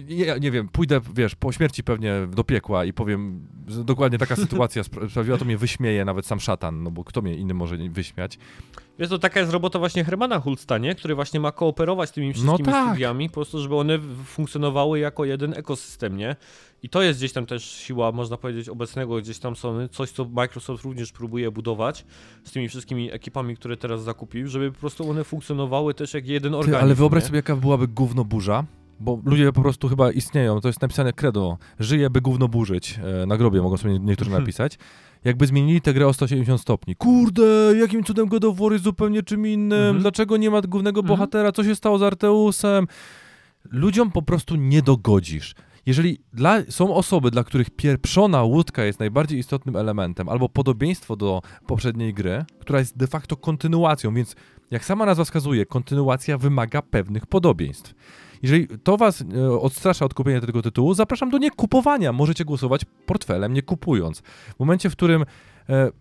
ja 0.09 0.39
nie 0.39 0.51
wiem, 0.51 0.69
pójdę, 0.69 1.01
wiesz, 1.15 1.35
po 1.35 1.53
śmierci 1.53 1.85
pewnie 1.85 2.15
do 2.37 2.45
piekła 2.45 2.85
i 2.85 2.93
powiem, 2.93 3.47
że 3.69 3.85
dokładnie 3.85 4.19
taka 4.19 4.37
sytuacja 4.47 4.83
spra- 4.83 5.11
sprawiła, 5.11 5.39
to 5.39 5.45
mnie 5.45 5.57
wyśmieje 5.57 6.05
nawet 6.05 6.27
sam 6.27 6.41
szatan, 6.41 6.83
no 6.83 6.91
bo 6.91 7.05
kto 7.05 7.23
mnie 7.23 7.35
inny 7.35 7.55
może 7.55 7.79
nie 7.79 7.91
wyśmiać. 7.91 8.39
Wiesz, 8.99 9.09
to 9.09 9.19
taka 9.19 9.41
jest 9.41 9.53
robota 9.53 9.79
właśnie 9.79 10.05
Hermana 10.05 10.41
Hulsta, 10.41 10.79
nie? 10.79 10.95
Który 10.95 11.15
właśnie 11.15 11.41
ma 11.41 11.53
kooperować 11.53 12.09
z 12.09 12.13
tymi 12.13 12.33
wszystkimi 12.33 12.65
tak. 12.65 12.89
studiami, 12.89 13.29
po 13.29 13.35
prostu, 13.35 13.59
żeby 13.59 13.77
one 13.77 13.99
funkcjonowały 14.25 14.99
jako 14.99 15.25
jeden 15.25 15.55
ekosystem, 15.55 16.17
nie? 16.17 16.37
I 16.83 16.89
to 16.89 17.03
jest 17.03 17.19
gdzieś 17.19 17.33
tam 17.33 17.47
też 17.47 17.65
siła, 17.65 18.13
można 18.13 18.37
powiedzieć, 18.37 18.69
obecnego 18.69 19.17
gdzieś 19.17 19.39
tam 19.39 19.57
Sony, 19.57 19.89
coś, 19.89 20.11
co 20.11 20.25
Microsoft 20.25 20.85
również 20.85 21.13
próbuje 21.13 21.51
budować 21.51 22.05
z 22.45 22.53
tymi 22.53 22.69
wszystkimi 22.69 23.13
ekipami, 23.13 23.57
które 23.57 23.77
teraz 23.77 24.03
zakupił, 24.03 24.49
żeby 24.49 24.73
po 24.73 24.79
prostu 24.79 25.11
one 25.11 25.25
funkcjonowały 25.25 25.95
też 25.95 26.15
jak 26.15 26.27
jeden 26.27 26.53
Ty, 26.53 26.59
organizm, 26.59 26.85
ale 26.85 26.95
wyobraź 26.95 27.23
nie? 27.23 27.27
sobie, 27.27 27.37
jaka 27.37 27.57
byłaby 27.57 27.89
gówno 27.89 28.25
burza, 28.25 28.65
bo 29.01 29.21
ludzie 29.25 29.53
po 29.53 29.63
prostu 29.63 29.89
chyba 29.89 30.13
istnieją, 30.13 30.61
to 30.61 30.69
jest 30.69 30.83
napisane 30.83 31.13
credo, 31.13 31.59
żyje, 31.79 32.11
by 32.11 32.21
gówno 32.21 32.49
burzyć, 32.49 33.01
e, 33.23 33.27
na 33.27 33.37
grobie 33.37 33.63
mogą 33.63 33.77
sobie 33.77 33.99
niektórzy 33.99 34.31
napisać. 34.41 34.79
Jakby 35.25 35.47
zmienili 35.47 35.81
tę 35.81 35.93
grę 35.95 36.07
o 36.07 36.13
170 36.13 36.61
stopni. 36.61 36.97
Kurde, 36.97 37.43
jakim 37.81 38.05
cudem 38.05 38.29
God 38.29 38.45
of 38.45 38.59
War 38.59 38.73
jest 38.73 38.85
zupełnie 38.85 39.23
czym 39.23 39.47
innym, 39.47 39.79
Mhm. 39.79 39.99
dlaczego 40.01 40.37
nie 40.37 40.51
ma 40.51 40.61
głównego 40.61 41.01
Mhm. 41.01 41.17
bohatera, 41.19 41.53
co 41.53 41.65
się 41.65 41.75
stało 41.75 41.99
z 41.99 42.03
Arteusem? 42.03 42.87
Ludziom 43.71 44.11
po 44.11 44.23
prostu 44.23 44.57
nie 44.57 44.83
dogodzisz. 44.83 45.55
Jeżeli 45.87 46.19
dla, 46.33 46.59
są 46.69 46.95
osoby, 46.95 47.31
dla 47.31 47.45
których 47.45 47.71
pieprzona 47.71 48.43
łódka 48.43 48.85
jest 48.85 49.01
najbardziej 49.01 49.39
istotnym 49.39 49.77
elementem, 49.77 50.29
albo 50.29 50.49
podobieństwo 50.49 51.17
do 51.17 51.43
poprzedniej 51.67 52.15
gry, 52.15 52.45
która 52.61 52.79
jest 52.79 52.97
de 52.97 53.07
facto 53.07 53.37
kontynuacją, 53.37 54.15
więc 54.15 54.37
jak 54.71 54.85
sama 54.85 55.07
nazwa 55.07 55.25
wskazuje, 55.25 55.67
kontynuacja 55.67 56.39
wymaga 56.39 56.83
pewnych 56.83 57.27
podobieństw. 57.27 57.95
Jeżeli 58.43 58.69
to 58.85 58.97
was 58.97 59.25
e, 59.35 59.51
odstrasza 59.61 60.05
od 60.05 60.15
kupienia 60.15 60.41
tego 60.41 60.63
tytułu, 60.63 60.95
zapraszam 60.95 61.31
do 61.31 61.39
niekupowania. 61.39 62.13
Możecie 62.13 62.45
głosować 62.45 62.85
portfelem, 63.07 63.53
nie 63.53 63.63
kupując. 63.63 64.21
W 64.57 64.61
momencie, 64.61 64.91
w 64.91 64.93
którym 64.93 65.23
e, 65.23 65.27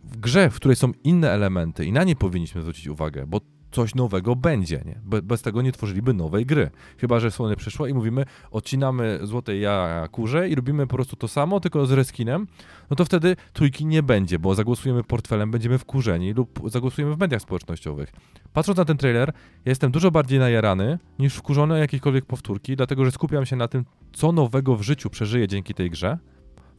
w 0.03 0.17
grze, 0.17 0.49
w 0.49 0.55
której 0.55 0.75
są 0.75 0.91
inne 1.03 1.31
elementy 1.31 1.85
i 1.85 1.91
na 1.91 2.03
nie 2.03 2.15
powinniśmy 2.15 2.61
zwrócić 2.61 2.87
uwagę, 2.87 3.25
bo 3.27 3.41
coś 3.71 3.95
nowego 3.95 4.35
będzie, 4.35 4.81
nie? 4.85 4.99
Be, 5.03 5.21
bez 5.21 5.41
tego 5.41 5.61
nie 5.61 5.71
tworzyliby 5.71 6.13
nowej 6.13 6.45
gry. 6.45 6.69
Chyba, 6.97 7.19
że 7.19 7.31
Sony 7.31 7.55
przyszło 7.55 7.87
i 7.87 7.93
mówimy, 7.93 8.25
odcinamy 8.51 9.19
złote 9.23 9.57
ja 9.57 10.07
kurze 10.11 10.49
i 10.49 10.55
robimy 10.55 10.87
po 10.87 10.95
prostu 10.95 11.15
to 11.15 11.27
samo, 11.27 11.59
tylko 11.59 11.85
z 11.85 11.91
reskinem, 11.91 12.47
no 12.89 12.95
to 12.95 13.05
wtedy 13.05 13.35
trójki 13.53 13.85
nie 13.85 14.03
będzie, 14.03 14.39
bo 14.39 14.55
zagłosujemy 14.55 15.03
portfelem, 15.03 15.51
będziemy 15.51 15.77
wkurzeni 15.77 16.33
lub 16.33 16.59
zagłosujemy 16.65 17.15
w 17.15 17.19
mediach 17.19 17.41
społecznościowych. 17.41 18.11
Patrząc 18.53 18.77
na 18.77 18.85
ten 18.85 18.97
trailer, 18.97 19.33
jestem 19.65 19.91
dużo 19.91 20.11
bardziej 20.11 20.39
najarany 20.39 20.99
niż 21.19 21.35
wkurzony 21.35 21.73
o 21.73 21.77
jakiekolwiek 21.77 22.25
powtórki, 22.25 22.75
dlatego 22.75 23.05
że 23.05 23.11
skupiam 23.11 23.45
się 23.45 23.55
na 23.55 23.67
tym, 23.67 23.85
co 24.13 24.31
nowego 24.31 24.75
w 24.75 24.81
życiu 24.81 25.09
przeżyję 25.09 25.47
dzięki 25.47 25.73
tej 25.73 25.89
grze, 25.89 26.17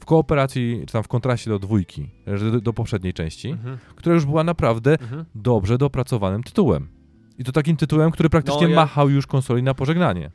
w 0.00 0.04
kooperacji, 0.04 0.82
czy 0.86 0.92
tam 0.92 1.02
w 1.02 1.08
kontraście 1.08 1.50
do 1.50 1.58
dwójki, 1.58 2.10
do, 2.52 2.60
do 2.60 2.72
poprzedniej 2.72 3.12
części, 3.12 3.48
Mhm, 3.50 3.78
która 3.96 4.14
już 4.14 4.24
była 4.24 4.44
naprawdę 4.44 4.92
mhm. 5.00 5.24
dobrze 5.34 5.78
dopracowanym 5.78 6.42
tytułem. 6.42 6.88
I 7.38 7.44
to 7.44 7.52
takim 7.52 7.76
tytułem, 7.76 8.10
który 8.10 8.30
praktycznie 8.30 8.62
No, 8.62 8.68
ja- 8.68 8.76
machał 8.76 9.10
już 9.10 9.26
konsoli 9.26 9.62
na 9.62 9.74
pożegnanie. 9.74 10.30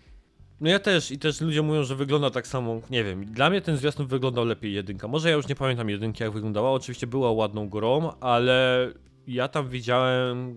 No 0.61 0.69
ja 0.69 0.80
też 0.80 1.11
i 1.11 1.19
też 1.19 1.42
ludzie 1.42 1.61
mówią, 1.61 1.84
że 1.84 1.95
wygląda 1.95 2.30
tak 2.30 2.48
samo, 2.48 2.82
nie 2.90 3.03
wiem, 3.03 3.26
dla 3.26 3.50
mnie 3.50 3.61
ten 3.61 3.77
zwiastun 3.77 4.08
wyglądał 4.08 4.45
lepiej 4.45 4.74
jedynka. 4.74 5.08
Może 5.08 5.30
ja 5.30 5.35
już 5.35 5.48
nie 5.48 5.56
pamiętam 5.56 5.90
jedynki 5.90 6.24
jak 6.24 6.32
wyglądała, 6.32 6.72
oczywiście 6.72 7.08
była 7.08 7.32
ładną 7.32 7.69
grą, 7.69 8.11
ale 8.19 8.88
ja 9.27 9.48
tam 9.48 9.69
widziałem 9.69 10.56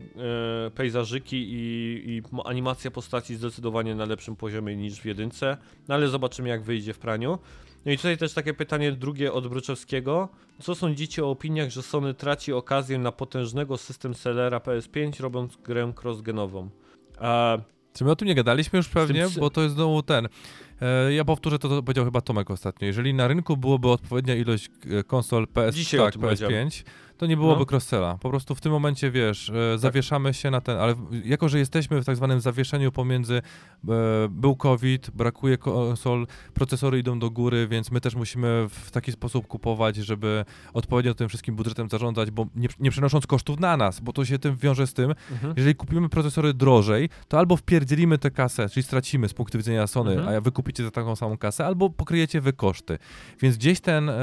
e, 0.66 0.70
pejzażyki 0.70 1.36
i, 1.52 2.02
i 2.06 2.22
animacja 2.44 2.90
postaci 2.90 3.34
zdecydowanie 3.36 3.94
na 3.94 4.04
lepszym 4.04 4.36
poziomie 4.36 4.76
niż 4.76 5.00
w 5.00 5.04
jedynce, 5.04 5.56
no 5.88 5.94
ale 5.94 6.08
zobaczymy 6.08 6.48
jak 6.48 6.62
wyjdzie 6.62 6.94
w 6.94 6.98
praniu. 6.98 7.38
No 7.86 7.92
i 7.92 7.96
tutaj 7.96 8.18
też 8.18 8.32
takie 8.34 8.54
pytanie 8.54 8.92
drugie 8.92 9.32
od 9.32 9.48
Bruczewskiego. 9.48 10.28
Co 10.62 10.74
sądzicie 10.74 11.24
o 11.24 11.30
opiniach, 11.30 11.70
że 11.70 11.82
Sony 11.82 12.14
traci 12.14 12.52
okazję 12.52 12.98
na 12.98 13.12
potężnego 13.12 13.76
system 13.76 14.14
sellera 14.14 14.58
PS5 14.58 15.20
robiąc 15.20 15.56
grę 15.56 15.92
crossgenową? 16.02 16.68
A 17.18 17.58
Czy 17.92 18.04
my 18.04 18.10
o 18.10 18.16
tym 18.16 18.28
nie 18.28 18.34
gadaliśmy 18.34 18.76
już 18.76 18.88
pewnie, 18.88 19.26
psy- 19.26 19.40
bo 19.40 19.50
to 19.50 19.62
jest 19.62 19.74
znowu 19.74 20.02
ten. 20.02 20.28
E, 20.80 21.12
ja 21.12 21.24
powtórzę 21.24 21.58
to, 21.58 21.68
co 21.68 21.82
powiedział 21.82 22.04
chyba 22.04 22.20
Tomek 22.20 22.50
ostatnio. 22.50 22.86
Jeżeli 22.86 23.14
na 23.14 23.28
rynku 23.28 23.56
byłoby 23.56 23.88
odpowiednia 23.88 24.34
ilość 24.34 24.70
e, 24.90 25.04
konsol 25.04 25.46
PS, 25.46 25.74
Dzisiaj 25.74 26.00
tak, 26.00 26.12
tym 26.12 26.22
PS5, 26.22 26.84
to 27.18 27.26
nie 27.26 27.36
byłoby 27.36 27.60
No. 27.60 27.66
cross-sella. 27.66 28.18
Po 28.20 28.30
prostu 28.30 28.54
w 28.54 28.60
tym 28.60 28.72
momencie, 28.72 29.10
wiesz, 29.10 29.50
e, 29.74 29.78
zawieszamy 29.78 30.34
się 30.34 30.50
na 30.50 30.60
ten, 30.60 30.78
ale 30.78 30.94
jako, 31.24 31.48
że 31.48 31.58
jesteśmy 31.58 32.02
w 32.02 32.04
tak 32.04 32.16
zwanym 32.16 32.40
zawieszeniu 32.40 32.92
pomiędzy, 32.92 33.36
e, 33.36 33.92
był 34.30 34.56
COVID, 34.56 35.10
brakuje 35.10 35.58
konsol, 35.58 36.26
procesory 36.54 36.98
idą 36.98 37.18
do 37.18 37.30
góry, 37.30 37.68
więc 37.68 37.90
my 37.90 38.00
też 38.00 38.14
musimy 38.14 38.66
w 38.68 38.90
taki 38.90 39.12
sposób 39.12 39.46
kupować, 39.46 39.96
żeby 39.96 40.44
odpowiednio 40.72 41.14
tym 41.14 41.28
wszystkim 41.28 41.56
budżetem 41.56 41.88
zarządzać, 41.88 42.30
bo 42.30 42.46
nie, 42.56 42.68
nie 42.80 42.90
przenosząc 42.90 43.26
kosztów 43.26 43.60
na 43.60 43.76
nas, 43.76 44.00
bo 44.00 44.12
to 44.12 44.24
się 44.24 44.38
tym 44.38 44.56
wiąże 44.56 44.86
z 44.86 44.94
tym, 44.94 45.14
mhm. 45.30 45.54
jeżeli 45.56 45.74
kupimy 45.74 46.08
procesory 46.08 46.54
drożej, 46.54 47.08
to 47.28 47.38
albo 47.38 47.56
wpierdzielimy 47.56 48.18
tę 48.18 48.30
kasę, 48.30 48.68
czyli 48.68 48.82
stracimy 48.84 49.28
z 49.28 49.34
punktu 49.34 49.58
widzenia 49.58 49.86
Sony, 49.86 50.12
Mhm. 50.18 50.36
a 50.36 50.40
wy 50.40 50.52
kupicie 50.52 50.84
za 50.84 50.90
taką 50.90 51.16
samą 51.16 51.38
kasę, 51.38 51.66
albo 51.66 51.90
pokryjecie 51.90 52.40
wy 52.40 52.52
koszty. 52.52 52.98
Więc 53.40 53.56
gdzieś 53.56 53.80
ten, 53.80 54.08
e, 54.08 54.14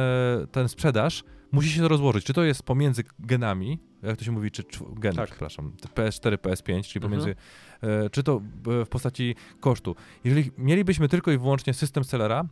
ten 0.51 0.69
sprzedaż 0.69 1.23
musi 1.55 1.69
się 1.69 1.87
rozłożyć. 1.87 2.25
Czy 2.25 2.33
to 2.33 2.43
jest 2.43 2.63
pomiędzy 2.63 3.03
genami, 3.19 3.79
jak 4.03 4.17
to 4.17 4.25
się 4.25 4.31
mówi, 4.31 4.51
czy 4.51 4.63
gen, 4.95 5.15
Tak. 5.15 5.29
przepraszam, 5.29 5.71
PS4, 5.95 6.37
PS5, 6.37 6.63
czyli 6.63 6.79
Mhm. 6.79 7.01
pomiędzy, 7.01 7.35
e, 7.81 8.09
czy 8.09 8.23
to 8.23 8.41
e, 8.81 8.85
w 8.85 8.89
postaci 8.89 9.35
kosztu. 9.59 9.95
Jeżeli 10.23 10.51
mielibyśmy 10.57 11.09
tylko 11.09 11.31
i 11.31 11.37
wyłącznie 11.37 11.73
system 11.73 12.03
sellera, 12.03 12.45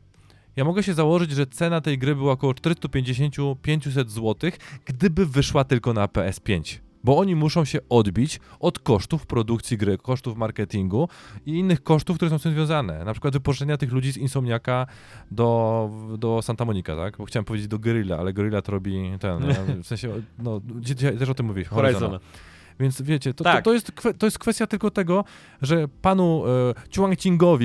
ja 0.55 0.63
mogę 0.65 0.83
się 0.83 0.93
założyć, 0.93 1.31
że 1.31 1.47
cena 1.47 1.81
tej 1.81 1.97
gry 1.97 2.15
była 2.15 2.31
około 2.33 2.53
450-500 2.53 4.09
zł, 4.09 4.51
gdyby 4.85 5.25
wyszła 5.25 5.63
tylko 5.63 5.93
na 5.93 6.05
PS5. 6.07 6.79
Bo 7.03 7.17
oni 7.17 7.35
muszą 7.35 7.65
się 7.65 7.79
odbić 7.89 8.39
od 8.59 8.79
kosztów 8.79 9.25
produkcji 9.25 9.77
gry, 9.77 9.97
kosztów 9.97 10.37
marketingu 10.37 11.09
i 11.45 11.51
innych 11.51 11.83
kosztów, 11.83 12.15
które 12.15 12.31
są 12.31 12.39
z 12.39 12.43
tym 12.43 12.53
związane. 12.53 13.05
Na 13.05 13.13
przykład 13.13 13.33
wypożyczenia 13.33 13.77
tych 13.77 13.91
ludzi 13.91 14.11
z 14.11 14.17
Insomniaka 14.17 14.87
do, 15.31 15.89
do 16.17 16.41
Santa 16.41 16.65
Monica, 16.65 16.95
tak? 16.95 17.17
Bo 17.17 17.25
chciałem 17.25 17.45
powiedzieć 17.45 17.67
do 17.67 17.79
Gorilla, 17.79 18.17
ale 18.17 18.33
Gorilla 18.33 18.61
to 18.61 18.71
robi 18.71 19.11
ten, 19.19 19.47
nie? 19.47 19.53
w 19.83 19.87
sensie, 19.87 20.09
no, 20.39 20.61
dzisiaj 20.79 21.17
też 21.17 21.29
o 21.29 21.33
tym 21.33 21.45
mówiłeś, 21.45 21.67
Horizona. 21.67 21.99
Horizona. 21.99 22.19
Więc 22.79 23.01
wiecie, 23.01 23.33
to, 23.33 23.43
Tak. 23.43 23.55
to, 23.57 23.61
to, 23.61 23.73
jest 23.73 23.91
to 24.17 24.25
jest 24.25 24.39
kwestia 24.39 24.67
tylko 24.67 24.91
tego, 24.91 25.23
że 25.61 25.87
panu 26.01 26.43
e, 26.47 26.73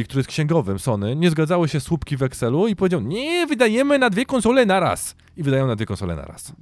który 0.04 0.18
jest 0.18 0.28
księgowym 0.28 0.78
Sony, 0.78 1.16
nie 1.16 1.30
zgadzały 1.30 1.68
się 1.68 1.80
słupki 1.80 2.16
w 2.16 2.22
Excelu 2.22 2.68
i 2.68 2.76
powiedział, 2.76 3.00
nie, 3.00 3.46
wydajemy 3.46 3.98
na 3.98 4.10
dwie 4.10 4.26
konsole 4.26 4.66
naraz. 4.66 5.16
I 5.36 5.42
wydają 5.42 5.66
na 5.66 5.76
dwie 5.76 5.86
konsole 5.86 6.16
naraz. 6.16 6.52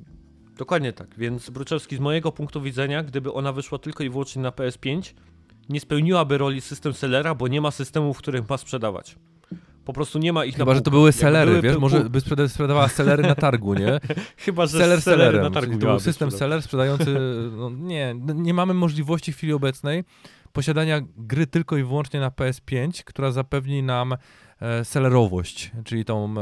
Dokładnie 0.57 0.93
tak, 0.93 1.09
więc 1.19 1.51
Bruczewski 1.51 1.97
z 1.97 2.01
mojego 2.01 2.33
punktu 2.33 2.61
widzenia, 2.63 3.03
gdyby 3.03 3.33
ona 3.33 3.53
wyszła 3.53 3.79
tylko 3.79 4.05
i 4.05 4.11
wyłącznie 4.11 4.43
na 4.43 4.51
PS5, 4.51 5.15
nie 5.69 5.81
spełniłaby 5.81 6.39
roli 6.39 6.61
system 6.61 6.95
sellera, 6.95 7.35
bo 7.35 7.49
nie 7.49 7.61
ma 7.61 7.71
systemu, 7.71 8.15
w 8.15 8.19
którym 8.19 8.45
ma 8.51 8.57
sprzedawać. 8.57 9.17
Po 9.85 9.93
prostu 9.93 10.19
nie 10.19 10.33
ma 10.33 10.45
ich 10.45 10.57
Chyba, 10.57 10.73
na 10.73 10.75
że 10.75 10.81
to 10.83 10.91
były 10.91 11.13
sellery, 11.13 11.51
były 11.51 11.63
wiesz, 11.63 11.77
może 11.79 12.11
by 12.11 12.19
sprzeda- 12.21 12.49
sprzedawała 12.49 12.89
sellery 12.89 13.23
na 13.23 13.35
targu, 13.35 13.75
nie? 13.75 14.01
Chyba, 14.37 14.67
że 14.67 14.79
Seller 14.79 15.03
sellery 15.03 15.41
na 15.41 15.51
targu 15.51 15.79
to 15.79 15.87
był 15.87 16.01
system 16.01 16.31
seller 16.31 16.63
sprzedający, 16.63 17.17
no 17.57 17.71
nie, 17.71 18.15
nie 18.35 18.55
mamy 18.55 18.75
możliwości 18.75 19.33
w 19.33 19.37
chwili 19.37 19.53
obecnej 19.53 20.05
posiadania 20.53 21.01
gry 21.17 21.47
tylko 21.47 21.77
i 21.77 21.83
wyłącznie 21.85 22.21
na 22.21 22.29
PS5, 22.29 23.05
która 23.05 23.31
zapewni 23.31 23.83
nam 23.83 24.15
sellerowość, 24.85 25.73
czyli 25.85 26.05
tą, 26.05 26.35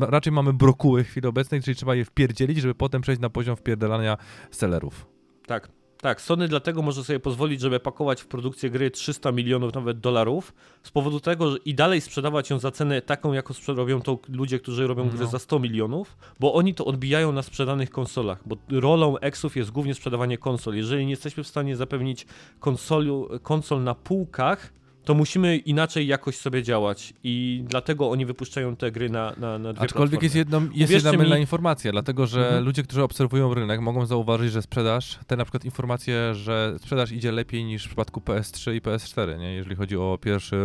e, 0.00 0.06
raczej 0.10 0.32
mamy 0.32 0.52
brokuły 0.52 1.04
w 1.04 1.08
chwili 1.08 1.26
obecnej, 1.28 1.62
czyli 1.62 1.76
trzeba 1.76 1.94
je 1.94 2.04
wpierdzielić, 2.04 2.60
żeby 2.60 2.74
potem 2.74 3.02
przejść 3.02 3.20
na 3.20 3.30
poziom 3.30 3.56
wpierdalania 3.56 4.16
sellerów. 4.50 5.06
Tak, 5.46 5.68
tak. 6.00 6.20
Sony 6.20 6.48
dlatego 6.48 6.82
może 6.82 7.04
sobie 7.04 7.20
pozwolić, 7.20 7.60
żeby 7.60 7.80
pakować 7.80 8.22
w 8.22 8.26
produkcję 8.26 8.70
gry 8.70 8.90
300 8.90 9.32
milionów 9.32 9.74
nawet 9.74 10.00
dolarów, 10.00 10.54
z 10.82 10.90
powodu 10.90 11.20
tego, 11.20 11.50
że 11.50 11.56
i 11.64 11.74
dalej 11.74 12.00
sprzedawać 12.00 12.50
ją 12.50 12.58
za 12.58 12.70
cenę 12.70 13.02
taką, 13.02 13.32
jaką 13.32 13.54
robią 13.68 14.00
to 14.00 14.18
ludzie, 14.28 14.58
którzy 14.58 14.86
robią 14.86 15.08
gry 15.08 15.18
No. 15.20 15.26
za 15.26 15.38
100 15.38 15.58
milionów, 15.58 16.16
bo 16.40 16.54
oni 16.54 16.74
to 16.74 16.84
odbijają 16.84 17.32
na 17.32 17.42
sprzedanych 17.42 17.90
konsolach, 17.90 18.42
bo 18.46 18.56
rolą 18.70 19.18
Exów 19.18 19.56
jest 19.56 19.70
głównie 19.70 19.94
sprzedawanie 19.94 20.38
konsol. 20.38 20.74
Jeżeli 20.74 21.04
nie 21.04 21.10
jesteśmy 21.10 21.42
w 21.44 21.48
stanie 21.48 21.76
zapewnić 21.76 22.26
konsolu, 22.60 23.28
konsol 23.42 23.82
na 23.82 23.94
półkach, 23.94 24.72
to 25.04 25.14
musimy 25.14 25.56
inaczej 25.56 26.06
jakoś 26.06 26.36
sobie 26.36 26.62
działać 26.62 27.14
i 27.24 27.64
dlatego 27.68 28.10
oni 28.10 28.26
wypuszczają 28.26 28.76
te 28.76 28.92
gry 28.92 29.10
na, 29.10 29.32
na, 29.36 29.58
na 29.58 29.72
dwie 29.72 29.82
Aczkolwiek 29.82 30.22
jest, 30.22 30.34
platformy. 30.34 30.60
jedno, 30.66 30.76
jest 30.78 30.90
Uwierzcie 30.90 31.08
jedna 31.08 31.22
mylna 31.22 31.34
mi- 31.36 31.40
informacja, 31.40 31.92
dlatego 31.92 32.26
że 32.26 32.44
Mhm. 32.46 32.64
ludzie, 32.64 32.82
którzy 32.82 33.02
obserwują 33.02 33.54
rynek, 33.54 33.80
mogą 33.80 34.06
zauważyć, 34.06 34.52
że 34.52 34.62
sprzedaż, 34.62 35.18
te 35.26 35.36
na 35.36 35.44
przykład 35.44 35.64
informacje, 35.64 36.34
że 36.34 36.74
sprzedaż 36.78 37.12
idzie 37.12 37.32
lepiej 37.32 37.64
niż 37.64 37.82
w 37.84 37.86
przypadku 37.86 38.20
PS3 38.20 38.74
i 38.74 38.80
PS4, 38.80 39.38
nie? 39.38 39.54
jeżeli 39.54 39.76
chodzi 39.76 39.96
o 39.96 40.18
pierwszy, 40.22 40.56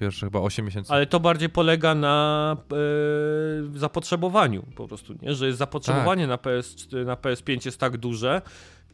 pierwszy 0.00 0.26
chyba 0.26 0.40
8 0.40 0.64
miesięcy. 0.66 0.92
Ale 0.92 1.06
to 1.06 1.20
bardziej 1.20 1.48
polega 1.48 1.94
na 1.94 2.56
e, 2.72 3.78
zapotrzebowaniu 3.78 4.62
po 4.76 4.88
prostu, 4.88 5.14
nie? 5.22 5.34
że 5.34 5.46
jest 5.46 5.58
zapotrzebowanie 5.58 6.26
na, 6.26 6.38
PS, 6.38 6.88
na 7.06 7.14
PS5 7.14 7.66
jest 7.66 7.80
tak 7.80 7.96
duże. 7.96 8.42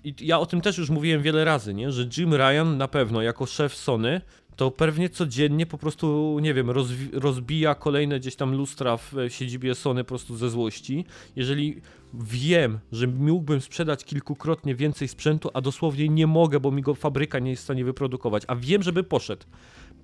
I 0.04 0.14
ja 0.20 0.38
o 0.38 0.46
tym 0.46 0.60
też 0.60 0.78
już 0.78 0.90
mówiłem 0.90 1.22
wiele 1.22 1.44
razy, 1.44 1.74
nie? 1.74 1.92
że 1.92 2.06
Jim 2.16 2.34
Ryan 2.34 2.76
na 2.76 2.88
pewno 2.88 3.22
jako 3.22 3.46
szef 3.46 3.74
Sony 3.74 4.20
to 4.62 4.70
pewnie 4.70 5.08
codziennie 5.08 5.66
po 5.66 5.78
prostu, 5.78 6.38
nie 6.42 6.54
wiem, 6.54 6.70
rozbija 7.12 7.74
kolejne 7.74 8.20
gdzieś 8.20 8.36
tam 8.36 8.54
lustra 8.54 8.96
w 8.96 9.12
siedzibie 9.28 9.74
Sony 9.74 10.04
po 10.04 10.08
prostu 10.08 10.36
ze 10.36 10.50
złości. 10.50 11.04
Jeżeli 11.36 11.80
wiem, 12.14 12.78
że 12.92 13.06
mógłbym 13.06 13.60
sprzedać 13.60 14.04
kilkukrotnie 14.04 14.74
więcej 14.74 15.08
sprzętu, 15.08 15.50
a 15.54 15.60
dosłownie 15.60 16.08
nie 16.08 16.26
mogę, 16.26 16.60
bo 16.60 16.70
mi 16.70 16.82
go 16.82 16.94
fabryka 16.94 17.38
nie 17.38 17.50
jest 17.50 17.62
w 17.62 17.64
stanie 17.64 17.84
wyprodukować, 17.84 18.42
a 18.46 18.56
wiem, 18.56 18.82
żeby 18.82 19.04
poszedł. 19.04 19.46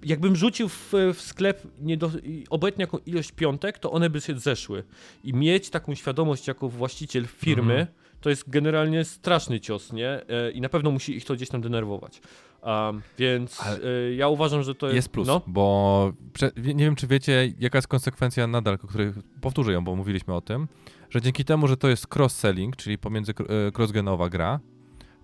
Jakbym 0.02 0.36
rzucił 0.36 0.68
w, 0.68 0.92
w 1.14 1.20
sklep 1.20 1.62
do, 1.78 2.10
i 2.22 2.44
obojętnie 2.50 2.82
jaką 2.82 2.98
ilość 3.06 3.32
piątek, 3.32 3.78
to 3.78 3.90
one 3.90 4.10
by 4.10 4.20
się 4.20 4.38
zeszły. 4.38 4.84
I 5.24 5.34
mieć 5.34 5.70
taką 5.70 5.94
świadomość 5.94 6.48
jako 6.48 6.68
właściciel 6.68 7.26
firmy, 7.26 7.72
Mhm. 7.72 7.86
To 8.20 8.30
jest 8.30 8.50
generalnie 8.50 9.04
straszny 9.04 9.60
cios, 9.60 9.92
nie? 9.92 10.08
E, 10.08 10.50
I 10.50 10.60
na 10.60 10.68
pewno 10.68 10.90
musi 10.90 11.16
ich 11.16 11.24
to 11.24 11.34
gdzieś 11.34 11.48
tam 11.48 11.60
denerwować. 11.60 12.20
Um, 12.62 13.02
więc 13.18 13.60
Ale 13.62 13.78
e, 13.78 14.14
ja 14.14 14.28
uważam, 14.28 14.62
że 14.62 14.74
to 14.74 14.86
jest. 14.86 14.96
Jest 14.96 15.08
plus, 15.08 15.26
No, 15.26 15.42
bo 15.46 16.12
nie 16.56 16.84
wiem, 16.84 16.96
czy 16.96 17.06
wiecie, 17.06 17.52
jaka 17.58 17.78
jest 17.78 17.88
konsekwencja 17.88 18.46
nadal, 18.46 18.74
o 18.74 18.86
której 18.86 19.12
powtórzę 19.40 19.72
ją, 19.72 19.84
bo 19.84 19.96
mówiliśmy 19.96 20.34
o 20.34 20.40
tym, 20.40 20.68
że 21.10 21.20
dzięki 21.20 21.44
temu, 21.44 21.68
że 21.68 21.76
to 21.76 21.88
jest 21.88 22.06
cross-selling, 22.06 22.76
czyli 22.76 22.98
pomiędzy 22.98 23.32
e, 23.32 23.72
cross-genowa 23.72 24.30
gra, 24.30 24.60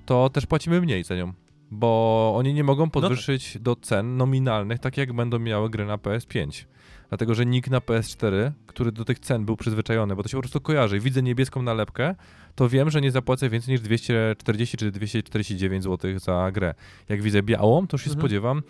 to 0.06 0.28
też 0.28 0.47
płacimy 0.47 0.81
mniej 0.81 1.05
za 1.05 1.16
nią, 1.16 1.32
bo 1.70 2.32
oni 2.36 2.55
nie 2.55 2.64
mogą 2.64 2.90
podwyższyć 2.90 3.58
do 3.60 3.76
cen 3.76 4.16
nominalnych, 4.16 4.78
tak 4.78 4.97
jak 4.97 5.12
będą 5.12 5.39
miały 5.39 5.70
gry 5.70 5.86
na 5.86 5.97
PS5. 5.97 6.64
Dlatego, 7.08 7.34
że 7.34 7.47
nikt 7.47 7.70
na 7.70 7.78
PS4, 7.78 8.50
który 8.66 8.92
do 8.92 9.05
tych 9.05 9.18
cen 9.18 9.44
był 9.44 9.56
przyzwyczajony, 9.56 10.16
bo 10.16 10.23
to 10.23 10.28
się 10.28 10.36
po 10.36 10.42
prostu 10.42 10.60
kojarzy, 10.60 11.00
widzę 11.00 11.23
niebieską 11.23 11.62
nalepkę, 11.62 12.14
to 12.55 12.68
wiem, 12.68 12.91
że 12.91 13.00
nie 13.00 13.10
zapłacę 13.10 13.49
więcej 13.50 13.73
niż 13.73 13.81
240 13.81 14.76
czy 14.76 14.91
249 14.91 15.84
zł 15.84 16.18
za 16.18 16.50
grę. 16.52 16.74
Jak 17.08 17.23
widzę 17.23 17.42
białą, 17.42 17.86
to 17.86 17.94
już 17.94 18.02
się 18.02 18.10
Mhm. 18.10 18.20
spodziewam 18.20 18.62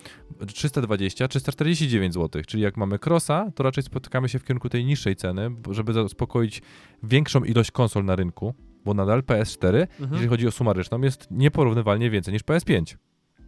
320, 0.47 1.29
349 1.29 2.15
zł. 2.15 2.43
Czyli 2.47 2.63
jak 2.63 2.77
mamy 2.77 2.99
crossa, 3.07 3.51
to 3.55 3.63
raczej 3.63 3.85
spotykamy 3.85 4.29
się 4.29 4.39
w 4.39 4.45
kierunku 4.45 4.69
tej 4.69 4.85
niższej 4.85 5.17
ceny, 5.17 5.51
żeby 5.71 5.93
zaspokoić 5.93 6.63
większą 7.03 7.45
ilość 7.45 7.71
konsol 7.71 8.05
na 8.05 8.17
rynku, 8.17 8.55
bo 8.85 8.95
nadal 8.95 9.23
PS4, 9.23 9.67
mhm. 9.67 9.89
jeżeli 10.13 10.29
chodzi 10.29 10.47
o 10.47 10.51
sumaryczną, 10.51 11.01
jest 11.01 11.27
nieporównywalnie 11.31 12.11
więcej 12.11 12.35
niż 12.35 12.43
PS5. 12.43 12.97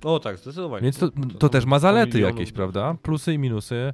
O 0.04 0.18
tak, 0.20 0.36
zdecydowanie. 0.38 0.82
Więc 0.82 0.98
to, 0.98 1.10
To- 1.10 1.38
to 1.38 1.48
też 1.48 1.64
ma 1.64 1.78
100 1.78 1.80
zalety 1.82 2.20
jakieś, 2.20 2.52
prawda? 2.52 2.94
Plusy 3.02 3.34
i 3.34 3.38
minusy 3.38 3.92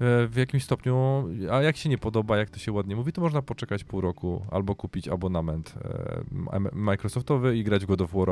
w 0.00 0.32
jakimś 0.36 0.64
stopniu, 0.64 1.24
a 1.50 1.62
jak 1.62 1.76
się 1.76 1.88
nie 1.88 1.98
podoba, 1.98 2.36
jak 2.36 2.50
to 2.50 2.58
się 2.58 2.72
ładnie 2.72 2.96
mówi, 2.96 3.12
to 3.12 3.20
można 3.20 3.42
poczekać 3.42 3.84
pół 3.84 4.00
roku 4.00 4.46
albo 4.50 4.74
kupić 4.74 5.08
abonament 5.08 5.74
e, 6.52 6.60
Microsoftowy 6.72 7.56
i 7.56 7.64
grać 7.64 7.82
w 7.84 7.86
God 7.86 8.00
of 8.00 8.12
War. 8.12 8.28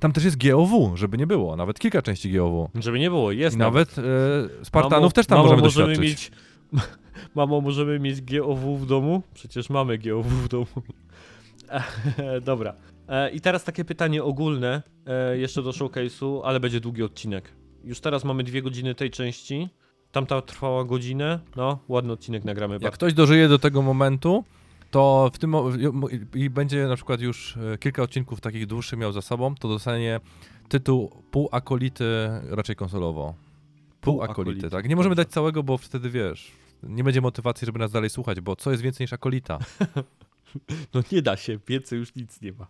Tam 0.00 0.12
też 0.12 0.24
jest 0.24 0.48
GOW, 0.48 0.96
żeby 0.96 1.18
nie 1.18 1.26
było, 1.26 1.56
nawet 1.56 1.78
kilka 1.78 2.02
części 2.02 2.32
GOW. 2.32 2.70
Żeby 2.74 2.98
nie 2.98 3.10
było, 3.10 3.32
jest 3.32 3.56
I 3.56 3.58
nawet 3.58 3.98
e, 3.98 4.64
Spartanów 4.64 5.12
Mamo- 5.12 5.14
też 5.14 5.26
tam 5.26 5.38
mamo, 5.38 5.48
możemy 5.48 5.62
możemy 5.62 5.96
doświadczyć. 5.96 6.30
mieć. 6.72 6.82
Mamo, 7.34 7.60
możemy 7.60 7.98
mieć 7.98 8.22
GOW 8.22 8.78
w 8.78 8.86
domu? 8.86 9.22
Przecież 9.34 9.70
mamy 9.70 9.98
GOW 9.98 10.26
w 10.26 10.48
domu. 10.48 10.66
Dobra. 12.44 12.74
E, 13.08 13.30
I 13.30 13.40
teraz 13.40 13.64
takie 13.64 13.84
pytanie 13.84 14.24
ogólne, 14.24 14.82
e, 15.06 15.38
jeszcze 15.38 15.62
do 15.62 15.70
showcase'u, 15.70 16.40
ale 16.44 16.60
będzie 16.60 16.80
długi 16.80 17.02
odcinek. 17.02 17.52
Już 17.84 18.00
teraz 18.00 18.24
mamy 18.24 18.44
dwie 18.44 18.62
godziny 18.62 18.94
tej 18.94 19.10
części. 19.10 19.68
Tamta 20.12 20.42
trwała 20.42 20.84
godzinę. 20.84 21.40
No, 21.56 21.78
ładny 21.88 22.12
odcinek 22.12 22.44
nagramy. 22.44 22.74
Jak 22.74 22.82
Bartek. 22.82 22.96
ktoś 22.98 23.14
dożyje 23.14 23.48
do 23.48 23.58
tego 23.58 23.82
momentu, 23.82 24.44
to 24.90 25.30
w 25.34 25.38
tym 25.38 25.54
i- 26.34 26.50
będzie 26.50 26.86
na 26.86 26.96
przykład 26.96 27.20
już 27.20 27.56
e, 27.56 27.78
kilka 27.78 28.02
odcinków 28.02 28.40
takich 28.40 28.66
dłuższych 28.66 28.98
miał 28.98 29.12
za 29.12 29.22
sobą, 29.22 29.54
to 29.54 29.68
dostanie 29.68 30.20
tytuł 30.68 31.22
półakolity 31.30 32.04
raczej 32.50 32.76
konsolowo. 32.76 33.34
Półakolity, 34.00 34.34
Półakolity, 34.34 34.70
tak. 34.70 34.88
Nie 34.88 34.96
możemy 34.96 35.14
dać 35.14 35.28
całego, 35.28 35.62
bo 35.62 35.78
wtedy 35.78 36.10
wiesz, 36.10 36.52
nie 36.82 37.04
będzie 37.04 37.20
motywacji, 37.20 37.66
żeby 37.66 37.78
nas 37.78 37.92
dalej 37.92 38.10
słuchać, 38.10 38.40
bo 38.40 38.56
co 38.56 38.70
jest 38.70 38.82
więcej 38.82 39.04
niż 39.04 39.12
akolita? 39.12 39.58
No 40.94 41.02
nie 41.12 41.22
da 41.22 41.36
się, 41.36 41.58
więcej 41.68 41.98
już 41.98 42.14
nic 42.14 42.40
nie 42.40 42.52
ma. 42.52 42.66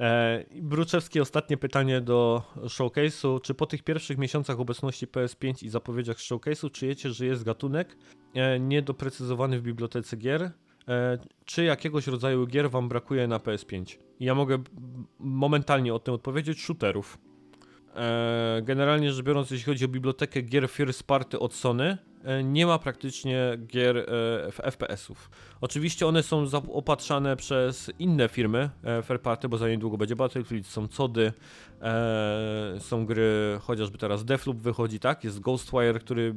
E, 0.00 0.44
Bruczewski, 0.62 1.20
ostatnie 1.20 1.56
pytanie 1.56 2.00
do 2.00 2.42
showcase'u. 2.64 3.40
Czy 3.40 3.54
po 3.54 3.66
tych 3.66 3.82
pierwszych 3.82 4.18
miesiącach 4.18 4.60
obecności 4.60 5.06
PS5 5.06 5.64
i 5.64 5.68
zapowiedziach 5.68 6.16
showcase'u 6.16 6.70
czujecie, 6.70 7.10
że 7.10 7.26
jest 7.26 7.44
gatunek 7.44 7.96
e, 8.34 8.60
niedoprecyzowany 8.60 9.58
w 9.58 9.62
bibliotece 9.62 10.16
gier? 10.16 10.50
E, 10.88 11.18
czy 11.44 11.64
jakiegoś 11.64 12.06
rodzaju 12.06 12.46
gier 12.46 12.70
wam 12.70 12.88
brakuje 12.88 13.28
na 13.28 13.38
PS5? 13.38 13.98
I 14.20 14.24
Ja 14.24 14.34
mogę 14.34 14.58
momentalnie 15.18 15.94
o 15.94 15.98
tym 15.98 16.14
odpowiedzieć. 16.14 16.60
Shooterów. 16.60 17.18
Generalnie 18.62 19.12
rzecz 19.12 19.24
biorąc, 19.24 19.50
jeśli 19.50 19.72
chodzi 19.72 19.84
o 19.84 19.88
bibliotekę 19.88 20.42
gier 20.42 20.68
first 20.68 21.02
party 21.02 21.38
od 21.38 21.54
Sony, 21.54 21.98
nie 22.44 22.66
ma 22.66 22.78
praktycznie 22.78 23.58
gier 23.66 23.96
e, 23.96 24.70
FPS-ów. 24.70 25.30
Oczywiście 25.60 26.06
one 26.06 26.22
są 26.22 26.46
zaopatrzane 26.46 27.36
przez 27.36 27.90
inne 27.98 28.28
firmy 28.28 28.70
e, 28.84 29.02
fair 29.02 29.22
party, 29.22 29.48
bo 29.48 29.58
za 29.58 29.68
niedługo 29.68 29.96
będzie 29.96 30.16
Battlefield, 30.16 30.66
są 30.66 30.88
cody, 30.88 31.32
e, 31.82 32.74
są 32.78 33.06
gry, 33.06 33.58
chociażby 33.60 33.98
teraz 33.98 34.24
Deathloop 34.24 34.58
wychodzi, 34.58 35.00
tak? 35.00 35.24
Jest 35.24 35.40
Ghostwire, 35.40 36.00
który... 36.00 36.34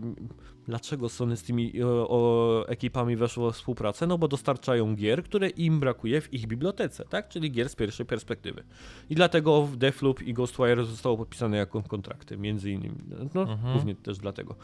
Dlaczego 0.67 1.09
Sony 1.09 1.37
z 1.37 1.43
tymi 1.43 1.79
e, 1.79 1.85
o, 1.87 2.65
ekipami 2.67 3.15
weszło 3.15 3.51
w 3.51 3.55
współpracę? 3.55 4.07
No 4.07 4.17
bo 4.17 4.27
dostarczają 4.27 4.95
gier, 4.95 5.23
które 5.23 5.49
im 5.49 5.79
brakuje 5.79 6.21
w 6.21 6.33
ich 6.33 6.47
bibliotece, 6.47 7.05
tak? 7.09 7.29
Czyli 7.29 7.51
gier 7.51 7.69
z 7.69 7.75
pierwszej 7.75 8.05
perspektywy. 8.05 8.63
I 9.09 9.15
dlatego 9.15 9.67
Deathloop 9.75 10.21
i 10.21 10.33
Ghostwire 10.33 10.85
zostało 10.85 11.17
podpisane 11.17 11.57
jako 11.57 11.81
kontrakty, 11.83 12.37
między 12.37 12.71
innymi. 12.71 12.95
No, 13.33 13.41
Mhm. 13.41 13.73
głównie 13.73 13.95
też 13.95 14.17
dlatego. 14.17 14.55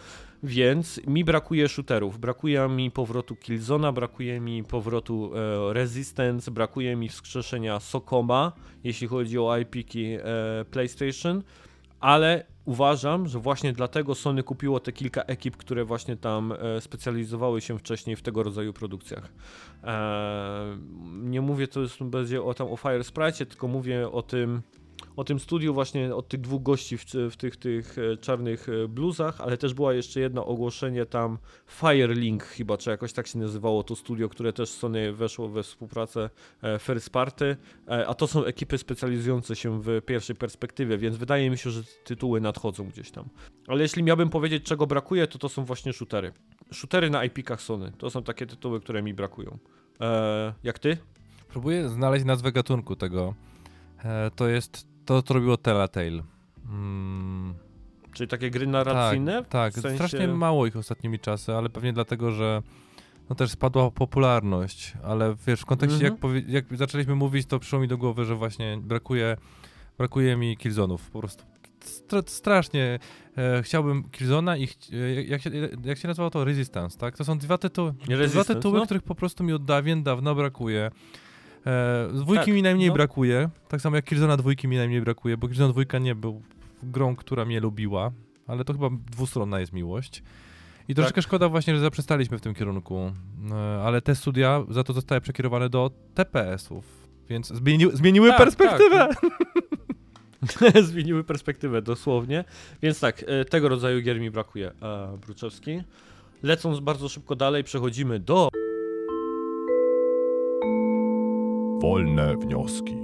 Więc 0.43 1.07
mi 1.07 1.23
brakuje 1.23 1.67
shooterów, 1.67 2.19
brakuje 2.19 2.67
mi 2.69 2.91
powrotu 2.91 3.35
Killzona, 3.35 3.91
brakuje 3.91 4.39
mi 4.39 4.63
powrotu 4.63 5.31
e, 5.69 5.73
Resistance, 5.73 6.51
brakuje 6.51 6.95
mi 6.95 7.09
wskrzeszenia 7.09 7.79
Sokoma, 7.79 8.51
jeśli 8.83 9.07
chodzi 9.07 9.39
o 9.39 9.57
IP-ki 9.57 10.05
e, 10.05 10.19
PlayStation, 10.71 11.43
ale 11.99 12.45
uważam, 12.65 13.27
że 13.27 13.39
właśnie 13.39 13.73
dlatego 13.73 14.15
Sony 14.15 14.43
kupiło 14.43 14.79
te 14.79 14.91
kilka 14.91 15.21
ekip, 15.21 15.57
które 15.57 15.85
właśnie 15.85 16.17
tam 16.17 16.51
e, 16.51 16.81
specjalizowały 16.81 17.61
się 17.61 17.79
wcześniej 17.79 18.15
w 18.15 18.21
tego 18.21 18.43
rodzaju 18.43 18.73
produkcjach. 18.73 19.33
E, 19.83 20.77
nie 21.11 21.41
mówię 21.41 21.67
jest 21.75 22.03
będzie 22.03 22.43
o 22.43 22.53
tam 22.53 22.67
o 22.67 22.77
Fire 22.77 23.03
Sprite, 23.03 23.45
tylko 23.45 23.67
mówię 23.67 24.11
o 24.11 24.21
tym 24.21 24.61
o 25.19 25.23
tym 25.23 25.39
studiu 25.39 25.73
właśnie 25.73 26.15
od 26.15 26.27
tych 26.27 26.41
dwóch 26.41 26.63
gości 26.63 26.97
w, 26.97 27.05
w 27.31 27.37
tych, 27.37 27.57
tych 27.57 27.97
e, 27.97 28.17
czarnych 28.17 28.69
e, 28.69 28.87
bluzach, 28.87 29.41
ale 29.41 29.57
też 29.57 29.73
była 29.73 29.93
jeszcze 29.93 30.19
jedno 30.19 30.45
ogłoszenie 30.45 31.05
tam 31.05 31.37
Firelink 31.67 32.43
chyba, 32.43 32.77
czy 32.77 32.89
jakoś 32.89 33.13
tak 33.13 33.27
się 33.27 33.39
nazywało 33.39 33.83
to 33.83 33.95
studio, 33.95 34.29
które 34.29 34.53
też 34.53 34.69
Sony 34.69 35.13
weszło 35.13 35.49
we 35.49 35.63
współpracę 35.63 36.29
e, 36.63 36.79
First 36.79 37.09
Party, 37.09 37.57
a 38.07 38.13
to 38.13 38.27
są 38.27 38.45
ekipy 38.45 38.77
specjalizujące 38.77 39.55
się 39.55 39.81
w 39.81 40.01
pierwszej 40.05 40.35
perspektywie, 40.35 40.97
więc 40.97 41.17
wydaje 41.17 41.49
mi 41.49 41.57
się, 41.57 41.69
że 41.69 41.83
tytuły 42.03 42.41
nadchodzą 42.41 42.87
gdzieś 42.89 43.11
tam. 43.11 43.29
Ale 43.67 43.81
jeśli 43.81 44.03
miałbym 44.03 44.29
powiedzieć, 44.29 44.63
czego 44.63 44.87
brakuje, 44.87 45.27
to 45.27 45.39
to 45.39 45.49
są 45.49 45.65
właśnie 45.65 45.93
shootery. 45.93 46.33
Shootery 46.73 47.09
na 47.09 47.25
IP-kach 47.25 47.61
Sony. 47.61 47.91
To 47.97 48.09
są 48.09 48.23
takie 48.23 48.45
tytuły, 48.45 48.79
które 48.79 49.01
mi 49.03 49.13
brakują. 49.13 49.57
Eee, 49.99 50.53
jak 50.63 50.79
ty? 50.79 50.97
Próbuję 51.47 51.89
znaleźć 51.89 52.25
nazwę 52.25 52.51
gatunku 52.51 52.95
tego. 52.95 53.33
Eee, 54.03 54.31
to 54.35 54.47
jest 54.47 54.88
to, 55.09 55.21
co 55.21 55.33
robiło 55.33 55.57
Telltale. 55.57 56.23
Mm. 56.69 57.53
Czyli 58.13 58.27
takie 58.27 58.51
gry 58.51 58.67
narracyjne? 58.67 59.33
Tak, 59.33 59.49
tak. 59.49 59.73
Sensie... 59.73 59.95
strasznie 59.95 60.27
mało 60.27 60.67
ich 60.67 60.77
ostatnimi 60.77 61.19
czasy, 61.19 61.53
ale 61.53 61.69
pewnie 61.69 61.93
dlatego, 61.93 62.31
że 62.31 62.61
no 63.29 63.35
też 63.35 63.51
spadła 63.51 63.91
popularność, 63.91 64.93
ale 65.03 65.35
wiesz, 65.47 65.61
w 65.61 65.65
kontekście 65.65 66.03
jak, 66.03 66.13
mhm. 66.13 66.43
jak 66.47 66.77
zaczęliśmy 66.77 67.15
mówić, 67.15 67.47
to 67.47 67.59
przyszło 67.59 67.79
mi 67.79 67.87
do 67.87 67.97
głowy, 67.97 68.25
że 68.25 68.35
właśnie 68.35 68.77
brakuje, 68.81 69.37
brakuje 69.97 70.37
mi 70.37 70.57
Killzonów, 70.57 71.09
po 71.11 71.19
prostu 71.19 71.43
strasznie 72.25 72.99
e, 73.37 73.63
chciałbym 73.63 74.09
Killzona 74.09 74.57
i 74.57 74.63
e, 74.93 75.23
jak, 75.23 75.41
się, 75.41 75.49
jak 75.83 75.97
się 75.97 76.07
nazywało 76.07 76.29
to? 76.29 76.45
Resistance, 76.45 76.97
tak? 76.97 77.17
To 77.17 77.25
są 77.25 77.37
dwa 77.37 77.57
tytuły, 77.57 77.93
dwa 78.27 78.43
tytuły, 78.43 78.79
no? 78.79 78.85
których 78.85 79.03
po 79.03 79.15
prostu 79.15 79.43
mi 79.43 79.53
od 79.53 79.65
dawien 79.65 80.03
dawno 80.03 80.35
brakuje. 80.35 80.91
E, 81.65 82.07
dwójki 82.13 82.45
tak, 82.45 82.53
mi 82.53 82.61
najmniej 82.61 82.87
no. 82.87 82.93
brakuje, 82.93 83.49
tak 83.67 83.81
samo 83.81 83.95
jak 83.95 84.05
Killzona 84.05 84.37
dwójki 84.37 84.67
mi 84.67 84.77
najmniej 84.77 85.01
brakuje, 85.01 85.37
bo 85.37 85.47
Killzona 85.47 85.71
dwójka 85.71 85.99
nie 85.99 86.15
był 86.15 86.41
grą, 86.83 87.15
która 87.15 87.45
mnie 87.45 87.59
lubiła, 87.59 88.11
ale 88.47 88.65
to 88.65 88.73
chyba 88.73 88.89
dwustronna 89.11 89.59
jest 89.59 89.73
miłość. 89.73 90.23
I 90.87 90.95
troszeczkę 90.95 91.21
tak. 91.21 91.23
szkoda 91.23 91.49
właśnie, 91.49 91.75
że 91.75 91.79
zaprzestaliśmy 91.79 92.37
w 92.37 92.41
tym 92.41 92.53
kierunku, 92.53 93.11
e, 93.51 93.55
ale 93.83 94.01
te 94.01 94.15
studia 94.15 94.63
za 94.69 94.83
to 94.83 94.93
zostały 94.93 95.21
przekierowane 95.21 95.69
do 95.69 95.91
TPS-ów, 96.13 96.85
więc 97.29 97.47
zmieni 97.47 97.85
zmieniły 97.93 98.29
tak, 98.29 98.37
perspektywę. 98.37 99.07
Tak. 99.07 100.83
zmieniły 100.89 101.23
perspektywę 101.23 101.81
dosłownie. 101.81 102.43
Więc 102.81 102.99
tak, 102.99 103.25
e, 103.27 103.45
tego 103.45 103.69
rodzaju 103.69 104.01
gier 104.01 104.19
mi 104.19 104.31
brakuje, 104.31 104.71
e, 104.81 105.17
Bruczewski. 105.25 105.81
Lecąc 106.43 106.79
bardzo 106.79 107.09
szybko 107.09 107.35
dalej, 107.35 107.63
przechodzimy 107.63 108.19
do... 108.19 108.49
Wolne 111.81 112.37
wnioski. 112.37 112.95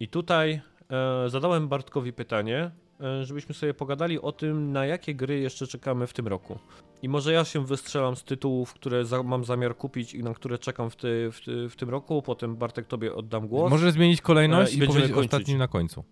I 0.00 0.08
tutaj 0.08 0.60
e, 0.90 1.28
zadałem 1.28 1.68
Bartkowi 1.68 2.12
pytanie, 2.12 2.70
E, 3.00 3.24
żebyśmy 3.24 3.54
sobie 3.54 3.74
pogadali 3.74 4.20
o 4.20 4.32
tym, 4.32 4.72
na 4.72 4.86
jakie 4.86 5.14
gry 5.14 5.40
jeszcze 5.40 5.66
czekamy 5.66 6.06
w 6.06 6.12
tym 6.12 6.28
roku. 6.28 6.58
I 7.02 7.08
może 7.08 7.32
ja 7.32 7.44
się 7.44 7.66
wystrzelam 7.66 8.16
z 8.16 8.24
tytułów, 8.24 8.74
które 8.74 9.04
za 9.04 9.22
mam 9.22 9.44
zamiar 9.44 9.76
kupić 9.76 10.14
i 10.14 10.22
na 10.22 10.34
które 10.34 10.58
czekam 10.58 10.90
w, 10.90 10.96
ty, 10.96 11.30
w, 11.32 11.40
ty, 11.44 11.68
w 11.68 11.76
tym 11.76 11.90
roku, 11.90 12.22
potem 12.22 12.56
Bartek 12.56 12.86
tobie 12.86 13.14
oddam 13.14 13.48
głos. 13.48 13.70
Może 13.70 13.92
zmienić 13.92 14.20
kolejność 14.20 14.72
e, 14.72 14.74
i, 14.74 14.84
i 14.84 14.86
powiedzieć 14.86 15.12
kończyć. 15.12 15.34
ostatnim 15.34 15.58
na 15.58 15.68
końcu. 15.68 16.04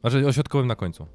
Znaczy 0.00 0.26
ośrodkowym 0.26 0.66
na 0.66 0.76
końcu. 0.76 1.06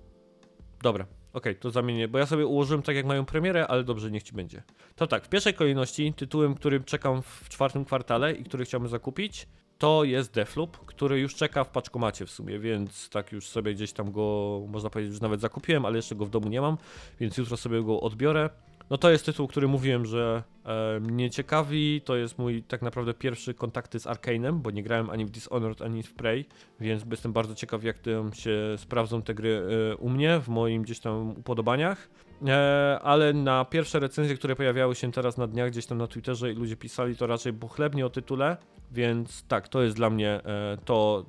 Dobra, 0.84 1.06
okej, 1.34 1.54
okay, 1.54 1.56
to 1.56 1.72
zamienię, 1.72 2.08
bo 2.08 2.18
ja 2.18 2.26
sobie 2.26 2.46
ułożyłem 2.46 2.82
tak 2.82 2.96
jak 2.96 3.06
mają 3.06 3.26
premierę, 3.26 3.68
ale 3.68 3.84
dobrze, 3.84 4.12
niech 4.12 4.24
ci 4.24 4.34
będzie. 4.34 4.64
To 4.96 5.08
tak, 5.08 5.26
w 5.26 5.30
pierwszej 5.30 5.54
kolejności 5.54 6.14
tytułem, 6.14 6.56
którym 6.56 6.84
czekam 6.84 7.22
w 7.22 7.50
czwartym 7.50 7.86
kwartale 7.86 8.34
i 8.34 8.44
który 8.44 8.66
chciałbym 8.66 8.90
zakupić, 8.90 9.48
to 9.78 10.04
jest 10.04 10.34
Defloop, 10.34 10.78
który 10.86 11.20
już 11.20 11.36
czeka 11.36 11.64
w 11.64 11.70
paczkomacie 11.70 12.26
w 12.26 12.32
sumie, 12.32 12.60
więc 12.60 13.10
tak 13.10 13.32
już 13.32 13.48
sobie 13.48 13.74
gdzieś 13.74 13.94
tam 13.94 14.12
go, 14.12 14.60
można 14.68 14.90
powiedzieć, 14.90 15.12
już 15.12 15.22
nawet 15.22 15.42
zakupiłem, 15.42 15.86
ale 15.86 15.96
jeszcze 15.96 16.16
go 16.16 16.26
w 16.26 16.30
domu 16.30 16.50
nie 16.50 16.62
mam, 16.62 16.78
więc 17.20 17.38
jutro 17.38 17.58
sobie 17.58 17.84
go 17.84 18.02
odbiorę. 18.02 18.50
No 18.90 18.98
to 18.98 19.12
jest 19.12 19.26
tytuł, 19.26 19.48
który 19.48 19.68
mówiłem, 19.68 20.06
że 20.06 20.44
e, 20.66 21.00
mnie 21.00 21.30
ciekawi. 21.30 22.02
To 22.02 22.16
jest 22.16 22.38
mój 22.38 22.64
tak 22.64 22.82
naprawdę 22.82 23.14
pierwszy 23.14 23.54
kontakty 23.54 24.00
z 24.00 24.06
Arkane'em, 24.06 24.54
bo 24.54 24.72
nie 24.72 24.84
grałem 24.84 25.10
ani 25.10 25.26
w 25.26 25.30
Dishonored, 25.30 25.82
ani 25.82 26.04
w 26.04 26.14
Prey, 26.14 26.46
więc 26.80 27.04
jestem 27.12 27.34
bardzo 27.34 27.56
ciekaw, 27.56 27.84
jak 27.84 27.98
się 28.34 28.76
sprawdzą 28.78 29.22
te 29.22 29.34
gry 29.34 29.62
e, 29.92 29.96
u 29.96 30.10
mnie, 30.10 30.40
w 30.40 30.48
moim 30.48 30.84
gdzieś 30.84 31.00
tam 31.00 31.30
upodobaniach. 31.30 32.10
E, 32.48 33.00
ale 33.04 33.34
na 33.34 33.66
pierwsze 33.66 34.00
recenzje, 34.00 34.36
które 34.36 34.56
pojawiały 34.56 34.96
się 34.96 35.12
teraz 35.12 35.38
na 35.38 35.48
dniach 35.48 35.72
gdzieś 35.72 35.86
tam 35.86 35.98
na 35.98 36.08
Twitterze 36.08 36.52
i 36.52 36.56
ludzie 36.56 36.76
pisali, 36.76 37.16
to 37.16 37.28
raczej 37.28 37.54
pochlebnie 37.54 38.06
o 38.06 38.10
tytule, 38.10 38.58
więc 38.92 39.44
tak, 39.48 39.68
to 39.68 39.82
jest 39.82 39.96
dla 39.96 40.10
mnie 40.10 40.30
e, 40.30 40.78
to 40.86 41.26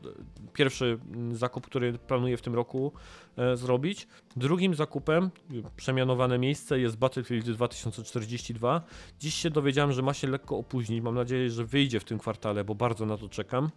pierwszy 0.53 0.99
zakup, 1.33 1.67
który 1.67 1.93
planuję 1.93 2.37
w 2.37 2.43
tym 2.43 2.55
roku 2.55 2.93
e, 3.37 3.57
zrobić. 3.57 4.09
Drugim 4.37 4.75
zakupem, 4.75 5.31
przemianowane 5.77 6.39
miejsce, 6.39 6.81
jest 6.81 6.97
Battlefield 6.97 7.51
2042. 7.51 8.83
Dziś 9.19 9.35
się 9.35 9.51
dowiedziałem, 9.51 9.93
że 9.93 10.03
ma 10.03 10.15
się 10.15 10.29
lekko 10.29 10.57
opóźnić. 10.59 11.03
Mam 11.03 11.15
nadzieję, 11.15 11.51
że 11.51 11.65
wyjdzie 11.65 12.01
w 12.01 12.05
tym 12.05 12.19
kwartale, 12.19 12.65
bo 12.65 12.75
bardzo 12.75 13.07
na 13.07 13.17
to 13.17 13.29
czekam 13.29 13.71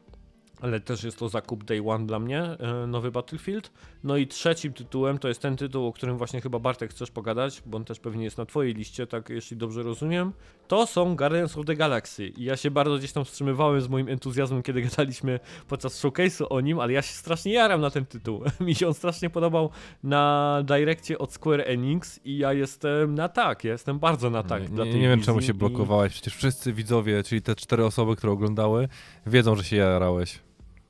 ale 0.64 0.80
też 0.80 1.04
jest 1.04 1.20
to 1.20 1.30
zakup 1.30 1.64
Day 1.64 1.82
One 1.86 2.06
dla 2.06 2.20
mnie, 2.20 2.42
e, 2.42 2.88
nowy 2.88 3.12
Battlefield. 3.12 3.72
No 4.04 4.18
i 4.18 4.28
trzecim 4.28 4.74
tytułem 4.74 5.18
to 5.18 5.28
jest 5.28 5.42
ten 5.42 5.58
tytuł, 5.58 5.88
o 5.88 5.94
którym 5.94 6.18
właśnie 6.18 6.42
chyba 6.42 6.60
Bartek 6.60 6.92
chcesz 6.92 7.12
pogadać, 7.12 7.64
bo 7.66 7.78
on 7.78 7.86
też 7.86 8.00
pewnie 8.00 8.24
jest 8.24 8.38
na 8.38 8.46
twojej 8.46 8.74
liście, 8.74 9.08
tak 9.08 9.30
jeśli 9.30 9.58
dobrze 9.58 9.84
rozumiem. 9.84 10.34
To 10.68 10.86
są 10.86 11.16
Guardians 11.16 11.58
of 11.58 11.66
the 11.66 11.76
Galaxy 11.76 12.28
i 12.28 12.44
ja 12.44 12.58
się 12.58 12.72
bardzo 12.72 12.98
gdzieś 12.98 13.12
tam 13.12 13.26
wstrzymywałem 13.26 13.82
z 13.82 13.88
moim 13.88 14.10
entuzjazmem, 14.10 14.64
kiedy 14.64 14.82
gadaliśmy 14.82 15.40
podczas 15.68 16.04
showcase'u 16.04 16.46
o 16.50 16.62
nim, 16.62 16.80
ale 16.80 16.94
ja 16.94 17.02
się 17.02 17.14
strasznie 17.14 17.54
jaram 17.54 17.82
na 17.82 17.90
ten 17.90 18.06
tytuł. 18.06 18.44
Mi 18.60 18.76
się 18.76 18.88
on 18.88 18.94
strasznie 18.94 19.30
podobał 19.30 19.70
na 20.04 20.58
direkcie 20.66 21.18
od 21.18 21.34
Square 21.34 21.64
Enix 21.66 22.20
i 22.26 22.38
ja 22.38 22.54
jestem 22.54 23.16
na 23.16 23.30
tak, 23.30 23.64
ja 23.64 23.72
jestem 23.72 24.00
bardzo 24.00 24.30
na 24.30 24.44
tak. 24.44 24.72
Nie, 24.72 24.86
nie, 24.86 25.00
nie 25.00 25.08
wiem 25.08 25.22
czemu 25.22 25.42
się 25.42 25.54
blokowałeś, 25.54 26.14
przecież 26.14 26.36
wszyscy 26.36 26.74
widzowie, 26.74 27.24
czyli 27.24 27.42
te 27.42 27.56
cztery 27.56 27.86
osoby, 27.86 28.16
które 28.16 28.34
oglądały, 28.34 28.88
wiedzą, 29.26 29.56
że 29.56 29.64
się 29.64 29.76
jarałeś. 29.76 30.40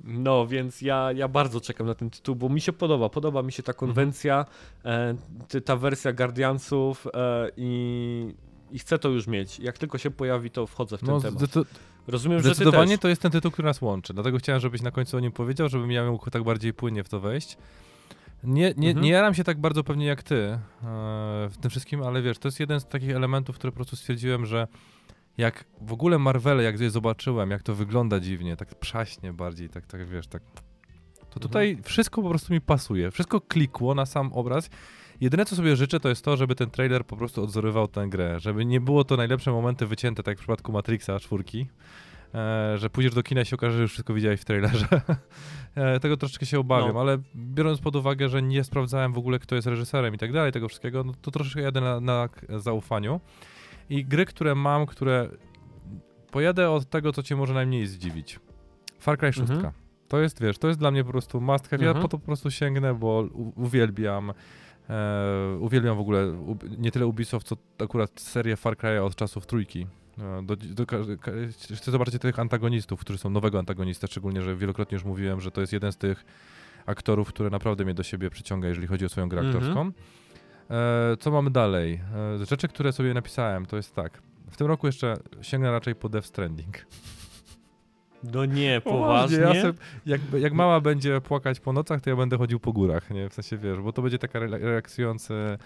No, 0.03 0.47
więc 0.47 0.81
ja, 0.81 1.11
ja 1.11 1.27
bardzo 1.27 1.61
czekam 1.61 1.87
na 1.87 1.95
ten 1.95 2.09
tytuł, 2.09 2.35
bo 2.35 2.49
mi 2.49 2.61
się 2.61 2.73
podoba. 2.73 3.09
Podoba 3.09 3.43
mi 3.43 3.51
się 3.51 3.63
ta 3.63 3.73
konwencja, 3.73 4.45
mhm. 4.83 5.17
ta 5.65 5.75
wersja 5.75 6.13
Guardiansów 6.13 7.07
e, 7.13 7.49
i, 7.57 8.35
i 8.71 8.79
chcę 8.79 8.99
to 8.99 9.09
już 9.09 9.27
mieć. 9.27 9.59
Jak 9.59 9.77
tylko 9.77 9.97
się 9.97 10.11
pojawi, 10.11 10.49
to 10.51 10.67
wchodzę 10.67 10.97
w 10.97 10.99
ten 10.99 11.09
no, 11.09 11.21
temat. 11.21 11.41
Rozumiem, 12.07 12.39
że 12.39 12.53
Zdecydowanie 12.53 12.97
to 12.97 13.07
jest 13.07 13.21
ten 13.21 13.31
tytuł, 13.31 13.51
który 13.51 13.65
nas 13.65 13.81
łączy. 13.81 14.13
Dlatego 14.13 14.37
chciałem, 14.37 14.61
żebyś 14.61 14.81
na 14.81 14.91
końcu 14.91 15.17
o 15.17 15.19
nim 15.19 15.31
powiedział, 15.31 15.69
żebym 15.69 15.91
ja 15.91 16.11
mógł 16.11 16.29
tak 16.29 16.43
bardziej 16.43 16.73
płynnie 16.73 17.03
w 17.03 17.09
to 17.09 17.19
wejść. 17.19 17.57
Nie, 18.43 18.73
nie, 18.77 18.89
mhm. 18.89 19.05
nie 19.05 19.11
jaram 19.11 19.33
się 19.33 19.43
tak 19.43 19.59
bardzo 19.59 19.83
pewnie 19.83 20.05
jak 20.05 20.23
ty 20.23 20.35
e, 20.35 20.59
w 21.49 21.57
tym 21.61 21.71
wszystkim, 21.71 22.03
ale 22.03 22.21
wiesz, 22.21 22.37
to 22.37 22.47
jest 22.47 22.59
jeden 22.59 22.79
z 22.79 22.85
takich 22.85 23.15
elementów, 23.15 23.55
który 23.55 23.71
po 23.71 23.75
prostu 23.75 23.95
stwierdziłem, 23.95 24.45
że 24.45 24.67
jak 25.37 25.65
w 25.81 25.93
ogóle 25.93 26.19
Marvel, 26.19 26.63
jak 26.63 26.79
je 26.79 26.89
zobaczyłem, 26.89 27.51
jak 27.51 27.63
to 27.63 27.75
wygląda 27.75 28.19
dziwnie, 28.19 28.57
tak 28.57 28.75
przaśnie 28.75 29.33
bardziej, 29.33 29.69
tak, 29.69 29.85
tak 29.85 30.07
wiesz, 30.07 30.27
tak. 30.27 30.41
To 31.29 31.39
tutaj 31.39 31.69
mhm. 31.69 31.83
wszystko 31.83 32.21
po 32.21 32.29
prostu 32.29 32.53
mi 32.53 32.61
pasuje. 32.61 33.11
Wszystko 33.11 33.41
klikło 33.41 33.95
na 33.95 34.05
sam 34.05 34.33
obraz. 34.33 34.69
Jedyne, 35.21 35.45
co 35.45 35.55
sobie 35.55 35.75
życzę, 35.75 35.99
to 35.99 36.09
jest 36.09 36.25
to, 36.25 36.37
żeby 36.37 36.55
ten 36.55 36.69
trailer 36.69 37.05
po 37.05 37.17
prostu 37.17 37.43
odzorywał 37.43 37.87
tę 37.87 38.07
grę. 38.07 38.39
Żeby 38.39 38.65
nie 38.65 38.81
było 38.81 39.03
to 39.03 39.17
najlepsze 39.17 39.51
momenty 39.51 39.85
wycięte, 39.85 40.23
tak 40.23 40.31
jak 40.31 40.37
w 40.37 40.41
przypadku 40.41 40.71
Matrixa 40.71 41.19
czwórki. 41.19 41.67
E, 42.35 42.77
że 42.77 42.89
pójdziesz 42.89 43.13
do 43.13 43.23
kina 43.23 43.41
i 43.41 43.45
się 43.45 43.55
okaże, 43.55 43.75
że 43.75 43.81
już 43.81 43.91
wszystko 43.91 44.13
widziałeś 44.13 44.41
w 44.41 44.45
trailerze. 44.45 44.87
e, 45.75 45.99
tego 45.99 46.17
troszeczkę 46.17 46.45
się 46.45 46.59
obawiam, 46.59 46.93
no. 46.93 47.01
ale 47.01 47.17
biorąc 47.35 47.79
pod 47.81 47.95
uwagę, 47.95 48.29
że 48.29 48.41
nie 48.41 48.63
sprawdzałem 48.63 49.13
w 49.13 49.17
ogóle, 49.17 49.39
kto 49.39 49.55
jest 49.55 49.67
reżyserem 49.67 50.15
i 50.15 50.17
tak 50.17 50.31
dalej, 50.31 50.51
tego 50.51 50.67
wszystkiego, 50.67 51.03
no 51.03 51.13
to 51.21 51.31
troszeczkę 51.31 51.61
jadę 51.61 51.81
na, 51.81 51.99
na 51.99 52.29
zaufaniu. 52.57 53.19
I 53.89 54.05
gry, 54.05 54.25
które 54.25 54.55
mam, 54.55 54.85
które. 54.85 55.29
Pojadę 56.31 56.69
od 56.69 56.89
tego, 56.89 57.13
co 57.13 57.23
cię 57.23 57.35
może 57.35 57.53
najmniej 57.53 57.87
zdziwić. 57.87 58.39
Far 58.99 59.17
Cry 59.17 59.33
6. 59.33 59.51
Mhm. 59.51 59.73
To 60.07 60.19
jest, 60.19 60.41
wiesz, 60.41 60.57
to 60.57 60.67
jest 60.67 60.79
dla 60.79 60.91
mnie 60.91 61.03
po 61.03 61.11
prostu 61.11 61.41
must 61.41 61.67
have. 61.67 61.83
Mhm. 61.83 61.97
Ja 61.97 62.01
po 62.01 62.07
to 62.07 62.19
po 62.19 62.25
prostu 62.25 62.51
sięgnę, 62.51 62.93
bo 62.93 63.27
uwielbiam. 63.55 64.33
E, 64.89 65.57
uwielbiam 65.59 65.97
w 65.97 65.99
ogóle 65.99 66.31
u, 66.31 66.57
nie 66.77 66.91
tyle 66.91 67.07
Ubisoft, 67.07 67.47
co 67.47 67.57
akurat 67.79 68.21
serię 68.21 68.55
Far 68.55 68.77
Cry 68.77 69.01
od 69.01 69.15
czasów 69.15 69.45
trójki. 69.45 69.87
E, 70.17 70.43
do, 70.43 70.55
do, 70.55 70.85
chcę 71.75 71.91
zobaczyć 71.91 72.21
tych 72.21 72.39
antagonistów, 72.39 72.99
którzy 72.99 73.19
są 73.19 73.29
nowego 73.29 73.59
antagonista, 73.59 74.07
szczególnie, 74.07 74.41
że 74.41 74.55
wielokrotnie 74.55 74.95
już 74.95 75.05
mówiłem, 75.05 75.41
że 75.41 75.51
to 75.51 75.61
jest 75.61 75.73
jeden 75.73 75.91
z 75.91 75.97
tych 75.97 76.25
aktorów, 76.85 77.27
który 77.27 77.49
naprawdę 77.49 77.85
mnie 77.85 77.93
do 77.93 78.03
siebie 78.03 78.29
przyciąga, 78.29 78.67
jeżeli 78.67 78.87
chodzi 78.87 79.05
o 79.05 79.09
swoją 79.09 79.29
grę 79.29 79.41
mhm. 79.41 79.57
aktorską. 79.57 79.91
E, 80.69 81.17
co 81.19 81.31
mamy 81.31 81.51
dalej? 81.51 82.01
E, 82.41 82.45
rzeczy, 82.45 82.67
które 82.67 82.91
sobie 82.91 83.13
napisałem, 83.13 83.65
to 83.65 83.75
jest 83.75 83.95
tak. 83.95 84.21
W 84.51 84.57
tym 84.57 84.67
roku 84.67 84.87
jeszcze 84.87 85.17
sięgnę 85.41 85.71
raczej 85.71 85.95
po 85.95 86.09
Death 86.09 86.27
Stranding. 86.27 86.85
No 88.23 88.45
nie, 88.45 88.81
poważnie? 88.91 89.37
Ja 89.37 89.53
jak, 90.05 90.21
jak 90.39 90.53
mama 90.53 90.79
będzie 90.79 91.21
płakać 91.21 91.59
po 91.59 91.73
nocach, 91.73 92.01
to 92.01 92.09
ja 92.09 92.15
będę 92.15 92.37
chodził 92.37 92.59
po 92.59 92.73
górach, 92.73 93.09
nie? 93.09 93.29
W 93.29 93.33
sensie, 93.33 93.57
wiesz, 93.57 93.79
bo 93.79 93.93
to 93.93 94.01
będzie 94.01 94.19
taka 94.19 94.39
relaksujące 94.39 95.57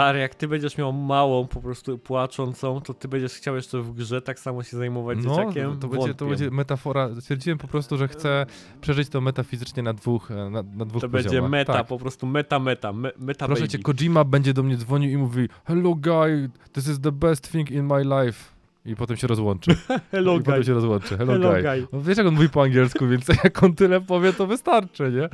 Stary, 0.00 0.18
jak 0.18 0.34
ty 0.34 0.48
będziesz 0.48 0.78
miał 0.78 0.92
małą, 0.92 1.46
po 1.46 1.60
prostu 1.60 1.98
płaczącą, 1.98 2.80
to 2.80 2.94
ty 2.94 3.08
będziesz 3.08 3.32
chciał 3.34 3.56
jeszcze 3.56 3.82
w 3.82 3.92
grze 3.92 4.22
tak 4.22 4.38
samo 4.40 4.62
się 4.62 4.76
zajmować 4.76 5.18
No, 5.22 5.30
dzieciakiem? 5.36 5.78
to 5.78 5.88
będzie, 5.88 6.14
to 6.14 6.26
będzie 6.26 6.50
metafora. 6.50 7.08
Stwierdziłem 7.20 7.58
po 7.58 7.68
prostu, 7.68 7.96
że 7.96 8.08
chcę 8.08 8.46
przeżyć 8.80 9.08
to 9.08 9.20
metafizycznie 9.20 9.82
na 9.82 9.92
dwóch, 9.92 10.30
e, 10.30 10.34
na, 10.34 10.62
na 10.62 10.84
dwóch 10.84 11.02
To 11.02 11.08
poziomach. 11.08 11.12
będzie 11.12 11.42
meta, 11.48 11.72
Tak. 11.72 11.86
po 11.86 11.98
prostu 11.98 12.26
meta, 12.26 12.58
meta, 12.58 12.92
me, 12.92 13.10
meta 13.18 13.46
Proszę 13.46 13.60
baby. 13.62 13.72
cię, 13.72 13.78
Kojima 13.78 14.24
będzie 14.24 14.54
do 14.54 14.62
mnie 14.62 14.76
dzwonił 14.76 15.10
i 15.10 15.16
mówi 15.16 15.48
Hello 15.64 15.94
guy, 15.94 16.50
this 16.72 16.88
is 16.88 17.00
the 17.00 17.12
best 17.12 17.52
thing 17.52 17.70
in 17.70 17.86
my 17.86 18.02
life. 18.24 18.59
I 18.84 18.96
potem 18.96 19.16
się 19.16 19.26
rozłączy. 19.26 19.74
Hello, 20.12 20.34
I 20.34 20.38
potem 20.38 20.54
guy. 20.54 20.64
się 20.64 20.74
rozłączy. 20.74 21.18
Hello, 21.18 21.32
Hello, 21.32 21.50
guy. 21.52 21.62
guy. 21.62 21.86
No, 21.92 22.00
wiesz 22.02 22.18
jak 22.18 22.26
on 22.26 22.34
mówi 22.34 22.48
po 22.48 22.62
angielsku, 22.62 23.08
więc 23.08 23.28
jak 23.44 23.62
on 23.62 23.74
tyle 23.74 24.00
powie, 24.00 24.32
to 24.32 24.46
wystarczy, 24.46 25.12
nie? 25.12 25.24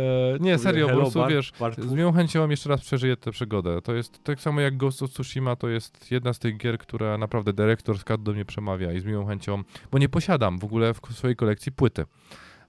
E, 0.00 0.38
nie, 0.40 0.58
serio, 0.58 0.88
po 0.88 0.94
prostu 0.96 1.18
Bart- 1.18 1.30
wiesz, 1.30 1.52
Bartku. 1.60 1.82
z 1.88 1.92
miłą 1.92 2.12
chęcią 2.12 2.48
jeszcze 2.48 2.68
raz 2.68 2.80
przeżyję 2.80 3.16
tę 3.16 3.30
przygodę. 3.30 3.82
To 3.82 3.94
jest 3.94 4.24
tak 4.24 4.40
samo 4.40 4.60
jak 4.60 4.76
Ghost 4.76 5.02
of 5.02 5.10
Tsushima, 5.10 5.56
to 5.56 5.68
jest 5.68 6.10
jedna 6.10 6.32
z 6.32 6.38
tych 6.38 6.56
gier, 6.56 6.78
która 6.78 7.18
naprawdę 7.18 7.52
dyrektor 7.52 8.04
Cut 8.04 8.22
do 8.22 8.32
mnie 8.32 8.44
przemawia 8.44 8.92
i 8.92 9.00
z 9.00 9.04
miłą 9.04 9.26
chęcią, 9.26 9.62
bo 9.92 9.98
nie 9.98 10.08
posiadam 10.08 10.58
w 10.58 10.64
ogóle 10.64 10.94
w 10.94 11.00
swojej 11.10 11.36
kolekcji 11.36 11.72
płyty. 11.72 12.04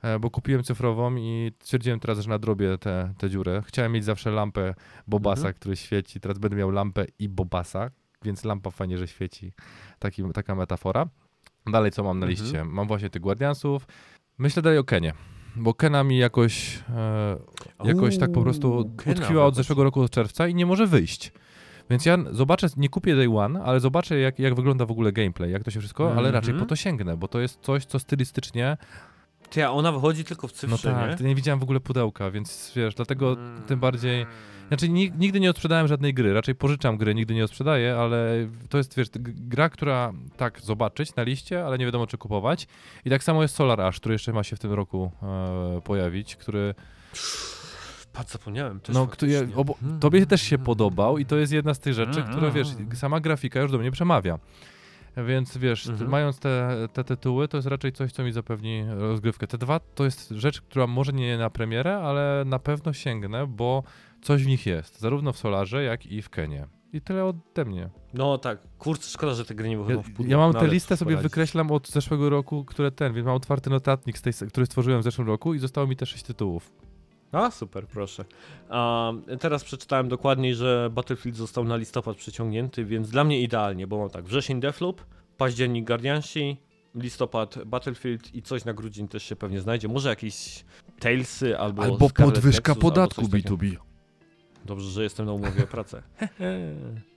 E, 0.02 0.20
Bo 0.20 0.30
kupiłem 0.30 0.64
cyfrową 0.64 1.16
i 1.16 1.52
stwierdziłem 1.60 2.00
teraz, 2.00 2.20
że 2.20 2.30
nadrobię 2.30 2.78
tę 2.78 3.14
tę 3.18 3.30
dziurę. 3.30 3.64
Chciałem 3.66 3.92
mieć 3.92 4.04
zawsze 4.06 4.32
lampę 4.32 4.74
Bobasa, 5.08 5.40
Mhm. 5.40 5.54
który 5.54 5.76
świeci. 5.76 6.20
Teraz 6.20 6.38
będę 6.40 6.58
miał 6.58 6.72
lampę 6.72 7.06
i 7.20 7.30
Bobasa, 7.30 7.90
więc 8.24 8.44
lampa 8.46 8.72
fajnie, 8.72 8.98
że 8.98 9.08
świeci. 9.08 9.54
Taki, 10.00 10.24
taka 10.34 10.56
metafora. 10.56 11.06
Dalej 11.72 11.92
co 11.92 12.04
mam 12.04 12.20
na 12.20 12.26
Mhm. 12.28 12.44
liście? 12.44 12.64
Mam 12.66 12.88
właśnie 12.88 13.10
tych 13.10 13.22
Guardiansów. 13.22 13.88
Myślę 14.38 14.62
dalej 14.62 14.80
o 14.80 14.84
Kenie. 14.84 15.14
Bo 15.56 15.74
Kena 15.74 16.04
mi 16.04 16.18
jakoś, 16.18 16.84
e, 16.90 17.38
jakoś 17.84 18.18
tak 18.18 18.32
po 18.32 18.42
prostu 18.42 18.72
Uuu, 18.72 18.96
Kena 18.98 19.16
utkwiła 19.20 19.46
od 19.46 19.56
zeszłego 19.56 19.84
roku 19.84 20.02
od 20.02 20.12
czerwca 20.12 20.48
i 20.48 20.56
nie 20.56 20.66
może 20.66 20.88
wyjść. 20.88 21.32
Więc 21.90 22.06
ja 22.06 22.18
zobaczę, 22.32 22.68
nie 22.78 22.90
kupię 22.90 23.16
Day 23.16 23.38
One, 23.38 23.64
ale 23.64 23.80
zobaczę 23.80 24.20
jak, 24.20 24.40
jak 24.40 24.56
wygląda 24.56 24.86
w 24.86 24.92
ogóle 24.92 25.12
gameplay, 25.12 25.52
jak 25.52 25.64
to 25.64 25.72
się 25.72 25.80
wszystko, 25.80 26.16
ale 26.16 26.32
raczej 26.32 26.50
Mhm. 26.52 26.60
po 26.66 26.70
to 26.70 26.76
sięgnę, 26.76 27.18
bo 27.18 27.28
to 27.28 27.40
jest 27.40 27.60
coś, 27.62 27.86
co 27.86 28.00
stylistycznie, 28.00 28.78
Ty, 29.50 29.66
a 29.66 29.72
ona 29.72 29.92
wychodzi 29.92 30.24
tylko 30.24 30.48
w 30.48 30.52
no 30.52 30.58
cyfrze, 30.78 30.92
tak, 30.92 31.20
nie? 31.20 31.28
nie 31.28 31.36
widziałem 31.36 31.60
w 31.60 31.64
ogóle 31.64 31.80
pudełka, 31.80 32.32
więc 32.32 32.72
wiesz, 32.76 32.96
dlatego 32.96 33.34
Mm. 33.34 33.62
tym 33.64 33.80
bardziej... 33.80 34.26
Znaczy 34.68 34.90
ni- 34.90 35.12
nigdy 35.18 35.40
nie 35.40 35.50
odsprzedałem 35.50 35.88
żadnej 35.88 36.14
gry, 36.14 36.34
raczej 36.34 36.56
pożyczam 36.56 36.98
gry, 36.98 37.16
nigdy 37.16 37.34
nie 37.34 37.44
odsprzedaję, 37.44 37.96
ale 37.96 38.48
to 38.70 38.78
jest, 38.78 38.96
wiesz, 38.98 39.08
gra, 39.20 39.70
która 39.70 40.14
tak 40.38 40.62
zobaczyć 40.62 41.16
na 41.16 41.24
liście, 41.24 41.66
ale 41.66 41.78
nie 41.78 41.86
wiadomo 41.86 42.08
czy 42.08 42.18
kupować. 42.18 42.68
I 43.06 43.10
tak 43.10 43.24
samo 43.24 43.42
jest 43.42 43.56
Solar 43.56 43.82
Ash, 43.82 44.00
który 44.00 44.16
jeszcze 44.16 44.34
ma 44.34 44.44
się 44.44 44.56
w 44.56 44.60
tym 44.60 44.74
roku 44.74 45.12
e, 45.78 45.82
pojawić, 45.82 46.36
który, 46.36 46.76
Patrz, 48.14 48.32
zapomniałem 48.32 48.80
też 48.80 48.96
no, 48.96 49.06
faktycznie. 49.06 49.48
obo, 49.56 49.76
Mm. 49.84 50.00
tobie 50.00 50.26
też 50.26 50.42
się 50.42 50.58
podobał 50.58 51.18
i 51.18 51.26
to 51.26 51.36
jest 51.38 51.54
jedna 51.54 51.74
z 51.74 51.80
tych 51.80 51.94
rzeczy, 51.94 52.20
Mm, 52.20 52.24
która, 52.32 52.48
mm, 52.48 52.54
wiesz, 52.54 52.68
mm. 52.74 52.96
sama 52.96 53.20
grafika 53.20 53.60
już 53.62 53.72
do 53.72 53.78
mnie 53.78 53.92
przemawia. 53.92 54.40
Więc 55.18 55.58
wiesz, 55.58 55.88
Mhm. 55.88 56.10
mając 56.10 56.40
te, 56.40 56.88
te 56.94 57.04
tytuły, 57.04 57.48
to 57.48 57.58
jest 57.58 57.68
raczej 57.68 57.92
coś, 57.92 58.12
co 58.12 58.24
mi 58.24 58.32
zapewni 58.32 58.84
rozgrywkę. 58.90 59.48
Te 59.48 59.58
dwa 59.58 59.80
to 59.80 60.04
jest 60.06 60.30
rzecz, 60.30 60.62
która 60.62 60.88
może 60.88 61.14
nie 61.14 61.38
na 61.38 61.50
premierę, 61.50 61.98
ale 61.98 62.44
na 62.46 62.60
pewno 62.60 62.94
sięgnę, 62.94 63.48
bo 63.48 63.84
coś 64.22 64.44
w 64.44 64.48
nich 64.48 64.66
jest. 64.66 65.00
Zarówno 65.00 65.34
w 65.34 65.38
Solarze, 65.38 65.84
jak 65.84 66.06
i 66.06 66.22
w 66.22 66.30
Kenie. 66.30 66.68
I 66.94 67.02
tyle 67.02 67.26
ode 67.26 67.66
mnie. 67.66 67.90
No 68.14 68.38
tak, 68.38 68.60
kurczę, 68.78 69.10
szkoda, 69.10 69.34
że 69.34 69.46
te 69.46 69.56
gry 69.56 69.70
nie 69.70 69.78
wychodzą 69.78 69.96
Ja, 69.98 70.02
w 70.04 70.06
pudłach. 70.12 70.30
ja 70.30 70.38
mam 70.38 70.52
no, 70.54 70.60
tę 70.60 70.68
listę 70.68 70.98
sobie 70.98 71.12
poradzić. 71.12 71.32
wykreślam 71.32 71.72
od 71.72 71.90
zeszłego 71.90 72.30
roku, 72.30 72.66
które 72.66 72.92
ten, 72.92 73.14
więc 73.14 73.26
mam 73.26 73.36
otwarty 73.36 73.70
notatnik, 73.70 74.18
z 74.18 74.22
tej, 74.22 74.34
który 74.50 74.66
stworzyłem 74.66 75.02
w 75.02 75.04
zeszłym 75.04 75.28
roku 75.28 75.54
i 75.54 75.60
zostało 75.60 75.88
mi 75.88 75.96
te 75.96 76.06
sześć 76.06 76.24
tytułów. 76.24 76.72
A, 77.34 77.52
super, 77.52 77.88
proszę. 77.88 78.26
A, 78.70 79.12
teraz 79.40 79.64
przeczytałem 79.64 80.10
dokładniej, 80.10 80.56
że 80.56 80.90
Battlefield 80.94 81.38
został 81.38 81.64
na 81.64 81.76
listopad 81.76 82.18
przeciągnięty, 82.18 82.86
więc 82.86 83.10
dla 83.10 83.24
mnie 83.24 83.42
idealnie, 83.42 83.88
bo 83.88 83.98
mam 83.98 84.10
tak, 84.10 84.26
wrzesień 84.26 84.60
Deathloop, 84.60 85.06
październik 85.38 85.88
Guardiansi, 85.88 86.58
listopad 86.96 87.64
Battlefield 87.66 88.36
i 88.36 88.42
coś 88.42 88.66
na 88.66 88.74
grudzień 88.74 89.08
też 89.08 89.24
się 89.24 89.36
pewnie 89.36 89.60
znajdzie. 89.62 89.88
Może 89.88 90.10
jakieś 90.10 90.66
Talesy 91.00 91.58
albo 91.58 91.84
Scarlet 92.10 92.36
Nexus, 92.54 92.62
albo 92.94 93.14
coś 93.16 93.26
takiego. 93.44 93.58
Dobrze, 94.66 94.90
że 94.90 95.04
jestem 95.04 95.26
na 95.26 95.34
umowie 95.34 95.64
o 95.64 95.68
pracę. 95.68 96.04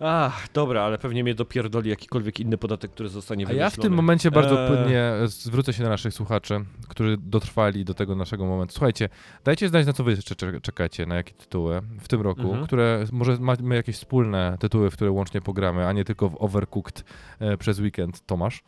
Ach, 0.00 0.48
dobra, 0.52 0.82
ale 0.82 0.98
pewnie 0.98 1.22
mnie 1.22 1.34
dopierdoli 1.34 1.90
jakikolwiek 1.90 2.40
inny 2.40 2.58
podatek, 2.58 2.90
który 2.90 3.08
zostanie 3.08 3.44
A 3.44 3.48
wymyślony. 3.48 3.64
ja 3.64 3.70
w 3.70 3.76
tym 3.76 3.92
momencie 3.92 4.30
bardzo 4.30 4.60
Eee. 4.62 4.68
płynnie 4.68 5.12
zwrócę 5.26 5.72
się 5.72 5.82
do 5.82 5.88
naszych 5.88 6.14
słuchaczy, 6.14 6.64
którzy 6.88 7.16
dotrwali 7.20 7.84
do 7.84 7.94
tego 7.94 8.14
naszego 8.16 8.46
momentu. 8.46 8.72
Słuchajcie, 8.74 9.08
dajcie 9.44 9.68
znać, 9.68 9.86
na 9.86 9.92
co 9.92 10.04
wy 10.04 10.10
jeszcze 10.10 10.34
cze- 10.34 10.60
czekacie, 10.60 11.06
na 11.06 11.14
jakie 11.14 11.32
tytuły 11.34 11.80
w 12.00 12.08
tym 12.08 12.20
roku, 12.20 12.42
Mhm. 12.42 12.64
które 12.66 13.04
może 13.12 13.36
mamy 13.40 13.74
jakieś 13.74 13.96
wspólne 13.96 14.56
tytuły, 14.60 14.90
w 14.90 14.94
które 14.96 15.10
łącznie 15.10 15.40
pogramy, 15.40 15.86
a 15.86 15.92
nie 15.92 16.04
tylko 16.04 16.28
w 16.28 16.36
Overcooked 16.42 17.04
e, 17.38 17.56
przez 17.56 17.80
weekend. 17.80 18.26
Tomasz? 18.26 18.62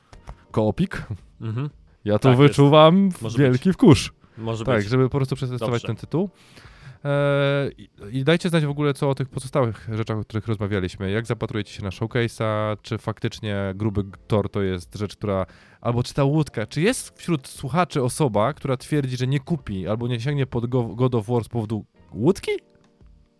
Koopik? 0.50 1.02
Mhm, 1.40 1.70
Ja 2.04 2.18
tu 2.18 2.28
Tak, 2.28 2.36
wyczuwam 2.38 3.08
wielki 3.38 3.72
wkurz. 3.72 4.12
może 4.38 4.64
Tak, 4.64 4.76
być. 4.76 4.88
żeby 4.88 5.08
po 5.08 5.16
prostu 5.18 5.36
przetestować 5.36 5.82
Dobrze. 5.82 5.86
ten 5.86 5.96
tytuł. 5.96 6.30
Eee, 7.04 7.72
i- 8.12 8.24
dajcie 8.24 8.48
znać 8.48 8.66
w 8.66 8.70
ogóle, 8.70 8.94
co 8.94 9.10
o 9.10 9.14
tych 9.14 9.28
pozostałych 9.28 9.88
rzeczach, 9.92 10.18
o 10.18 10.24
których 10.24 10.46
rozmawialiśmy. 10.46 11.10
Jak 11.10 11.26
zapatrujecie 11.26 11.72
się 11.72 11.82
na 11.82 11.90
showcase'a? 11.90 12.76
Czy 12.82 12.98
faktycznie 12.98 13.56
gruby 13.74 14.04
tor 14.26 14.50
to 14.50 14.62
jest 14.62 14.94
rzecz, 14.94 15.16
która. 15.16 15.46
Albo 15.80 16.02
czy 16.02 16.14
ta 16.14 16.24
łódka. 16.24 16.66
Czy 16.66 16.80
jest 16.80 17.18
wśród 17.18 17.48
słuchaczy 17.48 18.02
osoba, 18.02 18.52
która 18.52 18.76
twierdzi, 18.76 19.16
że 19.16 19.26
nie 19.26 19.40
kupi 19.40 19.88
albo 19.88 20.08
nie 20.08 20.20
sięgnie 20.20 20.46
pod 20.46 20.66
Go- 20.66 20.94
God 20.94 21.14
of 21.14 21.26
War 21.26 21.44
z 21.44 21.48
powodu 21.48 21.84
łódki? 22.14 22.50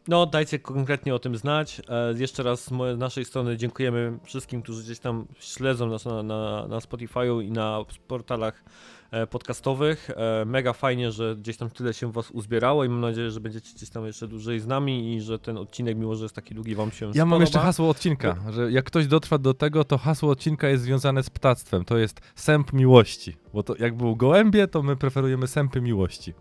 No, 0.09 0.27
dajcie 0.27 0.59
konkretnie 0.59 1.15
o 1.15 1.19
tym 1.19 1.37
znać. 1.37 1.83
E, 1.89 2.15
jeszcze 2.19 2.43
raz 2.43 2.65
z 2.65 2.71
mojej, 2.71 2.97
naszej 2.99 3.25
strony 3.25 3.57
dziękujemy 3.57 4.19
wszystkim, 4.25 4.63
którzy 4.63 4.83
gdzieś 4.83 4.99
tam 4.99 5.27
śledzą 5.41 5.87
nas 5.87 6.05
na, 6.05 6.23
na, 6.23 6.67
na 6.69 6.79
Spotify'u 6.79 7.45
i 7.45 7.51
na 7.51 7.85
portalach 8.07 8.65
e, 9.11 9.27
podcastowych. 9.27 10.11
E, 10.17 10.45
mega 10.45 10.73
fajnie, 10.73 11.13
że 11.13 11.37
gdzieś 11.37 11.57
tam 11.57 11.71
tyle 11.71 11.95
się 11.95 12.13
was 12.13 12.31
uzbierało 12.31 12.85
i 12.85 12.89
mam 12.89 13.01
nadzieję, 13.01 13.31
że 13.31 13.41
będziecie 13.41 13.75
gdzieś 13.75 13.91
tam 13.91 14.07
jeszcze 14.07 14.29
dłużej 14.29 14.61
z 14.61 14.67
nami 14.67 15.15
i 15.15 15.21
że 15.21 15.39
ten 15.39 15.57
odcinek, 15.59 15.97
mimo 15.97 16.15
że 16.15 16.23
jest 16.25 16.35
taki 16.35 16.55
długi, 16.55 16.75
wam 16.75 16.91
się 16.91 17.07
Ja 17.07 17.13
spodoba. 17.13 17.31
mam 17.31 17.41
jeszcze 17.41 17.59
hasło 17.59 17.89
odcinka, 17.89 18.37
że 18.51 18.73
jak 18.73 18.85
ktoś 18.85 19.07
dotrwa 19.07 19.39
do 19.39 19.55
tego, 19.55 19.85
to 19.85 19.99
hasło 19.99 20.31
odcinka 20.31 20.69
jest 20.69 20.83
związane 20.83 21.23
z 21.23 21.31
ptactwem. 21.31 21.85
To 21.85 21.99
jest 21.99 22.21
sęp 22.35 22.73
miłości. 22.73 23.37
Bo 23.55 23.63
to 23.63 23.77
jak 23.79 23.97
był 23.97 24.17
gołębie, 24.17 24.69
to 24.69 24.83
my 24.83 24.97
preferujemy 24.97 25.47
sępy 25.47 25.81
miłości. 25.81 26.35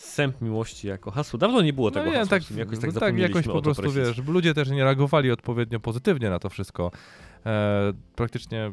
Sęp 0.00 0.40
miłości 0.40 0.88
jako 0.88 1.10
hasło. 1.10 1.38
Dawno 1.38 1.62
nie 1.62 1.72
było 1.72 1.90
tego 1.90 2.06
No 2.06 2.12
nie, 2.12 2.18
hasła, 2.18 2.30
tak, 2.30 2.42
w 2.42 2.46
sumie, 2.46 2.60
jakoś 2.60 2.78
tak 2.78 2.92
tak 2.92 3.18
jakoś 3.18 3.46
po 3.46 3.62
prostu, 3.62 3.82
prosić. 3.82 3.98
wiesz, 3.98 4.26
ludzie 4.26 4.54
też 4.54 4.70
nie 4.70 4.84
reagowali 4.84 5.30
odpowiednio 5.30 5.80
pozytywnie 5.80 6.30
na 6.30 6.38
to 6.38 6.48
wszystko. 6.48 6.90
E, 7.46 7.92
praktycznie 8.16 8.72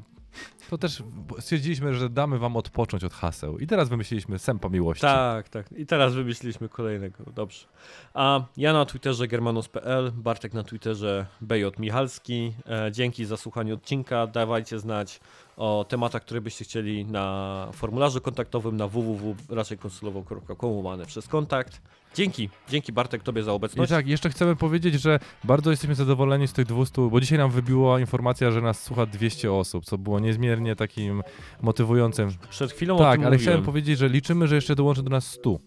to 0.69 0.77
też 0.77 1.03
stwierdziliśmy, 1.39 1.93
że 1.93 2.09
damy 2.09 2.39
wam 2.39 2.57
odpocząć 2.57 3.03
od 3.03 3.13
haseł. 3.13 3.59
I 3.59 3.67
teraz 3.67 3.89
wymyśliliśmy 3.89 4.39
sępa 4.39 4.69
miłości. 4.69 5.01
Tak, 5.01 5.49
tak. 5.49 5.71
I 5.71 5.85
teraz 5.85 6.13
wymyśliliśmy 6.13 6.69
kolejnego. 6.69 7.23
Dobrze. 7.35 7.65
A 8.13 8.41
ja 8.57 8.73
na 8.73 8.85
Twitterze 8.85 9.27
germanos.pl, 9.27 10.11
Bartek 10.15 10.53
na 10.53 10.63
Twitterze 10.63 11.25
BJ 11.41 11.63
Michalski. 11.79 12.53
E, 12.69 12.91
dzięki 12.91 13.25
za 13.25 13.37
słuchanie 13.37 13.73
odcinka. 13.73 14.27
Dawajcie 14.27 14.79
znać 14.79 15.19
o 15.57 15.85
tematach, 15.89 16.21
które 16.21 16.41
byście 16.41 16.65
chcieli 16.65 17.05
na 17.05 17.67
formularzu 17.73 18.21
kontaktowym 18.21 18.77
na 18.77 18.87
www.raczejkonsulowo.com 18.87 20.71
łamane 20.77 21.05
przez 21.05 21.27
kontakt. 21.27 21.81
Dzięki. 22.15 22.49
Dzięki 22.69 22.93
Bartek 22.93 23.23
Tobie 23.23 23.43
za 23.43 23.51
I 23.51 23.55
obecność. 23.55 23.91
tak, 23.91 24.07
jeszcze 24.07 24.29
chcemy 24.29 24.55
powiedzieć, 24.55 25.01
że 25.01 25.19
bardzo 25.43 25.71
jesteśmy 25.71 25.95
zadowoleni 25.95 26.47
z 26.47 26.53
tych 26.53 26.65
200, 26.65 27.09
bo 27.11 27.21
dzisiaj 27.21 27.37
nam 27.37 27.51
wybiła 27.51 27.99
informacja, 27.99 28.51
że 28.51 28.61
nas 28.61 28.83
słucha 28.83 29.05
200 29.05 29.53
osób, 29.53 29.85
co 29.85 29.97
było 29.97 30.19
niezmiernie 30.19 30.75
takim 30.75 31.23
motywującym. 31.61 32.29
Przed 32.49 32.71
chwilą 32.71 32.97
Tak, 32.97 33.07
ale 33.07 33.17
mówiłem. 33.17 33.39
chciałem 33.39 33.63
powiedzieć, 33.63 33.97
że 33.99 34.09
liczymy, 34.09 34.47
że 34.47 34.55
jeszcze 34.55 34.75
dołączy 34.75 35.03
do 35.03 35.09
nas 35.09 35.27
100. 35.31 35.57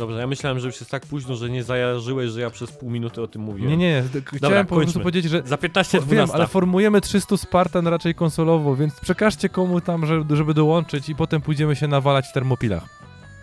Dobrze, 0.00 0.20
ja 0.20 0.26
myślałem, 0.26 0.60
że 0.60 0.66
już 0.66 0.80
jest 0.80 0.90
tak 0.90 1.06
późno, 1.06 1.36
że 1.36 1.50
nie 1.50 1.64
zajarzyłeś, 1.64 2.30
że 2.30 2.40
ja 2.40 2.50
przez 2.50 2.72
pół 2.72 2.90
minuty 2.90 3.22
o 3.22 3.26
tym 3.26 3.42
mówiłem. 3.42 3.70
Nie, 3.70 3.76
nie, 3.76 4.04
chciałem 4.36 4.66
po 4.66 4.76
prostu 4.76 5.00
powiedzieć, 5.00 5.24
że 5.24 5.42
Za 5.44 5.56
15 5.56 5.98
Wiem, 5.98 6.08
12. 6.08 6.36
ale 6.36 6.46
formujemy 6.46 7.00
300 7.00 7.36
Spartan 7.36 7.86
raczej 7.86 8.14
konsolowo, 8.14 8.76
więc 8.76 9.00
przekażcie 9.00 9.48
komu 9.48 9.80
tam, 9.80 10.06
żeby, 10.06 10.36
żeby 10.36 10.54
dołączyć 10.54 11.08
i 11.08 11.14
potem 11.14 11.40
pójdziemy 11.40 11.76
się 11.76 11.88
nawalać 11.88 12.26
w 12.26 12.32
termopilach. 12.32 12.84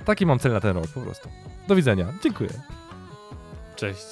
Taki 0.05 0.25
mam 0.25 0.39
cel 0.39 0.51
na 0.51 0.59
ten 0.59 0.75
rok 0.77 0.87
po 0.87 1.01
prostu. 1.01 1.29
Do 1.67 1.75
widzenia. 1.75 2.13
Dziękuję. 2.23 2.49
Cześć. 3.75 4.05